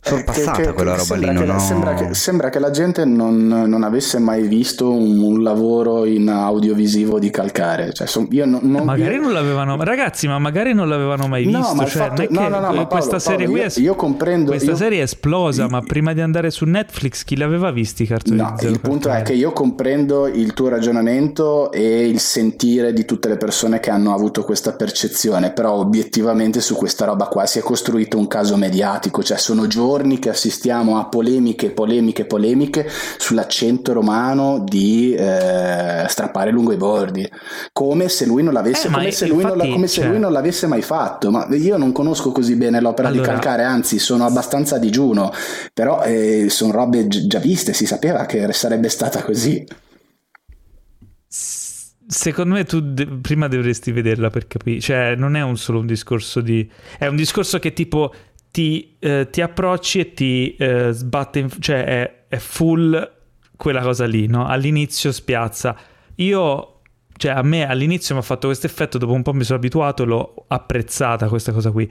sorpassata 0.00 0.52
che, 0.52 0.62
che, 0.62 0.72
quella 0.72 0.96
roba 0.96 1.16
lì. 1.16 1.36
Che, 1.36 1.50
ho... 1.50 1.58
sembra, 1.58 1.94
che, 1.94 2.14
sembra, 2.14 2.48
che, 2.48 2.58
la 2.58 2.70
gente 2.70 3.04
non, 3.04 3.46
non 3.46 3.82
avesse 3.82 4.18
mai 4.18 4.46
visto 4.48 4.90
un, 4.90 5.18
un, 5.18 5.42
lavoro 5.42 6.06
in 6.06 6.28
audiovisivo 6.28 7.18
di 7.18 7.30
calcare. 7.30 7.92
Cioè, 7.92 8.06
son, 8.06 8.26
io 8.30 8.46
non, 8.46 8.60
non, 8.62 8.84
magari 8.84 9.16
io... 9.16 9.20
non 9.22 9.32
l'avevano, 9.32 9.82
ragazzi, 9.82 10.26
ma 10.26 10.38
magari 10.38 10.72
non 10.72 10.88
l'avevano 10.88 11.28
mai 11.28 11.44
visto. 11.44 11.58
No, 11.58 11.74
ma 11.74 11.84
cioè, 11.84 12.08
fatto, 12.08 12.26
no, 12.30 12.48
no, 12.48 12.60
no, 12.60 12.72
ma 12.72 12.86
questa 12.86 13.18
Paolo, 13.18 13.18
serie 13.18 13.46
Paolo, 13.46 13.52
qui 13.52 13.60
io, 13.60 13.66
è, 13.66 13.80
io 13.80 13.94
comprendo. 13.94 14.50
Questa 14.50 14.70
io, 14.70 14.76
serie 14.76 14.98
è 15.00 15.02
esplosa, 15.02 15.68
ma 15.68 15.80
prima 15.80 16.12
di 16.12 16.20
andare 16.20 16.50
su 16.50 16.64
Netflix, 16.64 17.24
chi 17.24 17.36
l'aveva 17.36 17.70
visti 17.70 18.04
i 18.04 18.06
cartoni? 18.06 18.36
No, 18.36 18.56
il 18.60 18.80
punto 18.80 19.10
è 19.10 19.22
che 19.22 19.34
io 19.34 19.52
comprendo 19.52 20.26
il 20.26 20.54
tuo 20.54 20.68
ragionamento 20.68 21.70
e 21.72 22.06
il 22.06 22.20
sentire 22.20 22.92
di 22.92 23.04
tutte 23.04 23.28
le 23.28 23.36
persone 23.36 23.80
che 23.80 23.90
hanno 23.90 24.14
avuto 24.14 24.44
questa 24.44 24.72
percezione, 24.72 25.52
però 25.52 25.74
obiettivamente 25.74 26.60
su 26.60 26.74
questa 26.74 27.04
roba 27.04 27.26
qua 27.26 27.46
si 27.46 27.58
è 27.58 27.62
costruito 27.62 28.16
un 28.16 28.26
caso 28.26 28.56
mediatico, 28.56 29.22
cioè 29.22 29.36
sono 29.36 29.66
giorni 29.90 30.20
che 30.20 30.28
assistiamo 30.28 30.98
a 30.98 31.06
polemiche, 31.06 31.70
polemiche, 31.70 32.24
polemiche 32.24 32.88
sull'accento 33.18 33.92
romano 33.92 34.64
di 34.64 35.12
eh, 35.14 36.04
strappare 36.06 36.52
lungo 36.52 36.72
i 36.72 36.76
bordi, 36.76 37.28
come 37.72 38.08
se 38.08 38.24
lui 38.24 38.44
non 38.44 38.52
l'avesse, 38.52 38.86
eh, 38.86 38.90
come, 38.90 39.10
se 39.10 39.26
lui, 39.26 39.42
infatti, 39.42 39.58
non, 39.58 39.70
come 39.72 39.86
se 39.88 40.04
lui, 40.04 40.18
non 40.20 40.32
l'avesse 40.32 40.66
mai 40.68 40.82
fatto. 40.82 41.30
Ma 41.30 41.48
io 41.50 41.76
non 41.76 41.90
conosco 41.90 42.30
così 42.30 42.54
bene 42.54 42.80
l'opera 42.80 43.08
allora, 43.08 43.22
di 43.22 43.28
Calcare, 43.28 43.64
anzi 43.64 43.98
sono 43.98 44.24
abbastanza 44.24 44.76
a 44.76 44.78
digiuno, 44.78 45.32
però 45.74 46.02
eh, 46.02 46.46
sono 46.48 46.72
robe 46.72 47.08
già 47.08 47.40
viste, 47.40 47.72
si 47.72 47.86
sapeva 47.86 48.26
che 48.26 48.52
sarebbe 48.52 48.88
stata 48.88 49.22
così. 49.24 49.66
Secondo 52.06 52.54
me 52.54 52.64
tu 52.64 52.80
de- 52.80 53.06
prima 53.22 53.46
dovresti 53.46 53.92
vederla 53.92 54.30
per 54.30 54.48
capire, 54.48 54.80
cioè 54.80 55.14
non 55.14 55.36
è 55.36 55.42
un 55.42 55.56
solo 55.56 55.78
un 55.78 55.86
discorso 55.86 56.40
di... 56.40 56.68
è 56.98 57.06
un 57.06 57.14
discorso 57.14 57.60
che 57.60 57.72
tipo 57.72 58.12
ti, 58.50 58.96
eh, 58.98 59.28
ti 59.30 59.40
approcci 59.40 60.00
e 60.00 60.12
ti 60.14 60.56
eh, 60.56 60.90
sbatte, 60.92 61.38
in... 61.38 61.48
cioè 61.60 61.84
è, 61.84 62.24
è, 62.28 62.36
full 62.36 63.18
quella 63.56 63.82
cosa 63.82 64.06
lì, 64.06 64.26
no? 64.26 64.46
All'inizio 64.46 65.12
spiazza. 65.12 65.76
Io, 66.16 66.80
cioè 67.16 67.32
a 67.32 67.42
me 67.42 67.68
all'inizio 67.68 68.14
mi 68.14 68.20
ha 68.20 68.24
fatto 68.24 68.46
questo 68.46 68.66
effetto, 68.66 68.98
dopo 68.98 69.12
un 69.12 69.22
po' 69.22 69.32
mi 69.32 69.44
sono 69.44 69.58
abituato, 69.58 70.04
l'ho 70.04 70.44
apprezzata 70.48 71.28
questa 71.28 71.52
cosa 71.52 71.70
qui 71.70 71.90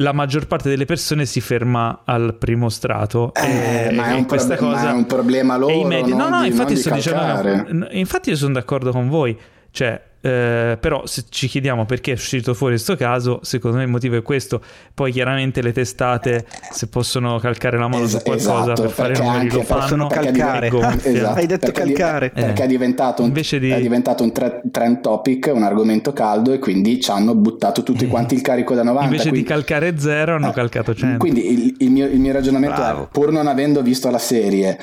la 0.00 0.12
maggior 0.12 0.46
parte 0.46 0.68
delle 0.68 0.84
persone 0.86 1.26
si 1.26 1.40
ferma 1.40 2.02
al 2.04 2.36
primo 2.38 2.68
strato. 2.68 3.32
Eh, 3.34 3.88
e, 3.90 3.92
ma, 3.92 4.16
è 4.16 4.24
questa 4.24 4.56
prob- 4.56 4.72
cosa, 4.72 4.84
ma 4.84 4.90
è 4.90 4.94
un 4.94 5.06
problema 5.06 5.56
loro. 5.56 5.84
Med- 5.84 6.06
no, 6.06 6.28
no, 6.28 6.40
di, 6.40 6.48
infatti 6.48 6.76
sto 6.76 6.90
dicendo. 6.90 7.88
Infatti, 7.90 8.30
io 8.30 8.36
sono 8.36 8.54
d'accordo 8.54 8.92
con 8.92 9.08
voi. 9.08 9.38
Cioè, 9.70 10.00
eh, 10.22 10.76
però 10.78 11.06
se 11.06 11.24
ci 11.30 11.48
chiediamo 11.48 11.86
perché 11.86 12.10
è 12.10 12.14
uscito 12.14 12.52
fuori 12.52 12.74
questo 12.74 12.94
caso, 12.94 13.40
secondo 13.42 13.78
me 13.78 13.84
il 13.84 13.88
motivo 13.88 14.16
è 14.16 14.22
questo. 14.22 14.60
Poi 14.92 15.12
chiaramente 15.12 15.62
le 15.62 15.72
testate, 15.72 16.44
se 16.70 16.88
possono 16.88 17.38
calcare 17.38 17.78
la 17.78 17.88
mano 17.88 18.04
es- 18.04 18.10
su 18.10 18.22
qualcosa 18.22 18.72
esatto, 18.72 18.82
per 18.82 18.90
fare 18.90 19.18
numeri, 19.18 19.50
lo 19.50 19.62
fanno. 19.62 20.06
Calcare. 20.08 20.68
Esatto, 21.10 21.38
Hai 21.38 21.46
detto 21.46 21.72
perché 21.72 21.92
calcare. 21.92 22.32
Di, 22.34 22.40
perché 22.42 22.64
è 22.64 22.66
diventato 22.66 23.22
un, 23.22 23.32
di... 23.32 23.70
è 23.70 23.80
diventato 23.80 24.22
un 24.22 24.32
tre, 24.32 24.60
trend 24.70 25.00
topic, 25.00 25.50
un 25.52 25.62
argomento 25.62 26.12
caldo 26.12 26.52
e 26.52 26.58
quindi 26.58 27.00
ci 27.00 27.10
hanno 27.10 27.34
buttato 27.34 27.82
tutti 27.82 28.06
quanti 28.06 28.34
il 28.34 28.42
carico 28.42 28.74
da 28.74 28.82
90. 28.82 29.04
Invece 29.04 29.22
quindi... 29.28 29.40
di 29.40 29.46
calcare 29.46 29.98
zero 29.98 30.34
hanno 30.34 30.50
eh, 30.50 30.52
calcato 30.52 30.94
100. 30.94 31.18
Quindi 31.18 31.52
il, 31.52 31.74
il, 31.78 31.90
mio, 31.90 32.06
il 32.06 32.18
mio, 32.18 32.32
ragionamento 32.32 32.76
Bravo. 32.76 33.04
è, 33.04 33.06
pur 33.10 33.32
non 33.32 33.46
avendo 33.46 33.82
visto 33.82 34.10
la 34.10 34.18
serie, 34.18 34.78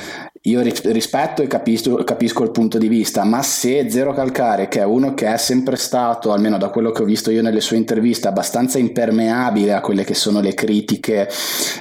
io 0.48 0.61
rispetto 0.61 1.42
e 1.42 1.48
capisco, 1.48 2.03
capisco, 2.06 2.43
il 2.43 2.51
punto 2.51 2.77
di 2.77 2.88
vista, 2.88 3.26
ma 3.26 3.42
se 3.42 3.90
Zero 3.90 4.14
Calcare, 4.14 4.69
che 4.69 4.80
è 4.80 4.85
uno 4.85 5.14
che 5.14 5.32
è 5.32 5.38
sempre 5.38 5.76
stato, 5.76 6.32
almeno 6.32 6.58
da 6.58 6.69
quello 6.69 6.92
che 6.92 7.01
ho 7.01 7.06
visto 7.06 7.32
io 7.32 7.42
nelle 7.42 7.59
sue 7.59 7.76
interviste, 7.76 8.30
abbastanza 8.30 8.80
impermeabile 8.80 9.74
a 9.74 9.82
quelle 9.82 10.06
che 10.06 10.14
sono 10.14 10.40
le 10.40 10.53
critiche 10.53 11.30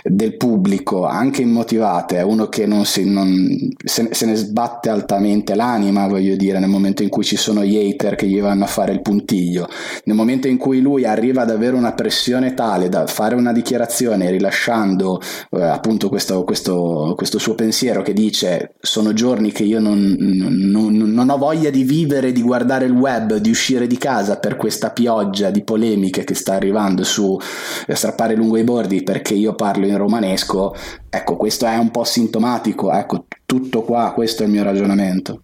del 0.02 0.36
pubblico, 0.36 1.04
anche 1.04 1.42
immotivate, 1.42 2.16
è 2.16 2.22
uno 2.22 2.48
che 2.48 2.66
non 2.66 2.84
si, 2.84 3.08
non, 3.08 3.68
se, 3.84 4.08
se, 4.10 4.26
ne 4.26 4.34
sbatte 4.34 4.88
altamente 4.88 5.54
l'anima, 5.54 6.08
voglio 6.08 6.34
dire, 6.34 6.58
nel 6.58 6.68
momento 6.68 7.04
in 7.04 7.08
cui 7.08 7.22
ci 7.22 7.36
sono 7.36 7.64
gli 7.64 7.76
hater 7.76 8.16
che 8.16 8.26
gli 8.26 8.40
vanno 8.40 8.64
a 8.64 8.68
fare 8.68 8.90
il 8.90 9.00
puntiglio, 9.00 9.68
nel 10.04 10.16
momento 10.16 10.48
in 10.48 10.56
cui 10.56 10.80
lui 10.80 11.04
arriva 11.04 11.42
ad 11.42 11.50
avere 11.50 11.76
una 11.76 11.92
pressione 11.92 12.54
tale 12.54 12.88
da 12.88 13.06
fare 13.06 13.36
una 13.36 13.52
dichiarazione 13.52 14.28
rilasciando 14.28 15.20
eh, 15.52 15.62
appunto 15.62 16.08
questo, 16.08 16.42
questo, 16.42 17.14
questo 17.16 17.38
suo 17.38 17.54
pensiero 17.54 18.02
che 18.02 18.12
dice 18.12 18.55
sono 18.80 19.12
giorni 19.12 19.52
che 19.52 19.62
io 19.62 19.80
non, 19.80 20.16
non, 20.18 20.94
non, 20.94 21.28
ho 21.30 21.36
voglia 21.36 21.70
di 21.70 21.82
vivere, 21.84 22.32
di 22.32 22.42
guardare 22.42 22.84
il 22.84 22.92
web, 22.92 23.36
di 23.36 23.50
uscire 23.50 23.86
di 23.86 23.98
casa 23.98 24.38
per 24.38 24.56
questa 24.56 24.90
pioggia 24.90 25.50
di 25.50 25.62
polemiche 25.62 26.24
che 26.24 26.34
sta 26.34 26.54
arrivando 26.54 27.04
su 27.04 27.38
eh, 27.86 27.94
strappare 27.94 28.34
lungo 28.34 28.56
i 28.56 28.64
bordi 28.64 29.02
perché 29.02 29.34
io 29.34 29.54
parlo 29.54 29.86
in 29.86 29.96
romanesco, 29.96 30.74
ecco 31.08 31.36
questo 31.36 31.66
è 31.66 31.76
un 31.76 31.90
po' 31.90 32.04
sintomatico, 32.04 32.92
ecco 32.92 33.26
tutto 33.44 33.82
qua, 33.82 34.12
questo 34.12 34.42
è 34.42 34.46
il 34.46 34.52
mio 34.52 34.62
ragionamento. 34.62 35.42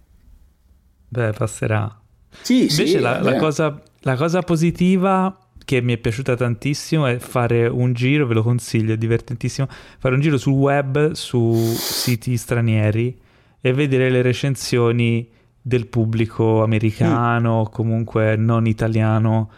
Beh, 1.09 1.33
passerà. 1.33 2.01
Sì, 2.41 2.63
Invece 2.63 2.87
sì, 2.87 2.99
la, 2.99 3.21
la, 3.21 3.37
cosa, 3.37 3.81
la 4.01 4.17
cosa 4.17 4.41
positiva 4.41 5.37
che 5.65 5.81
mi 5.81 5.95
è 5.95 5.99
piaciuta 5.99 6.35
tantissimo 6.37 7.07
è 7.07 7.19
fare 7.19 7.67
un 7.67 7.93
giro, 7.93 8.27
ve 8.27 8.35
lo 8.35 8.43
consiglio, 8.43 8.95
è 8.95 8.97
divertentissimo, 8.97 9.69
fare 9.99 10.15
un 10.15 10.21
giro 10.21 10.39
sul 10.39 10.55
web 10.55 11.13
su 11.13 11.55
siti 11.55 12.37
stranieri 12.37 13.19
e 13.61 13.73
vedere 13.73 14.11
le 14.11 14.23
recensioni 14.23 15.29
del 15.61 15.87
pubblico 15.87 16.63
americano, 16.63 17.61
mm. 17.61 17.73
comunque 17.73 18.37
non 18.37 18.67
italiano 18.67 19.51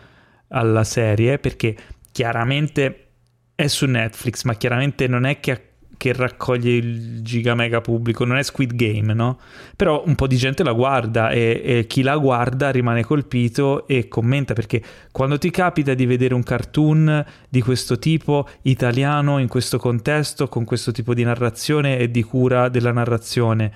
alla 0.49 0.85
serie, 0.85 1.39
perché 1.39 1.77
chiaramente 2.13 3.07
è 3.55 3.67
su 3.67 3.87
Netflix, 3.87 4.45
ma 4.45 4.55
chiaramente 4.55 5.07
non 5.07 5.25
è 5.25 5.41
che 5.41 5.53
che 5.97 6.13
raccoglie 6.13 6.73
il 6.73 7.23
giga 7.23 7.55
mega 7.55 7.81
pubblico, 7.81 8.25
non 8.25 8.37
è 8.37 8.43
Squid 8.43 8.75
Game, 8.75 9.13
no? 9.13 9.39
Però 9.77 10.03
un 10.07 10.15
po' 10.15 10.27
di 10.27 10.37
gente 10.37 10.63
la 10.63 10.73
guarda 10.73 11.31
e, 11.31 11.63
e, 11.65 11.87
chi 11.87 12.03
la 12.03 12.17
guarda 12.17 12.71
rimane 12.71 13.05
colpito 13.05 13.87
e 13.87 14.09
commenta 14.09 14.55
perché 14.55 14.83
quando 15.11 15.39
ti 15.39 15.51
capita 15.51 15.95
di 15.95 16.07
vedere 16.07 16.35
un 16.35 16.43
cartoon 16.43 17.25
di 17.49 17.61
questo 17.61 17.99
tipo 17.99 18.49
italiano 18.63 19.39
in 19.39 19.49
questo 19.49 19.79
contesto, 19.79 20.49
con 20.49 20.65
questo 20.65 20.93
tipo 20.93 21.15
di 21.15 21.25
narrazione 21.25 21.99
e 21.99 22.11
di 22.11 22.23
cura 22.23 22.69
della 22.69 22.93
narrazione, 22.93 23.73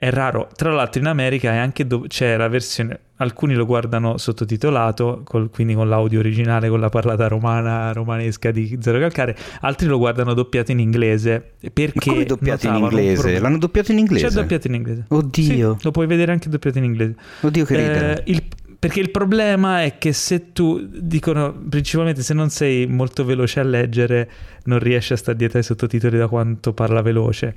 è 0.00 0.10
raro. 0.10 0.48
Tra 0.54 0.70
l'altro 0.70 1.00
in 1.00 1.08
America 1.08 1.50
è 1.50 1.56
anche 1.56 1.84
do- 1.84 2.04
c'è 2.06 2.36
la 2.36 2.46
versione, 2.46 3.00
alcuni 3.16 3.54
lo 3.54 3.66
guardano 3.66 4.16
sottotitolato, 4.16 5.22
col, 5.24 5.50
quindi 5.50 5.74
con 5.74 5.88
l'audio 5.88 6.20
originale, 6.20 6.68
con 6.68 6.78
la 6.78 6.88
parlata 6.88 7.26
romana, 7.26 7.92
romanesca 7.92 8.52
di 8.52 8.78
Zero 8.80 9.00
Calcare, 9.00 9.36
altri 9.62 9.88
lo 9.88 9.98
guardano 9.98 10.34
doppiato 10.34 10.70
in 10.70 10.78
inglese. 10.78 11.54
Perché 11.72 12.10
Ma 12.10 12.12
come 12.12 12.24
doppiato 12.26 12.68
in 12.68 12.76
inglese? 12.76 13.40
L'hanno 13.40 13.58
doppiato 13.58 13.90
in 13.90 13.98
inglese? 13.98 14.28
C'è 14.28 14.32
doppiato 14.32 14.68
in 14.68 14.74
inglese. 14.74 15.04
Oddio. 15.08 15.76
Sì, 15.76 15.82
lo 15.82 15.90
puoi 15.90 16.06
vedere 16.06 16.30
anche 16.30 16.48
doppiato 16.48 16.78
in 16.78 16.84
inglese. 16.84 17.16
Oddio 17.40 17.64
che 17.64 17.74
ridere. 17.76 18.22
Eh, 18.22 18.30
il, 18.30 18.42
perché 18.78 19.00
il 19.00 19.10
problema 19.10 19.82
è 19.82 19.98
che 19.98 20.12
se 20.12 20.52
tu, 20.52 20.86
dicono 20.88 21.52
principalmente 21.68 22.22
se 22.22 22.34
non 22.34 22.50
sei 22.50 22.86
molto 22.86 23.24
veloce 23.24 23.58
a 23.58 23.64
leggere, 23.64 24.30
non 24.66 24.78
riesci 24.78 25.12
a 25.12 25.16
stare 25.16 25.36
dietro 25.36 25.58
ai 25.58 25.64
sottotitoli 25.64 26.16
da 26.16 26.28
quanto 26.28 26.72
parla 26.72 27.02
veloce. 27.02 27.56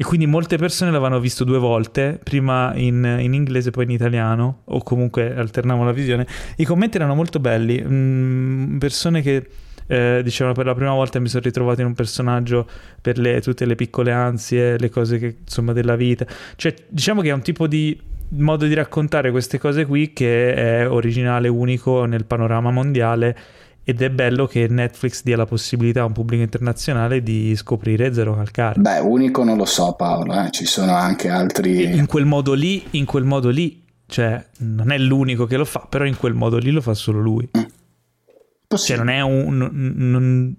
E 0.00 0.04
quindi 0.04 0.26
molte 0.26 0.58
persone 0.58 0.92
l'avevano 0.92 1.18
visto 1.18 1.42
due 1.42 1.58
volte, 1.58 2.20
prima 2.22 2.72
in, 2.76 3.16
in 3.18 3.34
inglese 3.34 3.72
poi 3.72 3.82
in 3.82 3.90
italiano, 3.90 4.60
o 4.66 4.80
comunque 4.84 5.34
alternavano 5.34 5.86
la 5.86 5.92
visione. 5.92 6.24
I 6.54 6.64
commenti 6.64 6.98
erano 6.98 7.16
molto 7.16 7.40
belli, 7.40 7.82
mm, 7.84 8.78
persone 8.78 9.22
che 9.22 9.44
eh, 9.88 10.20
dicevano 10.22 10.54
per 10.54 10.66
la 10.66 10.74
prima 10.74 10.92
volta 10.92 11.18
mi 11.18 11.26
sono 11.26 11.42
ritrovato 11.42 11.80
in 11.80 11.88
un 11.88 11.94
personaggio 11.94 12.68
per 13.02 13.18
le, 13.18 13.40
tutte 13.40 13.64
le 13.66 13.74
piccole 13.74 14.12
ansie, 14.12 14.78
le 14.78 14.88
cose 14.88 15.18
che, 15.18 15.38
insomma 15.40 15.72
della 15.72 15.96
vita. 15.96 16.24
Cioè 16.54 16.72
diciamo 16.86 17.20
che 17.20 17.30
è 17.30 17.32
un 17.32 17.42
tipo 17.42 17.66
di 17.66 18.00
modo 18.30 18.66
di 18.66 18.74
raccontare 18.74 19.32
queste 19.32 19.58
cose 19.58 19.84
qui 19.84 20.12
che 20.12 20.54
è 20.54 20.88
originale, 20.88 21.48
unico 21.48 22.04
nel 22.04 22.24
panorama 22.24 22.70
mondiale 22.70 23.36
ed 23.88 24.02
è 24.02 24.10
bello 24.10 24.46
che 24.46 24.68
Netflix 24.68 25.22
dia 25.22 25.34
la 25.34 25.46
possibilità 25.46 26.02
a 26.02 26.04
un 26.04 26.12
pubblico 26.12 26.42
internazionale 26.42 27.22
di 27.22 27.56
scoprire 27.56 28.12
Zero 28.12 28.34
Calcare. 28.34 28.78
Beh, 28.78 28.98
unico 28.98 29.42
non 29.44 29.56
lo 29.56 29.64
so 29.64 29.94
Paolo, 29.94 30.38
eh? 30.44 30.50
ci 30.50 30.66
sono 30.66 30.92
anche 30.92 31.30
altri... 31.30 31.96
In 31.96 32.04
quel 32.04 32.26
modo 32.26 32.52
lì, 32.52 32.84
in 32.90 33.06
quel 33.06 33.24
modo 33.24 33.48
lì, 33.48 33.82
cioè 34.04 34.44
non 34.58 34.92
è 34.92 34.98
l'unico 34.98 35.46
che 35.46 35.56
lo 35.56 35.64
fa, 35.64 35.86
però 35.88 36.04
in 36.04 36.18
quel 36.18 36.34
modo 36.34 36.58
lì 36.58 36.70
lo 36.70 36.82
fa 36.82 36.92
solo 36.92 37.20
lui. 37.20 37.48
Mm. 37.56 38.76
Cioè 38.76 38.98
non 38.98 39.08
è 39.08 39.22
un... 39.22 39.56
Non, 39.56 40.56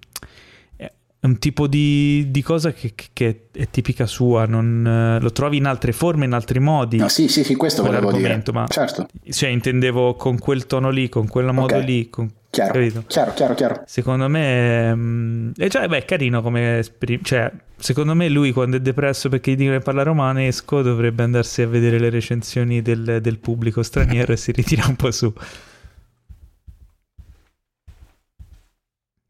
è 0.76 1.26
un 1.26 1.38
tipo 1.38 1.68
di, 1.68 2.30
di 2.30 2.42
cosa 2.42 2.72
che, 2.72 2.94
che, 3.12 3.48
è 3.52 3.68
tipica 3.70 4.06
sua, 4.06 4.46
non, 4.46 5.18
lo 5.20 5.30
trovi 5.30 5.58
in 5.58 5.66
altre 5.66 5.92
forme, 5.92 6.24
in 6.24 6.32
altri 6.32 6.58
modi. 6.58 6.96
No, 6.96 7.08
sì, 7.08 7.28
sì, 7.28 7.44
sì, 7.44 7.54
questo 7.54 7.82
volevo 7.84 8.10
dire. 8.10 8.42
Ma, 8.52 8.66
certo. 8.66 9.06
Cioè, 9.28 9.50
intendevo 9.50 10.14
con 10.14 10.38
quel 10.38 10.66
tono 10.66 10.90
lì, 10.90 11.08
con 11.08 11.28
quel 11.28 11.52
modo 11.52 11.74
okay. 11.74 11.84
lì, 11.84 12.10
con 12.10 12.32
Chiaro, 12.50 12.72
capito? 12.72 13.04
chiaro, 13.06 13.32
chiaro, 13.32 13.54
chiaro. 13.54 13.82
Secondo 13.86 14.28
me 14.28 14.92
mm, 14.94 15.50
è, 15.56 15.68
già, 15.68 15.86
beh, 15.86 15.98
è 15.98 16.04
carino 16.04 16.42
come 16.42 16.78
esprim- 16.78 17.22
cioè, 17.22 17.50
secondo 17.76 18.14
me 18.16 18.28
lui 18.28 18.50
quando 18.50 18.76
è 18.76 18.80
depresso 18.80 19.28
perché 19.28 19.52
gli 19.52 19.56
dicono 19.56 19.78
che 19.78 19.84
parla 19.84 20.02
romanesco 20.02 20.82
dovrebbe 20.82 21.22
andarsi 21.22 21.62
a 21.62 21.68
vedere 21.68 22.00
le 22.00 22.10
recensioni 22.10 22.82
del, 22.82 23.20
del 23.22 23.38
pubblico 23.38 23.84
straniero 23.84 24.32
e 24.32 24.36
si 24.36 24.50
ritira 24.50 24.84
un 24.86 24.96
po' 24.96 25.12
su. 25.12 25.32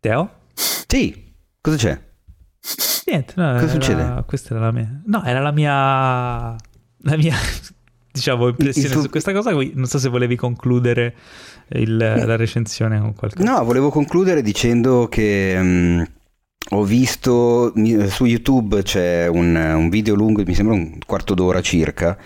Teo? 0.01 0.31
Sì, 0.55 1.33
cosa 1.61 1.77
c'è? 1.77 2.01
Niente, 3.07 3.33
no, 3.37 3.53
Cosa 3.53 3.65
era- 3.65 3.69
succede? 3.73 4.25
Questa 4.27 4.55
era 4.55 4.65
la 4.65 4.73
mia. 4.73 5.01
No, 5.05 5.23
era 5.25 5.41
la 5.41 5.51
mia. 5.53 6.57
La 7.03 7.17
mia. 7.17 7.35
Diciamo, 8.13 8.49
impressione 8.49 8.87
Il 8.89 8.93
tuo- 8.95 9.03
su 9.03 9.11
questa 9.11 9.33
cosa. 9.33 9.53
qui. 9.53 9.73
Non 9.75 9.87
so 9.87 9.99
se 9.99 10.09
volevi 10.09 10.37
concludere 10.37 11.15
il- 11.73 11.97
la 11.97 12.37
recensione 12.37 12.99
con 13.01 13.15
qualcosa. 13.15 13.51
No, 13.51 13.65
volevo 13.65 13.91
concludere 13.91 14.43
dicendo 14.43 15.09
che 15.09 15.57
mm, 15.61 16.03
ho 16.73 16.85
visto 16.85 17.73
su 18.09 18.25
YouTube 18.25 18.83
c'è 18.83 19.27
un, 19.27 19.55
un 19.55 19.89
video 19.89 20.15
lungo, 20.15 20.43
mi 20.45 20.55
sembra 20.55 20.75
un 20.75 20.99
quarto 21.07 21.35
d'ora 21.35 21.61
circa, 21.61 22.17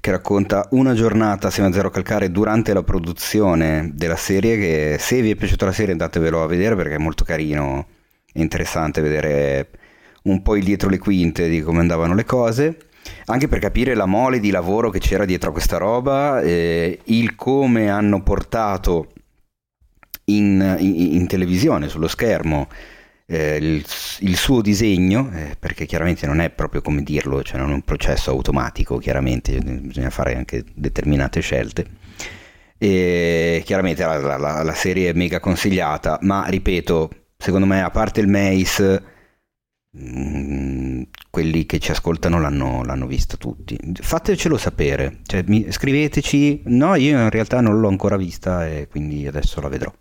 che 0.00 0.10
racconta 0.10 0.66
una 0.70 0.94
giornata 0.94 1.48
assieme 1.48 1.68
a 1.68 1.72
Zero 1.72 1.90
Calcare 1.90 2.30
durante 2.30 2.72
la 2.72 2.82
produzione 2.82 3.90
della 3.94 4.16
serie. 4.16 4.56
Che 4.56 4.96
se 4.98 5.20
vi 5.20 5.30
è 5.30 5.34
piaciuta 5.34 5.66
la 5.66 5.72
serie 5.72 5.92
andatevelo 5.92 6.42
a 6.42 6.46
vedere 6.46 6.76
perché 6.76 6.94
è 6.94 6.98
molto 6.98 7.24
carino 7.24 7.86
e 8.32 8.40
interessante 8.40 9.00
vedere 9.02 9.68
un 10.22 10.40
po' 10.42 10.56
il 10.56 10.64
dietro 10.64 10.88
le 10.88 10.98
quinte 10.98 11.48
di 11.48 11.60
come 11.60 11.80
andavano 11.80 12.14
le 12.14 12.24
cose. 12.24 12.78
Anche 13.26 13.48
per 13.48 13.58
capire 13.58 13.94
la 13.94 14.06
mole 14.06 14.40
di 14.40 14.50
lavoro 14.50 14.90
che 14.90 14.98
c'era 14.98 15.24
dietro 15.24 15.50
a 15.50 15.52
questa 15.52 15.76
roba, 15.78 16.40
eh, 16.40 16.98
il 17.04 17.34
come 17.36 17.88
hanno 17.90 18.22
portato 18.22 19.12
in, 20.24 20.76
in- 20.78 21.14
in 21.14 21.26
televisione, 21.26 21.88
sullo 21.88 22.08
schermo, 22.08 22.68
eh, 23.26 23.56
il, 23.56 23.84
il 24.20 24.36
suo 24.36 24.60
disegno, 24.60 25.30
eh, 25.32 25.56
perché 25.58 25.86
chiaramente 25.86 26.26
non 26.26 26.40
è 26.40 26.50
proprio 26.50 26.82
come 26.82 27.02
dirlo, 27.02 27.42
cioè 27.42 27.58
non 27.58 27.70
è 27.70 27.74
un 27.74 27.82
processo 27.82 28.30
automatico, 28.30 28.98
chiaramente 28.98 29.58
bisogna 29.60 30.10
fare 30.10 30.34
anche 30.36 30.64
determinate 30.74 31.40
scelte. 31.40 31.86
E 32.78 33.62
chiaramente 33.64 34.04
la, 34.04 34.36
la- 34.36 34.62
la- 34.62 34.74
serie 34.74 35.10
è 35.10 35.12
mega 35.12 35.38
consigliata, 35.38 36.18
ma 36.22 36.46
ripeto, 36.48 37.10
secondo 37.36 37.66
me 37.66 37.82
a 37.82 37.90
parte 37.90 38.20
il 38.20 38.28
Mace, 38.28 39.02
mm, 39.96 41.02
quelli 41.30 41.66
che 41.66 41.78
ci 41.78 41.90
ascoltano 41.90 42.40
l'hanno, 42.40 42.84
l'hanno 42.84 43.06
vista 43.06 43.36
tutti. 43.36 43.78
Fatecelo 43.94 44.56
sapere, 44.56 45.18
cioè, 45.24 45.44
mi- 45.46 45.70
scriveteci, 45.70 46.62
no, 46.66 46.94
io 46.94 47.18
in 47.18 47.30
realtà 47.30 47.60
non 47.60 47.80
l'ho 47.80 47.88
ancora 47.88 48.16
vista 48.16 48.68
e 48.68 48.88
quindi 48.88 49.26
adesso 49.26 49.60
la 49.60 49.68
vedrò. 49.68 49.92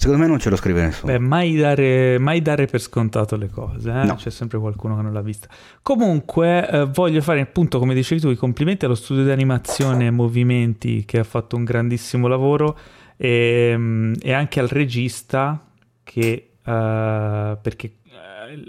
Secondo 0.00 0.22
me 0.22 0.28
non 0.28 0.38
ce 0.38 0.48
lo 0.48 0.56
scrive 0.56 0.82
nessuno. 0.82 1.12
Beh, 1.12 1.18
mai 1.18 1.54
dare, 1.56 2.18
mai 2.18 2.40
dare 2.40 2.64
per 2.64 2.80
scontato 2.80 3.36
le 3.36 3.50
cose, 3.50 3.90
eh? 3.90 4.04
No. 4.04 4.14
c'è 4.14 4.30
sempre 4.30 4.58
qualcuno 4.58 4.96
che 4.96 5.02
non 5.02 5.12
l'ha 5.12 5.20
vista. 5.20 5.46
Comunque, 5.82 6.66
eh, 6.66 6.84
voglio 6.86 7.20
fare 7.20 7.42
appunto, 7.42 7.78
come 7.78 7.92
dicevi 7.92 8.18
tu, 8.18 8.30
i 8.30 8.36
complimenti 8.36 8.86
allo 8.86 8.94
studio 8.94 9.24
di 9.24 9.30
animazione 9.30 10.10
movimenti 10.10 11.04
che 11.04 11.18
ha 11.18 11.24
fatto 11.24 11.56
un 11.56 11.64
grandissimo 11.64 12.28
lavoro 12.28 12.78
e, 13.18 13.74
mm, 13.76 14.14
e 14.22 14.32
anche 14.32 14.58
al 14.58 14.68
regista 14.68 15.62
che 16.02 16.50
eh, 16.64 17.58
perché 17.60 17.92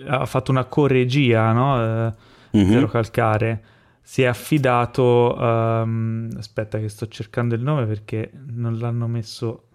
ha 0.07 0.25
fatto 0.25 0.51
una 0.51 0.65
coregia, 0.65 1.51
no? 1.51 2.13
Mhm. 2.51 2.69
Zero 2.69 2.87
Calcare. 2.87 3.63
Si 4.01 4.23
è 4.23 4.25
affidato 4.25 5.37
ehm, 5.39 6.31
aspetta 6.37 6.79
che 6.79 6.89
sto 6.89 7.07
cercando 7.07 7.55
il 7.55 7.61
nome 7.61 7.85
perché 7.85 8.31
non 8.47 8.77
l'hanno 8.77 9.07
messo. 9.07 9.67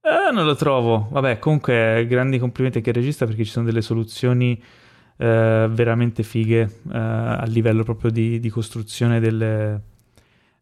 Eh, 0.00 0.32
non 0.32 0.44
lo 0.44 0.54
trovo. 0.54 1.08
Vabbè 1.10 1.38
comunque 1.38 2.06
grandi 2.08 2.38
complimenti 2.38 2.78
anche 2.78 2.90
al 2.90 2.96
regista 2.96 3.26
perché 3.26 3.44
ci 3.44 3.50
sono 3.50 3.66
delle 3.66 3.82
soluzioni 3.82 4.60
eh, 5.16 5.68
veramente 5.70 6.22
fighe 6.22 6.62
eh, 6.62 6.98
a 6.98 7.44
livello 7.46 7.84
proprio 7.84 8.10
di, 8.10 8.40
di 8.40 8.48
costruzione 8.48 9.20
delle, 9.20 9.80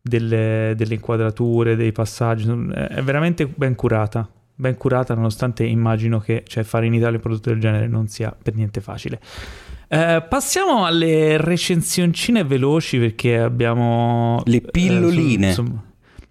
delle, 0.01 0.75
delle 0.77 0.95
inquadrature 0.95 1.77
dei 1.77 1.93
passaggi. 1.93 2.47
È 2.73 3.01
veramente 3.03 3.47
ben 3.47 3.75
curata 3.75 4.29
ben 4.63 4.77
curata 4.77 5.15
nonostante 5.15 5.65
immagino 5.65 6.21
che 6.21 6.45
cioè, 6.47 6.63
fare 6.63 6.87
in 6.87 6.95
Italia 6.95 7.17
un 7.17 7.21
prodotto 7.23 7.51
del 7.51 7.59
genere 7.59 7.89
non 7.89 8.07
sia 8.07 8.35
per 8.41 8.55
niente 8.55 8.81
facile 8.81 9.21
eh, 9.89 10.25
passiamo 10.27 10.87
alle 10.87 11.37
recensioncine 11.37 12.45
veloci 12.45 12.99
perché 12.99 13.39
abbiamo 13.39 14.41
Le 14.47 14.61
pilloline. 14.63 15.49
eh, 15.51 15.53
su- 15.53 15.63
insomma, 15.63 15.85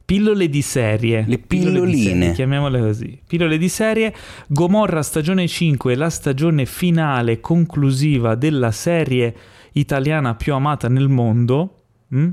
pillole 0.04 0.50
di 0.50 0.62
serie. 0.64 1.24
Le 1.28 1.38
Pillole 1.38 1.72
pilloline. 1.80 2.04
serie, 2.20 2.32
chiamiamole 2.34 2.80
così. 2.80 3.20
Pillole 3.28 3.58
di 3.60 3.70
serie. 3.70 4.14
Gomorra 4.48 5.04
stagione 5.04 5.48
5, 5.48 5.96
la 5.96 6.10
stagione 6.10 6.66
finale 6.66 7.40
conclusiva 7.40 8.34
della 8.36 8.72
serie 8.72 9.34
italiana 9.74 10.34
più 10.34 10.54
amata 10.54 10.90
nel 10.90 11.08
mondo. 11.08 11.84
Mm? 12.16 12.30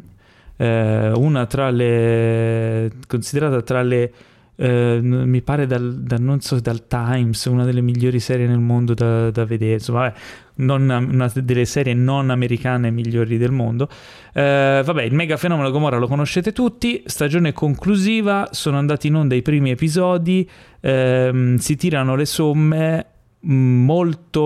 Eh, 0.57 1.13
una 1.15 1.47
tra 1.47 1.71
le 1.71 2.91
considerata 3.07 3.61
tra 3.63 3.83
le 3.83 4.13
eh, 4.61 4.99
mi 5.01 5.41
pare 5.41 5.67
dal, 5.67 6.01
da- 6.01 6.17
non 6.19 6.41
so, 6.41 6.59
dal 6.59 6.89
Times, 6.89 7.45
una 7.45 7.65
delle 7.65 7.81
migliori 7.81 8.19
serie 8.19 8.49
nel 8.49 8.59
mondo 8.59 8.93
da, 8.93 9.31
da 9.31 9.45
vedere, 9.45 9.75
insomma, 9.75 10.01
vabbè, 10.01 10.15
non- 10.57 11.09
una 11.13 11.31
delle 11.33 11.65
serie 11.65 11.95
non 11.95 12.31
americane 12.31 12.91
migliori 12.91 13.39
del 13.39 13.53
mondo. 13.53 13.89
Eh, 14.33 14.83
vabbè, 14.85 15.03
il 15.05 15.15
mega 15.15 15.37
fenomeno 15.37 15.71
Gomorra 15.71 15.99
lo 15.99 16.09
conoscete 16.09 16.53
tutti, 16.53 17.05
stagione 17.07 17.53
conclusiva, 17.53 18.49
sono 18.51 18.79
andati 18.79 19.07
in 19.07 19.15
onda 19.15 19.37
i 19.37 19.43
primi 19.43 19.71
episodi, 19.71 20.49
ehm, 20.81 21.57
si 21.57 21.77
tirano 21.77 22.17
le 22.17 22.27
somme 22.27 23.07
mh, 23.39 23.53
molto... 23.55 24.41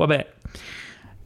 vabbè, 0.00 0.26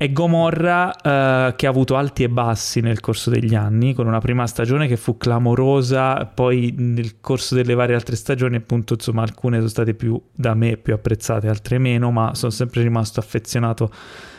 è 0.05 0.13
Gomorra 0.13 0.95
eh, 0.95 1.55
che 1.57 1.67
ha 1.67 1.71
avuto 1.71 1.97
alti 1.97 2.25
e 2.25 2.29
bassi 2.29 2.81
nel 2.81 3.01
corso 3.01 3.31
degli 3.31 3.55
anni, 3.55 3.95
con 3.95 4.07
una 4.07 4.21
prima 4.21 4.47
stagione 4.47 4.87
che 4.87 4.97
fu 4.97 5.17
clamorosa, 5.17 6.27
poi 6.27 6.75
nel 6.77 7.21
corso 7.21 7.55
delle 7.55 7.75
varie 7.75 7.95
altre 7.95 8.15
stagioni, 8.15 8.57
appunto, 8.57 8.95
insomma, 8.95 9.23
alcune 9.23 9.57
sono 9.57 9.69
state 9.69 9.95
più 9.95 10.21
da 10.33 10.55
me 10.55 10.77
più 10.77 10.93
apprezzate, 10.93 11.49
altre 11.49 11.79
meno, 11.79 12.11
ma 12.11 12.35
sono 12.35 12.51
sempre 12.51 12.83
rimasto 12.83 13.19
affezionato 13.21 13.91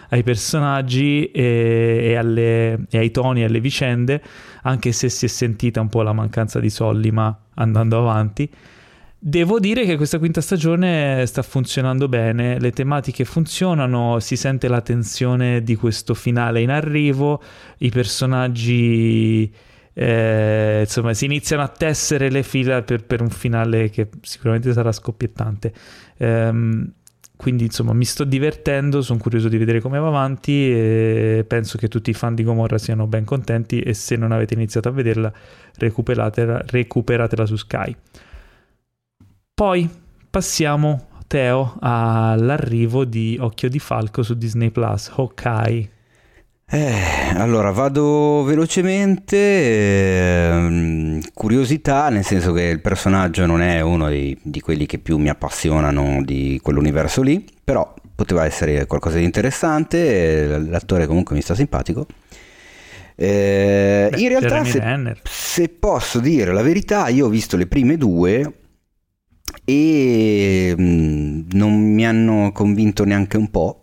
ai 0.09 0.21
personaggi 0.21 1.31
e, 1.31 1.99
e 2.03 2.15
alle- 2.15 2.85
e 2.89 2.97
ai 2.99 3.09
toni 3.09 3.41
e 3.41 3.45
alle 3.45 3.59
vicende, 3.59 4.21
anche 4.61 4.91
se 4.91 5.09
si 5.09 5.25
è 5.25 5.27
sentita 5.27 5.81
un 5.81 5.89
po' 5.89 6.03
la 6.03 6.13
mancanza 6.13 6.59
di 6.59 6.69
Sollima 6.69 7.35
andando 7.55 7.97
avanti. 7.97 8.49
Devo 9.27 9.59
dire 9.59 9.85
che 9.85 9.97
questa 9.97 10.19
quinta 10.19 10.39
stagione 10.39 11.25
sta 11.25 11.41
funzionando 11.41 12.07
bene, 12.07 12.59
le 12.59 12.69
tematiche 12.69 13.25
funzionano, 13.25 14.19
si 14.19 14.35
sente 14.35 14.67
la 14.67 14.81
tensione 14.81 15.63
di 15.63 15.75
questo 15.75 16.13
finale 16.13 16.61
in 16.61 16.69
arrivo, 16.69 17.41
i 17.79 17.89
personaggi 17.89 19.51
eh, 19.93 20.81
insomma 20.81 21.15
si 21.15 21.25
iniziano 21.25 21.63
a 21.63 21.69
tessere 21.69 22.29
le 22.29 22.43
fila 22.43 22.83
per, 22.83 23.03
per 23.03 23.21
un 23.21 23.31
finale 23.31 23.89
che 23.89 24.09
sicuramente 24.21 24.71
sarà 24.73 24.91
scoppiettante. 24.91 25.73
Ehm, 26.17 26.91
quindi 27.35 27.63
insomma 27.63 27.93
mi 27.93 28.05
sto 28.05 28.25
divertendo, 28.25 29.01
sono 29.01 29.17
curioso 29.17 29.49
di 29.49 29.57
vedere 29.57 29.81
come 29.81 29.97
va 29.97 30.09
avanti 30.09 30.69
e 30.71 31.45
penso 31.47 31.79
che 31.79 31.87
tutti 31.87 32.11
i 32.11 32.13
fan 32.13 32.35
di 32.35 32.43
Gomorra 32.43 32.77
siano 32.77 33.07
ben 33.07 33.25
contenti 33.25 33.79
e 33.79 33.95
se 33.95 34.17
non 34.17 34.31
avete 34.31 34.53
iniziato 34.53 34.87
a 34.87 34.91
vederla 34.91 35.33
recuperatela, 35.77 36.61
recuperatela 36.67 37.47
su 37.47 37.55
Sky. 37.55 37.95
Poi 39.55 39.89
passiamo, 40.29 41.07
Teo, 41.27 41.77
all'arrivo 41.79 43.05
di 43.05 43.37
Occhio 43.39 43.69
di 43.69 43.79
Falco 43.79 44.21
su 44.21 44.33
Disney 44.33 44.69
Plus, 44.69 45.09
Hawkeye. 45.15 45.89
Eh, 46.67 46.93
allora 47.37 47.71
vado 47.71 48.43
velocemente. 48.43 49.37
ehm, 50.51 51.21
curiosità, 51.33 52.09
nel 52.09 52.25
senso 52.25 52.51
che 52.51 52.63
il 52.63 52.81
personaggio 52.81 53.45
non 53.45 53.61
è 53.61 53.79
uno 53.79 54.09
dei- 54.09 54.37
di 54.41 54.59
quelli 54.59 54.85
che 54.85 54.99
più 54.99 55.17
mi 55.17 55.29
appassionano 55.29 56.21
di 56.21 56.59
quell'universo 56.61 57.21
lì, 57.21 57.45
però 57.63 57.93
poteva 58.13 58.43
essere 58.43 58.85
qualcosa 58.87 59.19
di 59.19 59.23
interessante. 59.23 60.53
eh, 60.53 60.59
L'attore 60.65 61.07
comunque 61.07 61.33
mi 61.33 61.41
sta 61.41 61.55
simpatico. 61.55 62.05
Eh, 63.15 64.09
Beh, 64.11 64.19
in 64.19 64.27
realtà, 64.27 64.65
se, 64.65 64.81
se 65.23 65.69
posso 65.69 66.19
dire 66.19 66.51
la 66.51 66.61
verità, 66.61 67.07
io 67.07 67.27
ho 67.27 67.29
visto 67.29 67.55
le 67.55 67.67
prime 67.67 67.95
due 67.95 68.51
e 69.65 70.73
mm, 70.79 71.41
non 71.53 71.93
mi 71.93 72.05
hanno 72.05 72.51
convinto 72.53 73.03
neanche 73.03 73.37
un 73.37 73.49
po'. 73.49 73.81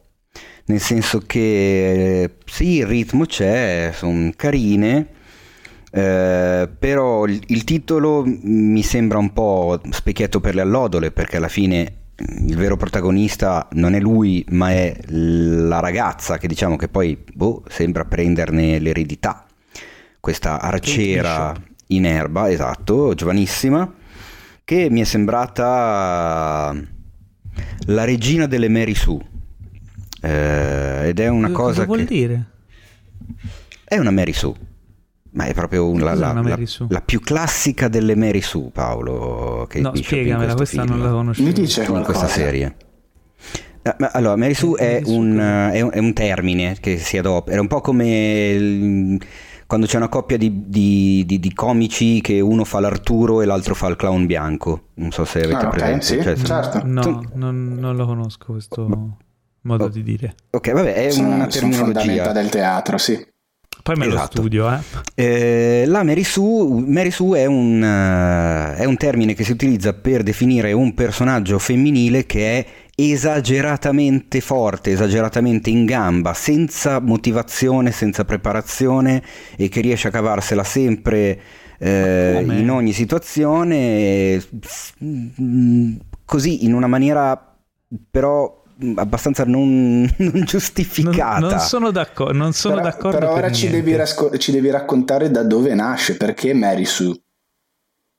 Nel 0.67 0.81
senso 0.81 1.19
che 1.27 2.23
eh, 2.23 2.31
sì, 2.47 2.77
il 2.77 2.87
ritmo 2.87 3.27
c'è, 3.27 3.91
sono 3.93 4.31
carine, 4.37 5.09
eh, 5.91 6.69
però 6.79 7.27
il, 7.27 7.43
il 7.49 7.65
titolo 7.65 8.25
mi 8.25 8.83
sembra 8.83 9.19
un 9.19 9.33
po' 9.33 9.81
specchietto 9.91 10.41
per 10.41 10.55
le 10.55 10.63
allodole, 10.63 11.11
perché 11.11 11.37
alla 11.37 11.49
fine 11.49 11.93
mm, 12.23 12.49
il 12.49 12.57
vero 12.57 12.77
protagonista 12.77 13.69
non 13.73 13.95
è 13.95 14.01
lui, 14.01 14.45
ma 14.51 14.71
è 14.71 14.97
la 15.09 15.81
ragazza 15.81 16.39
che 16.39 16.47
diciamo 16.47 16.77
che 16.77 16.89
poi 16.89 17.19
boh, 17.35 17.65
sembra 17.69 18.05
prenderne 18.05 18.79
l'eredità. 18.79 19.47
Questa 20.21 20.61
arciera 20.61 21.53
in 21.89 22.07
erba, 22.07 22.49
esatto, 22.49 23.13
giovanissima, 23.15 23.93
che 24.65 24.89
mi 24.91 25.01
è 25.01 25.05
sembrata 25.05 26.75
la 27.87 28.05
regina 28.05 28.47
delle 28.47 28.69
Mary 28.69 28.95
Sue. 28.95 29.21
Eh, 30.21 31.09
ed 31.09 31.19
è 31.21 31.29
una 31.29 31.51
cosa, 31.51 31.85
vuol 31.85 31.99
che 31.99 32.05
dire? 32.05 32.45
è 33.85 33.99
una 33.99 34.11
Mary 34.13 34.33
Sue, 34.33 34.55
ma 35.33 35.45
è 35.47 35.53
proprio 35.55 35.89
un- 35.89 36.01
la, 36.01 36.15
la- 36.15 36.31
una 36.31 36.43
la- 36.57 36.59
la 36.89 37.01
più 37.01 37.21
classica 37.21 37.89
delle 37.89 38.15
Mary 38.15 38.41
Sue, 38.41 38.71
Paolo. 38.73 39.67
Che 39.69 39.81
No, 39.81 39.95
spiegamela, 39.97 40.55
questa 40.55 40.83
film, 40.83 40.95
non 40.97 41.05
la 41.07 41.11
conoscevo. 41.11 41.49
Mi 41.49 41.53
dice 41.55 41.83
in 41.85 42.03
questa 42.05 42.29
serie. 42.29 42.77
Eh, 43.83 43.97
Allora, 44.13 44.37
Mary 44.37 44.55
Sue 44.55 44.79
Eh, 44.79 44.85
è 44.85 44.93
Mary 45.01 45.05
Sue 45.05 45.15
un, 45.17 45.31
cos'è? 45.33 45.71
è 45.73 45.81
un- 45.81 45.91
è 45.93 45.99
un 45.99 46.13
termine 46.13 46.77
che 46.79 46.99
si 46.99 47.19
adopera, 47.19 47.57
è 47.57 47.61
un 47.61 47.67
po' 47.67 47.81
come 47.81 48.51
il- 48.53 49.21
quando 49.73 49.89
c'è 49.89 49.97
una 49.97 50.11
coppia 50.11 50.37
di, 50.37 50.65
di- 50.69 51.25
di- 51.27 51.41
di 51.41 51.55
comici 51.55 52.21
che 52.21 52.41
uno 52.41 52.63
fa 52.63 52.79
l'Arturo 52.79 53.41
e 53.41 53.47
l'altro 53.47 53.75
fa 53.75 53.87
il 53.87 53.97
clown 53.97 54.27
bianco. 54.27 54.89
Non 54.97 55.13
so 55.13 55.25
se 55.25 55.39
avete 55.39 55.65
Ah, 55.65 55.69
presente. 55.71 56.05
sì, 56.05 56.21
Cioè, 56.23 56.37
certo. 56.37 56.83
No, 56.85 57.01
tu- 57.01 57.23
non, 57.37 57.77
non 57.81 57.97
lo 57.97 58.05
conosco 58.05 58.53
questo 58.53 59.17
modo 59.63 59.85
Oh. 59.85 59.89
di 59.89 60.03
dire. 60.03 60.35
Ok, 60.51 60.73
vabbè, 60.73 60.93
è 61.07 61.11
sono, 61.11 61.29
una 61.37 61.47
terminologia. 61.47 62.33
del 62.33 62.51
teatro, 62.51 62.99
sì. 62.99 63.27
Poi 63.83 63.97
me 63.97 64.05
lo 64.05 64.13
Esatto. 64.15 64.37
studio, 64.37 64.71
eh. 64.71 64.79
Eh, 65.15 65.85
la 65.87 66.03
Mary 66.05 66.23
Sue, 66.23 66.83
Mary 66.87 67.11
Sue 67.11 67.39
è, 67.41 67.47
un, 67.47 67.83
eh, 67.83 68.77
è 68.77 68.85
un 68.85 68.97
termine 68.99 69.33
che 69.33 69.43
si 69.43 69.53
utilizza 69.53 69.95
per 69.95 70.23
definire 70.23 70.73
un 70.73 70.93
personaggio 70.93 71.59
femminile 71.59 72.27
che 72.27 72.59
è 72.59 72.67
esageratamente 72.95 74.41
forte, 74.41 74.91
esageratamente 74.93 75.71
in 75.71 75.85
gamba, 75.85 76.35
senza 76.35 77.01
motivazione, 77.01 77.91
senza 77.91 78.25
preparazione 78.25 79.23
e 79.57 79.69
che 79.69 79.81
riesce 79.81 80.09
a 80.09 80.11
cavarsela 80.11 80.65
sempre 80.65 81.41
eh, 81.79 82.45
in 82.47 82.71
ogni 82.71 82.93
situazione, 82.93 84.43
mm, 85.05 85.95
così 86.25 86.65
in 86.65 86.75
una 86.75 86.87
maniera 86.87 87.57
però 88.11 88.63
abbastanza 88.97 89.45
non, 89.45 90.01
non 90.17 90.45
Non, 90.45 90.45
giustificata. 90.45 91.39
non 91.39 91.59
sono 91.59 91.91
d'accordo, 91.91 92.33
non 92.33 92.53
sono 92.53 92.77
però, 92.77 92.87
d'accordo 92.89 93.19
però 93.19 93.35
per 93.35 93.45
ora 93.45 93.53
ci 93.53 93.69
niente. 93.69 93.83
devi, 93.83 93.97
rasco- 93.97 94.37
ci 94.39 94.53
devi 94.53 94.71
raccontare 94.71 95.31
da 95.31 95.43
dove 95.43 95.75
nasce, 95.75 96.17
perché 96.17 96.53
Mary 96.55 96.85
Sue. 96.85 97.17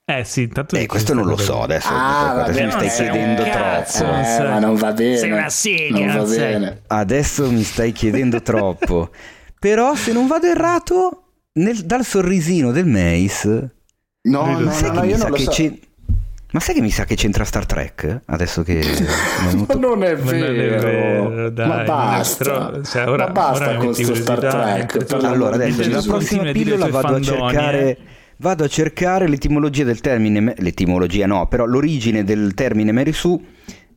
Eh 0.05 0.25
sì, 0.25 0.41
intanto 0.43 0.75
Eh, 0.75 0.85
questo 0.85 1.13
non 1.13 1.25
lo 1.25 1.37
so 1.37 1.61
adesso, 1.61 1.87
Ah, 1.89 2.43
adesso 2.43 2.59
vabbè, 2.61 2.83
mi 2.83 2.89
stai 2.89 3.09
chiedendo 3.09 3.43
troppo. 3.43 4.03
Eh, 4.03 4.43
ma 4.43 4.59
non 4.59 4.75
va 4.75 4.91
bene. 4.91 5.17
Sei 5.17 5.31
una 5.31 5.49
sega, 5.49 5.97
Non 6.05 6.17
va 6.17 6.25
sei. 6.25 6.37
bene. 6.39 6.81
Adesso 6.87 7.49
mi 7.51 7.63
stai 7.63 7.91
chiedendo 7.93 8.41
troppo. 8.41 9.09
Però 9.59 9.95
se 9.95 10.11
non 10.11 10.27
vado 10.27 10.47
errato, 10.47 11.23
nel- 11.53 11.85
dal 11.85 12.03
sorrisino 12.03 12.71
del 12.71 12.85
Mace... 12.85 13.75
No, 14.23 14.59
no, 14.59 14.71
sai 14.71 14.89
no, 14.89 14.91
che 14.91 14.95
no, 14.95 15.01
mi 15.03 15.07
io 15.09 15.17
sa 15.17 15.21
non 15.23 15.31
lo 15.31 15.37
che 15.37 15.43
so. 15.43 15.51
c'è- 15.51 15.73
Ma 16.51 16.59
sai 16.59 16.75
che 16.75 16.81
mi 16.81 16.89
sa 16.91 17.05
che 17.05 17.15
c'entra 17.15 17.45
Star 17.45 17.65
Trek? 17.65 18.19
Adesso 18.25 18.61
che... 18.63 18.81
Ma 19.41 19.47
venuto- 19.51 19.79
non 19.79 20.03
è 20.03 20.15
Ma 20.15 20.31
non 20.31 20.43
è 20.43 20.51
vero, 20.53 21.29
vero, 21.29 21.49
dai, 21.49 21.67
ma 21.67 21.83
basta, 21.83 22.43
però, 22.43 22.81
cioè, 22.83 23.07
ora- 23.07 23.25
ma 23.27 23.31
basta 23.31 23.69
ora 23.69 23.77
con 23.77 23.93
Star 23.93 24.37
Trek. 24.39 25.11
l'amor 25.11 25.25
Allora 25.33 25.55
adesso 25.55 25.81
Gesù. 25.81 26.09
prossima 26.09 26.51
pillola 26.51 26.87
vado 26.89 27.15
a 27.15 27.21
cercare... 27.21 27.97
Vado 28.37 28.63
a 28.63 28.67
cercare 28.67 29.27
l'etimologia 29.27 29.83
del 29.83 30.01
termine, 30.01 30.53
l'etimologia 30.57 31.25
no, 31.27 31.47
però 31.47 31.65
l'origine 31.65 32.23
del 32.23 32.53
termine 32.53 32.91
Mary 32.91 33.13
Sue 33.13 33.39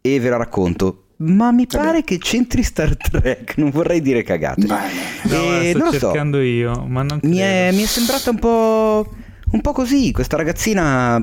e 0.00 0.20
ve 0.20 0.28
la 0.28 0.36
racconto. 0.36 1.02
Ma 1.18 1.50
mi 1.50 1.66
pare 1.66 2.04
che 2.04 2.18
c'entri 2.18 2.62
Star 2.62 2.94
Trek, 2.96 3.56
non 3.56 3.70
vorrei 3.70 4.02
dire 4.02 4.22
cagate. 4.22 4.66
No, 4.66 4.78
Eh, 4.82 5.70
sto 5.70 5.78
non 5.78 5.86
lo 5.86 5.92
so. 5.92 5.98
cercando 5.98 6.40
io, 6.42 6.84
ma 6.86 7.02
non 7.02 7.20
Mi 7.22 7.38
è, 7.38 7.70
mi 7.72 7.82
è 7.82 7.86
sembrata 7.86 8.30
un 8.30 8.38
po', 8.38 9.08
un 9.52 9.60
po' 9.62 9.72
così, 9.72 10.12
questa 10.12 10.36
ragazzina 10.36 11.16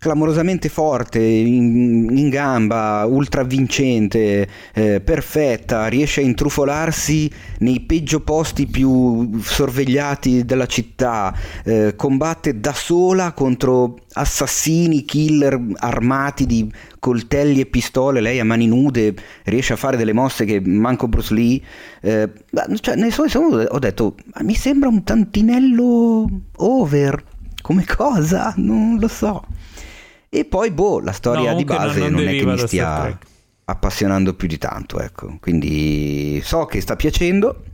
clamorosamente 0.00 0.70
forte, 0.70 1.18
in, 1.20 2.08
in 2.16 2.30
gamba, 2.30 3.04
ultra 3.06 3.42
vincente, 3.42 4.48
eh, 4.72 5.02
perfetta, 5.02 5.88
riesce 5.88 6.22
a 6.22 6.24
intrufolarsi 6.24 7.30
nei 7.58 7.80
peggio 7.80 8.20
posti 8.20 8.66
più 8.66 9.38
sorvegliati 9.42 10.46
della 10.46 10.64
città, 10.64 11.36
eh, 11.64 11.92
combatte 11.96 12.58
da 12.60 12.72
sola 12.72 13.32
contro 13.32 13.98
assassini, 14.14 15.04
killer 15.04 15.60
armati 15.76 16.46
di 16.46 16.72
coltelli 16.98 17.60
e 17.60 17.66
pistole, 17.66 18.22
lei 18.22 18.40
a 18.40 18.44
mani 18.44 18.66
nude 18.66 19.14
riesce 19.44 19.74
a 19.74 19.76
fare 19.76 19.98
delle 19.98 20.14
mosse 20.14 20.46
che 20.46 20.62
manco 20.64 21.08
Bruce 21.08 21.34
Lee. 21.34 21.60
Eh, 22.00 22.26
cioè, 22.80 22.96
nel 22.96 23.12
suo 23.12 23.28
secondo 23.28 23.60
ho 23.60 23.78
detto, 23.78 24.14
ma 24.32 24.44
mi 24.44 24.54
sembra 24.54 24.88
un 24.88 25.04
tantinello 25.04 26.26
over, 26.56 27.22
come 27.60 27.84
cosa? 27.84 28.54
Non 28.56 28.96
lo 28.98 29.08
so. 29.08 29.44
E 30.32 30.44
poi, 30.44 30.70
boh, 30.70 31.00
la 31.00 31.10
storia 31.12 31.50
No, 31.50 31.56
di 31.56 31.64
base 31.64 31.98
non- 31.98 32.12
non, 32.12 32.22
non 32.24 32.28
è 32.32 32.38
che 32.38 32.46
mi 32.46 32.58
stia 32.58 33.18
appassionando 33.64 34.34
più 34.34 34.46
di 34.46 34.58
tanto, 34.58 35.00
ecco. 35.00 35.38
Quindi 35.40 36.40
so 36.44 36.66
che 36.66 36.80
sta 36.80 36.94
piacendo. 36.94 37.64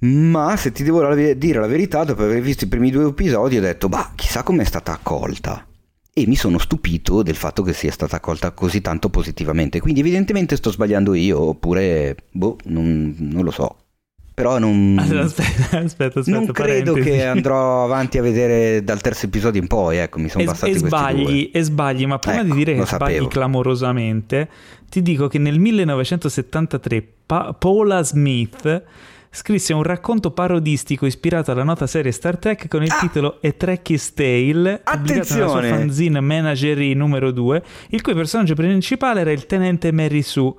Ma 0.00 0.54
se 0.56 0.70
ti 0.70 0.82
devo 0.84 1.12
dire 1.14 1.58
la 1.60 1.66
verità, 1.66 2.04
dopo 2.04 2.22
aver 2.22 2.40
visto 2.40 2.64
i 2.64 2.68
primi 2.68 2.90
due 2.90 3.08
episodi, 3.08 3.56
ho 3.56 3.60
detto, 3.60 3.88
bah, 3.88 4.12
chissà 4.14 4.42
com'è 4.42 4.64
stata 4.64 4.92
accolta. 4.92 5.66
E 6.12 6.26
mi 6.28 6.36
sono 6.36 6.58
stupito 6.58 7.22
del 7.22 7.34
fatto 7.34 7.62
che 7.62 7.72
sia 7.72 7.90
stata 7.90 8.16
accolta 8.16 8.52
così 8.52 8.80
tanto 8.80 9.08
positivamente. 9.08 9.80
Quindi 9.80 10.00
evidentemente 10.00 10.54
sto 10.56 10.70
sbagliando 10.70 11.14
io, 11.14 11.40
oppure, 11.40 12.14
boh, 12.30 12.58
non, 12.66 13.14
non 13.18 13.42
lo 13.42 13.50
so. 13.50 13.76
Però 14.34 14.58
non, 14.58 14.96
Allora, 15.00 15.22
aspetta, 15.26 15.78
aspetta, 15.78 16.18
aspetta. 16.18 16.36
non 16.38 16.46
credo 16.50 16.92
parentesi. 16.94 17.16
che 17.16 17.24
andrò 17.26 17.84
avanti 17.84 18.18
a 18.18 18.22
vedere 18.22 18.82
dal 18.82 19.00
terzo 19.00 19.26
episodio 19.26 19.60
in 19.60 19.68
poi, 19.68 19.98
ecco, 19.98 20.18
mi 20.18 20.28
sono 20.28 20.42
E, 20.42 20.46
bastati 20.46 20.72
e 20.72 20.76
sbagli, 20.78 21.50
e 21.52 21.62
sbagli, 21.62 22.04
ma 22.06 22.18
prima 22.18 22.40
Ecco, 22.40 22.46
di 22.46 22.52
dire 22.52 22.74
che 22.74 22.84
sbagli 22.84 23.10
sapevo. 23.12 23.28
clamorosamente, 23.28 24.48
ti 24.90 25.02
dico 25.02 25.28
che 25.28 25.38
nel 25.38 25.58
1973 25.60 27.06
Pa- 27.26 27.54
Paula 27.58 28.02
Smith 28.02 28.82
scrisse 29.30 29.72
un 29.72 29.82
racconto 29.82 30.30
parodistico 30.30 31.06
ispirato 31.06 31.50
alla 31.50 31.64
nota 31.64 31.86
serie 31.88 32.12
Star 32.12 32.36
Trek 32.36 32.68
con 32.68 32.82
il 32.82 32.94
titolo 33.00 33.38
A 33.42 33.50
Trekkies 33.52 34.14
Tale, 34.14 34.82
pubblicato 34.84 35.34
nella 35.34 35.48
sua 35.48 35.58
Ah! 35.60 35.62
Fanzine 35.68 36.20
Menagerie 36.20 36.94
numero 36.94 37.30
2, 37.32 37.62
il 37.90 38.00
cui 38.02 38.14
personaggio 38.14 38.54
principale 38.54 39.20
era 39.20 39.32
il 39.32 39.46
tenente 39.46 39.90
Mary 39.92 40.22
Sue. 40.22 40.54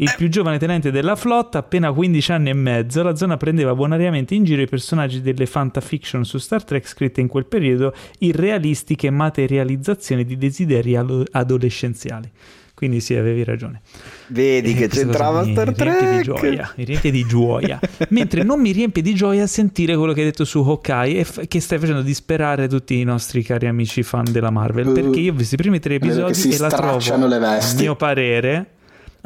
Eh. 0.00 0.04
Il 0.04 0.14
più 0.16 0.28
giovane 0.28 0.58
tenente 0.58 0.92
della 0.92 1.16
flotta, 1.16 1.58
appena 1.58 1.92
15 1.92 2.30
anni 2.32 2.50
e 2.50 2.54
mezzo, 2.54 3.02
la 3.02 3.16
zona 3.16 3.36
prendeva 3.36 3.74
bonariamente 3.74 4.36
in 4.36 4.44
giro 4.44 4.62
i 4.62 4.68
personaggi 4.68 5.20
delle 5.20 5.46
fantafiction 5.46 6.24
su 6.24 6.38
Star 6.38 6.62
Trek 6.62 6.86
scritte 6.86 7.20
in 7.20 7.26
quel 7.26 7.46
periodo, 7.46 7.92
irrealistiche 8.18 9.10
materializzazioni 9.10 10.24
di 10.24 10.38
desideri 10.38 10.96
adolescenziali. 10.96 12.30
Quindi 12.74 13.00
sì, 13.00 13.16
avevi 13.16 13.42
ragione. 13.42 13.80
Vedi 14.28 14.70
E 14.70 14.74
che 14.74 14.86
c'entrava 14.86 15.40
cosa 15.40 15.46
mi 15.46 15.52
Star 15.52 15.66
riempie 15.66 16.16
di 16.16 16.22
Trek. 16.22 16.22
gioia, 16.22 16.72
mi 16.76 16.84
riempie 16.84 17.10
di 17.10 17.24
gioia. 17.26 17.80
Mentre 18.10 18.44
non 18.44 18.60
mi 18.60 18.70
riempie 18.70 19.02
di 19.02 19.14
gioia 19.16 19.48
sentire 19.48 19.96
quello 19.96 20.12
che 20.12 20.20
hai 20.20 20.26
detto 20.26 20.44
su 20.44 20.60
Hawkeye 20.60 21.18
e 21.18 21.24
f- 21.24 21.48
che 21.48 21.58
stai 21.58 21.80
facendo 21.80 22.02
disperare 22.02 22.68
tutti 22.68 23.00
i 23.00 23.02
nostri 23.02 23.42
cari 23.42 23.66
amici 23.66 24.04
fan 24.04 24.26
della 24.30 24.50
Marvel. 24.50 24.86
Uh, 24.86 24.92
perché 24.92 25.18
io 25.18 25.32
ho 25.32 25.34
visto 25.34 25.56
i 25.56 25.58
primi 25.58 25.80
tre 25.80 25.96
episodi 25.96 26.54
e 26.54 26.58
la 26.58 26.68
trovo, 26.68 26.98
a 26.98 27.74
mio 27.76 27.96
parere, 27.96 28.66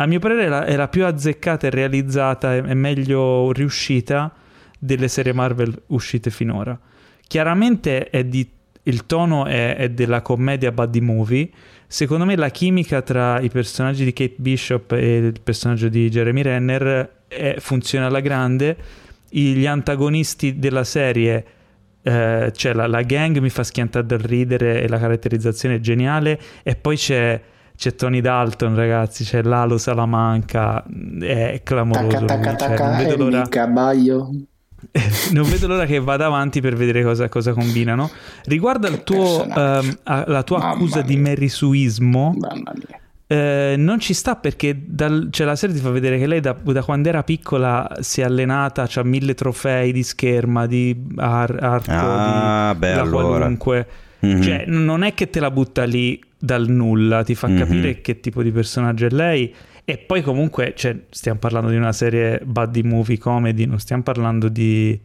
a 0.03 0.07
mio 0.07 0.19
parere 0.19 0.67
è 0.67 0.77
la, 0.77 0.89
più 0.89 1.05
azzeccata 1.05 1.67
e 1.67 1.71
realizzata 1.71 2.55
e 2.55 2.75
meglio 2.75 3.53
riuscita 3.53 4.33
delle 4.79 5.09
serie 5.09 5.33
Marvel 5.33 5.81
uscite 5.89 6.31
finora. 6.31 6.79
Chiaramente 7.27 8.11
di- 8.27 8.49
il 8.85 9.07
tono 9.07 9.47
è, 9.47 9.77
è 9.77 9.91
della 9.91 10.23
commedia 10.23 10.73
buddy 10.73 11.01
movie. 11.01 11.49
Secondo 11.87 12.25
me 12.25 12.37
la 12.37 12.49
chimica 12.49 13.03
tra 13.03 13.41
i 13.41 13.49
personaggi 13.49 14.05
di 14.05 14.13
Kate 14.13 14.35
Bishop 14.39 14.93
e 14.93 15.17
il 15.19 15.41
personaggio 15.43 15.89
di 15.89 16.09
Jeremy 16.09 16.43
Renner 16.43 17.11
è- 17.29 17.57
funziona 17.59 18.07
alla 18.07 18.21
grande. 18.21 18.77
Gli 19.29 19.67
antagonisti 19.67 20.59
della 20.59 20.85
serie, 20.85 21.45
eh, 22.03 22.53
cioè 22.55 22.73
la, 22.75 22.87
la 22.87 23.03
gang 23.03 23.39
mi 23.39 23.51
fa 23.51 23.63
schiantare 23.63 24.05
dal 24.05 24.19
ridere 24.19 24.83
e 24.83 24.89
la 24.89 24.99
caratterizzazione 24.99 25.77
è 25.77 25.81
geniale. 25.81 26.41
E 26.63 26.75
poi 26.75 26.97
c'è, 26.97 27.41
c'è 27.83 27.97
Tony 27.97 28.21
Dalton, 28.21 28.77
ragazzi, 28.77 29.25
c'è 29.25 29.43
Lalo 29.43 29.77
Salamanca, 29.77 30.85
è 31.21 31.63
clamoroso. 31.65 32.25
Tacca 32.27 32.55
tacca 32.55 32.57
cioè, 32.57 32.77
tacca, 32.77 32.87
non 32.89 32.97
vedo 32.99 33.17
l'ora 33.17 33.41
mica 33.41 33.67
baio. 33.67 34.31
non 35.33 35.49
vedo 35.51 35.67
l'ora 35.67 35.85
che 35.85 35.99
vada 35.99 36.27
avanti 36.27 36.61
per 36.61 36.77
vedere 36.77 37.03
cosa, 37.03 37.29
cosa 37.29 37.53
combinano. 37.53 38.09
Riguardo 38.45 38.87
al 38.87 39.03
tuo, 39.03 39.43
personaggio. 39.47 39.87
ehm, 39.89 39.99
a- 40.05 40.25
la 40.29 40.43
tua 40.45 40.59
Mamma 40.59 40.73
accusa 40.75 41.03
di 41.03 41.15
mia. 41.15 41.23
merisuismo, 41.31 42.37
Mamma 42.39 42.73
mia. 42.73 43.01
eh, 43.27 43.75
non 43.77 43.99
ci 43.99 44.15
sta 44.15 44.37
perché 44.37 44.81
dal- 44.87 45.27
cioè, 45.33 45.45
la 45.45 45.57
serie 45.57 45.75
ti 45.75 45.81
fa 45.83 45.91
vedere 45.91 46.19
che 46.19 46.29
lei 46.29 46.39
da, 46.39 46.53
da 46.63 46.83
quando 46.85 47.09
era 47.09 47.25
piccola 47.25 47.97
si 47.99 48.21
è 48.21 48.25
allenata, 48.25 48.87
ha 48.95 49.03
mille 49.03 49.35
trofei 49.35 49.91
di 49.91 50.05
scherma, 50.05 50.67
di 50.67 51.05
ar- 51.17 51.59
arco, 51.61 51.91
Ah, 51.93 52.71
di 52.75 52.79
beh, 52.79 52.93
allora. 52.93 53.39
qualunque. 53.39 53.87
Mhm. 54.21 54.41
Cioè, 54.41 54.65
non 54.69 55.03
è 55.03 55.15
che 55.15 55.31
te 55.31 55.41
la 55.41 55.51
butta 55.51 55.83
lì 55.83 56.21
dal 56.45 56.69
nulla, 56.69 57.23
ti 57.23 57.37
fa 57.37 57.47
Mhm. 57.47 57.57
capire 57.59 58.01
che 58.01 58.19
tipo 58.19 58.43
di 58.43 58.51
personaggio 58.51 59.07
è 59.07 59.11
lei. 59.11 59.55
E 59.85 59.97
poi 59.99 60.23
comunque, 60.23 60.73
cioè, 60.77 60.97
stiamo 61.11 61.39
parlando 61.39 61.71
di 61.71 61.77
una 61.77 61.93
serie 61.93 62.41
buddy 62.45 62.83
movie 62.83 63.19
comedy, 63.19 63.65
non 63.65 63.79
stiamo 63.79 64.03
parlando 64.03 64.49
di... 64.49 64.99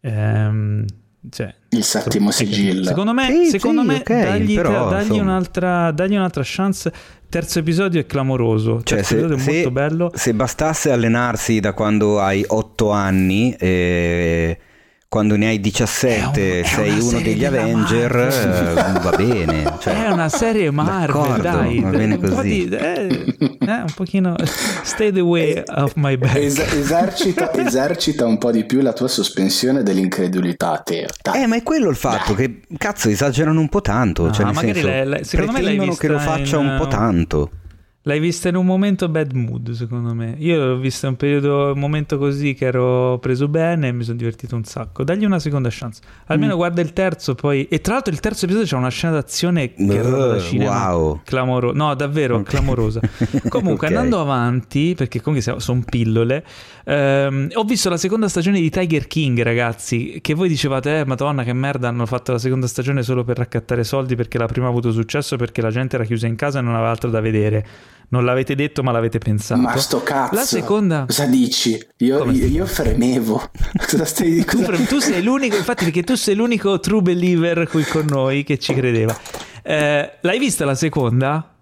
ehm, 0.00 0.84
cioè, 1.30 1.54
Il 1.70 1.84
settimo 1.84 2.30
sigillo. 2.30 2.84
Secondo 2.84 3.12
me, 3.12 3.26
Sì, 3.26 3.50
secondo 3.50 3.82
sì, 3.82 3.86
me 3.86 3.94
ok, 3.96 4.08
dagli, 4.22 4.54
però, 4.54 4.88
dagli 4.88 5.18
un'altra, 5.18 5.90
dagli 5.92 6.14
un'altra 6.16 6.42
chance. 6.44 6.92
Terzo 7.28 7.58
episodio 7.60 8.00
è 8.00 8.06
clamoroso. 8.06 8.82
Cioè, 8.82 8.98
Terzo 8.98 9.04
se, 9.14 9.14
episodio 9.20 9.36
è 9.36 9.40
se- 9.40 9.52
molto 9.52 9.70
bello. 9.70 10.10
se 10.14 10.34
bastasse 10.34 10.90
allenarsi 10.90 11.60
da 11.60 11.72
quando 11.74 12.18
hai 12.20 12.44
8 12.46 12.90
anni, 12.90 13.54
eh, 13.58 14.58
quando 15.12 15.36
ne 15.36 15.48
hai 15.48 15.60
17 15.60 16.40
È 16.40 16.56
un- 16.58 16.64
è 16.64 16.66
sei 16.66 16.98
uno 17.00 17.20
degli 17.20 17.44
Avenger, 17.44 18.16
eh, 18.16 18.98
va 18.98 19.12
bene. 19.14 19.74
Cioè, 19.78 20.04
è 20.06 20.08
una 20.10 20.30
serie 20.30 20.70
Marvel, 20.70 21.06
d'accordo, 21.36 21.42
dai. 21.42 21.80
va 21.80 21.90
bene 21.90 22.14
un 22.14 22.20
po' 22.20 22.34
così. 22.36 22.66
di- 22.66 22.74
eh, 22.74 23.34
eh, 23.38 23.56
un 23.58 23.92
pochino. 23.94 24.34
Stay 24.82 25.12
the 25.12 25.20
way 25.20 25.62
of 25.66 25.92
my 25.96 26.16
back. 26.16 26.34
Es- 26.36 26.58
esercita, 26.58 27.52
esercita 27.52 28.24
un 28.24 28.38
po' 28.38 28.50
di 28.52 28.64
più 28.64 28.80
la 28.80 28.94
tua 28.94 29.08
sospensione 29.08 29.82
dell'incredulità, 29.82 30.80
Teo. 30.82 31.08
Dai. 31.20 31.42
Eh, 31.42 31.46
ma 31.46 31.56
è 31.56 31.62
quello 31.62 31.90
il 31.90 31.96
fatto 31.96 32.32
che 32.34 32.60
cazzo 32.78 33.10
esagerano 33.10 33.60
un 33.60 33.68
po' 33.68 33.82
tanto. 33.82 34.24
No, 34.24 34.32
cioè, 34.32 34.46
nel 34.46 34.54
magari 34.54 34.72
senso, 34.72 34.88
lei- 34.88 35.06
lei- 35.08 35.24
secondo 35.24 35.52
me 35.52 35.60
l'hai 35.60 35.76
pretendono 35.76 35.98
che 35.98 36.08
lo 36.08 36.16
vista 36.16 36.30
faccia 36.32 36.56
in, 36.56 36.66
un 36.68 36.76
po' 36.78 36.84
uh, 36.84 36.88
tanto. 36.88 37.50
L'hai 38.04 38.18
vista 38.18 38.48
in 38.48 38.56
un 38.56 38.66
momento 38.66 39.08
bad 39.08 39.30
mood, 39.32 39.70
secondo 39.70 40.12
me. 40.12 40.34
Io 40.38 40.58
l'ho 40.58 40.76
vista 40.76 41.06
in 41.06 41.12
un 41.12 41.18
periodo, 41.18 41.70
un 41.72 41.78
momento 41.78 42.18
così 42.18 42.52
che 42.52 42.64
ero 42.64 43.18
preso 43.20 43.46
bene 43.46 43.86
e 43.88 43.92
mi 43.92 44.02
sono 44.02 44.16
divertito 44.16 44.56
un 44.56 44.64
sacco. 44.64 45.04
Dagli 45.04 45.24
una 45.24 45.38
seconda 45.38 45.68
chance. 45.70 46.02
Almeno 46.26 46.54
Mm. 46.54 46.56
guarda 46.56 46.80
il 46.80 46.92
terzo, 46.92 47.36
poi. 47.36 47.68
E 47.68 47.80
tra 47.80 47.92
l'altro, 47.94 48.12
il 48.12 48.18
terzo 48.18 48.46
episodio 48.46 48.66
c'è 48.68 48.76
una 48.76 48.88
scena 48.88 49.12
d'azione 49.12 49.72
che 49.74 50.02
roba 50.02 50.26
da 50.26 50.34
Uh, 50.34 50.40
cinema. 50.40 50.92
wow. 50.92 51.20
Clamorosa. 51.24 51.76
No, 51.76 51.94
davvero, 51.94 52.38
Ok. 52.38 52.48
clamorosa. 52.48 53.00
Comunque, 53.48 53.86
Ok. 53.86 53.92
andando 53.94 54.20
avanti, 54.20 54.94
perché 54.96 55.20
comunque 55.20 55.60
sono 55.60 55.82
pillole, 55.88 56.44
ehm, 56.84 57.50
ho 57.54 57.62
visto 57.62 57.88
la 57.88 57.96
seconda 57.98 58.26
stagione 58.28 58.58
di 58.60 58.68
Tiger 58.68 59.06
King, 59.06 59.40
ragazzi. 59.42 60.18
Che 60.20 60.34
voi 60.34 60.48
dicevate, 60.48 60.98
eh, 60.98 61.04
madonna, 61.06 61.44
che 61.44 61.52
merda, 61.52 61.86
hanno 61.86 62.06
fatto 62.06 62.32
la 62.32 62.38
seconda 62.38 62.66
stagione 62.66 63.04
solo 63.04 63.22
per 63.22 63.36
raccattare 63.38 63.84
soldi 63.84 64.16
perché 64.16 64.38
la 64.38 64.46
prima 64.46 64.66
ha 64.66 64.70
avuto 64.70 64.90
successo, 64.90 65.36
perché 65.36 65.60
la 65.62 65.70
gente 65.70 65.94
era 65.94 66.04
chiusa 66.04 66.26
in 66.26 66.34
casa 66.34 66.58
e 66.58 66.62
non 66.62 66.74
aveva 66.74 66.90
altro 66.90 67.08
da 67.08 67.20
vedere. 67.20 67.64
Non 68.12 68.26
l'avete 68.26 68.54
detto, 68.54 68.82
ma 68.82 68.92
l'avete 68.92 69.16
pensato. 69.18 69.58
Ma 69.62 69.74
sto 69.78 70.02
cazzo. 70.02 70.34
La 70.34 70.42
seconda. 70.44 71.04
Cosa 71.06 71.24
dici? 71.24 71.82
Io, 71.98 72.30
io, 72.30 72.46
io 72.46 72.66
fremevo. 72.66 73.50
Cosa 73.88 74.04
stai 74.04 74.44
Tu, 74.44 74.62
cosa- 74.62 74.76
tu 74.84 74.98
sei 74.98 75.22
l'unico, 75.22 75.56
infatti, 75.56 75.84
perché 75.84 76.02
tu 76.02 76.14
sei 76.14 76.34
l'unico 76.34 76.78
true 76.78 77.00
believer 77.00 77.66
qui 77.68 77.84
con 77.84 78.04
noi 78.06 78.44
che 78.44 78.58
ci 78.58 78.74
credeva. 78.74 79.18
Eh, 79.62 80.18
l'hai 80.20 80.38
vista 80.38 80.66
la 80.66 80.74
seconda? 80.74 81.54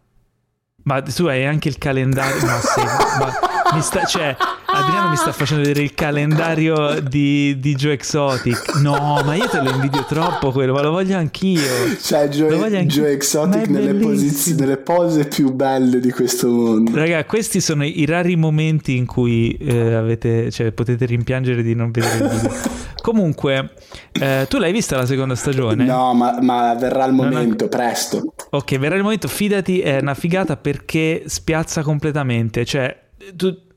Ma 0.82 1.02
tu 1.02 1.26
hai 1.26 1.46
anche 1.46 1.68
il 1.68 1.78
calendario. 1.78 2.44
Ma 2.44 2.58
sì, 2.60 2.80
ma 2.80 3.32
mi 3.74 3.80
sta, 3.82 4.04
cioè, 4.04 4.34
Adriano 4.80 5.10
mi 5.10 5.16
sta 5.16 5.32
facendo 5.32 5.62
vedere 5.62 5.84
il 5.84 5.94
calendario 5.94 7.00
di, 7.00 7.58
di 7.58 7.74
Joe 7.74 7.92
Exotic. 7.92 8.76
No, 8.80 9.20
ma 9.24 9.34
io 9.34 9.48
te 9.48 9.60
lo 9.60 9.70
invidio 9.70 10.04
troppo 10.04 10.50
quello, 10.50 10.72
ma 10.72 10.82
lo 10.82 10.90
voglio 10.90 11.16
anch'io. 11.16 11.60
C'è 12.00 12.28
Lo 12.36 12.46
voglio 12.48 12.56
Joe, 12.56 12.78
anche- 12.78 12.86
Joe 12.86 13.12
Exotic 13.12 13.68
nelle, 13.68 13.94
posizioni, 13.94 14.60
nelle 14.60 14.76
pose 14.78 15.26
più 15.26 15.52
belle 15.52 16.00
di 16.00 16.10
questo 16.10 16.48
mondo. 16.48 16.94
Raga, 16.94 17.24
questi 17.24 17.60
sono 17.60 17.84
i 17.84 18.04
rari 18.06 18.36
momenti 18.36 18.96
in 18.96 19.06
cui 19.06 19.52
eh, 19.56 19.94
avete, 19.94 20.50
cioè, 20.50 20.72
potete 20.72 21.04
rimpiangere 21.06 21.62
di 21.62 21.74
non 21.74 21.90
vedere 21.90 22.24
il 22.24 22.30
video. 22.30 22.54
Comunque, 23.00 23.72
eh, 24.12 24.46
tu 24.48 24.58
l'hai 24.58 24.72
vista 24.72 24.96
la 24.96 25.06
seconda 25.06 25.34
stagione? 25.34 25.84
No, 25.84 26.12
ma, 26.14 26.38
ma 26.40 26.74
verrà 26.74 27.06
il 27.06 27.14
Non 27.14 27.28
momento, 27.28 27.68
presto. 27.68 28.34
Ok, 28.50 28.78
verrà 28.78 28.96
il 28.96 29.02
momento, 29.02 29.26
fidati, 29.26 29.80
è 29.80 29.98
una 30.00 30.14
figata 30.14 30.56
perché 30.56 31.22
spiazza 31.26 31.82
completamente. 31.82 32.64
Cioè, 32.64 32.96
tu... 33.34 33.68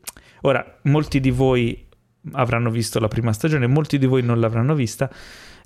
ora, 0.44 0.78
molti 0.84 1.20
di 1.20 1.32
voi 1.32 1.86
avranno 2.34 2.70
visto 2.70 3.00
la 3.00 3.10
prima 3.10 3.34
stagione, 3.34 3.68
molti 3.68 3.98
di 3.98 4.06
voi 4.06 4.22
non 4.24 4.40
l'avranno 4.40 4.76
vista. 4.76 5.10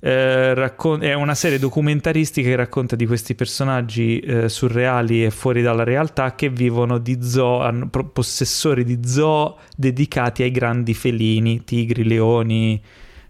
Eh, 0.00 0.54
raccon- 0.54 1.02
è 1.02 1.12
una 1.14 1.34
serie 1.34 1.58
documentaristica 1.58 2.48
che 2.48 2.54
racconta 2.56 2.94
di 2.94 3.04
questi 3.06 3.34
personaggi 3.34 4.20
eh, 4.20 4.48
surreali 4.48 5.24
e 5.24 5.30
fuori 5.30 5.60
dalla 5.60 5.82
realtà 5.82 6.36
che 6.36 6.48
vivono 6.50 6.98
di 6.98 7.18
zoo, 7.20 7.68
possessori 8.12 8.84
di 8.84 9.00
zoo 9.04 9.58
dedicati 9.76 10.42
ai 10.44 10.52
grandi 10.52 10.94
felini, 10.94 11.64
tigri, 11.64 12.04
leoni, 12.04 12.80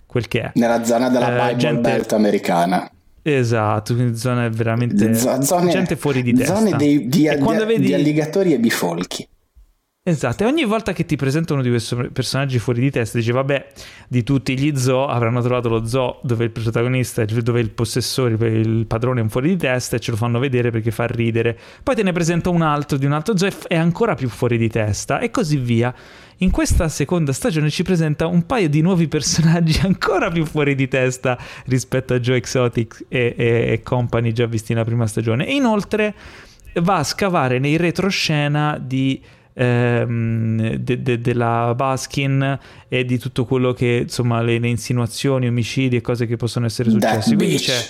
quel 0.06 0.28
che 0.28 0.40
è. 0.42 0.50
Nella 0.56 0.84
zona 0.84 1.08
della 1.08 1.28
Eh, 1.34 1.40
Bible 1.46 1.56
gente- 1.56 1.90
Belt 1.90 2.12
americana. 2.12 2.90
Esatto, 3.22 3.94
quindi 3.94 4.16
zone 4.16 4.48
veramente 4.50 5.14
Z- 5.14 5.40
zone, 5.40 5.70
gente 5.70 5.96
fuori 5.96 6.22
di 6.22 6.32
testa. 6.34 6.56
Zone 6.56 6.76
dei- 6.76 7.08
di, 7.08 7.28
di- 7.28 7.36
quando 7.38 7.64
vedi- 7.66 7.86
di 7.86 7.94
alligatori 7.94 8.52
e 8.52 8.58
bifolchi. 8.58 9.26
Esatto, 10.08 10.42
e 10.42 10.46
ogni 10.46 10.64
volta 10.64 10.94
che 10.94 11.04
ti 11.04 11.16
presentano 11.16 11.60
di 11.60 11.68
questi 11.68 11.94
personaggi 12.10 12.58
fuori 12.58 12.80
di 12.80 12.90
testa, 12.90 13.18
dici 13.18 13.30
vabbè, 13.30 13.66
di 14.08 14.22
tutti 14.22 14.58
gli 14.58 14.74
zoo 14.74 15.06
avranno 15.06 15.42
trovato 15.42 15.68
lo 15.68 15.84
zoo 15.84 16.20
dove 16.22 16.44
il 16.44 16.50
protagonista, 16.50 17.26
dove 17.26 17.60
il 17.60 17.68
possessore, 17.68 18.32
il 18.48 18.86
padrone 18.86 19.20
è 19.20 19.22
un 19.22 19.28
fuori 19.28 19.50
di 19.50 19.56
testa 19.56 19.96
e 19.96 20.00
ce 20.00 20.12
lo 20.12 20.16
fanno 20.16 20.38
vedere 20.38 20.70
perché 20.70 20.90
fa 20.92 21.04
ridere. 21.04 21.58
Poi 21.82 21.94
te 21.94 22.02
ne 22.02 22.12
presenta 22.12 22.48
un 22.48 22.62
altro 22.62 22.96
di 22.96 23.04
un 23.04 23.12
altro 23.12 23.36
zoo 23.36 23.48
e 23.48 23.52
è 23.66 23.76
ancora 23.76 24.14
più 24.14 24.30
fuori 24.30 24.56
di 24.56 24.70
testa 24.70 25.18
e 25.18 25.30
così 25.30 25.58
via. 25.58 25.94
In 26.38 26.50
questa 26.50 26.88
seconda 26.88 27.34
stagione 27.34 27.68
ci 27.68 27.82
presenta 27.82 28.28
un 28.28 28.46
paio 28.46 28.70
di 28.70 28.80
nuovi 28.80 29.08
personaggi 29.08 29.78
ancora 29.84 30.30
più 30.30 30.46
fuori 30.46 30.74
di 30.74 30.88
testa 30.88 31.36
rispetto 31.66 32.14
a 32.14 32.18
Joe 32.18 32.38
Exotic 32.38 33.04
e, 33.08 33.34
e- 33.36 33.72
e 33.72 33.82
company 33.82 34.32
già 34.32 34.46
visti 34.46 34.72
nella 34.72 34.86
prima 34.86 35.06
stagione. 35.06 35.46
E 35.46 35.52
inoltre 35.52 36.14
va 36.80 36.96
a 36.96 37.04
scavare 37.04 37.58
nei 37.58 37.76
retroscena 37.76 38.78
di 38.80 39.20
ehm, 39.58 40.76
de- 40.76 41.02
de- 41.02 41.20
della 41.20 41.74
Baskin 41.74 42.58
e 42.88 43.04
di 43.04 43.18
tutto 43.18 43.44
quello 43.44 43.72
che 43.72 44.00
insomma 44.02 44.40
le, 44.40 44.58
le 44.58 44.68
insinuazioni, 44.68 45.48
omicidi 45.48 45.96
e 45.96 46.00
cose 46.00 46.26
che 46.26 46.36
possono 46.36 46.66
essere 46.66 46.90
successe. 46.90 47.34
Quindi 47.34 47.56
c'è 47.56 47.84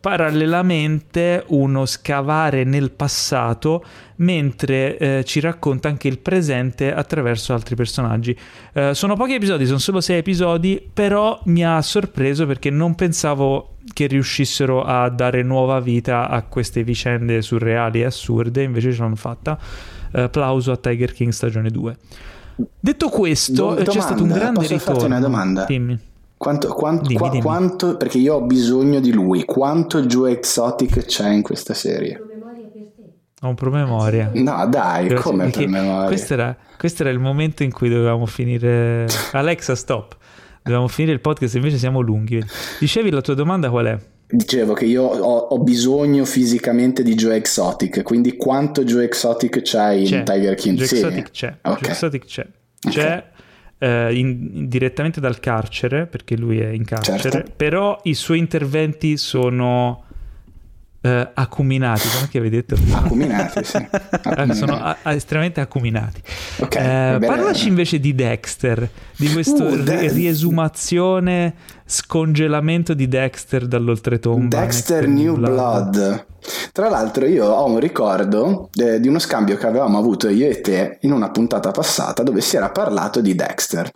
parallelamente 0.00 1.44
uno 1.48 1.84
scavare 1.84 2.64
nel 2.64 2.90
passato 2.90 3.84
mentre 4.16 4.96
eh, 4.96 5.24
ci 5.24 5.40
racconta 5.40 5.88
anche 5.88 6.08
il 6.08 6.20
presente 6.20 6.94
attraverso 6.94 7.52
altri 7.52 7.74
personaggi. 7.74 8.36
Eh, 8.72 8.94
sono 8.94 9.14
pochi 9.14 9.34
episodi, 9.34 9.66
sono 9.66 9.78
solo 9.78 10.00
sei 10.00 10.18
episodi, 10.18 10.88
però 10.92 11.38
mi 11.46 11.64
ha 11.64 11.82
sorpreso 11.82 12.46
perché 12.46 12.70
non 12.70 12.94
pensavo 12.94 13.76
che 13.92 14.06
riuscissero 14.06 14.82
a 14.82 15.08
dare 15.10 15.42
nuova 15.42 15.80
vita 15.80 16.28
a 16.28 16.42
queste 16.42 16.82
vicende 16.82 17.42
surreali 17.42 18.00
e 18.00 18.04
assurde, 18.04 18.62
invece 18.62 18.92
ce 18.92 19.00
l'hanno 19.00 19.16
fatta. 19.16 19.58
Eh, 20.14 20.20
applauso 20.22 20.70
a 20.72 20.76
Tiger 20.76 21.12
King 21.12 21.32
stagione 21.32 21.70
2. 21.70 21.96
Detto 22.78 23.08
questo, 23.08 23.74
Do- 23.74 23.82
c'è 23.82 24.00
stato 24.00 24.22
un 24.22 24.28
grande 24.28 24.60
posso 24.60 24.74
ritorno. 24.74 25.06
una 25.06 25.18
domanda? 25.20 25.64
Dimmi. 25.64 25.98
Quanto, 26.36 26.68
quanto, 26.68 27.06
Dimmi, 27.08 27.18
qua- 27.18 27.28
dimmi. 27.30 27.42
quanto- 27.42 27.96
perché 27.96 28.18
io 28.18 28.34
ho 28.34 28.42
bisogno 28.42 29.00
di 29.00 29.12
lui. 29.12 29.44
Quanto 29.44 30.02
Joe 30.02 30.32
Exotic 30.32 31.04
c'è 31.06 31.30
in 31.30 31.42
questa 31.42 31.74
serie? 31.74 32.20
Ho 33.42 33.48
un 33.48 33.54
promemoria. 33.56 34.30
No, 34.34 34.66
dai, 34.68 35.06
Grazie, 35.08 35.22
come 35.22 35.44
perché 35.44 35.60
per 35.60 35.68
memoria? 35.68 36.06
Questo 36.06 36.32
era, 36.32 36.56
questo 36.78 37.02
era 37.02 37.10
il 37.10 37.18
momento 37.18 37.62
in 37.62 37.72
cui 37.72 37.88
dovevamo 37.90 38.24
finire. 38.26 39.06
Alexa, 39.32 39.74
stop. 39.74 40.16
Dovevamo 40.62 40.88
finire 40.88 41.12
il 41.12 41.20
podcast, 41.20 41.54
invece 41.56 41.76
siamo 41.76 42.00
lunghi. 42.00 42.42
Dicevi 42.78 43.10
la 43.10 43.20
tua 43.20 43.34
domanda 43.34 43.68
qual 43.68 43.86
è? 43.86 43.98
Dicevo 44.36 44.72
che 44.72 44.84
io 44.84 45.04
ho, 45.04 45.36
ho 45.36 45.58
bisogno 45.60 46.24
fisicamente 46.24 47.02
di 47.04 47.14
Joe 47.14 47.36
Exotic, 47.36 48.02
quindi 48.02 48.36
quanto 48.36 48.82
Joe 48.82 49.04
Exotic 49.04 49.62
c'è 49.62 49.92
in. 49.92 50.22
Tiger 50.24 50.54
King? 50.56 50.76
Joe 50.76 50.86
Sì. 50.88 50.96
Exotic 50.96 51.30
c'è. 51.30 51.56
Ok. 51.62 51.80
Joe 51.80 51.90
Exotic 51.90 52.24
c'è. 52.24 52.46
C'è 52.80 53.24
eh, 53.78 54.14
in- 54.18 54.68
direttamente 54.68 55.20
dal 55.20 55.38
carcere, 55.38 56.06
perché 56.06 56.36
lui 56.36 56.58
è 56.58 56.68
in 56.68 56.84
carcere, 56.84 57.18
Certo. 57.18 57.52
però 57.54 57.98
i 58.04 58.14
suoi 58.14 58.38
interventi 58.38 59.16
sono 59.16 60.03
eh, 61.04 61.30
acuminati, 61.34 62.08
come 62.14 62.28
che 62.30 62.38
avete 62.38 62.56
detto? 62.66 62.76
Acuminati, 62.94 63.62
sì. 63.62 63.76
Eh, 63.86 63.88
Acuminati. 64.10 64.54
sono 64.58 64.80
a- 64.82 64.96
a- 65.02 65.12
estremamente 65.12 65.60
acuminati. 65.60 66.22
Ok, 66.60 66.74
Eh, 66.76 67.16
parlaci 67.20 67.68
invece 67.68 68.00
di 68.00 68.14
Dexter, 68.14 68.88
di 69.16 69.30
questo 69.32 69.64
Uh, 69.64 69.82
De- 69.82 70.08
riesumazione, 70.08 71.54
scongelamento 71.84 72.94
di 72.94 73.06
Dexter 73.06 73.66
dall'oltretomba. 73.66 74.60
Dexter 74.60 75.06
New 75.06 75.36
Blood. 75.36 76.26
Tra 76.72 76.88
l'altro 76.88 77.26
io 77.26 77.46
ho 77.46 77.66
un 77.66 77.78
ricordo 77.78 78.68
eh, 78.74 79.00
di 79.00 79.08
uno 79.08 79.18
scambio 79.18 79.56
che 79.56 79.66
avevamo 79.66 79.98
avuto 79.98 80.28
io 80.28 80.48
e 80.48 80.60
te 80.60 80.98
in 81.02 81.12
una 81.12 81.30
puntata 81.30 81.70
passata 81.70 82.22
dove 82.22 82.40
si 82.40 82.56
era 82.56 82.70
parlato 82.70 83.20
di 83.20 83.34
Dexter 83.34 83.90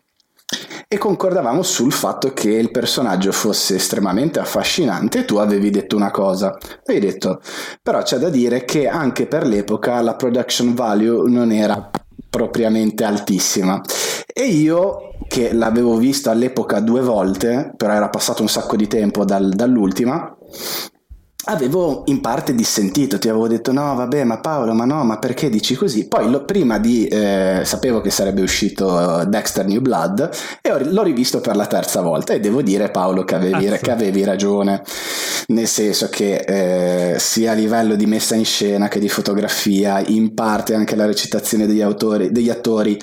e 0.90 0.96
concordavamo 0.96 1.62
sul 1.62 1.92
fatto 1.92 2.32
che 2.32 2.50
il 2.50 2.70
personaggio 2.70 3.30
fosse 3.30 3.74
estremamente 3.74 4.38
affascinante 4.38 5.26
tu 5.26 5.36
avevi 5.36 5.68
detto 5.68 5.96
una 5.96 6.10
cosa. 6.10 6.56
Avevi 6.86 7.06
detto, 7.06 7.42
però 7.82 8.00
c'è 8.00 8.16
da 8.16 8.30
dire 8.30 8.64
che 8.64 8.88
anche 8.88 9.26
per 9.26 9.46
l'epoca 9.46 10.00
la 10.00 10.16
production 10.16 10.74
value 10.74 11.28
non 11.28 11.52
era 11.52 11.90
propriamente 12.30 13.04
altissima. 13.04 13.82
E 14.32 14.46
io, 14.46 15.10
che 15.28 15.52
l'avevo 15.52 15.96
visto 15.96 16.30
all'epoca 16.30 16.80
due 16.80 17.02
volte, 17.02 17.70
però 17.76 17.92
era 17.92 18.08
passato 18.08 18.40
un 18.40 18.48
sacco 18.48 18.74
di 18.74 18.86
tempo 18.86 19.26
dal- 19.26 19.50
dall'ultima, 19.50 20.34
avevo 21.50 22.02
in 22.06 22.20
parte 22.20 22.54
dissentito, 22.54 23.18
ti 23.18 23.28
avevo 23.28 23.48
detto 23.48 23.72
no 23.72 23.94
vabbè 23.94 24.24
ma 24.24 24.38
Paolo 24.38 24.74
ma 24.74 24.84
no 24.84 25.02
ma 25.04 25.18
perché 25.18 25.48
dici 25.48 25.74
così? 25.74 26.06
Poi 26.06 26.30
lo- 26.30 26.44
prima 26.44 26.78
di, 26.78 27.06
eh, 27.06 27.62
sapevo 27.64 28.00
che 28.00 28.10
sarebbe 28.10 28.42
uscito 28.42 29.20
eh, 29.20 29.26
Dexter 29.26 29.66
New 29.66 29.80
Blood 29.80 30.28
e 30.60 30.70
ho- 30.72 30.78
l'ho 30.82 31.02
rivisto 31.02 31.40
per 31.40 31.56
la 31.56 31.66
terza 31.66 32.02
volta 32.02 32.34
e 32.34 32.40
devo 32.40 32.60
dire 32.60 32.90
Paolo 32.90 33.24
che 33.24 33.34
avevi, 33.34 33.64
Cazzo. 33.66 33.84
che 33.84 33.90
avevi 33.90 34.24
ragione, 34.24 34.82
nel 35.48 35.66
senso 35.66 36.08
che 36.10 36.36
eh, 36.36 37.18
sia 37.18 37.52
a 37.52 37.54
livello 37.54 37.94
di 37.94 38.06
messa 38.06 38.34
in 38.34 38.44
scena 38.44 38.88
che 38.88 38.98
di 38.98 39.08
fotografia, 39.08 40.02
in 40.06 40.34
parte 40.34 40.74
anche 40.74 40.96
la 40.96 41.06
recitazione 41.06 41.66
degli, 41.66 41.80
autori, 41.80 42.30
degli 42.30 42.50
attori 42.50 42.98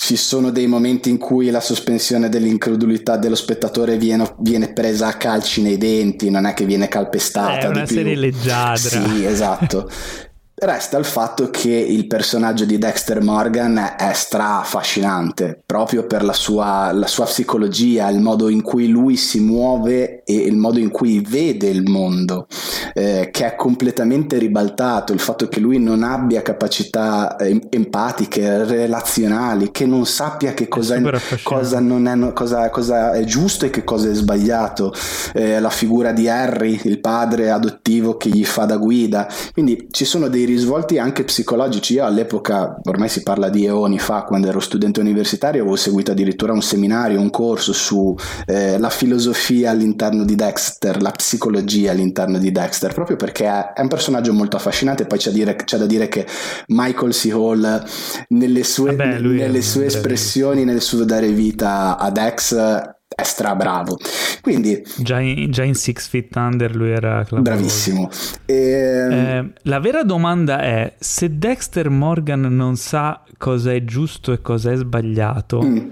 ci 0.00 0.14
sono 0.14 0.50
dei 0.50 0.68
momenti 0.68 1.10
in 1.10 1.18
cui 1.18 1.50
la 1.50 1.58
sospensione 1.58 2.28
dell'incredulità 2.28 3.16
dello 3.16 3.34
spettatore 3.34 3.98
viene, 3.98 4.32
viene 4.38 4.72
presa 4.72 5.08
a 5.08 5.14
calci 5.14 5.60
nei 5.60 5.76
denti, 5.76 6.30
non 6.30 6.46
è 6.46 6.54
che 6.54 6.64
viene 6.64 6.86
calpestata. 6.86 7.58
È 7.58 7.66
una 7.66 7.80
di 7.80 7.94
serie 7.94 8.12
più. 8.12 8.20
leggiadra. 8.20 8.76
Sì, 8.76 9.24
esatto. 9.24 9.90
Resta 10.60 10.98
il 10.98 11.04
fatto 11.04 11.50
che 11.50 11.70
il 11.70 12.08
personaggio 12.08 12.64
di 12.64 12.78
Dexter 12.78 13.22
Morgan 13.22 13.94
è 13.96 14.12
stra 14.12 14.58
affascinante 14.58 15.62
proprio 15.64 16.04
per 16.04 16.24
la 16.24 16.32
sua, 16.32 16.90
la 16.90 17.06
sua, 17.06 17.26
psicologia, 17.26 18.08
il 18.08 18.18
modo 18.18 18.48
in 18.48 18.62
cui 18.62 18.88
lui 18.88 19.16
si 19.16 19.38
muove 19.38 20.24
e 20.24 20.34
il 20.34 20.56
modo 20.56 20.80
in 20.80 20.90
cui 20.90 21.20
vede 21.20 21.68
il 21.68 21.88
mondo, 21.88 22.48
eh, 22.92 23.28
che 23.30 23.46
è 23.46 23.54
completamente 23.54 24.36
ribaltato. 24.38 25.12
Il 25.12 25.20
fatto 25.20 25.46
che 25.46 25.60
lui 25.60 25.78
non 25.78 26.02
abbia 26.02 26.42
capacità 26.42 27.36
eh, 27.36 27.60
empatiche, 27.70 28.64
relazionali, 28.64 29.70
che 29.70 29.86
non 29.86 30.06
sappia 30.06 30.54
che 30.54 30.66
cosa 30.66 30.96
è, 30.96 31.02
cosa, 31.44 31.78
è, 31.78 32.32
cosa, 32.32 32.70
cosa 32.70 33.12
è, 33.12 33.22
giusto 33.22 33.64
e 33.64 33.70
che 33.70 33.84
cosa 33.84 34.10
è 34.10 34.14
sbagliato. 34.14 34.92
Eh, 35.34 35.60
la 35.60 35.70
figura 35.70 36.10
di 36.10 36.28
Harry, 36.28 36.80
il 36.82 36.98
padre 36.98 37.52
adottivo 37.52 38.16
che 38.16 38.28
gli 38.28 38.44
fa 38.44 38.64
da 38.64 38.76
guida. 38.76 39.28
Quindi 39.52 39.86
ci 39.92 40.04
sono 40.04 40.26
dei 40.26 40.46
risvolti 40.48 40.98
anche 40.98 41.24
psicologici. 41.24 41.94
Io 41.94 42.04
all'epoca, 42.04 42.78
ormai 42.84 43.08
si 43.08 43.22
parla 43.22 43.48
di 43.48 43.64
eoni 43.64 43.98
fa, 43.98 44.22
quando 44.22 44.48
ero 44.48 44.60
studente 44.60 45.00
universitario, 45.00 45.60
avevo 45.60 45.76
seguito 45.76 46.12
addirittura 46.12 46.52
un 46.52 46.62
seminario, 46.62 47.20
un 47.20 47.30
corso 47.30 47.72
su 47.72 48.14
eh, 48.46 48.78
la 48.78 48.90
filosofia 48.90 49.70
all'interno 49.70 50.24
di 50.24 50.34
Dexter, 50.34 51.00
la 51.00 51.10
psicologia 51.10 51.92
all'interno 51.92 52.38
di 52.38 52.50
Dexter, 52.50 52.92
proprio 52.92 53.16
perché 53.16 53.46
è, 53.46 53.72
è 53.74 53.80
un 53.80 53.88
personaggio 53.88 54.32
molto 54.32 54.56
affascinante. 54.56 55.06
Poi 55.06 55.18
c'è, 55.18 55.30
dire, 55.30 55.54
c'è, 55.54 55.78
da 55.78 55.86
dire 55.86 56.08
che 56.08 56.26
Michael 56.68 57.12
C. 57.12 57.30
Hall, 57.32 57.84
nelle 58.28 58.64
sue, 58.64 58.94
Vabbè, 58.94 59.20
nelle 59.20 59.62
sue 59.62 59.86
espressioni, 59.86 60.64
nel 60.64 60.80
suo 60.80 61.04
dare 61.04 61.28
vita 61.28 61.96
a 61.98 62.10
Dex, 62.10 62.96
è 63.18 63.24
stra 63.24 63.56
bravo. 63.56 63.98
Quindi, 64.40 64.80
già, 64.98 65.18
in, 65.18 65.50
già 65.50 65.64
in 65.64 65.74
Six 65.74 66.06
Feet 66.06 66.36
Under 66.36 66.76
lui 66.76 66.90
era 66.90 67.24
clamoroso. 67.24 67.42
bravissimo. 67.42 68.10
E... 68.44 68.54
Eh, 68.54 69.52
la 69.62 69.80
vera 69.80 70.04
domanda 70.04 70.60
è: 70.60 70.94
se 71.00 71.36
Dexter 71.36 71.90
Morgan 71.90 72.42
non 72.42 72.76
sa 72.76 73.24
cosa 73.36 73.72
è 73.72 73.82
giusto 73.82 74.32
e 74.32 74.40
cosa 74.40 74.70
è 74.70 74.76
sbagliato, 74.76 75.62
mm. 75.62 75.88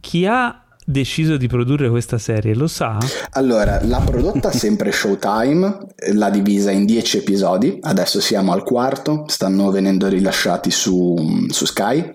chi 0.00 0.26
ha 0.26 0.65
deciso 0.86 1.36
di 1.36 1.48
produrre 1.48 1.90
questa 1.90 2.16
serie? 2.16 2.54
Lo 2.54 2.68
sa? 2.68 2.98
Allora, 3.32 3.80
l'ha 3.82 4.00
prodotta 4.00 4.52
sempre 4.56 4.92
Showtime, 4.92 5.78
l'ha 6.12 6.30
divisa 6.30 6.70
in 6.70 6.86
10 6.86 7.18
episodi, 7.18 7.78
adesso 7.82 8.20
siamo 8.20 8.52
al 8.52 8.62
quarto, 8.62 9.24
stanno 9.26 9.70
venendo 9.70 10.06
rilasciati 10.08 10.70
su, 10.70 11.46
su 11.48 11.66
Sky. 11.66 12.14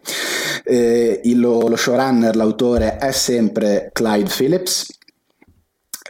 Eh, 0.63 1.19
il, 1.25 1.39
lo 1.39 1.75
showrunner, 1.75 2.35
l'autore 2.35 2.97
è 2.97 3.11
sempre 3.11 3.89
Clyde 3.91 4.31
Phillips 4.33 4.99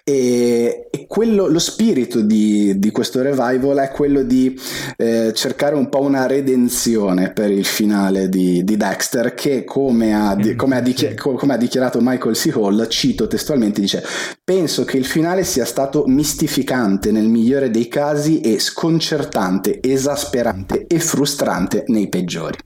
e, 0.03 0.87
e 0.89 1.05
quello, 1.07 1.47
lo 1.47 1.59
spirito 1.59 2.21
di, 2.21 2.79
di, 2.79 2.91
questo 2.91 3.21
revival 3.21 3.77
è 3.77 3.89
quello 3.89 4.23
di 4.23 4.59
eh, 4.97 5.31
cercare 5.33 5.75
un 5.75 5.89
po' 5.89 6.01
una 6.01 6.25
redenzione 6.25 7.31
per 7.31 7.51
il 7.51 7.65
finale 7.65 8.29
di, 8.29 8.63
di 8.63 8.77
Dexter 8.77 9.33
che 9.33 9.63
come 9.63 10.13
ha, 10.13 10.35
di, 10.35 10.55
come, 10.55 10.77
ha 10.77 10.81
dichi- 10.81 11.15
come 11.15 11.53
ha, 11.53 11.57
dichiarato 11.57 11.99
Michael 12.01 12.35
C. 12.35 12.51
Hall, 12.55 12.87
cito 12.87 13.27
testualmente, 13.27 13.81
dice 13.81 14.03
penso 14.43 14.83
che 14.83 14.97
il 14.97 15.05
finale 15.05 15.43
sia 15.43 15.65
stato 15.65 16.05
mistificante 16.07 17.11
nel 17.11 17.27
migliore 17.27 17.69
dei 17.69 17.87
casi 17.87 18.41
e 18.41 18.59
sconcertante, 18.59 19.79
esasperante 19.81 20.85
e 20.87 20.99
frustrante 20.99 21.83
nei 21.87 22.09
peggiori. 22.09 22.57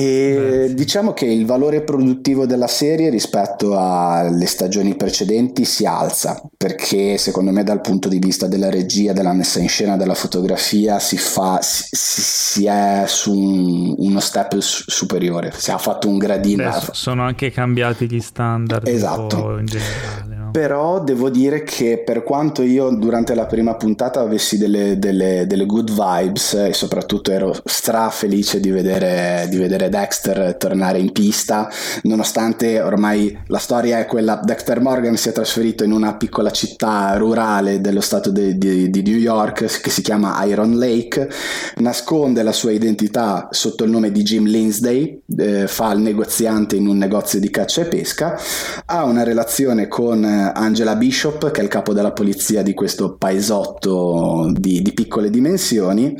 E 0.00 0.70
diciamo 0.74 1.12
che 1.12 1.24
il 1.24 1.44
valore 1.44 1.82
produttivo 1.82 2.46
della 2.46 2.68
serie 2.68 3.10
rispetto 3.10 3.76
alle 3.76 4.46
stagioni 4.46 4.94
precedenti 4.94 5.64
si 5.64 5.86
alza 5.86 6.40
perché 6.56 7.18
secondo 7.18 7.50
me 7.50 7.64
dal 7.64 7.80
punto 7.80 8.08
di 8.08 8.20
vista 8.20 8.46
della 8.46 8.70
regia, 8.70 9.12
della 9.12 9.32
messa 9.32 9.58
in 9.58 9.68
scena, 9.68 9.96
della 9.96 10.14
fotografia 10.14 11.00
si, 11.00 11.16
fa, 11.16 11.58
si, 11.62 11.88
si 11.92 12.66
è 12.66 13.06
su 13.08 13.32
un, 13.32 13.94
uno 13.98 14.20
step 14.20 14.56
superiore, 14.58 15.50
si 15.56 15.72
è 15.72 15.78
fatto 15.78 16.08
un 16.08 16.18
gradino. 16.18 16.62
Beh, 16.62 16.92
sono 16.92 17.24
anche 17.24 17.50
cambiati 17.50 18.08
gli 18.08 18.20
standard 18.20 18.86
esatto. 18.86 19.58
in 19.58 19.66
generale. 19.66 20.37
Però 20.50 21.02
devo 21.02 21.30
dire 21.30 21.62
che 21.62 22.02
per 22.04 22.22
quanto 22.22 22.62
io 22.62 22.90
durante 22.90 23.34
la 23.34 23.46
prima 23.46 23.74
puntata 23.74 24.20
avessi 24.20 24.58
delle, 24.58 24.98
delle, 24.98 25.46
delle 25.46 25.66
good 25.66 25.90
vibes 25.90 26.54
e 26.54 26.72
soprattutto 26.72 27.30
ero 27.30 27.54
stra 27.64 28.08
felice 28.10 28.60
di 28.60 28.70
vedere, 28.70 29.46
di 29.50 29.58
vedere 29.58 29.88
Dexter 29.88 30.56
tornare 30.56 30.98
in 30.98 31.12
pista, 31.12 31.68
nonostante 32.02 32.80
ormai 32.80 33.36
la 33.46 33.58
storia 33.58 33.98
è 33.98 34.06
quella, 34.06 34.40
Dexter 34.42 34.80
Morgan 34.80 35.16
si 35.16 35.28
è 35.28 35.32
trasferito 35.32 35.84
in 35.84 35.92
una 35.92 36.16
piccola 36.16 36.50
città 36.50 37.16
rurale 37.16 37.80
dello 37.80 38.00
stato 38.00 38.30
di, 38.30 38.56
di, 38.58 38.90
di 38.90 39.02
New 39.02 39.16
York 39.16 39.80
che 39.80 39.90
si 39.90 40.02
chiama 40.02 40.42
Iron 40.44 40.78
Lake, 40.78 41.28
nasconde 41.76 42.42
la 42.42 42.52
sua 42.52 42.72
identità 42.72 43.48
sotto 43.50 43.84
il 43.84 43.90
nome 43.90 44.10
di 44.10 44.22
Jim 44.22 44.44
Lindsay, 44.44 45.20
eh, 45.36 45.66
fa 45.66 45.92
il 45.92 46.00
negoziante 46.00 46.76
in 46.76 46.86
un 46.86 46.96
negozio 46.96 47.38
di 47.38 47.50
caccia 47.50 47.82
e 47.82 47.86
pesca, 47.86 48.38
ha 48.86 49.04
una 49.04 49.22
relazione 49.22 49.88
con 49.88 50.24
eh, 50.24 50.37
Angela 50.38 50.96
Bishop, 50.96 51.50
che 51.50 51.60
è 51.60 51.62
il 51.62 51.68
capo 51.68 51.92
della 51.92 52.12
polizia 52.12 52.62
di 52.62 52.74
questo 52.74 53.16
paesotto 53.16 54.50
di, 54.52 54.82
di 54.82 54.92
piccole 54.92 55.30
dimensioni, 55.30 56.16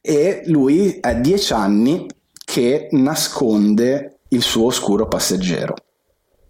e 0.00 0.42
lui 0.46 0.98
è 1.00 1.16
dieci 1.16 1.52
anni 1.52 2.06
che 2.44 2.88
nasconde 2.92 4.18
il 4.28 4.42
suo 4.42 4.66
oscuro 4.66 5.08
passeggero. 5.08 5.74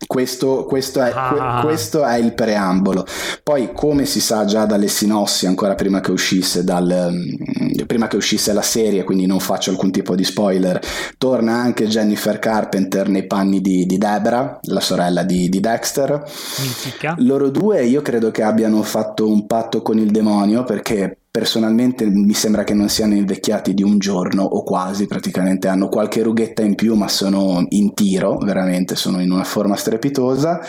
Questo, 0.07 0.65
questo, 0.65 1.01
è, 1.01 1.13
ah. 1.15 1.61
questo, 1.63 2.05
è, 2.05 2.17
il 2.17 2.35
preambolo. 2.35 3.05
Poi, 3.43 3.73
come 3.73 4.05
si 4.05 4.21
sa 4.21 4.45
già 4.45 4.65
dalle 4.67 4.89
sinossi, 4.89 5.47
ancora 5.47 5.75
prima 5.75 6.01
che 6.01 6.11
uscisse, 6.11 6.65
dal, 6.65 7.11
mm, 7.11 7.85
prima 7.87 8.07
che 8.09 8.17
uscisse 8.17 8.53
la 8.53 8.63
serie, 8.63 9.05
quindi 9.05 9.27
non 9.27 9.41
faccio 9.41 9.71
alcun 9.71 9.91
tipo 9.91 10.15
di 10.15 10.25
spoiler, 10.25 10.81
torna 11.19 11.55
anche 11.55 11.87
Jennifer 11.87 12.39
Carpenter 12.39 13.09
nei 13.09 13.27
panni 13.27 13.61
di, 13.61 13.87
di 13.87 13.99
Debra, 13.99 14.59
la 14.63 14.81
sorella 14.81 15.23
di, 15.23 15.49
di 15.49 15.61
Dexter. 15.61 16.23
Mitica. 16.61 17.15
Loro 17.19 17.51
due, 17.51 17.85
io 17.85 18.03
credo 18.03 18.31
che 18.31 18.43
abbiano 18.43 18.83
fatto 18.83 19.29
un 19.29 19.47
patto 19.47 19.83
con 19.83 19.99
il 19.99 20.11
demonio 20.11 20.65
perché 20.65 21.19
personalmente 21.37 22.07
mi 22.09 22.33
sembra 22.33 22.63
che 22.63 22.75
non 22.75 22.89
siano 22.89 23.15
invecchiati 23.15 23.75
di 23.75 23.83
un 23.83 23.99
giorno 23.99 24.45
o 24.45 24.63
quasi, 24.63 25.09
praticamente 25.09 25.67
hanno 25.67 25.89
qualche 25.89 26.23
rughetta 26.23 26.63
in 26.63 26.77
più 26.77 26.95
ma 26.95 27.09
sono 27.09 27.65
in 27.71 27.93
tiro, 27.93 28.39
veramente 28.39 28.95
sono 28.95 29.21
in 29.21 29.33
una 29.33 29.43
forma 29.43 29.75
strepitosa 29.75 30.61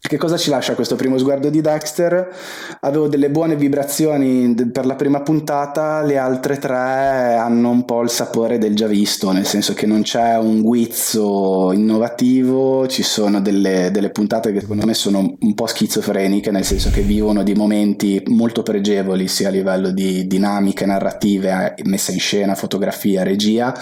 che 0.00 0.16
cosa 0.16 0.38
ci 0.38 0.48
lascia 0.48 0.74
questo 0.74 0.96
primo 0.96 1.18
sguardo 1.18 1.50
di 1.50 1.60
Dexter? 1.60 2.34
Avevo 2.80 3.06
delle 3.06 3.30
buone 3.30 3.54
vibrazioni 3.54 4.54
per 4.72 4.86
la 4.86 4.96
prima 4.96 5.20
puntata, 5.20 6.02
le 6.02 6.16
altre 6.16 6.58
tre 6.58 7.36
hanno 7.38 7.70
un 7.70 7.84
po' 7.84 8.02
il 8.02 8.08
sapore 8.08 8.56
del 8.56 8.74
già 8.74 8.86
visto, 8.86 9.30
nel 9.30 9.44
senso 9.44 9.74
che 9.74 9.86
non 9.86 10.02
c'è 10.02 10.38
un 10.38 10.62
guizzo 10.62 11.70
innovativo, 11.72 12.88
ci 12.88 13.02
sono 13.02 13.40
delle, 13.40 13.90
delle 13.92 14.10
puntate 14.10 14.52
che 14.52 14.60
secondo 14.60 14.86
me 14.86 14.94
sono 14.94 15.36
un 15.38 15.54
po' 15.54 15.66
schizofreniche, 15.66 16.50
nel 16.50 16.64
senso 16.64 16.90
che 16.90 17.02
vivono 17.02 17.42
di 17.42 17.54
momenti 17.54 18.22
molto 18.28 18.62
pregevoli 18.62 19.28
sia 19.28 19.48
a 19.48 19.52
livello 19.52 19.90
di 19.90 20.26
dinamiche 20.26 20.86
narrative, 20.86 21.74
messa 21.84 22.10
in 22.10 22.20
scena, 22.20 22.54
fotografia, 22.54 23.22
regia 23.22 23.72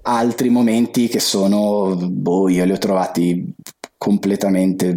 altri 0.00 0.48
momenti 0.48 1.06
che 1.06 1.20
sono, 1.20 1.94
boh, 1.94 2.48
io 2.48 2.64
li 2.64 2.72
ho 2.72 2.78
trovati 2.78 3.54
completamente 3.98 4.96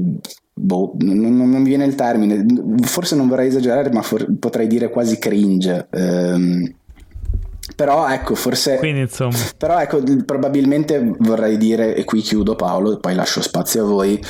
boh, 0.54 0.94
non, 1.00 1.36
non, 1.36 1.50
mi 1.50 1.64
viene 1.64 1.86
il 1.86 1.96
termine, 1.96 2.46
forse 2.84 3.16
non 3.16 3.28
vorrei 3.28 3.48
esagerare, 3.48 3.92
ma 3.92 4.02
for- 4.02 4.28
potrei 4.38 4.68
dire 4.68 4.90
quasi 4.90 5.18
cringe. 5.18 5.88
Ehm, 5.90 6.76
però 7.76 8.08
ecco, 8.10 8.36
forse... 8.36 8.78
Quindi. 8.78 9.08
Però 9.58 9.80
ecco, 9.80 10.04
probabilmente 10.26 11.16
vorrei 11.20 11.58
dire, 11.58 11.96
e 11.96 12.04
qui 12.04 12.22
chiudo 12.22 12.56
Paolo, 12.56 12.98
poi 12.98 13.16
lascio 13.16 13.42
spazio 13.42 13.84
a 13.84 13.88
voi, 13.88 14.22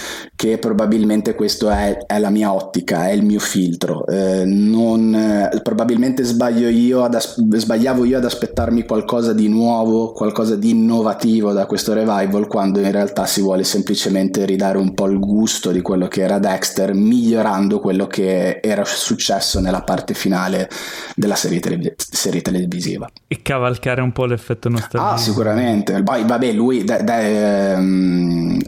che 0.42 0.58
probabilmente 0.58 1.36
questa 1.36 1.82
è, 1.82 1.98
è, 2.08 2.18
la 2.18 2.32
mia 2.32 2.52
ottica, 2.52 3.08
è 3.08 3.12
il 3.12 3.24
mio 3.24 3.38
filtro. 3.38 4.08
Eh, 4.08 4.44
non, 4.44 5.14
eh, 5.14 5.62
probabilmente 5.62 6.24
sbaglio 6.24 6.68
io 6.68 7.04
as- 7.04 7.40
sbagliavo 7.40 8.06
io 8.06 8.18
ad 8.18 8.26
aspettarmi 8.26 8.84
qualcosa 8.84 9.34
di 9.34 9.48
nuovo, 9.48 10.14
qualcosa 10.14 10.56
di 10.56 10.72
innovativo 10.72 11.52
da 11.54 11.68
questo 11.68 11.94
revival, 11.94 12.48
quando 12.48 12.80
in 12.80 12.92
realtà 12.92 13.28
si 13.28 13.42
vuole 13.42 13.64
semplicemente 13.64 14.44
ridare 14.46 14.80
un 14.80 14.96
po' 14.96 15.06
il 15.06 15.20
gusto 15.20 15.70
di 15.70 15.82
quello 15.82 16.08
che 16.08 16.24
era 16.24 16.40
Dexter, 16.40 16.96
migliorando 16.96 17.80
quello 17.80 18.08
che 18.08 18.62
era 18.64 18.84
successo 18.84 19.60
nella 19.60 19.84
parte 19.84 20.16
finale 20.16 20.68
della 21.14 21.36
serie, 21.36 21.60
tele- 21.60 21.94
serie 21.98 22.42
televisiva 22.42 23.08
e 23.28 23.44
cavalcare 23.44 24.02
un 24.02 24.12
po' 24.12 24.26
l'effetto 24.26 24.70
nostalgia. 24.70 25.12
Ah, 25.12 25.18
sicuramente. 25.18 26.02
Poi, 26.02 26.26
vabbè, 26.26 26.52
lui, 26.52 26.84
da, 26.84 26.98
da, 27.04 27.76
um, 27.78 28.60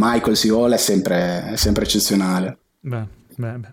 Michael 0.00 0.36
Siola 0.36 0.76
è 0.76 0.78
sempre, 0.78 1.19
è 1.20 1.56
sempre 1.56 1.84
eccezionale. 1.84 2.58
Beh, 2.80 3.04
beh, 3.36 3.52
beh. 3.58 3.68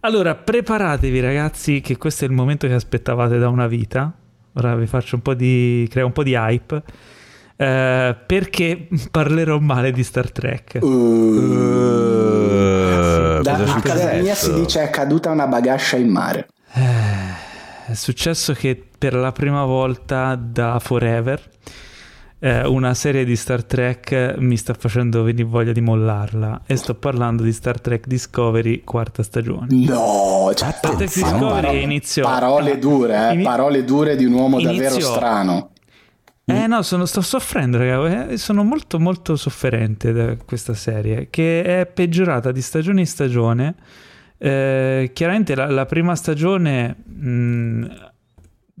Allora, 0.00 0.34
preparatevi 0.34 1.20
ragazzi 1.20 1.80
che 1.80 1.96
questo 1.96 2.24
è 2.24 2.28
il 2.28 2.34
momento 2.34 2.66
che 2.66 2.74
aspettavate 2.74 3.38
da 3.38 3.48
una 3.48 3.66
vita. 3.68 4.12
Ora 4.54 4.74
vi 4.74 4.86
faccio 4.86 5.14
un 5.16 5.22
po' 5.22 5.34
di... 5.34 5.86
creo 5.90 6.06
un 6.06 6.12
po' 6.12 6.22
di 6.24 6.34
hype. 6.34 6.82
eh, 7.56 8.16
perché 8.26 8.88
parlerò 9.10 9.58
male 9.60 9.92
di 9.92 10.02
Star 10.02 10.30
Trek. 10.32 10.78
Uh, 10.82 10.86
Uh, 12.52 13.40
da- 13.42 13.56
cosa 13.56 13.74
è 13.74 13.76
a 13.76 13.80
casa 13.80 14.12
mia 14.14 14.34
successo? 14.34 14.54
si 14.54 14.60
dice 14.60 14.82
è 14.82 14.90
caduta 14.90 15.30
una 15.30 15.46
bagascia 15.46 15.96
in 15.96 16.08
mare. 16.08 16.48
Eh, 16.74 17.90
È 17.92 17.94
successo 17.94 18.52
che 18.54 18.82
per 18.98 19.14
la 19.14 19.32
prima 19.32 19.64
volta 19.64 20.34
da 20.36 20.78
Forever 20.80 21.40
eh, 22.44 22.66
una 22.66 22.92
serie 22.94 23.24
di 23.24 23.36
Star 23.36 23.62
Trek 23.62 24.34
mi 24.38 24.56
sta 24.56 24.74
facendo 24.74 25.22
venire 25.22 25.44
voglia 25.44 25.70
di 25.70 25.80
mollarla 25.80 26.62
e 26.66 26.74
sto 26.74 26.94
parlando 26.96 27.44
di 27.44 27.52
Star 27.52 27.80
Trek 27.80 28.08
Discovery 28.08 28.82
quarta 28.82 29.22
stagione. 29.22 29.68
No, 29.70 30.50
cioè, 30.52 30.72
Star 30.72 30.80
Trek. 30.80 30.96
Discovery 30.98 31.38
parole, 31.62 31.78
iniziò 31.80 32.24
parole 32.24 32.78
dure, 32.78 33.28
eh, 33.28 33.34
Ini- 33.34 33.42
parole 33.44 33.84
dure 33.84 34.16
di 34.16 34.24
un 34.24 34.32
uomo 34.32 34.60
davvero 34.60 34.94
Iniziò- 34.94 35.12
strano. 35.14 35.70
Eh 36.44 36.66
no, 36.66 36.82
sono- 36.82 37.06
sto 37.06 37.20
soffrendo, 37.20 37.78
raga. 37.78 38.28
eh, 38.30 38.36
Sono 38.36 38.64
molto, 38.64 38.98
molto 38.98 39.36
sofferente 39.36 40.12
da 40.12 40.36
questa 40.36 40.74
serie, 40.74 41.28
che 41.30 41.62
è 41.62 41.86
peggiorata 41.86 42.50
di 42.50 42.60
stagione 42.60 43.00
in 43.00 43.06
stagione. 43.06 43.74
Eh, 44.36 45.12
chiaramente 45.14 45.54
la, 45.54 45.70
la 45.70 45.86
prima 45.86 46.16
stagione 46.16 46.96
mh, 47.06 47.86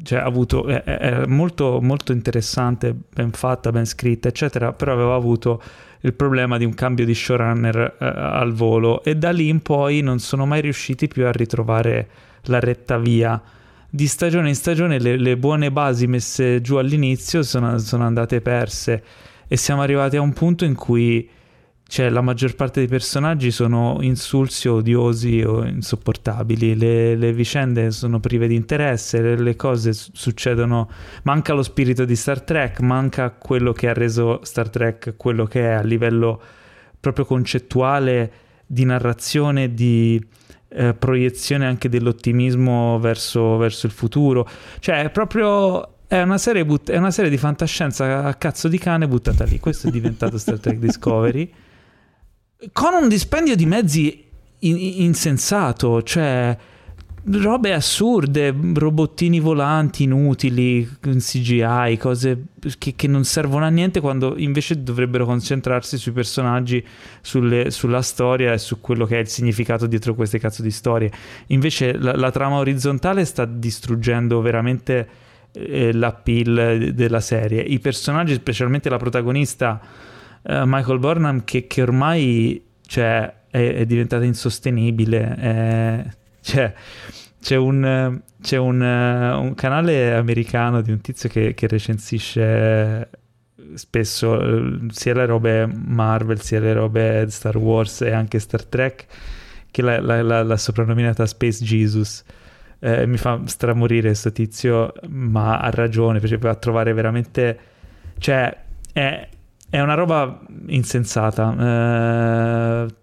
cioè, 0.02 0.18
avuto, 0.18 0.66
è, 0.66 0.82
è- 0.82 0.98
è 0.98 1.26
molto, 1.26 1.80
molto 1.80 2.12
interessante, 2.12 2.94
ben 3.12 3.30
fatta, 3.30 3.70
ben 3.70 3.86
scritta, 3.86 4.28
eccetera, 4.28 4.72
però 4.72 4.92
aveva 4.92 5.14
avuto 5.14 5.62
il 6.00 6.14
problema 6.14 6.58
di 6.58 6.64
un 6.64 6.74
cambio 6.74 7.04
di 7.04 7.14
showrunner 7.14 7.96
eh, 7.98 8.04
al 8.04 8.52
volo 8.52 9.04
e 9.04 9.14
da 9.16 9.30
lì 9.30 9.48
in 9.48 9.60
poi 9.60 10.00
non 10.00 10.18
sono 10.18 10.46
mai 10.46 10.60
riusciti 10.60 11.06
più 11.06 11.26
a 11.26 11.32
ritrovare 11.32 12.08
la 12.42 12.58
retta 12.58 12.98
via. 12.98 13.40
Di 13.88 14.06
stagione 14.06 14.48
in 14.48 14.54
stagione 14.54 14.98
le, 14.98 15.16
le 15.16 15.36
buone 15.36 15.70
basi 15.70 16.06
messe 16.06 16.60
giù 16.60 16.76
all'inizio 16.76 17.42
sono, 17.42 17.78
sono 17.78 18.04
andate 18.04 18.40
perse 18.40 19.02
e 19.46 19.56
siamo 19.56 19.82
arrivati 19.82 20.16
a 20.16 20.22
un 20.22 20.32
punto 20.32 20.64
in 20.64 20.74
cui 20.74 21.28
cioè, 21.92 22.08
la 22.08 22.22
maggior 22.22 22.54
parte 22.54 22.80
dei 22.80 22.88
personaggi 22.88 23.50
sono 23.50 23.98
insulsi, 24.00 24.66
odiosi 24.66 25.42
o 25.42 25.62
insopportabili, 25.62 26.74
le, 26.74 27.16
le 27.16 27.34
vicende 27.34 27.90
sono 27.90 28.18
prive 28.18 28.46
di 28.46 28.54
interesse, 28.54 29.20
le, 29.20 29.38
le 29.38 29.56
cose 29.56 29.92
su- 29.92 30.10
succedono, 30.14 30.88
manca 31.24 31.52
lo 31.52 31.62
spirito 31.62 32.06
di 32.06 32.16
Star 32.16 32.40
Trek, 32.40 32.80
manca 32.80 33.28
quello 33.32 33.74
che 33.74 33.90
ha 33.90 33.92
reso 33.92 34.40
Star 34.42 34.70
Trek 34.70 35.16
quello 35.18 35.44
che 35.44 35.68
è 35.68 35.72
a 35.72 35.82
livello 35.82 36.40
proprio 36.98 37.26
concettuale 37.26 38.32
di 38.64 38.86
narrazione, 38.86 39.74
di 39.74 40.18
eh, 40.70 40.94
proiezione 40.94 41.66
anche 41.66 41.90
dell'ottimismo 41.90 42.98
verso, 43.00 43.58
verso 43.58 43.84
il 43.84 43.92
futuro. 43.92 44.48
Cioè, 44.78 45.02
è 45.02 45.10
proprio. 45.10 45.88
È 46.06 46.22
una, 46.22 46.38
but- 46.64 46.90
è 46.90 46.96
una 46.96 47.10
serie 47.10 47.28
di 47.28 47.36
fantascienza 47.36 48.24
a 48.24 48.32
cazzo 48.36 48.68
di 48.68 48.78
cane 48.78 49.06
buttata 49.06 49.44
lì. 49.44 49.60
Questo 49.60 49.88
è 49.88 49.90
diventato 49.90 50.38
Star 50.38 50.58
Trek 50.58 50.78
Discovery. 50.78 51.52
Con 52.70 52.94
un 52.94 53.08
dispendio 53.08 53.56
di 53.56 53.66
mezzi 53.66 54.24
in- 54.60 55.02
insensato, 55.02 56.02
cioè 56.02 56.56
robe 57.24 57.72
assurde, 57.72 58.54
robottini 58.74 59.38
volanti 59.38 60.04
inutili, 60.04 60.88
CGI, 61.00 61.96
cose 61.96 62.46
che, 62.78 62.94
che 62.96 63.06
non 63.06 63.24
servono 63.24 63.64
a 63.64 63.68
niente 63.68 64.00
quando 64.00 64.36
invece 64.36 64.82
dovrebbero 64.82 65.24
concentrarsi 65.24 65.98
sui 65.98 66.12
personaggi, 66.12 66.84
sulle- 67.20 67.70
sulla 67.70 68.02
storia 68.02 68.52
e 68.52 68.58
su 68.58 68.80
quello 68.80 69.06
che 69.06 69.16
è 69.16 69.20
il 69.20 69.28
significato 69.28 69.86
dietro 69.86 70.14
queste 70.14 70.38
cazzo 70.38 70.62
di 70.62 70.70
storie. 70.70 71.10
Invece 71.48 71.96
la, 71.96 72.16
la 72.16 72.30
trama 72.30 72.56
orizzontale 72.56 73.24
sta 73.24 73.44
distruggendo 73.44 74.40
veramente 74.40 75.08
eh, 75.52 75.92
l'appeal 75.92 76.92
della 76.92 77.20
serie. 77.20 77.60
I 77.60 77.78
personaggi, 77.78 78.34
specialmente 78.34 78.88
la 78.88 78.96
protagonista 78.96 79.80
eh, 80.42 80.62
Michael 80.66 80.98
Burnham, 80.98 81.44
che, 81.44 81.66
che 81.66 81.82
ormai 81.82 82.64
cioè, 82.86 83.32
è, 83.50 83.74
è 83.74 83.86
diventata 83.86 84.24
insostenibile. 84.24 85.34
è- 85.36 86.04
cioè, 86.40 86.72
c'è 87.40 87.56
un, 87.56 87.84
eh, 87.84 88.20
c'è 88.40 88.56
un, 88.56 88.82
eh, 88.82 89.32
un 89.34 89.54
canale 89.54 90.14
americano 90.14 90.80
di 90.80 90.90
un 90.92 91.00
tizio 91.00 91.28
che, 91.28 91.54
che 91.54 91.66
recensisce 91.68 93.08
spesso 93.74 94.40
eh, 94.40 94.78
sia 94.90 95.14
le 95.14 95.26
robe 95.26 95.66
Marvel, 95.66 96.40
sia 96.40 96.60
le 96.60 96.72
robe 96.72 97.26
Star 97.30 97.56
Wars 97.56 98.02
e 98.02 98.10
anche 98.12 98.38
Star 98.38 98.64
Trek, 98.64 99.06
che 99.70 99.82
l'ha, 99.82 100.00
l'ha- 100.00 100.22
l'ha- 100.22 100.42
l'ha 100.42 100.56
soprannominata 100.56 101.24
Space 101.26 101.64
Jesus. 101.64 102.24
Eh, 102.80 103.06
mi 103.06 103.16
fa 103.16 103.40
stramorire 103.44 104.08
questo 104.08 104.32
tizio, 104.32 104.92
ma 105.08 105.58
ha 105.58 105.70
ragione, 105.70 106.18
perché 106.18 106.36
va 106.38 106.50
a 106.50 106.54
trovare 106.56 106.92
veramente... 106.92 107.58
Cioè, 108.18 108.56
è, 108.92 109.28
è 109.72 109.80
una 109.80 109.94
roba 109.94 110.38
insensata. 110.66 112.84
Eh, 112.84 112.94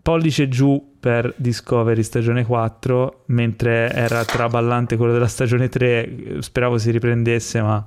pollice 0.00 0.48
giù 0.48 0.94
per 1.00 1.34
Discovery 1.36 2.00
stagione 2.04 2.44
4, 2.44 3.24
mentre 3.26 3.90
era 3.90 4.24
traballante 4.24 4.96
quello 4.96 5.12
della 5.12 5.26
stagione 5.26 5.68
3, 5.68 6.36
speravo 6.38 6.78
si 6.78 6.92
riprendesse, 6.92 7.60
ma 7.60 7.84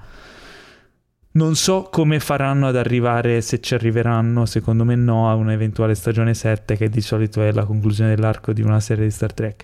non 1.31 1.55
so 1.55 1.87
come 1.89 2.19
faranno 2.19 2.67
ad 2.67 2.75
arrivare, 2.75 3.39
se 3.39 3.61
ci 3.61 3.73
arriveranno, 3.73 4.45
secondo 4.45 4.83
me 4.83 4.95
no, 4.95 5.29
a 5.29 5.35
un'eventuale 5.35 5.95
stagione 5.95 6.33
7, 6.33 6.75
che 6.75 6.89
di 6.89 6.99
solito 6.99 7.41
è 7.41 7.53
la 7.53 7.63
conclusione 7.63 8.15
dell'arco 8.15 8.51
di 8.51 8.61
una 8.61 8.81
serie 8.81 9.05
di 9.05 9.11
Star 9.11 9.31
Trek. 9.31 9.63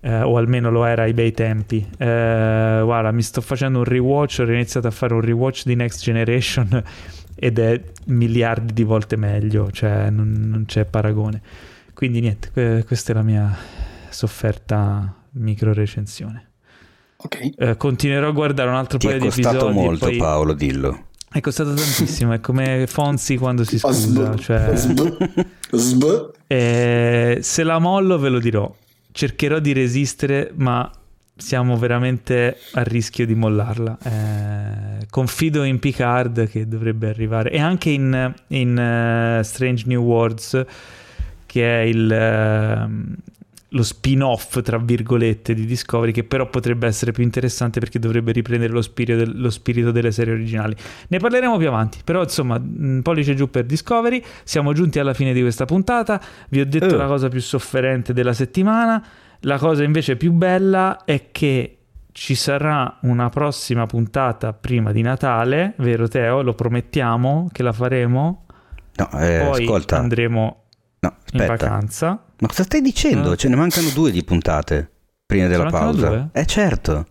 Eh, 0.00 0.22
o 0.22 0.36
almeno 0.36 0.72
lo 0.72 0.84
era 0.84 1.02
ai 1.02 1.12
bei 1.12 1.30
tempi. 1.30 1.86
Eh, 1.96 2.80
guarda, 2.82 3.12
mi 3.12 3.22
sto 3.22 3.40
facendo 3.40 3.78
un 3.78 3.84
rewatch, 3.84 4.38
ho 4.40 4.50
iniziato 4.50 4.88
a 4.88 4.90
fare 4.90 5.14
un 5.14 5.20
rewatch 5.20 5.64
di 5.64 5.76
Next 5.76 6.02
Generation 6.02 6.82
ed 7.42 7.58
è 7.58 7.82
miliardi 8.06 8.74
di 8.74 8.82
volte 8.82 9.16
meglio, 9.16 9.70
cioè 9.70 10.10
non, 10.10 10.30
non 10.46 10.64
c'è 10.66 10.84
paragone. 10.84 11.40
Quindi 11.94 12.20
niente, 12.20 12.50
que- 12.52 12.84
questa 12.86 13.12
è 13.12 13.14
la 13.14 13.22
mia 13.22 13.56
sofferta 14.10 15.14
micro 15.32 15.72
recensione. 15.72 16.48
Ok. 17.16 17.50
Eh, 17.56 17.76
continuerò 17.76 18.28
a 18.28 18.32
guardare 18.32 18.68
un 18.68 18.76
altro 18.76 18.98
Ti 18.98 19.06
paio 19.06 19.18
è 19.18 19.20
di 19.20 19.26
costato 19.26 19.56
episodi. 19.56 19.78
e 19.78 19.82
molto 19.82 20.06
poi... 20.06 20.16
Paolo, 20.18 20.52
dillo. 20.52 21.04
È 21.32 21.40
costato 21.40 21.72
tantissimo, 21.74 22.32
è 22.32 22.40
come 22.40 22.86
Fonzi 22.86 23.36
quando 23.36 23.64
si 23.64 23.78
scusa. 23.78 23.92
Sb- 23.92 24.38
Cioè, 24.38 24.76
sb- 24.76 25.46
sb- 25.70 26.32
eh, 26.46 27.38
se 27.40 27.62
la 27.62 27.78
mollo 27.78 28.18
ve 28.18 28.28
lo 28.28 28.38
dirò. 28.40 28.74
Cercherò 29.12 29.58
di 29.60 29.72
resistere, 29.72 30.50
ma 30.56 30.90
siamo 31.40 31.76
veramente 31.76 32.58
a 32.72 32.82
rischio 32.82 33.26
di 33.26 33.34
mollarla. 33.34 33.98
Eh, 34.02 35.06
confido 35.10 35.64
in 35.64 35.78
Picard 35.78 36.48
che 36.48 36.68
dovrebbe 36.68 37.08
arrivare 37.08 37.50
e 37.50 37.58
anche 37.58 37.90
in, 37.90 38.32
in, 38.48 38.78
eh, 38.78 39.42
Strange 39.42 39.84
New 39.86 40.02
Worlds, 40.02 40.64
che 41.46 41.80
è 41.80 41.84
il, 41.84 42.12
ehm, 42.12 43.14
lo 43.72 43.82
spin-off, 43.84 44.60
tra 44.62 44.78
virgolette, 44.78 45.54
di 45.54 45.64
Discovery, 45.64 46.12
che 46.12 46.24
però 46.24 46.48
potrebbe 46.48 46.86
essere 46.86 47.12
più 47.12 47.22
interessante 47.22 47.80
perché 47.80 47.98
dovrebbe 47.98 48.32
riprendere 48.32 48.72
lo 48.72 48.82
spirito, 48.82 49.16
del- 49.18 49.40
lo 49.40 49.50
spirito 49.50 49.90
delle 49.92 50.10
serie 50.12 50.32
originali. 50.34 50.74
Ne 51.08 51.18
parleremo 51.18 51.56
più 51.56 51.68
avanti, 51.68 51.98
però 52.04 52.22
insomma, 52.22 52.58
mh, 52.58 53.00
pollice 53.02 53.34
giù 53.34 53.48
per 53.48 53.64
Discovery, 53.64 54.22
siamo 54.44 54.72
giunti 54.72 54.98
alla 54.98 55.14
fine 55.14 55.32
di 55.32 55.40
questa 55.40 55.64
puntata, 55.64 56.20
vi 56.50 56.60
ho 56.60 56.66
detto 56.66 56.94
Eh. 56.94 56.98
la 56.98 57.06
cosa 57.06 57.28
più 57.28 57.40
sofferente 57.40 58.12
della 58.12 58.32
settimana, 58.32 59.02
la 59.40 59.58
cosa 59.58 59.82
invece 59.84 60.16
più 60.16 60.32
bella 60.32 61.04
è 61.04 61.30
che 61.32 61.76
ci 62.12 62.34
sarà 62.34 62.98
una 63.02 63.28
prossima 63.28 63.86
puntata 63.86 64.52
prima 64.52 64.92
di 64.92 65.00
Natale, 65.02 65.74
vero 65.78 66.08
Teo? 66.08 66.42
Lo 66.42 66.54
promettiamo 66.54 67.48
che 67.52 67.62
la 67.62 67.72
faremo, 67.72 68.44
No, 68.96 69.08
eh, 69.18 69.42
poi 69.48 69.62
ascolta. 69.64 69.96
andremo 69.98 70.64
No, 71.00 71.16
in 71.32 71.46
vacanza. 71.46 72.22
Ma 72.40 72.48
cosa 72.48 72.64
stai 72.64 72.82
dicendo? 72.82 73.34
Ce 73.36 73.48
ne 73.48 73.56
mancano 73.56 73.88
due 73.94 74.10
di 74.10 74.22
puntate 74.24 74.90
prima 75.24 75.46
della 75.46 75.64
Ce 75.66 75.70
mancano 75.70 75.90
pausa. 75.92 76.08
due? 76.08 76.28
Eh 76.32 76.46
certo. 76.46 77.06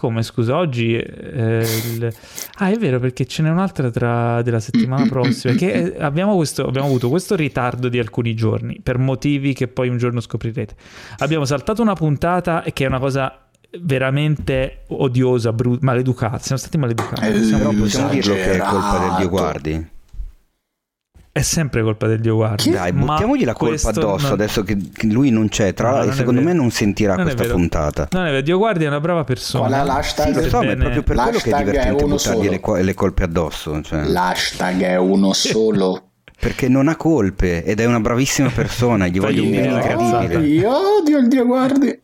Come 0.00 0.22
scusa, 0.22 0.56
oggi 0.56 0.94
eh, 0.96 1.66
il- 1.92 2.10
Ah, 2.54 2.70
è 2.70 2.76
vero 2.78 2.98
perché 2.98 3.26
ce 3.26 3.42
n'è 3.42 3.50
un'altra 3.50 3.90
tra 3.90 4.40
della 4.40 4.58
settimana 4.58 5.04
prossima 5.06 5.52
che 5.52 5.70
eh, 5.72 6.02
abbiamo, 6.02 6.36
questo, 6.36 6.66
abbiamo 6.66 6.86
avuto 6.86 7.10
questo 7.10 7.36
ritardo 7.36 7.90
di 7.90 7.98
alcuni 7.98 8.34
giorni 8.34 8.80
per 8.82 8.96
motivi 8.96 9.52
che 9.52 9.68
poi 9.68 9.90
un 9.90 9.98
giorno 9.98 10.20
scoprirete. 10.20 10.74
Abbiamo 11.18 11.44
saltato 11.44 11.82
una 11.82 11.92
puntata 11.92 12.64
che 12.72 12.84
è 12.84 12.86
una 12.86 12.98
cosa 12.98 13.46
veramente 13.82 14.84
odiosa, 14.88 15.52
bru- 15.52 15.80
maleducata. 15.82 16.38
Siamo 16.38 16.58
stati 16.60 16.78
maleducati. 16.78 17.26
Eh, 17.26 17.42
Siamo- 17.42 17.68
Però 17.68 17.82
possiamo 17.82 18.08
dirlo 18.08 18.32
che 18.34 18.52
è 18.52 18.58
colpa 18.58 18.98
del 19.00 19.14
Dio 19.18 19.28
guardi. 19.28 19.88
È 21.32 21.42
sempre 21.42 21.82
colpa 21.82 22.08
del 22.08 22.18
Dio 22.18 22.34
guardi. 22.34 22.70
Dai, 22.70 22.90
ma 22.92 23.04
buttiamogli 23.12 23.44
la 23.44 23.52
colpa 23.52 23.90
addosso 23.90 24.24
non- 24.24 24.32
adesso 24.32 24.62
che, 24.64 24.76
lui 25.02 25.30
non 25.30 25.48
c'è. 25.48 25.72
Tra 25.74 25.88
No, 25.90 25.94
l'altro, 25.94 26.12
è 26.12 26.16
secondo 26.16 26.40
me 26.40 26.52
non 26.52 26.70
sentirà 26.70 27.14
Non 27.14 27.28
è 27.28 27.34
questa 27.36 27.54
puntata. 27.54 28.08
Non 28.10 28.26
è 28.26 28.30
vero, 28.30 28.40
Dio 28.42 28.58
guardi 28.58 28.84
è 28.84 28.88
una 28.88 28.98
brava 28.98 29.22
persona. 29.22 29.68
Qual 29.68 29.80
è 29.80 29.84
l'hashtag? 29.84 30.34
Sì, 30.36 30.42
lo 30.42 30.48
so, 30.48 30.62
ma 30.62 30.70
è 30.72 30.76
proprio 30.76 31.02
per 31.04 31.16
quello 31.16 31.38
che 31.38 31.50
è 31.50 31.54
è 31.54 31.58
divertente 31.58 32.04
uno 32.04 32.14
buttargli 32.16 32.38
solo. 32.38 32.50
le, 32.50 32.60
co- 32.60 32.74
le 32.76 32.94
colpe 32.94 33.22
addosso. 33.22 33.80
cioè. 33.82 34.04
L'hashtag 34.06 34.82
è 34.82 34.96
uno 34.96 35.32
solo. 35.32 36.02
Perché 36.40 36.68
non 36.68 36.88
ha 36.88 36.96
colpe 36.96 37.62
ed 37.64 37.78
è 37.78 37.84
una 37.84 38.00
bravissima 38.00 38.48
persona. 38.48 39.06
Gli 39.06 39.20
voglio 39.20 39.42
bene 39.42 39.68
le 39.68 39.74
incredibile. 39.74 40.46
Io 40.46 40.98
odio 41.00 41.18
il 41.18 41.28
Dio 41.28 41.46
guardi. 41.46 42.00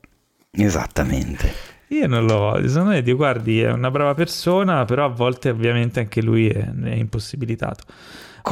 Esattamente. 0.53 1.53
Io 1.89 2.07
non 2.07 2.27
lo 2.27 2.39
odio, 2.39 2.69
secondo 2.69 2.91
me, 2.91 3.03
Dio, 3.03 3.17
guardi, 3.17 3.61
è 3.61 3.71
una 3.71 3.91
brava 3.91 4.15
persona, 4.15 4.85
però 4.85 5.05
a 5.05 5.09
volte 5.09 5.51
ovviamente 5.51 6.01
anche 6.01 6.21
lui 6.23 6.49
è, 6.49 6.65
è 6.65 6.95
impossibilitato. 6.95 7.85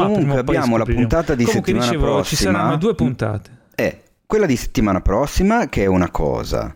Comunque 0.03 0.39
abbiamo 0.39 0.77
la 0.77 0.85
puntata 0.85 1.35
di 1.35 1.45
Comunque, 1.45 1.73
settimana 1.73 1.91
dicevo, 1.93 2.13
prossima. 2.15 2.25
Ci 2.25 2.37
saranno 2.37 2.77
due 2.77 2.95
puntate. 2.97 3.51
È 3.75 4.03
quella 4.27 4.47
di 4.47 4.57
settimana 4.57 5.01
prossima 5.01 5.69
che 5.69 5.85
è 5.85 5.87
una 5.87 6.11
cosa. 6.11 6.73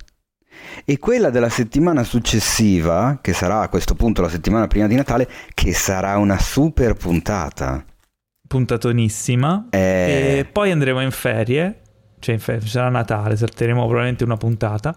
E 0.84 0.98
quella 0.98 1.30
della 1.30 1.48
settimana 1.48 2.04
successiva, 2.04 3.18
che 3.20 3.32
sarà 3.32 3.60
a 3.60 3.68
questo 3.68 3.94
punto 3.94 4.22
la 4.22 4.28
settimana 4.28 4.68
prima 4.68 4.86
di 4.86 4.94
Natale, 4.94 5.28
che 5.52 5.74
sarà 5.74 6.16
una 6.18 6.38
super 6.38 6.94
puntata. 6.94 7.84
Puntatonissima. 8.46 9.66
Eh, 9.70 10.38
E 10.38 10.44
poi 10.44 10.70
andremo 10.70 11.00
in 11.00 11.10
ferie, 11.10 11.80
cioè 12.20 12.34
in 12.36 12.40
ferie, 12.40 12.66
sarà 12.68 12.88
Natale, 12.88 13.36
salteremo 13.36 13.80
probabilmente 13.80 14.24
una 14.24 14.36
puntata. 14.36 14.96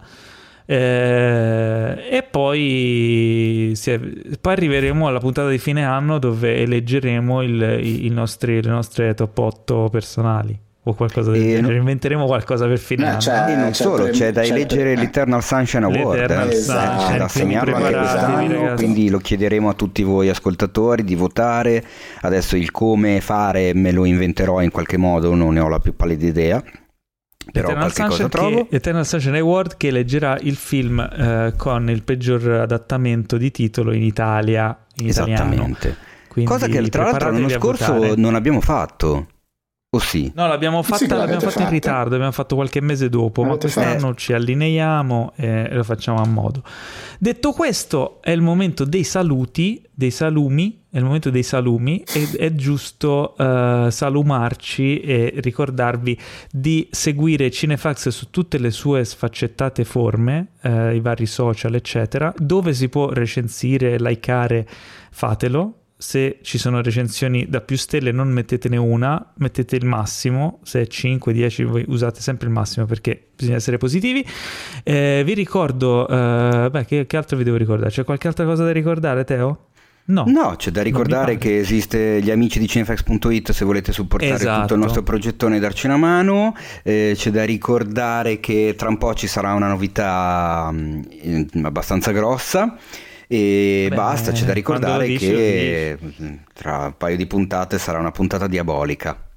Eh, 0.73 2.17
e 2.17 2.23
poi, 2.23 3.71
si 3.75 3.91
è- 3.91 3.99
poi 4.39 4.53
arriveremo 4.53 5.07
alla 5.07 5.19
puntata 5.19 5.49
di 5.49 5.57
fine 5.57 5.83
anno 5.83 6.17
dove 6.17 6.61
eleggeremo 6.61 7.41
il- 7.41 7.79
i, 7.81 8.05
i 8.05 8.09
nostri, 8.09 8.61
le 8.63 8.69
nostre 8.69 9.13
top 9.13 9.37
8 9.37 9.89
personali 9.91 10.57
o 10.83 10.93
qualcosa 10.93 11.31
del 11.31 11.41
genere. 11.41 11.75
Inventeremo 11.75 12.25
qualcosa 12.25 12.67
per 12.67 12.79
fine 12.79 13.03
No, 13.03 13.09
anno. 13.11 13.19
cioè, 13.19 13.45
e 13.49 13.55
non 13.55 13.67
c'è 13.71 13.73
solo, 13.83 14.07
c'è 14.09 14.31
da 14.31 14.41
c'è 14.41 14.51
eleggere 14.51 14.93
pre- 14.93 15.01
l'Eternal 15.03 15.43
Sunshine 15.43 15.83
Award. 15.85 16.19
L'Eternal 16.21 16.49
eh. 16.49 16.55
Sunshine, 16.55 17.17
da 17.17 17.23
assegnarlo 17.25 17.75
anche 17.75 17.93
quest'anno, 17.97 18.73
quindi 18.75 19.09
lo 19.09 19.17
chiederemo 19.19 19.69
a 19.69 19.73
tutti 19.73 20.03
voi 20.03 20.29
ascoltatori 20.29 21.03
di 21.03 21.15
votare. 21.15 21.83
Adesso 22.21 22.55
il 22.55 22.71
come 22.71 23.19
fare 23.21 23.73
me 23.73 23.91
lo 23.91 24.05
inventerò 24.05 24.61
in 24.61 24.71
qualche 24.71 24.97
modo, 24.97 25.35
non 25.35 25.53
ne 25.53 25.59
ho 25.59 25.67
la 25.67 25.79
più 25.79 25.95
pallida 25.95 26.25
idea. 26.25 26.63
Però 27.51 27.69
Eternal 27.69 27.93
Sunshine, 27.93 28.29
trovo. 28.29 28.67
che, 28.67 28.75
Eternal 28.75 29.05
Sunshine 29.05 29.39
Award 29.39 29.77
che 29.77 29.87
eleggerà 29.87 30.37
il 30.41 30.55
film 30.55 30.99
eh, 30.99 31.53
con 31.57 31.89
il 31.89 32.03
peggior 32.03 32.47
adattamento 32.61 33.37
di 33.37 33.51
titolo 33.51 33.91
in 33.93 34.03
Italia 34.03 34.77
in. 34.97 35.07
Esattamente. 35.07 36.09
Quindi 36.27 36.49
Cosa 36.49 36.67
che 36.67 36.81
tra 36.89 37.03
l'altro 37.03 37.31
l'anno 37.31 37.49
scorso 37.49 38.15
non 38.15 38.35
abbiamo 38.35 38.61
fatto. 38.61 39.27
O 39.93 39.99
sì? 39.99 40.31
No, 40.35 40.47
l'abbiamo 40.47 40.83
fatta, 40.83 40.95
Sì, 40.99 41.07
l'abbiamo 41.07 41.41
fatta 41.41 41.47
in 41.47 41.63
fatta. 41.65 41.69
ritardo, 41.69 42.15
abbiamo 42.15 42.31
fatto 42.31 42.55
qualche 42.55 42.79
mese 42.79 43.09
dopo, 43.09 43.41
ma 43.41 43.49
L'avete 43.49 43.69
quest'anno 43.73 44.15
ci 44.15 44.31
allineiamo 44.31 45.33
e 45.35 45.67
lo 45.73 45.83
facciamo 45.83 46.21
a 46.21 46.25
modo. 46.25 46.63
Detto 47.19 47.51
questo, 47.51 48.21
è 48.21 48.31
il 48.31 48.39
momento 48.39 48.85
dei 48.85 49.03
saluti, 49.03 49.85
dei 49.91 50.11
salumi, 50.11 50.83
è 50.89 50.97
il 50.97 51.03
momento 51.03 51.29
dei 51.29 51.43
salumi 51.43 52.05
ed 52.07 52.35
è 52.35 52.55
giusto 52.55 53.35
eh, 53.35 53.87
salumarci 53.91 55.01
e 55.01 55.33
ricordarvi 55.39 56.17
di 56.49 56.87
seguire 56.89 57.51
Cinefax 57.51 58.07
su 58.07 58.29
tutte 58.29 58.59
le 58.59 58.71
sue 58.71 59.03
sfaccettate 59.03 59.83
forme, 59.83 60.51
eh, 60.61 60.95
i 60.95 61.01
vari 61.01 61.25
social, 61.25 61.75
eccetera, 61.75 62.33
dove 62.37 62.73
si 62.73 62.87
può 62.87 63.09
recensire, 63.09 63.97
likeare, 63.99 64.65
fatelo. 65.11 65.79
Se 66.01 66.39
ci 66.41 66.57
sono 66.57 66.81
recensioni 66.81 67.45
da 67.47 67.61
più 67.61 67.77
stelle 67.77 68.11
non 68.11 68.29
mettetene 68.29 68.75
una, 68.75 69.33
mettete 69.35 69.75
il 69.75 69.85
massimo, 69.85 70.59
se 70.63 70.81
è 70.81 70.87
5, 70.87 71.31
10 71.31 71.63
voi 71.63 71.85
usate 71.87 72.21
sempre 72.21 72.47
il 72.47 72.53
massimo 72.53 72.87
perché 72.87 73.27
bisogna 73.35 73.57
essere 73.57 73.77
positivi. 73.77 74.25
Eh, 74.81 75.21
vi 75.23 75.35
ricordo, 75.35 76.07
eh, 76.07 76.69
beh 76.71 76.85
che, 76.85 77.05
che 77.05 77.17
altro 77.17 77.37
vi 77.37 77.43
devo 77.43 77.57
ricordare? 77.57 77.91
C'è 77.91 78.03
qualche 78.03 78.27
altra 78.27 78.45
cosa 78.45 78.63
da 78.63 78.71
ricordare 78.71 79.23
Teo? 79.25 79.67
No. 80.05 80.23
No, 80.25 80.55
c'è 80.57 80.71
da 80.71 80.81
ricordare 80.81 81.37
che 81.37 81.59
esiste 81.59 82.19
gli 82.23 82.31
amici 82.31 82.57
di 82.57 82.67
cinefax.it 82.67 83.51
se 83.51 83.63
volete 83.63 83.93
supportare 83.93 84.33
Esatto. 84.33 84.61
tutto 84.61 84.73
il 84.73 84.79
nostro 84.79 85.03
progettone 85.03 85.57
e 85.57 85.59
darci 85.59 85.85
una 85.85 85.97
mano. 85.97 86.55
Eh, 86.81 87.13
c'è 87.15 87.29
da 87.29 87.43
ricordare 87.43 88.39
che 88.39 88.73
tra 88.75 88.89
un 88.89 88.97
po' 88.97 89.13
ci 89.13 89.27
sarà 89.27 89.53
una 89.53 89.67
novità 89.67 90.71
mm, 90.73 91.01
eh, 91.21 91.47
abbastanza 91.61 92.11
grossa. 92.11 92.75
E 93.33 93.87
Beh, 93.87 93.95
basta, 93.95 94.33
c'è 94.33 94.41
da 94.41 94.47
lo 94.47 94.53
ricordare 94.53 95.07
dici, 95.07 95.25
che 95.25 95.97
mm, 95.97 96.33
tra 96.53 96.87
un 96.87 96.97
paio 96.97 97.15
di 97.15 97.25
puntate 97.25 97.77
sarà 97.77 97.97
una 97.97 98.11
puntata 98.11 98.45
diabolica. 98.45 99.29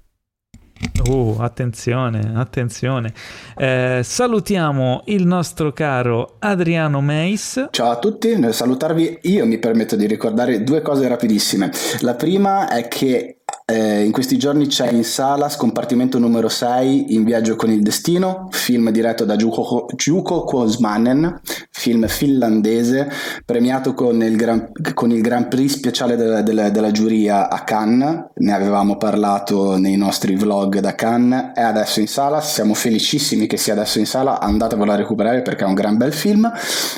Uh, 1.08 1.36
attenzione, 1.38 2.32
attenzione. 2.34 3.14
Eh, 3.56 4.00
salutiamo 4.02 5.02
il 5.06 5.24
nostro 5.24 5.72
caro 5.72 6.38
Adriano 6.40 7.00
Meis. 7.00 7.68
Ciao 7.70 7.92
a 7.92 7.98
tutti, 8.00 8.36
nel 8.36 8.52
salutarvi 8.52 9.20
io 9.22 9.46
mi 9.46 9.58
permetto 9.58 9.94
di 9.94 10.06
ricordare 10.06 10.64
due 10.64 10.82
cose 10.82 11.06
rapidissime. 11.06 11.70
La 12.00 12.14
prima 12.14 12.68
è 12.68 12.88
che 12.88 13.42
eh, 13.66 14.04
in 14.04 14.12
questi 14.12 14.36
giorni 14.36 14.66
c'è 14.66 14.90
in 14.90 15.04
sala 15.04 15.48
Scompartimento 15.48 16.18
numero 16.18 16.48
6 16.48 17.14
In 17.14 17.24
viaggio 17.24 17.56
con 17.56 17.70
il 17.70 17.82
destino, 17.82 18.48
film 18.50 18.90
diretto 18.90 19.24
da 19.24 19.36
Juko, 19.36 20.44
Kosmanen, 20.44 21.40
film 21.70 22.06
finlandese, 22.06 23.08
premiato 23.44 23.94
con 23.94 24.22
il 24.22 24.36
Gran, 24.36 24.70
con 24.92 25.10
il 25.10 25.22
Grand 25.22 25.48
Prix 25.48 25.76
speciale 25.76 26.16
della, 26.16 26.42
della- 26.42 26.68
della 26.68 26.90
giuria 26.90 27.48
a 27.48 27.64
Cannes. 27.64 28.26
Ne 28.34 28.52
avevamo 28.52 28.96
parlato 28.96 29.78
nei 29.78 29.96
nostri 29.96 30.36
vlog 30.36 30.80
da 30.80 30.94
Cannes. 30.94 31.52
È 31.54 31.62
adesso 31.62 32.00
in 32.00 32.08
sala, 32.08 32.40
siamo 32.40 32.74
felicissimi 32.74 33.46
che 33.46 33.56
sia 33.56 33.72
adesso 33.72 33.98
in 33.98 34.06
sala. 34.06 34.40
Andatevelo 34.40 34.92
a 34.92 34.96
recuperare 34.96 35.42
perché 35.42 35.64
è 35.64 35.66
un 35.66 35.74
gran 35.74 35.96
bel 35.96 36.12
film. 36.12 36.50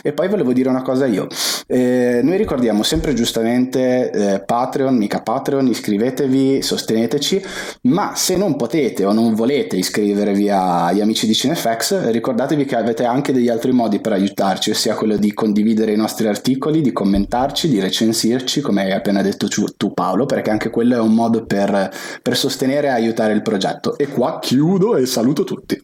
E 0.03 0.13
poi 0.13 0.29
volevo 0.29 0.53
dire 0.53 0.69
una 0.69 0.83
cosa 0.83 1.07
io. 1.07 1.29
Eh, 1.67 2.21
noi 2.23 2.37
ricordiamo 2.37 2.83
sempre 2.83 3.15
giustamente 3.15 4.11
eh, 4.11 4.41
Patreon, 4.41 4.97
mica 4.97 5.21
Patreon, 5.21 5.67
iscrivetevi, 5.67 6.46
sosteneteci, 6.61 7.43
ma 7.83 8.15
se 8.15 8.37
non 8.37 8.57
potete 8.57 9.05
o 9.05 9.13
non 9.13 9.35
volete 9.35 9.77
iscrivervi 9.77 10.49
agli 10.51 11.01
amici 11.01 11.27
di 11.27 11.35
Cinefx, 11.35 12.11
ricordatevi 12.11 12.65
che 12.65 12.77
avete 12.77 13.05
anche 13.05 13.33
degli 13.33 13.49
altri 13.49 13.73
modi 13.73 14.01
per 14.01 14.13
aiutarci, 14.13 14.71
ossia 14.71 14.95
quello 14.95 15.17
di 15.17 15.33
condividere 15.33 15.93
i 15.93 15.97
nostri 15.97 16.27
articoli, 16.29 16.81
di 16.81 16.93
commentarci, 16.93 17.69
di 17.69 17.81
recensirci, 17.81 18.61
come 18.61 18.83
hai 18.83 18.93
appena 18.93 19.23
detto 19.23 19.49
tu, 19.49 19.93
Paolo, 19.93 20.27
perché 20.27 20.51
anche 20.51 20.71
quello 20.71 20.97
è 20.97 21.01
un 21.01 21.15
modo 21.15 21.45
per, 21.45 21.91
per 22.23 22.37
sostenere 22.37 22.89
e 22.89 22.91
aiutare 22.91 23.33
il 23.33 23.43
progetto. 23.43 23.97
E 23.99 24.09
qua 24.09 24.39
chiudo 24.39 24.97
e 24.97 25.07
saluto 25.07 25.45
tutti. 25.45 25.83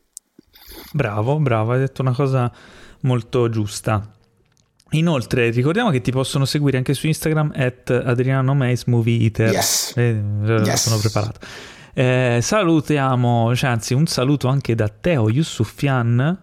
Bravo, 0.93 1.39
bravo, 1.39 1.73
hai 1.73 1.79
detto 1.79 2.03
una 2.03 2.13
cosa 2.13 2.51
molto 3.01 3.49
giusta. 3.49 4.07
Inoltre, 4.93 5.51
ricordiamo 5.51 5.91
che 5.91 6.01
ti 6.01 6.11
possono 6.11 6.45
seguire 6.45 6.77
anche 6.77 6.95
su 6.95 7.07
Instagram 7.07 7.53
at 7.55 7.91
Adriano 7.91 8.55
Meis 8.55 8.85
Movie 8.85 9.23
Eater. 9.25 9.53
Yes. 9.53 9.93
Eh, 9.97 10.21
Yes. 10.45 10.89
Sono 10.89 10.99
preparato. 10.99 11.41
Eh, 11.95 12.39
salutiamo, 12.41 13.55
cioè, 13.55 13.71
anzi, 13.71 13.95
un 13.95 14.07
saluto 14.07 14.49
anche 14.49 14.75
da 14.75 14.89
Teo 14.89 15.29
Yusufian. 15.31 16.43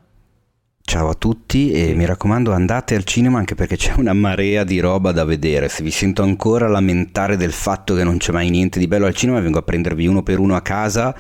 Ciao 0.82 1.10
a 1.10 1.14
tutti 1.14 1.72
e 1.72 1.94
mi 1.94 2.06
raccomando 2.06 2.52
andate 2.52 2.95
al 2.95 3.03
cinema 3.03 3.38
anche 3.38 3.53
perché 3.53 3.76
c'è 3.78 3.94
una 3.98 4.14
marea 4.14 4.64
di 4.64 4.80
roba 4.80 5.11
da 5.11 5.24
vedere. 5.24 5.69
Se 5.69 5.84
vi 5.84 5.92
sento 5.92 6.24
ancora 6.24 6.68
lamentare 6.68 7.38
del 7.38 7.52
fatto 7.52 7.94
che 7.94 8.03
non 8.03 8.18
c'è 8.18 8.32
mai 8.32 8.50
niente 8.50 8.80
di 8.80 8.88
bello 8.88 9.06
al 9.06 9.14
cinema, 9.14 9.40
vengo 9.40 9.60
a 9.60 9.61
prendervi 9.61 10.08
uno 10.08 10.24
per 10.24 10.40
uno 10.40 10.56
a 10.56 10.61
casa 10.61 11.16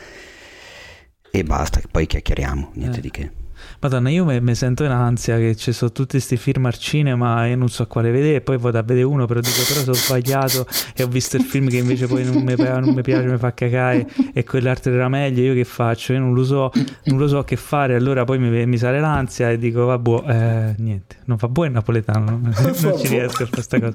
e 1.31 1.43
basta, 1.43 1.79
poi 1.91 2.07
chiacchieriamo, 2.07 2.71
niente 2.73 2.97
Eh. 2.97 3.01
di 3.01 3.11
che. 3.11 3.31
Madonna, 3.81 4.09
io 4.09 4.25
mi 4.25 4.55
sento 4.55 4.83
in 4.83 4.91
ansia 4.91 5.37
che 5.37 5.55
ci 5.55 5.71
sono 5.71 5.93
tutti 5.93 6.11
questi 6.11 6.35
film 6.35 6.65
al 6.65 6.77
cinema 6.77 7.47
e 7.47 7.55
non 7.55 7.69
so 7.69 7.87
quale 7.87 8.11
vedere. 8.11 8.41
Poi 8.41 8.57
vado 8.57 8.77
a 8.77 8.81
vedere 8.81 9.05
uno, 9.05 9.25
però 9.25 9.39
dico, 9.39 9.61
però 9.65 9.79
sono 9.79 9.93
sbagliato. 9.93 10.67
E 10.93 11.03
ho 11.03 11.07
visto 11.07 11.37
il 11.37 11.43
film 11.43 11.69
che 11.69 11.77
invece 11.77 12.05
poi 12.05 12.25
non 12.25 12.43
mi, 12.43 12.55
non 12.57 12.93
mi 12.93 13.01
piace, 13.01 13.27
mi 13.27 13.37
fa 13.37 13.53
cagare. 13.53 14.05
E 14.33 14.43
quell'altro 14.43 14.91
era 14.91 15.07
meglio. 15.07 15.43
Io 15.43 15.53
che 15.53 15.63
faccio? 15.63 16.11
Io 16.11 16.19
non 16.19 16.33
lo 16.33 16.43
so, 16.43 16.71
non 17.05 17.17
lo 17.19 17.29
so 17.29 17.41
che 17.43 17.55
fare. 17.55 17.95
Allora 17.95 18.25
poi 18.25 18.37
mi, 18.37 18.65
mi 18.65 18.77
sale 18.77 18.99
l'ansia 18.99 19.49
e 19.49 19.57
dico, 19.57 19.85
vabbè, 19.85 20.23
eh, 20.27 20.75
niente, 20.79 21.15
non 21.25 21.37
fa 21.37 21.47
buono 21.47 21.69
il 21.69 21.75
napoletano. 21.75 22.31
Non, 22.31 22.53
non 22.81 22.97
ci 22.97 23.07
riesco 23.07 23.43
a 23.43 23.45
fare 23.45 23.49
questa 23.49 23.79
cosa. 23.79 23.93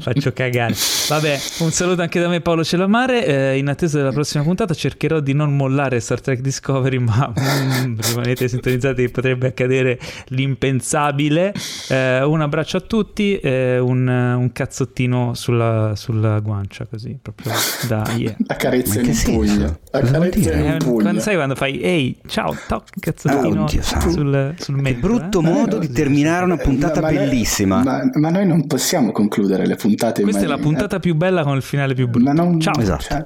Faccio 0.00 0.32
cagare. 0.32 0.74
Vabbè, 1.08 1.38
un 1.58 1.70
saluto 1.72 2.00
anche 2.00 2.20
da 2.20 2.28
me, 2.28 2.40
Paolo 2.40 2.64
Celamare. 2.64 3.26
Eh, 3.26 3.58
in 3.58 3.68
attesa 3.68 3.98
della 3.98 4.12
prossima 4.12 4.42
puntata, 4.44 4.72
cercherò 4.72 5.20
di 5.20 5.34
non 5.34 5.54
mollare 5.54 6.00
Star 6.00 6.22
Trek 6.22 6.40
Discovery, 6.40 6.96
ma 6.96 7.34
mm, 7.38 7.98
rimanete 8.00 8.48
sintonizzati 8.48 9.02
che 9.02 9.10
potrebbe 9.26 9.46
accadere 9.48 9.98
l'impensabile. 10.28 11.52
Eh, 11.88 12.22
un 12.22 12.40
abbraccio 12.40 12.76
a 12.76 12.80
tutti, 12.80 13.36
eh, 13.38 13.78
un, 13.78 14.06
un 14.06 14.52
cazzottino 14.52 15.34
sulla, 15.34 15.92
sulla 15.96 16.38
guancia, 16.40 16.86
così 16.86 17.18
proprio 17.20 17.52
da 17.88 18.04
yeah. 18.16 18.34
La 18.46 18.54
carezza 18.56 19.00
in 19.00 19.12
pugno. 19.24 19.78
La 19.90 20.00
carezza 20.00 20.52
in 20.54 20.66
Eh, 20.66 20.76
pugno. 20.78 21.02
quando, 21.02 21.20
sai 21.20 21.34
quando 21.34 21.54
fai 21.54 21.80
ehi 21.80 22.16
ciao 22.26 22.54
toc 22.68 22.84
cazzottino 23.00 23.66
santo. 23.80 24.10
sul, 24.10 24.54
sul 24.58 24.76
Che 24.76 24.80
mento 24.82 25.00
brutto 25.06 25.40
eh? 25.40 25.42
modo 25.42 25.78
di 25.78 25.90
terminare 25.90 26.44
una 26.44 26.56
puntata 26.56 26.98
Eh, 26.98 27.02
Ma- 27.02 27.10
ma 27.10 27.14
noi- 27.16 27.28
bellissima. 27.28 27.82
Ma, 27.82 28.10
ma 28.14 28.30
noi 28.30 28.46
non 28.46 28.66
possiamo 28.66 29.10
concludere 29.12 29.66
le 29.66 29.74
puntate 29.76 30.22
questa 30.22 30.42
è 30.42 30.46
la 30.46 30.58
puntata 30.58 30.98
più 31.00 31.14
bella 31.14 31.42
con 31.42 31.56
il 31.56 31.62
finale 31.62 31.94
più 31.94 32.06
brutto 32.08 32.24
Ma 32.24 32.32
non- 32.32 32.60
ciao 32.60 32.78
Esatto. 32.78 33.02
cioè, 33.02 33.24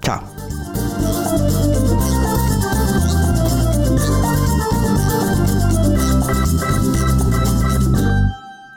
Ciao. 0.00 1.65